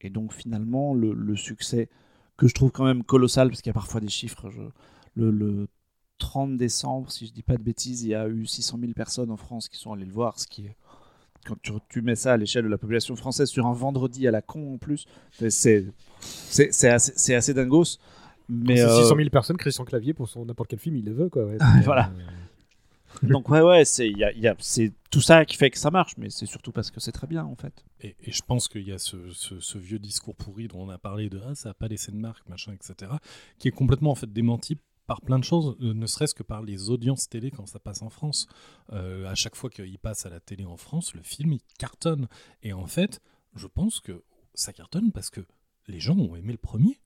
Et 0.00 0.10
donc 0.10 0.32
finalement, 0.32 0.94
le, 0.94 1.36
succès 1.36 1.88
que 2.36 2.48
je 2.48 2.54
trouve 2.54 2.72
quand 2.72 2.84
même 2.84 3.04
colossal, 3.04 3.50
parce 3.50 3.62
qu'il 3.62 3.70
y 3.70 3.70
a 3.70 3.74
parfois 3.74 4.00
des 4.00 4.08
chiffres, 4.08 4.50
le, 5.14 5.30
le 5.30 5.68
30 6.18 6.56
décembre, 6.56 7.08
si 7.12 7.28
je 7.28 7.32
dis 7.32 7.44
pas 7.44 7.56
de 7.56 7.62
bêtises, 7.62 8.02
il 8.02 8.08
y 8.08 8.14
a 8.16 8.26
eu 8.26 8.46
600 8.46 8.78
000 8.80 8.94
personnes 8.94 9.30
en 9.30 9.36
France 9.36 9.68
qui 9.68 9.76
sont 9.76 9.92
allées 9.92 10.04
le 10.04 10.12
voir, 10.12 10.40
ce 10.40 10.48
qui 10.48 10.66
est 10.66 10.74
quand 11.46 11.56
tu, 11.88 12.02
mets 12.02 12.16
ça 12.16 12.32
à 12.32 12.36
l'échelle 12.36 12.64
de 12.64 12.68
la 12.68 12.78
population 12.78 13.14
française 13.14 13.48
sur 13.48 13.66
un 13.66 13.74
vendredi 13.74 14.26
à 14.26 14.32
la 14.32 14.42
con 14.42 14.74
en 14.74 14.78
plus, 14.78 15.06
c'est 15.30 15.86
assez, 16.90 17.34
assez. 17.34 17.54
Mais 18.48 18.76
C'est 18.76 18.82
euh, 18.84 19.02
600 19.02 19.16
000 19.16 19.30
personnes, 19.30 19.56
Christian 19.56 19.84
Clavier, 19.84 20.12
pour 20.14 20.28
son 20.28 20.44
n'importe 20.44 20.70
quel 20.70 20.78
film, 20.78 20.96
il 20.96 21.04
le 21.04 21.12
veut 21.12 21.28
quoi. 21.30 21.44
ouais. 21.46 21.58
voilà. 21.84 22.12
Donc 23.22 23.48
ouais 23.48 23.60
ouais, 23.60 23.84
c'est 23.84 24.08
il 24.10 24.18
y 24.18 24.24
a- 24.24 24.32
il 24.32 24.40
y 24.40 24.48
a- 24.48 24.56
c'est 24.58 24.92
tout 25.10 25.20
ça 25.20 25.44
qui 25.44 25.56
fait 25.56 25.70
que 25.70 25.78
ça 25.78 25.90
marche, 25.92 26.14
mais 26.18 26.30
c'est 26.30 26.46
surtout 26.46 26.72
parce 26.72 26.90
que 26.90 26.98
c'est 26.98 27.12
très 27.12 27.28
bien 27.28 27.44
en 27.44 27.54
fait. 27.54 27.84
Et, 28.00 28.16
et 28.24 28.32
je 28.32 28.42
pense 28.42 28.66
qu'il 28.66 28.82
y 28.86 28.92
a 28.92 28.98
ce, 28.98 29.30
ce- 29.30 29.60
ce 29.60 29.78
vieux 29.78 30.00
discours 30.00 30.34
pourri 30.34 30.66
dont 30.66 30.80
on 30.80 30.88
a 30.90 30.98
parlé 30.98 31.30
de 31.30 31.40
ah, 31.46 31.54
ça 31.54 31.70
n'a 31.70 31.74
pas 31.74 31.86
laissé 31.86 32.10
de 32.10 32.16
marque, 32.16 32.48
machin, 32.48 32.72
etc., 32.72 33.12
qui 33.58 33.68
est 33.68 33.72
complètement 33.72 34.10
en 34.10 34.14
fait 34.16 34.32
démenti 34.32 34.78
par 35.06 35.20
plein 35.20 35.38
de 35.38 35.44
choses, 35.44 35.76
euh, 35.82 35.92
ne 35.94 36.06
serait-ce 36.06 36.34
que 36.34 36.42
par 36.42 36.62
les 36.62 36.88
audiences 36.90 37.28
télé 37.28 37.50
quand 37.50 37.66
ça 37.66 37.78
passe 37.78 38.00
en 38.02 38.08
France. 38.10 38.46
Euh, 38.92 39.26
à 39.30 39.34
chaque 39.34 39.54
fois 39.54 39.68
qu'il 39.70 39.98
passe 39.98 40.24
à 40.26 40.30
la 40.30 40.40
télé 40.40 40.64
en 40.64 40.76
France, 40.78 41.14
le 41.14 41.22
film 41.22 41.52
il 41.52 41.60
cartonne. 41.78 42.26
Et 42.62 42.72
en 42.72 42.86
fait, 42.86 43.20
je 43.54 43.66
pense 43.66 44.00
que 44.00 44.22
ça 44.54 44.72
cartonne 44.72 45.12
parce 45.12 45.28
que 45.30 45.42
les 45.88 46.00
gens 46.00 46.16
ont 46.16 46.34
aimé 46.36 46.52
le 46.52 46.58
premier. 46.58 46.98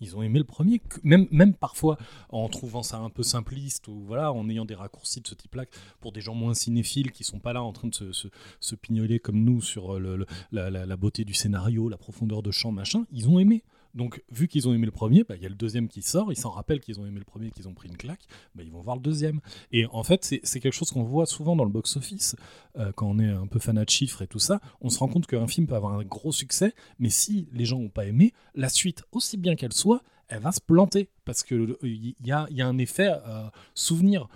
Ils 0.00 0.16
ont 0.16 0.22
aimé 0.22 0.38
le 0.38 0.44
premier, 0.44 0.80
même, 1.02 1.26
même 1.30 1.54
parfois 1.54 1.98
en 2.30 2.48
trouvant 2.48 2.82
ça 2.82 2.98
un 2.98 3.10
peu 3.10 3.22
simpliste 3.22 3.88
ou 3.88 4.00
voilà, 4.06 4.32
en 4.32 4.48
ayant 4.48 4.64
des 4.64 4.74
raccourcis 4.74 5.20
de 5.20 5.28
ce 5.28 5.34
type-là 5.34 5.64
pour 6.00 6.12
des 6.12 6.20
gens 6.20 6.34
moins 6.34 6.54
cinéphiles 6.54 7.12
qui 7.12 7.22
sont 7.24 7.38
pas 7.38 7.52
là 7.52 7.62
en 7.62 7.72
train 7.72 7.88
de 7.88 7.94
se, 7.94 8.12
se, 8.12 8.28
pignoler 8.74 9.18
comme 9.20 9.42
nous 9.44 9.60
sur 9.60 9.98
le- 10.00 10.26
la, 10.52 10.70
la- 10.70 10.86
la 10.86 10.96
beauté 10.96 11.24
du 11.24 11.34
scénario, 11.34 11.88
la 11.88 11.98
profondeur 11.98 12.42
de 12.42 12.50
champ, 12.50 12.72
machin. 12.72 13.04
Ils 13.12 13.28
ont 13.28 13.38
aimé. 13.38 13.62
Donc, 13.94 14.22
vu 14.30 14.46
qu'ils 14.48 14.68
ont 14.68 14.72
aimé 14.74 14.86
le 14.86 14.92
premier, 14.92 15.24
bah, 15.24 15.34
il 15.36 15.42
y 15.42 15.46
a 15.46 15.48
le 15.48 15.54
deuxième 15.54 15.88
qui 15.88 16.02
sort, 16.02 16.32
ils 16.32 16.36
s'en 16.36 16.50
rappellent 16.50 16.80
qu'ils 16.80 17.00
ont 17.00 17.06
aimé 17.06 17.18
le 17.18 17.24
premier, 17.24 17.50
qu'ils 17.50 17.66
ont 17.68 17.74
pris 17.74 17.88
une 17.88 17.96
claque, 17.96 18.22
bah, 18.54 18.62
ils 18.64 18.70
vont 18.70 18.80
voir 18.80 18.96
le 18.96 19.02
deuxième. 19.02 19.40
Et 19.72 19.86
en 19.86 20.02
fait, 20.04 20.24
c'est 20.42 20.60
quelque 20.60 20.72
chose 20.74 20.90
qu'on 20.90 21.02
voit 21.02 21.26
souvent 21.26 21.56
dans 21.56 21.64
le 21.64 21.70
box-office, 21.70 22.36
euh, 22.78 22.92
quand 22.92 23.08
on 23.08 23.18
est 23.18 23.28
un 23.28 23.46
peu 23.46 23.58
fanat 23.58 23.84
de 23.84 23.90
chiffres 23.90 24.22
et 24.22 24.26
tout 24.26 24.38
ça, 24.38 24.60
on 24.80 24.90
se 24.90 24.98
rend 24.98 25.08
compte 25.08 25.26
qu'un 25.26 25.46
film 25.46 25.66
peut 25.66 25.74
avoir 25.74 25.94
un 25.94 26.04
gros 26.04 26.32
succès, 26.32 26.74
mais 26.98 27.10
si 27.10 27.48
les 27.52 27.64
gens 27.64 27.78
n'ont 27.80 27.88
pas 27.88 28.06
aimé, 28.06 28.32
la 28.54 28.68
suite, 28.68 29.02
aussi 29.12 29.36
bien 29.36 29.56
qu'elle 29.56 29.72
soit, 29.72 30.02
elle 30.28 30.40
va 30.40 30.52
se 30.52 30.60
planter, 30.60 31.08
parce 31.24 31.42
qu'il 31.42 31.76
y, 31.82 32.30
a- 32.32 32.46
il 32.50 32.56
y 32.56 32.62
a 32.62 32.66
un 32.68 32.78
effet 32.78 33.10
euh, 33.26 33.48
souvenir. 33.74 34.28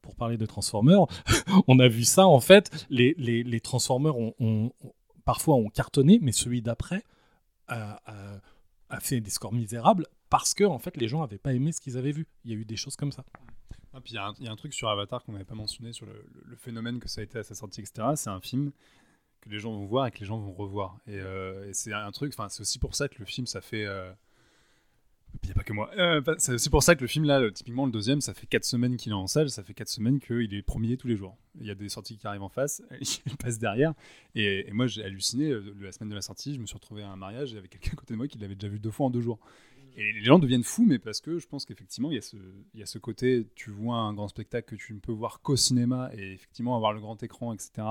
Pour 0.00 0.16
parler 0.16 0.36
de 0.36 0.46
Transformers, 0.46 1.06
on 1.68 1.78
a 1.78 1.86
vu 1.88 2.04
ça, 2.04 2.26
en 2.26 2.40
fait, 2.40 2.86
les, 2.90 3.60
Transformers 3.60 4.16
ont- 4.16 4.72
parfois 5.24 5.54
ont 5.54 5.68
cartonné, 5.68 6.18
mais 6.20 6.32
celui 6.32 6.60
d'après 6.62 7.04
a, 7.68 8.40
fait 9.00 9.20
des 9.20 9.30
scores 9.30 9.52
misérables 9.52 10.06
parce 10.28 10.54
que 10.54 10.64
en 10.64 10.78
fait 10.78 10.96
les 10.96 11.08
gens 11.08 11.20
n'avaient 11.20 11.38
pas 11.38 11.54
aimé 11.54 11.72
ce 11.72 11.80
qu'ils 11.80 11.96
avaient 11.96 12.12
vu. 12.12 12.26
Il 12.44 12.50
y 12.50 12.54
a 12.54 12.56
eu 12.56 12.64
des 12.64 12.76
choses 12.76 12.96
comme 12.96 13.12
ça. 13.12 13.24
Ah, 13.94 14.00
puis 14.00 14.14
il 14.14 14.44
y, 14.44 14.48
a 14.48 14.52
un- 14.52 14.56
truc 14.56 14.72
sur 14.72 14.88
Avatar 14.88 15.22
qu'on 15.22 15.32
n'avait 15.32 15.44
pas 15.44 15.54
mentionné 15.54 15.92
sur 15.92 16.06
le, 16.06 16.56
phénomène 16.56 16.98
que 16.98 17.08
ça 17.08 17.20
a 17.20 17.24
été 17.24 17.38
à 17.38 17.42
sa 17.42 17.54
sortie, 17.54 17.80
etc. 17.80 18.08
C'est 18.16 18.30
un 18.30 18.40
film 18.40 18.72
que 19.42 19.50
les 19.50 19.58
gens 19.58 19.72
vont 19.72 19.84
voir 19.84 20.06
et 20.06 20.10
que 20.10 20.20
les 20.20 20.24
gens 20.24 20.38
vont 20.38 20.52
revoir. 20.52 20.98
Et, 21.06 21.16
euh, 21.16 21.70
c'est 21.74 21.92
un 21.92 22.10
truc, 22.10 22.32
enfin, 22.32 22.48
c'est 22.48 22.62
aussi 22.62 22.78
pour 22.78 22.94
ça 22.94 23.08
que 23.08 23.16
le 23.18 23.26
film, 23.26 23.46
ça 23.46 23.60
fait. 23.60 23.84
euh, 23.84 24.10
Il 25.42 25.46
n'y 25.46 25.52
a 25.52 25.54
pas 25.54 25.64
que 25.64 25.72
moi. 25.72 25.90
Euh, 25.96 26.20
c'est 26.38 26.70
pour 26.70 26.82
ça 26.82 26.94
que 26.94 27.00
le 27.00 27.06
film, 27.06 27.24
là, 27.24 27.50
typiquement 27.50 27.86
le 27.86 27.92
deuxième, 27.92 28.20
ça 28.20 28.34
fait 28.34 28.46
4 28.46 28.64
semaines 28.64 28.96
qu'il 28.96 29.12
est 29.12 29.14
en 29.14 29.26
salle, 29.26 29.50
ça 29.50 29.62
fait 29.62 29.74
4 29.74 29.88
semaines 29.88 30.20
qu'il 30.20 30.54
est 30.54 30.62
premier 30.62 30.96
tous 30.96 31.08
les 31.08 31.16
jours. 31.16 31.36
Il 31.60 31.66
y 31.66 31.70
a 31.70 31.74
des 31.74 31.88
sorties 31.88 32.16
qui 32.16 32.26
arrivent 32.26 32.42
en 32.42 32.48
face, 32.48 32.82
il 33.26 33.36
passe 33.36 33.58
derrière. 33.58 33.94
Et, 34.34 34.70
moi, 34.72 34.86
j'ai 34.86 35.02
halluciné. 35.04 35.50
euh, 35.50 35.74
La 35.80 35.92
semaine 35.92 36.10
de 36.10 36.14
la 36.14 36.22
sortie, 36.22 36.54
je 36.54 36.60
me 36.60 36.66
suis 36.66 36.74
retrouvé 36.76 37.02
à 37.02 37.08
un 37.08 37.16
mariage 37.16 37.54
avait 37.54 37.68
quelqu'un 37.68 37.92
à 37.92 37.96
côté 37.96 38.14
de 38.14 38.18
moi 38.18 38.28
qui 38.28 38.38
l'avait 38.38 38.54
déjà 38.54 38.68
vu 38.68 38.78
deux 38.78 38.90
fois 38.90 39.06
en 39.06 39.10
deux 39.10 39.20
jours. 39.20 39.40
Et 39.96 40.12
les 40.12 40.24
gens 40.24 40.38
deviennent 40.38 40.64
fous, 40.64 40.86
mais 40.86 40.98
parce 40.98 41.20
que 41.20 41.38
je 41.38 41.46
pense 41.46 41.66
qu'effectivement, 41.66 42.10
il 42.10 42.20
y 42.74 42.82
a 42.82 42.86
ce 42.86 42.98
côté, 42.98 43.46
tu 43.54 43.70
vois 43.70 43.96
un 43.96 44.14
grand 44.14 44.28
spectacle 44.28 44.74
que 44.76 44.82
tu 44.82 44.94
ne 44.94 45.00
peux 45.00 45.12
voir 45.12 45.40
qu'au 45.42 45.56
cinéma, 45.56 46.10
et 46.16 46.32
effectivement, 46.32 46.76
avoir 46.76 46.94
le 46.94 47.00
grand 47.00 47.22
écran, 47.22 47.52
etc., 47.52 47.82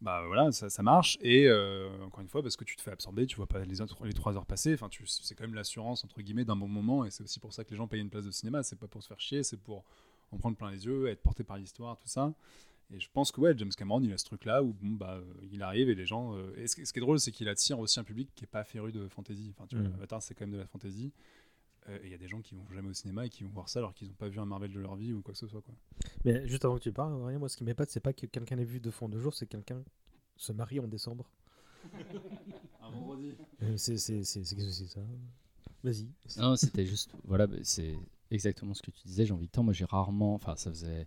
bah 0.00 0.22
voilà, 0.26 0.52
ça, 0.52 0.68
ça 0.68 0.82
marche. 0.82 1.16
Et 1.20 1.46
euh, 1.48 1.88
encore 2.04 2.20
une 2.20 2.28
fois, 2.28 2.42
parce 2.42 2.56
que 2.56 2.64
tu 2.64 2.76
te 2.76 2.82
fais 2.82 2.90
absorber, 2.92 3.26
tu 3.26 3.36
vois 3.36 3.46
pas 3.46 3.64
les, 3.64 3.80
autres- 3.80 4.04
les 4.04 4.12
trois 4.12 4.36
heures 4.36 4.46
passer, 4.46 4.74
enfin, 4.74 4.88
c'est 5.06 5.34
quand 5.34 5.44
même 5.44 5.54
l'assurance, 5.54 6.04
entre 6.04 6.20
guillemets, 6.22 6.44
d'un 6.44 6.56
bon 6.56 6.68
moment, 6.68 7.04
et 7.04 7.10
c'est 7.10 7.22
aussi 7.24 7.40
pour 7.40 7.52
ça 7.52 7.64
que 7.64 7.70
les 7.70 7.76
gens 7.76 7.86
payent 7.88 8.00
une 8.02 8.10
place 8.10 8.24
de 8.26 8.30
cinéma, 8.30 8.62
c'est 8.62 8.76
pas 8.78 8.86
pour 8.88 9.02
se 9.02 9.08
faire 9.08 9.20
chier, 9.20 9.42
c'est 9.42 9.56
pour 9.56 9.84
en 10.32 10.38
prendre 10.38 10.56
plein 10.56 10.70
les 10.70 10.84
yeux, 10.86 11.06
être 11.08 11.22
porté 11.22 11.44
par 11.44 11.56
l'histoire, 11.56 11.96
tout 11.98 12.08
ça. 12.08 12.32
Et 12.94 13.00
je 13.00 13.08
pense 13.12 13.32
que 13.32 13.40
ouais, 13.40 13.52
James 13.56 13.70
Cameron, 13.76 14.00
il 14.02 14.12
a 14.12 14.18
ce 14.18 14.24
truc-là 14.26 14.62
où 14.62 14.72
bon, 14.72 14.92
bah, 14.92 15.20
il 15.50 15.60
arrive 15.62 15.88
et 15.88 15.94
les 15.96 16.06
gens. 16.06 16.36
euh, 16.36 16.52
et 16.56 16.68
ce, 16.68 16.76
qui- 16.76 16.86
ce 16.86 16.92
qui 16.92 16.98
est 16.98 17.02
drôle, 17.02 17.18
c'est 17.18 17.32
qu'il 17.32 17.48
attire 17.48 17.78
aussi 17.80 17.98
un 17.98 18.04
public 18.04 18.28
qui 18.36 18.44
est 18.44 18.48
pas 18.48 18.62
féru 18.62 18.92
de 18.92 19.08
fantasy. 19.08 19.52
Enfin, 19.56 19.66
tu 19.66 19.76
vois, 19.76 19.88
Mm. 19.88 19.94
Avatar, 19.94 20.22
c'est 20.22 20.34
quand 20.34 20.44
même 20.46 20.54
de 20.54 20.58
la 20.60 20.66
fantasy. 20.68 21.10
Euh, 21.88 21.98
et 22.02 22.06
il 22.06 22.10
y 22.10 22.14
a 22.14 22.18
des 22.18 22.28
gens 22.28 22.40
qui 22.40 22.54
vont 22.54 22.66
jamais 22.72 22.88
au 22.88 22.92
cinéma 22.94 23.26
et 23.26 23.28
qui 23.28 23.44
vont 23.44 23.50
voir 23.50 23.68
ça 23.68 23.78
alors 23.78 23.94
qu'ils 23.94 24.08
n'ont 24.08 24.14
pas 24.14 24.28
vu 24.28 24.38
un 24.40 24.44
Marvel 24.46 24.72
de 24.72 24.80
leur 24.80 24.96
vie 24.96 25.12
ou 25.12 25.22
quoi 25.22 25.32
que 25.32 25.38
ce 25.38 25.46
soit. 25.46 25.62
Quoi. 25.62 25.74
Mais 26.24 26.46
juste 26.48 26.64
avant 26.64 26.76
que 26.76 26.82
tu 26.82 26.92
parles, 26.92 27.12
Aurélien, 27.14 27.38
moi 27.38 27.48
ce 27.48 27.56
qui 27.56 27.64
m'épate, 27.64 27.90
c'est 27.90 28.00
pas 28.00 28.12
que 28.12 28.26
quelqu'un 28.26 28.58
ait 28.58 28.64
vu 28.64 28.80
de 28.80 28.90
fond 28.90 29.08
de 29.08 29.18
jour, 29.18 29.34
c'est 29.34 29.46
que 29.46 29.52
quelqu'un 29.52 29.82
se 30.36 30.52
marie 30.52 30.80
en 30.80 30.88
décembre. 30.88 31.30
Un 32.82 32.90
vendredi. 32.90 33.32
Euh, 33.62 33.76
C'est 33.76 33.96
c'est- 33.98 34.24
c'est- 34.24 34.44
c'est- 34.44 34.70
c'est 34.70 34.86
ça. 34.86 35.00
Vas-y. 35.84 36.08
Non, 36.38 36.56
c'était 36.56 36.84
juste. 36.86 37.12
Voilà, 37.24 37.46
bah, 37.46 37.56
c'est 37.62 37.94
exactement 38.30 38.74
ce 38.74 38.82
que 38.82 38.90
tu 38.90 39.02
disais, 39.06 39.24
j'ai 39.26 39.32
envie 39.32 39.46
de 39.46 39.52
temps. 39.52 39.62
Moi, 39.62 39.72
j'ai 39.72 39.84
rarement. 39.84 40.34
Enfin, 40.34 40.56
ça 40.56 40.70
faisait 40.70 41.06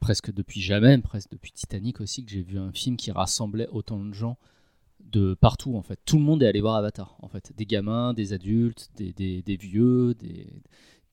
presque 0.00 0.32
depuis 0.32 0.60
jamais, 0.60 0.98
presque 0.98 1.30
depuis 1.30 1.52
Titanic 1.52 2.00
aussi, 2.00 2.24
que 2.24 2.30
j'ai 2.30 2.42
vu 2.42 2.58
un 2.58 2.72
film 2.72 2.96
qui 2.96 3.10
rassemblait 3.12 3.68
autant 3.68 4.02
de 4.04 4.12
gens 4.12 4.36
de 5.10 5.34
partout, 5.34 5.76
en 5.76 5.82
fait. 5.82 5.98
Tout 6.04 6.16
le 6.18 6.22
monde 6.24 6.42
est 6.42 6.46
allé 6.46 6.60
voir 6.60 6.74
Avatar, 6.76 7.16
en 7.20 7.28
fait. 7.28 7.52
Des 7.56 7.66
gamins, 7.66 8.14
des 8.14 8.32
adultes, 8.32 8.90
des, 8.96 9.12
des- 9.12 9.42
des 9.42 9.56
vieux, 9.56 10.14
des, 10.14 10.46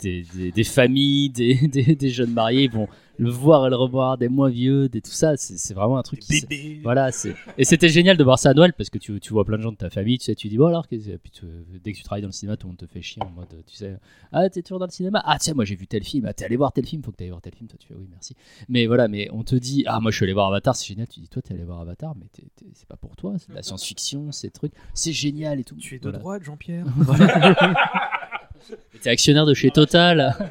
des, 0.02 0.24
des- 0.36 0.52
des 0.52 0.64
familles, 0.64 1.30
des, 1.30 2.10
jeunes 2.10 2.32
mariés. 2.34 2.64
Ils 2.64 2.72
vont 2.72 2.88
le 3.18 3.30
voir 3.30 3.68
et 3.68 3.70
le 3.70 3.76
revoir, 3.76 4.18
des 4.18 4.30
moins 4.30 4.50
vieux, 4.50 4.90
des 4.90 5.00
tout 5.02 5.12
ça. 5.12 5.38
C'est 5.38 5.74
vraiment 5.76 5.98
un 5.98 6.02
truc 6.02 6.20
qui. 6.22 6.42
bébés. 6.42 6.80
Voilà, 6.84 7.12
c'est 7.12 7.36
et 7.58 7.64
c'était 7.66 7.90
génial 7.90 8.18
de 8.18 8.24
voir 8.24 8.40
ça 8.40 8.50
à 8.50 8.54
Noël 8.56 8.74
parce 8.74 8.90
que 8.90 8.98
tu, 8.98 9.20
tu 9.20 9.32
vois 9.34 9.46
plein 9.46 9.58
de 9.58 9.62
gens 9.62 9.72
de 9.72 9.78
ta 9.78 9.90
famille, 9.92 10.18
tu 10.18 10.26
sais, 10.26 10.34
tu 10.36 10.48
dis 10.50 10.58
bon 10.58 10.66
alors 10.66 10.88
que- 10.88 10.96
puis 10.96 11.32
tu- 11.32 11.46
dès 11.84 11.92
que 11.94 11.98
tu 11.98 12.04
travailles 12.04 12.24
dans 12.24 12.30
le 12.30 12.34
cinéma, 12.34 12.58
tout 12.58 12.66
le 12.68 12.72
monde 12.72 12.78
te 12.80 12.88
fait 12.88 13.02
chier 13.02 13.22
en 13.22 13.30
mode 13.30 13.48
tu 13.68 13.76
sais 13.76 13.96
ah 14.32 14.50
t'es 14.50 14.62
toujours 14.64 14.80
dans 14.80 14.86
le 14.88 14.92
cinéma? 14.92 15.22
Ah 15.26 15.38
tiens 15.40 15.54
moi 15.54 15.66
j'ai 15.66 15.76
vu 15.76 15.86
tel 15.86 16.04
film 16.04 16.26
ah 16.26 16.34
t'es 16.34 16.46
allé 16.46 16.56
voir 16.56 16.72
tel 16.74 16.86
film 16.86 17.04
faut 17.04 17.12
que 17.12 17.18
t'ailles 17.18 17.30
voir 17.30 17.42
tel 17.42 17.54
film 17.54 17.68
toi 17.70 17.78
tu 17.80 17.88
fais 17.88 17.94
oui 17.94 18.08
merci 18.10 18.36
mais 18.70 18.88
voilà 18.88 19.08
mais 19.08 19.30
on 19.32 19.44
te 19.44 19.56
dit 19.56 19.84
ah 19.88 20.00
moi 20.00 20.10
je 20.12 20.16
suis 20.16 20.24
allé 20.24 20.34
voir 20.34 20.48
Avatar 20.48 20.76
c'est 20.76 20.88
génial 20.88 21.08
tu 21.08 21.20
dis 21.20 21.28
toi 21.30 21.42
t'es 21.44 21.54
allé 21.54 21.64
voir 21.64 21.82
Avatar 21.82 22.16
mais 22.16 22.26
c'est 22.74 22.88
pas 22.88 22.96
pour 22.96 23.16
toi 23.16 23.34
c'est 23.38 23.50
de 23.50 23.56
la 23.56 23.62
science-fiction 23.62 24.32
c'est 24.32 24.50
trucs 24.50 24.74
c'est 24.96 25.14
génial 25.14 25.60
et 25.60 25.64
tout 25.64 25.76
Tu 25.76 25.96
es 25.96 26.00
de 26.00 26.04
Voilà. 26.04 26.18
droite, 26.20 26.44
Jean-Pierre? 26.44 26.86
t'es 29.02 29.10
actionnaire 29.10 29.46
de 29.46 29.54
chez 29.54 29.72
Total 29.72 30.36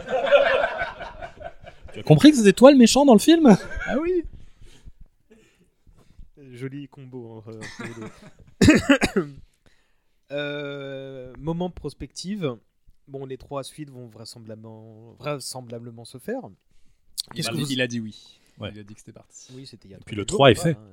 Tu 1.93 1.99
as 2.01 2.03
compris 2.05 2.31
que 2.31 2.37
c'était 2.37 2.53
toi 2.53 2.70
le 2.70 2.77
méchant 2.78 3.05
dans 3.05 3.15
le 3.15 3.19
film? 3.19 3.57
Ah 3.87 3.97
oui 4.01 4.23
Joli 6.53 6.89
combo 6.89 7.43
les 7.81 9.16
deux. 9.16 9.28
Euh, 10.32 11.32
moment 11.39 11.70
prospective. 11.70 12.55
Bon, 13.09 13.27
les 13.27 13.37
trois 13.37 13.65
suites 13.65 13.91
vont 13.91 14.07
vraisemblablement, 14.07 15.16
vraisemblablement 15.19 16.05
se 16.05 16.19
faire. 16.19 16.43
Qu'est-ce 17.35 17.49
il, 17.49 17.55
que 17.55 17.57
a, 17.57 17.61
vous... 17.65 17.73
il 17.73 17.81
a 17.81 17.89
dit 17.89 17.99
oui. 17.99 18.39
Ouais. 18.61 18.70
Il 18.73 18.78
a 18.78 18.85
dit 18.85 18.95
que 18.95 19.01
c'était 19.01 19.12
parti. 19.12 19.49
Oui, 19.57 19.66
c'était 19.66 19.89
il 19.89 19.91
y 19.91 19.95
a 19.95 19.99
puis 20.07 20.15
le 20.15 20.20
jours, 20.23 20.27
3 20.39 20.51
est 20.53 20.55
fait. 20.55 20.70
hein. 20.77 20.87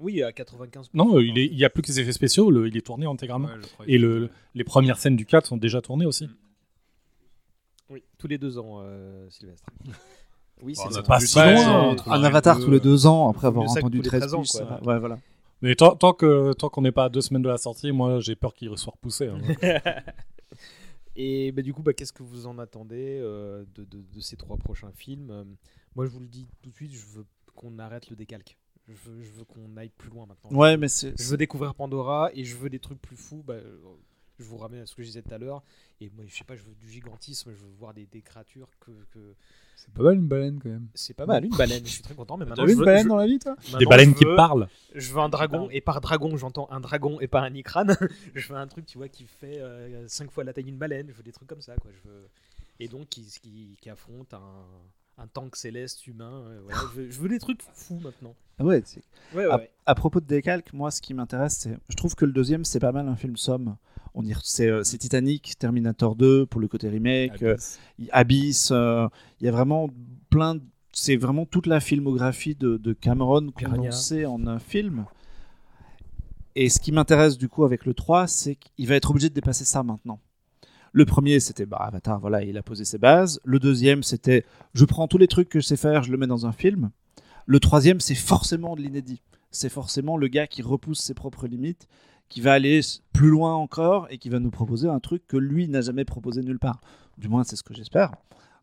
Oui, 0.00 0.22
à 0.22 0.30
95%. 0.30 0.86
Non, 0.94 1.16
euh, 1.18 1.22
il 1.22 1.36
est- 1.38 1.44
il 1.44 1.58
y 1.58 1.66
a 1.66 1.70
plus 1.70 1.82
que 1.82 1.88
les 1.88 2.00
effets 2.00 2.12
spéciaux, 2.12 2.50
le- 2.50 2.66
il 2.68 2.76
est 2.78 2.86
tourné 2.86 3.04
intégralement. 3.04 3.48
Ouais, 3.48 3.58
Et 3.88 3.98
le, 3.98 4.30
les 4.54 4.64
premières 4.64 4.96
scènes 4.98 5.16
du 5.16 5.26
4 5.26 5.44
sont 5.46 5.58
déjà 5.58 5.82
tournées 5.82 6.06
aussi. 6.06 6.30
Oui, 7.90 8.02
tous 8.18 8.28
les 8.28 8.38
deux 8.38 8.58
ans, 8.58 8.80
euh, 8.82 9.28
Sylvestre. 9.30 9.66
Oui, 10.60 10.74
Bon, 10.74 10.82
c'est 10.82 10.88
on 10.88 10.90
ça. 10.90 10.98
a 10.98 11.02
pas 11.04 11.20
si 11.20 11.30
13 11.36 11.64
loin, 11.66 11.92
hein. 11.92 11.96
Un 12.06 12.24
avatar 12.24 12.58
tous 12.58 12.68
les 12.72 12.80
deux 12.80 13.06
ans 13.06 13.28
après 13.30 13.46
avoir 13.46 13.70
entendu 13.70 13.98
tous 13.98 14.02
les 14.02 14.08
13 14.08 14.20
13 14.22 14.34
ans, 14.34 14.40
plus. 14.40 14.50
quoi. 14.50 14.62
euh, 14.62 14.84
Ouais, 14.86 14.98
voilà. 14.98 15.18
Mais 15.62 15.76
tant, 15.76 15.94
tant 15.94 16.12
que 16.12 16.52
tant 16.52 16.68
qu'on 16.68 16.82
n'est 16.82 16.90
pas 16.90 17.04
à 17.04 17.08
deux 17.08 17.20
semaines 17.20 17.42
de 17.42 17.48
la 17.48 17.58
sortie, 17.58 17.92
moi 17.92 18.18
j'ai 18.18 18.34
peur 18.34 18.52
qu'il 18.54 18.76
soit 18.76 18.92
repoussé. 18.92 19.28
hein. 19.28 19.38
Et 21.16 21.52
bah, 21.52 21.62
du 21.62 21.72
coup, 21.74 21.82
bah, 21.82 21.92
qu'est-ce 21.92 22.12
que 22.12 22.22
vous 22.22 22.46
en 22.46 22.58
attendez 22.58 23.18
euh, 23.20 23.64
de, 23.74 23.84
de- 23.84 24.02
de 24.14 24.20
ces 24.20 24.36
trois 24.36 24.56
prochains 24.56 24.90
films? 24.92 25.30
Euh, 25.30 25.44
Moi, 25.96 26.06
je 26.06 26.10
vous 26.10 26.20
le 26.20 26.26
dis 26.28 26.46
tout 26.62 26.70
de 26.70 26.74
suite, 26.74 26.92
je 26.92 27.06
veux 27.18 27.26
qu'on 27.54 27.78
arrête 27.78 28.08
le 28.10 28.16
décalque. 28.16 28.56
Je 28.88 28.94
veux, 29.10 29.44
qu'on 29.44 29.76
aille 29.76 29.90
plus 29.90 30.10
loin 30.10 30.26
maintenant. 30.26 30.56
Ouais, 30.58 30.72
je, 30.72 30.76
mais 30.76 30.88
je 30.88 31.30
veux 31.30 31.36
découvrir 31.36 31.74
Pandora 31.74 32.30
et 32.34 32.42
je 32.44 32.56
veux 32.56 32.70
des 32.70 32.78
trucs 32.78 33.00
plus 33.02 33.16
fous. 33.16 33.42
Bah, 33.46 33.54
euh, 33.54 33.78
je 34.38 34.44
vous 34.44 34.56
ramène 34.56 34.80
à 34.82 34.86
ce 34.86 34.94
que 34.94 35.02
je 35.02 35.08
disais 35.08 35.22
tout 35.22 35.32
à 35.34 35.38
l'heure. 35.38 35.62
Et 36.00 36.10
moi, 36.14 36.24
je 36.26 36.34
sais 36.36 36.44
pas, 36.44 36.54
je 36.56 36.62
veux 36.62 36.74
du 36.74 36.88
gigantisme, 36.90 37.50
je 37.52 37.58
veux 37.58 37.70
voir 37.78 37.92
des, 37.94 38.06
des 38.06 38.22
créatures 38.22 38.68
que. 38.80 38.90
que... 39.12 39.34
C'est 39.76 39.92
pas 39.94 40.02
mal 40.02 40.16
une 40.16 40.26
baleine 40.28 40.58
quand 40.60 40.68
même. 40.68 40.88
C'est 40.94 41.14
pas 41.14 41.26
mal, 41.26 41.44
une 41.44 41.56
baleine, 41.56 41.84
je 41.84 41.90
suis 41.90 42.02
très 42.02 42.14
content. 42.14 42.36
Mais 42.36 42.44
T'as 42.44 42.50
maintenant, 42.50 42.64
vu 42.66 42.72
une 42.72 42.78
veux- 42.78 42.84
baleine 42.84 43.04
je- 43.04 43.08
dans 43.08 43.16
la 43.16 43.26
vie 43.26 43.38
toi 43.38 43.54
maintenant, 43.56 43.78
Des 43.78 43.86
baleines 43.86 44.14
qui 44.14 44.24
parlent. 44.24 44.68
Je 44.94 45.12
veux 45.12 45.20
un 45.20 45.28
dragon, 45.28 45.68
et 45.70 45.80
par 45.80 46.00
dragon, 46.00 46.36
j'entends 46.36 46.68
un 46.70 46.80
dragon 46.80 47.20
et 47.20 47.26
pas 47.28 47.40
un 47.42 47.54
icrane. 47.54 47.96
je 48.34 48.48
veux 48.48 48.56
un 48.58 48.66
truc, 48.66 48.86
tu 48.86 48.98
vois, 48.98 49.08
qui 49.08 49.24
fait 49.24 49.60
5 50.08 50.30
fois 50.30 50.44
la 50.44 50.52
taille 50.52 50.64
d'une 50.64 50.78
baleine. 50.78 51.08
Je 51.10 51.14
veux 51.14 51.22
des 51.22 51.32
trucs 51.32 51.48
comme 51.48 51.62
ça, 51.62 51.76
quoi. 51.76 51.90
Je 51.92 52.08
veux... 52.08 52.28
Et 52.80 52.86
donc, 52.88 53.08
qui, 53.08 53.22
qui, 53.42 53.76
qui 53.80 53.90
affronte 53.90 54.32
un, 54.34 54.64
un 55.18 55.26
tank 55.26 55.56
céleste 55.56 56.06
humain. 56.06 56.44
euh, 56.46 56.60
voilà. 56.64 56.78
je, 56.94 57.00
veux, 57.00 57.10
je 57.10 57.20
veux 57.20 57.28
des 57.28 57.38
trucs 57.38 57.60
fous 57.74 57.98
maintenant. 58.02 58.34
Ah 58.58 58.64
Ouais, 58.64 58.82
c'est- 58.84 59.02
Ouais, 59.34 59.44
ouais, 59.46 59.52
à, 59.52 59.56
ouais. 59.58 59.70
à 59.86 59.94
propos 59.94 60.20
de 60.20 60.26
décalque, 60.26 60.72
moi, 60.72 60.90
ce 60.90 61.00
qui 61.02 61.14
m'intéresse, 61.14 61.56
c'est. 61.58 61.76
Je 61.88 61.96
trouve 61.96 62.14
que 62.14 62.24
le 62.24 62.32
deuxième, 62.32 62.64
c'est 62.64 62.80
pas 62.80 62.92
mal 62.92 63.08
un 63.08 63.16
film 63.16 63.36
somme. 63.36 63.76
On 64.14 64.24
y 64.24 64.34
c'est, 64.42 64.68
euh, 64.68 64.82
c'est 64.84 64.98
Titanic, 64.98 65.58
Terminator 65.58 66.16
2 66.16 66.46
pour 66.46 66.60
le 66.60 66.66
côté 66.68 66.88
remake, 66.88 67.42
euh, 67.42 67.56
Abyss. 68.10 68.70
euh, 68.72 69.08
Il 69.40 69.46
y 69.46 69.48
a 69.48 69.52
vraiment 69.52 69.90
plein. 70.30 70.54
de- 70.56 70.62
C'est 70.92 71.16
vraiment 71.16 71.44
toute 71.46 71.66
la 71.66 71.78
filmographie 71.80 72.54
de, 72.56 72.76
de 72.78 72.92
Cameron 72.92 73.50
condensée 73.52 74.26
en 74.26 74.46
un 74.48 74.58
film. 74.58 75.04
Et 76.56 76.68
ce 76.70 76.80
qui 76.80 76.90
m'intéresse 76.90 77.38
du 77.38 77.48
coup 77.48 77.64
avec 77.64 77.84
le 77.86 77.94
3, 77.94 78.26
c'est 78.26 78.56
qu'il 78.56 78.88
va 78.88 78.96
être 78.96 79.10
obligé 79.10 79.28
de 79.28 79.34
dépasser 79.34 79.64
ça 79.64 79.82
maintenant. 79.84 80.18
Le 80.92 81.04
premier, 81.04 81.40
c'était 81.40 81.66
bah, 81.66 81.78
Avatar, 81.80 82.20
voilà, 82.20 82.42
il 82.42 82.56
a 82.56 82.62
posé 82.62 82.84
ses 82.84 82.98
bases. 82.98 83.40
Le 83.44 83.58
deuxième, 83.58 84.02
c'était 84.02 84.44
je 84.74 84.84
prends 84.84 85.08
tous 85.08 85.18
les 85.18 85.28
trucs 85.28 85.48
que 85.48 85.60
je 85.60 85.66
sais 85.66 85.76
faire, 85.76 86.02
je 86.02 86.10
le 86.10 86.18
mets 86.18 86.26
dans 86.26 86.46
un 86.46 86.52
film. 86.52 86.90
Le 87.46 87.60
troisième, 87.60 88.00
c'est 88.00 88.14
forcément 88.14 88.76
de 88.76 88.82
l'inédit. 88.82 89.22
C'est 89.50 89.70
forcément 89.70 90.16
le 90.16 90.28
gars 90.28 90.46
qui 90.46 90.62
repousse 90.62 91.00
ses 91.00 91.14
propres 91.14 91.46
limites, 91.46 91.88
qui 92.28 92.40
va 92.40 92.52
aller 92.52 92.80
plus 93.12 93.28
loin 93.28 93.54
encore 93.54 94.06
et 94.10 94.18
qui 94.18 94.28
va 94.28 94.38
nous 94.38 94.50
proposer 94.50 94.88
un 94.88 95.00
truc 95.00 95.26
que 95.26 95.36
lui 95.36 95.68
n'a 95.68 95.80
jamais 95.80 96.04
proposé 96.04 96.42
nulle 96.42 96.58
part. 96.58 96.80
Du 97.16 97.28
moins, 97.28 97.44
c'est 97.44 97.56
ce 97.56 97.62
que 97.62 97.74
j'espère. 97.74 98.12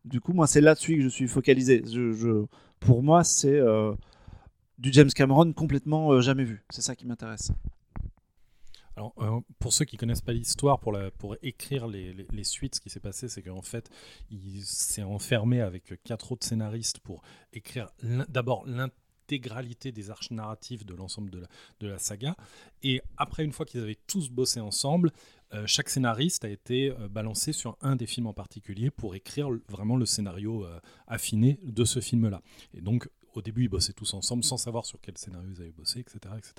Du 0.04 0.20
coup, 0.20 0.32
moi, 0.32 0.46
c'est 0.46 0.60
là-dessus 0.60 0.96
que 0.96 1.02
je 1.02 1.08
suis 1.08 1.26
focalisé. 1.26 1.82
Pour 2.78 3.02
moi, 3.02 3.24
c'est 3.24 3.58
euh, 3.58 3.92
du 4.78 4.92
James 4.92 5.10
Cameron 5.10 5.52
complètement 5.52 6.12
euh, 6.12 6.20
jamais 6.20 6.44
vu. 6.44 6.64
C'est 6.70 6.82
ça 6.82 6.94
qui 6.94 7.06
m'intéresse. 7.06 7.50
Alors, 8.96 9.12
euh, 9.18 9.40
pour 9.58 9.72
ceux 9.72 9.84
qui 9.84 9.98
connaissent 9.98 10.22
pas 10.22 10.32
l'histoire, 10.32 10.80
pour, 10.80 11.36
écrire 11.42 11.86
les, 11.86 12.44
suites, 12.44 12.76
ce 12.76 12.80
qui 12.80 12.88
s'est 12.88 13.00
passé, 13.00 13.28
c'est 13.28 13.42
qu'en 13.42 13.62
fait, 13.62 13.90
il 14.30 14.62
s'est 14.64 15.02
enfermé 15.02 15.60
avec 15.60 16.02
quatre 16.02 16.32
autres 16.32 16.46
scénaristes 16.46 17.00
pour 17.00 17.22
écrire 17.52 17.90
d'abord 18.28 18.64
l'intégralité 18.66 19.92
des 19.92 20.10
arches 20.10 20.30
narratives 20.30 20.86
de 20.86 20.94
l'ensemble 20.94 21.30
de 21.30 21.86
la, 21.86 21.98
saga. 21.98 22.36
Et 22.82 23.02
après, 23.18 23.44
une 23.44 23.52
fois 23.52 23.66
qu'ils 23.66 23.82
avaient 23.82 23.98
tous 24.06 24.30
bossé 24.30 24.60
ensemble, 24.60 25.12
euh, 25.52 25.64
chaque 25.66 25.90
scénariste 25.90 26.46
a 26.46 26.48
été 26.48 26.90
euh, 26.90 27.08
balancé 27.08 27.52
sur 27.52 27.76
un 27.82 27.96
des 27.96 28.06
films 28.06 28.28
en 28.28 28.32
particulier 28.32 28.90
pour 28.90 29.14
écrire 29.14 29.50
vraiment 29.68 29.96
le 29.96 30.06
scénario 30.06 30.66
affiné 31.06 31.60
de 31.62 31.84
ce 31.84 32.00
film-là. 32.00 32.40
Et 32.72 32.80
donc, 32.80 33.10
au 33.36 33.42
début, 33.42 33.64
ils 33.64 33.68
bossaient 33.68 33.92
tous 33.92 34.14
ensemble 34.14 34.44
sans 34.44 34.56
savoir 34.56 34.86
sur 34.86 35.00
quel 35.00 35.16
scénario 35.18 35.48
ils 35.54 35.60
avaient 35.60 35.72
bossé, 35.72 36.00
etc. 36.00 36.18
etc. 36.36 36.54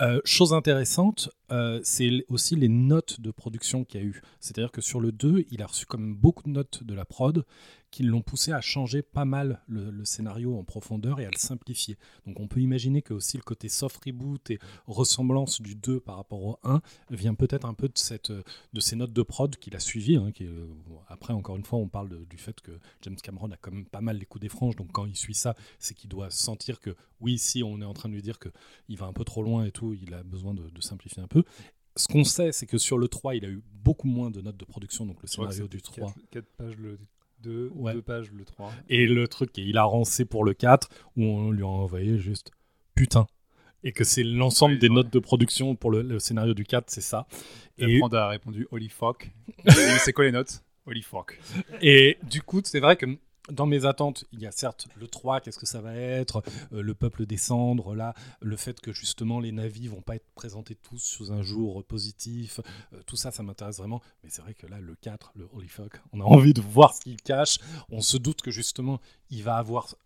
Euh, 0.00 0.20
chose 0.24 0.52
intéressante, 0.54 1.30
euh, 1.50 1.80
c'est 1.84 2.24
aussi 2.28 2.56
les 2.56 2.68
notes 2.68 3.20
de 3.20 3.30
production 3.30 3.84
qu'il 3.84 4.00
y 4.00 4.02
a 4.02 4.06
eu. 4.06 4.22
C'est-à-dire 4.40 4.72
que 4.72 4.80
sur 4.80 5.00
le 5.00 5.12
2, 5.12 5.44
il 5.50 5.62
a 5.62 5.66
reçu 5.66 5.86
quand 5.86 5.98
même 5.98 6.14
beaucoup 6.14 6.44
de 6.44 6.50
notes 6.50 6.82
de 6.82 6.94
la 6.94 7.04
prod 7.04 7.44
qui 7.92 8.02
l'ont 8.02 8.22
poussé 8.22 8.50
à 8.50 8.60
changer 8.60 9.02
pas 9.02 9.24
mal 9.24 9.62
le, 9.68 9.90
le 9.92 10.04
scénario 10.04 10.58
en 10.58 10.64
profondeur 10.64 11.20
et 11.20 11.26
à 11.26 11.30
le 11.30 11.38
simplifier. 11.38 11.96
Donc 12.26 12.40
on 12.40 12.48
peut 12.48 12.58
imaginer 12.60 13.02
que 13.02 13.14
aussi 13.14 13.36
le 13.36 13.44
côté 13.44 13.68
soft 13.68 14.04
reboot 14.04 14.50
et 14.50 14.58
ressemblance 14.86 15.60
du 15.62 15.74
2 15.76 16.00
par 16.00 16.16
rapport 16.16 16.42
au 16.42 16.58
1 16.64 16.80
vient 17.10 17.34
peut-être 17.34 17.66
un 17.66 17.74
peu 17.74 17.88
de, 17.88 17.96
cette, 17.98 18.32
de 18.32 18.80
ces 18.80 18.96
notes 18.96 19.12
de 19.12 19.22
prod 19.22 19.54
qu'il 19.56 19.76
a 19.76 19.80
suivies. 19.80 20.16
hein, 20.16 20.32
qui 20.32 20.46
euh, 20.46 20.66
après, 21.08 21.32
encore 21.32 21.56
une 21.56 21.64
fois, 21.64 21.78
on 21.78 21.88
parle 21.88 22.08
de- 22.08 22.24
du 22.24 22.38
fait 22.38 22.60
que 22.60 22.72
James 23.02 23.16
Cameron 23.22 23.50
a 23.52 23.56
quand 23.56 23.70
même 23.70 23.86
pas 23.86 24.00
mal 24.00 24.16
les 24.18 24.26
coups 24.26 24.42
des 24.42 24.48
franges. 24.48 24.74
Donc 24.76 24.90
quand 24.90 25.06
il 25.06 25.16
suit 25.16 25.34
ça, 25.34 25.54
c'est 25.78 25.94
qu'il 25.94 26.10
doit 26.10 26.30
sentir 26.30 26.80
que 26.80 26.96
oui, 27.20 27.38
si 27.38 27.62
on 27.62 27.80
est 27.80 27.84
en 27.84 27.92
train 27.94 28.08
de 28.08 28.14
lui 28.14 28.22
dire 28.22 28.38
qu'il 28.40 28.96
va 28.96 29.06
un 29.06 29.12
peu 29.12 29.24
trop 29.24 29.42
loin 29.42 29.64
et 29.64 29.70
tout, 29.70 29.94
il 29.94 30.12
a 30.14 30.22
besoin 30.22 30.54
de, 30.54 30.68
de 30.70 30.80
simplifier 30.80 31.22
un 31.22 31.28
peu. 31.28 31.44
Ce 31.94 32.08
qu'on 32.08 32.24
sait, 32.24 32.52
c'est 32.52 32.66
que 32.66 32.78
sur 32.78 32.96
le 32.96 33.06
3, 33.06 33.34
il 33.36 33.44
a 33.44 33.48
eu 33.48 33.62
beaucoup 33.84 34.08
moins 34.08 34.30
de 34.30 34.40
notes 34.40 34.56
de 34.56 34.64
production, 34.64 35.04
donc 35.04 35.20
le 35.20 35.28
scénario 35.28 35.68
du 35.68 35.76
c'était 35.78 36.00
3. 36.00 36.14
4, 36.30 36.46
pages 36.56 36.76
le 36.78 36.98
2, 37.42 37.70
Ouais. 37.74 37.92
2 37.94 38.02
pages 38.02 38.30
le 38.32 38.44
3. 38.44 38.72
Et 38.88 39.06
le 39.06 39.28
truc 39.28 39.58
est 39.58 39.62
hilaranté 39.62 40.24
pour 40.24 40.44
le 40.44 40.54
4, 40.54 40.88
où 41.16 41.24
on 41.24 41.50
lui 41.50 41.62
a 41.62 41.66
envoyé 41.66 42.18
juste 42.18 42.50
putain. 42.94 43.26
Et 43.84 43.92
que 43.92 44.04
c'est 44.04 44.22
l'ensemble 44.22 44.78
des 44.78 44.88
notes 44.88 45.12
de 45.12 45.18
production 45.18 45.74
pour 45.74 45.90
le, 45.90 46.02
le 46.02 46.18
scénario 46.20 46.54
du 46.54 46.64
4, 46.64 46.84
c'est 46.88 47.00
ça. 47.00 47.26
Et 47.78 47.98
Pranda 47.98 48.26
a 48.26 48.28
répondu 48.28 48.66
Holy 48.70 48.88
fuck. 48.88 49.30
Et 49.66 49.70
c'est 50.04 50.12
quoi 50.12 50.24
les 50.24 50.32
notes? 50.32 50.62
Holy 50.86 51.02
fuck. 51.02 51.38
Et 51.80 52.16
du 52.22 52.42
coup, 52.42 52.60
c'est 52.64 52.80
vrai 52.80 52.96
que 52.96 53.06
dans 53.50 53.66
mes 53.66 53.84
attentes, 53.84 54.24
il 54.32 54.40
y 54.40 54.46
a 54.46 54.52
certes 54.52 54.88
le 54.94 55.08
3, 55.08 55.40
qu'est-ce 55.40 55.58
que 55.58 55.66
ça 55.66 55.80
va 55.80 55.94
être, 55.94 56.42
euh, 56.72 56.82
le 56.82 56.94
peuple 56.94 57.26
des 57.26 57.36
cendres, 57.36 57.94
là, 57.94 58.14
le 58.40 58.56
fait 58.56 58.80
que 58.80 58.92
justement 58.92 59.40
les 59.40 59.52
navis 59.52 59.88
vont 59.88 60.00
pas 60.00 60.16
être 60.16 60.30
présentés 60.34 60.76
tous 60.76 60.98
sous 61.02 61.32
un 61.32 61.42
jour 61.42 61.84
positif, 61.84 62.60
euh, 62.92 63.02
tout 63.06 63.16
ça, 63.16 63.30
ça 63.30 63.42
m'intéresse 63.42 63.78
vraiment. 63.78 64.00
Mais 64.22 64.30
c'est 64.30 64.42
vrai 64.42 64.54
que 64.54 64.66
là, 64.66 64.80
le 64.80 64.94
4, 64.94 65.32
le 65.34 65.48
Holy 65.52 65.68
Fuck, 65.68 66.00
on 66.12 66.20
a 66.20 66.24
envie 66.24 66.54
de 66.54 66.60
voir 66.60 66.94
ce 66.94 67.00
qu'il 67.00 67.16
cache. 67.16 67.58
On 67.90 68.00
se 68.00 68.16
doute 68.16 68.42
que 68.42 68.50
justement, 68.50 69.00
il 69.30 69.42
va 69.42 69.56
avoir 69.56 69.96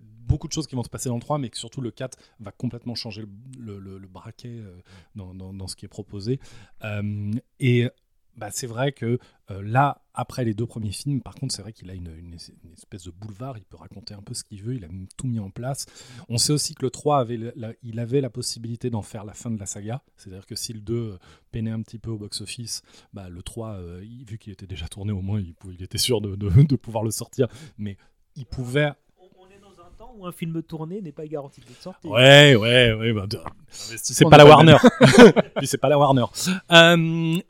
beaucoup 0.00 0.48
de 0.48 0.52
choses 0.52 0.66
qui 0.66 0.76
vont 0.76 0.82
se 0.82 0.88
passer 0.90 1.08
dans 1.08 1.16
le 1.16 1.20
3, 1.20 1.38
mais 1.38 1.50
que 1.50 1.58
surtout 1.58 1.80
le 1.80 1.90
4 1.90 2.16
va 2.40 2.52
complètement 2.52 2.94
changer 2.94 3.24
le, 3.58 3.98
braquet 4.06 4.48
euh, 4.48 4.80
dans, 5.14 5.34
dans- 5.34 5.66
ce 5.68 5.76
qui 5.76 5.84
est 5.84 5.88
proposé. 5.88 6.40
Et 7.60 7.88
bah, 8.38 8.50
c'est 8.52 8.66
vrai 8.68 8.92
que 8.92 9.18
euh, 9.50 9.62
là, 9.62 10.02
après 10.14 10.44
les 10.44 10.54
deux 10.54 10.66
premiers 10.66 10.92
films, 10.92 11.20
par 11.20 11.34
contre, 11.34 11.54
c'est 11.54 11.62
vrai 11.62 11.72
qu'il 11.72 11.90
a 11.90 11.94
une, 11.94 12.34
espèce 12.72 13.04
de 13.04 13.10
boulevard, 13.10 13.58
il 13.58 13.64
peut 13.64 13.76
raconter 13.76 14.14
un 14.14 14.22
peu 14.22 14.32
ce 14.32 14.44
qu'il 14.44 14.62
veut, 14.62 14.76
il 14.76 14.84
a 14.84 14.88
tout 15.16 15.26
mis 15.26 15.40
en 15.40 15.50
place. 15.50 15.86
On 16.28 16.38
sait 16.38 16.52
aussi 16.52 16.74
que 16.74 16.84
le 16.84 16.90
3 16.90 17.18
avait 17.18 17.36
la, 17.56 17.72
il 17.82 17.98
avait 17.98 18.20
la 18.20 18.30
possibilité 18.30 18.90
d'en 18.90 19.02
faire 19.02 19.24
la 19.24 19.34
fin 19.34 19.50
de 19.50 19.58
la 19.58 19.66
saga, 19.66 20.02
c'est-à-dire 20.16 20.46
que 20.46 20.54
si 20.54 20.72
le 20.72 20.80
2 20.80 20.94
euh, 20.94 21.18
peinait 21.50 21.72
un 21.72 21.82
petit 21.82 21.98
peu 21.98 22.10
au 22.10 22.18
box-office, 22.18 22.82
bah, 23.12 23.28
le 23.28 23.42
3, 23.42 23.70
euh, 23.70 24.04
vu 24.26 24.38
qu'il 24.38 24.52
était 24.52 24.66
déjà 24.66 24.86
tourné, 24.86 25.12
au 25.12 25.22
moins 25.22 25.40
il, 25.40 25.82
était 25.82 25.98
sûr 25.98 26.20
de- 26.20 26.36
de 26.36 26.76
pouvoir 26.76 27.02
le 27.02 27.10
sortir, 27.10 27.48
mais 27.76 27.96
il 28.36 28.46
pouvait 28.46 28.92
temps 30.08 30.14
où 30.18 30.26
un 30.26 30.32
film 30.32 30.62
tourné 30.62 31.00
n'est 31.00 31.12
pas 31.12 31.26
garanti 31.26 31.60
d'être 31.60 31.80
sorti. 31.82 32.08
Ouais, 32.08 32.54
ouais, 32.56 32.92
ouais. 32.92 33.12
bah, 33.12 33.26
de- 33.26 33.40
c'est 33.70 34.24
pas 34.28 34.36
la 34.38 34.44
Warner. 34.46 34.76
c'est 35.64 35.78
pas 35.78 35.88
la 35.88 35.98
Warner. 35.98 36.24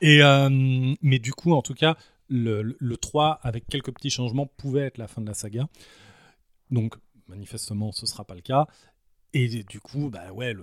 Et, 0.01 0.23
euh, 0.23 0.49
mais 1.01 1.19
du 1.19 1.33
coup, 1.33 1.53
en 1.53 1.61
tout 1.61 1.73
cas, 1.73 1.95
le, 2.29 2.61
le- 2.61 2.77
le 2.79 2.97
3, 2.97 3.39
avec 3.43 3.65
quelques 3.67 3.91
petits 3.93 4.09
changements, 4.09 4.45
pouvait 4.45 4.81
être 4.81 4.97
la 4.97 5.07
fin 5.07 5.21
de 5.21 5.27
la 5.27 5.33
saga. 5.33 5.67
Donc, 6.71 6.95
manifestement, 7.27 7.91
ce 7.91 8.05
sera 8.05 8.23
pas 8.25 8.35
le 8.35 8.41
cas. 8.41 8.67
Et 9.33 9.63
du 9.63 9.79
coup, 9.79 10.09
bah 10.09 10.31
ouais, 10.33 10.55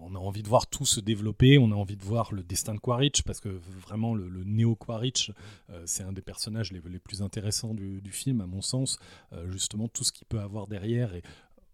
on 0.00 0.14
a 0.14 0.18
envie 0.18 0.44
de 0.44 0.48
voir 0.48 0.68
tout 0.68 0.86
se 0.86 1.00
développer, 1.00 1.58
on 1.58 1.72
a 1.72 1.74
envie 1.74 1.96
de 1.96 2.04
voir 2.04 2.32
le 2.32 2.44
destin 2.44 2.74
de 2.74 2.78
Quaritch, 2.78 3.22
parce 3.22 3.40
que 3.40 3.48
vraiment, 3.48 4.14
le, 4.14 4.28
le 4.28 4.44
Néo 4.44 4.76
Quaritch, 4.76 5.32
euh, 5.70 5.82
c'est 5.86 6.04
un 6.04 6.12
des 6.12 6.22
personnages 6.22 6.70
les, 6.70 6.80
les 6.88 7.00
plus 7.00 7.20
intéressants 7.22 7.74
du, 7.74 8.00
du 8.00 8.12
film, 8.12 8.40
à 8.40 8.46
mon 8.46 8.62
sens. 8.62 9.00
Euh, 9.32 9.50
justement, 9.50 9.88
tout 9.88 10.04
ce 10.04 10.12
qu'il 10.12 10.26
peut 10.26 10.38
avoir 10.38 10.68
derrière 10.68 11.14
et 11.14 11.22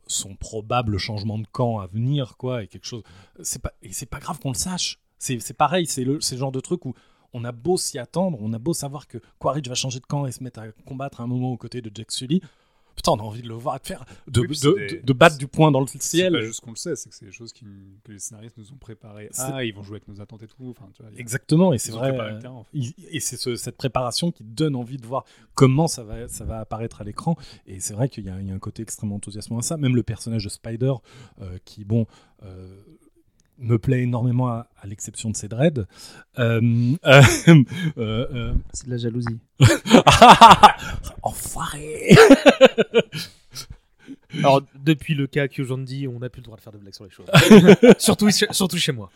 son 0.07 0.35
probable 0.35 0.97
changement 0.97 1.39
de 1.39 1.47
camp 1.47 1.81
à 1.81 1.87
venir, 1.87 2.37
quoi, 2.39 2.63
et 2.63 2.67
quelque 2.67 2.87
chose. 2.87 3.03
C'est 3.43 3.61
pas, 3.61 3.73
et 3.83 3.93
c'est 3.93 4.07
pas 4.07 4.19
grave 4.19 4.39
qu'on 4.39 4.53
le 4.53 4.57
sache. 4.57 5.01
C'est 5.19 5.39
c'est 5.39 5.55
pareil, 5.55 5.87
c'est 5.87 6.05
le, 6.05 6.21
c'est 6.21 6.35
le 6.35 6.41
genre 6.41 6.51
de 6.53 6.61
truc 6.61 6.87
où 6.87 6.95
on 7.35 7.45
a 7.45 7.53
beau 7.53 7.77
s'y 7.77 7.99
attendre, 7.99 8.39
on 8.41 8.53
a 8.53 8.59
beau 8.59 8.75
savoir 8.75 9.07
que 9.07 9.19
Quaritch 9.39 9.69
va 9.69 9.75
changer 9.75 10.01
de 10.01 10.07
camp 10.07 10.27
et 10.27 10.33
se 10.33 10.43
mettre 10.43 10.61
à 10.61 10.73
combattre 10.87 11.21
à 11.21 11.25
un 11.25 11.27
moment 11.27 11.53
aux 11.53 11.57
côtés 11.57 11.81
de 11.81 11.91
Jack 11.95 12.11
Sully. 12.11 12.41
Putain, 12.95 13.13
on 13.13 13.17
a 13.19 13.23
envie 13.23 13.43
de 13.43 13.49
le 13.49 13.55
voir 13.55 13.81
de 13.81 13.87
faire, 13.87 14.05
de, 14.29 14.41
Oui, 14.43 14.49
de, 14.49 14.55
c'est 14.55 14.75
des- 14.75 15.01
de- 15.03 15.13
battre 15.13 15.39
du 15.39 15.47
poing 15.49 15.71
dans 15.71 15.81
le 15.81 15.87
C'est 15.87 16.03
ciel. 16.03 16.33
pas 16.33 16.43
juste 16.43 16.61
qu'on 16.61 16.71
le 16.71 16.77
sait, 16.77 16.95
c'est 16.97 17.09
que 17.09 17.15
c'est 17.15 17.25
des 17.27 17.33
choses 17.33 17.53
qui, 17.53 17.65
que 18.05 18.13
les 18.13 18.19
scénaristes 18.19 18.57
nous 18.59 18.71
ont 18.73 18.77
préparées. 18.77 19.29
C'est- 19.33 19.43
Ah, 19.45 19.65
ils 19.65 19.75
vont 19.75 19.83
jouer 19.83 19.97
avec 19.97 20.09
nos 20.09 20.21
attentes 20.21 20.43
et 20.43 20.47
tout. 20.47 20.69
Enfin, 20.71 20.89
tu 20.95 21.03
vois, 21.03 21.11
Exactement, 21.17 21.73
et 21.73 21.79
c'est 21.79 21.93
vrai. 21.93 22.13
terrain, 22.41 22.55
en 22.55 22.65
fait. 22.65 22.71
il- 22.75 22.95
et 23.11 23.21
c'est 23.21 23.37
ce- 23.37 23.57
cette 23.57 23.77
préparation 23.77 24.31
qui 24.31 24.45
donne 24.45 24.77
envie 24.77 24.99
de 24.99 25.07
voir 25.07 25.25
comment 25.55 25.89
ça 25.89 26.05
va, 26.05 26.29
ça 26.29 26.45
va 26.45 26.61
apparaître 26.61 27.01
à 27.01 27.05
l'écran. 27.05 27.37
Et 27.67 27.81
c'est 27.81 27.95
vrai 27.95 28.09
qu'il 28.09 28.25
y, 28.25 28.29
a 28.31 28.41
il 28.41 28.47
y 28.49 28.51
a 28.51 28.55
un 28.55 28.59
côté 28.59 28.83
extrêmement 28.83 29.17
enthousiasmant 29.17 29.59
à 29.59 29.63
ça. 29.63 29.77
Même 29.77 29.97
le 29.97 30.03
personnage 30.03 30.45
de 30.45 30.49
Spider, 30.51 30.93
euh, 31.41 31.59
qui, 31.65 31.85
bon, 31.85 32.07
euh, 32.45 32.75
me 33.63 33.79
plaît 33.79 34.03
énormément 34.03 34.49
à, 34.49 34.69
à 34.81 34.87
l'exception 34.87 35.31
de 35.31 35.37
ses 35.37 35.49
dreads. 35.49 35.87
Euh, 36.39 36.61
euh, 37.07 37.23
euh, 37.99 38.27
euh, 38.35 38.55
C'est 38.73 38.87
de 38.87 38.91
la 38.91 38.99
jalousie. 38.99 39.39
Enfoiré 41.23 42.17
Alors, 44.39 44.63
depuis 44.83 45.15
le 45.15 45.27
cas 45.27 45.47
Kyojandi, 45.47 46.09
on 46.09 46.19
n'a 46.21 46.31
plus 46.31 46.41
le 46.41 46.45
droit 46.45 46.57
de 46.57 46.63
faire 46.63 46.73
de 46.73 46.79
blagues 46.79 46.95
sur 46.95 47.05
les 47.05 47.11
choses. 47.11 47.27
surtout, 47.99 48.31
surtout 48.31 48.79
chez 48.79 48.93
moi. 48.93 49.11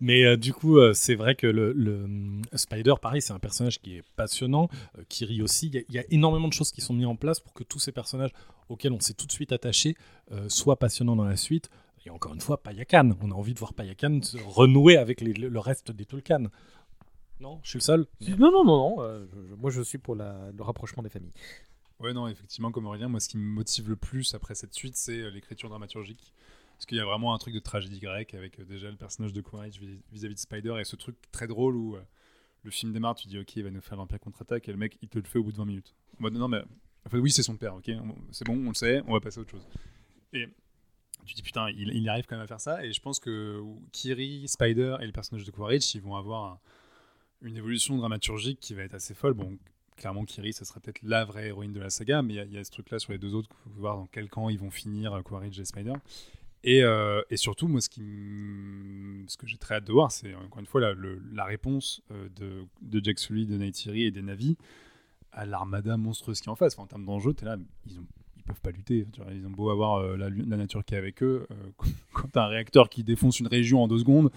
Mais 0.00 0.24
euh, 0.24 0.36
du 0.36 0.52
coup, 0.52 0.78
euh, 0.78 0.92
c'est 0.92 1.14
vrai 1.14 1.36
que 1.36 1.46
le, 1.46 1.72
le, 1.72 2.06
Spider, 2.54 2.94
pareil, 3.00 3.22
c'est 3.22 3.32
un 3.32 3.38
personnage 3.38 3.80
qui 3.80 3.96
est 3.96 4.02
passionnant, 4.16 4.68
euh, 4.98 5.02
qui 5.08 5.24
rit 5.24 5.40
aussi. 5.40 5.68
Il 5.72 5.84
y, 5.88 5.92
y 5.94 5.98
a 5.98 6.04
énormément 6.10 6.48
de 6.48 6.52
choses 6.52 6.72
qui 6.72 6.80
sont 6.80 6.94
mises 6.94 7.06
en 7.06 7.16
place 7.16 7.38
pour 7.38 7.52
que 7.54 7.62
tous 7.62 7.78
ces 7.78 7.92
personnages 7.92 8.32
auxquels 8.68 8.92
on 8.92 9.00
s'est 9.00 9.14
tout 9.14 9.26
de 9.26 9.32
suite 9.32 9.52
attaché 9.52 9.96
euh, 10.32 10.48
soient 10.48 10.78
passionnants 10.78 11.16
dans 11.16 11.24
la 11.24 11.36
suite. 11.36 11.70
Et 12.06 12.10
encore 12.10 12.34
une 12.34 12.40
fois, 12.40 12.62
Payakan. 12.62 13.12
On 13.22 13.30
a 13.30 13.34
envie 13.34 13.54
de 13.54 13.58
voir 13.58 13.72
Payakan 13.74 14.20
se 14.22 14.36
renouer 14.38 14.96
avec 14.96 15.20
les- 15.20 15.32
le 15.32 15.58
reste 15.58 15.90
des 15.90 16.04
Tulkan. 16.04 16.44
Non, 17.40 17.60
je 17.62 17.70
suis 17.70 17.78
le 17.78 17.82
seul. 17.82 18.06
Non, 18.38 18.50
non, 18.52 18.64
non, 18.64 18.64
non. 18.64 19.02
euh, 19.02 19.26
je- 19.32 19.54
moi, 19.54 19.70
je 19.70 19.82
suis 19.82 19.98
pour 19.98 20.14
la- 20.14 20.50
le 20.52 20.62
rapprochement 20.62 21.02
des 21.02 21.08
familles. 21.08 21.32
Ouais, 22.00 22.12
non, 22.12 22.28
effectivement, 22.28 22.70
comme 22.70 22.86
Aurélien, 22.86 23.08
moi, 23.08 23.20
ce 23.20 23.28
qui 23.28 23.38
me 23.38 23.42
motive 23.44 23.88
le 23.88 23.96
plus 23.96 24.34
après 24.34 24.54
cette 24.54 24.74
suite, 24.74 24.96
c'est 24.96 25.18
euh, 25.20 25.30
l'écriture 25.30 25.68
dramaturgique. 25.68 26.32
Parce 26.76 26.86
qu'il 26.86 26.98
y 26.98 27.00
a 27.00 27.04
vraiment 27.04 27.32
un 27.34 27.38
truc 27.38 27.54
de 27.54 27.60
tragédie 27.60 28.00
grecque 28.00 28.34
avec 28.34 28.58
euh, 28.60 28.64
déjà 28.64 28.90
le 28.90 28.96
personnage 28.96 29.32
de 29.32 29.40
Quaritch 29.40 29.78
vis- 29.78 30.00
vis-à-vis 30.12 30.34
de 30.34 30.40
Spider 30.40 30.74
et 30.80 30.84
ce 30.84 30.96
truc 30.96 31.16
très 31.32 31.46
drôle 31.46 31.76
où 31.76 31.96
euh, 31.96 32.02
le 32.64 32.70
film 32.70 32.92
démarre, 32.92 33.14
tu 33.14 33.28
dis, 33.28 33.38
ok, 33.38 33.56
il 33.56 33.62
va 33.64 33.70
nous 33.70 33.80
faire 33.80 33.96
l'Empire 33.96 34.18
contre-attaque 34.20 34.68
et 34.68 34.72
le 34.72 34.78
mec, 34.78 34.98
il 35.00 35.08
te 35.08 35.18
le 35.18 35.24
fait 35.24 35.38
au 35.38 35.44
bout 35.44 35.52
de 35.52 35.56
20 35.56 35.64
minutes. 35.66 35.94
En 36.18 36.22
mode, 36.24 36.34
non, 36.34 36.48
mais 36.48 36.62
en 37.06 37.10
fait, 37.10 37.18
oui, 37.18 37.30
c'est 37.30 37.42
son 37.44 37.56
père, 37.56 37.74
ok, 37.76 37.90
c'est 38.32 38.44
bon, 38.44 38.56
on 38.64 38.68
le 38.68 38.74
sait, 38.74 39.02
on 39.06 39.12
va 39.12 39.20
passer 39.20 39.38
à 39.38 39.42
autre 39.42 39.50
chose. 39.52 39.66
Et 40.32 40.48
tu 41.24 41.34
dis, 41.34 41.42
putain, 41.42 41.68
il, 41.70 41.88
il 41.94 42.08
arrive 42.08 42.26
quand 42.26 42.36
même 42.36 42.44
à 42.44 42.48
faire 42.48 42.60
ça. 42.60 42.84
Et 42.84 42.92
je 42.92 43.00
pense 43.00 43.18
que 43.20 43.62
Kiri, 43.92 44.46
Spider 44.48 44.96
et 45.00 45.06
le 45.06 45.12
personnage 45.12 45.44
de 45.44 45.50
Quaritch, 45.50 45.94
ils 45.94 46.02
vont 46.02 46.16
avoir 46.16 46.44
un- 46.52 46.58
une 47.42 47.56
évolution 47.56 47.96
dramaturgique 47.96 48.58
qui 48.60 48.74
va 48.74 48.82
être 48.82 48.94
assez 48.94 49.14
folle. 49.14 49.34
Bon, 49.34 49.58
clairement, 49.96 50.24
Kiri, 50.24 50.52
ça 50.52 50.64
sera 50.64 50.80
peut-être 50.80 51.00
la 51.02 51.24
vraie 51.24 51.48
héroïne 51.48 51.72
de 51.72 51.80
la 51.80 51.90
saga, 51.90 52.22
mais 52.22 52.34
il 52.34 52.52
y 52.52 52.58
a- 52.58 52.64
ce 52.64 52.70
truc-là 52.70 52.98
sur 52.98 53.12
les 53.12 53.18
deux 53.18 53.34
autres, 53.34 53.50
voir 53.66 53.96
dans 53.96 54.06
quel 54.06 54.28
camp 54.28 54.48
ils 54.48 54.58
vont 54.58 54.70
finir, 54.70 55.12
euh, 55.12 55.22
Quaritch 55.22 55.58
et 55.58 55.64
Spider. 55.64 55.94
Et, 56.66 56.82
euh, 56.82 57.20
surtout, 57.36 57.68
moi, 57.68 57.82
ce, 57.82 57.90
que 57.90 59.46
j'ai 59.46 59.58
très 59.58 59.74
hâte 59.76 59.84
de 59.84 59.92
voir, 59.92 60.10
c'est 60.10 60.34
encore 60.34 60.60
une 60.60 60.66
fois 60.66 60.80
la, 60.80 61.44
réponse 61.44 62.00
euh, 62.10 62.28
de, 62.36 62.64
de 62.80 63.04
Jack 63.04 63.18
Sully, 63.18 63.44
de 63.46 63.58
Neytiri 63.58 64.04
et 64.04 64.10
des 64.10 64.22
Navi 64.22 64.56
à 65.30 65.44
l'armada 65.44 65.98
monstrueuse 65.98 66.40
qui 66.40 66.48
est 66.48 66.50
en 66.52 66.56
face. 66.56 66.78
En 66.78 66.86
termes 66.86 67.04
d'enjeu, 67.04 67.34
t'es 67.34 67.44
là, 67.44 67.58
ils 67.86 67.98
ont 67.98 68.06
peuvent 68.44 68.60
pas 68.60 68.70
lutter. 68.70 69.06
Ils 69.32 69.46
ont 69.46 69.50
beau 69.50 69.70
avoir 69.70 69.96
euh, 69.96 70.16
la, 70.16 70.56
nature 70.56 70.84
qui 70.84 70.94
est 70.94 70.98
avec 70.98 71.22
eux. 71.22 71.46
euh, 71.50 71.54
quand 72.12 72.28
t'as 72.32 72.44
un 72.44 72.48
réacteur 72.48 72.88
qui 72.88 73.04
défonce 73.04 73.40
une 73.40 73.46
région 73.46 73.82
en 73.82 73.88
deux 73.88 73.98
secondes, 73.98 74.30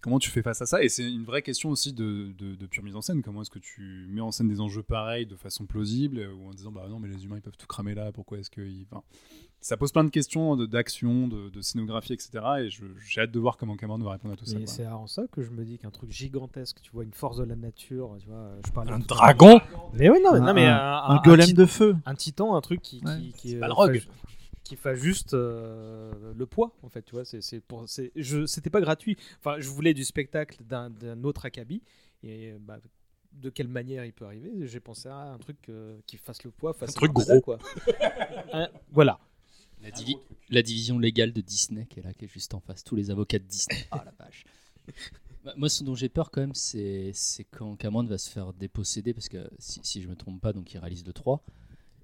comment 0.00 0.18
tu 0.18 0.30
fais 0.30 0.42
face 0.42 0.62
à 0.62 0.66
ça 0.66 0.82
Et 0.82 0.88
c'est 0.88 1.10
une 1.10 1.24
vraie 1.24 1.42
question 1.42 1.70
aussi 1.70 1.92
de, 1.92 2.32
de, 2.38 2.54
de 2.54 2.66
pure 2.66 2.82
mise 2.84 2.96
en 2.96 3.00
scène. 3.02 3.22
Comment 3.22 3.42
est-ce 3.42 3.50
que 3.50 3.58
tu 3.58 4.06
mets 4.10 4.20
en 4.20 4.30
scène 4.30 4.48
des 4.48 4.60
enjeux 4.60 4.82
pareils 4.82 5.26
de 5.26 5.36
façon 5.36 5.66
plausible 5.66 6.20
ou 6.38 6.48
en 6.48 6.54
disant 6.54 6.70
bah 6.72 6.86
non 6.88 6.98
mais 6.98 7.08
les 7.08 7.24
humains 7.24 7.36
ils 7.36 7.42
peuvent 7.42 7.56
tout 7.56 7.66
cramer 7.66 7.94
là, 7.94 8.12
pourquoi 8.12 8.38
est-ce 8.38 8.50
qu'ils 8.50 8.86
enfin, 8.90 9.02
ça 9.60 9.76
pose 9.76 9.90
plein 9.90 10.04
de 10.04 10.10
questions 10.10 10.56
d'action, 10.56 11.26
de, 11.26 11.48
de 11.50 11.60
scénographie, 11.60 12.12
etc. 12.12 12.30
Et 12.60 12.70
je- 12.70 12.84
j'ai 13.04 13.22
hâte 13.22 13.32
de 13.32 13.40
voir 13.40 13.56
comment 13.56 13.76
Cameron 13.76 13.98
va 13.98 14.12
répondre 14.12 14.34
à 14.34 14.36
tout 14.36 14.44
ça. 14.44 14.56
C'est 14.66 14.86
en 14.86 15.08
ça 15.08 15.24
que 15.32 15.42
je 15.42 15.50
me 15.50 15.64
dis 15.64 15.78
qu'un 15.78 15.90
truc 15.90 16.10
gigantesque, 16.12 16.78
tu 16.80 16.92
vois, 16.92 17.02
une 17.02 17.12
force 17.12 17.38
de 17.38 17.44
la 17.44 17.56
nature, 17.56 18.16
tu 18.20 18.28
vois, 18.28 18.52
je 18.64 18.70
parle 18.70 18.92
Un 18.92 19.00
dragon 19.00 19.60
Mais 19.94 20.08
oui, 20.10 20.18
non, 20.24 20.32
mais, 20.34 20.38
Un- 20.38 20.46
non, 20.46 20.54
mais 20.54 20.66
un- 20.66 21.02
un 21.08 21.20
golem 21.22 21.52
de 21.52 21.66
feu. 21.66 21.96
Un 22.06 22.14
titan, 22.14 22.54
un 22.54 22.60
truc 22.60 22.80
qui. 22.82 23.00
Ouais. 23.04 23.18
qui, 23.18 23.32
qui, 23.32 23.48
C'est 23.50 23.56
euh, 23.56 23.60
Balrog. 23.60 23.98
fa- 23.98 24.10
Qui 24.68 24.76
fait 24.76 24.96
juste 24.96 25.32
euh, 25.32 26.12
le 26.36 26.44
poids, 26.46 26.76
en 26.82 26.90
fait, 26.90 27.00
tu 27.02 27.12
vois. 27.14 27.24
C'est, 27.24 27.40
c'est 27.40 27.60
pour, 27.60 27.88
c'est, 27.88 28.12
je, 28.16 28.44
c'était 28.44 28.68
pas 28.68 28.82
gratuit. 28.82 29.16
Enfin, 29.38 29.58
je 29.60 29.68
voulais 29.70 29.94
du 29.94 30.04
spectacle 30.04 30.62
d'un, 30.62 30.90
d'un 30.90 31.24
autre 31.24 31.46
acabit. 31.46 31.80
Et 32.22 32.52
bah, 32.60 32.78
de 33.32 33.48
quelle 33.48 33.68
manière 33.68 34.04
il 34.04 34.12
peut 34.12 34.26
arriver? 34.26 34.50
J'ai 34.66 34.80
pensé 34.80 35.08
à 35.08 35.16
un 35.32 35.38
truc 35.38 35.56
euh, 35.70 35.98
qui 36.06 36.18
fasse 36.18 36.42
le 36.44 36.50
poids, 36.50 36.74
fasse 36.74 36.90
Un 36.90 36.92
truc 36.92 37.12
gros. 37.12 37.40
quoi. 37.40 37.58
Hein, 38.52 38.68
voilà. 38.90 39.18
La, 39.82 39.90
divi- 39.90 40.18
la 40.50 40.60
division 40.62 40.98
légale 40.98 41.32
de 41.32 41.40
Disney 41.40 41.86
qui 41.86 42.00
est 42.00 42.02
là, 42.02 42.12
qui 42.12 42.26
est 42.26 42.28
juste 42.28 42.52
en 42.52 42.60
face. 42.60 42.84
Tous 42.84 42.94
les 42.96 43.10
avocats 43.10 43.38
de 43.38 43.44
Disney. 43.44 43.86
Ah 43.90 44.02
la 44.04 44.12
vache. 44.22 44.44
Bah, 45.44 45.54
Moi, 45.56 45.68
ce 45.70 45.82
dont 45.84 45.94
j'ai 45.94 46.08
peur 46.10 46.30
quand 46.32 46.40
même, 46.40 46.54
c'est 46.54 47.12
c'est 47.14 47.44
quand 47.44 47.76
Cameron 47.76 48.02
va 48.04 48.18
se 48.18 48.28
faire 48.28 48.52
déposséder, 48.52 49.14
parce 49.14 49.28
que 49.28 49.48
si, 49.60 49.78
si 49.84 50.02
je 50.02 50.08
me 50.08 50.16
trompe 50.16 50.40
pas, 50.42 50.52
donc 50.52 50.74
il 50.74 50.78
réalise 50.78 51.06
le 51.06 51.12
3, 51.12 51.42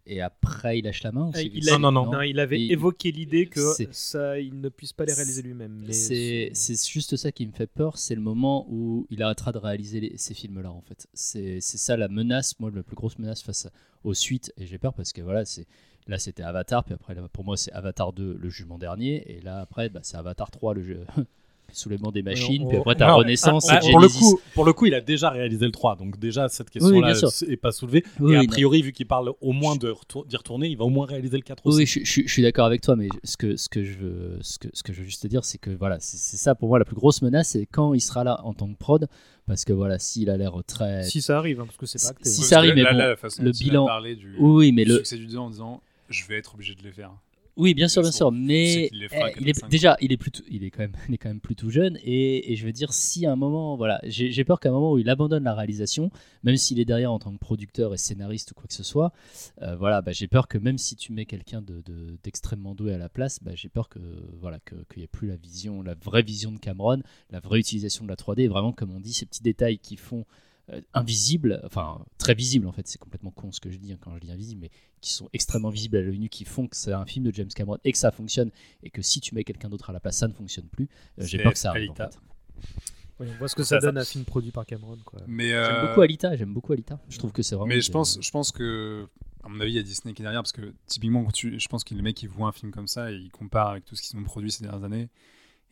et 0.06 0.20
après 0.20 0.78
il 0.78 0.84
lâche 0.84 1.02
la 1.02 1.12
main. 1.12 1.30
il, 1.34 1.68
a- 1.70 1.78
Non, 1.78 1.90
non, 1.90 2.04
non. 2.06 2.20
il 2.22 2.38
avait 2.40 2.60
Et- 2.60 2.72
évoqué 2.72 3.10
l'idée 3.12 3.46
que 3.46 3.60
ça, 3.92 4.38
il 4.38 4.60
ne 4.60 4.68
puisse 4.68 4.92
pas 4.92 5.04
les 5.04 5.12
réaliser 5.14 5.42
lui-même. 5.42 5.84
C'est 5.90 6.52
juste 6.88 7.16
ça 7.16 7.32
qui 7.32 7.46
me 7.46 7.52
fait 7.52 7.66
peur, 7.66 7.98
c'est 7.98 8.14
le 8.14 8.20
moment 8.20 8.66
où 8.70 9.06
il 9.10 9.22
arrêtera 9.22 9.52
de 9.52 9.58
réaliser 9.58 10.00
les- 10.00 10.16
ces 10.16 10.34
films-là 10.34 10.70
en 10.70 10.80
fait. 10.82 11.06
C'est 11.14 11.60
c'est 11.60 11.78
ça 11.78 11.96
la 11.96 12.08
menace, 12.08 12.58
moi 12.60 12.70
la 12.74 12.82
plus 12.82 12.96
grosse 12.96 13.18
menace 13.18 13.42
face 13.42 13.68
aux 14.04 14.14
suites, 14.14 14.52
et 14.58 14.66
j'ai 14.66 14.78
peur 14.78 14.92
parce 14.94 15.12
que 15.12 15.22
voilà, 15.22 15.44
c'est 15.44 15.66
là 16.06 16.18
c'était 16.18 16.42
Avatar, 16.42 16.84
puis 16.84 16.92
après 16.94 17.14
là, 17.14 17.26
pour 17.32 17.44
moi 17.44 17.56
c'est 17.56 17.72
Avatar 17.72 18.12
2, 18.12 18.36
le 18.38 18.48
jugement 18.50 18.78
dernier, 18.78 19.24
et 19.36 19.40
là 19.40 19.60
après 19.60 19.88
bah, 19.88 20.00
c'est 20.02 20.16
Avatar 20.16 20.50
3, 20.50 20.74
le 20.74 20.82
jeu. 20.82 21.00
soulèvement 21.76 22.10
des 22.12 22.22
machines, 22.22 22.62
on- 22.64 22.68
puis 22.68 22.78
après 22.78 22.94
t'as 22.94 23.12
Renaissance 23.12 23.66
ah, 23.68 23.80
et 23.82 23.90
pour, 23.90 24.00
le 24.00 24.08
coup, 24.08 24.40
pour 24.54 24.64
le 24.64 24.72
coup, 24.72 24.86
il 24.86 24.94
a 24.94 25.00
déjà 25.00 25.30
réalisé 25.30 25.64
le 25.66 25.72
3, 25.72 25.96
donc 25.96 26.18
déjà 26.18 26.48
cette 26.48 26.70
question-là 26.70 27.14
n'est 27.48 27.56
pas 27.56 27.72
soulevée. 27.72 28.04
Oui, 28.20 28.34
et 28.34 28.38
a 28.38 28.44
priori, 28.44 28.82
vu 28.82 28.92
qu'il 28.92 29.06
parle 29.06 29.32
au 29.40 29.52
moins 29.52 29.74
retour- 29.74 30.26
d'y 30.26 30.36
retourner, 30.36 30.68
il 30.68 30.76
va 30.76 30.84
au 30.84 30.88
moins 30.90 31.06
réaliser 31.06 31.36
le 31.36 31.42
4 31.42 31.66
aussi. 31.66 31.78
Oui, 31.78 31.86
je, 31.86 32.00
je- 32.04 32.22
je 32.26 32.32
suis 32.32 32.42
d'accord 32.42 32.66
avec 32.66 32.80
toi, 32.80 32.96
mais 32.96 33.08
ce 33.22 33.36
que, 33.36 33.56
ce 33.56 33.68
que 33.68 33.84
je 33.84 33.98
veux, 33.98 34.38
ce 34.42 34.58
que, 34.58 34.68
ce 34.72 34.82
que 34.82 34.92
je 34.92 34.98
veux 35.00 35.04
juste 35.04 35.22
te 35.22 35.26
dire, 35.28 35.44
c'est 35.44 35.58
que 35.58 35.70
voilà, 35.70 35.96
c'est 36.00 36.36
ça 36.36 36.54
pour 36.54 36.68
moi 36.68 36.78
la 36.78 36.84
plus 36.84 36.96
grosse 36.96 37.22
menace, 37.22 37.50
c'est 37.50 37.66
quand 37.66 37.94
il 37.94 38.00
sera 38.00 38.24
là 38.24 38.40
en 38.44 38.54
tant 38.54 38.68
que 38.72 38.76
prod, 38.78 39.08
parce 39.46 39.64
que 39.64 39.72
voilà, 39.72 39.98
s'il 39.98 40.30
a 40.30 40.36
l'air 40.36 40.52
très. 40.66 41.02
si 41.04 41.20
ça 41.20 41.38
arrive, 41.38 41.60
hein, 41.60 41.66
parce 41.66 41.76
que 41.76 41.86
c'est 41.86 42.00
pas 42.02 42.10
acté. 42.10 42.28
Si 42.28 42.40
hein. 42.40 42.44
ça 42.44 42.58
arrive, 42.58 42.70
Là, 42.70 42.74
mais 42.76 42.82
là, 42.82 42.92
bon, 42.92 42.98
la 42.98 43.16
façon 43.16 43.42
le 43.42 43.50
dont 43.52 43.58
il 43.60 43.66
a 43.70 43.72
bilan- 43.72 43.86
parlé 43.86 44.16
du, 44.16 44.36
Oui, 44.38 44.72
mais 44.72 44.84
du 44.84 44.90
le- 44.90 44.96
succès 44.98 45.16
du 45.16 45.26
2 45.26 45.36
en 45.38 45.50
disant 45.50 45.80
je 46.08 46.24
vais 46.26 46.36
être 46.38 46.54
obligé 46.54 46.74
de 46.74 46.82
les 46.82 46.92
faire. 46.92 47.10
Oui, 47.56 47.72
bien 47.72 47.86
sûr, 47.86 48.02
bien 48.02 48.10
sûr, 48.10 48.32
mais 48.32 48.86
eh, 48.86 48.90
il 49.40 49.48
est, 49.48 49.52
4-5. 49.52 49.68
déjà, 49.68 49.96
il 50.00 50.10
est 50.12 50.16
plutôt, 50.16 50.42
il 50.48 50.64
est 50.64 50.70
quand 50.70 50.80
même, 50.82 50.96
il 51.08 51.14
est 51.14 51.18
quand 51.18 51.28
même 51.28 51.40
plutôt 51.40 51.70
jeune, 51.70 51.96
et, 52.02 52.52
et 52.52 52.56
je 52.56 52.66
veux 52.66 52.72
dire, 52.72 52.92
si 52.92 53.26
à 53.26 53.32
un 53.32 53.36
moment, 53.36 53.76
voilà, 53.76 54.00
j'ai 54.04 54.44
peur 54.44 54.58
qu'à 54.58 54.70
un 54.70 54.72
moment 54.72 54.92
où 54.92 54.98
il 54.98 55.08
abandonne 55.08 55.44
la 55.44 55.54
réalisation, 55.54 56.10
même 56.42 56.56
s'il 56.56 56.80
est 56.80 56.84
derrière 56.84 57.12
en 57.12 57.20
tant 57.20 57.32
que 57.32 57.38
producteur 57.38 57.94
et 57.94 57.96
scénariste 57.96 58.50
ou 58.50 58.54
quoi 58.54 58.64
que 58.66 58.74
ce 58.74 58.82
soit, 58.82 59.12
euh, 59.62 59.76
voilà, 59.76 60.02
bah, 60.02 60.10
j'ai 60.10 60.26
peur 60.26 60.48
que 60.48 60.58
même 60.58 60.78
si 60.78 60.96
tu 60.96 61.12
mets 61.12 61.26
quelqu'un 61.26 61.62
de- 61.62 61.80
de- 61.82 62.18
d'extrêmement 62.24 62.74
doué 62.74 62.92
à 62.92 62.98
la 62.98 63.08
place, 63.08 63.38
bah, 63.40 63.52
j'ai 63.54 63.68
peur 63.68 63.88
que 63.88 64.00
voilà, 64.40 64.58
qu'il 64.58 64.78
n'y 64.96 65.04
ait 65.04 65.06
plus 65.06 65.28
la 65.28 65.36
vision, 65.36 65.80
la 65.82 65.94
vraie 65.94 66.22
vision 66.22 66.50
de 66.50 66.58
Cameron, 66.58 67.02
la 67.30 67.38
vraie 67.38 67.60
utilisation 67.60 68.04
de 68.04 68.08
la 68.10 68.16
3D, 68.16 68.42
et 68.42 68.48
vraiment 68.48 68.72
comme 68.72 68.90
on 68.90 68.98
dit, 69.00 69.12
ces 69.12 69.26
petits 69.26 69.42
détails 69.44 69.78
qui 69.78 69.96
font 69.96 70.24
invisibles, 70.94 71.60
enfin 71.64 72.04
très 72.18 72.34
visibles 72.34 72.66
en 72.66 72.72
fait, 72.72 72.86
c'est 72.88 72.98
complètement 72.98 73.30
con 73.30 73.52
ce 73.52 73.60
que 73.60 73.70
je 73.70 73.76
dis 73.76 73.92
hein, 73.92 73.98
quand 74.00 74.14
je 74.14 74.20
dis 74.20 74.30
invisible, 74.32 74.62
mais 74.62 74.70
qui 75.00 75.12
sont 75.12 75.28
extrêmement 75.34 75.68
visibles 75.68 75.96
à 75.98 76.00
l'œil 76.00 76.18
nu, 76.18 76.28
qui 76.28 76.44
font 76.44 76.66
que 76.66 76.76
c'est 76.76 76.92
un 76.92 77.04
film 77.04 77.24
de 77.26 77.32
James 77.34 77.48
Cameron 77.54 77.78
et 77.84 77.92
que 77.92 77.98
ça 77.98 78.10
fonctionne, 78.10 78.50
et 78.82 78.90
que 78.90 79.02
si 79.02 79.20
tu 79.20 79.34
mets 79.34 79.44
quelqu'un 79.44 79.68
d'autre 79.68 79.90
à 79.90 79.92
la 79.92 80.00
place, 80.00 80.16
ça 80.16 80.28
ne 80.28 80.32
fonctionne 80.32 80.66
plus. 80.66 80.88
Euh, 81.20 81.26
J'ai 81.26 81.38
peur 81.38 81.52
que 81.52 81.58
ça 81.58 81.70
arrive. 81.70 81.90
en 81.90 81.94
fait. 81.94 82.18
Oui, 83.20 83.28
on 83.30 83.38
voit 83.38 83.48
ce 83.48 83.54
que 83.54 83.62
Ça, 83.62 83.76
ça, 83.76 83.80
ça- 83.80 83.86
donne 83.88 83.98
un 83.98 84.04
film 84.04 84.24
produit 84.24 84.50
par 84.50 84.64
Cameron. 84.66 84.96
Quoi. 85.04 85.20
Mais, 85.26 85.48
J'aime 85.50 85.56
euh, 85.58 85.86
beaucoup 85.88 86.00
Alita, 86.00 86.34
j'aime 86.36 86.52
beaucoup 86.54 86.72
Alita. 86.72 86.98
Je 87.08 87.18
trouve 87.18 87.32
que 87.32 87.42
c'est 87.42 87.54
vraiment. 87.54 87.68
Mais 87.68 87.80
je 87.80 87.90
pense, 87.92 88.18
je 88.20 88.30
pense 88.30 88.50
que, 88.50 89.06
à 89.44 89.48
mon 89.48 89.60
avis, 89.60 89.72
il 89.72 89.76
y 89.76 89.78
a 89.78 89.82
Disney 89.82 90.14
qui 90.14 90.22
est 90.22 90.24
derrière 90.24 90.42
parce 90.42 90.52
que 90.52 90.72
typiquement, 90.86 91.22
quand 91.24 91.30
tu, 91.32 91.60
je 91.60 91.68
pense 91.68 91.84
que 91.84 91.94
les 91.94 92.02
mecs 92.02 92.20
ils 92.22 92.28
voient 92.28 92.48
un 92.48 92.52
film 92.52 92.72
comme 92.72 92.88
ça 92.88 93.12
et 93.12 93.16
ils 93.16 93.30
comparent 93.30 93.68
avec 93.70 93.84
tout 93.84 93.94
ce 93.94 94.02
qu'ils 94.02 94.18
ont 94.18 94.22
produit 94.24 94.50
ces 94.50 94.64
dernières 94.64 94.82
années 94.84 95.08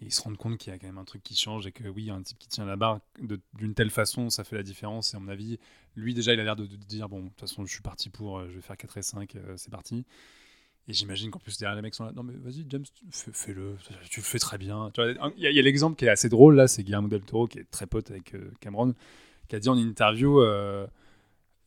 et 0.02 0.06
ils 0.06 0.12
se 0.12 0.20
rendent 0.22 0.36
compte 0.36 0.58
qu'il 0.58 0.72
y 0.72 0.74
a 0.74 0.78
quand 0.78 0.86
même 0.86 0.98
un 0.98 1.04
truc 1.04 1.22
qui 1.22 1.36
change 1.36 1.66
et 1.66 1.72
que 1.72 1.86
oui, 1.88 2.10
un 2.10 2.22
type 2.22 2.38
qui 2.38 2.48
tient 2.48 2.64
la 2.64 2.76
barre 2.76 3.00
d'une 3.54 3.74
telle 3.74 3.90
façon, 3.90 4.30
ça 4.30 4.42
fait 4.42 4.56
la 4.56 4.64
différence. 4.64 5.14
Et 5.14 5.16
à 5.16 5.20
mon 5.20 5.28
avis, 5.28 5.58
lui 5.94 6.12
déjà, 6.12 6.34
il 6.34 6.40
a 6.40 6.44
l'air 6.44 6.56
de, 6.56 6.66
dire 6.66 7.08
bon, 7.08 7.20
de 7.20 7.28
toute 7.28 7.40
façon, 7.40 7.64
je 7.64 7.72
suis 7.72 7.82
parti 7.82 8.10
pour, 8.10 8.38
euh, 8.38 8.48
je 8.48 8.56
vais 8.56 8.62
faire 8.62 8.76
4 8.76 8.98
et 8.98 9.02
5, 9.02 9.36
euh, 9.36 9.54
c'est 9.56 9.70
parti. 9.70 10.04
Et 10.88 10.92
j'imagine 10.92 11.30
qu'en 11.30 11.38
plus 11.38 11.56
derrière 11.58 11.76
les 11.76 11.82
mecs 11.82 11.94
sont 11.94 12.04
là, 12.04 12.10
non 12.12 12.24
mais 12.24 12.34
vas-y 12.34 12.66
James, 12.68 12.84
fais-le, 13.12 13.76
tu 14.10 14.18
le 14.18 14.24
fais 14.24 14.40
très 14.40 14.58
bien. 14.58 14.90
Il 15.36 15.42
y 15.42 15.46
a, 15.46 15.62
l'exemple 15.62 15.94
qui 15.94 16.06
est 16.06 16.08
assez 16.08 16.28
drôle 16.28 16.56
là, 16.56 16.66
c'est 16.66 16.82
Guillermo 16.82 17.06
del 17.06 17.20
Toro 17.20 17.46
qui 17.46 17.60
est 17.60 17.70
très 17.70 17.86
pote 17.86 18.10
avec 18.10 18.34
euh, 18.34 18.50
Cameron, 18.58 18.92
qui 19.46 19.54
a 19.54 19.60
dit 19.60 19.68
en 19.68 19.76
interview, 19.78 20.42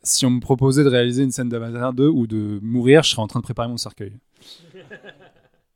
si 0.03 0.25
on 0.25 0.31
me 0.31 0.41
proposait 0.41 0.83
de 0.83 0.89
réaliser 0.89 1.23
une 1.23 1.31
scène 1.31 1.47
d'Avatar 1.47 1.93
2 1.93 2.09
ou 2.09 2.27
de 2.27 2.59
mourir, 2.61 3.03
je 3.03 3.11
serais 3.11 3.21
en 3.21 3.27
train 3.27 3.39
de 3.39 3.45
préparer 3.45 3.69
mon 3.69 3.77
cercueil. 3.77 4.11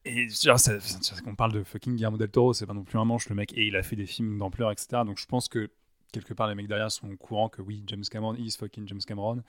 Et 0.10 0.28
genre, 0.30 0.60
ça- 0.60 0.80
qu'on 1.24 1.36
parle 1.36 1.52
de 1.54 1.64
fucking 1.64 1.96
Guillermo 1.96 2.18
del 2.18 2.30
Toro, 2.30 2.54
c'est 2.54 2.66
pas 2.66 2.74
non 2.74 2.84
plus 2.84 2.98
un 2.98 3.06
manche 3.06 3.30
le 3.30 3.36
mec, 3.36 3.54
et 3.56 3.66
il 3.68 3.76
a 3.76 3.84
fait 3.84 3.96
des 3.96 4.06
films 4.08 4.38
d'ampleur, 4.40 4.72
etc. 4.72 5.04
Donc 5.06 5.20
je 5.20 5.26
pense 5.26 5.48
que 5.48 5.70
quelque 6.12 6.34
part 6.34 6.48
les 6.48 6.56
mecs 6.56 6.68
derrière 6.68 6.92
sont 6.92 7.12
au 7.12 7.16
courant 7.16 7.50
que 7.50 7.62
oui, 7.62 7.84
James 7.88 8.04
Cameron 8.10 8.34
is 8.36 8.56
fucking 8.58 8.88
James 8.88 9.02
Cameron, 9.06 9.44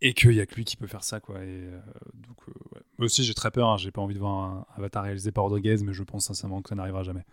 et 0.00 0.14
qu'il 0.14 0.32
y 0.32 0.40
a 0.40 0.46
que 0.46 0.54
lui 0.54 0.64
qui 0.64 0.76
peut 0.76 0.86
faire 0.86 1.04
ça, 1.04 1.20
quoi. 1.20 1.36
Et 1.42 1.48
euh, 1.48 1.80
donc, 2.14 2.36
euh, 2.48 2.52
moi 2.98 3.06
aussi 3.06 3.24
j'ai 3.24 3.34
très 3.34 3.50
peur, 3.50 3.68
hein, 3.68 3.76
j'ai 3.76 3.90
pas 3.90 4.00
envie 4.00 4.14
de 4.14 4.18
voir 4.18 4.32
un 4.34 4.66
Avatar 4.76 5.04
réalisé 5.04 5.30
par 5.32 5.44
Rodriguez, 5.44 5.76
mais 5.84 5.92
je 5.92 6.02
pense 6.02 6.26
sincèrement 6.26 6.62
que 6.62 6.70
ça 6.70 6.74
n'arrivera 6.74 7.02
jamais. 7.02 7.24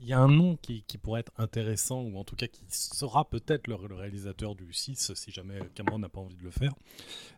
Il 0.00 0.06
y 0.06 0.12
a 0.12 0.20
un 0.20 0.28
nom 0.28 0.56
qui, 0.56 0.82
qui 0.86 0.96
pourrait 0.98 1.20
être 1.20 1.32
intéressant, 1.38 2.02
ou 2.02 2.16
en 2.18 2.24
tout 2.24 2.36
cas 2.36 2.46
qui 2.46 2.62
sera 2.68 3.28
peut-être 3.28 3.66
le, 3.66 3.76
le 3.88 3.94
réalisateur 3.94 4.54
du 4.54 4.72
6, 4.72 5.12
si 5.14 5.30
jamais 5.30 5.58
Cameron 5.74 5.98
n'a 5.98 6.08
pas 6.08 6.20
envie 6.20 6.36
de 6.36 6.42
le 6.44 6.50
faire. 6.50 6.74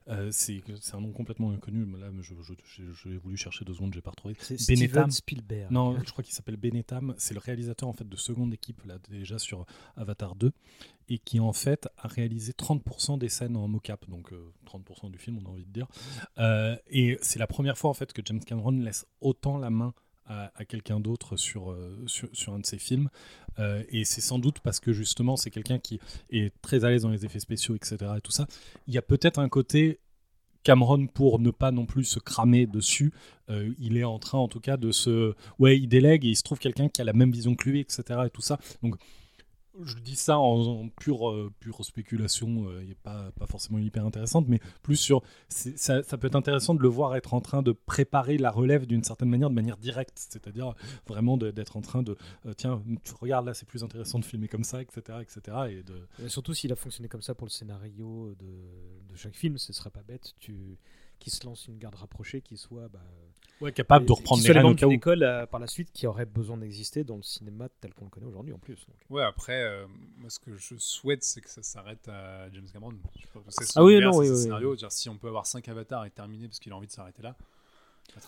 Euh, 0.09 0.28
c'est 0.31 0.62
un 0.93 1.01
nom 1.01 1.12
complètement 1.12 1.51
inconnu. 1.53 1.85
mais 1.87 1.99
Là, 1.99 2.09
je, 2.20 2.35
je, 2.43 2.53
je- 2.65 2.93
j'ai 2.93 3.16
voulu 3.16 3.37
chercher 3.37 3.65
deux 3.65 3.74
secondes, 3.74 3.95
j'ai 3.95 4.01
pas 4.03 4.11
retrouvé. 4.11 4.35
C'est. 4.41 4.59
Steven 4.89 5.11
Spielberg. 5.11 5.70
Non, 5.70 5.99
je 6.05 6.11
crois 6.11 6.23
qu'il 6.24 6.35
s'appelle 6.35 6.57
Benetam. 6.57 7.15
C'est 7.19 7.35
le 7.35 7.41
réalisateur 7.41 7.89
en 7.89 7.93
fait 7.93 8.09
de 8.09 8.16
seconde 8.16 8.53
équipe 8.53 8.85
là 8.85 8.99
déjà 9.09 9.39
sur 9.39 9.65
Avatar 9.97 10.35
2 10.35 10.53
et 11.09 11.19
qui 11.19 11.41
en 11.41 11.53
fait 11.53 11.89
a 11.99 12.09
réalisé 12.09 12.53
30% 12.53 13.19
des 13.19 13.28
scènes 13.28 13.57
en 13.57 13.66
mocap, 13.69 14.09
donc 14.09 14.32
euh, 14.32 14.53
30% 14.66 15.11
du 15.11 15.19
film, 15.19 15.39
on 15.43 15.47
a 15.49 15.53
envie 15.53 15.65
de 15.65 15.73
dire. 15.73 15.89
Euh, 16.39 16.77
et 16.89 17.19
c'est 17.23 17.39
la 17.39 17.47
première 17.47 17.77
fois 17.78 17.91
en 17.91 17.95
fait 17.95 18.12
que 18.12 18.23
James 18.24 18.39
Cameron 18.45 18.70
laisse 18.73 19.07
autant 19.20 19.59
la 19.59 19.70
main 19.70 19.93
à, 20.26 20.64
quelqu'un 20.64 21.01
d'autre 21.01 21.36
sur, 21.36 21.72
euh, 21.72 22.02
sur, 22.06 22.28
sur 22.32 22.52
un 22.52 22.60
de 22.60 22.66
ses 22.66 22.78
films. 22.78 23.09
Euh, 23.59 23.82
et 23.88 24.05
c'est 24.05 24.20
sans 24.20 24.38
doute 24.38 24.60
parce 24.60 24.78
que 24.78 24.92
justement 24.92 25.36
c'est 25.36 25.51
quelqu'un 25.51 25.78
qui 25.78 26.01
est 26.30 26.52
très 26.62 26.84
à 26.84 26.90
l'aise 26.90 27.02
dans 27.02 27.10
les 27.10 27.24
effets 27.24 27.40
spéciaux, 27.40 27.74
etc. 27.74 27.97
Et 28.16 28.20
tout 28.20 28.30
ça. 28.30 28.47
Il 28.86 28.94
y 28.94 28.98
a 28.98 29.02
peut-être 29.02 29.38
un 29.38 29.48
côté 29.48 29.98
Cameron 30.62 31.06
pour 31.06 31.38
ne 31.40 31.51
pas 31.51 31.70
non 31.72 31.86
plus 31.86 32.05
se 32.05 32.18
cramer 32.18 32.66
dessus. 32.66 33.12
euh, 33.48 33.72
il 33.78 33.97
est 33.97 34.05
en 34.05 34.18
train 34.18 34.38
en 34.38 34.48
tout 34.48 34.60
cas 34.60 34.76
de 34.76 34.92
se... 34.92 35.34
Ouais, 35.59 35.78
il 35.78 35.88
délègue 35.88 36.24
et 36.24 36.28
il 36.28 36.36
se 36.36 36.42
trouve 36.42 36.59
quelqu'un 36.59 36.88
qui 36.88 37.01
a 37.01 37.05
la 37.05 37.12
même 37.12 37.32
vision 37.32 37.55
que 37.55 37.68
lui, 37.68 37.80
etc. 37.80 38.02
Et 38.26 38.30
tout 38.30 38.42
ça. 38.42 38.59
Donc 38.82 38.97
je 39.82 39.97
dis 39.97 40.16
ça 40.16 40.38
en, 40.38 40.88
pure, 40.88 41.30
euh, 41.30 41.52
pure 41.60 41.84
spéculation, 41.84 42.68
euh, 42.68 42.82
pas, 43.02 43.30
pas 43.32 43.47
forcément 43.47 43.78
hyper 43.78 44.05
intéressante, 44.05 44.47
mais 44.48 44.60
plus 44.82 44.97
sur. 44.97 45.22
Ça, 45.48 46.02
ça 46.02 46.18
peut 46.18 46.26
être 46.26 46.36
intéressant 46.36 46.74
de 46.74 46.82
le 46.82 46.88
voir 46.88 47.16
être 47.16 47.34
en 47.34 47.40
train 47.40 47.62
de 47.62 47.72
préparer 47.72 48.38
la 48.38 48.51
relève 48.51 48.86
d'une 48.86 49.05
certaine 49.05 49.28
manière, 49.28 49.51
de 49.51 49.55
manière 49.55 49.76
directe, 49.76 50.14
c'est-à-dire 50.16 50.74
vraiment 51.06 51.36
d'être 51.36 51.76
en 51.76 51.80
train 51.82 52.02
de. 52.02 52.16
euh, 52.47 52.55
tiens, 52.55 52.82
tu 53.05 53.14
regardes 53.20 53.47
là, 53.47 53.55
c'est 53.55 53.66
plus 53.66 53.84
intéressant 53.84 54.18
de 54.18 54.24
filmer 54.24 54.48
comme 54.48 54.64
ça, 54.64 54.82
etc. 54.82 55.18
etc. 55.22 55.56
et 56.22 56.28
surtout 56.28 56.55
s'il 56.55 56.72
a 56.72 56.76
fonctionné 56.76 57.09
comme 57.09 57.22
ça 57.22 57.34
pour 57.34 57.47
le 57.47 57.51
scénario 57.51 58.34
de, 58.38 58.47
de 59.09 59.16
chaque 59.16 59.34
film, 59.34 59.59
ce 59.59 59.72
serait 59.72 59.90
pas 59.90 60.02
bête 60.02 60.34
qu'il 60.38 61.32
se 61.32 61.44
lance 61.47 61.66
une 61.68 61.78
garde 61.78 61.94
rapprochée 61.94 62.40
qui 62.40 62.56
soit 62.56 62.88
bah, 62.88 63.01
Ouais, 63.61 63.73
capable 63.73 64.07
de 64.07 64.12
reprendre 64.12 64.43
les 64.43 64.53
rênes 64.53 64.65
au 64.65 64.91
école 64.91 65.23
euh, 65.23 65.45
par 65.47 65.61
la 65.61 65.66
suite 65.66 65.91
qui 65.93 66.07
aurait 66.07 66.24
besoin 66.24 66.57
d'exister 66.57 67.05
dans 67.05 67.16
le 67.16 67.23
cinéma 67.23 67.69
tel 67.81 67.93
qu'on 67.93 68.05
le 68.07 68.11
connaît 68.11 68.27
aujourd'hui 68.27 68.53
en 68.55 68.59
plus. 68.59 68.77
donc. 68.87 68.97
Ouais, 69.11 69.23
après, 69.23 69.62
euh, 69.65 69.87
moi, 70.19 70.31
ce 70.31 70.39
que 70.39 70.57
je 70.57 70.77
souhaite, 70.78 71.23
c'est 71.23 71.41
que 71.43 71.51
ça 71.51 71.62
s'arrête 71.62 72.09
à 72.09 72.51
James 72.53 72.66
Cameron. 72.73 72.93
Je 73.19 73.27
pense 73.39 73.55
que 73.55 73.65
c'est 73.65 73.73
Ah 73.77 73.85
oui, 73.85 74.01
non, 74.01 74.16
oui, 74.16 74.31
oui, 74.31 74.37
scénario. 74.37 74.70
oui. 74.73 74.77
Dire, 74.78 74.91
si 74.91 75.09
on 75.09 75.16
peut 75.19 75.28
avoir 75.28 75.47
5 75.47 75.69
avatars 75.69 76.07
et 76.07 76.11
terminer 76.11 76.47
parce 76.49 76.59
qu'il 76.59 76.73
a 76.73 76.77
envie 76.77 76.87
de 76.87 76.93
s'arrêter 76.93 77.23
là. 77.23 77.37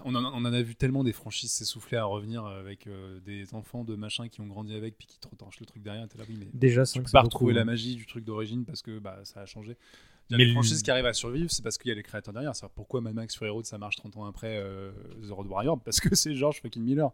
On 0.04 0.14
en, 0.14 0.24
a- 0.24 0.28
on 0.28 0.44
en 0.44 0.52
a 0.52 0.62
vu 0.62 0.76
tellement 0.76 1.02
des 1.02 1.12
franchises 1.12 1.50
s'essouffler 1.50 1.96
à 1.98 2.04
revenir 2.04 2.44
avec 2.46 2.86
euh, 2.86 3.18
des 3.20 3.52
enfants 3.52 3.82
de 3.82 3.96
machin 3.96 4.28
qui 4.28 4.40
ont 4.40 4.46
grandi 4.46 4.76
avec 4.76 4.96
puis 4.96 5.08
qui 5.08 5.18
te 5.18 5.26
retorchent 5.26 5.58
le 5.58 5.66
truc 5.66 5.82
derrière. 5.82 6.04
Là, 6.16 6.24
oui, 6.28 6.36
mais 6.38 6.46
Déjà, 6.54 6.84
tu 6.84 7.02
peux 7.02 7.10
pas 7.10 7.22
retrouver 7.22 7.52
hein. 7.52 7.56
la 7.56 7.64
magie 7.64 7.96
du 7.96 8.06
truc 8.06 8.24
d'origine 8.24 8.64
parce 8.64 8.80
que 8.80 9.00
bah, 9.00 9.18
ça 9.24 9.40
a 9.40 9.46
changé. 9.46 9.76
Mais 10.36 10.44
les 10.44 10.46
le- 10.46 10.52
franchises 10.52 10.82
qui 10.82 10.90
arrivent 10.90 11.06
à 11.06 11.12
survivre, 11.12 11.50
c'est 11.50 11.62
parce 11.62 11.78
qu'il 11.78 11.88
y 11.88 11.92
a 11.92 11.94
les 11.94 12.02
créateurs 12.02 12.32
derrière. 12.34 12.54
C'est 12.56 12.66
pourquoi 12.74 13.00
Mad 13.00 13.14
Max 13.14 13.36
Fury 13.36 13.50
Road 13.50 13.64
ça 13.66 13.78
marche 13.78 13.96
30 13.96 14.16
ans 14.16 14.24
après 14.26 14.56
euh, 14.58 14.90
The 15.26 15.30
Road 15.30 15.46
Warrior? 15.46 15.80
Parce 15.80 16.00
que 16.00 16.14
c'est 16.14 16.34
George 16.34 16.60
fucking 16.60 16.82
Miller. 16.82 17.10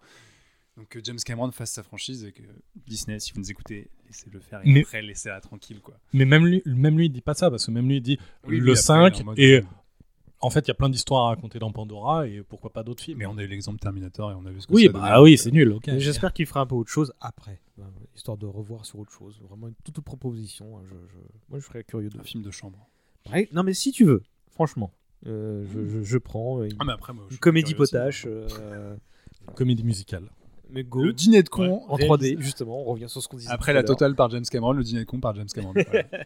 Donc 0.76 0.88
que 0.88 1.00
James 1.02 1.18
Cameron 1.24 1.50
fasse 1.50 1.72
sa 1.72 1.82
franchise 1.82 2.24
et 2.24 2.30
que 2.32 2.42
Disney, 2.86 3.18
si 3.18 3.32
vous 3.32 3.40
nous 3.40 3.50
écoutez, 3.50 3.90
laissez-le 4.06 4.38
faire 4.38 4.60
et 4.64 4.70
Mais- 4.70 4.82
après 4.82 5.02
laissez-la 5.02 5.40
tranquille 5.40 5.80
quoi. 5.80 5.98
Mais 6.12 6.24
même 6.24 6.46
lui, 6.46 6.62
même 6.66 6.96
lui, 6.96 7.06
il 7.06 7.10
dit 7.10 7.20
pas 7.20 7.34
ça, 7.34 7.50
parce 7.50 7.66
que 7.66 7.72
même 7.72 7.88
lui, 7.88 7.96
il 7.96 8.00
dit 8.00 8.18
Oui, 8.46 8.58
le 8.58 8.62
lui, 8.64 8.70
après, 8.70 8.82
5, 8.82 9.18
il 9.36 9.42
est 9.42 9.64
en 10.40 10.50
et 10.50 10.50
fait, 10.52 10.60
il 10.60 10.68
y 10.68 10.70
a 10.70 10.74
plein 10.74 10.88
d'histoires 10.88 11.24
à 11.24 11.28
raconter 11.30 11.58
dans 11.58 11.72
Pandora, 11.72 12.28
et 12.28 12.42
pourquoi 12.44 12.72
pas 12.72 12.84
d'autres 12.84 13.02
films. 13.02 13.18
Mais 13.18 13.26
on 13.26 13.36
a 13.38 13.42
eu 13.42 13.48
l'exemple 13.48 13.80
Terminator 13.80 14.30
et 14.30 14.34
on 14.36 14.46
a 14.46 14.52
vu 14.52 14.60
ce 14.60 14.68
que 14.68 14.72
Oui, 14.72 14.86
ça 14.86 14.92
bah 14.92 15.20
oui, 15.20 15.36
c'est 15.36 15.50
nul, 15.50 15.76
J'espère 15.96 16.32
qu'il 16.32 16.46
fera 16.46 16.60
un 16.60 16.66
peu 16.66 16.76
autre 16.76 16.92
chose 16.92 17.12
après, 17.20 17.60
euh, 17.80 17.82
histoire 18.14 18.36
de 18.36 18.46
revoir 18.46 18.86
sur 18.86 19.00
autre 19.00 19.10
chose. 19.10 19.40
Vraiment 19.48 19.66
une 19.66 19.74
toute, 19.84 20.00
proposition. 20.00 20.78
hein, 20.78 20.82
Je, 20.84 20.90
je- 20.94 21.18
Moi, 21.48 21.58
je 21.58 21.64
serais 21.66 21.82
curieux 21.82 22.08
de. 22.08 22.20
Un 22.20 22.22
film 22.22 22.44
de 22.44 22.52
chambre. 22.52 22.88
Ouais, 23.32 23.48
non, 23.52 23.62
mais 23.62 23.74
si 23.74 23.92
tu 23.92 24.04
veux, 24.04 24.22
franchement, 24.50 24.92
euh, 25.26 25.64
je, 25.72 25.86
je- 25.86 26.02
je 26.02 26.18
prends 26.18 26.60
euh, 26.60 26.64
une, 26.64 26.76
Ah, 26.78 26.84
mais 26.84 26.92
après, 26.92 27.12
moi, 27.12 27.24
je 27.24 27.28
une 27.28 27.32
suis 27.34 27.40
comédie 27.40 27.72
curieux 27.72 27.82
aussi. 27.82 27.92
potache. 27.92 28.24
euh, 28.26 28.96
Comédie 29.54 29.84
musicale. 29.84 30.30
mais 30.70 30.84
go. 30.84 31.02
Le 31.02 31.12
dîner 31.12 31.42
de 31.42 31.48
con 31.48 31.62
Ouais, 31.68 31.80
en 31.88 31.94
réalisé- 31.96 32.34
3D, 32.36 32.40
justement. 32.42 32.80
On 32.80 32.84
revient 32.92 33.08
sur 33.08 33.22
ce 33.22 33.28
qu'on 33.28 33.36
disait. 33.38 33.50
Après 33.50 33.66
tout 33.66 33.70
à 33.70 33.74
la 33.74 33.80
l'heure. 33.80 33.86
totale 33.96 34.14
par 34.14 34.28
James 34.30 34.44
Cameron, 34.50 34.72
le 34.72 34.82
dîner 34.84 35.00
de 35.00 35.04
con 35.04 35.20
par 35.20 35.34
James 35.34 35.46
Cameron. 35.52 35.72
Voilà. 35.74 36.04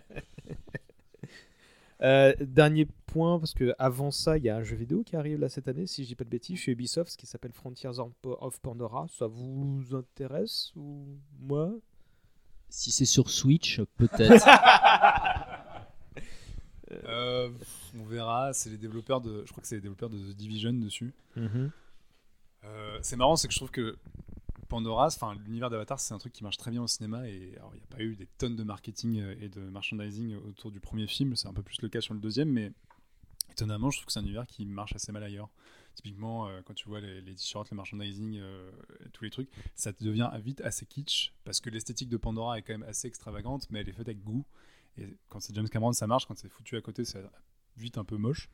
Euh, 2.04 2.34
dernier 2.40 2.88
point, 3.06 3.38
parce 3.38 3.54
que 3.54 3.74
avant 3.78 4.10
ça, 4.10 4.36
il 4.36 4.42
y 4.42 4.48
a 4.48 4.56
un 4.56 4.64
jeu 4.64 4.74
vidéo 4.74 5.04
qui 5.04 5.14
arrive 5.14 5.38
là 5.38 5.48
cette 5.48 5.68
année, 5.68 5.86
si 5.86 6.02
je 6.02 6.08
dis 6.08 6.14
pas 6.16 6.24
de 6.24 6.30
bêtises, 6.30 6.58
chez 6.58 6.72
Ubisoft, 6.72 7.14
qui 7.16 7.26
s'appelle 7.26 7.52
Frontiers 7.52 7.92
of 8.24 8.60
Pandora. 8.60 9.06
Ça 9.16 9.28
vous 9.28 9.84
intéresse 9.92 10.72
ou 10.74 11.06
moi? 11.38 11.72
Si 12.68 12.90
c'est 12.90 13.04
sur 13.04 13.30
Switch, 13.30 13.80
peut-être. 13.98 14.44
Euh, 17.04 17.50
on 17.98 18.04
verra. 18.04 18.52
C'est 18.52 18.70
les 18.70 18.78
développeurs 18.78 19.20
de. 19.20 19.42
Je 19.46 19.50
crois 19.52 19.62
que 19.62 19.68
c'est 19.68 19.76
les 19.76 19.80
développeurs 19.80 20.10
de 20.10 20.18
The 20.18 20.36
Division 20.36 20.72
dessus. 20.72 21.12
Mhm. 21.36 21.70
Euh, 22.64 22.98
c'est 23.02 23.16
marrant, 23.16 23.36
c'est 23.36 23.48
que 23.48 23.54
je 23.54 23.58
trouve 23.58 23.70
que 23.70 23.96
Pandora, 24.72 25.08
enfin 25.08 25.34
l'univers 25.44 25.68
d'Avatar, 25.68 26.00
c'est 26.00 26.14
un 26.14 26.18
truc 26.18 26.32
qui 26.32 26.42
marche 26.42 26.56
très 26.56 26.70
bien 26.70 26.82
au 26.82 26.86
cinéma 26.86 27.28
et 27.28 27.52
alors 27.56 27.72
il 27.74 27.76
n'y 27.76 27.82
a 27.82 27.94
pas 27.94 28.02
eu 28.02 28.16
des 28.16 28.26
tonnes 28.38 28.56
de 28.56 28.62
marketing 28.62 29.20
euh, 29.20 29.34
et 29.38 29.50
de 29.50 29.60
merchandising 29.60 30.34
autour 30.48 30.70
du 30.70 30.80
premier 30.80 31.06
film, 31.06 31.36
c'est 31.36 31.46
un 31.46 31.52
peu 31.52 31.62
plus 31.62 31.82
le 31.82 31.90
cas 31.90 32.00
sur 32.00 32.14
le 32.14 32.20
deuxième, 32.20 32.48
mais 32.48 32.72
étonnamment, 33.50 33.90
je 33.90 33.98
trouve 33.98 34.06
que 34.06 34.12
c'est 34.12 34.20
un 34.20 34.22
univers 34.22 34.46
qui 34.46 34.64
marche 34.64 34.94
assez 34.94 35.12
mal 35.12 35.22
ailleurs. 35.22 35.50
Typiquement, 35.94 36.48
euh, 36.48 36.62
quand 36.64 36.72
tu 36.72 36.88
vois 36.88 37.00
les, 37.00 37.20
les 37.20 37.34
t-shirts, 37.34 37.70
le 37.70 37.76
merchandising, 37.76 38.38
euh, 38.38 38.70
tous 39.12 39.24
les 39.24 39.30
trucs, 39.30 39.50
ça 39.74 39.92
devient 39.92 40.30
vite 40.42 40.62
assez 40.62 40.86
kitsch 40.86 41.34
parce 41.44 41.60
que 41.60 41.68
l'esthétique 41.68 42.08
de 42.08 42.16
Pandora 42.16 42.56
est 42.56 42.62
quand 42.62 42.72
même 42.72 42.88
assez 42.88 43.08
extravagante, 43.08 43.66
mais 43.68 43.80
elle 43.80 43.90
est 43.90 43.92
faite 43.92 44.08
avec 44.08 44.22
goût. 44.22 44.46
Et 44.98 45.16
quand 45.28 45.40
c'est 45.40 45.54
James 45.54 45.68
Cameron, 45.68 45.92
ça 45.92 46.06
marche. 46.06 46.26
Quand 46.26 46.36
c'est 46.36 46.48
foutu 46.48 46.76
à 46.76 46.80
côté, 46.80 47.04
c'est 47.04 47.22
vite 47.78 47.96
un 47.96 48.04
peu 48.04 48.18
moche. 48.18 48.50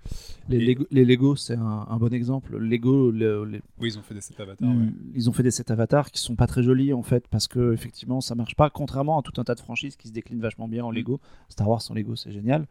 Les, 0.49 0.59
Et- 0.59 0.65
Lego, 0.67 0.87
les 0.93 1.05
Lego, 1.05 1.35
c'est 1.35 1.57
un, 1.57 1.87
un 1.89 1.97
bon 1.97 2.13
exemple. 2.13 2.57
Lego, 2.57 3.11
le- 3.11 3.45
les- 3.45 3.63
Oui, 3.79 3.89
ils 3.89 3.99
ont 3.99 4.03
fait 4.03 4.15
des 4.15 4.21
sets 4.21 4.41
avatars. 4.41 4.69
Mm, 4.69 4.81
ouais. 4.87 4.93
Ils 5.15 5.29
ont 5.29 5.33
fait 5.33 5.43
des 5.43 5.51
sets 5.51 5.73
avatars 5.73 6.11
qui 6.13 6.21
sont 6.21 6.37
pas 6.37 6.47
très 6.47 6.63
jolis 6.63 6.93
en 6.93 7.03
fait 7.03 7.27
parce 7.27 7.49
que 7.49 7.73
effectivement 7.73 8.21
ça 8.21 8.37
marche 8.37 8.55
pas 8.55 8.71
contrairement 8.71 9.19
à 9.19 9.23
tout 9.23 9.41
un 9.41 9.45
tas 9.45 9.57
de 9.57 9.61
franchises 9.61 9.97
qui 9.97 10.07
se 10.07 10.13
déclinent 10.13 10.41
vachement 10.41 10.69
bien 10.69 10.85
en 10.85 10.93
Lego. 10.93 11.21
Star 11.49 11.69
Wars 11.69 11.83
en 11.91 11.95
Lego 11.95 12.15
c'est 12.15 12.31
génial. 12.31 12.69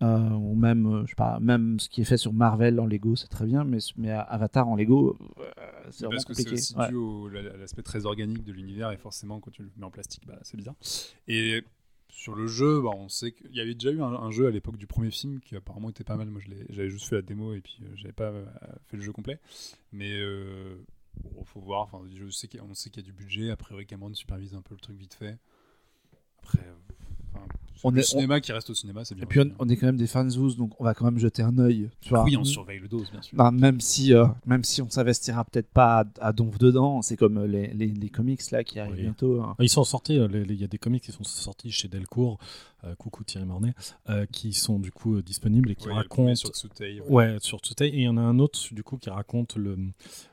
Euh, 0.00 0.30
ou 0.30 0.54
même 0.56 0.86
euh, 0.86 1.02
je 1.04 1.10
sais 1.10 1.14
pas 1.14 1.38
même 1.40 1.78
ce 1.78 1.88
qui 1.90 2.00
est 2.00 2.04
fait 2.04 2.16
sur 2.16 2.32
Marvel 2.32 2.80
en 2.80 2.86
Lego 2.86 3.14
c'est 3.14 3.28
très 3.28 3.44
bien 3.46 3.62
mais 3.62 3.78
mais 3.96 4.10
Avatar 4.10 4.66
en 4.66 4.74
Lego 4.74 5.16
euh, 5.38 5.44
c'est 5.90 6.06
vraiment 6.06 6.12
Parce 6.16 6.24
que 6.24 6.34
c'est 6.34 6.50
aussi 6.50 6.74
Ouais. 6.74 6.88
dû 6.88 7.38
à 7.38 7.56
l'aspect 7.58 7.82
très 7.82 8.04
organique 8.06 8.42
de 8.42 8.52
l'univers 8.52 8.90
et 8.90 8.96
forcément 8.96 9.38
quand 9.40 9.50
tu 9.52 9.62
le 9.62 9.70
mets 9.76 9.84
en 9.84 9.90
plastique, 9.90 10.26
bah, 10.26 10.38
c'est 10.42 10.56
bizarre. 10.56 10.74
Et 11.28 11.62
sur 12.12 12.34
le 12.34 12.46
jeu, 12.46 12.82
bah, 12.82 12.90
on 12.94 13.08
sait 13.08 13.32
qu'il 13.32 13.56
y 13.56 13.60
avait 13.60 13.74
déjà 13.74 13.90
eu 13.90 14.02
un, 14.02 14.30
jeu 14.30 14.46
à 14.46 14.50
l'époque 14.50 14.76
du 14.76 14.86
premier 14.86 15.10
film 15.10 15.40
qui 15.40 15.56
apparemment 15.56 15.88
était 15.88 16.04
pas 16.04 16.16
mal. 16.16 16.28
Moi, 16.28 16.42
j'avais 16.68 16.90
juste 16.90 17.08
fait 17.08 17.16
la 17.16 17.22
démo 17.22 17.54
et 17.54 17.62
puis 17.62 17.78
euh, 17.82 17.86
j'avais 17.96 18.12
pas 18.12 18.30
euh, 18.30 18.44
fait 18.86 18.98
le 18.98 19.02
jeu 19.02 19.12
complet. 19.12 19.40
Mais 19.92 20.12
euh, 20.12 20.76
faut 21.46 21.60
voir. 21.60 21.80
Enfin, 21.80 22.02
je 22.14 22.28
sais 22.28 22.48
qu'il 22.48 22.60
y 22.60 22.62
a- 22.62 22.66
on 22.66 22.74
sait 22.74 22.90
qu'il 22.90 23.02
y 23.02 23.04
a 23.04 23.10
du 23.10 23.14
budget. 23.14 23.50
A 23.50 23.56
priori, 23.56 23.86
Cameron 23.86 24.12
supervise 24.12 24.54
un 24.54 24.60
peu 24.60 24.74
le 24.74 24.80
truc 24.80 24.96
vite 24.96 25.14
fait. 25.14 25.38
Après, 26.38 26.60
enfin, 27.34 27.44
On 27.84 27.90
le 27.90 27.98
est- 27.98 28.02
cinéma 28.04 28.40
qui 28.40 28.52
reste 28.52 28.70
au 28.70 28.74
cinéma, 28.74 29.04
c'est 29.04 29.14
bien. 29.14 29.24
Et 29.24 29.26
puis 29.26 29.40
on, 29.40 29.50
on 29.58 29.68
est 29.68 29.76
quand 29.76 29.86
même 29.86 29.96
des 29.96 30.06
fans 30.06 30.24
donc 30.24 30.72
on 30.80 30.84
va 30.84 30.94
quand 30.94 31.04
même 31.04 31.18
jeter 31.18 31.42
un 31.42 31.58
œil. 31.58 31.90
tu 32.00 32.10
vois. 32.10 32.22
Oui, 32.24 32.36
on 32.36 32.44
surveille 32.44 32.78
le 32.78 32.86
dos, 32.88 33.02
bien 33.10 33.20
sûr. 33.22 33.36
Bah, 33.36 33.50
même 33.50 33.80
si 33.80 34.14
euh, 34.14 34.26
même 34.46 34.62
si 34.64 34.80
on 34.82 34.88
s'investira 34.88 35.44
peut-être 35.44 35.68
pas 35.68 36.04
à, 36.20 36.28
à 36.28 36.32
donf 36.32 36.58
dedans, 36.58 37.02
c'est 37.02 37.16
comme 37.16 37.38
euh, 37.38 37.46
les, 37.46 37.68
les, 37.74 37.88
les 37.88 38.08
comics 38.08 38.40
là 38.52 38.62
qui 38.62 38.78
arrivent 38.78 38.94
Oui. 38.96 39.02
bientôt. 39.02 39.40
hein. 39.42 39.56
Ils 39.58 39.68
sont 39.68 39.84
sortis, 39.84 40.18
euh, 40.18 40.28
il 40.48 40.60
y 40.60 40.64
a 40.64 40.68
des 40.68 40.78
comics 40.78 41.02
qui 41.02 41.10
sont 41.12 41.24
sortis 41.24 41.72
chez 41.72 41.88
Delcourt, 41.88 42.38
euh, 42.84 42.94
coucou 42.94 43.24
Thierry 43.24 43.46
Mornay, 43.46 43.74
euh, 44.10 44.26
qui 44.30 44.52
sont 44.52 44.78
du 44.78 44.92
coup 44.92 45.16
euh, 45.16 45.22
disponibles 45.22 45.70
et 45.72 45.74
qui 45.74 45.88
Ouais, 45.88 45.94
racontent. 45.94 46.34
sur 46.36 46.50
Tsutai, 46.50 47.00
ouais. 47.00 47.08
ouais. 47.32 47.36
sur 47.40 47.58
Tsutai. 47.58 47.88
Et 47.88 47.96
il 47.96 48.02
y 48.02 48.08
en 48.08 48.16
a 48.16 48.20
un 48.22 48.38
autre 48.38 48.60
du 48.72 48.82
coup 48.84 48.96
qui 48.96 49.10
raconte 49.10 49.56
le, 49.56 49.76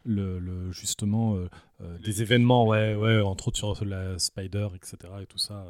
le, 0.06 0.40
le- 0.40 0.72
justement 0.72 1.36
euh, 1.36 1.50
euh, 1.82 1.98
des 2.04 2.22
événements, 2.22 2.68
ouais, 2.68 2.94
ouais, 2.96 3.20
entre 3.22 3.48
autres 3.48 3.58
sur 3.58 3.86
la 3.86 4.20
Spider, 4.20 4.68
etc. 4.76 4.98
et 5.22 5.26
tout 5.26 5.38
ça. 5.40 5.66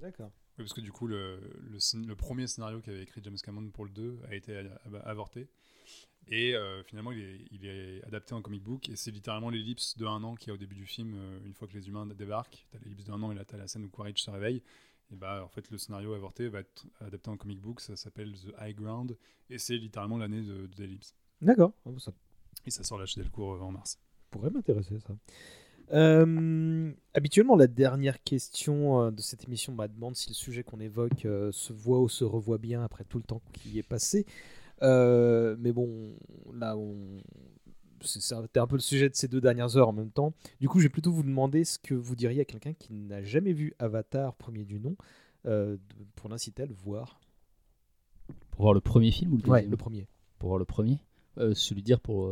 D'accord. 0.00 0.30
Oui, 0.58 0.64
parce 0.64 0.72
que 0.72 0.80
du 0.80 0.92
coup, 0.92 1.06
le, 1.06 1.40
le, 1.70 1.78
scén- 1.78 2.06
le 2.06 2.16
premier 2.16 2.46
scénario 2.46 2.80
qu'avait 2.80 3.02
écrit 3.02 3.20
James 3.24 3.36
Cameron 3.42 3.70
pour 3.70 3.84
le 3.84 3.90
2 3.90 4.18
a 4.28 4.34
été 4.34 4.56
avorté. 5.04 5.48
Et 6.28 6.54
euh, 6.56 6.82
finalement, 6.82 7.12
il 7.12 7.20
est, 7.20 7.40
il 7.52 7.66
est 7.66 8.02
adapté 8.04 8.34
en 8.34 8.42
comic 8.42 8.62
book. 8.62 8.88
Et 8.88 8.96
c'est 8.96 9.10
littéralement 9.10 9.50
l'ellipse 9.50 9.96
de 9.96 10.06
un 10.06 10.22
an 10.24 10.34
qu'il 10.34 10.48
y 10.48 10.50
a 10.50 10.54
au 10.54 10.58
début 10.58 10.74
du 10.74 10.86
film. 10.86 11.14
euh, 11.14 11.38
une 11.44 11.54
fois 11.54 11.68
que 11.68 11.74
les 11.74 11.88
humains 11.88 12.06
débarquent, 12.06 12.66
t'as 12.70 12.78
l'ellipse 12.80 13.04
de 13.04 13.12
un 13.12 13.22
an 13.22 13.32
et 13.32 13.34
là, 13.34 13.44
t'as 13.44 13.56
la 13.58 13.68
scène 13.68 13.84
où 13.84 13.88
Quaritch 13.90 14.22
se 14.22 14.30
réveille. 14.30 14.62
Et 15.12 15.16
bah, 15.16 15.42
en 15.44 15.48
fait, 15.48 15.70
le 15.70 15.78
scénario 15.78 16.14
avorté 16.14 16.48
va 16.48 16.60
être 16.60 16.86
adapté 17.00 17.30
en 17.30 17.36
comic 17.36 17.60
book. 17.60 17.80
Ça 17.80 17.96
s'appelle 17.96 18.32
The 18.34 18.52
High 18.60 18.74
Ground. 18.76 19.16
Et 19.50 19.58
c'est 19.58 19.76
littéralement 19.76 20.18
l'année 20.18 20.42
de, 20.42 20.66
de 20.66 20.76
l'ellipse. 20.78 21.14
D'accord. 21.40 21.72
Oh, 21.84 21.94
Et 22.66 22.70
ça 22.70 22.82
sort 22.82 22.98
là 22.98 23.06
chez 23.06 23.20
Delcourt 23.20 23.54
euh, 23.54 23.60
en 23.60 23.70
mars. 23.70 23.98
pourrait 24.30 24.50
m'intéresser, 24.50 24.98
ça. 25.00 25.14
Euh, 25.92 26.92
habituellement, 27.14 27.56
la 27.56 27.66
dernière 27.68 28.22
question 28.22 29.02
euh, 29.02 29.10
de 29.10 29.20
cette 29.20 29.44
émission 29.44 29.72
me 29.72 29.86
demande 29.86 30.16
si 30.16 30.28
le 30.28 30.34
sujet 30.34 30.62
qu'on 30.64 30.80
évoque 30.80 31.24
euh, 31.26 31.52
se 31.52 31.72
voit 31.72 32.00
ou 32.00 32.08
se 32.08 32.24
revoit 32.24 32.58
bien 32.58 32.82
après 32.82 33.04
tout 33.04 33.18
le 33.18 33.24
temps 33.24 33.40
qui 33.52 33.70
y 33.70 33.78
est 33.78 33.82
passé. 33.82 34.26
Euh, 34.82 35.56
mais 35.58 35.72
bon, 35.72 36.14
là, 36.52 36.76
on... 36.76 37.22
c'était 38.02 38.60
un 38.60 38.66
peu 38.66 38.76
le 38.76 38.80
sujet 38.82 39.08
de 39.08 39.14
ces 39.14 39.28
deux 39.28 39.40
dernières 39.40 39.76
heures 39.76 39.88
en 39.88 39.92
même 39.92 40.10
temps. 40.10 40.34
Du 40.60 40.68
coup, 40.68 40.78
je 40.80 40.84
vais 40.84 40.90
plutôt 40.90 41.12
vous 41.12 41.22
demander 41.22 41.64
ce 41.64 41.78
que 41.78 41.94
vous 41.94 42.16
diriez 42.16 42.40
à 42.40 42.44
quelqu'un 42.44 42.74
qui 42.74 42.92
n'a 42.92 43.22
jamais 43.22 43.52
vu 43.52 43.72
Avatar, 43.78 44.34
premier 44.34 44.64
du 44.64 44.80
nom, 44.80 44.96
pour 46.16 46.28
l'inciter 46.28 46.64
à 46.64 46.66
le 46.66 46.74
voir. 46.74 47.20
Pour 48.50 48.62
voir 48.62 48.74
le 48.74 48.80
premier 48.80 49.12
film 49.12 49.32
ou 49.34 49.36
le 49.36 49.42
Ouais, 49.46 49.60
deuxième? 49.60 49.70
le 49.70 49.76
premier. 49.76 50.08
Pour 50.38 50.48
voir 50.48 50.58
le 50.58 50.64
premier? 50.64 50.98
Euh, 51.38 51.54
Celui 51.54 51.82
dire 51.82 52.00
pour. 52.00 52.28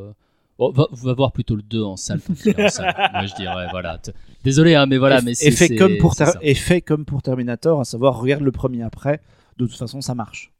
Bon, 0.58 0.70
va, 0.70 0.86
va 0.92 1.12
voir 1.14 1.32
plutôt 1.32 1.56
le 1.56 1.62
2 1.62 1.82
en 1.82 1.96
salle. 1.96 2.20
en. 2.20 2.32
Moi 3.12 3.26
je 3.26 3.34
dirais, 3.34 3.66
voilà. 3.70 4.00
Désolé, 4.44 4.74
hein, 4.74 4.86
mais 4.86 4.98
voilà. 4.98 5.18
et, 5.18 5.22
mais 5.22 5.32
et 5.32 5.34
c'est- 5.34 5.50
fait 5.50 5.76
comme 5.76 5.96
pour 5.98 6.14
c'est 6.14 6.24
Ter- 6.24 6.32
ça. 6.34 6.38
et 6.42 6.54
fait 6.54 6.80
comme 6.80 7.04
pour 7.04 7.22
Terminator, 7.22 7.80
à 7.80 7.84
savoir 7.84 8.18
regarde 8.20 8.42
le 8.42 8.52
premier 8.52 8.82
après. 8.82 9.20
De 9.56 9.66
toute 9.66 9.76
façon, 9.76 10.00
ça 10.00 10.14
marche. 10.14 10.52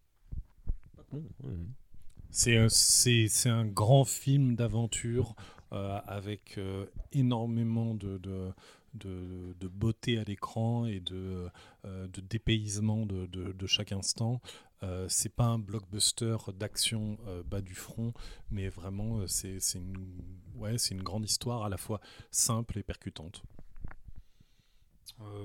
C'est 2.31 3.49
un 3.49 3.65
grand 3.65 4.05
film 4.05 4.57
d'aventure 4.57 5.35
euh, 5.73 5.99
avec 6.07 6.59
euh, 6.59 6.85
énormément 7.13 7.95
de, 7.95 8.19
de, 8.19 8.51
de, 8.95 9.55
de 9.61 9.69
beauté 9.69 10.19
à 10.19 10.25
l'écran 10.25 10.87
et 10.87 11.01
de, 11.01 11.47
euh, 11.85 12.07
de 12.09 12.21
dépaysement 12.21 13.07
de, 13.07 13.27
de, 13.27 13.53
de 13.53 13.67
chaque 13.67 13.93
instant. 13.93 14.41
Euh, 14.85 15.07
c'est 15.09 15.35
pas 15.35 15.47
un 15.47 15.59
blockbuster 15.59 16.37
d'action 16.55 17.19
euh, 17.27 17.43
bas 17.43 17.63
du 17.63 17.75
front, 17.75 18.13
mais 18.51 18.69
vraiment 18.69 19.21
euh, 19.21 19.27
c'est 19.27 19.59
une, 19.75 20.23
ouais, 20.57 20.77
une 20.91 21.03
grande 21.03 21.25
histoire 21.25 21.65
à 21.65 21.69
la 21.69 21.79
fois 21.79 22.01
simple 22.31 22.79
et 22.79 22.83
percutante. 22.83 23.43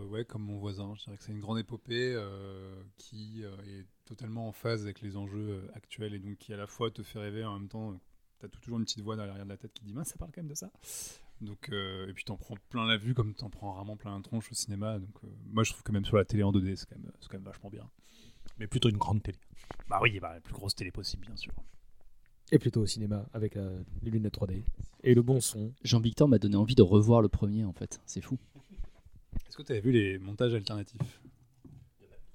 Ouais, 0.09 0.25
comme 0.25 0.41
mon 0.41 0.57
voisin. 0.57 0.93
Je 0.95 1.03
dirais 1.03 1.17
que 1.17 1.23
c'est 1.23 1.31
une 1.31 1.39
grande 1.39 1.59
épopée 1.59 2.19
qui 2.97 3.43
est 3.43 3.85
totalement 4.03 4.47
en 4.47 4.51
phase 4.51 4.81
avec 4.81 4.99
les 4.99 5.15
enjeux 5.15 5.69
actuels 5.73 6.15
et 6.15 6.19
donc 6.19 6.37
qui 6.37 6.51
à 6.53 6.57
la 6.57 6.65
fois 6.65 6.89
te 6.89 7.03
fait 7.03 7.19
rêver 7.19 7.45
en 7.45 7.59
même 7.59 7.69
temps. 7.69 7.97
tu 8.39 8.45
as 8.47 8.49
toujours 8.49 8.79
une 8.79 8.85
petite 8.85 9.01
voix 9.01 9.15
dans 9.15 9.25
l'arrière 9.25 9.45
de 9.45 9.49
la 9.49 9.57
tête 9.57 9.71
qui 9.73 9.85
dit 9.85 9.93
Mince, 9.93 10.09
ça 10.09 10.17
parle 10.17 10.31
quand 10.33 10.41
même 10.41 10.49
de 10.49 10.55
ça. 10.55 10.71
Donc, 11.39 11.69
et 11.71 12.11
puis 12.13 12.23
t'en 12.25 12.35
prends 12.35 12.55
plein 12.69 12.85
la 12.87 12.97
vue 12.97 13.13
comme 13.13 13.35
t'en 13.35 13.51
prends 13.51 13.73
rarement 13.73 13.95
plein 13.95 14.17
la 14.17 14.23
tronche 14.23 14.51
au 14.51 14.55
cinéma. 14.55 14.97
Donc, 14.97 15.15
moi 15.45 15.63
je 15.63 15.71
trouve 15.71 15.83
que 15.83 15.91
même 15.91 16.05
sur 16.05 16.17
la 16.17 16.25
télé 16.25 16.41
en 16.41 16.51
2D, 16.51 16.75
c'est 16.75 16.89
quand, 16.89 16.99
quand 17.29 17.33
même 17.33 17.43
vachement 17.43 17.69
bien. 17.69 17.87
Mais 18.59 18.67
plutôt 18.67 18.89
une 18.89 18.97
grande 18.97 19.23
télé. 19.23 19.37
Bah 19.87 19.99
oui, 20.01 20.19
bah, 20.19 20.33
la 20.33 20.41
plus 20.41 20.53
grosse 20.53 20.75
télé 20.75 20.91
possible, 20.91 21.25
bien 21.25 21.35
sûr. 21.35 21.53
Et 22.51 22.59
plutôt 22.59 22.81
au 22.81 22.85
cinéma 22.85 23.27
avec 23.33 23.55
la- 23.55 23.71
les 24.01 24.11
lunettes 24.11 24.33
3D 24.33 24.63
et 25.03 25.13
le 25.13 25.21
bon 25.21 25.39
son. 25.39 25.71
Jean-Victor 25.83 26.27
m'a 26.27 26.39
donné 26.39 26.55
envie 26.55 26.75
de 26.75 26.81
revoir 26.81 27.21
le 27.21 27.29
premier 27.29 27.63
en 27.63 27.73
fait. 27.73 28.01
C'est 28.05 28.21
fou. 28.21 28.37
Est-ce 29.47 29.55
que 29.55 29.61
tu 29.63 29.71
avais 29.71 29.81
vu 29.81 29.91
les 29.91 30.17
montages 30.17 30.53
alternatifs? 30.55 31.21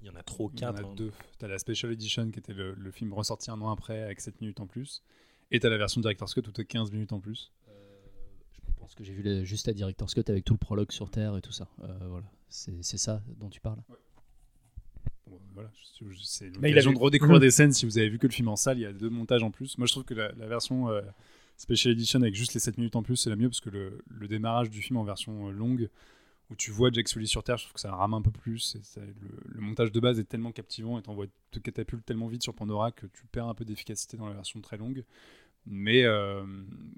Il 0.01 0.07
y 0.07 0.09
en 0.09 0.15
a 0.15 0.23
trop, 0.23 0.49
Il 0.53 0.59
y 0.59 0.65
en 0.65 0.71
quatre. 0.73 0.85
a 0.85 0.87
hein. 0.89 0.93
deux. 0.95 1.11
T'as 1.37 1.47
la 1.47 1.57
Special 1.59 1.91
Edition 1.91 2.29
qui 2.31 2.39
était 2.39 2.53
le, 2.53 2.73
le 2.75 2.91
film 2.91 3.11
ressorti 3.13 3.51
un 3.51 3.59
an 3.61 3.69
après 3.71 4.01
avec 4.03 4.21
7 4.21 4.39
minutes 4.39 4.59
en 4.61 4.67
plus. 4.67 5.03
Et 5.51 5.59
t'as 5.59 5.69
la 5.69 5.77
version 5.77 5.99
Director's 5.99 6.33
Cut 6.33 6.41
où 6.47 6.51
t'as 6.51 6.63
15 6.63 6.91
minutes 6.91 7.11
en 7.11 7.19
plus. 7.19 7.51
Je 8.67 8.71
pense 8.79 8.95
que 8.95 9.03
j'ai 9.03 9.13
vu 9.13 9.21
la- 9.23 9.43
juste 9.43 9.67
la 9.67 9.73
Director's 9.73 10.13
Cut 10.13 10.23
avec 10.29 10.45
tout 10.45 10.53
le 10.53 10.59
prologue 10.59 10.91
sur 10.91 11.09
Terre 11.09 11.35
et 11.35 11.41
tout 11.41 11.51
ça. 11.51 11.67
Euh, 11.81 12.07
voilà. 12.07 12.25
C'est 12.49 12.83
c'est 12.83 12.97
ça 12.97 13.21
dont 13.37 13.49
tu 13.49 13.59
parles? 13.59 13.81
Bon, 15.27 15.39
voilà, 15.53 15.69
c'est 16.23 16.49
l'occasion 16.69 16.91
de 16.91 16.97
redécouvrir 16.99 17.39
des 17.39 17.51
scènes 17.51 17.73
si 17.73 17.85
vous 17.85 17.97
avez 17.97 18.09
vu 18.09 18.19
que 18.19 18.27
le 18.27 18.31
film 18.33 18.47
en 18.47 18.55
salle. 18.55 18.77
Il 18.77 18.81
y 18.81 18.85
a 18.85 18.93
deux 18.93 19.09
montages 19.09 19.43
en 19.43 19.51
plus. 19.51 19.77
Moi, 19.77 19.87
je 19.87 19.91
trouve 19.93 20.03
que 20.05 20.13
la, 20.13 20.31
la 20.33 20.47
version 20.47 20.89
euh, 20.89 21.01
Special 21.57 21.93
Edition 21.93 22.21
avec 22.21 22.35
juste 22.35 22.53
les 22.53 22.59
7 22.59 22.77
minutes 22.77 22.95
en 22.95 23.03
plus, 23.03 23.15
c'est 23.15 23.29
la 23.29 23.35
mieux 23.35 23.49
parce 23.49 23.61
que 23.61 23.69
le, 23.69 24.03
le 24.07 24.27
démarrage 24.27 24.69
du 24.69 24.81
film 24.81 24.97
en 24.97 25.03
version 25.03 25.47
euh, 25.47 25.51
longue, 25.51 25.89
où 26.51 26.55
tu 26.55 26.69
vois 26.69 26.91
Jack 26.91 27.07
Sully 27.07 27.27
sur 27.27 27.43
Terre, 27.43 27.57
je 27.57 27.63
trouve 27.63 27.73
que 27.73 27.79
ça 27.79 27.91
rame 27.95 28.13
un 28.13 28.21
peu 28.21 28.29
plus. 28.29 28.75
Et 28.75 28.83
ça- 28.83 29.01
le, 29.01 29.13
le 29.47 29.61
montage 29.61 29.91
de 29.91 29.99
base 29.99 30.19
est 30.19 30.25
tellement 30.25 30.51
captivant 30.51 30.99
et 30.99 31.01
t'envoie 31.01 31.25
te 31.51 31.57
catapulte 31.59 32.05
tellement 32.05 32.27
vite 32.27 32.43
sur 32.43 32.53
Pandora 32.53 32.91
que 32.91 33.07
tu 33.07 33.25
perds 33.31 33.47
un 33.47 33.55
peu 33.55 33.65
d'efficacité 33.65 34.17
dans 34.17 34.27
la 34.27 34.33
version 34.35 34.61
très 34.61 34.77
longue. 34.77 35.03
Mais 35.65 36.03
euh, 36.03 36.43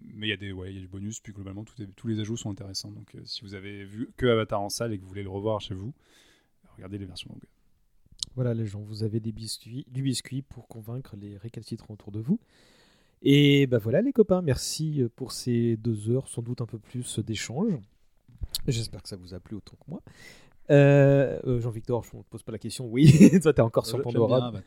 mais 0.04 0.28
il 0.28 0.30
y 0.30 0.34
a 0.34 0.38
des 0.38 0.52
ouais, 0.52 0.72
il 0.72 0.76
y 0.76 0.80
a 0.80 0.82
du 0.82 0.90
bonus, 0.90 1.22
puis 1.22 1.32
globalement 1.32 1.64
tout 1.64 1.82
est- 1.82 1.88
tous 1.96 2.08
les 2.10 2.20
ajouts 2.20 2.36
sont 2.36 2.50
intéressants. 2.52 2.92
Donc 2.92 3.16
euh, 3.16 3.22
si 3.24 3.42
vous 3.44 3.54
avez 3.54 3.86
vu 3.86 4.10
que 4.18 4.26
Avatar 4.26 4.60
en 4.60 4.68
salle 4.68 4.92
et 4.92 4.98
que 4.98 5.04
vous 5.04 5.08
voulez 5.08 5.24
le 5.24 5.30
revoir 5.30 5.62
chez 5.62 5.74
vous, 5.74 5.94
regardez 6.76 6.98
les 6.98 7.06
versions 7.06 7.30
longues. 7.30 7.46
Voilà 8.38 8.54
les 8.54 8.68
gens, 8.68 8.82
vous 8.82 9.04
avez 9.04 9.20
des 9.20 9.32
biscuits, 9.32 9.84
du 9.90 10.04
biscuit 10.04 10.44
pour 10.44 10.68
convaincre 10.68 11.16
les 11.20 11.38
récalcitrants 11.38 11.96
autour 11.96 12.12
de 12.12 12.20
vous. 12.20 12.40
Et 13.24 13.66
bah 13.66 13.80
voilà 13.80 14.04
les 14.04 14.14
copains, 14.14 14.44
merci 14.44 15.04
pour 15.16 15.32
ces 15.32 15.76
deux 15.76 16.12
heures, 16.12 16.28
sans 16.28 16.44
doute 16.44 16.62
un 16.62 16.68
peu 16.68 16.78
plus 16.78 17.18
d'échange. 17.18 17.74
J'espère 18.68 19.02
que 19.02 19.10
ça 19.10 19.16
vous 19.16 19.34
a 19.34 19.40
plu 19.40 19.56
autant 19.56 19.76
que 19.76 19.90
moi. 19.90 20.04
Euh, 20.70 21.40
euh, 21.48 21.60
Jean-Victor, 21.60 22.04
je 22.04 22.16
ne 22.16 22.22
te 22.22 22.28
pose 22.30 22.44
pas 22.44 22.52
la 22.52 22.60
question. 22.60 22.86
Oui, 22.86 23.12
toi 23.42 23.54
t'es 23.54 23.62
encore 23.64 23.88
sur 23.88 24.04
Pandora. 24.04 24.54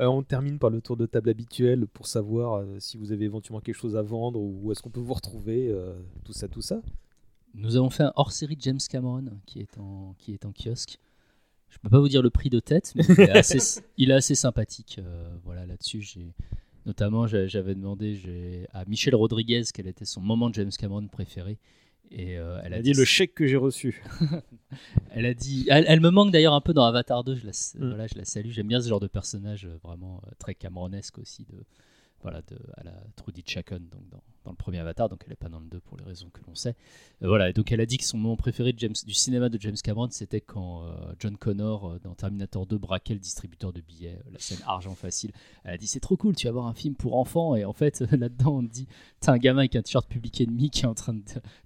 Euh, 0.00 0.06
on 0.06 0.24
termine 0.24 0.58
par 0.58 0.70
le 0.70 0.80
tour 0.80 0.96
de 0.96 1.06
table 1.06 1.30
habituel 1.30 1.86
pour 1.86 2.08
savoir 2.08 2.54
euh, 2.54 2.80
si 2.80 2.96
vous 2.96 3.12
avez 3.12 3.26
éventuellement 3.26 3.60
quelque 3.60 3.76
chose 3.76 3.94
à 3.94 4.02
vendre 4.02 4.40
ou 4.40 4.58
où 4.60 4.72
est-ce 4.72 4.82
qu'on 4.82 4.90
peut 4.90 4.98
vous 4.98 5.14
retrouver, 5.14 5.68
euh, 5.68 5.94
tout 6.24 6.32
ça, 6.32 6.48
tout 6.48 6.62
ça. 6.62 6.82
Nous 7.54 7.76
avons 7.76 7.90
fait 7.90 8.02
un 8.02 8.12
hors-série 8.16 8.56
de 8.56 8.60
James 8.62 8.80
Cameron 8.90 9.26
qui 9.46 9.60
est 9.60 9.78
en, 9.78 10.16
qui 10.18 10.32
est 10.34 10.44
en 10.46 10.52
kiosque. 10.52 10.98
Je 11.74 11.78
peux 11.80 11.90
pas 11.90 11.98
vous 12.00 12.08
dire 12.08 12.22
le 12.22 12.30
prix 12.30 12.48
de 12.50 12.60
tête, 12.60 12.92
mais 12.96 13.02
il 13.08 13.20
est 13.20 13.30
assez, 13.58 13.82
il 13.98 14.10
est 14.10 14.14
assez 14.14 14.34
sympathique. 14.34 14.96
euh, 15.04 15.28
voilà, 15.44 15.66
là-dessus, 15.66 16.00
j'ai 16.00 16.32
notamment 16.86 17.26
j'a- 17.26 17.46
j'avais 17.46 17.74
demandé 17.74 18.66
à 18.72 18.84
Michel 18.86 19.14
Rodriguez 19.14 19.62
quel 19.74 19.86
était 19.86 20.04
son 20.04 20.20
moment 20.20 20.48
de 20.50 20.54
James 20.54 20.70
Cameron 20.78 21.06
préféré. 21.08 21.58
Et 22.10 22.38
euh, 22.38 22.60
elle 22.62 22.74
a 22.74 22.82
dit 22.82 22.92
le 22.92 23.04
chèque 23.04 23.34
que 23.34 23.46
j'ai 23.46 23.56
reçu. 23.56 24.04
elle 25.10 25.26
a 25.26 25.34
dit, 25.34 25.66
elle, 25.70 25.84
elle 25.88 26.00
me 26.00 26.10
manque 26.10 26.30
d'ailleurs 26.32 26.52
un 26.54 26.60
peu 26.60 26.72
dans 26.74 26.84
Avatar 26.84 27.24
2. 27.24 27.34
Je 27.36 27.46
la, 27.46 27.52
Mm. 27.52 27.88
voilà, 27.88 28.06
je 28.06 28.14
la 28.16 28.24
salue. 28.24 28.50
J'aime 28.50 28.68
bien 28.68 28.80
ce 28.80 28.88
genre 28.88 29.00
de 29.00 29.06
personnage 29.08 29.64
euh, 29.66 29.78
vraiment 29.82 30.22
très 30.38 30.54
Cameronesque 30.54 31.18
aussi 31.18 31.44
de, 31.44 31.64
voilà, 32.24 32.40
de, 32.48 32.58
à 32.78 32.82
la 32.82 32.94
Trudy 33.16 33.42
Chacon 33.46 33.78
donc 33.78 34.08
dans, 34.10 34.22
dans 34.44 34.50
le 34.50 34.56
premier 34.56 34.78
Avatar. 34.78 35.10
Donc 35.10 35.22
elle 35.26 35.32
est 35.32 35.36
pas 35.36 35.50
dans 35.50 35.60
le 35.60 35.66
2 35.66 35.78
pour 35.80 35.98
les 35.98 36.04
raisons 36.04 36.30
que 36.32 36.40
l'on 36.46 36.54
sait. 36.54 36.74
Euh, 37.22 37.28
voilà. 37.28 37.50
Et 37.50 37.52
donc 37.52 37.70
elle 37.70 37.82
a 37.82 37.86
dit 37.86 37.98
que 37.98 38.04
son 38.04 38.16
moment 38.16 38.36
préféré 38.36 38.72
du 38.72 39.14
cinéma 39.14 39.50
de 39.50 39.60
James 39.60 39.76
Cameron, 39.82 40.08
c'était 40.10 40.40
quand 40.40 40.84
euh, 40.84 41.12
John 41.18 41.36
Connor 41.36 41.86
euh, 41.86 41.98
dans 42.02 42.14
Terminator 42.14 42.66
2 42.66 42.78
braquait 42.78 43.12
le 43.12 43.20
distributeur 43.20 43.74
de 43.74 43.82
billets, 43.82 44.18
la 44.32 44.38
scène 44.38 44.58
argent 44.66 44.94
facile. 44.94 45.32
Elle 45.64 45.74
a 45.74 45.78
dit 45.78 45.86
c'est 45.86 46.00
trop 46.00 46.16
cool, 46.16 46.34
tu 46.34 46.46
vas 46.46 46.52
voir 46.52 46.66
un 46.66 46.74
film 46.74 46.94
pour 46.94 47.16
enfants 47.16 47.54
et 47.56 47.66
en 47.66 47.74
fait 47.74 48.00
là-dedans 48.10 48.56
on 48.56 48.62
dit 48.62 48.88
t'as 49.20 49.32
un 49.32 49.38
gamin 49.38 49.60
avec 49.60 49.76
un 49.76 49.82
t-shirt 49.82 50.08
Public 50.08 50.40
Enemy 50.40 50.70
qui 50.70 50.82
est 50.82 50.88
en 50.88 50.94
train 50.94 51.12
de, 51.12 51.22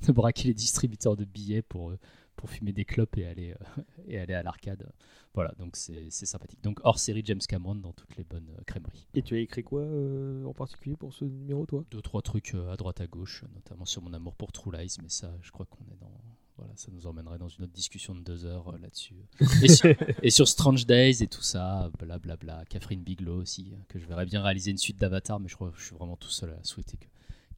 de 0.07 0.13
braquer 0.13 0.49
les 0.49 0.55
distributeurs 0.55 1.17
de 1.17 1.25
billets 1.25 1.63
pour 1.63 1.93
pour 2.39 2.49
fumer 2.51 2.73
des 2.73 2.87
clopes 2.87 3.19
et 3.19 3.27
aller, 3.27 3.51
euh, 3.53 3.83
et 4.09 4.19
aller 4.19 4.33
à 4.35 4.43
l'arcade. 4.43 4.89
Voilà, 5.35 5.53
donc 5.59 5.77
c'est 5.77 6.07
c'est 6.11 6.25
sympathique. 6.27 6.63
Donc 6.63 6.81
hors 6.85 6.99
série 6.99 7.23
James 7.27 7.41
Cameron 7.47 7.75
dans 7.75 7.93
toutes 7.93 8.17
les 8.17 8.25
bonnes 8.25 8.49
euh, 8.59 8.63
crèmeries. 8.67 9.07
Et 9.15 9.21
tu 9.23 9.35
as 9.35 9.39
écrit 9.41 9.63
quoi 9.63 9.83
euh, 9.83 10.45
en 10.47 10.55
particulier 10.55 10.97
pour 10.97 11.13
ce 11.13 11.25
numéro, 11.27 11.67
toi? 11.67 11.85
Deux, 11.91 12.01
trois 12.01 12.23
trucs 12.23 12.55
à 12.55 12.77
droite 12.77 13.01
à 13.03 13.07
gauche, 13.07 13.45
notamment 13.55 13.85
sur 13.85 14.01
mon 14.03 14.13
amour 14.15 14.35
pour 14.37 14.53
True 14.53 14.73
Lies, 14.73 14.97
mais 15.03 15.09
ça, 15.11 15.31
je 15.43 15.51
crois 15.51 15.67
qu'on 15.67 15.85
est 15.93 15.99
dans. 16.01 16.11
Voilà, 16.57 16.73
ça 16.75 16.91
nous 16.91 17.07
emmènerait 17.07 17.39
dans 17.39 17.47
une 17.47 17.63
autre 17.65 17.73
discussion 17.73 18.17
de 18.17 18.21
deux 18.21 18.45
heures 18.45 18.75
euh, 18.75 18.79
là-dessus. 18.79 19.15
Et, 19.63 19.69
sur- 19.69 19.95
et 20.25 20.31
sur 20.31 20.49
Strange 20.49 20.87
Days 20.87 21.23
et 21.23 21.29
tout 21.29 21.43
ça, 21.43 21.89
blablabla. 22.01 22.65
Catherine 22.69 23.03
Bigelow 23.05 23.37
aussi, 23.43 23.71
euh, 23.73 23.77
que 23.87 24.01
je 24.01 24.07
verrais 24.07 24.27
bien 24.27 24.43
réaliser 24.43 24.73
une 24.73 24.77
suite 24.79 24.99
d'Avatar, 24.99 25.39
mais 25.39 25.47
je 25.49 25.55
crois 25.55 25.71
que 25.71 25.79
je 25.79 25.85
suis 25.85 25.95
vraiment 25.95 26.17
tout 26.17 26.31
seul 26.31 26.51
à 26.51 26.65
souhaiter 26.65 26.97
que 26.97 27.07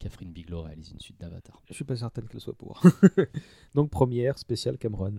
Catherine 0.01 0.31
Bigelow 0.31 0.63
réalise 0.63 0.91
une 0.91 0.99
suite 0.99 1.21
d'Avatar. 1.21 1.61
Je 1.67 1.75
suis 1.75 1.83
pas 1.83 1.95
certaine 1.95 2.27
qu'elle 2.27 2.41
soit 2.41 2.57
pour. 2.57 2.81
Donc 3.75 3.91
première 3.91 4.39
spéciale 4.39 4.79
Cameron. 4.79 5.13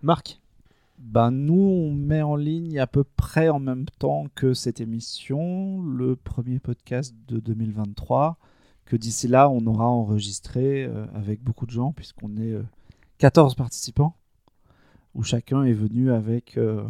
Marc 0.00 0.40
Ben, 0.98 1.32
nous, 1.32 1.60
on 1.60 1.92
met 1.92 2.22
en 2.22 2.36
ligne 2.36 2.78
à 2.78 2.86
peu 2.86 3.02
près 3.02 3.48
en 3.48 3.58
même 3.58 3.86
temps 3.98 4.26
que 4.36 4.54
cette 4.54 4.80
émission 4.80 5.82
le 5.82 6.14
premier 6.14 6.60
podcast 6.60 7.16
de 7.26 7.40
2023, 7.40 8.38
que 8.84 8.94
d'ici 8.94 9.26
là, 9.26 9.50
on 9.50 9.66
aura 9.66 9.88
enregistré 9.88 10.84
euh, 10.84 11.06
avec 11.12 11.42
beaucoup 11.42 11.66
de 11.66 11.72
gens, 11.72 11.90
puisqu'on 11.92 12.36
est 12.36 12.52
euh, 12.52 12.62
14 13.18 13.56
participants, 13.56 14.14
où 15.16 15.24
chacun 15.24 15.64
est 15.64 15.72
venu 15.72 16.12
avec 16.12 16.58
euh, 16.58 16.84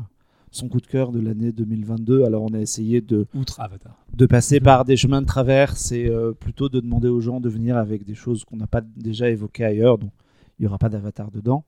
son 0.55 0.69
coup 0.69 0.81
de 0.81 0.87
cœur 0.87 1.13
de 1.13 1.21
l'année 1.21 1.53
2022. 1.53 2.25
Alors, 2.25 2.43
on 2.43 2.55
a 2.55 2.61
essayé 2.61 3.01
de, 3.01 3.27
Outre 3.35 3.61
Avatar. 3.61 4.05
de 4.13 4.27
passer 4.27 4.61
par 4.61 4.85
des 4.85 4.97
chemins 4.97 5.23
de 5.23 5.27
traverse 5.27 5.93
et 5.93 6.07
euh, 6.07 6.33
plutôt 6.33 6.69
de 6.69 6.81
demander 6.81 7.09
aux 7.09 7.21
gens 7.21 7.41
de 7.41 7.49
venir 7.49 7.77
avec 7.77 8.05
des 8.05 8.15
choses 8.15 8.45
qu'on 8.45 8.57
n'a 8.57 8.67
pas 8.67 8.81
déjà 8.81 9.29
évoquées 9.31 9.65
ailleurs, 9.65 9.99
donc 9.99 10.13
il 10.59 10.63
n'y 10.63 10.67
aura 10.67 10.79
pas 10.79 10.89
d'avatar 10.89 11.31
dedans. 11.31 11.65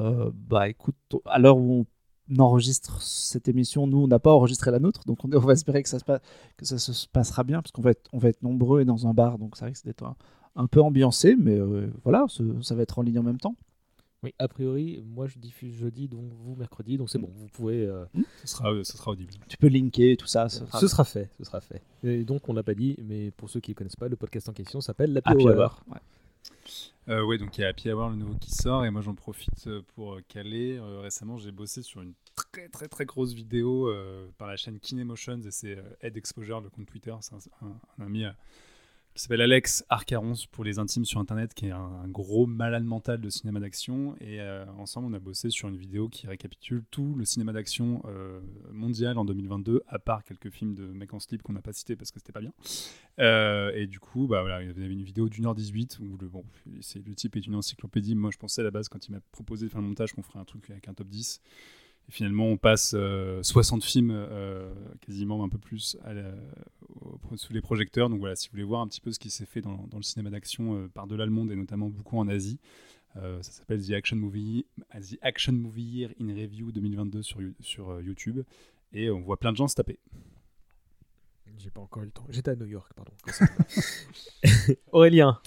Euh, 0.00 0.30
bah 0.48 0.68
écoute, 0.68 0.96
à 1.26 1.38
l'heure 1.38 1.58
où 1.58 1.86
on 2.30 2.38
enregistre 2.38 3.02
cette 3.02 3.48
émission, 3.48 3.86
nous 3.86 3.98
on 3.98 4.08
n'a 4.08 4.18
pas 4.18 4.32
enregistré 4.32 4.70
la 4.70 4.78
nôtre, 4.78 5.04
donc 5.06 5.24
on, 5.24 5.32
on 5.32 5.40
va 5.40 5.52
espérer 5.52 5.82
que 5.82 5.88
ça 5.88 5.98
se, 5.98 6.04
passe, 6.04 6.20
que 6.56 6.64
ça 6.64 6.78
se 6.78 7.08
passera 7.08 7.42
bien, 7.42 7.60
parce 7.60 7.72
qu'on 7.72 7.82
va 7.82 7.90
être, 7.90 8.08
on 8.12 8.18
va 8.18 8.28
être 8.28 8.42
nombreux 8.42 8.80
et 8.80 8.84
dans 8.84 9.06
un 9.06 9.14
bar, 9.14 9.38
donc 9.38 9.56
ça 9.56 9.66
risque 9.66 9.84
d'être 9.84 10.04
un, 10.04 10.16
un 10.58 10.66
peu 10.66 10.80
ambiancé, 10.82 11.36
mais 11.38 11.58
euh, 11.58 11.90
voilà, 12.04 12.26
ça 12.62 12.74
va 12.74 12.82
être 12.82 12.98
en 12.98 13.02
ligne 13.02 13.18
en 13.18 13.22
même 13.22 13.38
temps. 13.38 13.54
Oui, 14.24 14.34
a 14.40 14.48
priori, 14.48 15.00
moi 15.06 15.28
je 15.28 15.38
diffuse 15.38 15.74
jeudi, 15.76 16.08
donc 16.08 16.24
vous 16.32 16.56
mercredi, 16.56 16.96
donc 16.98 17.08
c'est 17.08 17.18
bon, 17.20 17.30
vous 17.36 17.46
pouvez. 17.46 17.86
euh, 17.86 18.04
Ce 18.42 18.48
sera, 18.48 18.72
euh, 18.72 18.82
ce 18.82 18.96
sera 18.96 19.12
audible. 19.12 19.32
Tu 19.48 19.56
peux 19.56 19.68
linker 19.68 20.16
tout 20.16 20.26
ça. 20.26 20.48
ça 20.48 20.66
Ce 20.80 20.88
sera 20.88 21.04
fait, 21.04 21.30
ce 21.38 21.44
sera 21.44 21.60
fait. 21.60 21.82
Et 22.02 22.24
donc 22.24 22.48
on 22.48 22.52
l'a 22.52 22.64
pas 22.64 22.74
dit, 22.74 22.96
mais 23.04 23.30
pour 23.30 23.48
ceux 23.48 23.60
qui 23.60 23.70
ne 23.70 23.74
connaissent 23.76 23.94
pas, 23.96 24.08
le 24.08 24.16
podcast 24.16 24.48
en 24.48 24.52
question 24.52 24.80
s'appelle 24.80 25.12
La 25.12 25.20
Happy 25.24 25.44
Hour. 25.44 25.56
Hour, 25.56 25.84
ouais. 25.92 26.00
Euh, 27.08 27.24
ouais, 27.24 27.38
donc 27.38 27.56
il 27.56 27.60
y 27.60 27.64
a 27.64 27.68
Happy 27.68 27.90
Hour, 27.92 28.10
le 28.10 28.16
nouveau 28.16 28.34
qui 28.34 28.50
sort, 28.50 28.84
et 28.84 28.90
moi 28.90 29.02
j'en 29.02 29.14
profite 29.14 29.66
euh, 29.68 29.82
pour 29.94 30.14
euh, 30.14 30.20
caler. 30.26 30.76
Euh, 30.78 30.98
récemment, 31.00 31.38
j'ai 31.38 31.52
bossé 31.52 31.82
sur 31.82 32.02
une 32.02 32.12
très 32.34 32.68
très 32.68 32.88
très 32.88 33.04
grosse 33.06 33.32
vidéo 33.34 33.88
euh, 33.88 34.26
par 34.36 34.48
la 34.48 34.56
chaîne 34.56 34.78
Kinemotions, 34.80 35.40
et 35.42 35.50
c'est 35.52 35.78
euh, 35.78 35.82
Ed 36.00 36.16
Exposure, 36.16 36.60
le 36.60 36.70
compte 36.70 36.86
Twitter, 36.86 37.14
c'est 37.20 37.34
un, 37.34 37.38
un- 37.66 37.80
un 38.00 38.04
ami 38.06 38.24
euh, 38.24 38.30
qui 39.18 39.24
s'appelle 39.24 39.40
Alex 39.40 39.84
Arcaron 39.88 40.34
pour 40.52 40.62
les 40.62 40.78
intimes 40.78 41.04
sur 41.04 41.18
internet, 41.18 41.52
qui 41.52 41.66
est 41.66 41.72
un, 41.72 42.06
gros 42.06 42.46
malade 42.46 42.84
mental 42.84 43.20
de 43.20 43.28
cinéma 43.28 43.58
d'action. 43.58 44.14
Et 44.20 44.40
euh, 44.40 44.64
ensemble, 44.78 45.08
on 45.08 45.12
a 45.12 45.18
bossé 45.18 45.50
sur 45.50 45.68
une 45.68 45.76
vidéo 45.76 46.08
qui 46.08 46.28
récapitule 46.28 46.84
tout 46.92 47.16
le 47.16 47.24
cinéma 47.24 47.52
d'action 47.52 48.00
euh, 48.04 48.38
mondial 48.70 49.18
en 49.18 49.24
2022, 49.24 49.82
à 49.88 49.98
part 49.98 50.22
quelques 50.22 50.50
films 50.50 50.76
de 50.76 50.86
mecs 50.86 51.12
en 51.14 51.18
slip 51.18 51.42
qu'on 51.42 51.52
n'a 51.52 51.62
pas 51.62 51.72
cités 51.72 51.96
parce 51.96 52.12
que 52.12 52.20
c'était 52.20 52.30
pas 52.30 52.40
bien. 52.40 52.52
Euh, 53.18 53.72
et 53.74 53.88
du 53.88 53.98
coup, 53.98 54.28
bah 54.28 54.42
voilà, 54.42 54.62
il 54.62 54.68
y 54.68 54.70
avait 54.70 54.86
une 54.86 55.02
vidéo 55.02 55.28
d'une 55.28 55.46
heure 55.46 55.56
18 55.56 55.98
où 55.98 56.16
le, 56.16 56.28
bon, 56.28 56.44
le 56.66 57.14
type 57.16 57.34
est 57.34 57.44
une 57.44 57.56
encyclopédie. 57.56 58.14
Moi, 58.14 58.30
je 58.32 58.38
pensais 58.38 58.60
à 58.60 58.64
la 58.64 58.70
base, 58.70 58.88
quand 58.88 59.04
il 59.08 59.10
m'a 59.10 59.20
proposé 59.32 59.66
de 59.66 59.72
faire 59.72 59.80
le 59.80 59.88
montage, 59.88 60.12
qu'on 60.12 60.22
ferait 60.22 60.38
un 60.38 60.44
truc 60.44 60.70
avec 60.70 60.86
un 60.86 60.94
top 60.94 61.08
10. 61.08 61.40
Et 62.08 62.12
finalement, 62.12 62.46
on 62.46 62.56
passe 62.56 62.94
euh, 62.96 63.42
60 63.42 63.84
films, 63.84 64.10
euh, 64.12 64.72
quasiment 65.00 65.44
un 65.44 65.48
peu 65.48 65.58
plus, 65.58 65.96
à 66.04 66.14
la- 66.14 66.34
au- 67.00 67.36
sous 67.36 67.52
les 67.52 67.60
projecteurs. 67.60 68.08
Donc 68.08 68.20
voilà, 68.20 68.34
si 68.36 68.48
vous 68.48 68.52
voulez 68.52 68.64
voir 68.64 68.80
un 68.80 68.88
petit 68.88 69.00
peu 69.00 69.12
ce 69.12 69.18
qui 69.18 69.28
s'est 69.30 69.44
fait 69.46 69.60
dans, 69.60 69.86
dans 69.90 69.98
le 69.98 70.02
cinéma 70.02 70.30
d'action 70.30 70.74
euh, 70.76 70.88
par-delà 70.88 71.24
le 71.26 71.30
monde 71.32 71.50
et 71.50 71.56
notamment 71.56 71.88
beaucoup 71.90 72.18
en 72.18 72.26
Asie, 72.28 72.58
euh, 73.16 73.42
ça 73.42 73.52
s'appelle 73.52 73.84
The 73.86 73.90
Action 73.92 74.16
Movie, 74.16 74.64
The 74.94 75.18
Action 75.22 75.52
Movie 75.52 75.82
Year 75.82 76.10
in 76.20 76.28
Review 76.34 76.72
2022 76.72 77.22
sur, 77.22 77.42
You- 77.42 77.54
sur 77.60 77.90
euh, 77.90 78.02
YouTube. 78.02 78.40
Et 78.92 79.10
on 79.10 79.20
voit 79.20 79.38
plein 79.38 79.52
de 79.52 79.56
gens 79.58 79.68
se 79.68 79.74
taper. 79.74 79.98
J'ai 81.58 81.70
pas 81.70 81.80
encore 81.80 82.02
eu 82.04 82.06
le 82.06 82.12
temps. 82.12 82.24
J'étais 82.30 82.52
à 82.52 82.56
New 82.56 82.66
York, 82.66 82.92
pardon. 82.94 83.12
Aurélien 84.92 85.40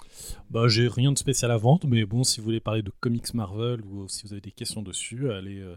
Bah, 0.50 0.68
j'ai 0.68 0.88
rien 0.88 1.12
de 1.12 1.18
spécial 1.18 1.52
à 1.52 1.58
vendre, 1.58 1.88
mais 1.88 2.06
bon, 2.06 2.24
si 2.24 2.40
vous 2.40 2.46
voulez 2.46 2.60
parler 2.60 2.82
de 2.82 2.92
comics 3.00 3.34
Marvel 3.34 3.82
ou 3.86 4.08
si 4.10 4.24
vous 4.26 4.34
avez 4.34 4.42
des 4.42 4.52
questions 4.52 4.82
dessus, 4.82 5.32
allez, 5.32 5.60
euh, 5.60 5.76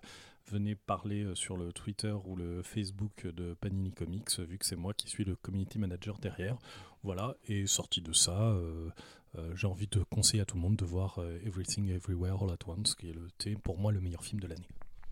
venez 0.51 0.75
parler 0.75 1.25
euh, 1.25 1.35
sur 1.35 1.57
le 1.57 1.73
Twitter 1.73 2.15
ou 2.25 2.37
le 2.37 2.63
Facebook 2.63 3.27
de 3.27 3.55
Panini 3.55 3.93
Comics, 3.93 4.29
euh, 4.39 4.45
vu 4.45 4.59
que 4.59 4.67
c'est 4.67 4.77
moi 4.77 4.95
qui 4.95 5.09
suis 5.09 5.25
le 5.25 5.37
community 5.37 5.79
manager 5.79 6.19
derrière. 6.19 6.57
Voilà, 7.03 7.37
et 7.49 7.67
sorti 7.67 8.01
de 8.01 8.13
ça, 8.15 8.33
euh, 8.33 8.89
euh, 9.37 9.53
j'ai 9.57 9.67
envie 9.67 9.89
de 9.89 10.03
conseiller 10.11 10.43
à 10.43 10.45
tout 10.47 10.57
le 10.57 10.63
monde 10.63 10.77
de 10.77 10.85
voir 10.85 11.19
euh, 11.19 11.39
Everything 11.45 11.91
Everywhere 11.91 12.43
All 12.43 12.51
at 12.51 12.67
Once, 12.67 12.95
qui 12.95 13.11
est 13.11 13.13
le, 13.13 13.57
pour 13.59 13.79
moi 13.79 13.93
le 13.93 14.01
meilleur 14.01 14.25
film 14.25 14.41
de 14.41 14.47
l'année. 14.47 14.69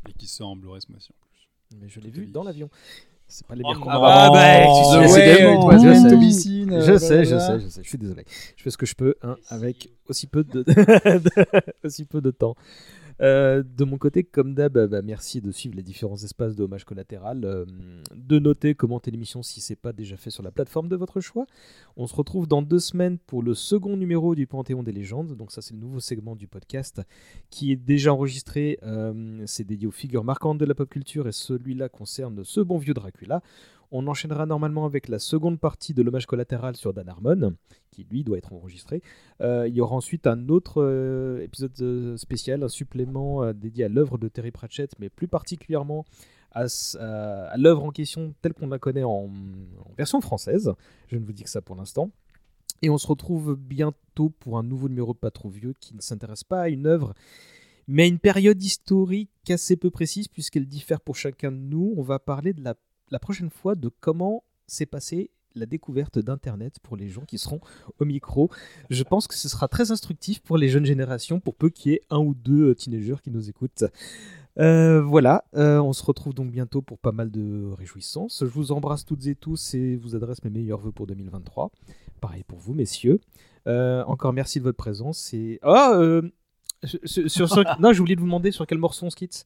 Et 0.08 0.12
qui 0.14 0.26
sort 0.26 0.48
en 0.48 0.56
Blu-ray 0.56 0.80
ce 0.80 0.90
mois-ci 0.90 1.12
en 1.12 1.20
plus. 1.20 1.48
Mais 1.78 1.88
je 1.88 2.00
l'ai 2.00 2.10
vu 2.10 2.26
dans 2.26 2.44
l'avion. 2.44 2.70
C'est 3.26 3.46
pas 3.46 3.54
les 3.54 3.62
Oh, 3.64 3.68
bières 3.68 3.80
qu'on 3.80 3.90
ah 3.90 4.00
bah, 4.00 4.30
bah, 4.32 4.64
Oh, 4.66 4.92
toi, 4.92 5.02
je 5.02 5.08
toi, 5.08 5.08
sais. 5.08 5.32
Je 6.80 6.98
sais, 6.98 7.24
je 7.24 7.38
sais, 7.38 7.60
je 7.60 7.68
sais. 7.68 7.82
Je 7.82 7.88
suis 7.88 7.98
désolé. 7.98 8.24
Je 8.56 8.62
fais 8.62 8.70
ce 8.70 8.76
que 8.76 8.86
je 8.86 8.94
peux 8.94 9.14
hein, 9.22 9.36
avec 9.48 9.90
aussi 10.08 10.26
peu 10.26 10.44
de, 10.44 10.64
aussi 11.84 12.04
peu 12.04 12.20
de 12.20 12.30
temps. 12.30 12.56
Euh, 13.22 13.62
de 13.62 13.84
mon 13.84 13.98
côté, 13.98 14.24
comme 14.24 14.54
d'hab, 14.54 14.86
bah, 14.86 15.02
merci 15.02 15.40
de 15.40 15.52
suivre 15.52 15.76
les 15.76 15.82
différents 15.82 16.16
espaces 16.16 16.56
de 16.56 16.64
hommage 16.64 16.84
collatéral, 16.84 17.44
euh, 17.44 17.64
de 18.14 18.38
noter, 18.40 18.74
commenter 18.74 19.10
l'émission 19.12 19.42
si 19.42 19.60
c'est 19.60 19.76
pas 19.76 19.92
déjà 19.92 20.16
fait 20.16 20.30
sur 20.30 20.42
la 20.42 20.50
plateforme 20.50 20.88
de 20.88 20.96
votre 20.96 21.20
choix. 21.20 21.46
On 21.96 22.08
se 22.08 22.14
retrouve 22.14 22.48
dans 22.48 22.62
deux 22.62 22.80
semaines 22.80 23.18
pour 23.18 23.42
le 23.42 23.54
second 23.54 23.96
numéro 23.96 24.34
du 24.34 24.46
Panthéon 24.48 24.82
des 24.82 24.92
légendes. 24.92 25.36
Donc 25.36 25.52
ça, 25.52 25.62
c'est 25.62 25.74
le 25.74 25.80
nouveau 25.80 26.00
segment 26.00 26.34
du 26.34 26.48
podcast 26.48 27.02
qui 27.50 27.70
est 27.70 27.76
déjà 27.76 28.12
enregistré. 28.12 28.78
Euh, 28.82 29.42
c'est 29.46 29.64
dédié 29.64 29.86
aux 29.86 29.92
figures 29.92 30.24
marquantes 30.24 30.58
de 30.58 30.64
la 30.64 30.74
pop 30.74 30.88
culture 30.88 31.28
et 31.28 31.32
celui-là 31.32 31.88
concerne 31.88 32.42
ce 32.44 32.60
bon 32.60 32.78
vieux 32.78 32.94
Dracula. 32.94 33.40
On 33.94 34.06
enchaînera 34.06 34.46
normalement 34.46 34.86
avec 34.86 35.06
la 35.06 35.18
seconde 35.18 35.60
partie 35.60 35.92
de 35.92 36.02
l'hommage 36.02 36.24
collatéral 36.24 36.76
sur 36.76 36.94
Dan 36.94 37.10
Harmon, 37.10 37.54
qui 37.90 38.04
lui 38.10 38.24
doit 38.24 38.38
être 38.38 38.54
enregistré. 38.54 39.02
Euh, 39.42 39.68
il 39.68 39.74
y 39.74 39.82
aura 39.82 39.94
ensuite 39.94 40.26
un 40.26 40.48
autre 40.48 40.82
euh, 40.82 41.42
épisode 41.42 41.72
euh, 41.82 42.16
spécial, 42.16 42.62
un 42.62 42.68
supplément 42.68 43.52
dédié 43.52 43.84
à 43.84 43.88
l'œuvre 43.90 44.16
de 44.16 44.28
Terry 44.28 44.50
Pratchett, 44.50 44.90
mais 44.98 45.10
plus 45.10 45.28
particulièrement 45.28 46.06
à, 46.52 46.64
l'œuvre 47.58 47.84
en 47.84 47.90
question 47.90 48.34
telle 48.40 48.54
qu'on 48.54 48.68
la 48.68 48.78
connaît 48.78 49.04
en, 49.04 49.28
version 49.98 50.22
française. 50.22 50.72
Je 51.08 51.16
ne 51.16 51.24
vous 51.24 51.34
dis 51.34 51.42
que 51.42 51.50
ça 51.50 51.60
pour 51.60 51.76
l'instant. 51.76 52.10
Et 52.80 52.88
on 52.88 52.96
se 52.96 53.06
retrouve 53.06 53.56
bientôt 53.56 54.30
pour 54.30 54.56
un 54.56 54.62
nouveau 54.62 54.88
numéro 54.88 55.12
Pas 55.12 55.30
trop 55.30 55.50
vieux 55.50 55.74
qui 55.78 55.94
ne 55.94 56.00
s'intéresse 56.00 56.44
pas 56.44 56.62
à 56.62 56.68
une 56.70 56.86
œuvre, 56.86 57.12
mais 57.88 58.04
à 58.04 58.06
une 58.06 58.18
période 58.18 58.62
historique 58.62 59.30
assez 59.50 59.76
peu 59.76 59.90
précise 59.90 60.28
puisqu'elle 60.28 60.66
diffère 60.66 61.02
pour 61.02 61.16
chacun 61.16 61.52
de 61.52 61.58
nous. 61.58 61.92
On 61.98 62.02
va 62.02 62.18
parler 62.18 62.54
de 62.54 62.62
la, 62.64 62.74
la 63.12 63.18
prochaine 63.18 63.50
fois 63.50 63.74
de 63.76 63.88
comment 64.00 64.42
s'est 64.66 64.86
passée 64.86 65.30
la 65.54 65.66
découverte 65.66 66.18
d'Internet 66.18 66.78
pour 66.82 66.96
les 66.96 67.10
gens 67.10 67.26
qui 67.26 67.36
seront 67.36 67.60
au 67.98 68.06
micro. 68.06 68.48
Je 68.88 69.02
pense 69.02 69.26
que 69.26 69.34
ce 69.34 69.50
sera 69.50 69.68
très 69.68 69.90
instructif 69.90 70.40
pour 70.40 70.56
les 70.56 70.68
jeunes 70.68 70.86
générations, 70.86 71.40
pour 71.40 71.54
peu 71.54 71.68
qu'il 71.68 71.92
y 71.92 71.94
ait 71.96 72.00
un 72.08 72.20
ou 72.20 72.32
deux 72.32 72.70
euh, 72.70 72.74
teenagers 72.74 73.16
qui 73.22 73.30
nous 73.30 73.50
écoutent. 73.50 73.84
Euh, 74.58 75.02
voilà, 75.02 75.44
euh, 75.54 75.78
on 75.80 75.92
se 75.92 76.02
retrouve 76.04 76.32
donc 76.32 76.50
bientôt 76.50 76.80
pour 76.80 76.98
pas 76.98 77.12
mal 77.12 77.30
de 77.30 77.70
réjouissances. 77.76 78.40
Je 78.40 78.50
vous 78.50 78.72
embrasse 78.72 79.04
toutes 79.04 79.26
et 79.26 79.34
tous 79.34 79.74
et 79.74 79.96
vous 79.96 80.14
adresse 80.16 80.42
mes 80.42 80.50
meilleurs 80.50 80.78
voeux 80.78 80.92
pour 80.92 81.06
2023. 81.06 81.70
Pareil 82.22 82.44
pour 82.44 82.58
vous, 82.58 82.72
messieurs. 82.72 83.20
Euh, 83.66 84.02
encore 84.04 84.32
merci 84.32 84.58
de 84.58 84.64
votre 84.64 84.78
présence. 84.78 85.34
Et... 85.34 85.60
Sur, 86.84 87.30
sur- 87.30 87.48
sur- 87.48 87.64
non, 87.80 87.92
j'ai 87.92 88.00
oublié 88.00 88.16
de 88.16 88.20
vous 88.20 88.26
demander 88.26 88.50
sur 88.52 88.66
quel 88.66 88.78
morceau 88.78 89.04
on 89.06 89.10
se 89.10 89.16
quitte. 89.16 89.44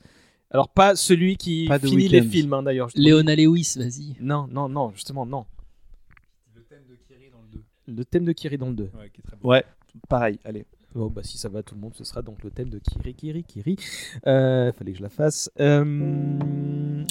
Alors, 0.51 0.69
pas 0.69 0.95
celui 0.97 1.37
qui 1.37 1.67
Pas 1.69 1.79
finit 1.79 2.09
les 2.09 2.23
films, 2.23 2.53
hein, 2.53 2.63
d'ailleurs. 2.63 2.89
Léona 2.95 3.35
Lewis, 3.35 3.75
vas-y. 3.77 4.17
Non, 4.21 4.47
non, 4.51 4.69
non, 4.69 4.93
justement, 4.93 5.27
non. 5.27 5.45
Le 6.55 6.63
thème 6.63 6.85
de 6.89 6.95
Kiri 6.95 7.31
dans 7.31 7.43
le 7.43 7.59
2. 7.59 7.65
Le 7.95 8.05
thème 8.05 8.25
de 8.25 8.33
Kiri 8.33 8.59
dans 8.59 8.69
le 8.69 8.75
2. 8.75 8.83
Ouais, 8.85 9.11
qui 9.13 9.21
est 9.21 9.25
très 9.27 9.37
bon. 9.37 9.49
Ouais, 9.49 9.65
pareil, 10.09 10.39
allez. 10.45 10.65
Bon, 10.95 11.09
bah, 11.09 11.23
si 11.23 11.37
ça 11.37 11.49
va 11.49 11.63
tout 11.63 11.75
le 11.75 11.81
monde, 11.81 11.95
ce 11.95 12.05
sera 12.05 12.23
donc 12.23 12.43
le 12.43 12.51
thème 12.51 12.71
de 12.71 12.79
Kiri, 12.79 13.15
Kiri, 13.15 13.45
Kiri. 13.45 13.77
Euh, 14.27 14.73
fallait 14.73 14.93
que 14.93 14.99
je 14.99 15.03
la 15.03 15.11
fasse. 15.11 15.51
Euh, 15.61 15.85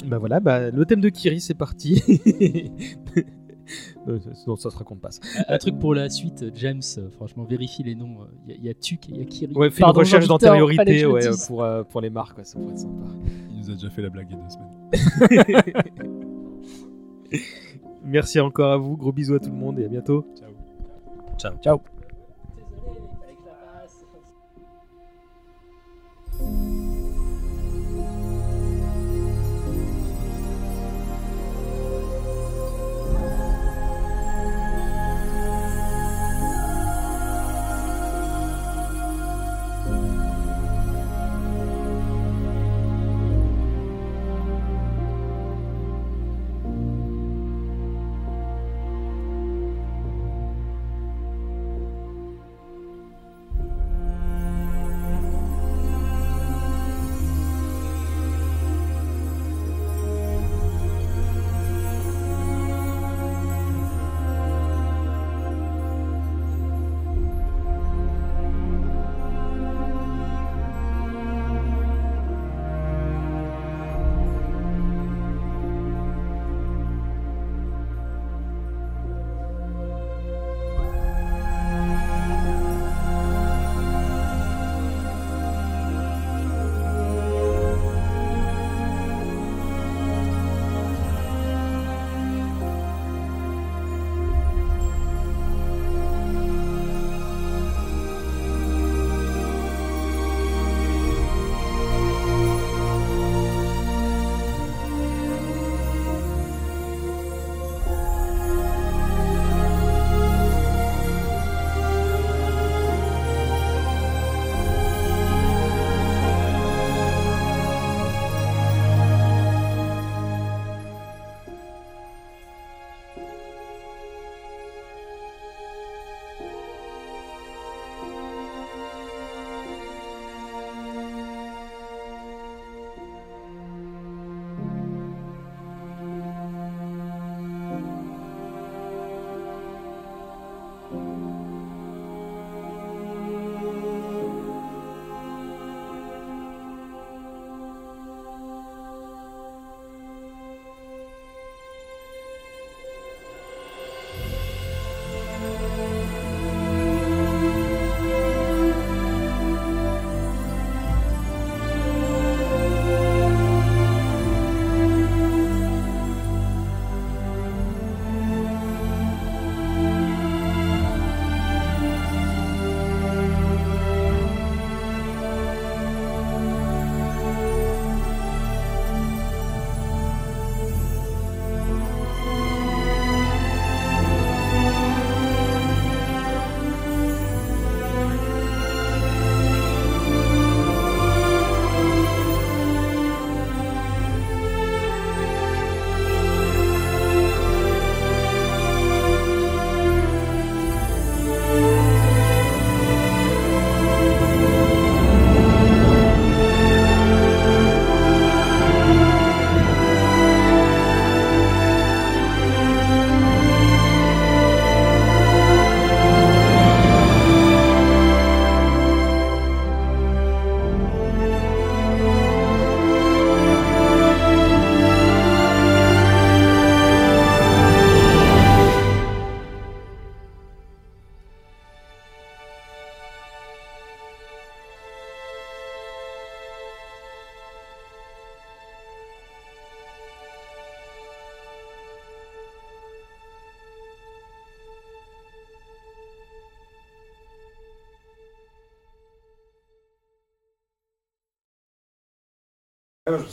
bah 0.06 0.18
voilà, 0.18 0.40
bah, 0.40 0.70
le 0.70 0.84
thème 0.86 1.00
de 1.00 1.08
Kiri, 1.08 1.40
c'est 1.40 1.54
parti. 1.54 2.02
Euh, 4.08 4.20
non, 4.46 4.54
ça 4.54 4.70
se 4.70 4.76
raconte 4.76 5.00
pas. 5.00 5.10
ça. 5.10 5.20
Un, 5.48 5.58
truc 5.58 5.80
pour 5.80 5.92
la 5.92 6.08
suite, 6.08 6.44
James, 6.54 6.80
euh, 6.98 7.10
franchement, 7.10 7.42
vérifie 7.42 7.82
les 7.82 7.96
noms. 7.96 8.18
Il 8.46 8.54
y, 8.54 8.58
a- 8.58 8.60
y 8.66 8.70
a 8.70 8.74
Tuc 8.74 9.08
et 9.08 9.12
il 9.12 9.18
y 9.18 9.22
a 9.22 9.24
Kiri. 9.24 9.52
Ouais, 9.56 9.68
fais 9.70 9.82
une 9.82 9.90
recherche 9.90 10.28
d'antériorité 10.28 11.04
ouais, 11.06 11.22
pour, 11.48 11.64
euh, 11.64 11.82
pour 11.82 12.00
les 12.00 12.10
marques, 12.10 12.38
ouais, 12.38 12.44
ça 12.44 12.56
pourrait 12.58 12.72
être 12.74 12.78
sympa. 12.78 13.06
Il 13.50 13.58
nous 13.58 13.70
a 13.70 13.74
déjà 13.74 13.90
fait 13.90 14.02
la 14.02 14.10
blague 14.10 14.28
il 14.30 14.36
y 14.36 14.40
a 14.40 14.42
deux 14.44 14.48
semaines. 14.48 16.06
Merci 18.04 18.38
encore 18.38 18.72
à 18.72 18.76
vous, 18.76 18.96
gros 18.96 19.12
bisous 19.12 19.34
à 19.34 19.40
tout 19.40 19.50
le 19.50 19.56
monde 19.56 19.80
et 19.80 19.84
à 19.84 19.88
bientôt. 19.88 20.24
Ciao. 20.38 20.50
Ciao. 21.36 21.52
Ciao. 21.60 21.95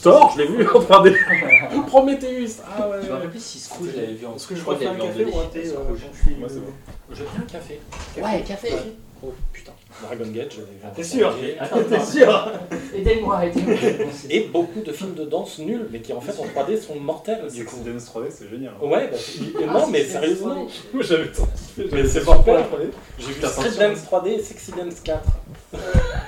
Thor, 0.02 0.32
je 0.36 0.42
l'ai 0.42 0.46
vu 0.46 0.64
en 0.74 0.78
3D. 0.80 1.16
Prometheus. 1.88 2.60
Ah 2.78 2.88
ouais. 2.88 2.96
Je 3.02 3.08
me 3.08 3.12
rappelle 3.12 3.30
plus 3.30 3.42
si 3.42 3.58
Scrooge 3.58 3.88
je 3.92 4.00
l'avais 4.00 4.12
vu 4.12 4.24
en 4.26 4.36
Est-ce 4.36 4.46
que 4.46 4.54
je 4.54 4.60
crois 4.62 4.76
qu'il 4.76 4.86
café 4.86 4.98
l'avait 5.02 5.24
vu 5.24 5.32
en 5.32 5.48
thé 5.48 5.62
2D. 5.62 5.66
euh, 5.72 5.96
je 5.96 6.34
Moi, 6.38 6.48
c'est 6.48 6.60
bon. 6.60 6.72
J'ai 7.10 7.24
bien 7.24 7.32
un 7.42 7.50
café. 7.50 7.80
Ouais, 8.16 8.44
café. 8.46 8.68
Oh 9.26 9.32
putain. 9.52 9.72
Dragon 10.02 10.30
Gate, 10.30 10.52
j'avais 10.52 10.66
vu. 10.66 10.78
en 10.86 10.90
T'es 10.94 11.02
sûr 11.02 11.30
3D. 11.30 11.56
Attends, 11.58 11.78
T'es 11.88 12.04
sûr 12.04 12.52
Aidez-moi, 12.94 13.46
aidez-moi. 13.46 13.74
Et 14.30 14.40
beaucoup 14.42 14.80
de 14.82 14.92
films 14.92 15.14
de 15.14 15.24
danse 15.24 15.58
nuls, 15.58 15.88
mais 15.90 16.00
qui 16.00 16.12
en 16.12 16.20
fait 16.20 16.40
en 16.40 16.44
3D 16.44 16.80
sont 16.80 16.94
mortels 17.00 17.44
du 17.52 17.64
coup. 17.64 17.76
Dance 17.84 18.04
3D, 18.14 18.26
c'est 18.30 18.48
génial. 18.48 18.74
Ouais, 18.80 19.08
bah, 19.10 19.16
c'est- 19.18 19.40
Ah, 19.68 19.72
non, 19.72 19.86
mais 19.88 20.04
sérieusement. 20.04 20.66
Moi 20.92 21.02
j'avais. 21.02 21.30
Mais 21.92 22.06
c'est 22.06 22.24
pas 22.24 22.36
super. 22.36 22.54
la 22.54 22.60
3D. 22.62 22.90
J'ai 23.18 23.26
vu 23.32 23.42
Street 23.44 23.70
Dance 23.88 24.04
3D 24.04 24.28
et 24.28 24.42
Sexy 24.42 24.70
Dance 24.72 25.00
4. 25.02 25.20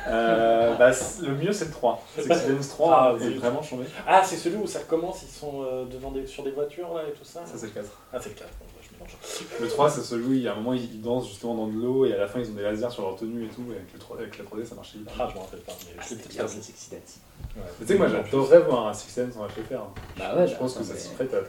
Euh, 0.09 0.75
bah, 0.77 0.91
le 1.23 1.35
mieux 1.35 1.53
c'est 1.53 1.67
le 1.67 1.71
3. 1.71 2.03
Sexy 2.17 2.49
Dance 2.53 2.69
3 2.71 2.95
Ah, 2.95 3.15
est 3.21 3.27
oui. 3.27 3.35
vraiment 3.35 3.63
chambé. 3.63 3.85
Ah, 4.07 4.23
c'est 4.25 4.37
celui 4.37 4.57
où 4.57 4.67
ça 4.67 4.81
commence, 4.81 5.23
ils 5.23 5.29
sont 5.35 5.63
euh, 5.65 5.85
devant 5.87 6.11
des, 6.11 6.27
sur 6.27 6.43
des 6.45 6.51
voitures 6.53 6.95
là 6.95 7.03
et 7.09 7.13
tout 7.13 7.25
ça 7.25 7.41
Ça 7.47 7.53
c'est 7.57 7.67
le 7.67 7.73
4. 7.73 7.87
Ah, 8.13 8.19
c'est 8.21 8.29
le 8.31 8.35
4, 8.35 8.49
bon, 8.61 8.67
bah, 8.67 9.07
je. 9.09 9.63
Le 9.63 9.69
3 9.69 9.91
c'est 9.91 10.01
celui 10.03 10.25
où 10.27 10.33
il 10.33 10.41
y 10.43 10.49
a 10.49 10.53
un 10.53 10.57
moment 10.57 10.73
ils 10.73 11.01
dansent 11.01 11.29
justement 11.29 11.55
dans 11.55 11.67
de 11.69 11.75
l'eau 11.81 12.05
et 12.07 12.15
à 12.15 12.19
la 12.19 12.27
fin 12.27 12.41
ils 12.41 12.51
ont 12.51 12.55
des 12.55 12.63
lasers 12.63 12.91
sur 12.91 13.03
leur 13.03 13.17
tenue 13.17 13.45
et 13.45 13.49
tout. 13.49 13.63
Et 13.73 13.77
avec, 13.77 13.93
le 13.93 13.99
3, 13.99 14.17
avec 14.19 14.39
la 14.39 14.45
3D 14.45 14.65
ça 14.65 14.75
marchait 14.75 14.99
hyper. 14.99 15.13
Ah, 15.21 15.29
je 15.31 15.35
me 15.37 15.41
rappelle 15.43 15.61
pas, 15.61 15.73
mais 15.85 16.03
je 16.03 16.11
l'ai 16.15 16.17
peut-être 16.23 16.37
pas 16.39 16.45
vu. 16.47 16.63
Sexy 16.63 16.91
Dance. 16.91 17.19
Mais 17.57 17.63
Tu 17.81 17.87
sais 17.87 17.93
que 17.95 17.99
moi 17.99 18.09
j'adorerais 18.09 18.61
voir 18.61 18.87
un 18.89 18.93
Six 18.95 19.15
Dance 19.19 19.35
en 19.37 19.47
HFR. 19.47 19.83
Bah 20.19 20.35
ouais, 20.37 20.47
Je 20.47 20.55
pense 20.57 20.75
bah, 20.75 20.81
que 20.81 20.87
ça 20.87 20.97
s'y 20.97 21.09
prête 21.15 21.33
à 21.35 21.39
400%. 21.39 21.41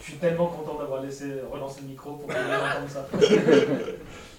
Je 0.00 0.04
suis 0.04 0.16
tellement 0.18 0.46
content 0.46 0.78
d'avoir 0.78 1.02
laissé 1.02 1.26
relancer 1.50 1.80
le 1.82 1.88
micro 1.88 2.12
pour 2.12 2.26
que 2.28 2.32
les 2.32 2.38
gens 2.38 2.46
entendent 2.48 2.88
ça. 2.88 3.08